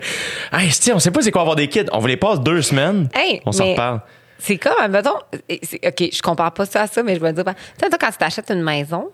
Hey, 0.52 0.72
si, 0.72 0.92
on 0.92 1.00
sait 1.00 1.12
pas 1.12 1.22
c'est 1.22 1.32
quoi 1.32 1.42
avoir 1.42 1.56
des 1.56 1.68
kids. 1.68 1.86
On 1.92 2.00
vous 2.00 2.08
les 2.08 2.18
passe 2.18 2.40
deux 2.42 2.62
semaines. 2.62 3.08
Hey, 3.14 3.42
on 3.46 3.52
s'en 3.52 3.70
reparle. 3.72 4.02
C'est 4.40 4.58
comme, 4.58 4.88
mettons, 4.90 5.18
OK, 5.18 6.04
je 6.14 6.22
compare 6.22 6.54
pas 6.54 6.66
ça 6.66 6.84
à 6.84 6.88
ça, 6.88 7.04
mais 7.04 7.16
je 7.16 7.20
vais 7.20 7.34
dire, 7.34 7.44
ben, 7.44 7.54
tu 7.54 7.60
sais, 7.84 7.90
toi, 7.90 7.98
quand 8.00 8.12
tu 8.12 8.18
t'achètes 8.18 8.50
une 8.52 8.64
maison, 8.64 9.10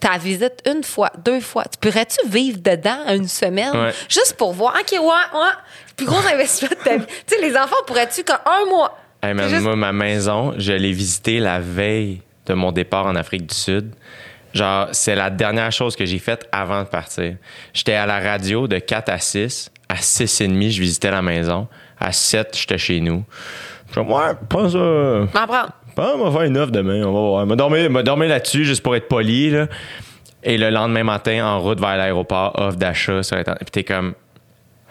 tu 0.00 0.06
la 0.08 0.18
visites 0.18 0.62
une 0.66 0.84
fois, 0.84 1.10
deux 1.24 1.40
fois. 1.40 1.64
Tu 1.64 1.78
pourrais-tu 1.78 2.28
vivre 2.28 2.58
dedans 2.58 2.98
une 3.08 3.26
semaine 3.28 3.72
Ouais. 3.76 3.92
juste 4.08 4.36
pour 4.36 4.52
voir, 4.52 4.74
OK, 4.80 4.92
ouais, 4.92 4.98
ouais, 5.00 5.48
plus 5.96 6.06
gros 6.06 6.18
investissement 6.32 6.68
de 6.78 6.84
ta 6.84 6.96
vie. 6.98 7.06
tu 7.26 7.34
sais, 7.36 7.40
les 7.40 7.56
enfants, 7.56 7.76
pourrais-tu, 7.86 8.22
qu'un 8.24 8.40
un 8.46 8.68
mois, 8.68 8.98
Hey, 9.22 9.32
man, 9.32 9.48
Juste- 9.48 9.62
Moi, 9.62 9.74
ma 9.74 9.92
maison, 9.92 10.52
je 10.58 10.72
l'ai 10.74 10.92
visitée 10.92 11.40
la 11.40 11.58
veille 11.58 12.20
de 12.44 12.52
mon 12.52 12.72
départ 12.72 13.06
en 13.06 13.16
Afrique 13.16 13.46
du 13.46 13.54
Sud. 13.54 13.90
Genre, 14.52 14.88
c'est 14.92 15.14
la 15.14 15.30
dernière 15.30 15.72
chose 15.72 15.96
que 15.96 16.04
j'ai 16.04 16.18
faite 16.18 16.46
avant 16.52 16.82
de 16.82 16.88
partir. 16.88 17.36
J'étais 17.72 17.94
à 17.94 18.04
la 18.04 18.20
radio 18.20 18.68
de 18.68 18.78
4 18.78 19.08
à 19.08 19.18
6. 19.18 19.70
À 19.88 19.96
6 19.96 20.42
et 20.42 20.46
demi, 20.48 20.70
je 20.70 20.80
visitais 20.80 21.10
la 21.10 21.22
maison. 21.22 21.68
À 21.98 22.12
7, 22.12 22.54
j'étais 22.54 22.76
chez 22.76 23.00
nous. 23.00 23.24
Je 23.94 24.00
dis, 24.00 24.06
ouais, 24.06 24.32
pas 24.48 24.68
ça. 24.70 24.78
M'en 24.78 25.46
prends. 25.46 25.66
Pas, 25.94 26.14
on 26.16 26.24
va 26.24 26.30
faire 26.32 26.42
une 26.48 26.58
offre 26.58 26.72
demain. 26.72 27.02
On 27.04 27.12
va 27.12 27.20
voir. 27.20 27.46
M'a 27.46 27.54
dormi, 27.56 27.88
dormi 28.02 28.28
là-dessus 28.28 28.64
juste 28.64 28.82
pour 28.82 28.96
être 28.96 29.06
poli, 29.08 29.50
là. 29.50 29.66
Et 30.42 30.58
le 30.58 30.70
lendemain 30.70 31.04
matin, 31.04 31.46
en 31.46 31.60
route 31.60 31.80
vers 31.80 31.96
l'aéroport, 31.96 32.52
offre 32.56 32.76
d'achat 32.76 33.22
sur 33.22 33.36
Internet. 33.36 33.60
Puis 33.62 33.70
t'es 33.70 33.84
comme, 33.84 34.14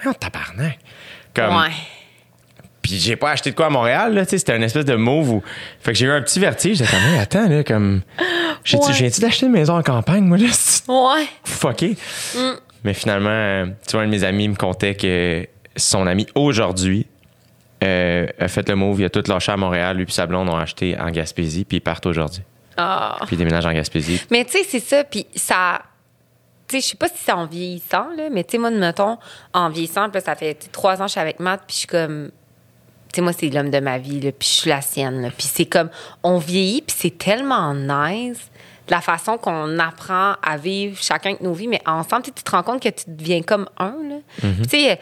oh, 0.06 0.12
tabarnak. 0.20 0.80
Comme, 1.36 1.56
Ouais. 1.56 1.70
puis 2.82 2.98
j'ai 3.00 3.16
pas 3.16 3.32
acheté 3.32 3.52
de 3.52 3.56
quoi 3.56 3.66
à 3.68 3.70
Montréal, 3.70 4.14
là, 4.14 4.24
c'était 4.26 4.56
une 4.56 4.64
espèce 4.64 4.86
de 4.86 4.96
move 4.96 5.30
où. 5.32 5.44
Fait 5.80 5.92
que 5.92 5.98
j'ai 5.98 6.06
eu 6.06 6.12
un 6.12 6.22
petit 6.22 6.40
vertige, 6.40 6.78
j'étais 6.78 6.90
comme, 6.92 7.20
attends, 7.20 7.50
là, 7.50 7.64
comme. 7.64 8.02
J'ai-tu, 8.64 8.88
Ouais. 8.88 8.94
j'ai-tu 8.94 9.20
d'acheter 9.22 9.46
une 9.48 9.52
maison 9.52 9.76
en 9.78 9.84
campagne, 9.84 10.24
moi, 10.24 10.38
là? 10.38 10.46
Ouais. 10.88 11.26
fucké. 11.44 11.98
Mm. 12.36 12.40
Mais 12.86 12.94
finalement, 12.94 13.30
euh, 13.30 13.66
tu 13.88 13.94
vois, 13.94 14.02
un 14.04 14.06
de 14.06 14.12
mes 14.12 14.24
amis 14.24 14.48
me 14.48 14.56
contait 14.56 14.96
que 14.96 15.46
son 15.76 16.06
ami 16.08 16.28
aujourd'hui 16.36 17.08
euh, 17.84 18.28
a 18.40 18.48
fait 18.48 18.68
le 18.70 18.76
move, 18.76 19.02
il 19.02 19.06
a 19.06 19.10
tout 19.10 19.24
lâché 19.28 19.52
à 19.52 19.58
Montréal, 19.58 19.98
lui 19.98 20.06
puis 20.06 20.14
sa 20.14 20.26
blonde 20.26 20.50
ont 20.50 20.56
acheté 20.56 20.98
en 21.00 21.10
Gaspésie, 21.10 21.66
puis 21.66 21.78
ils 21.78 21.82
partent 21.82 22.06
aujourd'hui. 22.06 22.44
Ah. 22.78 23.18
Puis 23.26 23.36
ils 23.36 23.40
déménagent 23.40 23.66
en 23.66 23.74
Gaspésie. 23.74 24.22
Mais 24.32 24.46
tu 24.46 24.54
sais, 24.54 24.64
c'est 24.64 24.80
ça, 24.80 25.04
puis 25.04 25.26
ça. 25.36 25.82
Tu 26.68 26.78
sais, 26.78 26.82
je 26.82 26.88
sais 26.92 26.98
pas 26.98 27.08
si 27.08 27.16
c'est 27.18 27.32
en 27.32 27.46
vieillissant, 27.46 28.08
là, 28.18 28.30
mais 28.32 28.44
tu 28.44 28.52
sais, 28.52 28.58
moi, 28.58 28.72
mettons, 28.72 29.18
en 29.54 29.70
vieillissant, 29.70 30.10
puis 30.10 30.16
là, 30.16 30.22
ça 30.22 30.36
fait 30.36 30.56
trois 30.72 30.96
ans 30.96 31.06
que 31.06 31.08
je 31.08 31.12
suis 31.12 31.20
avec 31.20 31.40
Matt, 31.40 31.62
puis 31.68 31.74
je 31.74 31.80
suis 31.80 31.88
comme. 31.88 32.32
Tu 33.12 33.18
sais, 33.18 33.22
moi, 33.22 33.34
c'est 33.34 33.50
l'homme 33.50 33.70
de 33.70 33.80
ma 33.80 33.98
vie, 33.98 34.22
là, 34.22 34.32
puis 34.32 34.48
je 34.48 34.54
suis 34.54 34.70
la 34.70 34.82
sienne. 34.82 35.32
Puis 35.38 35.48
c'est 35.52 35.66
comme. 35.66 35.90
On 36.24 36.38
vieillit, 36.38 36.82
puis 36.82 36.96
c'est 36.98 37.18
tellement 37.18 37.74
nice 37.74 38.50
de 38.88 38.92
la 38.92 39.02
façon 39.02 39.38
qu'on 39.38 39.80
apprend 39.80 40.34
à 40.42 40.58
vivre 40.58 41.02
chacun 41.02 41.34
de 41.34 41.44
nos 41.44 41.54
vies, 41.54 41.68
mais 41.68 41.82
ensemble, 41.86 42.24
tu 42.24 42.32
te 42.32 42.52
rends 42.52 42.64
compte 42.64 42.82
que 42.82 42.90
tu 42.90 43.06
deviens 43.08 43.42
comme 43.42 43.68
un, 43.78 43.96
là. 44.10 44.16
Mm-hmm. 44.42 44.64
Tu 44.64 44.70
sais, 44.70 45.00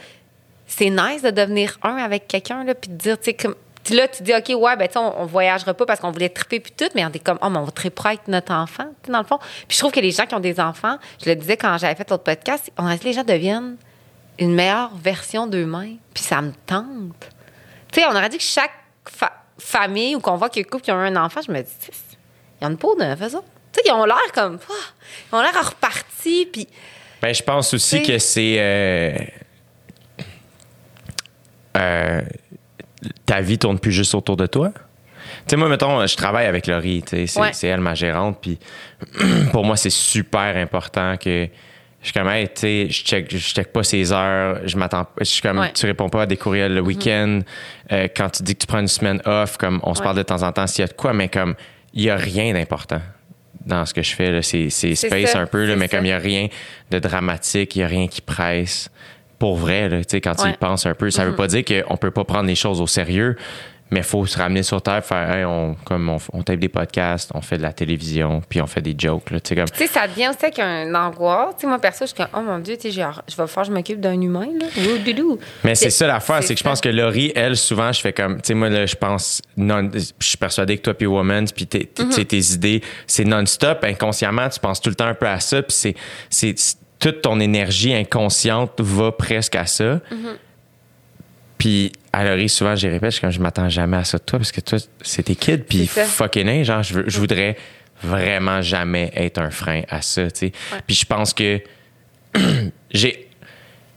c'est 0.74 0.90
nice 0.90 1.22
de 1.22 1.30
devenir 1.32 1.78
un 1.84 1.98
avec 1.98 2.28
quelqu'un, 2.28 2.64
là, 2.64 2.74
puis 2.76 2.90
de 2.90 2.96
dire, 2.96 3.18
tu 3.18 3.26
sais, 3.26 3.34
comme. 3.34 3.56
Là, 3.90 4.08
tu 4.08 4.22
dis, 4.22 4.32
OK, 4.32 4.50
ouais, 4.62 4.76
ben, 4.78 4.88
tu 4.88 4.94
sais, 4.94 5.00
on, 5.00 5.22
on 5.22 5.26
voyagera 5.26 5.74
pas 5.74 5.88
parce 5.88 6.00
qu'on 6.00 6.12
voulait 6.12 6.30
triper 6.30 6.60
puis 6.60 6.72
tout, 6.72 6.86
mais 6.94 7.04
on 7.04 7.10
est 7.12 7.18
comme, 7.24 7.40
oh, 7.42 7.50
mais 7.50 7.58
on 7.58 7.64
va 7.64 7.72
triper 7.72 8.02
avec 8.06 8.28
notre 8.28 8.54
enfant, 8.54 8.84
tu 9.02 9.08
sais, 9.08 9.12
dans 9.12 9.18
le 9.20 9.26
fond. 9.26 9.40
Puis 9.68 9.76
je 9.76 9.80
trouve 9.80 9.92
que 9.92 10.00
les 10.00 10.12
gens 10.12 10.28
qui 10.28 10.36
ont 10.36 10.40
des 10.40 10.60
enfants, 10.60 10.98
je 11.24 11.28
le 11.30 11.36
disais 11.36 11.58
quand 11.58 11.76
j'avais 11.80 11.96
fait 11.96 12.08
l'autre 12.10 12.24
podcast, 12.24 12.72
on 12.78 12.86
a 12.86 12.94
dit 12.94 13.00
que 13.00 13.06
les 13.06 13.14
gens 13.14 13.24
deviennent 13.24 13.78
une 14.38 14.54
meilleure 14.54 14.96
version 14.96 15.48
d'eux-mêmes, 15.48 15.98
puis 16.14 16.24
ça 16.24 16.42
me 16.44 16.52
tente. 16.68 17.30
Tu 17.92 18.00
sais, 18.02 18.06
on 18.08 18.12
aurait 18.12 18.30
dit 18.30 18.38
que 18.38 18.44
chaque 18.44 18.72
fa- 19.06 19.34
famille 19.58 20.16
ou 20.16 20.20
qu'on 20.20 20.36
voit 20.36 20.50
qu'il 20.50 20.62
y 20.62 20.66
a 20.66 20.68
un 20.68 20.70
couple 20.70 20.84
qui 20.84 20.92
a 20.92 20.96
un 20.96 21.16
enfant, 21.16 21.42
je 21.46 21.52
me 21.52 21.60
dis, 21.62 21.72
Tis, 21.80 21.92
ils 22.62 22.68
ont 22.68 22.70
une 22.70 22.78
peau 22.78 22.96
de 22.96 23.04
autres. 23.04 23.44
Tu 23.74 23.80
sais, 23.80 23.82
ils 23.88 23.92
ont 23.92 24.06
l'air 24.06 24.32
comme, 24.34 24.60
ah, 24.70 24.74
ils 25.32 25.36
ont 25.36 25.42
l'air 25.42 25.60
repartis, 25.70 26.48
puis 26.54 26.68
Ben, 27.20 27.34
je 27.34 27.42
pense 27.42 27.74
aussi 27.74 28.04
que 28.04 28.20
c'est. 28.20 28.58
euh, 28.60 29.12
euh, 31.78 32.22
ta 33.26 33.42
vie 33.42 33.58
tourne 33.58 33.80
plus 33.80 33.92
juste 33.92 34.14
autour 34.16 34.38
de 34.38 34.46
toi? 34.48 34.72
Tu 34.74 35.52
sais, 35.52 35.56
moi, 35.58 35.70
mettons, 35.70 36.06
je 36.06 36.16
travaille 36.16 36.46
avec 36.46 36.68
Laurie, 36.68 37.04
tu 37.04 37.10
sais, 37.16 37.28
c'est 37.28 37.40
Ouais. 37.40 37.50
c'est 37.54 37.68
elle 37.68 37.80
ma 37.80 37.96
gérante, 37.96 38.40
puis 38.42 38.60
pour 39.52 39.64
moi, 39.66 39.78
c'est 39.78 39.90
super 39.90 40.56
important 40.58 41.16
que 41.18 41.48
je 42.02 42.06
suis 42.08 42.14
comme, 42.14 42.28
hey, 42.30 42.48
tu 42.48 42.54
sais, 42.62 42.88
je 42.90 43.04
check, 43.04 43.28
je 43.32 43.38
check 43.38 43.72
pas 43.72 43.84
ses 43.84 44.12
heures, 44.12 44.60
je 44.66 44.76
m'attends, 44.78 45.06
je 45.20 45.24
suis 45.26 45.42
comme, 45.42 45.60
Ouais. 45.60 45.72
tu 45.74 45.86
réponds 45.86 46.10
pas 46.10 46.24
à 46.24 46.26
des 46.26 46.38
courriels 46.38 46.74
le 46.74 46.82
week-end, 46.82 47.42
Euh, 47.92 48.08
quand 48.16 48.30
tu 48.30 48.44
dis 48.44 48.56
que 48.56 48.62
tu 48.62 48.68
prends 48.68 48.80
une 48.80 48.88
semaine 48.88 49.22
off, 49.26 49.58
comme, 49.58 49.80
on 49.84 49.94
se 49.96 50.02
parle 50.02 50.16
de 50.18 50.24
temps 50.24 50.44
en 50.44 50.52
temps 50.52 50.66
s'il 50.68 50.82
y 50.82 50.86
a 50.86 50.88
de 50.88 50.94
quoi, 50.94 51.14
mais 51.14 51.28
comme, 51.30 51.56
il 51.94 52.04
y 52.04 52.10
a 52.10 52.16
rien 52.16 52.54
d'important 52.54 53.02
dans 53.66 53.86
ce 53.86 53.94
que 53.94 54.02
je 54.02 54.16
fais, 54.16 54.32
là. 54.32 54.42
c'est 54.42 54.70
c'est 54.70 54.96
C'est 54.96 55.08
space 55.10 55.32
ça, 55.34 55.40
un 55.42 55.46
peu, 55.46 55.66
là, 55.66 55.76
mais 55.76 55.88
ça. 55.88 55.98
comme 55.98 56.06
il 56.06 56.10
y 56.10 56.14
a 56.14 56.18
rien 56.18 56.48
de 56.90 57.00
dramatique, 57.00 57.76
il 57.76 57.80
y 57.80 57.84
a 57.84 57.88
rien 57.88 58.08
qui 58.08 58.22
presse. 58.22 58.90
Pour 59.42 59.56
vrai, 59.58 59.90
là, 59.90 59.98
tu 60.04 60.06
sais, 60.10 60.22
quand 60.22 60.36
tu 60.36 60.42
y 60.42 60.46
Ouais. 60.46 60.52
Mm-hmm. 60.52 60.58
penses 60.58 60.86
un 60.86 60.94
peu, 60.94 61.10
ça 61.10 61.26
veut 61.26 61.36
pas 61.36 61.48
dire 61.48 61.64
qu'on 61.66 61.98
peut 61.98 62.12
pas 62.12 62.26
prendre 62.26 62.46
les 62.48 62.54
choses 62.54 62.80
au 62.80 62.86
sérieux, 62.86 63.36
mais 63.90 64.02
il 64.02 64.04
faut 64.04 64.24
se 64.28 64.38
ramener 64.38 64.62
sur 64.62 64.84
terre, 64.84 65.04
faire, 65.04 65.32
hey, 65.36 65.44
on, 65.46 65.76
comme 65.84 66.08
on, 66.10 66.18
on 66.32 66.44
tape 66.44 66.60
des 66.60 66.70
podcasts, 66.70 67.32
on 67.34 67.42
fait 67.42 67.58
de 67.58 67.64
la 67.64 67.74
télévision, 67.74 68.42
puis 68.48 68.62
on 68.62 68.68
fait 68.68 68.82
des 68.84 68.94
jokes, 68.96 69.32
là, 69.32 69.40
tu 69.40 69.50
sais, 69.50 69.56
comme. 69.56 69.70
Tu 69.72 69.80
sais, 69.80 69.88
ça 69.88 70.08
devient 70.08 70.28
aussi 70.30 70.38
avec 70.46 70.60
un 70.60 70.94
angoisse. 70.94 71.56
Tu 71.56 71.62
sais, 71.62 71.68
moi, 71.68 71.80
perso, 71.80 72.06
je 72.06 72.10
suis 72.10 72.16
comme, 72.16 72.28
oh 72.38 72.42
mon 72.42 72.60
Dieu, 72.60 72.76
tu 72.78 72.84
sais, 72.84 72.92
genre, 72.92 73.20
je 73.28 73.36
vais 73.36 73.48
faire, 73.48 73.64
je 73.64 73.72
m'occupe 73.72 74.00
d'un 74.00 74.22
humain, 74.22 74.48
là. 74.60 74.68
Mais 75.64 75.74
c'est 75.74 75.90
ça 75.90 76.06
l'affaire, 76.06 76.44
c'est 76.44 76.54
que 76.54 76.60
je 76.60 76.64
pense 76.64 76.80
que 76.80 76.90
Laurie, 76.90 77.32
elle, 77.36 77.58
souvent, 77.58 77.92
je 77.92 78.00
fais 78.00 78.14
comme, 78.14 78.36
tu 78.36 78.50
sais, 78.50 78.54
moi, 78.54 78.70
là, 78.70 78.86
je 78.86 78.96
pense, 78.96 79.42
non, 79.58 79.90
je 79.92 80.00
suis 80.26 80.38
persuadé 80.38 80.78
que 80.78 80.84
toi, 80.84 80.94
puis 80.94 81.08
Woman, 81.08 81.48
puis 81.54 81.66
tes, 81.66 81.90
sais, 82.12 82.26
tes 82.26 82.40
idées, 82.54 82.82
c'est 83.08 83.26
non-stop, 83.26 83.84
inconsciemment, 83.84 84.48
tu 84.50 84.60
penses 84.60 84.80
tout 84.80 84.90
le 84.90 84.96
temps 84.96 85.08
un 85.08 85.16
peu 85.16 85.28
à 85.28 85.40
ça, 85.40 85.64
puis 85.64 85.76
c'est- 86.30 86.78
toute 87.02 87.22
ton 87.22 87.40
énergie 87.42 87.94
inconsciente 87.94 88.80
va 88.80 89.12
presque 89.12 89.56
à 89.56 89.66
ça. 89.66 90.00
Puis 91.58 91.92
à 92.14 92.24
Laurie, 92.26 92.50
souvent, 92.50 92.76
je 92.76 92.88
répète, 92.88 93.10
je 93.12 93.16
suis 93.16 93.22
comme, 93.22 93.32
je 93.32 93.40
m'attends 93.40 93.70
jamais 93.70 93.98
à 93.98 94.04
ça 94.04 94.18
de 94.18 94.24
toi, 94.24 94.40
parce 94.40 94.52
que 94.52 94.62
toi, 94.62 94.80
c'est 95.02 95.24
tes 95.24 95.36
kids, 95.36 95.60
puis 95.60 95.80
fucking 96.06 96.48
hey, 96.48 96.64
genre, 96.66 96.82
je, 96.84 96.94
veux- 96.96 97.04
je 97.08 97.20
voudrais 97.20 97.56
vraiment 98.04 98.62
jamais 98.62 99.12
être 99.16 99.38
un 99.40 99.52
frein 99.52 99.82
à 99.90 100.02
ça, 100.02 100.30
tu 100.32 100.48
sais. 100.48 100.52
Puis 100.88 100.96
je 100.96 101.06
pense 101.06 101.34
que 101.34 101.62
j'ai 102.92 103.28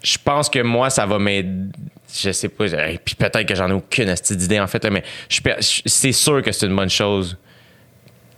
je 0.02 0.18
pense 0.22 0.50
que 0.50 0.58
moi 0.58 0.90
ça 0.90 1.06
va 1.06 1.18
m'aider 1.18 1.70
je 2.14 2.30
sais 2.30 2.50
pas 2.50 2.66
puis 3.02 3.14
peut-être 3.14 3.46
que 3.46 3.54
j'en 3.54 3.70
ai 3.70 3.72
aucune 3.72 4.10
astuce 4.10 4.36
d'idée 4.36 4.60
en 4.60 4.66
fait 4.66 4.84
là, 4.84 4.90
mais 4.90 5.02
c'est 5.30 6.12
sûr 6.12 6.42
que 6.42 6.52
c'est 6.52 6.66
une 6.66 6.76
bonne 6.76 6.90
chose 6.90 7.38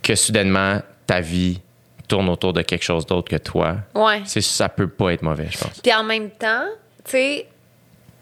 que 0.02 0.14
soudainement 0.14 0.80
ta 1.06 1.20
vie 1.20 1.60
tourne 2.08 2.28
autour 2.28 2.52
de 2.52 2.62
quelque 2.62 2.84
chose 2.84 3.04
d'autre 3.06 3.28
que 3.28 3.36
toi 3.36 3.76
Ouais. 3.94 4.22
c'est 4.24 4.40
ça 4.40 4.68
peut 4.68 4.88
pas 4.88 5.12
être 5.12 5.22
mauvais 5.22 5.48
je 5.50 5.58
pense 5.58 5.80
Puis 5.80 5.92
en 5.94 6.04
même 6.04 6.30
temps, 6.30 6.64
tu 7.04 7.10
sais, 7.12 7.46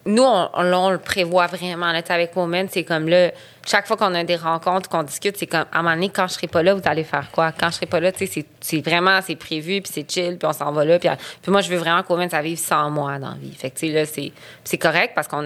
nous, 0.06 0.23
on, 0.23 0.51
on- 0.52 0.90
le 0.90 0.98
prévoit 0.98 1.47
vraiment. 1.47 1.90
Là, 1.90 2.02
avec 2.11 2.36
Women, 2.36 2.69
c'est 2.70 2.85
comme 2.85 3.09
là, 3.09 3.31
chaque 3.66 3.86
fois 3.86 3.97
qu'on 3.97 4.15
a 4.15 4.23
des 4.23 4.36
rencontres, 4.36 4.90
qu'on 4.90 5.02
discute, 5.02 5.35
c'est 5.39 5.47
comme, 5.47 5.65
à 5.73 5.78
un 5.78 5.82
moment 5.82 5.94
donné, 5.94 6.11
quand 6.11 6.27
je 6.28 6.35
serai 6.35 6.47
pas 6.47 6.62
là, 6.62 6.74
vous 6.74 6.82
allez 6.85 7.05
faire 7.05 7.31
quoi? 7.31 7.52
Quand 7.52 7.69
je 7.70 7.77
serai 7.77 7.86
pas 7.86 8.01
là, 8.01 8.12
tu 8.12 8.19
sais, 8.19 8.27
c'est- 8.27 8.47
c'est 8.61 8.81
vraiment, 8.86 9.20
c'est 9.23 9.35
prévu, 9.36 9.81
puis 9.81 9.90
c'est 9.94 10.11
chill, 10.11 10.36
puis 10.36 10.47
on 10.47 10.52
s'en 10.52 10.70
va 10.73 10.85
là. 10.85 10.98
Puis, 10.98 11.09
puis 11.40 11.51
moi, 11.51 11.62
je 11.62 11.70
veux 11.70 11.78
vraiment 11.78 12.02
que 12.02 12.28
ça 12.28 12.43
vive 12.43 12.59
sans 12.59 12.90
moi 12.90 13.19
dans 13.19 13.31
la 13.31 13.36
vie. 13.36 13.55
Fait 13.55 13.70
que, 13.70 13.86
là, 13.86 14.05
c'est 14.05 14.31
c'est 14.62 14.77
correct 14.77 15.12
parce 15.15 15.27
qu'on 15.27 15.43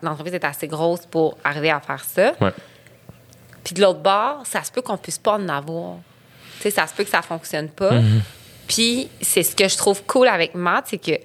l'entreprise 0.00 0.32
est 0.34 0.44
assez 0.46 0.68
grosse 0.68 1.04
pour 1.04 1.36
arriver 1.44 1.70
à 1.70 1.80
faire 1.80 2.02
ça. 2.02 2.32
ouais 2.40 2.52
Puis 3.62 3.74
de 3.74 3.82
l'autre 3.82 4.00
bord, 4.00 4.40
ça 4.44 4.62
se 4.64 4.72
peut 4.72 4.80
qu'on 4.80 4.96
puisse 4.96 5.18
pas 5.18 5.34
en 5.34 5.48
avoir. 5.50 5.96
Tu 6.62 6.70
sais, 6.70 6.70
ça 6.70 6.86
se 6.86 6.94
peut 6.94 7.02
que 7.02 7.10
ça 7.10 7.22
fonctionne 7.22 7.68
pas. 7.68 7.90
Puis 8.68 9.08
c'est 9.20 9.42
ce 9.42 9.56
que 9.56 9.68
je 9.68 9.76
trouve 9.76 10.02
cool 10.04 10.28
avec 10.28 10.54
Matt, 10.54 10.86
c'est 10.88 10.98
que 10.98 11.18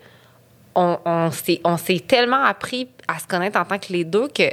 on, 0.76 0.98
on 1.06 1.32
s'est 1.32 1.62
on 1.64 1.78
s'est 1.78 2.04
tellement 2.06 2.44
appris 2.44 2.90
à 3.08 3.20
se 3.20 3.28
connaître 3.28 3.60
en 3.60 3.66
tant 3.66 3.80
que 3.80 3.94
les 3.94 4.04
deux 4.04 4.28
que 4.28 4.44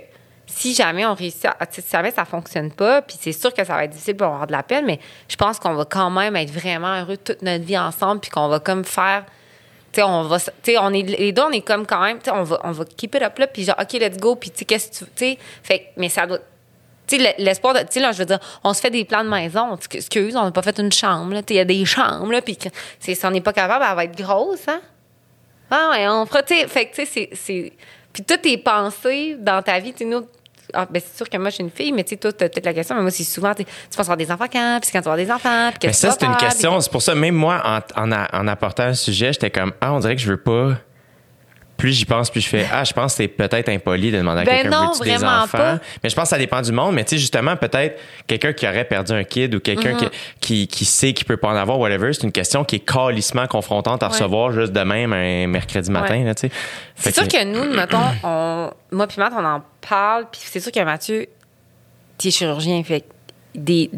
si 0.47 0.74
jamais 0.74 1.05
on 1.06 1.15
réussit 1.15 1.47
à, 1.47 1.56
si 1.70 1.82
jamais 1.90 2.11
ça 2.11 2.24
fonctionne 2.24 2.70
pas, 2.70 3.02
puis 3.02 3.16
c'est 3.19 3.32
sûr 3.32 3.52
que 3.52 3.65
ça 3.65 3.74
va 3.74 3.85
être 3.85 3.90
difficile 3.90 4.16
pour 4.16 4.27
avoir 4.27 4.47
de 4.47 4.52
la 4.52 4.62
peine, 4.62 4.85
mais 4.85 5.01
je 5.28 5.36
pense 5.36 5.59
qu'on 5.59 5.74
va 5.74 5.85
quand 5.85 6.11
même 6.11 6.36
être 6.36 6.51
vraiment 6.51 7.01
heureux 7.01 7.16
toute 7.16 7.43
notre 7.43 7.65
vie 7.65 7.78
ensemble, 7.78 8.20
puis 8.20 8.31
qu'on 8.31 8.48
va 8.48 8.61
comme 8.61 8.85
faire 8.85 9.24
tu 9.93 10.01
sais, 10.01 10.06
on 10.06 10.24
va, 10.24 10.40
tu 10.40 10.51
sais, 10.65 10.78
on 10.78 10.90
est 10.90 11.02
les 11.02 11.31
deux, 11.32 11.43
on 11.43 11.52
est 11.52 11.61
comme 11.61 11.86
quand 11.86 12.02
même, 12.02 12.19
tu 12.19 12.24
sais, 12.24 12.32
on 12.32 12.43
va, 12.43 12.61
on 12.65 12.73
va 12.73 12.85
keep 12.85 13.15
it 13.15 13.23
up 13.23 13.39
là, 13.39 13.47
puis 13.47 13.62
genre, 13.62 13.77
ok, 13.81 13.93
let's 13.93 14.16
go, 14.19 14.35
puis 14.35 14.51
tu 14.51 14.59
sais, 14.59 14.65
qu'est-ce 14.65 14.90
que 14.90 15.05
tu, 15.05 15.05
tu 15.05 15.11
sais, 15.16 15.39
fait, 15.62 15.93
mais 15.97 16.09
ça 16.09 16.27
doit, 16.27 16.40
tu 17.06 17.16
sais, 17.16 17.22
le- 17.22 17.44
l'espoir 17.44 17.74
de, 17.74 17.81
tu 17.81 17.86
sais, 17.90 18.01
là, 18.01 18.12
je 18.12 18.18
veux 18.18 18.24
dire, 18.26 18.39
on 18.62 18.72
se 18.74 18.81
fait 18.81 18.90
des 18.90 19.05
plans 19.05 19.24
de 19.24 19.28
maison, 19.28 19.76
excuse, 19.93 20.36
on 20.36 20.44
n'a 20.44 20.51
pas 20.51 20.62
fait 20.62 20.78
une 20.78 20.93
chambre, 20.93 21.35
là, 21.35 21.43
tu 21.43 21.48
sais, 21.48 21.55
il 21.55 21.59
y 21.59 21.60
a 21.60 21.64
des 21.64 21.85
chambres, 21.85 22.31
là, 22.32 22.40
puis 22.43 22.59
si 23.01 23.18
on 23.24 23.31
n'est 23.31 23.40
pas 23.40 23.52
capable, 23.52 23.85
elle 23.89 23.97
va 23.97 24.05
être 24.05 24.16
grosse, 24.16 24.68
hein. 24.68 24.81
Ah 25.70 25.90
ouais, 25.93 26.06
on 26.09 26.24
fera, 26.26 26.43
tu 26.43 26.55
sais, 26.55 26.68
fait 26.68 26.86
que, 26.86 26.94
tu 26.97 27.06
sais, 27.06 27.31
c'est, 27.32 27.72
puis 28.12 28.22
toutes 28.22 28.43
tes 28.43 28.59
pensées 28.59 29.36
dans 29.39 29.60
ta 29.62 29.78
vie, 29.81 29.93
tu 29.93 29.98
sais, 29.98 30.05
nous, 30.05 30.26
ah, 30.72 30.86
ben, 30.90 31.01
c'est 31.05 31.16
sûr 31.16 31.28
que 31.28 31.36
moi, 31.36 31.51
je 31.51 31.56
suis 31.56 31.64
une 31.64 31.70
fille, 31.70 31.93
mais 31.93 32.05
tu 32.05 32.10
sais, 32.10 32.16
toi, 32.16 32.32
t'as 32.32 32.48
peut-être 32.48 32.64
la 32.64 32.74
question, 32.74 32.94
mais 32.97 33.02
moi, 33.02 33.10
c'est 33.10 33.22
souvent, 33.24 33.55
tu 33.55 33.64
penses 33.64 34.01
avoir 34.01 34.16
des 34.16 34.31
enfants 34.31 34.47
quand, 34.51 34.78
puis 34.81 34.90
quand 34.93 35.01
tu 35.01 35.05
vas 35.05 35.12
avoir 35.12 35.16
des 35.16 35.31
enfants, 35.31 35.70
puis 35.70 35.81
mais 35.89 35.90
que 35.90 35.97
ça 35.97 36.09
tu 36.09 36.12
vas 36.12 36.18
c'est 36.18 36.26
une 36.26 36.48
question 36.48 36.81
c'est 36.81 36.90
pour 36.90 37.02
ça 37.02 37.14
même 37.14 37.35
moi 37.35 37.62
en, 37.97 38.10
en, 38.12 38.48
apportant 38.48 38.85
un 38.85 38.94
sujet 38.94 39.32
j'étais 39.32 39.51
comme 39.51 39.72
ah 39.81 39.93
on 39.93 40.01
dirait 40.01 40.16
que 40.16 40.22
je 40.22 40.31
veux 40.31 40.40
pas 40.40 40.72
plus 41.85 41.93
j'y 41.93 42.06
pense, 42.06 42.31
plus 42.31 42.40
je 42.40 42.48
fais 42.48 42.66
Ah, 42.73 42.82
je 42.82 42.94
pense 42.94 43.12
que 43.12 43.16
c'est 43.19 43.28
peut-être 43.28 43.69
impoli 43.69 44.11
de 44.11 44.16
demander 44.16 44.40
à 44.40 44.44
Ben 44.44 44.62
quelqu'un 44.62 44.70
non, 44.70 44.93
veux-tu 44.93 45.02
des 45.11 45.23
enfants. 45.23 45.47
pas. 45.59 45.78
Mais 46.02 46.09
je 46.09 46.15
pense 46.15 46.23
que 46.24 46.28
ça 46.31 46.39
dépend 46.39 46.62
du 46.62 46.73
monde. 46.73 46.94
Mais 46.94 47.05
tu 47.05 47.11
sais, 47.11 47.19
justement, 47.19 47.56
peut-être 47.56 48.01
quelqu'un 48.27 48.55
qui 48.55 48.66
aurait 48.66 48.86
perdu 48.86 49.12
un 49.12 49.23
kid 49.23 49.55
ou 49.55 49.61
quelqu'un 49.61 49.93
Mm-hmm. 49.93 50.09
qui, 50.40 50.66
qui, 50.66 50.69
qui 50.69 50.85
sait 50.86 51.12
qu'il 51.12 51.27
peut 51.27 51.36
pas 51.36 51.48
en 51.48 51.56
avoir, 51.56 51.78
whatever, 51.78 52.11
c'est 52.15 52.23
une 52.23 52.32
question 52.32 52.65
qui 52.65 52.77
est 52.77 52.78
calissement 52.90 53.47
confrontante 53.47 54.02
à 54.02 54.06
Ouais. 54.06 54.12
recevoir 54.12 54.51
juste 54.52 54.73
de 54.73 54.81
même 54.81 55.12
un 55.12 55.47
mercredi 55.47 55.90
matin. 55.90 56.15
Ouais. 56.15 56.24
Là, 56.24 56.35
tu 56.35 56.48
sais. 56.48 56.48
Fait 56.97 57.11
C'est 57.12 57.20
sûr 57.20 57.28
que 57.28 57.44
nous, 57.44 57.74
mettons, 57.77 57.98
on, 58.23 58.70
moi 58.90 59.06
puis 59.06 59.19
Matt, 59.20 59.35
on 59.36 59.44
en 59.44 59.62
parle, 59.86 60.24
puis 60.32 60.40
c'est 60.43 60.61
sûr 60.61 60.73
que 60.73 60.81
Mathieu, 60.82 61.27
tu 62.16 62.28
es 62.28 62.31
chirurgien, 62.31 62.82
fait 62.82 63.01
que 63.02 63.06
des, 63.55 63.90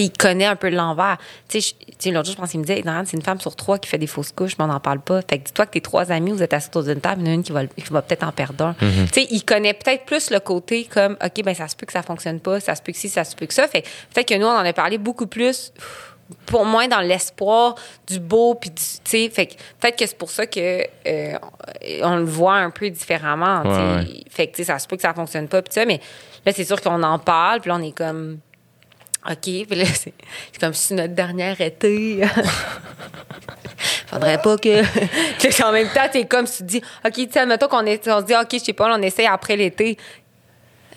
il 0.00 0.10
connaît 0.10 0.46
un 0.46 0.56
peu 0.56 0.68
l'envers. 0.68 1.18
Tu 1.48 1.60
sais, 1.60 2.10
l'autre 2.10 2.26
jour, 2.26 2.34
je 2.34 2.40
pense 2.40 2.50
qu'il 2.50 2.60
me 2.60 2.64
disait, 2.64 2.82
c'est 3.04 3.16
une 3.16 3.22
femme 3.22 3.40
sur 3.40 3.56
trois 3.56 3.78
qui 3.78 3.88
fait 3.88 3.98
des 3.98 4.06
fausses 4.06 4.32
couches, 4.32 4.56
mais 4.58 4.64
on 4.64 4.68
n'en 4.68 4.80
parle 4.80 5.00
pas. 5.00 5.20
Fait 5.22 5.38
que 5.38 5.44
dis-toi 5.44 5.66
que 5.66 5.72
tes 5.72 5.80
trois 5.80 6.10
amis, 6.10 6.30
vous 6.30 6.42
êtes 6.42 6.52
assis 6.52 6.68
autour 6.68 6.84
d'une 6.84 7.00
table, 7.00 7.22
il 7.22 7.26
y 7.26 7.30
en 7.30 7.32
a 7.32 7.34
une 7.34 7.42
qui 7.42 7.52
va, 7.52 7.66
qui 7.66 7.90
va 7.90 8.02
peut-être 8.02 8.24
en 8.24 8.32
perdre 8.32 8.64
un. 8.64 8.76
Mhm. 8.80 9.06
Tu 9.12 9.20
sais, 9.20 9.26
il 9.30 9.44
connaît 9.44 9.74
peut-être 9.74 10.04
plus 10.04 10.30
le 10.30 10.40
côté 10.40 10.84
comme, 10.84 11.16
OK, 11.24 11.44
ben 11.44 11.54
ça 11.54 11.68
se 11.68 11.76
peut 11.76 11.86
que 11.86 11.92
ça 11.92 12.02
fonctionne 12.02 12.40
pas, 12.40 12.60
ça 12.60 12.74
se 12.74 12.82
peut 12.82 12.92
que 12.92 12.98
ci, 12.98 13.08
ça 13.08 13.24
se 13.24 13.36
peut 13.36 13.46
que 13.46 13.54
ça. 13.54 13.68
Fait 13.68 13.82
peut-être 14.12 14.28
que 14.28 14.34
nous, 14.34 14.46
on 14.46 14.50
en 14.50 14.64
a 14.64 14.72
parlé 14.72 14.98
beaucoup 14.98 15.26
plus 15.26 15.72
pour 16.46 16.64
moi 16.64 16.86
dans 16.88 17.00
l'espoir 17.00 17.74
du 18.06 18.18
beau 18.18 18.54
puis 18.54 18.70
du 18.70 18.76
tu 18.76 19.00
sais 19.04 19.28
fait 19.28 19.46
que 19.46 19.54
peut-être 19.80 19.98
que 19.98 20.06
c'est 20.06 20.16
pour 20.16 20.30
ça 20.30 20.46
que 20.46 20.86
euh, 21.06 21.38
on 22.02 22.16
le 22.16 22.24
voit 22.24 22.56
un 22.56 22.70
peu 22.70 22.88
différemment. 22.90 23.62
Ouais, 23.62 24.24
fait 24.30 24.46
que 24.46 24.64
ça 24.64 24.78
se 24.78 24.86
peut 24.86 24.96
que 24.96 25.02
ça 25.02 25.14
fonctionne 25.14 25.48
pas 25.48 25.62
puis 25.62 25.72
ça 25.72 25.84
mais 25.84 26.00
là 26.46 26.52
c'est 26.52 26.64
sûr 26.64 26.80
qu'on 26.80 27.02
en 27.02 27.18
parle 27.18 27.60
puis 27.60 27.68
là 27.68 27.76
on 27.78 27.82
est 27.82 27.96
comme 27.96 28.38
OK, 29.30 29.40
puis 29.42 29.66
là, 29.76 29.84
c'est 29.84 30.14
c'est 30.52 30.60
comme 30.60 30.74
si 30.74 30.94
notre 30.94 31.14
dernière 31.14 31.60
été. 31.60 32.22
Faudrait 34.06 34.42
pas 34.42 34.56
que. 34.56 34.82
que 35.38 35.62
en 35.62 35.72
même 35.72 35.88
temps, 35.88 36.08
t'es 36.10 36.26
comme 36.26 36.46
si 36.46 36.58
tu 36.58 36.64
dis, 36.64 36.82
OK, 37.04 37.12
tu 37.14 37.30
sais, 37.30 37.40
admettons 37.40 37.68
qu'on 37.68 37.86
est, 37.86 38.06
on 38.08 38.20
se 38.20 38.26
dit, 38.26 38.34
OK, 38.34 38.48
je 38.52 38.58
sais 38.58 38.72
pas, 38.72 38.94
on 38.94 39.02
essaie 39.02 39.26
après 39.26 39.56
l'été. 39.56 39.96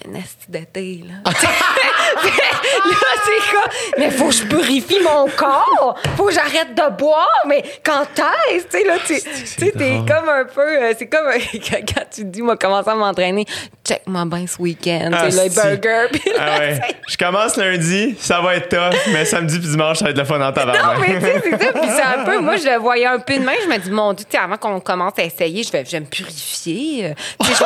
Un 0.07 0.15
asti 0.15 0.45
d'été, 0.49 1.03
là. 1.07 1.31
là, 2.23 2.91
c'est 3.25 3.51
quoi? 3.51 3.63
Mais 3.97 4.09
faut 4.11 4.27
que 4.29 4.33
je 4.35 4.43
purifie 4.45 4.99
mon 5.01 5.27
corps. 5.35 5.95
Faut 6.17 6.25
que 6.25 6.33
j'arrête 6.33 6.73
de 6.75 6.97
boire. 6.97 7.27
Mais 7.47 7.63
quand 7.83 8.03
est-ce? 8.51 8.65
Tu 8.65 8.77
sais, 8.79 8.83
là, 8.85 8.95
tu 9.05 9.15
sais, 9.19 9.71
t'es 9.71 9.95
comme 10.07 10.29
un 10.29 10.45
peu. 10.45 10.61
euh, 10.61 10.93
c'est 10.97 11.07
comme 11.07 11.25
quand 11.69 12.03
tu 12.11 12.21
te 12.21 12.27
dis, 12.27 12.41
moi, 12.41 12.57
commencer 12.57 12.89
à 12.89 12.95
m'entraîner? 12.95 13.45
Check-moi 13.85 14.25
bien 14.25 14.45
ce 14.47 14.61
week-end. 14.61 15.11
Ah, 15.13 15.25
tu 15.25 15.31
sais, 15.31 15.43
le 15.43 15.49
si. 15.49 15.55
burger. 15.55 16.07
Puis 16.11 16.31
là, 16.33 16.39
Ah 16.39 16.59
ouais. 16.59 16.79
Je 17.07 17.17
commence 17.17 17.55
lundi, 17.57 18.15
ça 18.19 18.41
va 18.41 18.55
être 18.55 18.69
tough, 18.69 18.99
mais 19.13 19.25
samedi 19.25 19.59
puis 19.59 19.69
dimanche, 19.69 19.99
ça 19.99 20.05
va 20.05 20.11
être 20.11 20.17
le 20.17 20.23
fun 20.25 20.35
en 20.35 20.39
Non, 20.39 20.51
tabarnak. 20.51 20.97
mais 20.99 21.19
tu 21.19 21.25
sais, 21.25 21.41
c'est 21.43 21.63
ça. 21.63 21.71
Puis 21.73 21.89
c'est 21.95 22.01
un 22.19 22.23
peu, 22.23 22.39
moi, 22.39 22.55
je 22.57 22.67
le 22.69 22.77
voyais 22.77 23.05
un 23.05 23.19
peu 23.19 23.33
de 23.35 23.39
même. 23.39 23.55
Je 23.63 23.67
me 23.69 23.77
dis, 23.77 23.91
mon 23.91 24.13
Dieu, 24.13 24.25
tu 24.29 24.35
sais, 24.37 24.43
avant 24.43 24.57
qu'on 24.57 24.79
commence 24.79 25.13
à 25.19 25.23
essayer, 25.23 25.63
je 25.63 25.71
vais, 25.71 25.83
je 25.85 25.91
vais 25.91 25.99
me 25.99 26.05
purifier. 26.05 27.13
Tu 27.41 27.47
sais, 27.47 27.63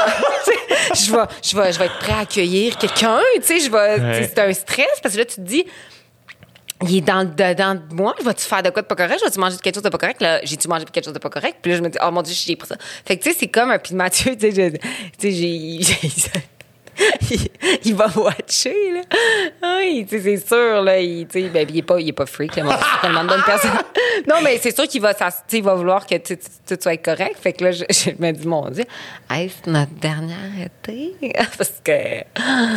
je 0.96 1.12
vais, 1.12 1.20
je 1.44 1.58
vais, 1.58 1.72
je 1.74 1.82
être 1.82 2.00
prêt 2.00 2.14
à 2.14 2.20
accueillir 2.22 2.78
quelqu'un. 2.78 3.20
Tu 3.36 3.42
sais, 3.44 3.60
je 3.60 3.72
vais, 3.72 4.00
Ouais. 4.00 4.29
C'est 4.30 4.40
un 4.40 4.54
stress 4.54 5.00
parce 5.02 5.14
que 5.16 5.20
là, 5.20 5.26
tu 5.26 5.36
te 5.36 5.42
dis, 5.42 5.66
il 6.84 6.98
est 6.98 7.02
dans, 7.02 7.26
dedans 7.26 7.76
de 7.76 7.94
moi. 7.94 8.16
Je 8.20 8.26
vais-tu 8.26 8.46
faire 8.46 8.64
de 8.64 8.70
quoi 8.70 8.82
de 8.82 8.88
pas 8.88 8.96
correct? 8.96 9.20
Je 9.20 9.26
vais-tu 9.26 9.40
manger 9.40 9.58
quelque 9.58 9.76
chose 9.76 9.84
de 9.84 9.90
pas 9.90 9.98
correct? 9.98 10.22
Là, 10.22 10.40
j'ai-tu 10.44 10.68
mangé 10.68 10.86
quelque 10.86 11.04
chose 11.04 11.14
de 11.14 11.20
pas 11.20 11.30
correct? 11.30 11.58
Puis 11.62 11.72
là, 11.72 11.78
je 11.78 11.84
me 11.84 11.90
dis, 11.90 11.98
oh 12.02 12.12
mon 12.12 12.22
Dieu, 12.22 12.34
j'ai 12.34 12.56
pris 12.56 12.68
ça. 12.68 12.78
Fait 13.06 13.18
que, 13.18 13.24
tu 13.24 13.32
sais, 13.32 13.38
c'est 13.38 13.48
comme 13.48 13.72
un. 13.72 13.80
Puis 13.80 13.96
Mathieu, 13.96 14.36
tu 14.38 14.52
sais, 14.52 15.32
j'ai. 15.32 15.80
Il, 17.32 17.48
il 17.86 17.96
va 17.96 18.08
watcher, 18.16 18.76
là. 18.94 19.02
Oui, 19.78 20.06
c'est 20.10 20.38
sûr, 20.38 20.82
là. 20.82 21.00
Il, 21.00 21.26
ben, 21.28 21.66
il 21.70 21.78
est 21.78 21.82
pas, 21.82 22.00
il 22.00 22.10
est 22.10 22.14
pas 22.14 22.26
freak, 22.26 22.56
là. 22.56 22.64
Moi, 22.64 22.80
tellement 23.02 23.24
de 23.24 23.30
bonne 23.30 23.44
personne. 23.46 23.72
Non, 24.28 24.36
mais 24.44 24.58
c'est 24.58 24.76
sûr 24.76 24.86
qu'il 24.88 25.02
va, 25.02 25.14
ça- 25.14 25.30
il 25.54 25.64
va 25.64 25.76
vouloir 25.76 26.06
que 26.06 26.16
tout 26.18 26.78
soit 26.82 26.98
correct. 26.98 27.38
Fait 27.42 27.54
que 27.54 27.64
là, 27.64 27.72
je, 27.72 27.86
je 27.90 28.10
me 28.20 28.32
dis, 28.32 28.46
mon 28.48 28.70
Dieu, 28.70 28.84
est-ce 29.34 29.70
notre 29.70 29.94
dernière 29.94 30.38
été? 30.66 31.14
Parce 31.58 31.80
que. 31.84 31.92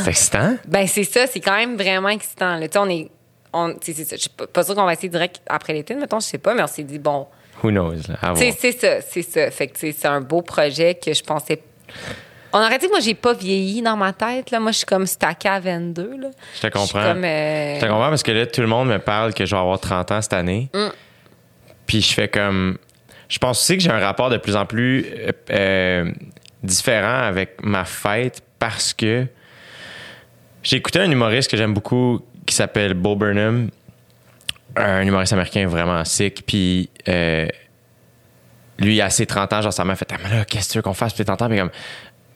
C'est 0.04 0.08
excitant. 0.10 0.56
Ben 0.68 0.86
c'est 0.86 1.04
ça, 1.04 1.26
c'est 1.26 1.40
quand 1.40 1.56
même 1.56 1.76
vraiment 1.76 2.10
excitant. 2.10 2.56
Là. 2.58 2.68
Tu 2.68 2.74
sais, 2.74 2.78
on 2.78 2.88
est, 2.88 3.10
on, 3.52 3.74
c'est 3.80 3.94
ça. 3.94 4.14
Je 4.16 4.20
suis 4.22 4.30
pas, 4.30 4.46
pas 4.46 4.62
sûre 4.62 4.74
qu'on 4.76 4.84
va 4.84 4.92
essayer 4.92 5.08
direct 5.08 5.40
après 5.48 5.72
l'été, 5.72 5.94
mettons, 5.94 6.20
je 6.20 6.26
sais 6.26 6.38
pas, 6.38 6.54
mais 6.54 6.62
on 6.62 6.66
s'est 6.68 6.84
dit 6.84 6.98
bon, 6.98 7.26
Who 7.62 7.70
knows? 7.70 7.94
c'est 8.36 8.72
ça, 8.72 9.00
c'est 9.00 9.22
ça. 9.22 9.50
Fait 9.50 9.66
que 9.68 9.78
c'est 9.78 10.06
un 10.06 10.20
beau 10.20 10.42
projet 10.42 10.94
que 10.94 11.12
je 11.12 11.22
pensais. 11.22 11.60
On 12.52 12.58
aurait 12.58 12.78
dit 12.78 12.86
que 12.86 12.90
moi 12.90 13.00
j'ai 13.00 13.14
pas 13.14 13.32
vieilli 13.32 13.82
dans 13.82 13.96
ma 13.96 14.12
tête 14.12 14.50
là. 14.50 14.60
Moi 14.60 14.72
je 14.72 14.78
suis 14.78 14.86
comme 14.86 15.06
stacké 15.06 15.48
à 15.48 15.60
22 15.60 16.16
là. 16.18 16.30
Je 16.54 16.60
te 16.60 16.66
comprends. 16.66 16.82
Je 16.82 16.86
suis 16.86 17.12
comme, 17.12 17.24
euh, 17.24 17.74
Je 17.76 17.80
te 17.80 17.86
comprends 17.86 18.08
parce 18.10 18.22
que 18.22 18.32
là, 18.32 18.46
tout 18.46 18.60
le 18.60 18.66
monde 18.66 18.88
me 18.88 18.98
parle 18.98 19.32
que 19.34 19.46
je 19.46 19.54
vais 19.54 19.60
avoir 19.60 19.80
30 19.80 20.10
ans 20.12 20.22
cette 20.22 20.32
année. 20.32 20.68
Mm. 20.74 20.88
Puis 21.86 22.02
je 22.02 22.12
fais 22.12 22.28
comme. 22.28 22.78
Je 23.28 23.38
pense 23.38 23.60
aussi 23.60 23.78
que 23.78 23.82
j'ai 23.82 23.90
un 23.90 23.98
rapport 23.98 24.28
de 24.28 24.36
plus 24.36 24.56
en 24.56 24.66
plus 24.66 25.06
euh, 25.06 25.32
euh, 25.50 26.12
différent 26.62 27.22
avec 27.22 27.56
ma 27.62 27.84
fête 27.84 28.42
parce 28.58 28.92
que 28.92 29.26
j'ai 30.62 30.76
écouté 30.76 31.00
un 31.00 31.10
humoriste 31.10 31.50
que 31.50 31.56
j'aime 31.56 31.74
beaucoup 31.74 32.20
qui 32.46 32.54
s'appelle 32.54 32.94
Bo 32.94 33.16
Burnham, 33.16 33.70
un 34.76 35.02
humoriste 35.02 35.32
américain 35.32 35.66
vraiment 35.66 36.04
sick. 36.04 36.44
Puis 36.46 36.90
euh, 37.08 37.46
lui, 38.78 39.00
à 39.00 39.10
ses 39.10 39.26
30 39.26 39.52
ans, 39.52 39.62
genre, 39.62 39.72
sa 39.72 39.84
mère 39.84 39.96
fait 39.96 40.08
Ah, 40.12 40.18
mais 40.22 40.38
là, 40.38 40.44
qu'est-ce 40.44 40.68
que 40.68 40.72
tu 40.72 40.78
veux 40.78 40.82
qu'on 40.82 40.94
fasse? 40.94 41.12
Puis 41.14 41.24
30 41.24 41.42
ans, 41.42 41.48
mais 41.48 41.58
comme, 41.58 41.70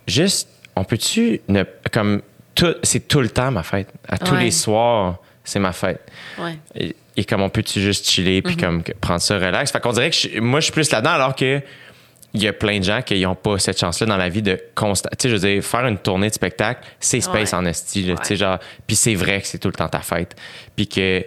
juste, 0.07 0.49
on 0.77 0.85
peut-tu 0.85 1.41
ne. 1.49 1.65
Comme, 1.93 2.23
tout, 2.55 2.75
c'est 2.83 3.07
tout 3.09 3.21
le 3.21 3.29
temps 3.29 3.51
ma 3.51 3.63
fête. 3.63 3.89
À 4.09 4.19
tous 4.19 4.33
Ouais. 4.35 4.45
les 4.45 4.51
soirs, 4.51 5.19
c'est 5.45 5.59
ma 5.59 5.73
fête. 5.73 6.01
Ouais. 6.39 6.59
Et, 6.75 6.97
et 7.17 7.25
comme 7.25 7.43
on 7.43 7.49
peut-tu 7.51 7.81
juste 7.81 8.09
chiller 8.09 8.41
puis 8.43 8.57
comme 8.57 8.83
que- 8.83 8.93
prendre 8.93 9.21
ça 9.21 9.37
relax? 9.37 9.71
Fait 9.71 9.81
qu'on 9.81 9.93
dirait 9.93 10.11
que 10.11 10.17
je- 10.17 10.41
moi 10.41 10.61
je 10.61 10.65
suis 10.65 10.73
plus 10.73 10.91
là-dedans 10.91 11.11
alors 11.13 11.37
que 11.37 11.61
il 12.35 12.43
y 12.43 12.49
a 12.49 12.53
plein 12.53 12.79
de 12.81 12.85
gens 12.85 13.01
qui 13.01 13.19
n'ont 13.23 13.35
pas 13.35 13.59
cette 13.59 13.79
chance-là 13.81 14.07
dans 14.07 14.17
la 14.19 14.29
vie 14.29 14.43
de 14.43 14.61
constat. 14.75 15.09
Tu 15.11 15.17
sais, 15.23 15.29
je 15.31 15.35
veux 15.37 15.41
dire, 15.55 15.63
faire 15.65 15.87
une 15.87 15.97
tournée 15.97 16.29
de 16.29 16.35
spectacle, 16.35 16.81
c'est 17.01 17.21
space 17.23 17.53
Ouais. 17.53 17.59
en 17.59 17.65
esti, 17.65 18.05
tu 18.05 18.25
sais, 18.25 18.37
genre. 18.37 18.59
Puis 18.87 18.95
c'est 18.97 19.15
vrai 19.15 19.41
que 19.41 19.47
c'est 19.47 19.59
tout 19.59 19.69
le 19.69 19.75
temps 19.75 19.89
ta 19.89 20.01
fête. 20.01 20.35
Puis 20.75 20.87
que 20.89 21.25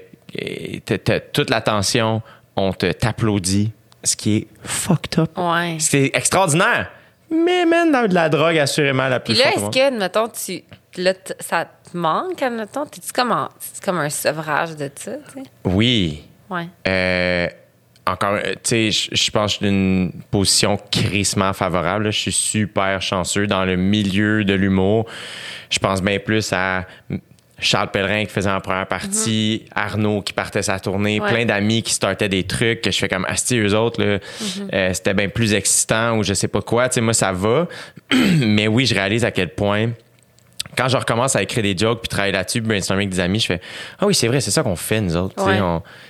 toute 1.34 1.50
l'attention, 1.50 2.22
on 2.56 2.74
te 2.74 2.92
t'applaudit, 2.92 3.72
ce 4.04 4.16
qui 4.16 4.36
est 4.38 4.48
fucked 4.64 5.18
up. 5.20 5.32
Ouais. 5.38 5.78
C'est 5.80 6.12
extraordinaire. 6.14 6.92
Mais 7.32 7.66
man, 7.66 7.92
dans 7.92 8.08
de 8.08 8.14
la 8.14 8.30
drogue, 8.30 8.58
assurément 8.58 9.08
la 9.08 9.20
plus 9.20 9.34
Puis 9.34 9.44
là, 9.44 9.50
est-ce 9.56 9.70
que, 9.70 9.88
admettons, 9.88 10.28
tu, 10.30 10.64
là, 11.02 11.14
t- 11.14 11.34
ça 11.40 11.66
te 11.66 11.96
manque, 11.96 12.42
admettons? 12.42 12.86
T'es-tu 12.86 13.12
comme, 13.14 13.32
en- 13.32 13.50
comme 13.84 13.98
un 14.00 14.10
sevrage 14.10 14.76
de 14.76 14.90
ça, 14.96 15.12
tu 15.34 15.42
sais? 15.44 15.50
Oui. 15.66 16.24
Ouais. 16.50 16.68
Euh, 16.88 17.48
encore, 18.08 18.34
euh, 18.44 18.54
tu 18.64 18.92
sais, 18.92 18.92
je- 18.92 19.32
pense 19.32 19.58
que 19.58 19.66
je 19.66 19.66
suis 19.66 19.66
d'une 19.68 20.12
position 20.32 20.78
crissement 20.92 21.54
favorable. 21.54 22.06
Je 22.12 22.20
suis 22.20 22.32
super 22.32 23.00
chanceux 23.02 23.46
dans 23.46 23.66
le 23.66 23.76
milieu 23.76 24.44
de 24.44 24.54
l'humour. 24.56 25.06
Je 25.70 25.78
pense 25.78 26.02
bien 26.02 26.18
plus 26.18 26.52
à 26.52 26.86
Charles 27.60 27.92
Pellerin 27.92 28.26
qui 28.26 28.32
faisait 28.32 28.50
en 28.50 28.62
première 28.62 28.88
partie, 28.88 29.66
Arnaud 29.76 30.22
qui 30.22 30.34
partait 30.34 30.62
sa 30.62 30.80
tournée, 30.80 31.20
Ouais. 31.20 31.30
plein 31.32 31.46
d'amis 31.46 31.84
qui 31.84 31.94
startaient 31.94 32.30
des 32.30 32.44
trucs 32.44 32.82
que 32.82 32.92
je 32.92 32.98
fais 32.98 33.10
comme 33.10 33.26
Asti, 33.26 33.58
eux 33.60 33.76
autres, 33.76 34.04
là, 34.04 34.20
euh, 34.74 34.94
c'était 34.94 35.14
bien 35.14 35.30
plus 35.30 35.54
excitant 35.54 36.18
ou 36.18 36.24
je 36.24 36.34
sais 36.34 36.48
pas 36.48 36.62
quoi. 36.62 36.90
Tu 36.90 36.96
sais, 36.96 37.02
moi, 37.02 37.14
ça 37.14 37.32
va. 37.32 37.68
Mais 38.40 38.68
oui, 38.68 38.86
je 38.86 38.94
réalise 38.96 39.26
à 39.26 39.32
quel 39.32 39.50
point 39.50 39.90
quand 40.78 40.88
je 40.88 40.98
recommence 40.98 41.36
à 41.36 41.42
écrire 41.42 41.64
des 41.64 41.76
jokes 41.78 42.00
puis 42.02 42.10
travailler 42.10 42.32
là-dessus, 42.34 42.62
puis 42.62 42.70
brainstormer 42.70 43.04
avec 43.04 43.10
des 43.10 43.20
amis, 43.20 43.40
je 43.40 43.48
fais 43.48 43.62
ah 44.00 44.06
oui 44.06 44.14
c'est 44.14 44.28
vrai 44.28 44.40
c'est 44.40 44.52
ça 44.52 44.62
qu'on 44.64 44.76
fait 44.76 45.02
nous 45.02 45.16
autres, 45.18 45.44
Ouais. 45.44 45.58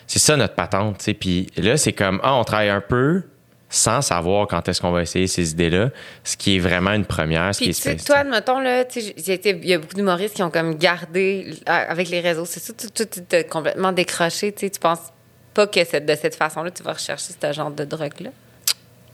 c'est 0.06 0.20
ça 0.20 0.36
notre 0.36 0.54
patente, 0.54 0.98
tu 1.00 1.06
sais. 1.06 1.14
Puis 1.14 1.48
là 1.58 1.78
c'est 1.78 1.94
comme 1.94 2.20
ah 2.24 2.36
on 2.36 2.44
travaille 2.44 2.70
un 2.70 2.82
peu 2.82 3.24
sans 3.70 4.02
savoir 4.02 4.48
quand 4.48 4.68
est-ce 4.68 4.82
qu'on 4.82 4.91
va 4.91 5.02
essayer 5.04 5.28
ces 5.28 5.52
idées-là, 5.52 5.91
ce 6.24 6.36
qui 6.36 6.56
est 6.56 6.60
vraiment 6.60 6.91
une 6.94 7.06
première, 7.06 7.54
ce 7.54 7.64
Puis 7.64 7.70
qui 7.74 7.88
est 7.90 8.04
toi, 8.06 8.18
admettons, 8.18 8.60
là, 8.60 8.84
il 8.96 9.68
y 9.70 9.74
a 9.74 9.78
beaucoup 9.78 9.94
d'humoristes 9.94 10.36
qui 10.36 10.41
ont 10.44 10.50
comme 10.50 10.76
gardé 10.76 11.54
euh, 11.70 11.86
avec 11.88 12.10
les 12.10 12.20
réseaux. 12.20 12.46
C'est 12.46 12.60
ça, 12.60 12.74
tu 12.76 12.90
tu- 12.91 13.06
tu 13.08 13.22
t'es 13.22 13.44
complètement 13.44 13.91
décroché. 13.91 14.52
Tu 14.52 14.70
penses 14.82 15.14
pas 15.54 15.68
que 15.68 15.84
c'est 15.86 16.04
de 16.04 16.16
cette 16.16 16.36
façon-là, 16.36 16.72
tu 16.72 16.82
vas 16.84 16.94
rechercher 16.94 17.34
ce 17.40 17.54
genre 17.54 17.70
de 17.72 17.84
drogue-là? 17.86 18.32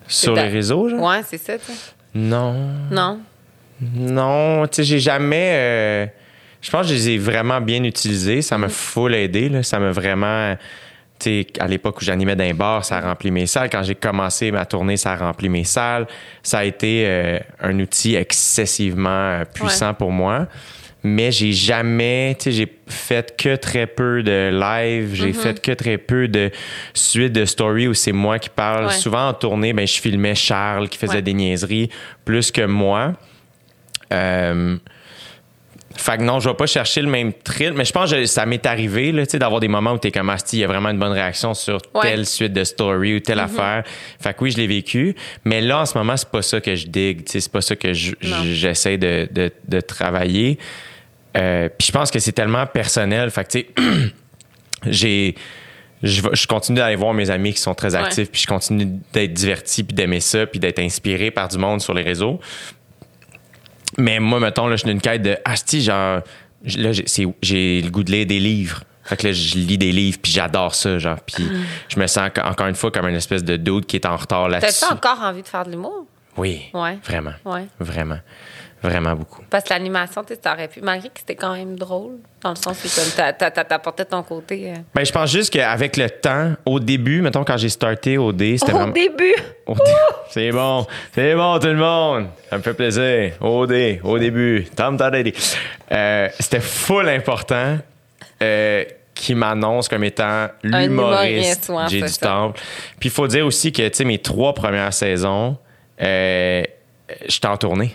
sur 0.07 0.35
les 0.35 0.43
réseaux, 0.49 0.87
genre? 0.87 1.01
Ouais, 1.01 1.21
c'est 1.27 1.37
ça, 1.39 1.57
tu 1.57 1.65
sais. 1.65 1.73
Non, 2.13 2.53
Non? 2.91 3.19
non, 3.81 4.67
tu 4.67 4.75
sais 4.75 4.83
j'ai 4.83 4.99
jamais, 4.99 5.51
euh, 5.53 6.05
je 6.61 6.69
pense 6.71 6.83
que 6.83 6.89
je 6.89 6.93
les 6.93 7.09
ai 7.09 7.17
vraiment 7.17 7.59
bien 7.59 7.83
utilisés, 7.83 8.41
ça 8.41 8.57
Mm. 8.57 8.61
m'a 8.61 8.69
full 8.69 9.15
aidé, 9.15 9.49
là, 9.49 9.63
ça 9.63 9.79
m'a 9.79 9.91
vraiment 9.91 10.55
tu 11.19 11.43
sais, 11.43 11.47
à 11.59 11.67
l'époque 11.67 12.01
où 12.01 12.05
j'animais 12.05 12.35
dans 12.35 12.43
un 12.43 12.53
bar, 12.53 12.83
ça 12.85 12.97
a 12.97 13.01
rempli 13.01 13.31
mes 13.31 13.45
salles. 13.45 13.69
Quand 13.69 13.83
j'ai 13.83 13.95
commencé 13.95 14.51
ma 14.51 14.65
tournée, 14.65 14.97
ça 14.97 15.13
a 15.13 15.15
rempli 15.15 15.47
mes 15.49 15.63
salles. 15.63 16.07
Ça 16.43 16.59
a 16.59 16.63
été 16.65 17.03
euh, 17.05 17.39
un 17.61 17.79
outil 17.79 18.15
excessivement 18.15 19.09
euh, 19.09 19.43
puissant 19.45 19.93
pour 19.93 20.11
moi. 20.11 20.47
Mais 21.07 21.31
j'ai 21.31 21.53
jamais, 21.53 22.35
tu 22.39 22.45
sais, 22.45 22.51
j'ai 22.51 22.73
fait 22.87 23.37
que 23.37 23.55
très 23.57 23.85
peu 23.85 24.23
de 24.23 24.49
live, 24.51 25.11
Mm-hmm. 25.13 25.15
j'ai 25.15 25.33
fait 25.33 25.61
que 25.61 25.71
très 25.71 25.99
peu 25.99 26.27
de 26.27 26.49
suite 26.95 27.31
de 27.31 27.45
story 27.45 27.87
où 27.87 27.93
c'est 27.93 28.11
moi 28.11 28.39
qui 28.39 28.49
parle. 28.49 28.87
Ouais. 28.87 28.91
Souvent 28.93 29.27
en 29.29 29.33
tournée, 29.33 29.71
ben, 29.71 29.85
je 29.85 30.01
filmais 30.01 30.33
Charles 30.33 30.89
qui 30.89 30.97
faisait 30.97 31.15
Ouais. 31.17 31.21
des 31.21 31.33
niaiseries 31.33 31.89
plus 32.25 32.49
que 32.51 32.65
moi. 32.65 33.13
Euh, 34.11 34.77
fait 35.97 36.17
que 36.17 36.23
non, 36.23 36.39
je 36.39 36.49
vais 36.49 36.55
pas 36.55 36.65
chercher 36.67 37.01
le 37.01 37.07
même 37.09 37.31
thrill, 37.33 37.73
mais 37.73 37.85
je 37.85 37.91
pense 37.93 38.11
que 38.11 38.25
ça 38.25 38.45
m'est 38.45 38.65
arrivé 38.65 39.11
là, 39.11 39.25
tu 39.25 39.31
sais, 39.31 39.39
d'avoir 39.39 39.59
des 39.61 39.67
moments 39.69 39.93
où 39.93 39.97
tu 39.97 40.09
es 40.09 40.11
comme 40.11 40.29
Asti, 40.29 40.57
il 40.57 40.59
y 40.59 40.63
a 40.63 40.67
vraiment 40.67 40.89
une 40.89 40.99
bonne 40.99 41.11
réaction 41.13 41.53
sur 41.53 41.79
Ouais. 41.93 42.01
telle 42.01 42.25
suite 42.25 42.53
de 42.53 42.63
story 42.63 43.15
ou 43.15 43.19
telle 43.21 43.39
affaire. 43.39 43.83
Fait 44.19 44.33
que 44.33 44.43
oui, 44.43 44.51
je 44.51 44.57
l'ai 44.57 44.67
vécu, 44.67 45.15
mais 45.45 45.61
là 45.61 45.79
en 45.81 45.85
ce 45.85 45.97
moment, 45.97 46.17
c'est 46.17 46.29
pas 46.29 46.41
ça 46.41 46.59
que 46.59 46.75
je 46.75 46.87
digue, 46.87 47.21
c'est 47.25 47.49
pas 47.51 47.61
ça 47.61 47.75
que 47.75 47.93
je- 47.93 48.13
j'essaie 48.21 48.97
de, 48.97 49.27
de, 49.31 49.51
de 49.67 49.79
travailler. 49.81 50.59
Euh, 51.37 51.69
Puis 51.77 51.87
je 51.87 51.91
pense 51.91 52.11
que 52.11 52.19
c'est 52.19 52.31
tellement 52.33 52.65
personnel, 52.65 53.29
fait 53.31 53.43
que 53.45 53.51
tu 53.51 53.59
sais, 53.59 54.11
j'ai 54.87 55.35
je, 56.03 56.21
je 56.33 56.45
continue 56.45 56.77
d'aller 56.77 56.97
voir 56.97 57.13
mes 57.13 57.29
amis 57.31 57.53
qui 57.53 57.59
sont 57.61 57.73
très 57.73 57.95
actifs, 57.95 58.29
puis 58.29 58.41
je 58.41 58.47
continue 58.47 58.85
d'être 59.13 59.33
diverti, 59.33 59.83
puis 59.83 59.95
d'aimer 59.95 60.19
ça, 60.19 60.45
puis 60.45 60.59
d'être 60.59 60.77
inspiré 60.79 61.31
par 61.31 61.47
du 61.47 61.57
monde 61.57 61.81
sur 61.81 61.93
les 61.95 62.03
réseaux. 62.03 62.39
Mais 63.97 64.19
moi, 64.19 64.39
mettons, 64.39 64.67
là, 64.67 64.75
je 64.75 64.81
suis 64.81 64.89
d'une 64.89 65.01
quête 65.01 65.21
de 65.21 65.37
Asti, 65.45 65.81
genre, 65.81 66.21
j- 66.63 66.77
là, 66.81 66.91
j'ai 67.41 67.81
le 67.81 67.89
goût 67.89 68.03
de 68.03 68.11
lire 68.11 68.25
des 68.25 68.39
livres. 68.39 68.83
Fait 69.03 69.17
que 69.17 69.27
là, 69.27 69.33
je 69.33 69.55
lis 69.55 69.77
des 69.77 69.91
livres, 69.91 70.17
puis 70.21 70.31
j'adore 70.31 70.73
ça, 70.73 70.97
genre. 70.97 71.19
Puis 71.21 71.47
je 71.89 71.99
me 71.99 72.07
sens 72.07 72.29
encore- 72.43 72.67
une 72.67 72.75
fois 72.75 72.89
comme 72.91 73.07
une 73.07 73.15
espèce 73.15 73.43
de 73.43 73.55
dude 73.55 73.85
qui 73.85 73.97
est 73.97 74.05
en 74.05 74.17
retard 74.17 74.49
là-dessus. 74.49 74.79
T'as-tu 74.81 74.93
encore 74.93 75.21
envie 75.21 75.43
de 75.43 75.47
faire 75.47 75.63
de 75.65 75.71
l'humour? 75.71 76.07
Oui. 76.37 76.63
Ouais. 76.73 76.97
Vraiment. 77.03 77.33
Ouais. 77.45 77.67
Vraiment. 77.79 78.17
Vraiment 78.85 79.15
beaucoup. 79.15 79.41
Parce 79.49 79.63
que 79.63 79.69
l'animation, 79.73 80.23
tu 80.23 80.33
sais, 80.33 80.39
t'aurais 80.39 80.67
pu, 80.67 80.81
malgré 80.81 81.09
que 81.09 81.19
c'était 81.19 81.35
quand 81.35 81.53
même 81.55 81.75
drôle, 81.77 82.13
dans 82.41 82.51
le 82.51 82.55
sens 82.55 82.77
où 82.83 83.11
t'apportais 83.17 84.05
ton 84.05 84.21
côté. 84.23 84.69
euh, 84.71 84.75
Ben, 84.93 85.05
je 85.05 85.11
pense 85.11 85.31
juste 85.31 85.51
qu'avec 85.51 85.97
le 85.97 86.09
temps, 86.09 86.53
au 86.65 86.79
début, 86.79 87.21
mettons, 87.21 87.43
quand 87.43 87.57
j'ai 87.57 87.69
starté 87.69 88.17
au 88.17 88.31
D, 88.31 88.57
c'était 88.57 88.73
Au 88.73 88.77
vraiment. 88.77 88.93
début! 88.93 89.35
Au 89.65 89.73
dé- 89.73 89.81
C'est 90.29 90.51
bon, 90.51 90.85
c'est 91.13 91.33
bon 91.35 91.57
tout 91.59 91.67
le 91.67 91.75
monde. 91.75 92.27
Ça 92.49 92.57
me 92.57 92.61
fait 92.61 92.73
plaisir. 92.73 93.33
Au 93.41 93.65
dé, 93.65 93.99
au 94.03 94.19
début. 94.19 94.65
Tom 94.75 94.97
Tadady. 94.97 95.33
Euh, 95.91 96.27
C'était 96.39 96.59
full 96.59 97.07
important 97.09 97.77
euh, 98.43 98.83
qu'il 99.13 99.37
m'annonce 99.37 99.87
comme 99.87 100.03
étant 100.03 100.47
l'humoriste 100.61 101.71
J'ai 101.89 102.01
du 102.01 102.07
ça. 102.09 102.27
temple. 102.27 102.59
Puis 102.99 103.09
il 103.09 103.11
faut 103.11 103.27
dire 103.27 103.45
aussi 103.45 103.71
que 103.71 103.87
tu 103.87 103.95
sais 103.95 104.03
mes 104.05 104.17
trois 104.19 104.53
premières 104.53 104.93
saisons, 104.93 105.57
euh, 106.01 106.63
j'étais 107.27 107.47
en 107.47 107.57
tournée. 107.57 107.93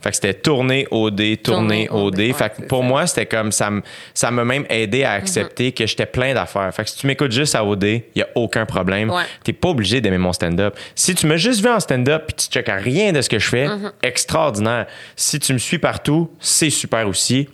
Fait 0.00 0.10
que 0.10 0.14
c'était 0.14 0.34
tournée 0.34 0.86
au 0.90 1.10
dé, 1.10 1.34
Mm-hmm. 1.34 1.42
Tournée 1.42 1.88
au 1.90 2.10
dé, 2.10 2.32
Fait 2.32 2.50
que 2.54 2.62
pour 2.62 2.82
ça. 2.82 2.84
moi, 2.88 3.06
c'était 3.06 3.26
comme 3.26 3.50
ça 3.52 3.70
me 3.70 3.82
ça 4.14 4.30
m'a 4.30 4.44
même 4.44 4.64
aidé 4.68 5.02
à 5.04 5.12
accepter 5.12 5.70
Mm-hmm. 5.70 5.74
que 5.74 5.86
j'étais 5.86 6.06
plein 6.06 6.34
d'affaires. 6.34 6.72
Fait 6.74 6.84
que 6.84 6.90
si 6.90 6.96
tu 6.98 7.06
m'écoutes 7.06 7.32
juste 7.32 7.54
à 7.54 7.64
OD, 7.64 7.84
il 7.84 8.02
y 8.16 8.22
a 8.22 8.28
aucun 8.34 8.64
problème. 8.66 9.10
Ouais. 9.10 9.22
T'es 9.42 9.52
pas 9.52 9.68
obligé 9.70 10.00
d'aimer 10.00 10.18
mon 10.18 10.32
stand-up. 10.32 10.76
Si 10.94 11.14
tu 11.14 11.26
m'as 11.26 11.36
juste 11.36 11.60
vu 11.62 11.68
en 11.68 11.80
stand-up 11.80 12.24
puis 12.26 12.34
tu 12.36 12.46
checkes 12.52 12.68
à 12.68 12.76
rien 12.76 13.12
de 13.12 13.20
ce 13.22 13.28
que 13.28 13.38
je 13.38 13.48
fais, 13.48 13.66
Mm-hmm. 13.66 13.92
extraordinaire. 14.02 14.86
Si 15.16 15.38
tu 15.40 15.52
me 15.52 15.58
suis 15.58 15.78
partout, 15.78 16.30
c'est 16.40 16.70
super 16.70 17.08
aussi. 17.08 17.46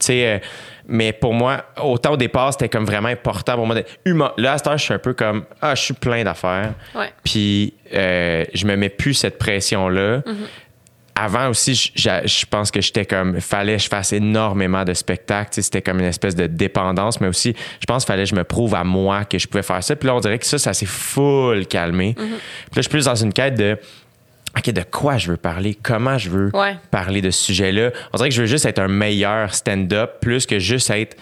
Tu 0.00 0.06
sais, 0.06 0.26
euh, 0.26 0.38
mais 0.88 1.12
pour 1.12 1.32
moi, 1.34 1.64
autant 1.82 2.12
au 2.12 2.16
départ, 2.16 2.52
c'était 2.52 2.68
comme 2.68 2.84
vraiment 2.84 3.08
important 3.08 3.54
pour 3.56 3.66
moi 3.66 3.74
d'être 3.74 3.98
humain. 4.04 4.32
Là, 4.36 4.52
à 4.52 4.58
cette 4.58 4.66
heure, 4.66 4.78
je 4.78 4.84
suis 4.84 4.94
un 4.94 4.98
peu 4.98 5.12
comme, 5.12 5.44
ah, 5.60 5.74
je 5.74 5.82
suis 5.82 5.94
plein 5.94 6.24
d'affaires. 6.24 6.72
Ouais. 6.94 7.12
Puis, 7.24 7.74
euh, 7.94 8.44
je 8.52 8.66
me 8.66 8.76
mets 8.76 8.88
plus 8.88 9.14
cette 9.14 9.38
pression-là. 9.38 10.18
Mm-hmm. 10.18 10.34
Avant 11.14 11.48
aussi, 11.50 11.92
je- 11.94 12.46
pense 12.46 12.70
que 12.70 12.80
j'étais 12.80 13.04
comme, 13.04 13.38
fallait 13.40 13.76
que 13.76 13.82
je 13.82 13.88
fasse 13.88 14.14
énormément 14.14 14.82
de 14.84 14.94
spectacles. 14.94 15.62
C'était 15.62 15.82
comme 15.82 16.00
une 16.00 16.06
espèce 16.06 16.34
de 16.34 16.46
dépendance, 16.46 17.20
mais 17.20 17.28
aussi, 17.28 17.54
je 17.80 17.84
pense 17.86 18.04
qu'il 18.04 18.12
fallait 18.12 18.24
que 18.24 18.30
je 18.30 18.34
me 18.34 18.44
prouve 18.44 18.74
à 18.74 18.82
moi 18.82 19.24
que 19.26 19.38
je 19.38 19.46
pouvais 19.46 19.62
faire 19.62 19.84
ça. 19.84 19.94
Puis 19.94 20.06
là, 20.06 20.14
on 20.14 20.20
dirait 20.20 20.38
que 20.38 20.46
ça, 20.46 20.56
ça 20.56 20.72
s'est 20.72 20.86
full 20.86 21.66
calmé. 21.66 22.14
Puis 22.16 22.24
là, 22.24 22.36
je 22.76 22.80
suis 22.80 22.90
plus 22.90 23.04
dans 23.04 23.14
une 23.14 23.32
quête 23.32 23.54
de, 23.56 23.78
OK, 24.56 24.70
de 24.70 24.82
quoi 24.82 25.16
je 25.16 25.30
veux 25.30 25.36
parler? 25.36 25.74
Comment 25.82 26.18
je 26.18 26.28
veux 26.30 26.50
Ouais. 26.54 26.76
parler 26.90 27.22
de 27.22 27.30
ce 27.30 27.42
sujet-là? 27.44 27.90
On 28.12 28.16
dirait 28.18 28.28
que 28.28 28.34
je 28.34 28.42
veux 28.42 28.46
juste 28.46 28.66
être 28.66 28.78
un 28.80 28.88
meilleur 28.88 29.54
stand-up 29.54 30.20
plus 30.20 30.44
que 30.46 30.58
juste 30.58 30.90
être 30.90 31.16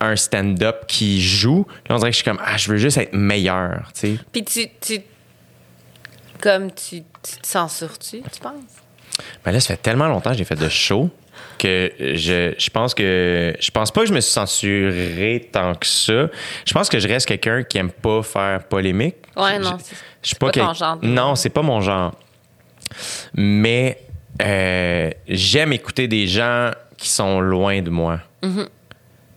un 0.00 0.16
stand-up 0.16 0.86
qui 0.88 1.20
joue. 1.20 1.66
Là, 1.88 1.94
on 1.96 1.98
dirait 1.98 2.10
que 2.10 2.14
je 2.16 2.22
suis 2.22 2.24
comme, 2.24 2.40
ah, 2.42 2.56
je 2.56 2.70
veux 2.70 2.78
juste 2.78 2.96
être 2.96 3.12
meilleur, 3.12 3.90
tu 3.94 4.00
sais. 4.00 4.16
Puis 4.32 4.44
tu, 4.44 4.66
tu. 4.80 5.00
Comme 6.40 6.70
tu, 6.72 7.02
tu 7.22 7.36
te 7.42 7.46
censures-tu, 7.46 8.22
tu 8.22 8.40
penses? 8.40 8.54
Ben 9.44 9.52
là, 9.52 9.60
ça 9.60 9.74
fait 9.74 9.82
tellement 9.82 10.08
longtemps 10.08 10.30
que 10.30 10.38
j'ai 10.38 10.44
fait 10.44 10.54
de 10.58 10.68
show 10.70 11.10
que 11.58 11.92
je, 11.98 12.54
je 12.58 12.70
pense 12.70 12.94
que 12.94 13.54
je 13.60 13.70
pense 13.70 13.90
pas 13.90 14.00
que 14.00 14.06
je 14.06 14.14
me 14.14 14.20
suis 14.20 14.32
censuré 14.32 15.50
tant 15.52 15.74
que 15.74 15.86
ça. 15.86 16.28
Je 16.66 16.72
pense 16.72 16.88
que 16.88 16.98
je 16.98 17.06
reste 17.06 17.26
quelqu'un 17.26 17.62
qui 17.62 17.76
aime 17.76 17.90
pas 17.90 18.22
faire 18.22 18.64
polémique. 18.64 19.16
Ouais, 19.36 19.58
non, 19.58 19.76
c'est- 19.82 19.94
c'est 20.22 20.38
pas 20.38 20.50
ton 20.50 20.72
genre 20.72 20.98
Non, 21.02 21.34
c'est 21.34 21.50
pas 21.50 21.60
mon 21.62 21.82
genre. 21.82 22.14
Mais 23.34 23.98
euh, 24.42 25.10
j'aime 25.28 25.72
écouter 25.72 26.08
des 26.08 26.26
gens 26.26 26.70
qui 26.96 27.08
sont 27.08 27.40
loin 27.40 27.82
de 27.82 27.90
moi. 27.90 28.20
Mm-hmm. 28.42 28.68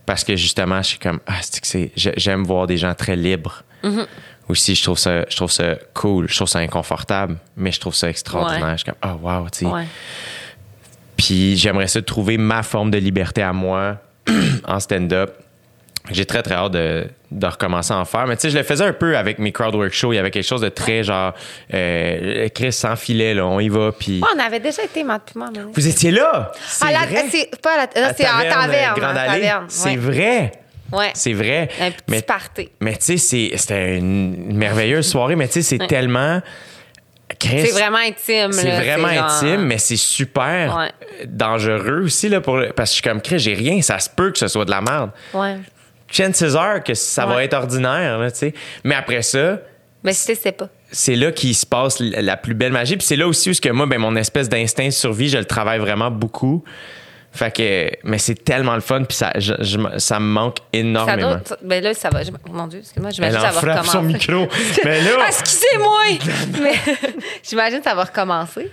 Parce 0.06 0.24
que 0.24 0.36
justement, 0.36 0.82
je 0.82 0.88
suis 0.88 0.98
comme 0.98 1.20
ah, 1.26 1.38
c'est 1.40 1.60
que 1.60 1.66
c'est 1.66 1.90
j'ai- 1.96 2.14
j'aime 2.16 2.44
voir 2.44 2.66
des 2.66 2.76
gens 2.76 2.94
très 2.94 3.16
libres. 3.16 3.62
Mm-hmm. 3.82 4.06
Aussi, 4.48 4.74
je 4.74 4.82
trouve 4.82 4.98
ça 4.98 5.24
je 5.28 5.36
trouve 5.36 5.50
ça 5.50 5.76
cool, 5.94 6.28
je 6.28 6.36
trouve 6.36 6.48
ça 6.48 6.58
inconfortable, 6.58 7.36
mais 7.56 7.72
je 7.72 7.80
trouve 7.80 7.94
ça 7.94 8.08
extraordinaire. 8.10 8.62
Ouais. 8.64 8.72
Je 8.72 8.76
suis 8.78 8.84
comme 8.84 8.94
ah 9.00 9.14
wow, 9.16 9.48
tu 9.50 9.60
sais. 9.60 9.66
Ouais. 9.66 9.86
Puis 11.16 11.56
j'aimerais 11.56 11.86
ça 11.86 12.02
trouver 12.02 12.36
ma 12.38 12.62
forme 12.62 12.90
de 12.90 12.98
liberté 12.98 13.40
à 13.42 13.52
moi 13.52 13.98
en 14.66 14.80
stand-up. 14.80 15.32
J'ai 16.10 16.26
très, 16.26 16.42
très 16.42 16.54
hâte 16.54 16.72
de, 16.72 17.06
de 17.30 17.46
recommencer 17.46 17.94
à 17.94 17.96
en 17.96 18.04
faire. 18.04 18.26
Mais 18.26 18.36
tu 18.36 18.42
sais, 18.42 18.50
je 18.50 18.58
le 18.58 18.62
faisais 18.62 18.84
un 18.84 18.92
peu 18.92 19.16
avec 19.16 19.38
mes 19.38 19.52
crowdwork 19.52 19.90
shows. 19.92 20.12
Il 20.12 20.16
y 20.16 20.18
avait 20.18 20.30
quelque 20.30 20.46
chose 20.46 20.60
de 20.60 20.68
très 20.68 21.02
genre, 21.02 21.32
euh, 21.72 22.48
Chris 22.54 22.72
sans 22.72 22.94
filet, 22.94 23.32
là, 23.32 23.46
on 23.46 23.58
y 23.58 23.70
va. 23.70 23.90
Puis. 23.98 24.20
On 24.34 24.38
avait 24.38 24.60
déjà 24.60 24.82
été, 24.84 25.02
donné. 25.02 25.60
Vous 25.72 25.88
étiez 25.88 26.10
là! 26.10 26.52
C'est 26.66 26.84
Ah, 26.88 26.92
là, 26.92 27.06
vrai? 27.06 27.24
c'est 27.30 27.58
pas 27.60 27.72
à 27.74 27.76
la. 27.78 28.14
c'est 28.14 28.26
en 28.28 28.38
taverne. 28.38 28.94
Grande 29.00 29.16
en 29.16 29.20
Allée. 29.20 29.40
taverne. 29.40 29.64
C'est 29.68 29.96
vrai! 29.96 30.52
Ouais. 30.92 31.10
C'est 31.14 31.32
vrai. 31.32 31.70
Un 31.80 31.90
petit 31.90 32.02
mais, 32.08 32.22
party. 32.22 32.68
mais 32.80 32.92
tu 32.96 32.98
sais, 33.00 33.16
c'est- 33.16 33.56
c'était 33.56 33.96
une 33.96 34.54
merveilleuse 34.54 35.08
soirée, 35.08 35.34
mais 35.36 35.46
tu 35.48 35.54
sais, 35.54 35.62
c'est 35.62 35.80
Ouais. 35.80 35.86
tellement. 35.88 36.40
Chris, 37.40 37.66
C'est 37.66 37.72
vraiment 37.72 37.98
intime. 37.98 38.52
c'est 38.52 38.70
vraiment 38.70 39.08
genre- 39.08 39.24
intime, 39.32 39.62
mais 39.62 39.78
c'est 39.78 39.96
super 39.96 40.76
Ouais. 40.76 40.92
dangereux 41.26 42.02
aussi, 42.04 42.28
là, 42.28 42.40
pour, 42.42 42.60
parce 42.76 42.90
que 42.90 42.96
je 42.96 43.00
suis 43.00 43.02
comme, 43.02 43.22
Chris, 43.22 43.38
j'ai 43.38 43.54
rien, 43.54 43.80
ça 43.82 43.98
se 43.98 44.10
peut 44.10 44.30
que 44.30 44.38
ce 44.38 44.46
soit 44.46 44.66
de 44.66 44.70
la 44.70 44.82
merde. 44.82 45.10
Ouais. 45.32 45.56
Chances 46.10 46.54
are 46.54 46.82
que 46.82 46.94
ça 46.94 47.26
va 47.26 47.42
être 47.44 47.54
ordinaire, 47.54 48.18
là, 48.18 48.30
tu 48.30 48.38
sais. 48.38 48.54
Mais 48.84 48.94
après 48.94 49.22
ça, 49.22 49.58
Mais 50.02 50.12
je 50.12 50.16
sais, 50.18 50.34
c'est 50.34 50.52
pas. 50.52 50.68
c'est 50.92 51.16
là 51.16 51.32
qu'il 51.32 51.54
se 51.54 51.66
passe 51.66 51.98
la 52.00 52.36
plus 52.36 52.54
belle 52.54 52.72
magie. 52.72 52.96
Puis 52.96 53.06
c'est 53.06 53.16
là 53.16 53.26
aussi 53.26 53.50
où 53.50 53.54
que 53.54 53.68
moi, 53.70 53.86
ben, 53.86 53.98
mon 53.98 54.14
espèce 54.16 54.48
d'instinct 54.48 54.86
de 54.86 54.90
survie, 54.90 55.28
je 55.28 55.38
le 55.38 55.44
travaille 55.44 55.78
vraiment 55.80 56.10
beaucoup. 56.10 56.62
Fait 57.32 57.50
que, 57.52 57.90
mais 58.04 58.18
c'est 58.18 58.36
tellement 58.44 58.76
le 58.76 58.80
fun, 58.80 59.02
puis 59.02 59.16
ça, 59.16 59.32
je- 59.34 59.54
je- 59.58 59.98
ça 59.98 60.20
me 60.20 60.26
manque 60.26 60.58
énormément. 60.72 61.40
ça- 61.44 61.56
ben 61.62 61.82
là, 61.82 61.92
ça 61.92 62.08
va. 62.10 62.22
je- 62.22 62.30
Mon 62.48 62.68
Dieu, 62.68 62.78
excuse-moi, 62.78 63.08
Elle 63.10 63.14
j'imagine 63.16 63.40
ça 63.40 63.46
va 63.50 63.52
frappe 63.60 63.86
son 63.86 63.98
recommencer. 64.02 64.18
micro. 64.28 64.48
mais 64.84 65.00
là, 65.00 65.10
Ah, 65.20 65.26
excusez-moi! 65.30 66.02
Mais 66.62 66.74
j'imagine 67.42 67.78
que 67.78 67.84
ça 67.84 67.94
va 67.96 68.04
recommencer. 68.04 68.70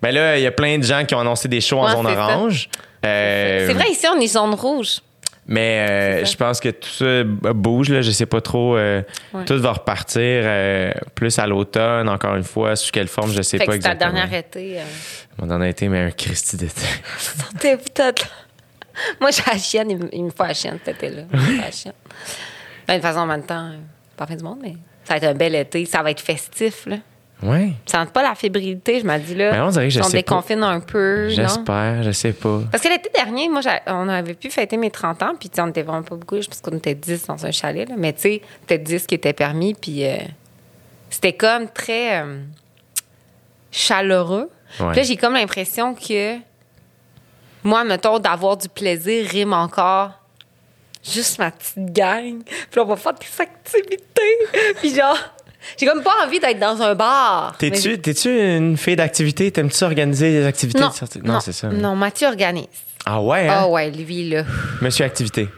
ben 0.00 0.14
là, 0.14 0.38
il 0.38 0.42
y 0.44 0.46
a 0.46 0.52
plein 0.52 0.78
de 0.78 0.84
gens 0.84 1.04
qui 1.04 1.16
ont 1.16 1.20
annoncé 1.20 1.48
des 1.48 1.60
shows 1.60 1.80
en 1.80 1.90
zone 1.96 2.06
orange. 2.06 2.68
Euh, 3.04 3.66
C'est 3.66 3.72
vrai, 3.74 3.88
ici, 3.90 4.06
on 4.14 4.20
est 4.20 4.26
zone 4.28 4.54
rouge. 4.54 4.98
Mais 5.48 5.86
euh, 5.88 6.24
je 6.24 6.36
pense 6.36 6.58
que 6.58 6.70
tout 6.70 6.88
ça 6.88 7.22
bouge, 7.54 7.88
là. 7.90 8.02
Je 8.02 8.10
sais 8.10 8.26
pas 8.26 8.40
trop. 8.40 8.76
euh, 8.76 9.02
Ouais. 9.32 9.44
Tout 9.44 9.60
va 9.60 9.72
repartir 9.74 10.20
euh, 10.22 10.90
plus 11.14 11.38
à 11.38 11.46
l'automne, 11.46 12.08
encore 12.08 12.34
une 12.34 12.42
fois. 12.42 12.74
Sous 12.74 12.90
quelle 12.90 13.06
forme, 13.08 13.30
je 13.32 13.42
sais 13.42 13.58
Fait 13.58 13.64
pas 13.64 13.76
que 13.76 13.82
c'est 13.82 13.88
ta 13.88 13.92
exactement. 13.92 14.14
dernière 14.20 14.38
été. 14.38 14.78
Mon 15.38 15.46
dernier 15.46 15.68
été, 15.68 15.88
mais 15.88 16.00
un 16.00 16.10
Christy 16.10 16.56
d'été. 16.56 16.82
Moi, 19.20 19.30
j'ai 19.30 19.42
la 19.46 19.58
chienne, 19.58 19.90
il 19.90 19.98
me- 19.98 20.14
il 20.14 20.24
me 20.24 20.30
faut 20.30 20.42
la 20.44 20.54
chienne 20.54 20.78
cet 20.84 20.96
été-là. 21.02 21.22
Ben, 22.88 22.94
de 22.94 22.94
toute 22.94 23.02
façon, 23.02 23.20
en 23.20 23.26
même 23.26 23.44
temps, 23.44 23.70
pas 24.16 24.26
fin 24.26 24.36
du 24.36 24.42
monde, 24.42 24.58
mais 24.62 24.74
ça 25.04 25.14
va 25.14 25.16
être 25.18 25.24
un 25.24 25.34
bel 25.34 25.54
été. 25.54 25.84
Ça 25.84 26.02
va 26.02 26.10
être 26.10 26.20
festif, 26.20 26.86
là. 26.86 26.96
Ouais. 27.42 27.72
Ça 27.84 28.02
sent 28.02 28.10
pas 28.12 28.22
la 28.22 28.34
fébrilité, 28.34 29.00
je 29.00 29.04
me 29.04 29.18
dis, 29.18 29.34
là. 29.34 29.52
Ben, 29.52 29.64
on 29.64 29.68
dirait 29.68 29.84
que 29.88 29.90
je 29.90 30.00
on 30.00 30.04
sais 30.04 30.10
pas. 30.10 30.16
déconfine 30.16 30.62
un 30.62 30.80
peu? 30.80 31.28
J'espère, 31.28 32.02
je 32.02 32.10
sais 32.10 32.32
pas. 32.32 32.60
Parce 32.70 32.82
que 32.82 32.88
l'été 32.88 33.10
dernier, 33.14 33.48
moi, 33.48 33.60
on 33.88 34.08
avait 34.08 34.34
pu 34.34 34.50
fêter 34.50 34.76
mes 34.78 34.90
30 34.90 35.22
ans, 35.22 35.32
puis 35.38 35.50
tu 35.50 35.56
sais, 35.56 35.62
on 35.62 35.68
était 35.68 35.82
vraiment 35.82 36.02
pas 36.02 36.16
beaucoup, 36.16 36.40
je 36.40 36.48
pense 36.48 36.60
qu'on 36.60 36.76
était 36.76 36.94
10 36.94 37.26
dans 37.26 37.44
un 37.44 37.50
chalet, 37.50 37.88
là. 37.88 37.94
mais 37.98 38.14
tu 38.14 38.22
sais, 38.22 38.42
peut-être 38.66 38.84
10 38.84 39.06
qui 39.06 39.14
étaient 39.16 39.34
permis, 39.34 39.74
puis 39.74 40.06
euh, 40.06 40.16
c'était 41.10 41.34
comme 41.34 41.68
très 41.68 42.22
euh, 42.22 42.40
chaleureux. 43.70 44.50
Ouais. 44.80 44.86
Puis 44.88 44.96
là, 44.96 45.02
j'ai 45.02 45.16
comme 45.16 45.34
l'impression 45.34 45.94
que 45.94 46.36
moi, 47.62 47.84
mettons, 47.84 48.18
d'avoir 48.18 48.56
du 48.56 48.68
plaisir 48.68 49.28
rime 49.28 49.52
encore 49.52 50.12
juste 51.04 51.38
ma 51.38 51.50
petite 51.50 51.92
gang. 51.92 52.42
Puis 52.44 52.76
là, 52.76 52.82
on 52.82 52.86
va 52.86 52.96
faire 52.96 53.14
des 53.14 53.42
activités. 53.42 54.72
puis 54.80 54.94
genre, 54.94 55.18
j'ai 55.78 55.86
comme 55.86 56.02
pas 56.02 56.12
envie 56.24 56.40
d'être 56.40 56.58
dans 56.58 56.80
un 56.82 56.94
bar. 56.94 57.54
T'es-tu, 57.58 57.98
t'es-tu 58.00 58.28
une 58.56 58.76
fille 58.76 58.96
d'activité? 58.96 59.50
T'aimes-tu 59.50 59.84
organiser 59.84 60.30
des 60.32 60.46
activités? 60.46 60.80
Non, 61.24 61.40
c'est 61.40 61.52
ça. 61.52 61.68
Non, 61.68 61.94
Mathieu 61.96 62.28
organise. 62.28 62.66
Ah 63.04 63.20
ouais, 63.20 63.46
Ah 63.48 63.62
hein? 63.62 63.66
ouais, 63.68 63.90
lui, 63.90 64.28
là. 64.30 64.44
Monsieur 64.80 65.04
Activité. 65.04 65.48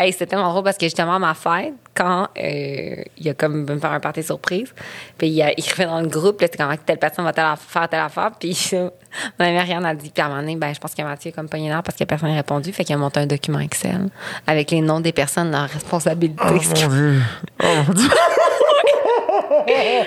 Hey, 0.00 0.12
c'était 0.12 0.26
tellement 0.26 0.50
drôle 0.52 0.62
parce 0.62 0.76
que 0.78 0.86
justement, 0.86 1.16
à 1.16 1.18
ma 1.18 1.34
fête, 1.34 1.74
quand 1.92 2.28
euh, 2.40 3.02
il 3.18 3.28
a 3.28 3.34
comme 3.34 3.64
me 3.68 3.78
faire 3.80 3.90
un 3.90 3.98
party 3.98 4.22
surprise, 4.22 4.72
puis 5.18 5.26
il, 5.26 5.42
a, 5.42 5.50
il 5.58 5.64
dans 5.86 6.00
le 6.00 6.06
groupe, 6.06 6.40
là, 6.40 6.46
c'était 6.46 6.62
comment 6.62 6.76
telle 6.86 6.98
personne 6.98 7.24
va 7.24 7.32
telle 7.32 7.46
faire 7.68 7.88
telle 7.88 7.98
affaire, 7.98 8.30
puis 8.38 8.56
euh, 8.74 8.90
mon 9.40 9.46
ami 9.46 9.58
rien 9.58 9.82
a 9.84 9.94
dit. 9.96 10.10
Puis 10.10 10.22
à 10.22 10.26
un 10.26 10.28
moment 10.28 10.40
donné, 10.42 10.54
ben, 10.54 10.72
je 10.72 10.78
pense 10.78 10.94
que 10.94 11.02
Mathieu 11.02 11.30
a 11.30 11.34
comme 11.34 11.48
pogné 11.48 11.74
parce 11.84 11.98
que 11.98 12.04
personne 12.04 12.28
n'a 12.28 12.36
répondu, 12.36 12.72
fait 12.72 12.84
qu'il 12.84 12.94
a 12.94 12.98
monté 12.98 13.18
un 13.18 13.26
document 13.26 13.58
Excel 13.58 14.08
avec 14.46 14.70
les 14.70 14.82
noms 14.82 15.00
des 15.00 15.10
personnes, 15.10 15.50
leurs 15.50 15.68
responsabilités. 15.68 16.44
ce 16.62 16.74
qu'il- 16.74 16.88
Dieu. 16.88 17.20
Oh 17.64 17.66
mon 17.88 17.92
Dieu. 17.92 18.08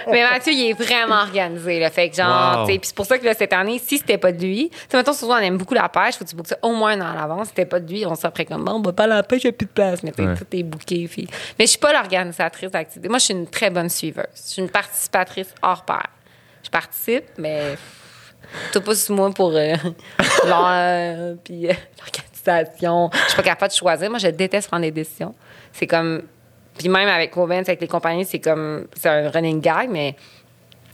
Mais 0.10 0.24
Mathieu, 0.24 0.54
il 0.54 0.70
est 0.70 0.74
vraiment 0.74 1.22
organisé, 1.22 1.80
là. 1.80 1.90
Fait 1.90 2.10
que 2.10 2.16
genre, 2.16 2.60
Wow. 2.62 2.66
puis 2.68 2.80
c'est 2.84 2.96
pour 2.96 3.06
ça 3.06 3.18
que 3.18 3.26
là, 3.26 3.34
cette 3.34 3.54
année, 3.54 3.80
si 3.80 3.98
c'était 3.98 4.18
pas 4.18 4.32
de 4.32 4.42
lui, 4.42 4.70
tu 4.70 4.78
sais, 4.90 4.98
mettons, 4.98 5.14
souvent, 5.14 5.36
on 5.36 5.40
aime 5.40 5.58
beaucoup 5.58 5.74
la 5.74 5.90
pêche, 5.90 6.16
faut 6.16 6.26
que 6.26 6.30
tu 6.30 6.36
bookes 6.36 6.48
ça 6.48 6.58
au 6.62 6.74
moins 6.74 6.92
un 7.00 7.02
an 7.02 7.12
à 7.12 7.16
l'avance. 7.22 7.44
Si 7.48 7.50
c'était 7.50 7.66
pas 7.66 7.80
de 7.80 7.92
lui, 7.92 8.06
on 8.06 8.16
s'appelait 8.16 8.46
comme, 8.46 8.64
bon, 8.64 8.74
on 8.74 8.82
va 8.82 8.94
pas 8.94 9.04
à 9.04 9.08
la 9.08 9.24
pêche, 9.24 9.44
il 9.44 9.48
n'y 9.48 9.54
a 9.54 9.58
plus 9.58 9.68
de 9.68 9.72
place. 9.72 10.04
Mais 10.04 10.12
tu 10.12 10.22
Ouais. 10.22 10.36
tout 10.36 10.46
est 10.52 10.64
booké, 10.64 11.08
fille. 11.08 11.28
Mais 11.60 11.66
je 11.66 11.72
suis 11.72 11.80
pas 11.80 11.94
l'organisatrice 11.94 12.72
d'activité. 12.72 13.10
Moi, 13.10 13.18
je 13.20 13.26
suis 13.26 13.34
une 13.34 13.48
très 13.48 13.70
bonne 13.70 13.90
suiveuse. 13.90 14.26
Je 14.36 14.42
suis 14.54 14.62
une 14.62 14.70
participatrice 14.70 15.54
hors 15.62 15.84
pair. 15.86 16.08
Je 16.64 16.70
participe, 16.70 17.26
mais 17.38 17.76
t'as 18.72 18.80
pas 18.82 18.96
sur 18.96 19.16
moi 19.16 19.32
pour 19.32 19.52
euh, 19.56 19.74
l'heure, 20.46 21.36
puis 21.44 21.68
euh, 21.68 21.74
l'organisation. 22.00 23.10
Je 23.14 23.28
suis 23.28 23.36
pas 23.36 23.44
capable 23.44 23.72
de 23.72 23.78
choisir. 23.78 24.10
Moi, 24.10 24.20
je 24.20 24.28
déteste 24.28 24.68
prendre 24.68 24.84
des 24.84 24.92
décisions. 24.92 25.34
C'est 25.74 25.88
comme. 25.88 26.24
Puis 26.78 26.90
même 26.90 27.08
avec 27.10 27.36
Womens, 27.36 27.64
avec 27.68 27.82
les 27.82 27.88
compagnies, 27.88 28.26
c'est 28.26 28.40
comme. 28.40 28.88
C'est 28.96 29.10
un 29.10 29.30
running 29.30 29.62
gag, 29.62 29.90
mais. 29.90 30.16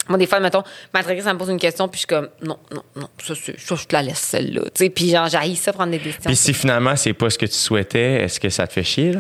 Moi, 0.10 0.18
des 0.18 0.26
fois, 0.26 0.40
mettons, 0.40 0.64
ma 0.94 1.02
directrice, 1.02 1.28
elle 1.28 1.34
me 1.34 1.38
pose 1.40 1.50
une 1.50 1.60
question, 1.60 1.90
puis 1.90 1.98
je 1.98 2.00
suis 2.00 2.08
comme, 2.08 2.30
non, 2.42 2.58
non, 2.74 2.82
non, 2.96 3.10
ça, 3.22 3.36
ça, 3.36 3.76
je 3.76 3.84
te 3.86 3.94
la 3.94 4.02
laisse 4.04 4.20
celle-là. 4.20 4.62
Tu 4.74 4.86
sais, 4.86 4.90
puis 4.90 5.10
genre, 5.10 5.28
j'haïs 5.28 5.58
ça, 5.58 5.74
prendre 5.74 5.92
des 5.92 5.98
décisions. 5.98 6.22
Puis 6.28 6.36
si 6.38 6.54
finalement, 6.54 6.96
c'est 6.96 7.12
pas 7.12 7.30
ce 7.30 7.38
que 7.38 7.46
tu 7.46 7.56
souhaitais, 7.56 8.24
est-ce 8.24 8.40
que 8.40 8.48
ça 8.50 8.66
te 8.68 8.72
fait 8.72 8.84
chier, 8.86 9.12
là? 9.12 9.20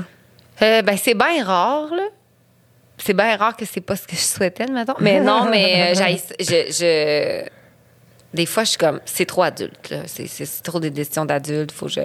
Euh, 0.61 0.81
ben, 0.83 0.95
c'est 0.95 1.13
bien 1.13 1.43
rare, 1.43 1.93
là. 1.93 2.03
C'est 2.97 3.13
bien 3.13 3.35
rare 3.35 3.57
que 3.57 3.65
c'est 3.65 3.81
pas 3.81 3.97
ce 3.97 4.07
que 4.07 4.15
je 4.15 4.21
souhaitais, 4.21 4.65
mettons. 4.67 4.93
Mais 5.01 5.19
non, 5.19 5.49
mais 5.51 5.91
euh, 5.93 6.15
je, 6.39 6.45
je- 6.71 7.49
Des 8.33 8.45
fois, 8.45 8.63
je 8.63 8.69
suis 8.69 8.77
comme, 8.77 9.01
c'est 9.03 9.25
trop 9.25 9.43
adulte, 9.43 9.89
là. 9.89 10.03
C'est, 10.05 10.63
trop 10.63 10.79
des 10.79 10.89
décisions 10.89 11.25
d'adultes. 11.25 11.73
Faut 11.73 11.87
que 11.87 11.91
je. 11.91 12.01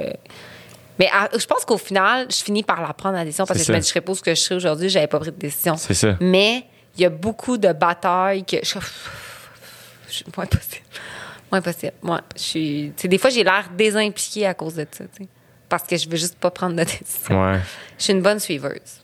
Mais 0.99 1.09
à- 1.13 1.29
je 1.37 1.45
pense 1.47 1.65
qu'au 1.65 1.79
final, 1.79 2.27
je 2.31 2.37
finis 2.43 2.63
par 2.63 2.81
la 2.83 2.93
prendre 2.93 3.17
la 3.17 3.25
décision 3.25 3.47
parce 3.47 3.59
que 3.59 3.65
je 3.65 3.73
me 3.73 3.77
ça. 3.77 3.81
dis, 3.81 3.87
je 3.87 3.91
serais 3.91 4.01
pas 4.01 4.15
ce 4.15 4.23
que 4.23 4.35
je 4.35 4.41
serais 4.41 4.55
aujourd'hui, 4.57 4.89
j'avais 4.89 5.07
pas 5.07 5.19
pris 5.19 5.31
de 5.33 5.37
décision. 5.37 5.77
C'est 5.77 5.95
ça. 5.95 6.17
Mais 6.21 6.65
il 6.97 7.03
y 7.03 7.05
a 7.05 7.11
beaucoup 7.11 7.57
de 7.59 7.73
batailles 7.73 8.45
que 8.45 8.59
je. 8.63 8.75
je 10.09 10.13
suis 10.13 10.25
moins 10.37 10.47
possible. 10.47 10.85
Moins 11.51 11.61
possible. 11.63 11.93
Moi, 12.03 12.21
je 12.37 12.41
suis. 12.43 12.93
des 13.05 13.19
fois, 13.19 13.31
j'ai 13.31 13.45
l'air 13.45 13.69
désimpliquée 13.77 14.47
à 14.47 14.55
cause 14.55 14.75
de 14.75 14.87
ça. 14.91 15.05
Parce 15.69 15.85
que 15.85 15.97
je 15.97 16.09
veux 16.09 16.17
juste 16.17 16.37
pas 16.37 16.51
prendre 16.51 16.77
de 16.77 16.85
décision. 16.85 17.43
Ouais. 17.43 17.61
Je 17.99 18.05
suis 18.05 18.13
une 18.13 18.23
bonne 18.23 18.39
suiveuse. 18.39 19.01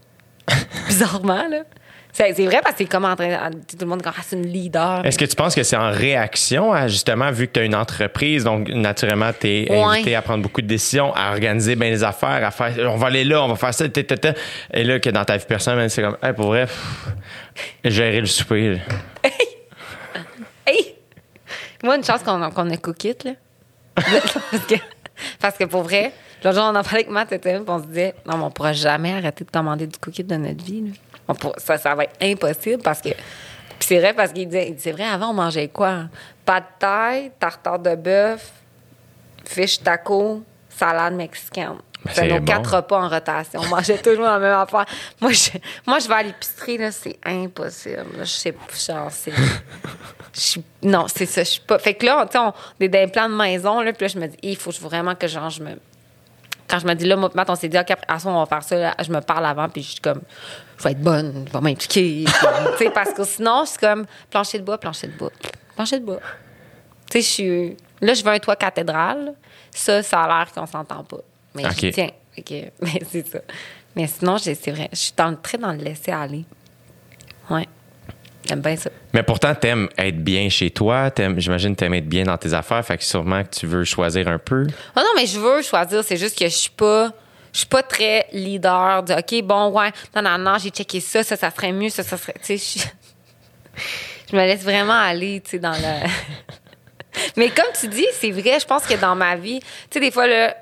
Bizarrement, 0.87 1.47
là. 1.49 1.63
C'est 2.19 2.47
vrai 2.47 2.61
parce 2.63 2.73
que 2.75 2.79
c'est 2.79 2.85
comme 2.87 3.05
en 3.05 3.15
train. 3.15 3.51
Tout 3.51 3.77
le 3.81 3.87
monde 3.87 4.01
dit 4.03 4.09
ah, 4.09 4.13
c'est 4.27 4.35
une 4.37 4.47
leader. 4.47 5.07
Est-ce 5.07 5.17
que 5.17 5.25
tu 5.25 5.37
penses 5.37 5.55
que 5.55 5.63
c'est 5.63 5.77
en 5.77 5.93
réaction 5.93 6.73
à 6.73 6.89
justement, 6.89 7.31
vu 7.31 7.47
que 7.47 7.53
tu 7.53 7.61
as 7.61 7.65
une 7.65 7.77
entreprise, 7.77 8.43
donc 8.43 8.69
naturellement, 8.69 9.31
tu 9.39 9.47
es 9.47 9.71
Ouais. 9.71 9.77
invité 9.83 10.17
à 10.17 10.23
prendre 10.23 10.43
beaucoup 10.43 10.61
de 10.61 10.67
décisions, 10.67 11.15
à 11.15 11.31
organiser 11.31 11.77
bien 11.77 11.91
les 11.91 12.03
affaires, 12.03 12.45
à 12.45 12.51
faire 12.51 12.73
on 12.93 12.97
va 12.97 13.07
aller 13.07 13.23
là, 13.25 13.43
on 13.45 13.49
va 13.49 13.55
faire 13.57 13.73
ça, 13.73 13.89
ta, 13.89 14.03
ta, 14.03 14.17
ta. 14.17 14.33
et 14.73 14.83
là, 14.83 14.99
que 14.99 15.11
dans 15.11 15.25
ta 15.25 15.37
vie 15.37 15.45
personnelle, 15.47 15.91
c'est 15.91 16.03
comme, 16.03 16.17
hey, 16.23 16.33
pour 16.33 16.47
vrai, 16.47 16.67
pff, 16.67 17.09
gérer 17.85 18.21
le 18.21 18.27
souper. 18.27 18.71
là. 18.75 18.79
Hey! 20.67 20.95
Moi, 21.85 21.97
une 21.97 22.05
chance 22.05 22.23
qu'on 22.25 22.51
qu'on 22.51 22.69
ait 22.71 22.77
cookit, 22.79 23.15
là. 23.25 23.33
parce, 24.51 24.67
que, 24.67 24.75
parce 25.41 25.57
que 25.57 25.65
pour 25.65 25.83
vrai, 25.83 26.13
l'autre 26.45 26.57
jour, 26.57 26.65
on 26.67 26.75
en 26.75 26.83
parlait 26.83 27.01
avec 27.07 27.11
Matt 27.11 27.33
et 27.33 27.41
on 27.67 27.81
se 27.81 27.87
disait, 27.87 28.15
non, 28.27 28.37
mais 28.39 28.45
on 28.45 28.51
pourra 28.51 28.73
jamais 28.73 29.13
arrêter 29.13 29.45
de 29.45 29.51
commander 29.51 29.87
du 29.87 29.97
cookie 29.99 30.25
de 30.25 30.35
notre 30.37 30.65
vie. 30.65 30.83
là. 30.83 30.91
Ça, 31.59 31.79
ça 31.79 31.95
va 31.95 32.05
être 32.05 32.17
impossible 32.23 32.83
parce 32.83 33.01
que. 33.01 33.11
Puis 33.11 33.87
c'est 33.87 33.99
vrai 33.99 34.13
parce 34.13 34.33
qu'il 34.33 34.49
disait, 34.49 34.71
dit, 34.71 34.81
c'est 34.81 34.93
vrai, 34.93 35.05
avant, 35.05 35.29
on 35.31 35.35
mangeait 35.35 35.69
quoi? 35.69 36.05
Pas 36.45 36.61
de 36.61 36.67
taille, 36.79 37.31
tartare 37.39 37.79
de 37.79 37.95
bœuf, 37.95 38.51
fish 39.45 39.81
taco, 39.83 40.43
salade 40.69 41.15
mexicaine. 41.15 41.77
Ben, 42.05 42.13
C'est 42.15 42.21
c'est 42.23 42.29
nos 42.29 42.39
bon. 42.39 42.45
quatre 42.45 42.77
repas 42.77 43.01
en 43.05 43.09
rotation. 43.09 43.61
On 43.63 43.67
mangeait 43.69 43.99
toujours 43.99 44.25
la 44.25 44.39
même 44.39 44.53
affaire. 44.55 44.87
Moi, 45.21 45.33
je, 45.33 45.51
moi, 45.87 45.99
je 45.99 46.09
vais 46.09 46.15
à 46.15 46.23
l'épicerie, 46.23 46.79
là, 46.79 46.91
c'est 46.91 47.19
impossible. 47.25 48.07
là. 48.17 48.25
Je 48.25 48.31
sais 48.31 48.53
pas, 48.53 49.09
je 50.35 50.61
non, 50.83 51.07
c'est 51.09 51.27
ça, 51.27 51.43
je 51.43 51.49
suis 51.51 51.61
pas. 51.61 51.79
Fait 51.79 51.95
que 51.95 52.07
là, 52.07 52.25
tu 52.27 52.33
sais, 52.33 52.39
on 52.39 52.53
est 52.81 52.89
dans 52.89 53.11
plan 53.11 53.29
de 53.29 53.35
maison, 53.35 53.81
là, 53.81 53.93
puis 53.93 54.07
là, 54.07 54.09
je 54.09 54.19
me 54.19 54.27
dis, 54.29 54.37
il 54.43 54.57
faut 54.57 54.71
vraiment 54.71 55.15
que 55.15 55.27
genre, 55.27 55.51
je 55.51 55.63
me. 55.63 55.71
Quand 56.69 56.79
je 56.79 56.87
me 56.87 56.95
dis 56.95 57.07
là, 57.07 57.17
moi, 57.17 57.31
on 57.35 57.55
s'est 57.55 57.69
dit, 57.69 57.79
OK, 57.79 57.91
après, 57.91 58.07
à 58.09 58.19
ça, 58.19 58.29
on 58.29 58.39
va 58.39 58.47
faire 58.47 58.63
ça, 58.63 58.77
là, 58.77 58.95
je 59.03 59.11
me 59.11 59.21
parle 59.21 59.47
avant, 59.47 59.69
puis 59.69 59.83
je 59.83 59.93
suis 59.93 60.01
comme, 60.01 60.21
je 60.77 60.85
vais 60.85 60.91
être 60.91 61.01
bonne, 61.01 61.45
je 61.47 61.53
vais 61.53 61.61
m'impliquer. 61.61 62.25
tu 62.79 62.85
sais, 62.85 62.91
parce 62.91 63.13
que 63.13 63.25
sinon, 63.25 63.65
c'est 63.65 63.81
comme 63.81 64.07
plancher 64.31 64.59
de 64.59 64.65
bois, 64.65 64.79
plancher 64.79 65.07
de 65.07 65.13
bois, 65.13 65.33
plancher 65.75 65.99
de 65.99 66.05
bois. 66.05 66.21
Tu 67.11 67.13
sais, 67.13 67.21
je 67.23 67.27
suis. 67.27 67.77
Là, 68.01 68.15
je 68.15 68.23
veux 68.23 68.31
un 68.31 68.39
toit 68.39 68.57
cathédrale. 68.57 69.35
Ça, 69.71 70.03
ça 70.03 70.23
a 70.23 70.29
l'air 70.29 70.53
qu'on 70.53 70.67
s'entend 70.67 71.05
pas. 71.05 71.19
Mais 71.55 71.65
OK. 71.65 71.73
je 71.81 71.89
tiens. 71.89 72.11
Que- 72.37 72.71
mais 72.81 73.03
c'est 73.11 73.27
ça. 73.27 73.41
Mais 73.97 74.07
sinon, 74.07 74.39
c'est 74.39 74.55
vrai. 74.71 74.89
Je 74.93 74.99
suis 74.99 75.13
dans, 75.17 75.35
très 75.35 75.59
dans 75.59 75.73
le 75.73 75.79
laisser 75.79 76.13
aller. 76.13 76.45
Ouais. 77.51 77.67
J'aime 78.47 78.61
bien 78.61 78.77
ça. 78.77 78.91
Mais 79.13 79.23
pourtant, 79.23 79.55
t'aimes 79.55 79.89
être 79.99 80.23
bien 80.23 80.49
chez 80.49 80.71
toi, 80.71 81.11
j'imagine 81.37 81.77
t'aimes 81.77 81.95
être 81.95 82.09
bien 82.09 82.25
dans 82.25 82.39
tes 82.39 82.55
affaires, 82.55 82.85
fait 82.85 82.97
que 82.97 83.05
sûrement 83.05 83.43
que 83.45 83.51
tu 83.51 83.67
veux 83.67 83.85
choisir 83.85 84.29
un 84.29 84.39
peu. 84.39 84.67
Ah 84.95 85.01
non, 85.01 85.11
mais 85.17 85.27
je 85.27 85.39
veux 85.39 85.63
choisir. 85.63 86.03
C'est 86.05 86.17
juste 86.17 86.39
que 86.39 86.45
je 86.45 86.55
suis 86.55 86.71
pas. 86.71 87.11
Je 87.53 87.61
suis 87.61 87.67
pas 87.67 87.83
très 87.83 88.27
leader 88.33 89.03
de 89.03 89.15
OK, 89.15 89.43
bon, 89.43 89.71
ouais, 89.71 89.91
non, 90.15 90.23
non, 90.23 90.39
non, 90.39 90.59
j'ai 90.59 90.69
checké 90.69 91.01
ça, 91.01 91.23
ça, 91.23 91.35
ça 91.35 91.51
serait 91.51 91.73
mieux, 91.73 91.89
ça, 91.89 92.03
ça 92.03 92.17
serait. 92.19 92.35
Tu 92.45 92.59
sais, 92.59 92.81
je, 92.81 93.81
je 94.31 94.37
me 94.37 94.43
laisse 94.43 94.63
vraiment 94.63 94.93
aller, 94.93 95.41
tu 95.41 95.53
sais, 95.53 95.59
dans 95.59 95.73
le. 95.73 96.09
mais 97.37 97.49
comme 97.49 97.73
tu 97.79 97.89
dis, 97.89 98.07
c'est 98.13 98.31
vrai, 98.31 98.61
je 98.61 98.67
pense 98.67 98.85
que 98.85 98.95
dans 98.95 99.17
ma 99.17 99.35
vie, 99.37 99.61
tu 99.61 99.67
sais, 99.93 100.01
des 100.01 100.11
fois, 100.11 100.27
là, 100.27 100.55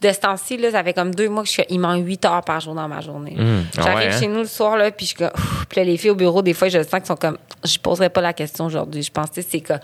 de 0.00 0.12
ce 0.12 0.20
temps-ci, 0.20 0.56
là, 0.56 0.70
ça 0.70 0.82
fait 0.82 0.92
comme 0.94 1.14
deux 1.14 1.28
mois 1.28 1.42
que 1.42 1.48
je 1.48 1.52
suis, 1.54 1.64
il 1.68 1.78
manque 1.80 2.04
huit 2.04 2.24
heures 2.24 2.42
par 2.42 2.60
jour 2.60 2.74
dans 2.74 2.88
ma 2.88 3.00
journée. 3.00 3.34
Mmh. 3.36 3.62
Ah 3.78 3.82
J'arrive 3.82 4.08
ouais, 4.08 4.14
hein? 4.14 4.20
chez 4.20 4.26
nous 4.26 4.38
le 4.40 4.46
soir, 4.46 4.76
là, 4.76 4.90
puis 4.90 5.06
je 5.06 5.10
suis 5.10 5.16
comme, 5.18 5.30
Ouf. 5.34 5.66
Puis 5.68 5.80
là, 5.80 5.84
les 5.84 5.96
filles 5.96 6.10
au 6.10 6.14
bureau, 6.14 6.42
des 6.42 6.54
fois, 6.54 6.68
je 6.68 6.78
sens 6.82 6.90
qu'elles 6.90 7.06
sont 7.06 7.16
comme, 7.16 7.38
je 7.64 7.78
poserai 7.78 8.08
pas 8.08 8.20
la 8.20 8.32
question 8.32 8.66
aujourd'hui. 8.66 9.02
Je 9.02 9.10
pense 9.10 9.30
que 9.30 9.42
c'est 9.42 9.60
que. 9.60 9.74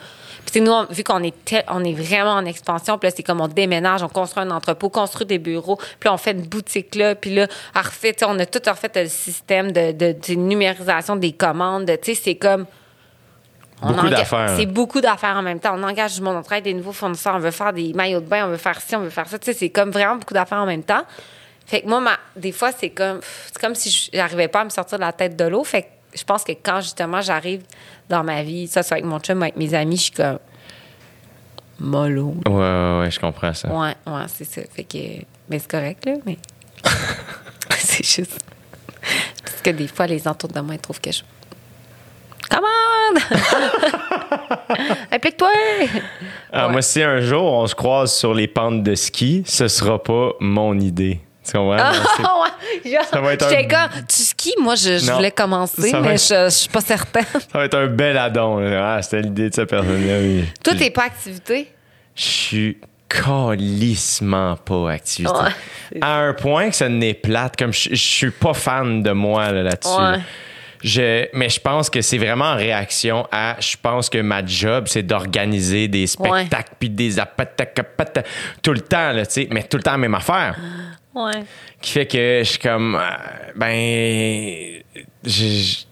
Puis 0.51 0.61
nous, 0.61 0.73
on- 0.73 0.87
vu 0.91 1.05
qu'on 1.05 1.23
est, 1.23 1.35
tel- 1.45 1.65
on 1.69 1.85
est 1.85 1.93
vraiment 1.95 2.33
en 2.33 2.45
expansion, 2.45 2.99
puis 2.99 3.09
là, 3.11 3.15
c'est 3.17 3.23
comme 3.23 3.41
on 3.41 3.49
déménage, 3.49 4.03
on 4.03 4.09
construit 4.09 4.43
un 4.45 4.51
entrepôt, 4.51 4.89
construit 4.89 5.27
des 5.27 5.39
bureaux, 5.39 5.77
puis 5.77 6.09
là, 6.09 6.15
on 6.15 6.17
fait 6.19 6.33
une 6.33 6.43
boutique 6.47 6.95
là, 6.95 7.15
puis 7.15 7.35
là, 7.35 7.47
on 7.77 7.79
refait, 7.81 8.17
on 8.27 8.39
a 8.39 8.47
tout 8.47 8.61
refait 8.69 8.91
le 8.95 9.09
système 9.09 9.73
de, 9.73 9.93
de, 9.93 10.17
de 10.27 10.35
numérisation 10.35 11.17
des 11.17 11.33
commandes, 11.33 11.85
de, 11.87 11.97
tu 11.97 12.15
sais, 12.15 12.21
c'est 12.25 12.35
comme. 12.37 12.67
Beaucoup 13.83 14.09
d'affaires. 14.09 14.55
C'est 14.57 14.67
beaucoup 14.67 15.01
d'affaires 15.01 15.37
en 15.37 15.43
même 15.43 15.59
temps. 15.61 15.75
On 15.77 15.83
engage 15.83 16.15
du 16.17 16.23
monde, 16.23 16.37
on 16.37 16.43
travaille 16.43 16.63
des 16.63 16.75
nouveaux 16.75 16.93
fournisseurs, 16.93 17.35
on 17.35 17.39
veut 17.41 17.51
faire 17.51 17.73
des 17.73 17.93
maillots 17.93 18.21
de 18.21 18.27
bain, 18.27 18.47
on 18.47 18.51
veut 18.51 18.57
faire 18.57 18.81
ci, 18.81 18.95
on 18.97 19.01
veut 19.01 19.11
faire 19.11 19.27
ça. 19.29 19.39
Tu 19.39 19.47
sais, 19.47 19.59
c'est 19.59 19.71
comme 19.71 19.91
vraiment 19.91 20.17
beaucoup 20.17 20.35
d'affaires 20.35 20.59
en 20.59 20.67
même 20.67 20.83
temps. 20.85 21.03
Fait 21.67 21.81
que 21.83 21.89
moi, 21.89 22.01
ma- 22.01 22.19
des 22.37 22.53
fois, 22.53 22.71
c'est 22.73 22.91
comme, 22.91 23.21
c'est 23.47 23.59
comme 23.61 23.75
si 23.75 24.11
j'arrivais 24.13 24.49
pas 24.49 24.61
à 24.61 24.65
me 24.65 24.71
sortir 24.71 24.99
de 24.99 25.05
la 25.05 25.13
tête 25.13 25.37
de 25.37 25.45
l'eau. 25.45 25.65
Fait 25.65 25.83
que 25.83 25.89
je 26.15 26.25
pense 26.25 26.45
que 26.45 26.53
quand 26.53 26.81
justement 26.81 27.21
j'arrive 27.21 27.63
dans 28.09 28.23
ma 28.25 28.43
vie, 28.43 28.67
ça, 28.69 28.83
c'est 28.83 28.95
avec 28.95 29.05
mon 29.05 29.19
chum, 29.21 29.43
avec 29.43 29.57
mes 29.57 29.73
amis, 29.75 29.97
je 29.97 30.03
suis 30.03 30.11
comme 30.13 30.39
mollo. 31.81 32.35
Ouais, 32.47 32.53
ouais, 32.53 32.99
ouais, 33.01 33.11
je 33.11 33.19
comprends 33.21 33.55
ça. 33.55 33.69
Ouais, 33.69 33.95
ouais, 34.07 34.25
c'est 34.29 34.45
ça. 34.45 34.61
Fait 34.75 34.85
que, 34.85 34.99
mais 35.49 35.59
c'est 35.59 35.71
correct, 35.71 36.05
là, 36.05 36.15
mais 36.27 36.39
c'est 37.79 38.05
juste. 38.05 38.39
Parce 39.45 39.63
que 39.63 39.71
des 39.71 39.89
fois, 39.89 40.07
les 40.07 40.27
entours 40.29 40.51
de 40.51 40.61
moi, 40.61 40.75
ils 40.75 40.81
trouvent 40.81 41.01
que 41.01 41.11
je. 41.13 41.23
Commande! 42.55 43.23
Implique-toi! 45.11 45.49
Ah, 46.55 46.67
Ouais. 46.67 46.73
Moi, 46.73 46.83
si 46.83 47.03
un 47.03 47.23
jour 47.23 47.45
on 47.51 47.67
se 47.67 47.75
croise 47.75 48.13
sur 48.15 48.35
les 48.35 48.47
pentes 48.47 48.83
de 48.83 48.95
ski, 48.95 49.43
ce 49.47 49.69
sera 49.69 50.03
pas 50.03 50.33
mon 50.39 50.79
idée. 50.79 51.19
Tu 51.47 51.53
comprends? 51.53 51.77
Ah, 51.79 51.93
ouais. 52.85 52.99
Ça 53.11 53.21
va 53.23 53.33
être 53.33 53.47
un- 53.47 53.63
comme, 53.65 54.03
tu 54.07 54.23
skis? 54.23 54.55
Moi, 54.61 54.75
je, 54.75 55.11
voulais 55.13 55.31
commencer, 55.31 55.89
Ça 55.91 56.01
mais 56.03 56.15
être- 56.17 56.21
je, 56.29 56.45
je 56.45 56.51
suis 56.51 56.69
pas 56.69 56.83
certaine. 56.83 57.25
ça 57.33 57.41
va 57.59 57.65
être 57.65 57.75
un 57.79 57.87
bel 57.87 58.19
addon. 58.19 58.59
Ah, 58.79 59.01
c'était 59.01 59.23
l'idée 59.23 59.49
de 59.49 59.55
cette 59.55 59.71
personne-là. 59.71 60.19
oui. 60.21 60.45
Toi, 60.63 60.75
t'es 60.75 60.91
pas 60.91 61.05
activité? 61.05 61.71
Je 62.15 62.23
suis 62.23 62.79
calissement 63.09 64.57
pas 64.57 64.91
activité. 64.93 65.33
Ouais, 65.35 66.01
à 66.03 66.19
un 66.19 66.35
point 66.35 66.69
que 66.69 66.77
ça 66.77 66.91
n'est 66.91 67.15
plate, 67.15 67.57
comme 67.57 67.73
je, 67.73 67.89
je 67.91 67.95
suis 67.95 68.31
pas 68.31 68.53
fan 68.53 69.03
de 69.03 69.13
moi 69.13 69.51
là, 69.53 69.63
là-dessus. 69.63 69.89
Ouais. 69.99 70.19
Je, 70.83 71.27
mais 71.33 71.49
je 71.49 71.61
pense 71.61 71.89
que 71.89 72.01
c'est 72.01 72.19
vraiment 72.19 72.47
en 72.53 72.57
réaction 72.57 73.27
à. 73.31 73.57
Je 73.61 73.77
pense 73.81 74.11
que 74.11 74.19
ma 74.19 74.45
job, 74.45 74.85
c'est 74.89 75.03
d'organiser 75.05 75.87
des 75.89 76.07
spectacles 76.07 76.73
puis 76.81 76.91
des 76.91 77.19
apatacapata 77.21 78.23
tout 78.63 78.73
le 78.73 78.81
temps, 78.81 79.13
là, 79.13 79.25
tu 79.25 79.33
sais, 79.33 79.49
mais 79.51 79.63
tout 79.63 79.77
le 79.77 79.83
temps 79.85 79.93
la 79.93 79.99
même 79.99 80.15
affaire. 80.15 80.57
Ouais. 81.15 81.45
Qui 81.81 81.93
fait 81.93 82.07
que 82.07 82.41
je 82.43 82.49
suis 82.51 82.59
comme. 82.59 82.97
euh, 82.97 83.01
Ben. 83.55 84.83
Tu 85.25 85.87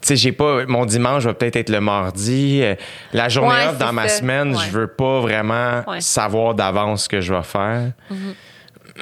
sais, 0.00 0.16
j'ai 0.16 0.32
pas. 0.32 0.64
Mon 0.66 0.86
dimanche 0.86 1.24
va 1.24 1.34
peut-être 1.34 1.56
être 1.56 1.68
le 1.70 1.80
mardi. 1.80 2.60
Euh, 2.62 2.74
La 3.12 3.28
journée 3.28 3.54
Ouais, 3.54 3.66
off 3.68 3.78
dans 3.78 3.92
ma 3.92 4.08
ça. 4.08 4.18
semaine, 4.18 4.54
Ouais. 4.56 4.62
je 4.66 4.70
veux 4.70 4.86
pas 4.86 5.20
vraiment 5.20 5.82
Ouais. 5.86 6.00
savoir 6.00 6.54
d'avance 6.54 7.04
ce 7.04 7.08
que 7.10 7.20
je 7.20 7.34
vais 7.34 7.42
faire. 7.42 7.92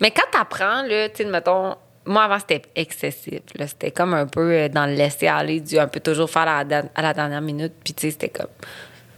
Mais 0.00 0.10
quand 0.10 0.22
t'apprends, 0.32 0.82
là, 0.82 1.08
tu 1.08 1.22
sais, 1.22 1.24
mettons, 1.24 1.74
moi, 2.04 2.24
avant, 2.24 2.38
c'était 2.38 2.62
excessif. 2.74 3.40
C'était 3.58 3.90
comme 3.90 4.14
un 4.14 4.26
peu 4.26 4.52
euh, 4.52 4.68
dans 4.68 4.86
le 4.86 4.94
laisser 4.94 5.28
aller, 5.28 5.60
du 5.60 5.78
un 5.78 5.86
peu 5.86 6.00
toujours 6.00 6.28
faire 6.28 6.48
à 6.48 6.64
la, 6.64 6.82
à 6.94 7.02
la 7.02 7.14
dernière 7.14 7.40
minute. 7.40 7.72
Puis, 7.84 7.94
tu 7.94 8.02
sais, 8.02 8.10
c'était 8.10 8.28
comme, 8.28 8.48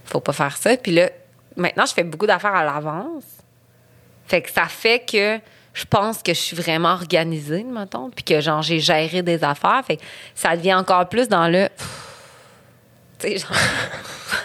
faut 0.05 0.19
pas 0.19 0.33
faire 0.33 0.55
ça. 0.55 0.77
Puis 0.77 0.91
là, 0.91 1.09
maintenant, 1.55 1.85
je 1.85 1.93
fais 1.93 2.03
beaucoup 2.03 2.27
d'affaires 2.27 2.53
à 2.53 2.63
l'avance. 2.63 3.23
Fait 4.27 4.41
que 4.41 4.51
ça 4.51 4.65
fait 4.65 4.99
que 4.99 5.39
je 5.73 5.85
pense 5.85 6.23
que 6.23 6.33
je 6.33 6.39
suis 6.39 6.55
vraiment 6.55 6.93
organisée, 6.93 7.63
mettons, 7.63 8.09
puis 8.09 8.23
que, 8.23 8.39
genre, 8.39 8.61
j'ai 8.61 8.79
géré 8.79 9.21
des 9.21 9.43
affaires. 9.43 9.83
Fait 9.85 9.97
que 9.97 10.03
ça 10.33 10.55
devient 10.55 10.75
encore 10.75 11.09
plus 11.09 11.27
dans 11.27 11.47
le. 11.47 11.67
Tu 13.19 13.27
sais, 13.27 13.37
genre. 13.37 13.51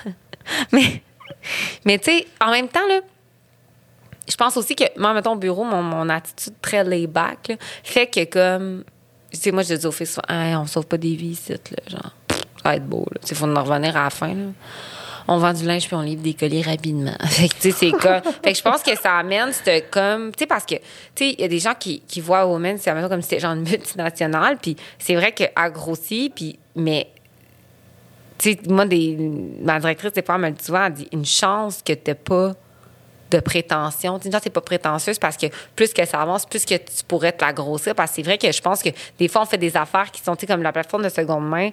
mais, 0.73 1.03
mais 1.85 1.99
tu 1.99 2.11
sais, 2.11 2.27
en 2.41 2.51
même 2.51 2.69
temps, 2.69 2.87
là, 2.89 3.01
je 4.31 4.37
pense 4.37 4.57
aussi 4.57 4.77
que, 4.77 4.85
moi, 4.97 5.13
mettons, 5.13 5.33
au 5.33 5.37
bureau, 5.37 5.65
mon, 5.65 5.83
mon 5.83 6.09
attitude 6.09 6.55
très 6.63 6.85
lay-back 6.85 7.49
là, 7.49 7.57
fait 7.83 8.07
que, 8.07 8.25
comme, 8.25 8.85
tu 9.33 9.39
sais, 9.39 9.53
moi, 9.53 9.63
je 9.63 9.75
dis 9.75 9.87
au 9.87 9.93
fils, 9.93 10.19
Hey, 10.29 10.55
on 10.57 10.67
sauve 10.67 10.87
pas 10.87 10.99
des 10.99 11.15
vies 11.15 11.31
ici, 11.31 11.53
là, 11.53 11.59
genre, 11.89 12.13
ça 12.63 12.69
va 12.69 12.77
être 12.77 12.87
beau, 12.87 13.07
là. 13.11 13.21
Il 13.29 13.37
faut 13.37 13.47
en 13.47 13.63
revenir 13.63 13.97
à 13.97 14.05
la 14.05 14.11
fin, 14.11 14.35
là. 14.35 14.51
on 15.29 15.39
vend 15.39 15.53
du 15.53 15.65
linge 15.65 15.87
puis 15.87 15.97
on 15.97 16.03
livre 16.03 16.23
des 16.23 16.35
colis 16.35 16.63
rapidement. 16.63 17.17
fait 17.27 17.49
que, 17.49 17.55
tu 17.55 17.71
sais, 17.71 17.73
c'est 17.73 17.91
comme. 17.91 18.21
fait 18.43 18.53
que 18.53 18.59
je 18.59 18.63
pense 18.63 18.83
que 18.83 18.97
ça 18.97 19.19
amène, 19.19 19.51
c'est 19.53 19.89
comme. 19.91 20.33
Tu 20.33 20.41
sais, 20.41 20.47
parce 20.47 20.67
que, 20.67 20.75
tu 20.75 20.83
sais, 21.15 21.31
il 21.31 21.41
y 21.41 21.45
a 21.45 21.49
des 21.49 21.59
gens 21.59 21.75
qui, 21.79 22.01
qui 22.01 22.21
voient 22.21 22.47
Women, 22.47 22.79
c'est 22.79 22.93
comme 23.09 23.23
si 23.23 23.29
c'était 23.29 23.41
genre 23.41 23.53
une 23.53 23.69
multinationale, 23.69 24.59
puis 24.59 24.77
c'est 24.99 25.15
vrai 25.15 25.33
qu'elle 25.33 25.53
grossi, 25.73 26.31
puis. 26.35 26.59
Mais. 26.77 27.09
Tu 28.39 28.53
sais, 28.53 28.59
moi, 28.69 28.87
des, 28.87 29.17
ma 29.63 29.79
directrice 29.79 30.13
des 30.13 30.23
femmes, 30.23 30.45
elle 30.47 30.55
dit 30.55 30.65
souvent, 30.65 30.87
elle 30.87 30.95
dit 30.95 31.09
une 31.13 31.27
chance 31.27 31.83
que 31.85 31.93
t'as 31.93 32.15
pas 32.15 32.55
de 33.31 33.41
prétention. 33.41 34.19
Tu 34.19 34.31
sais, 34.31 34.39
c'est 34.43 34.51
pas 34.51 34.61
prétentieuse 34.61 35.19
parce 35.19 35.37
que 35.37 35.47
plus 35.77 35.93
que 35.93 36.05
ça 36.05 36.21
avance, 36.21 36.47
plus 36.47 36.65
que 36.65 36.75
tu 36.75 37.05
pourrais 37.07 37.33
te 37.33 37.45
la 37.45 37.53
grossir. 37.53 37.95
Parce 37.95 38.11
que 38.11 38.17
c'est 38.17 38.23
vrai 38.23 38.39
que 38.39 38.51
je 38.51 38.61
pense 38.61 38.83
que 38.83 38.91
des 39.19 39.29
fois, 39.29 39.43
on 39.43 39.47
fait 39.47 39.59
des 39.59 39.77
affaires 39.77 40.11
qui 40.11 40.21
sont, 40.23 40.37
tu 40.37 40.47
comme 40.47 40.63
la 40.63 40.73
plateforme 40.73 41.05
de 41.05 41.09
seconde 41.09 41.49
main. 41.49 41.71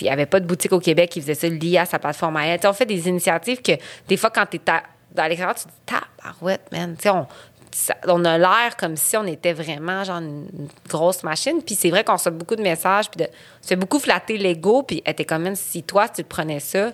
Il 0.00 0.02
n'y 0.02 0.10
avait 0.10 0.26
pas 0.26 0.40
de 0.40 0.46
boutique 0.46 0.72
au 0.72 0.80
Québec 0.80 1.10
qui 1.10 1.20
faisait 1.20 1.34
ça 1.34 1.48
lié 1.48 1.78
à 1.78 1.86
sa 1.86 1.98
plateforme 1.98 2.36
à 2.36 2.46
elle. 2.46 2.58
Tu 2.58 2.66
on 2.66 2.72
fait 2.72 2.86
des 2.86 3.08
initiatives 3.08 3.62
que 3.62 3.72
des 4.08 4.16
fois, 4.16 4.30
quand 4.30 4.46
tu 4.46 4.56
es 4.56 4.70
à 4.70 5.28
l'extérieur, 5.28 5.54
tu 5.54 5.64
te 5.64 5.68
dis, 5.68 5.74
tabarouette, 5.86 6.62
man. 6.72 6.96
Tu 6.96 7.02
sais, 7.02 7.10
on, 7.10 7.26
ça- 7.70 7.96
on 8.08 8.24
a 8.24 8.38
l'air 8.38 8.76
comme 8.78 8.96
si 8.96 9.16
on 9.16 9.24
était 9.26 9.52
vraiment 9.52 10.02
genre 10.02 10.18
une, 10.18 10.46
une 10.58 10.68
grosse 10.88 11.22
machine. 11.22 11.62
Puis 11.64 11.74
c'est 11.76 11.90
vrai 11.90 12.02
qu'on 12.02 12.14
reçoit 12.14 12.32
beaucoup 12.32 12.56
de 12.56 12.62
messages, 12.62 13.08
puis 13.10 13.24
de, 13.24 13.30
c'est 13.60 13.76
beaucoup 13.76 14.00
flatter 14.00 14.38
l'ego, 14.38 14.82
puis 14.82 15.02
était 15.06 15.24
quand 15.24 15.38
même, 15.38 15.54
si 15.54 15.82
toi, 15.82 16.08
tu 16.08 16.24
te 16.24 16.28
prenais 16.28 16.60
ça, 16.60 16.92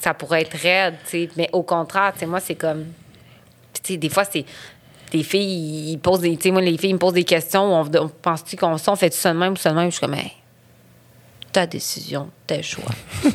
ça 0.00 0.14
pourrait 0.14 0.42
être 0.42 0.56
raide, 0.56 0.94
tu 1.04 1.10
sais. 1.10 1.30
Mais 1.36 1.48
au 1.52 1.62
contraire, 1.62 2.12
tu 2.12 2.20
sais, 2.20 2.26
moi, 2.26 2.40
c'est 2.40 2.54
comme. 2.54 2.86
Puis, 3.72 3.82
tu 3.82 3.92
sais, 3.92 3.98
des 3.98 4.08
fois, 4.08 4.24
c'est. 4.24 4.44
Des 5.10 5.22
filles, 5.22 5.92
ils 5.92 5.98
posent 5.98 6.20
des. 6.20 6.36
Tu 6.36 6.44
sais, 6.44 6.50
moi, 6.50 6.60
les 6.60 6.76
filles, 6.76 6.90
ils 6.90 6.94
me 6.94 6.98
posent 6.98 7.12
des 7.14 7.24
questions. 7.24 7.62
On, 7.62 7.84
on 7.96 8.08
pense-tu 8.08 8.56
qu'on 8.56 8.76
on 8.86 8.96
fait 8.96 9.12
ça 9.12 9.32
de 9.32 9.38
même 9.38 9.52
ou 9.52 9.56
ça 9.56 9.70
de 9.70 9.76
même? 9.76 9.90
Je 9.90 9.96
suis 9.96 10.00
comme, 10.00 10.14
hey, 10.14 10.32
ta 11.52 11.66
décision, 11.66 12.30
tes 12.46 12.62
choix. 12.62 12.92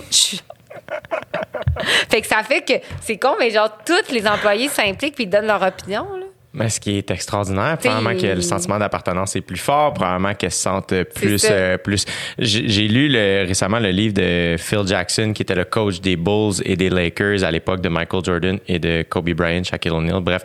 Fait 2.10 2.22
que 2.22 2.28
ça 2.28 2.44
fait 2.44 2.62
que 2.62 2.74
c'est 3.02 3.18
con, 3.18 3.36
mais 3.40 3.50
genre, 3.50 3.70
tous 3.86 4.12
les 4.12 4.28
employés 4.28 4.70
s'impliquent 4.70 5.16
puis 5.16 5.24
ils 5.24 5.30
donnent 5.30 5.48
leur 5.48 5.62
opinion, 5.62 6.06
là. 6.18 6.21
Mais 6.54 6.68
ce 6.68 6.82
qui 6.82 6.98
est 6.98 7.10
extraordinaire, 7.12 7.78
probablement 7.78 8.14
que 8.20 8.28
le 8.28 8.42
sentiment 8.42 8.78
d'appartenance 8.78 9.38
est 9.38 9.42
plus 9.42 9.56
fort, 9.58 9.94
probablement 9.94 10.34
qu'elles 10.34 10.52
se 10.52 10.62
sentent 10.62 10.94
plus. 11.16 11.46
euh, 11.50 11.78
plus. 11.78 12.04
J'ai 12.38 12.88
lu 12.90 13.08
le- 13.08 13.46
récemment 13.48 13.80
le 13.80 13.90
livre 13.92 14.14
de 14.16 14.56
Phil 14.58 14.82
Jackson, 14.86 15.32
qui 15.34 15.44
était 15.44 15.56
le 15.56 15.64
coach 15.64 16.02
des 16.02 16.18
Bulls 16.18 16.56
et 16.66 16.76
des 16.76 16.90
Lakers 16.90 17.44
à 17.46 17.52
l'époque 17.52 17.80
de 17.80 17.88
Michael 17.88 18.22
Jordan 18.26 18.60
et 18.68 18.80
de 18.80 19.04
Kobe 19.08 19.30
Bryant, 19.32 19.64
Shaquille 19.64 19.92
O'Neal. 19.94 20.20
Bref, 20.22 20.42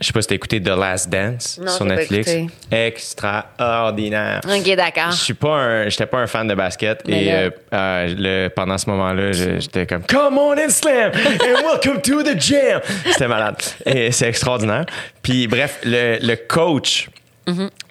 je 0.00 0.06
sais 0.06 0.12
pas 0.14 0.22
si 0.22 0.28
t'as 0.28 0.34
écouté 0.34 0.62
The 0.62 0.68
Last 0.68 1.10
Dance 1.10 1.60
Non, 1.62 1.70
sur 1.72 1.84
Netflix. 1.84 2.30
Extraordinaire. 2.70 4.40
OK, 4.44 4.76
d'accord. 4.76 5.10
Je 5.10 5.16
suis 5.16 5.34
pas 5.34 5.56
un, 5.56 5.88
j'étais 5.88 6.06
pas 6.06 6.18
un 6.18 6.26
fan 6.26 6.46
de 6.48 6.54
basket 6.54 7.02
Mais 7.06 7.22
et 7.22 7.26
là- 7.26 7.32
euh, 7.34 7.50
euh, 7.72 8.14
le- 8.46 8.48
pendant 8.48 8.78
ce 8.78 8.88
moment-là, 8.90 9.32
j'étais 9.32 9.86
comme 9.86 10.02
Come 10.04 10.38
on 10.38 10.52
and 10.52 10.70
slam 10.70 11.12
and 11.14 11.62
welcome 11.68 12.00
to 12.00 12.22
the 12.22 12.38
gym. 12.40 12.80
C'était 13.10 13.28
malade 13.28 13.56
et 13.84 14.10
c'est 14.10 14.28
extraordinaire. 14.28 14.86
Puis 15.22 15.33
bref, 15.48 15.80
le, 15.84 16.18
le 16.20 16.36
coach 16.36 17.08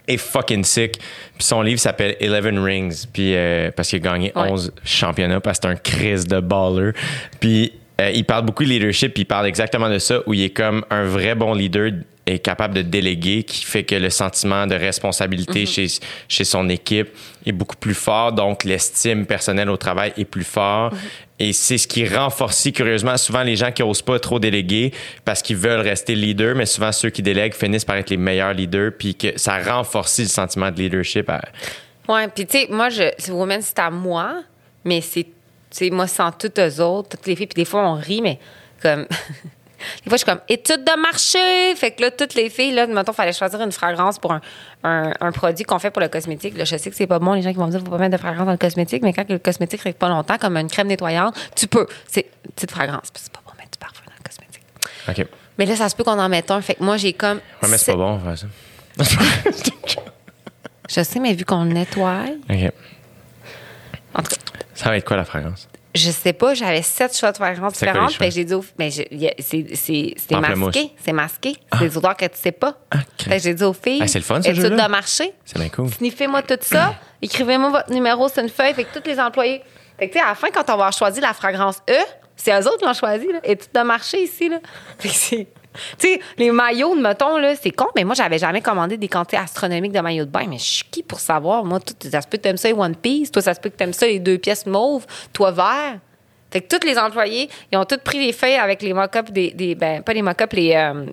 est 0.07 0.17
fucking 0.17 0.63
sick. 0.63 0.97
Puis 1.37 1.43
son 1.43 1.61
livre 1.61 1.79
s'appelle 1.79 2.15
Eleven 2.19 2.57
Rings. 2.59 3.05
Puis 3.13 3.35
euh, 3.35 3.71
parce 3.75 3.89
qu'il 3.89 3.97
a 3.97 4.11
gagné 4.11 4.31
Ouais. 4.35 4.49
11 4.49 4.73
championnats 4.83 5.39
parce 5.39 5.59
que 5.59 5.67
c'est 5.67 5.71
un 5.73 5.75
crise 5.75 6.25
de 6.27 6.39
baller. 6.39 6.91
Puis 7.39 7.73
euh, 8.01 8.09
il 8.13 8.25
parle 8.25 8.45
beaucoup 8.45 8.63
de 8.63 8.69
leadership, 8.69 9.13
puis 9.13 9.21
il 9.21 9.25
parle 9.25 9.45
exactement 9.45 9.89
de 9.89 9.99
ça, 9.99 10.21
où 10.25 10.33
il 10.33 10.41
est 10.43 10.49
comme 10.49 10.83
un 10.89 11.03
vrai 11.05 11.35
bon 11.35 11.53
leader 11.53 11.91
est 12.25 12.39
capable 12.39 12.73
de 12.75 12.81
déléguer, 12.81 13.43
qui 13.43 13.65
fait 13.65 13.83
que 13.83 13.95
le 13.95 14.09
sentiment 14.09 14.65
de 14.65 14.75
responsabilité 14.75 15.65
chez, 15.65 15.87
chez 16.29 16.43
son 16.45 16.69
équipe 16.69 17.09
est 17.45 17.51
beaucoup 17.51 17.75
plus 17.75 17.93
fort, 17.93 18.31
donc 18.31 18.63
l'estime 18.63 19.25
personnelle 19.25 19.69
au 19.69 19.75
travail 19.77 20.13
est 20.17 20.23
plus 20.25 20.45
fort. 20.45 20.93
Et 21.39 21.51
c'est 21.51 21.77
ce 21.77 21.87
qui 21.87 22.07
renforce 22.07 22.69
curieusement 22.71 23.17
souvent 23.17 23.43
les 23.43 23.57
gens 23.57 23.71
qui 23.73 23.83
osent 23.83 24.01
pas 24.01 24.19
trop 24.19 24.39
déléguer 24.39 24.93
parce 25.25 25.41
qu'ils 25.41 25.57
veulent 25.57 25.81
rester 25.81 26.15
leader, 26.15 26.55
mais 26.55 26.65
souvent 26.65 26.93
ceux 26.93 27.09
qui 27.09 27.21
délèguent 27.21 27.53
finissent 27.55 27.83
par 27.83 27.97
être 27.97 28.09
les 28.09 28.17
meilleurs 28.17 28.53
leaders, 28.53 28.91
puis 28.97 29.15
que 29.15 29.37
ça 29.37 29.59
renforce 29.59 30.19
le 30.19 30.25
sentiment 30.25 30.71
de 30.71 30.77
leadership. 30.77 31.29
à- 31.29 31.41
Ouais, 32.07 32.27
puis 32.29 32.45
tu 32.45 32.59
sais, 32.59 32.67
moi, 32.69 32.89
je, 32.89 33.03
Women, 33.31 33.61
c'est 33.61 33.79
à 33.79 33.89
moi, 33.89 34.43
mais 34.85 35.01
c'est, 35.01 35.23
tu 35.23 35.29
sais, 35.71 35.89
moi, 35.89 36.07
sans 36.07 36.31
toutes 36.31 36.59
eux 36.59 36.79
autres, 36.81 37.09
toutes 37.17 37.27
les 37.27 37.35
filles, 37.35 37.47
puis 37.47 37.63
des 37.63 37.69
fois, 37.69 37.85
on 37.89 37.95
rit, 37.95 38.21
mais 38.21 38.39
comme. 38.81 39.05
des 40.03 40.09
fois, 40.09 40.13
je 40.13 40.17
suis 40.17 40.25
comme 40.25 40.41
étude 40.49 40.83
de 40.83 40.99
marché. 41.01 41.75
Fait 41.75 41.91
que 41.91 42.01
là, 42.01 42.11
toutes 42.11 42.33
les 42.35 42.49
filles, 42.49 42.73
là, 42.73 42.87
mettons, 42.87 43.13
fallait 43.13 43.33
choisir 43.33 43.61
une 43.61 43.71
fragrance 43.71 44.19
pour 44.19 44.31
un, 44.33 44.41
un, 44.83 45.13
un 45.19 45.31
produit 45.31 45.63
qu'on 45.65 45.79
fait 45.79 45.91
pour 45.91 46.01
le 46.01 46.07
cosmétique. 46.09 46.57
Là, 46.57 46.63
je 46.65 46.77
sais 46.77 46.89
que 46.89 46.95
c'est 46.95 47.07
pas 47.07 47.19
bon, 47.19 47.33
les 47.33 47.41
gens 47.41 47.51
qui 47.51 47.57
vont 47.57 47.65
me 47.67 47.71
dire, 47.71 47.79
faut 47.79 47.89
pas 47.91 47.97
mettre 47.97 48.13
de 48.17 48.21
fragrance 48.21 48.45
dans 48.45 48.51
le 48.51 48.57
cosmétique, 48.57 49.03
mais 49.03 49.13
quand 49.13 49.29
le 49.29 49.39
cosmétique 49.39 49.81
reste 49.81 49.97
pas 49.97 50.09
longtemps, 50.09 50.37
comme 50.37 50.57
une 50.57 50.69
crème 50.69 50.87
nettoyante, 50.87 51.35
tu 51.55 51.67
peux. 51.67 51.87
C'est 52.07 52.27
une 52.45 52.51
petite 52.51 52.71
fragrance, 52.71 53.07
c'est 53.13 53.31
pas 53.31 53.41
bon 53.45 53.51
mettre 53.57 53.71
du 53.71 53.77
parfum 53.79 54.03
dans 54.07 54.13
le 54.17 54.23
cosmétique. 54.29 54.63
OK. 55.07 55.37
Mais 55.57 55.65
là, 55.65 55.75
ça 55.75 55.87
se 55.89 55.95
peut 55.95 56.03
qu'on 56.03 56.19
en 56.19 56.29
mette 56.29 56.49
un. 56.51 56.61
Fait 56.61 56.75
que 56.75 56.83
moi, 56.83 56.97
j'ai 56.97 57.13
comme. 57.13 57.37
Ouais, 57.61 57.69
mais 57.69 57.77
c'est 57.77 57.91
pas 57.91 57.97
bon, 57.97 58.19
faire 58.19 58.37
ça. 58.37 58.47
Je 60.89 61.01
sais, 61.01 61.19
mais 61.19 61.33
vu 61.33 61.45
qu'on 61.45 61.63
le 61.63 61.71
nettoie, 61.73 62.25
OK. 62.49 62.55
en 64.15 64.21
tout 64.21 64.29
cas, 64.29 64.35
Ça 64.75 64.89
va 64.89 64.97
être 64.97 65.05
quoi 65.07 65.17
la 65.17 65.25
fragrance? 65.25 65.67
Je 65.95 66.09
sais 66.09 66.33
pas, 66.33 66.55
j'avais 66.55 66.81
sept 66.81 67.15
choix 67.15 67.31
de 67.31 67.37
fragrances 67.37 67.73
différentes. 67.73 68.13
Fait 68.13 68.29
que 68.29 68.33
j'ai 68.33 68.43
dit, 68.45 68.53
aux- 68.55 68.65
mais 68.79 68.89
c'est 68.89 69.07
c'est- 69.39 69.67
c'est 69.75 70.15
Pamplemousse. 70.29 70.73
masqué. 70.75 70.91
C'est 71.05 71.13
masqué. 71.13 71.55
C'est 71.73 71.87
des 71.87 71.97
odeurs 71.97 72.17
que 72.17 72.25
tu 72.25 72.31
sais 72.37 72.51
pas. 72.51 72.77
Ah, 72.89 72.97
Fait 73.19 73.37
que 73.37 73.43
j'ai 73.43 73.53
dit 73.53 73.63
aux 73.63 73.73
filles, 73.73 73.99
Ah, 74.01 74.07
c'est 74.07 74.17
le 74.19 74.23
fun, 74.25 74.41
ce 74.41 74.49
étude 74.49 74.63
de 74.63 74.87
marché. 74.89 75.33
C'est 75.45 75.59
bien 75.59 75.69
cool. 75.69 75.89
Sniffez-moi 75.91 76.41
tout 76.41 76.57
ça. 76.61 76.95
Écrivez-moi 77.21 77.69
votre 77.69 77.91
numéro 77.91 78.27
sur 78.27 78.41
une 78.41 78.49
feuille. 78.49 78.73
Fait 78.73 78.85
que 78.85 78.99
tous 78.99 79.07
les 79.07 79.19
employés. 79.19 79.61
Fait 79.99 80.07
que, 80.07 80.13
tu 80.13 80.19
sais, 80.19 80.25
à 80.25 80.29
la 80.29 80.35
fin, 80.35 80.47
quand 80.51 80.61
on 80.61 80.65
va 80.65 80.73
avoir 80.73 80.93
choisi 80.93 81.21
la 81.21 81.33
fragrance 81.33 81.77
E, 81.89 81.93
c'est 82.35 82.51
eux 82.59 82.67
autres 82.67 82.79
qui 82.79 82.85
l'ont 82.85 82.93
choisi, 82.93 83.27
là. 83.31 83.39
Étude 83.43 83.69
de 83.73 83.81
marché 83.81 84.23
ici, 84.23 84.49
là. 84.49 84.57
Fait 84.97 85.09
que 85.09 85.13
c'est. 85.13 85.47
Tu 85.97 86.07
sais, 86.13 86.19
les 86.37 86.51
maillots, 86.51 86.95
mettons, 86.95 87.37
là, 87.37 87.55
c'est 87.55 87.71
con, 87.71 87.87
mais 87.95 88.03
moi, 88.03 88.15
j'avais 88.15 88.37
jamais 88.37 88.61
commandé 88.61 88.97
des 88.97 89.07
quantités 89.07 89.37
astronomiques 89.37 89.91
de 89.91 89.99
maillots 89.99 90.25
de 90.25 90.29
bain. 90.29 90.45
Mais 90.47 90.57
je 90.57 90.63
suis 90.63 90.83
qui 90.91 91.03
pour 91.03 91.19
savoir? 91.19 91.63
Moi, 91.65 91.79
tout, 91.79 91.95
ça 92.09 92.21
se 92.21 92.27
peut 92.27 92.37
que 92.37 92.43
t'aimes 92.43 92.57
ça 92.57 92.67
les 92.67 92.73
One 92.75 92.95
Piece. 92.95 93.31
Toi, 93.31 93.41
ça 93.41 93.53
se 93.53 93.59
peut 93.59 93.69
que 93.69 93.75
t'aimes 93.75 93.93
ça 93.93 94.05
les 94.05 94.19
deux 94.19 94.37
pièces 94.37 94.65
mauves. 94.65 95.05
Toi, 95.31 95.51
vert. 95.51 95.99
Fait 96.51 96.61
que 96.61 96.77
tous 96.77 96.85
les 96.85 96.97
employés, 96.99 97.49
ils 97.71 97.77
ont 97.77 97.85
tous 97.85 97.97
pris 97.97 98.23
les 98.23 98.31
feuilles 98.33 98.55
avec 98.55 98.81
les 98.83 98.93
mock-ups 98.93 99.31
des, 99.31 99.51
des- 99.51 99.73
Ben, 99.75 100.03
pas 100.03 100.13
les 100.13 100.21
mock-ups, 100.21 100.53
les. 100.53 100.73
euh, 100.75 101.05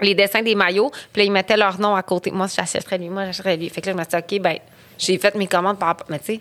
les 0.00 0.14
dessins 0.14 0.42
des 0.42 0.54
maillots, 0.54 0.92
puis 1.12 1.22
là, 1.22 1.24
ils 1.24 1.32
mettaient 1.32 1.56
leur 1.56 1.80
nom 1.80 1.96
à 1.96 2.02
côté. 2.04 2.30
Moi, 2.30 2.46
j'achèterais 2.46 2.98
lui, 2.98 3.08
moi, 3.08 3.24
j'achèterais 3.26 3.56
lui. 3.56 3.68
Fait 3.68 3.80
que 3.80 3.86
là, 3.88 3.92
je 3.94 3.98
me 3.98 4.02
suis 4.04 4.22
dit, 4.28 4.36
OK, 4.36 4.42
ben, 4.42 4.58
j'ai 4.96 5.18
fait 5.18 5.34
mes 5.34 5.48
commandes 5.48 5.76
par 5.76 5.88
rapport. 5.88 6.06
Mais 6.08 6.20
tu 6.20 6.34
sais, 6.36 6.40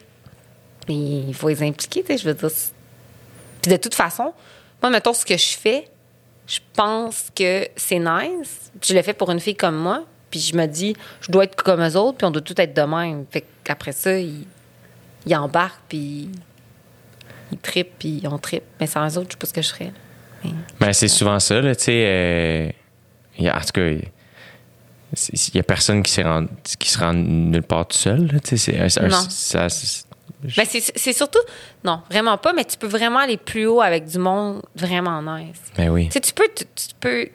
il 0.90 1.34
faut 1.34 1.50
les 1.50 1.64
impliquer, 1.64 2.02
tu 2.04 2.08
sais, 2.08 2.18
je 2.20 2.28
veux 2.28 2.36
dire. 2.36 2.50
Puis 3.62 3.72
de 3.72 3.78
toute 3.78 3.96
façon, 3.96 4.32
moi, 4.82 4.92
mettons, 4.92 5.12
ce 5.14 5.26
que 5.26 5.36
je 5.36 5.58
fais, 5.58 5.88
je 6.48 6.60
pense 6.74 7.30
que 7.36 7.68
c'est 7.76 8.00
nice. 8.00 8.72
Puis 8.80 8.90
je 8.90 8.94
le 8.96 9.02
fais 9.02 9.14
pour 9.14 9.30
une 9.32 9.40
fille 9.40 9.56
comme 9.56 9.76
moi. 9.78 10.04
Puis 10.32 10.40
je 10.42 10.56
me 10.58 10.66
dis, 10.66 10.96
je 11.22 11.32
dois 11.32 11.46
être 11.46 11.56
comme 11.56 11.82
eux 11.82 11.96
autres, 11.98 12.18
puis 12.18 12.26
on 12.26 12.32
doit 12.32 12.42
tout 12.42 12.60
être 12.60 12.74
de 12.76 12.82
même. 12.82 13.26
Fait 13.32 13.46
qu'après 13.64 13.92
ça, 13.94 14.18
ils, 14.18 14.46
ils 15.26 15.36
embarquent, 15.36 15.80
puis 15.88 16.30
ils 17.52 17.58
trippent, 17.58 17.98
puis 18.00 18.22
on 18.30 18.38
trippe. 18.38 18.64
Mais 18.80 18.88
sans 18.88 19.08
eux 19.08 19.20
autres, 19.20 19.30
je 19.30 19.34
sais 19.34 19.38
pas 19.40 19.48
ce 19.48 19.54
que 19.54 19.62
je 19.62 19.70
ferais. 19.70 19.92
Mais- 20.44 20.52
Ben, 20.80 20.94
c'est 20.94 21.08
souvent 21.08 21.40
ça, 21.40 21.62
là, 21.62 21.76
tu 21.76 21.86
sais. 21.86 22.04
euh, 22.06 22.70
en 23.40 23.60
tout 23.62 23.72
cas, 23.74 23.90
il 23.90 25.56
y 25.56 25.60
a 25.60 25.64
personne 25.64 26.04
qui, 26.04 26.12
s'est 26.12 26.24
rendu- 26.24 26.50
qui 26.78 26.90
se 26.90 27.00
rend 27.00 27.14
nulle 27.14 27.64
part 27.64 27.88
tout 27.88 27.98
seul, 27.98 28.28
là, 28.32 28.40
tu 28.42 28.58
sais. 28.58 28.72
c'est 28.74 28.80
un- 28.80 28.90
c'est 28.90 29.00
un- 29.02 29.08
Non. 29.08 29.26
ça- 29.30 29.70
c'est- 29.70 30.07
Mais 30.44 30.66
c'est 30.66 30.82
c'est 30.96 31.14
surtout. 31.14 31.40
Non, 31.84 32.02
vraiment 32.10 32.38
pas, 32.38 32.54
mais 32.54 32.64
tu 32.64 32.78
peux 32.78 32.88
vraiment 32.88 33.20
aller 33.20 33.38
plus 33.38 33.66
haut 33.66 33.82
avec 33.82 34.06
du 34.06 34.20
monde 34.20 34.62
vraiment 34.76 35.22
nice. 35.22 35.58
ben 35.76 35.90
oui. 35.90 36.10
Tu 36.10 36.34
peux, 36.34 36.48
tu, 36.56 36.66
tu 36.76 36.96
peux, 37.00 37.28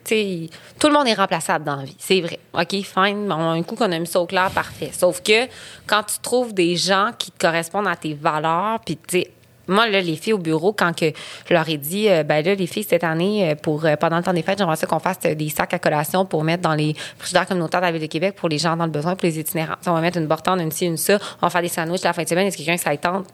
tout 0.79 0.87
le 0.89 0.93
monde 0.93 1.09
est 1.09 1.15
remplaçable 1.15 1.65
dans 1.65 1.77
la 1.77 1.85
vie, 1.85 1.97
c'est 1.99 2.21
vrai. 2.21 2.39
OK, 2.55 2.71
fine, 2.71 3.27
bon, 3.27 3.51
un 3.51 3.63
coup 3.63 3.75
qu'on 3.75 3.91
a 3.91 3.99
mis 3.99 4.07
ça 4.07 4.21
au 4.21 4.27
clair, 4.27 4.51
parfait. 4.51 4.91
Sauf 4.93 5.21
que 5.23 5.47
quand 5.87 6.05
tu 6.05 6.19
trouves 6.23 6.55
des 6.55 6.77
gens 6.77 7.11
qui 7.19 7.31
te 7.33 7.45
correspondent 7.45 7.89
à 7.89 7.97
tes 7.97 8.15
valeurs, 8.15 8.79
puis 8.85 8.97
tu 8.97 9.19
sais, 9.21 9.31
moi, 9.69 9.89
là, 9.89 10.01
les 10.01 10.17
filles 10.17 10.33
au 10.33 10.39
bureau, 10.39 10.73
quand 10.73 10.95
que 10.95 11.13
je 11.49 11.55
leur 11.55 11.69
ai 11.69 11.77
dit, 11.77 12.09
euh, 12.09 12.23
ben 12.25 12.45
là, 12.45 12.55
les 12.55 12.67
filles, 12.67 12.83
cette 12.85 13.05
année, 13.05 13.51
euh, 13.51 13.55
pour, 13.55 13.85
euh, 13.85 13.97
pendant 13.97 14.17
le 14.17 14.23
temps 14.23 14.33
des 14.33 14.43
fêtes, 14.43 14.59
j'aimerais 14.59 14.77
ça 14.77 14.87
qu'on 14.87 14.99
fasse 14.99 15.21
des 15.21 15.49
sacs 15.51 15.73
à 15.75 15.79
collation 15.79 16.25
pour 16.27 16.43
mettre 16.45 16.63
dans 16.63 16.75
les 16.75 16.95
frigidaires 17.19 17.47
communautaires 17.47 17.81
de 17.81 17.87
la 17.87 17.93
Ville 17.93 18.03
de 18.03 18.07
Québec 18.07 18.35
pour 18.37 18.49
les 18.49 18.59
gens 18.59 18.77
dans 18.77 18.85
le 18.87 18.91
besoin, 18.91 19.15
pour 19.15 19.27
les 19.27 19.39
itinérants. 19.39 19.75
On 19.87 19.93
va 19.93 20.01
mettre 20.01 20.19
une 20.19 20.27
bortande, 20.27 20.61
une 20.61 20.71
ci, 20.73 20.87
une 20.87 20.97
ça, 20.97 21.19
on 21.41 21.47
va 21.47 21.51
faire 21.51 21.63
des 21.63 21.69
sandwichs 21.69 22.03
la 22.03 22.13
fin 22.13 22.23
de 22.25 22.29
semaine. 22.29 22.47
Est-ce 22.47 22.57
que 22.57 22.63
quelqu'un 22.63 22.77
que 22.77 22.83
ça 22.83 22.93
y 22.95 22.99
tente? 22.99 23.27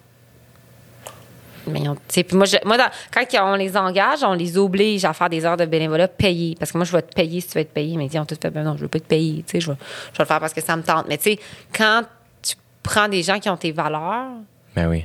Mais 1.67 1.81
on- 1.87 1.97
moi, 2.35 2.47
je- 2.47 2.57
moi 2.65 2.77
quand 3.13 3.53
on 3.53 3.55
les 3.55 3.77
engage, 3.77 4.21
on 4.23 4.33
les 4.33 4.57
oblige 4.57 5.05
à 5.05 5.13
faire 5.13 5.29
des 5.29 5.45
heures 5.45 5.57
de 5.59 5.67
bénévolat 5.67 6.09
payées. 6.09 6.55
Parce 6.59 6.73
que 6.73 6.79
moi, 6.79 6.85
je 6.87 6.93
vais 6.93 7.03
te 7.03 7.15
payer 7.15 7.41
si 7.43 7.49
tu 7.49 7.55
veux 7.55 7.61
être 7.61 7.73
payé. 7.75 7.97
Mais 7.99 8.07
ils 8.07 8.19
ont 8.19 8.25
tout 8.25 8.37
fait, 8.41 8.51
ben 8.51 8.63
non, 8.65 8.75
je 8.77 8.83
veux 8.83 8.89
pas 8.89 9.01
te 9.01 9.05
payer. 9.05 9.43
Tu 9.47 9.53
sais, 9.53 9.61
je 9.61 9.67
je 9.67 9.71
vais 9.73 9.77
le 10.21 10.25
faire 10.25 10.41
parce 10.41 10.55
que 10.55 10.63
ça 10.63 10.77
me 10.77 10.83
tente. 10.83 11.07
Mais 11.09 11.19
tu 11.19 11.25
sais, 11.33 11.39
quand 11.77 12.03
tu 12.41 12.55
prends 12.83 13.09
des 13.09 13.23
gens 13.23 13.39
qui 13.39 13.51
ont 13.51 13.57
tes 13.59 13.73
valeurs, 13.73 14.29
Ben 14.75 14.89
oui. 14.89 15.05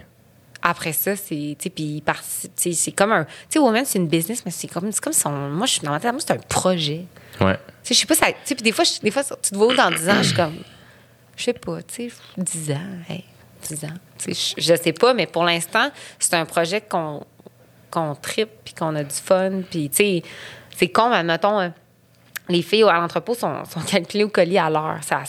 Après 0.63 0.93
ça, 0.93 1.15
c'est, 1.15 1.57
puis 1.75 2.01
c'est 2.55 2.91
comme 2.93 3.11
un, 3.11 3.25
tu 3.25 3.31
sais, 3.49 3.59
Women, 3.59 3.85
c'est 3.85 3.99
une 3.99 4.07
business, 4.07 4.43
mais 4.45 4.51
c'est 4.51 4.67
comme, 4.67 4.91
c'est 4.91 5.03
comme 5.03 5.13
son, 5.13 5.29
moi, 5.29 5.67
je 5.67 5.73
suis 5.73 5.81
dans 5.81 5.91
ma 5.91 5.99
tête, 5.99 6.11
moi, 6.11 6.21
c'est 6.25 6.33
un 6.33 6.37
projet. 6.37 7.05
Ouais. 7.41 7.57
Tu 7.83 7.93
sais, 7.93 7.93
je 7.93 7.99
sais 7.99 8.05
pas, 8.05 8.15
ça, 8.15 8.27
tu 8.27 8.35
sais, 8.45 8.55
puis 8.55 8.63
des 8.63 8.71
fois, 8.71 8.85
des 9.01 9.11
fois, 9.11 9.23
tu 9.23 9.51
te 9.51 9.55
vois 9.55 9.67
où 9.67 9.73
dans 9.73 9.91
10 9.91 10.09
ans, 10.09 10.17
je 10.19 10.27
suis 10.27 10.35
comme, 10.35 10.57
je 11.35 11.43
sais 11.43 11.53
pas, 11.53 11.83
tu 11.83 12.09
sais, 12.09 12.15
10 12.37 12.71
ans, 12.71 12.79
hey, 13.09 13.25
10 13.69 13.85
ans. 13.85 13.87
Tu 14.17 14.33
sais, 14.33 14.55
je, 14.57 14.61
je 14.61 14.81
sais 14.81 14.93
pas, 14.93 15.13
mais 15.13 15.27
pour 15.27 15.43
l'instant, 15.43 15.91
c'est 16.17 16.33
un 16.35 16.45
projet 16.45 16.79
qu'on 16.81 17.25
qu'on 17.93 18.15
tripe, 18.15 18.49
puis 18.65 18.73
qu'on 18.73 18.95
a 18.95 19.03
du 19.03 19.13
fun. 19.13 19.61
Puis, 19.69 19.89
tu 19.89 19.97
sais, 19.97 20.23
c'est 20.75 20.89
con, 20.89 21.09
mais 21.09 21.23
mettons, 21.23 21.59
euh, 21.59 21.69
les 22.49 22.61
filles 22.61 22.83
à 22.83 22.99
l'entrepôt 22.99 23.33
sont, 23.33 23.63
sont 23.65 23.79
calculées 23.81 24.23
au 24.23 24.29
colis 24.29 24.57
à 24.57 24.69
l'heure. 24.69 24.99
Ça, 25.01 25.23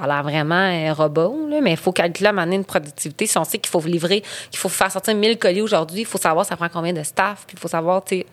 a 0.00 0.06
l'air 0.06 0.22
vraiment 0.22 0.54
euh, 0.54 0.92
robot, 0.92 1.48
mais 1.62 1.72
il 1.72 1.76
faut 1.76 1.92
calculer 1.92 2.28
à 2.28 2.32
un 2.32 2.50
une 2.50 2.64
productivité. 2.64 3.26
Si 3.26 3.38
on 3.38 3.44
sait 3.44 3.58
qu'il 3.58 3.70
faut 3.70 3.80
livrer, 3.80 4.22
qu'il 4.50 4.58
faut 4.58 4.68
faire 4.68 4.90
sortir 4.90 5.14
1000 5.14 5.38
colis 5.38 5.62
aujourd'hui, 5.62 6.00
il 6.00 6.06
faut 6.06 6.18
savoir 6.18 6.44
ça 6.44 6.56
prend 6.56 6.68
combien 6.68 6.92
de 6.92 7.02
staff, 7.02 7.44
puis 7.46 7.56
il 7.56 7.60
faut 7.60 7.68
savoir, 7.68 8.04
tu 8.04 8.18
sais. 8.18 8.26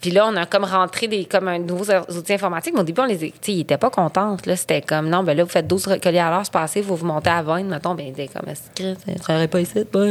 Puis 0.00 0.10
là, 0.10 0.26
on 0.26 0.36
a 0.36 0.46
comme 0.46 0.64
rentré 0.64 1.08
des 1.08 1.26
comme 1.26 1.48
un 1.48 1.58
nouveaux 1.58 1.92
outils 2.08 2.32
informatiques. 2.32 2.74
Mais 2.74 2.80
au 2.80 2.84
début, 2.84 3.00
on 3.02 3.04
les, 3.04 3.34
ils 3.46 3.60
étaient 3.60 3.76
pas 3.76 3.90
contentes. 3.90 4.46
Là, 4.46 4.56
c'était 4.56 4.80
comme 4.80 5.08
non, 5.08 5.22
ben 5.22 5.36
là, 5.36 5.44
vous 5.44 5.50
faites 5.50 5.66
12 5.66 5.98
colis 6.02 6.18
à 6.18 6.30
l'heure, 6.30 6.40
c'est 6.44 6.52
passé, 6.52 6.80
vous 6.80 6.96
vous 6.96 7.06
montez 7.06 7.30
à 7.30 7.42
20, 7.42 7.64
mettons, 7.64 7.94
ben, 7.94 8.12
ils 8.16 8.28
comme, 8.30 8.54
ça 8.54 9.48
pas 9.48 9.60
ici, 9.60 9.84
pas? 9.84 10.06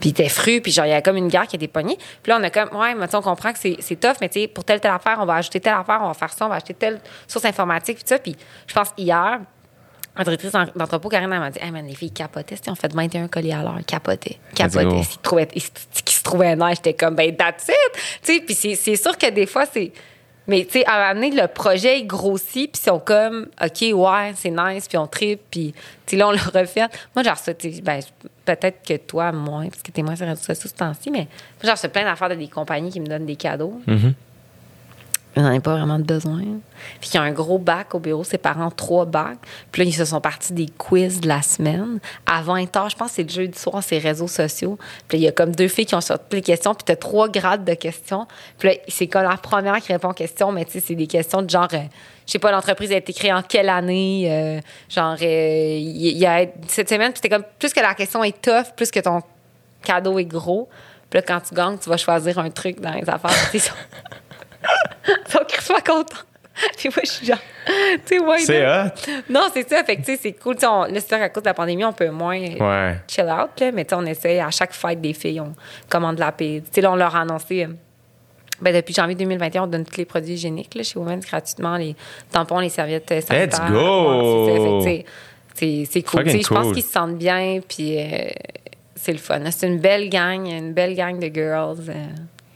Puis 0.00 0.08
ils 0.08 0.10
étaient 0.10 0.28
frus, 0.28 0.60
puis 0.60 0.70
genre, 0.70 0.86
il 0.86 0.90
y 0.90 0.92
avait 0.92 1.02
comme 1.02 1.16
une 1.16 1.28
guerre 1.28 1.46
qui 1.46 1.56
était 1.56 1.68
pognée. 1.68 1.98
Puis 2.22 2.30
là, 2.30 2.38
on 2.40 2.44
a 2.44 2.50
comme, 2.50 2.78
ouais, 2.78 2.94
mettons, 2.94 3.18
on 3.18 3.22
comprend 3.22 3.52
que 3.52 3.58
c'est, 3.58 3.76
c'est 3.80 3.98
tough, 3.98 4.16
mais 4.20 4.28
tu 4.28 4.40
sais, 4.40 4.48
pour 4.48 4.64
telle, 4.64 4.80
telle 4.80 4.92
affaire, 4.92 5.18
on 5.20 5.26
va 5.26 5.34
ajouter 5.34 5.60
telle 5.60 5.74
affaire, 5.74 6.00
on 6.02 6.08
va 6.08 6.14
faire 6.14 6.32
ça, 6.32 6.46
on 6.46 6.48
va 6.48 6.56
acheter 6.56 6.74
telle 6.74 7.00
source 7.26 7.44
informatique, 7.44 7.96
puis 7.96 8.04
ça. 8.06 8.18
Puis 8.18 8.36
je 8.66 8.74
pense 8.74 8.88
hier, 8.96 9.40
la 10.16 10.24
directrice 10.24 10.52
d'en- 10.52 10.66
d'entrepôt, 10.76 11.08
Karine, 11.08 11.32
elle 11.32 11.38
m'a 11.40 11.50
dit, 11.50 11.58
hey 11.62 11.70
man, 11.70 11.86
les 11.86 11.94
filles 11.94 12.10
capotaient, 12.12 12.56
on 12.68 12.74
fait 12.74 12.92
21 12.92 13.28
colis 13.28 13.52
à 13.52 13.62
l'heure, 13.62 13.78
capotaient, 13.86 14.38
capotaient. 14.54 15.02
se- 15.60 16.02
qui 16.04 16.14
se 16.14 16.22
trouvaient 16.22 16.54
nice. 16.56 16.76
J'étais 16.76 16.94
comme, 16.94 17.14
ben, 17.14 17.34
that's 17.34 17.68
it. 17.68 18.44
Puis 18.46 18.54
c'est, 18.54 18.96
sûr 18.96 19.16
que 19.16 19.30
des 19.30 19.46
fois, 19.46 19.64
c'est. 19.66 19.92
Mais, 20.48 20.64
tu 20.64 20.80
sais, 20.80 20.84
à 20.86 20.94
un 21.10 21.14
moment 21.14 21.28
donné, 21.28 21.40
le 21.40 21.46
projet, 21.46 22.00
il 22.00 22.06
grossit, 22.06 22.72
puis 22.72 22.80
ils 22.82 22.88
sont 22.90 22.98
comme, 22.98 23.46
OK, 23.62 23.80
ouais, 23.94 24.32
c'est 24.34 24.50
nice, 24.50 24.88
puis 24.88 24.98
on 24.98 25.06
tripe, 25.06 25.40
puis, 25.50 25.72
tu 26.04 26.16
là, 26.16 26.26
on 26.28 26.32
le 26.32 26.38
refait. 26.38 26.88
Moi, 27.14 27.22
genre, 27.22 27.36
ça, 27.38 27.52
ben, 27.82 28.00
peut-être 28.44 28.84
que 28.84 28.96
toi, 28.96 29.30
moins, 29.30 29.68
parce 29.68 29.82
que 29.82 29.92
t'es 29.92 30.02
moins 30.02 30.16
sur 30.16 30.24
les 30.24 30.32
réseaux 30.32 30.42
sociaux 30.42 30.68
ce 30.68 30.74
temps-ci, 30.74 31.12
mais 31.12 31.28
moi, 31.62 31.68
genre, 31.68 31.78
c'est 31.78 31.88
plein 31.90 32.02
d'affaires 32.04 32.28
de 32.28 32.34
des 32.34 32.48
compagnies 32.48 32.90
qui 32.90 32.98
me 32.98 33.06
donnent 33.06 33.24
des 33.26 33.36
cadeaux. 33.36 33.80
J'en 35.34 35.50
ai 35.50 35.60
pas 35.60 35.76
vraiment 35.76 35.98
besoin. 35.98 36.42
Puis 37.00 37.10
il 37.12 37.14
y 37.14 37.16
a 37.16 37.22
un 37.22 37.32
gros 37.32 37.58
bac 37.58 37.94
au 37.94 37.98
bureau, 37.98 38.22
ses 38.22 38.36
parents 38.36 38.70
trois 38.70 39.06
bacs. 39.06 39.38
Puis 39.70 39.82
là, 39.82 39.88
ils 39.88 39.94
se 39.94 40.04
sont 40.04 40.20
partis 40.20 40.52
des 40.52 40.66
quiz 40.66 41.20
de 41.20 41.28
la 41.28 41.40
semaine. 41.40 42.00
À 42.26 42.42
20 42.42 42.64
h 42.64 42.90
je 42.90 42.96
pense 42.96 43.08
que 43.08 43.14
c'est 43.14 43.22
le 43.22 43.30
jeudi 43.30 43.58
soir, 43.58 43.82
c'est 43.82 43.96
réseaux 43.96 44.28
sociaux. 44.28 44.78
Puis 45.08 45.16
là, 45.16 45.22
il 45.22 45.24
y 45.24 45.28
a 45.28 45.32
comme 45.32 45.54
deux 45.54 45.68
filles 45.68 45.86
qui 45.86 45.94
ont 45.94 46.02
sorti 46.02 46.24
les 46.32 46.42
questions, 46.42 46.74
puis 46.74 46.84
tu 46.84 46.92
as 46.92 46.96
trois 46.96 47.30
grades 47.30 47.64
de 47.64 47.72
questions. 47.72 48.26
Puis 48.58 48.68
là, 48.68 48.74
c'est 48.88 49.06
comme 49.06 49.22
la 49.22 49.38
première 49.38 49.76
qui 49.76 49.92
répond 49.92 50.10
aux 50.10 50.14
questions, 50.14 50.52
mais 50.52 50.66
tu 50.66 50.72
sais, 50.72 50.80
c'est 50.80 50.94
des 50.94 51.06
questions 51.06 51.40
de 51.40 51.48
genre, 51.48 51.68
euh, 51.72 51.78
je 52.26 52.32
sais 52.32 52.38
pas, 52.38 52.52
l'entreprise 52.52 52.92
a 52.92 52.96
été 52.96 53.14
créée 53.14 53.32
en 53.32 53.42
quelle 53.42 53.70
année, 53.70 54.26
euh, 54.30 54.60
genre, 54.90 55.16
euh, 55.22 55.76
il 55.78 56.18
y, 56.18 56.26
a 56.26 56.44
cette 56.68 56.90
semaine, 56.90 57.12
puis 57.12 57.20
c'était 57.22 57.34
comme, 57.34 57.44
plus 57.58 57.72
que 57.72 57.80
la 57.80 57.94
question 57.94 58.22
est 58.22 58.40
tough, 58.42 58.74
plus 58.76 58.90
que 58.90 59.00
ton 59.00 59.22
cadeau 59.82 60.18
est 60.18 60.26
gros. 60.26 60.68
Puis 61.08 61.18
là, 61.18 61.22
quand 61.22 61.40
tu 61.40 61.54
gagnes, 61.54 61.78
tu 61.78 61.88
vas 61.88 61.96
choisir 61.96 62.38
un 62.38 62.50
truc 62.50 62.80
dans 62.80 62.92
les 62.92 63.08
affaires. 63.08 63.30
Sais, 65.26 65.38
ils 65.56 65.60
sont 65.62 65.74
contents. 65.84 66.16
Puis 66.76 66.90
moi, 66.90 67.02
je 67.04 67.10
suis 67.10 67.26
genre, 67.26 67.38
tu 68.06 68.18
sais. 68.18 68.44
C'est 68.44 68.62
non. 68.66 68.84
hot. 68.84 69.22
Non, 69.30 69.40
c'est 69.54 69.68
ça. 69.68 69.82
Fait 69.84 69.96
que, 69.96 70.02
tu 70.02 70.12
sais, 70.12 70.18
c'est 70.22 70.32
cool. 70.32 70.56
On- 70.64 70.84
Là, 70.84 71.00
c'est 71.00 71.08
qu'à 71.08 71.28
cause 71.30 71.42
de 71.42 71.48
la 71.48 71.54
pandémie, 71.54 71.84
on 71.84 71.92
peut 71.94 72.10
moins 72.10 72.38
Ouais. 72.38 72.96
chill 73.08 73.24
out, 73.24 73.58
là. 73.58 73.72
Mais 73.72 73.84
tu 73.84 73.90
sais, 73.90 73.94
on 73.94 74.04
essaie 74.04 74.38
à 74.38 74.50
chaque 74.50 74.72
fête 74.74 75.00
des 75.00 75.14
filles, 75.14 75.40
on 75.40 75.54
commande 75.88 76.18
la 76.18 76.30
paix. 76.30 76.62
Tu 76.64 76.70
sais, 76.74 76.80
là, 76.82 76.92
on 76.92 76.96
leur 76.96 77.16
a 77.16 77.20
annoncé. 77.22 77.64
euh, 77.64 77.68
ben, 78.60 78.72
depuis 78.74 78.94
janvier 78.94 79.14
2021, 79.16 79.62
on 79.64 79.66
donne 79.66 79.84
tous 79.84 79.96
les 79.96 80.04
produits 80.04 80.34
hygiéniques 80.34 80.74
là, 80.74 80.82
chez 80.84 80.98
Women's 80.98 81.26
gratuitement, 81.26 81.76
les 81.76 81.96
tampons, 82.30 82.60
les 82.60 82.68
serviettes 82.68 83.10
euh, 83.10 83.20
sanitaires. 83.20 83.70
go! 83.70 84.44
Ouais, 84.46 85.04
c'est 85.56 86.02
cool. 86.02 86.28
Je 86.28 86.46
pense 86.48 86.72
qu'ils 86.72 86.82
se 86.82 86.92
sentent 86.92 87.16
bien, 87.18 87.60
puis 87.66 87.98
euh, 87.98 88.28
c'est 88.94 89.12
le 89.12 89.18
fun. 89.18 89.40
C'est 89.50 89.66
une 89.66 89.78
belle 89.80 90.08
gang, 90.10 90.46
une 90.46 90.72
belle 90.74 90.94
gang 90.94 91.18
de 91.18 91.26
girls. 91.34 91.78
euh. 91.88 91.94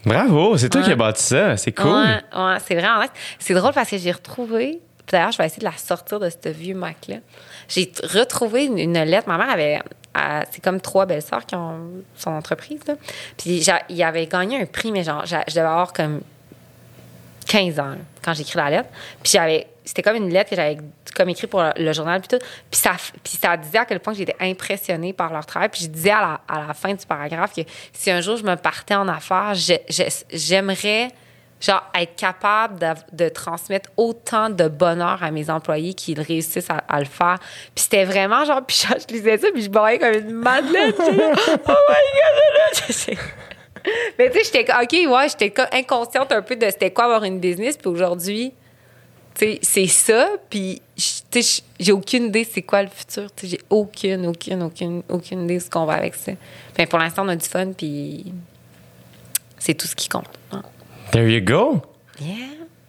Bravo, 0.06 0.56
c'est 0.56 0.68
toi 0.70 0.80
Ouais. 0.80 0.86
qui 0.86 0.92
as 0.92 0.96
bâti 0.96 1.22
ça. 1.22 1.56
C'est 1.56 1.72
cool. 1.72 1.86
Ouais, 1.90 2.22
ouais, 2.34 2.56
c'est 2.64 2.74
vraiment 2.74 3.00
nice. 3.02 3.10
C'est 3.38 3.54
drôle 3.54 3.72
parce 3.72 3.90
que 3.90 3.98
j'ai 3.98 4.12
retrouvé. 4.12 4.80
D'ailleurs, 5.10 5.32
je 5.32 5.38
vais 5.38 5.46
essayer 5.46 5.60
de 5.60 5.64
la 5.64 5.76
sortir 5.76 6.18
de 6.20 6.30
ce 6.30 6.48
vieux 6.48 6.74
Mac-là. 6.74 7.16
J'ai 7.68 7.92
retrouvé 8.12 8.64
une, 8.66 8.78
une 8.78 8.98
lettre. 9.02 9.28
Ma 9.28 9.36
mère 9.36 9.50
avait. 9.50 9.80
euh, 10.16 10.40
c'est 10.50 10.62
comme 10.62 10.80
trois 10.80 11.06
belles-sœurs 11.06 11.44
qui 11.44 11.54
ont 11.56 11.78
son 12.16 12.30
entreprise. 12.30 12.80
Là. 12.88 12.94
Puis 13.36 13.64
il 13.90 14.02
avait 14.02 14.26
gagné 14.26 14.60
un 14.62 14.66
prix, 14.66 14.90
mais 14.92 15.02
genre, 15.04 15.24
je 15.26 15.34
devais 15.50 15.60
avoir 15.60 15.92
comme 15.92 16.20
15 17.46 17.78
ans 17.80 17.94
quand 18.24 18.34
j'ai 18.34 18.42
écrit 18.42 18.56
la 18.58 18.70
lettre. 18.70 18.88
Puis 19.22 19.32
j'avais. 19.32 19.66
C'était 19.86 20.02
comme 20.02 20.16
une 20.16 20.30
lettre 20.30 20.50
que 20.50 20.56
j'avais 20.56 20.78
comme 21.14 21.28
écrit 21.28 21.46
pour 21.46 21.62
le, 21.76 21.92
journal 21.92 22.20
puis 22.20 22.36
tout. 22.36 22.44
Puis 22.70 22.80
ça, 22.80 22.92
puis 23.22 23.38
ça 23.40 23.56
disait 23.56 23.78
à 23.78 23.84
quel 23.86 24.00
point 24.00 24.12
j'étais 24.12 24.36
impressionnée 24.40 25.12
par 25.12 25.32
leur 25.32 25.46
travail. 25.46 25.68
Puis 25.68 25.84
je 25.84 25.88
disais 25.88 26.10
à 26.10 26.20
la, 26.20 26.40
à 26.48 26.66
la 26.66 26.74
fin 26.74 26.92
du 26.92 27.06
paragraphe 27.06 27.54
que 27.54 27.62
si 27.92 28.10
un 28.10 28.20
jour 28.20 28.36
je 28.36 28.42
me 28.42 28.56
partais 28.56 28.96
en 28.96 29.06
affaires, 29.06 29.54
j'ai- 29.54 29.82
j'ai- 29.88 30.08
j'aimerais 30.32 31.10
genre 31.60 31.82
être 31.98 32.16
capable 32.16 32.78
de, 32.78 32.86
de 33.24 33.28
transmettre 33.30 33.88
autant 33.96 34.50
de 34.50 34.68
bonheur 34.68 35.22
à 35.22 35.30
mes 35.30 35.48
employés 35.48 35.94
qu'ils 35.94 36.20
réussissent 36.20 36.68
à, 36.68 36.98
le 36.98 37.06
faire. 37.06 37.38
Puis 37.74 37.84
c'était 37.84 38.04
vraiment 38.04 38.44
genre, 38.44 38.60
puis 38.66 38.84
je, 38.88 39.14
lisais 39.14 39.38
ça, 39.38 39.48
puis 39.52 39.62
je 39.62 39.70
broyais 39.70 39.98
comme 39.98 40.14
une 40.14 40.32
madeleine. 40.32 40.92
Oh 40.98 41.02
my 41.08 41.64
god! 41.68 42.84
Je 42.88 42.92
sais. 42.92 43.16
Mais 44.18 44.30
tu 44.30 44.38
sais, 44.38 44.50
j'étais 44.52 44.72
OK, 44.72 45.10
ouais, 45.12 45.28
j'étais 45.28 45.50
co- 45.50 45.62
inconsciente 45.72 46.32
un 46.32 46.42
peu 46.42 46.56
de 46.56 46.66
c'était 46.66 46.90
quoi 46.90 47.04
avoir 47.04 47.22
une 47.24 47.38
business. 47.38 47.76
Puis 47.76 47.88
aujourd'hui, 47.88 48.52
c'est 49.36 49.86
ça. 49.86 50.28
Puis, 50.48 50.80
j'ai 51.78 51.92
aucune 51.92 52.24
idée 52.26 52.44
c'est 52.50 52.62
quoi 52.62 52.82
le 52.82 52.88
futur. 52.88 53.28
J'ai 53.42 53.60
aucune, 53.70 54.26
aucune, 54.26 54.62
aucune, 54.62 55.02
aucune 55.08 55.44
idée 55.44 55.58
de 55.58 55.62
ce 55.62 55.70
qu'on 55.70 55.84
va 55.84 55.94
avec 55.94 56.14
ça. 56.14 56.32
Mais 56.78 56.86
pour 56.86 56.98
l'instant, 56.98 57.24
on 57.24 57.28
a 57.28 57.36
du 57.36 57.46
fun, 57.46 57.72
puis 57.72 58.32
c'est 59.58 59.74
tout 59.74 59.86
ce 59.86 59.94
qui 59.96 60.08
compte. 60.08 60.28
hein. 60.52 60.62
There 61.12 61.28
you 61.30 61.40
go. 61.40 61.82
Yeah. 62.20 62.34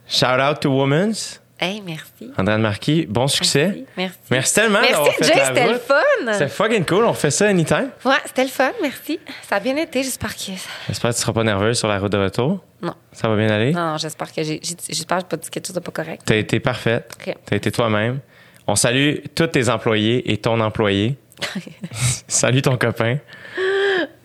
Shout 0.07 0.40
out 0.41 0.61
to 0.61 0.69
Women's. 0.69 1.40
Hey, 1.60 1.82
merci. 1.82 2.32
Andréane 2.38 2.62
Marquis, 2.62 3.08
bon 3.08 3.28
succès. 3.28 3.68
Merci. 3.68 3.86
Merci, 3.98 4.18
Merci 4.30 4.54
tellement 4.54 4.80
Merci, 4.80 4.94
d'avoir 4.94 5.14
fait 5.16 5.24
Jay, 5.24 5.42
c'était 5.48 5.68
le 5.68 5.80
fun. 5.80 6.34
C'était 6.34 6.48
fucking 6.50 6.86
cool. 6.86 7.06
On 7.06 7.12
refait 7.12 7.32
ça 7.32 7.48
anytime. 7.48 7.90
Ouais, 8.06 8.14
c'était 8.26 8.44
le 8.44 8.50
fun, 8.50 8.72
merci. 8.82 9.20
Ça 9.50 9.56
a 9.56 9.60
bien 9.60 9.76
été, 9.76 10.04
j'espère 10.04 10.36
que. 10.36 10.52
J'espère 10.88 11.10
que 11.10 11.16
tu 11.16 11.22
seras 11.22 11.34
pas 11.34 11.44
nerveuse 11.44 11.80
sur 11.80 11.88
la 11.88 11.98
route 11.98 12.12
de 12.12 12.18
retour. 12.18 12.64
Non. 12.82 12.94
Ça 13.12 13.28
va 13.28 13.36
bien 13.36 13.50
aller? 13.50 13.72
Non, 13.72 13.92
non, 13.92 13.98
j'espère 13.98 14.32
que 14.32 14.44
j'ai. 14.44 14.60
J'espère 14.62 15.18
que 15.18 15.24
j'ai 15.24 15.30
pas 15.30 15.38
dit 15.38 15.50
quelque 15.50 15.66
chose 15.66 15.76
de 15.76 15.80
pas 15.80 15.92
correct. 15.92 16.22
T'as 16.26 16.36
été 16.36 16.60
parfaite. 16.60 17.18
Ok. 17.20 17.34
T'as 17.44 17.56
été 17.56 17.72
toi-même. 17.72 18.20
On 18.68 18.76
salue 18.76 19.16
tous 19.34 19.48
tes 19.48 19.70
employés 19.70 20.32
et 20.32 20.38
ton 20.38 20.60
employé. 20.60 21.18
Salut 22.28 22.62
ton 22.62 22.78
copain 22.78 23.18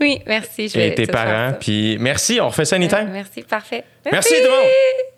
Oui, 0.01 0.21
merci. 0.27 0.69
Je 0.69 0.75
vais 0.75 0.89
et 0.89 0.95
tes 0.95 1.07
parents. 1.07 1.55
Puis 1.59 1.97
merci, 1.99 2.41
on 2.41 2.49
refait 2.49 2.65
ça 2.65 2.77
anytime. 2.77 3.09
Merci, 3.11 3.43
parfait. 3.43 3.85
Merci, 4.11 4.35
tout 4.35 4.43
le 4.43 4.51
monde. 4.51 5.12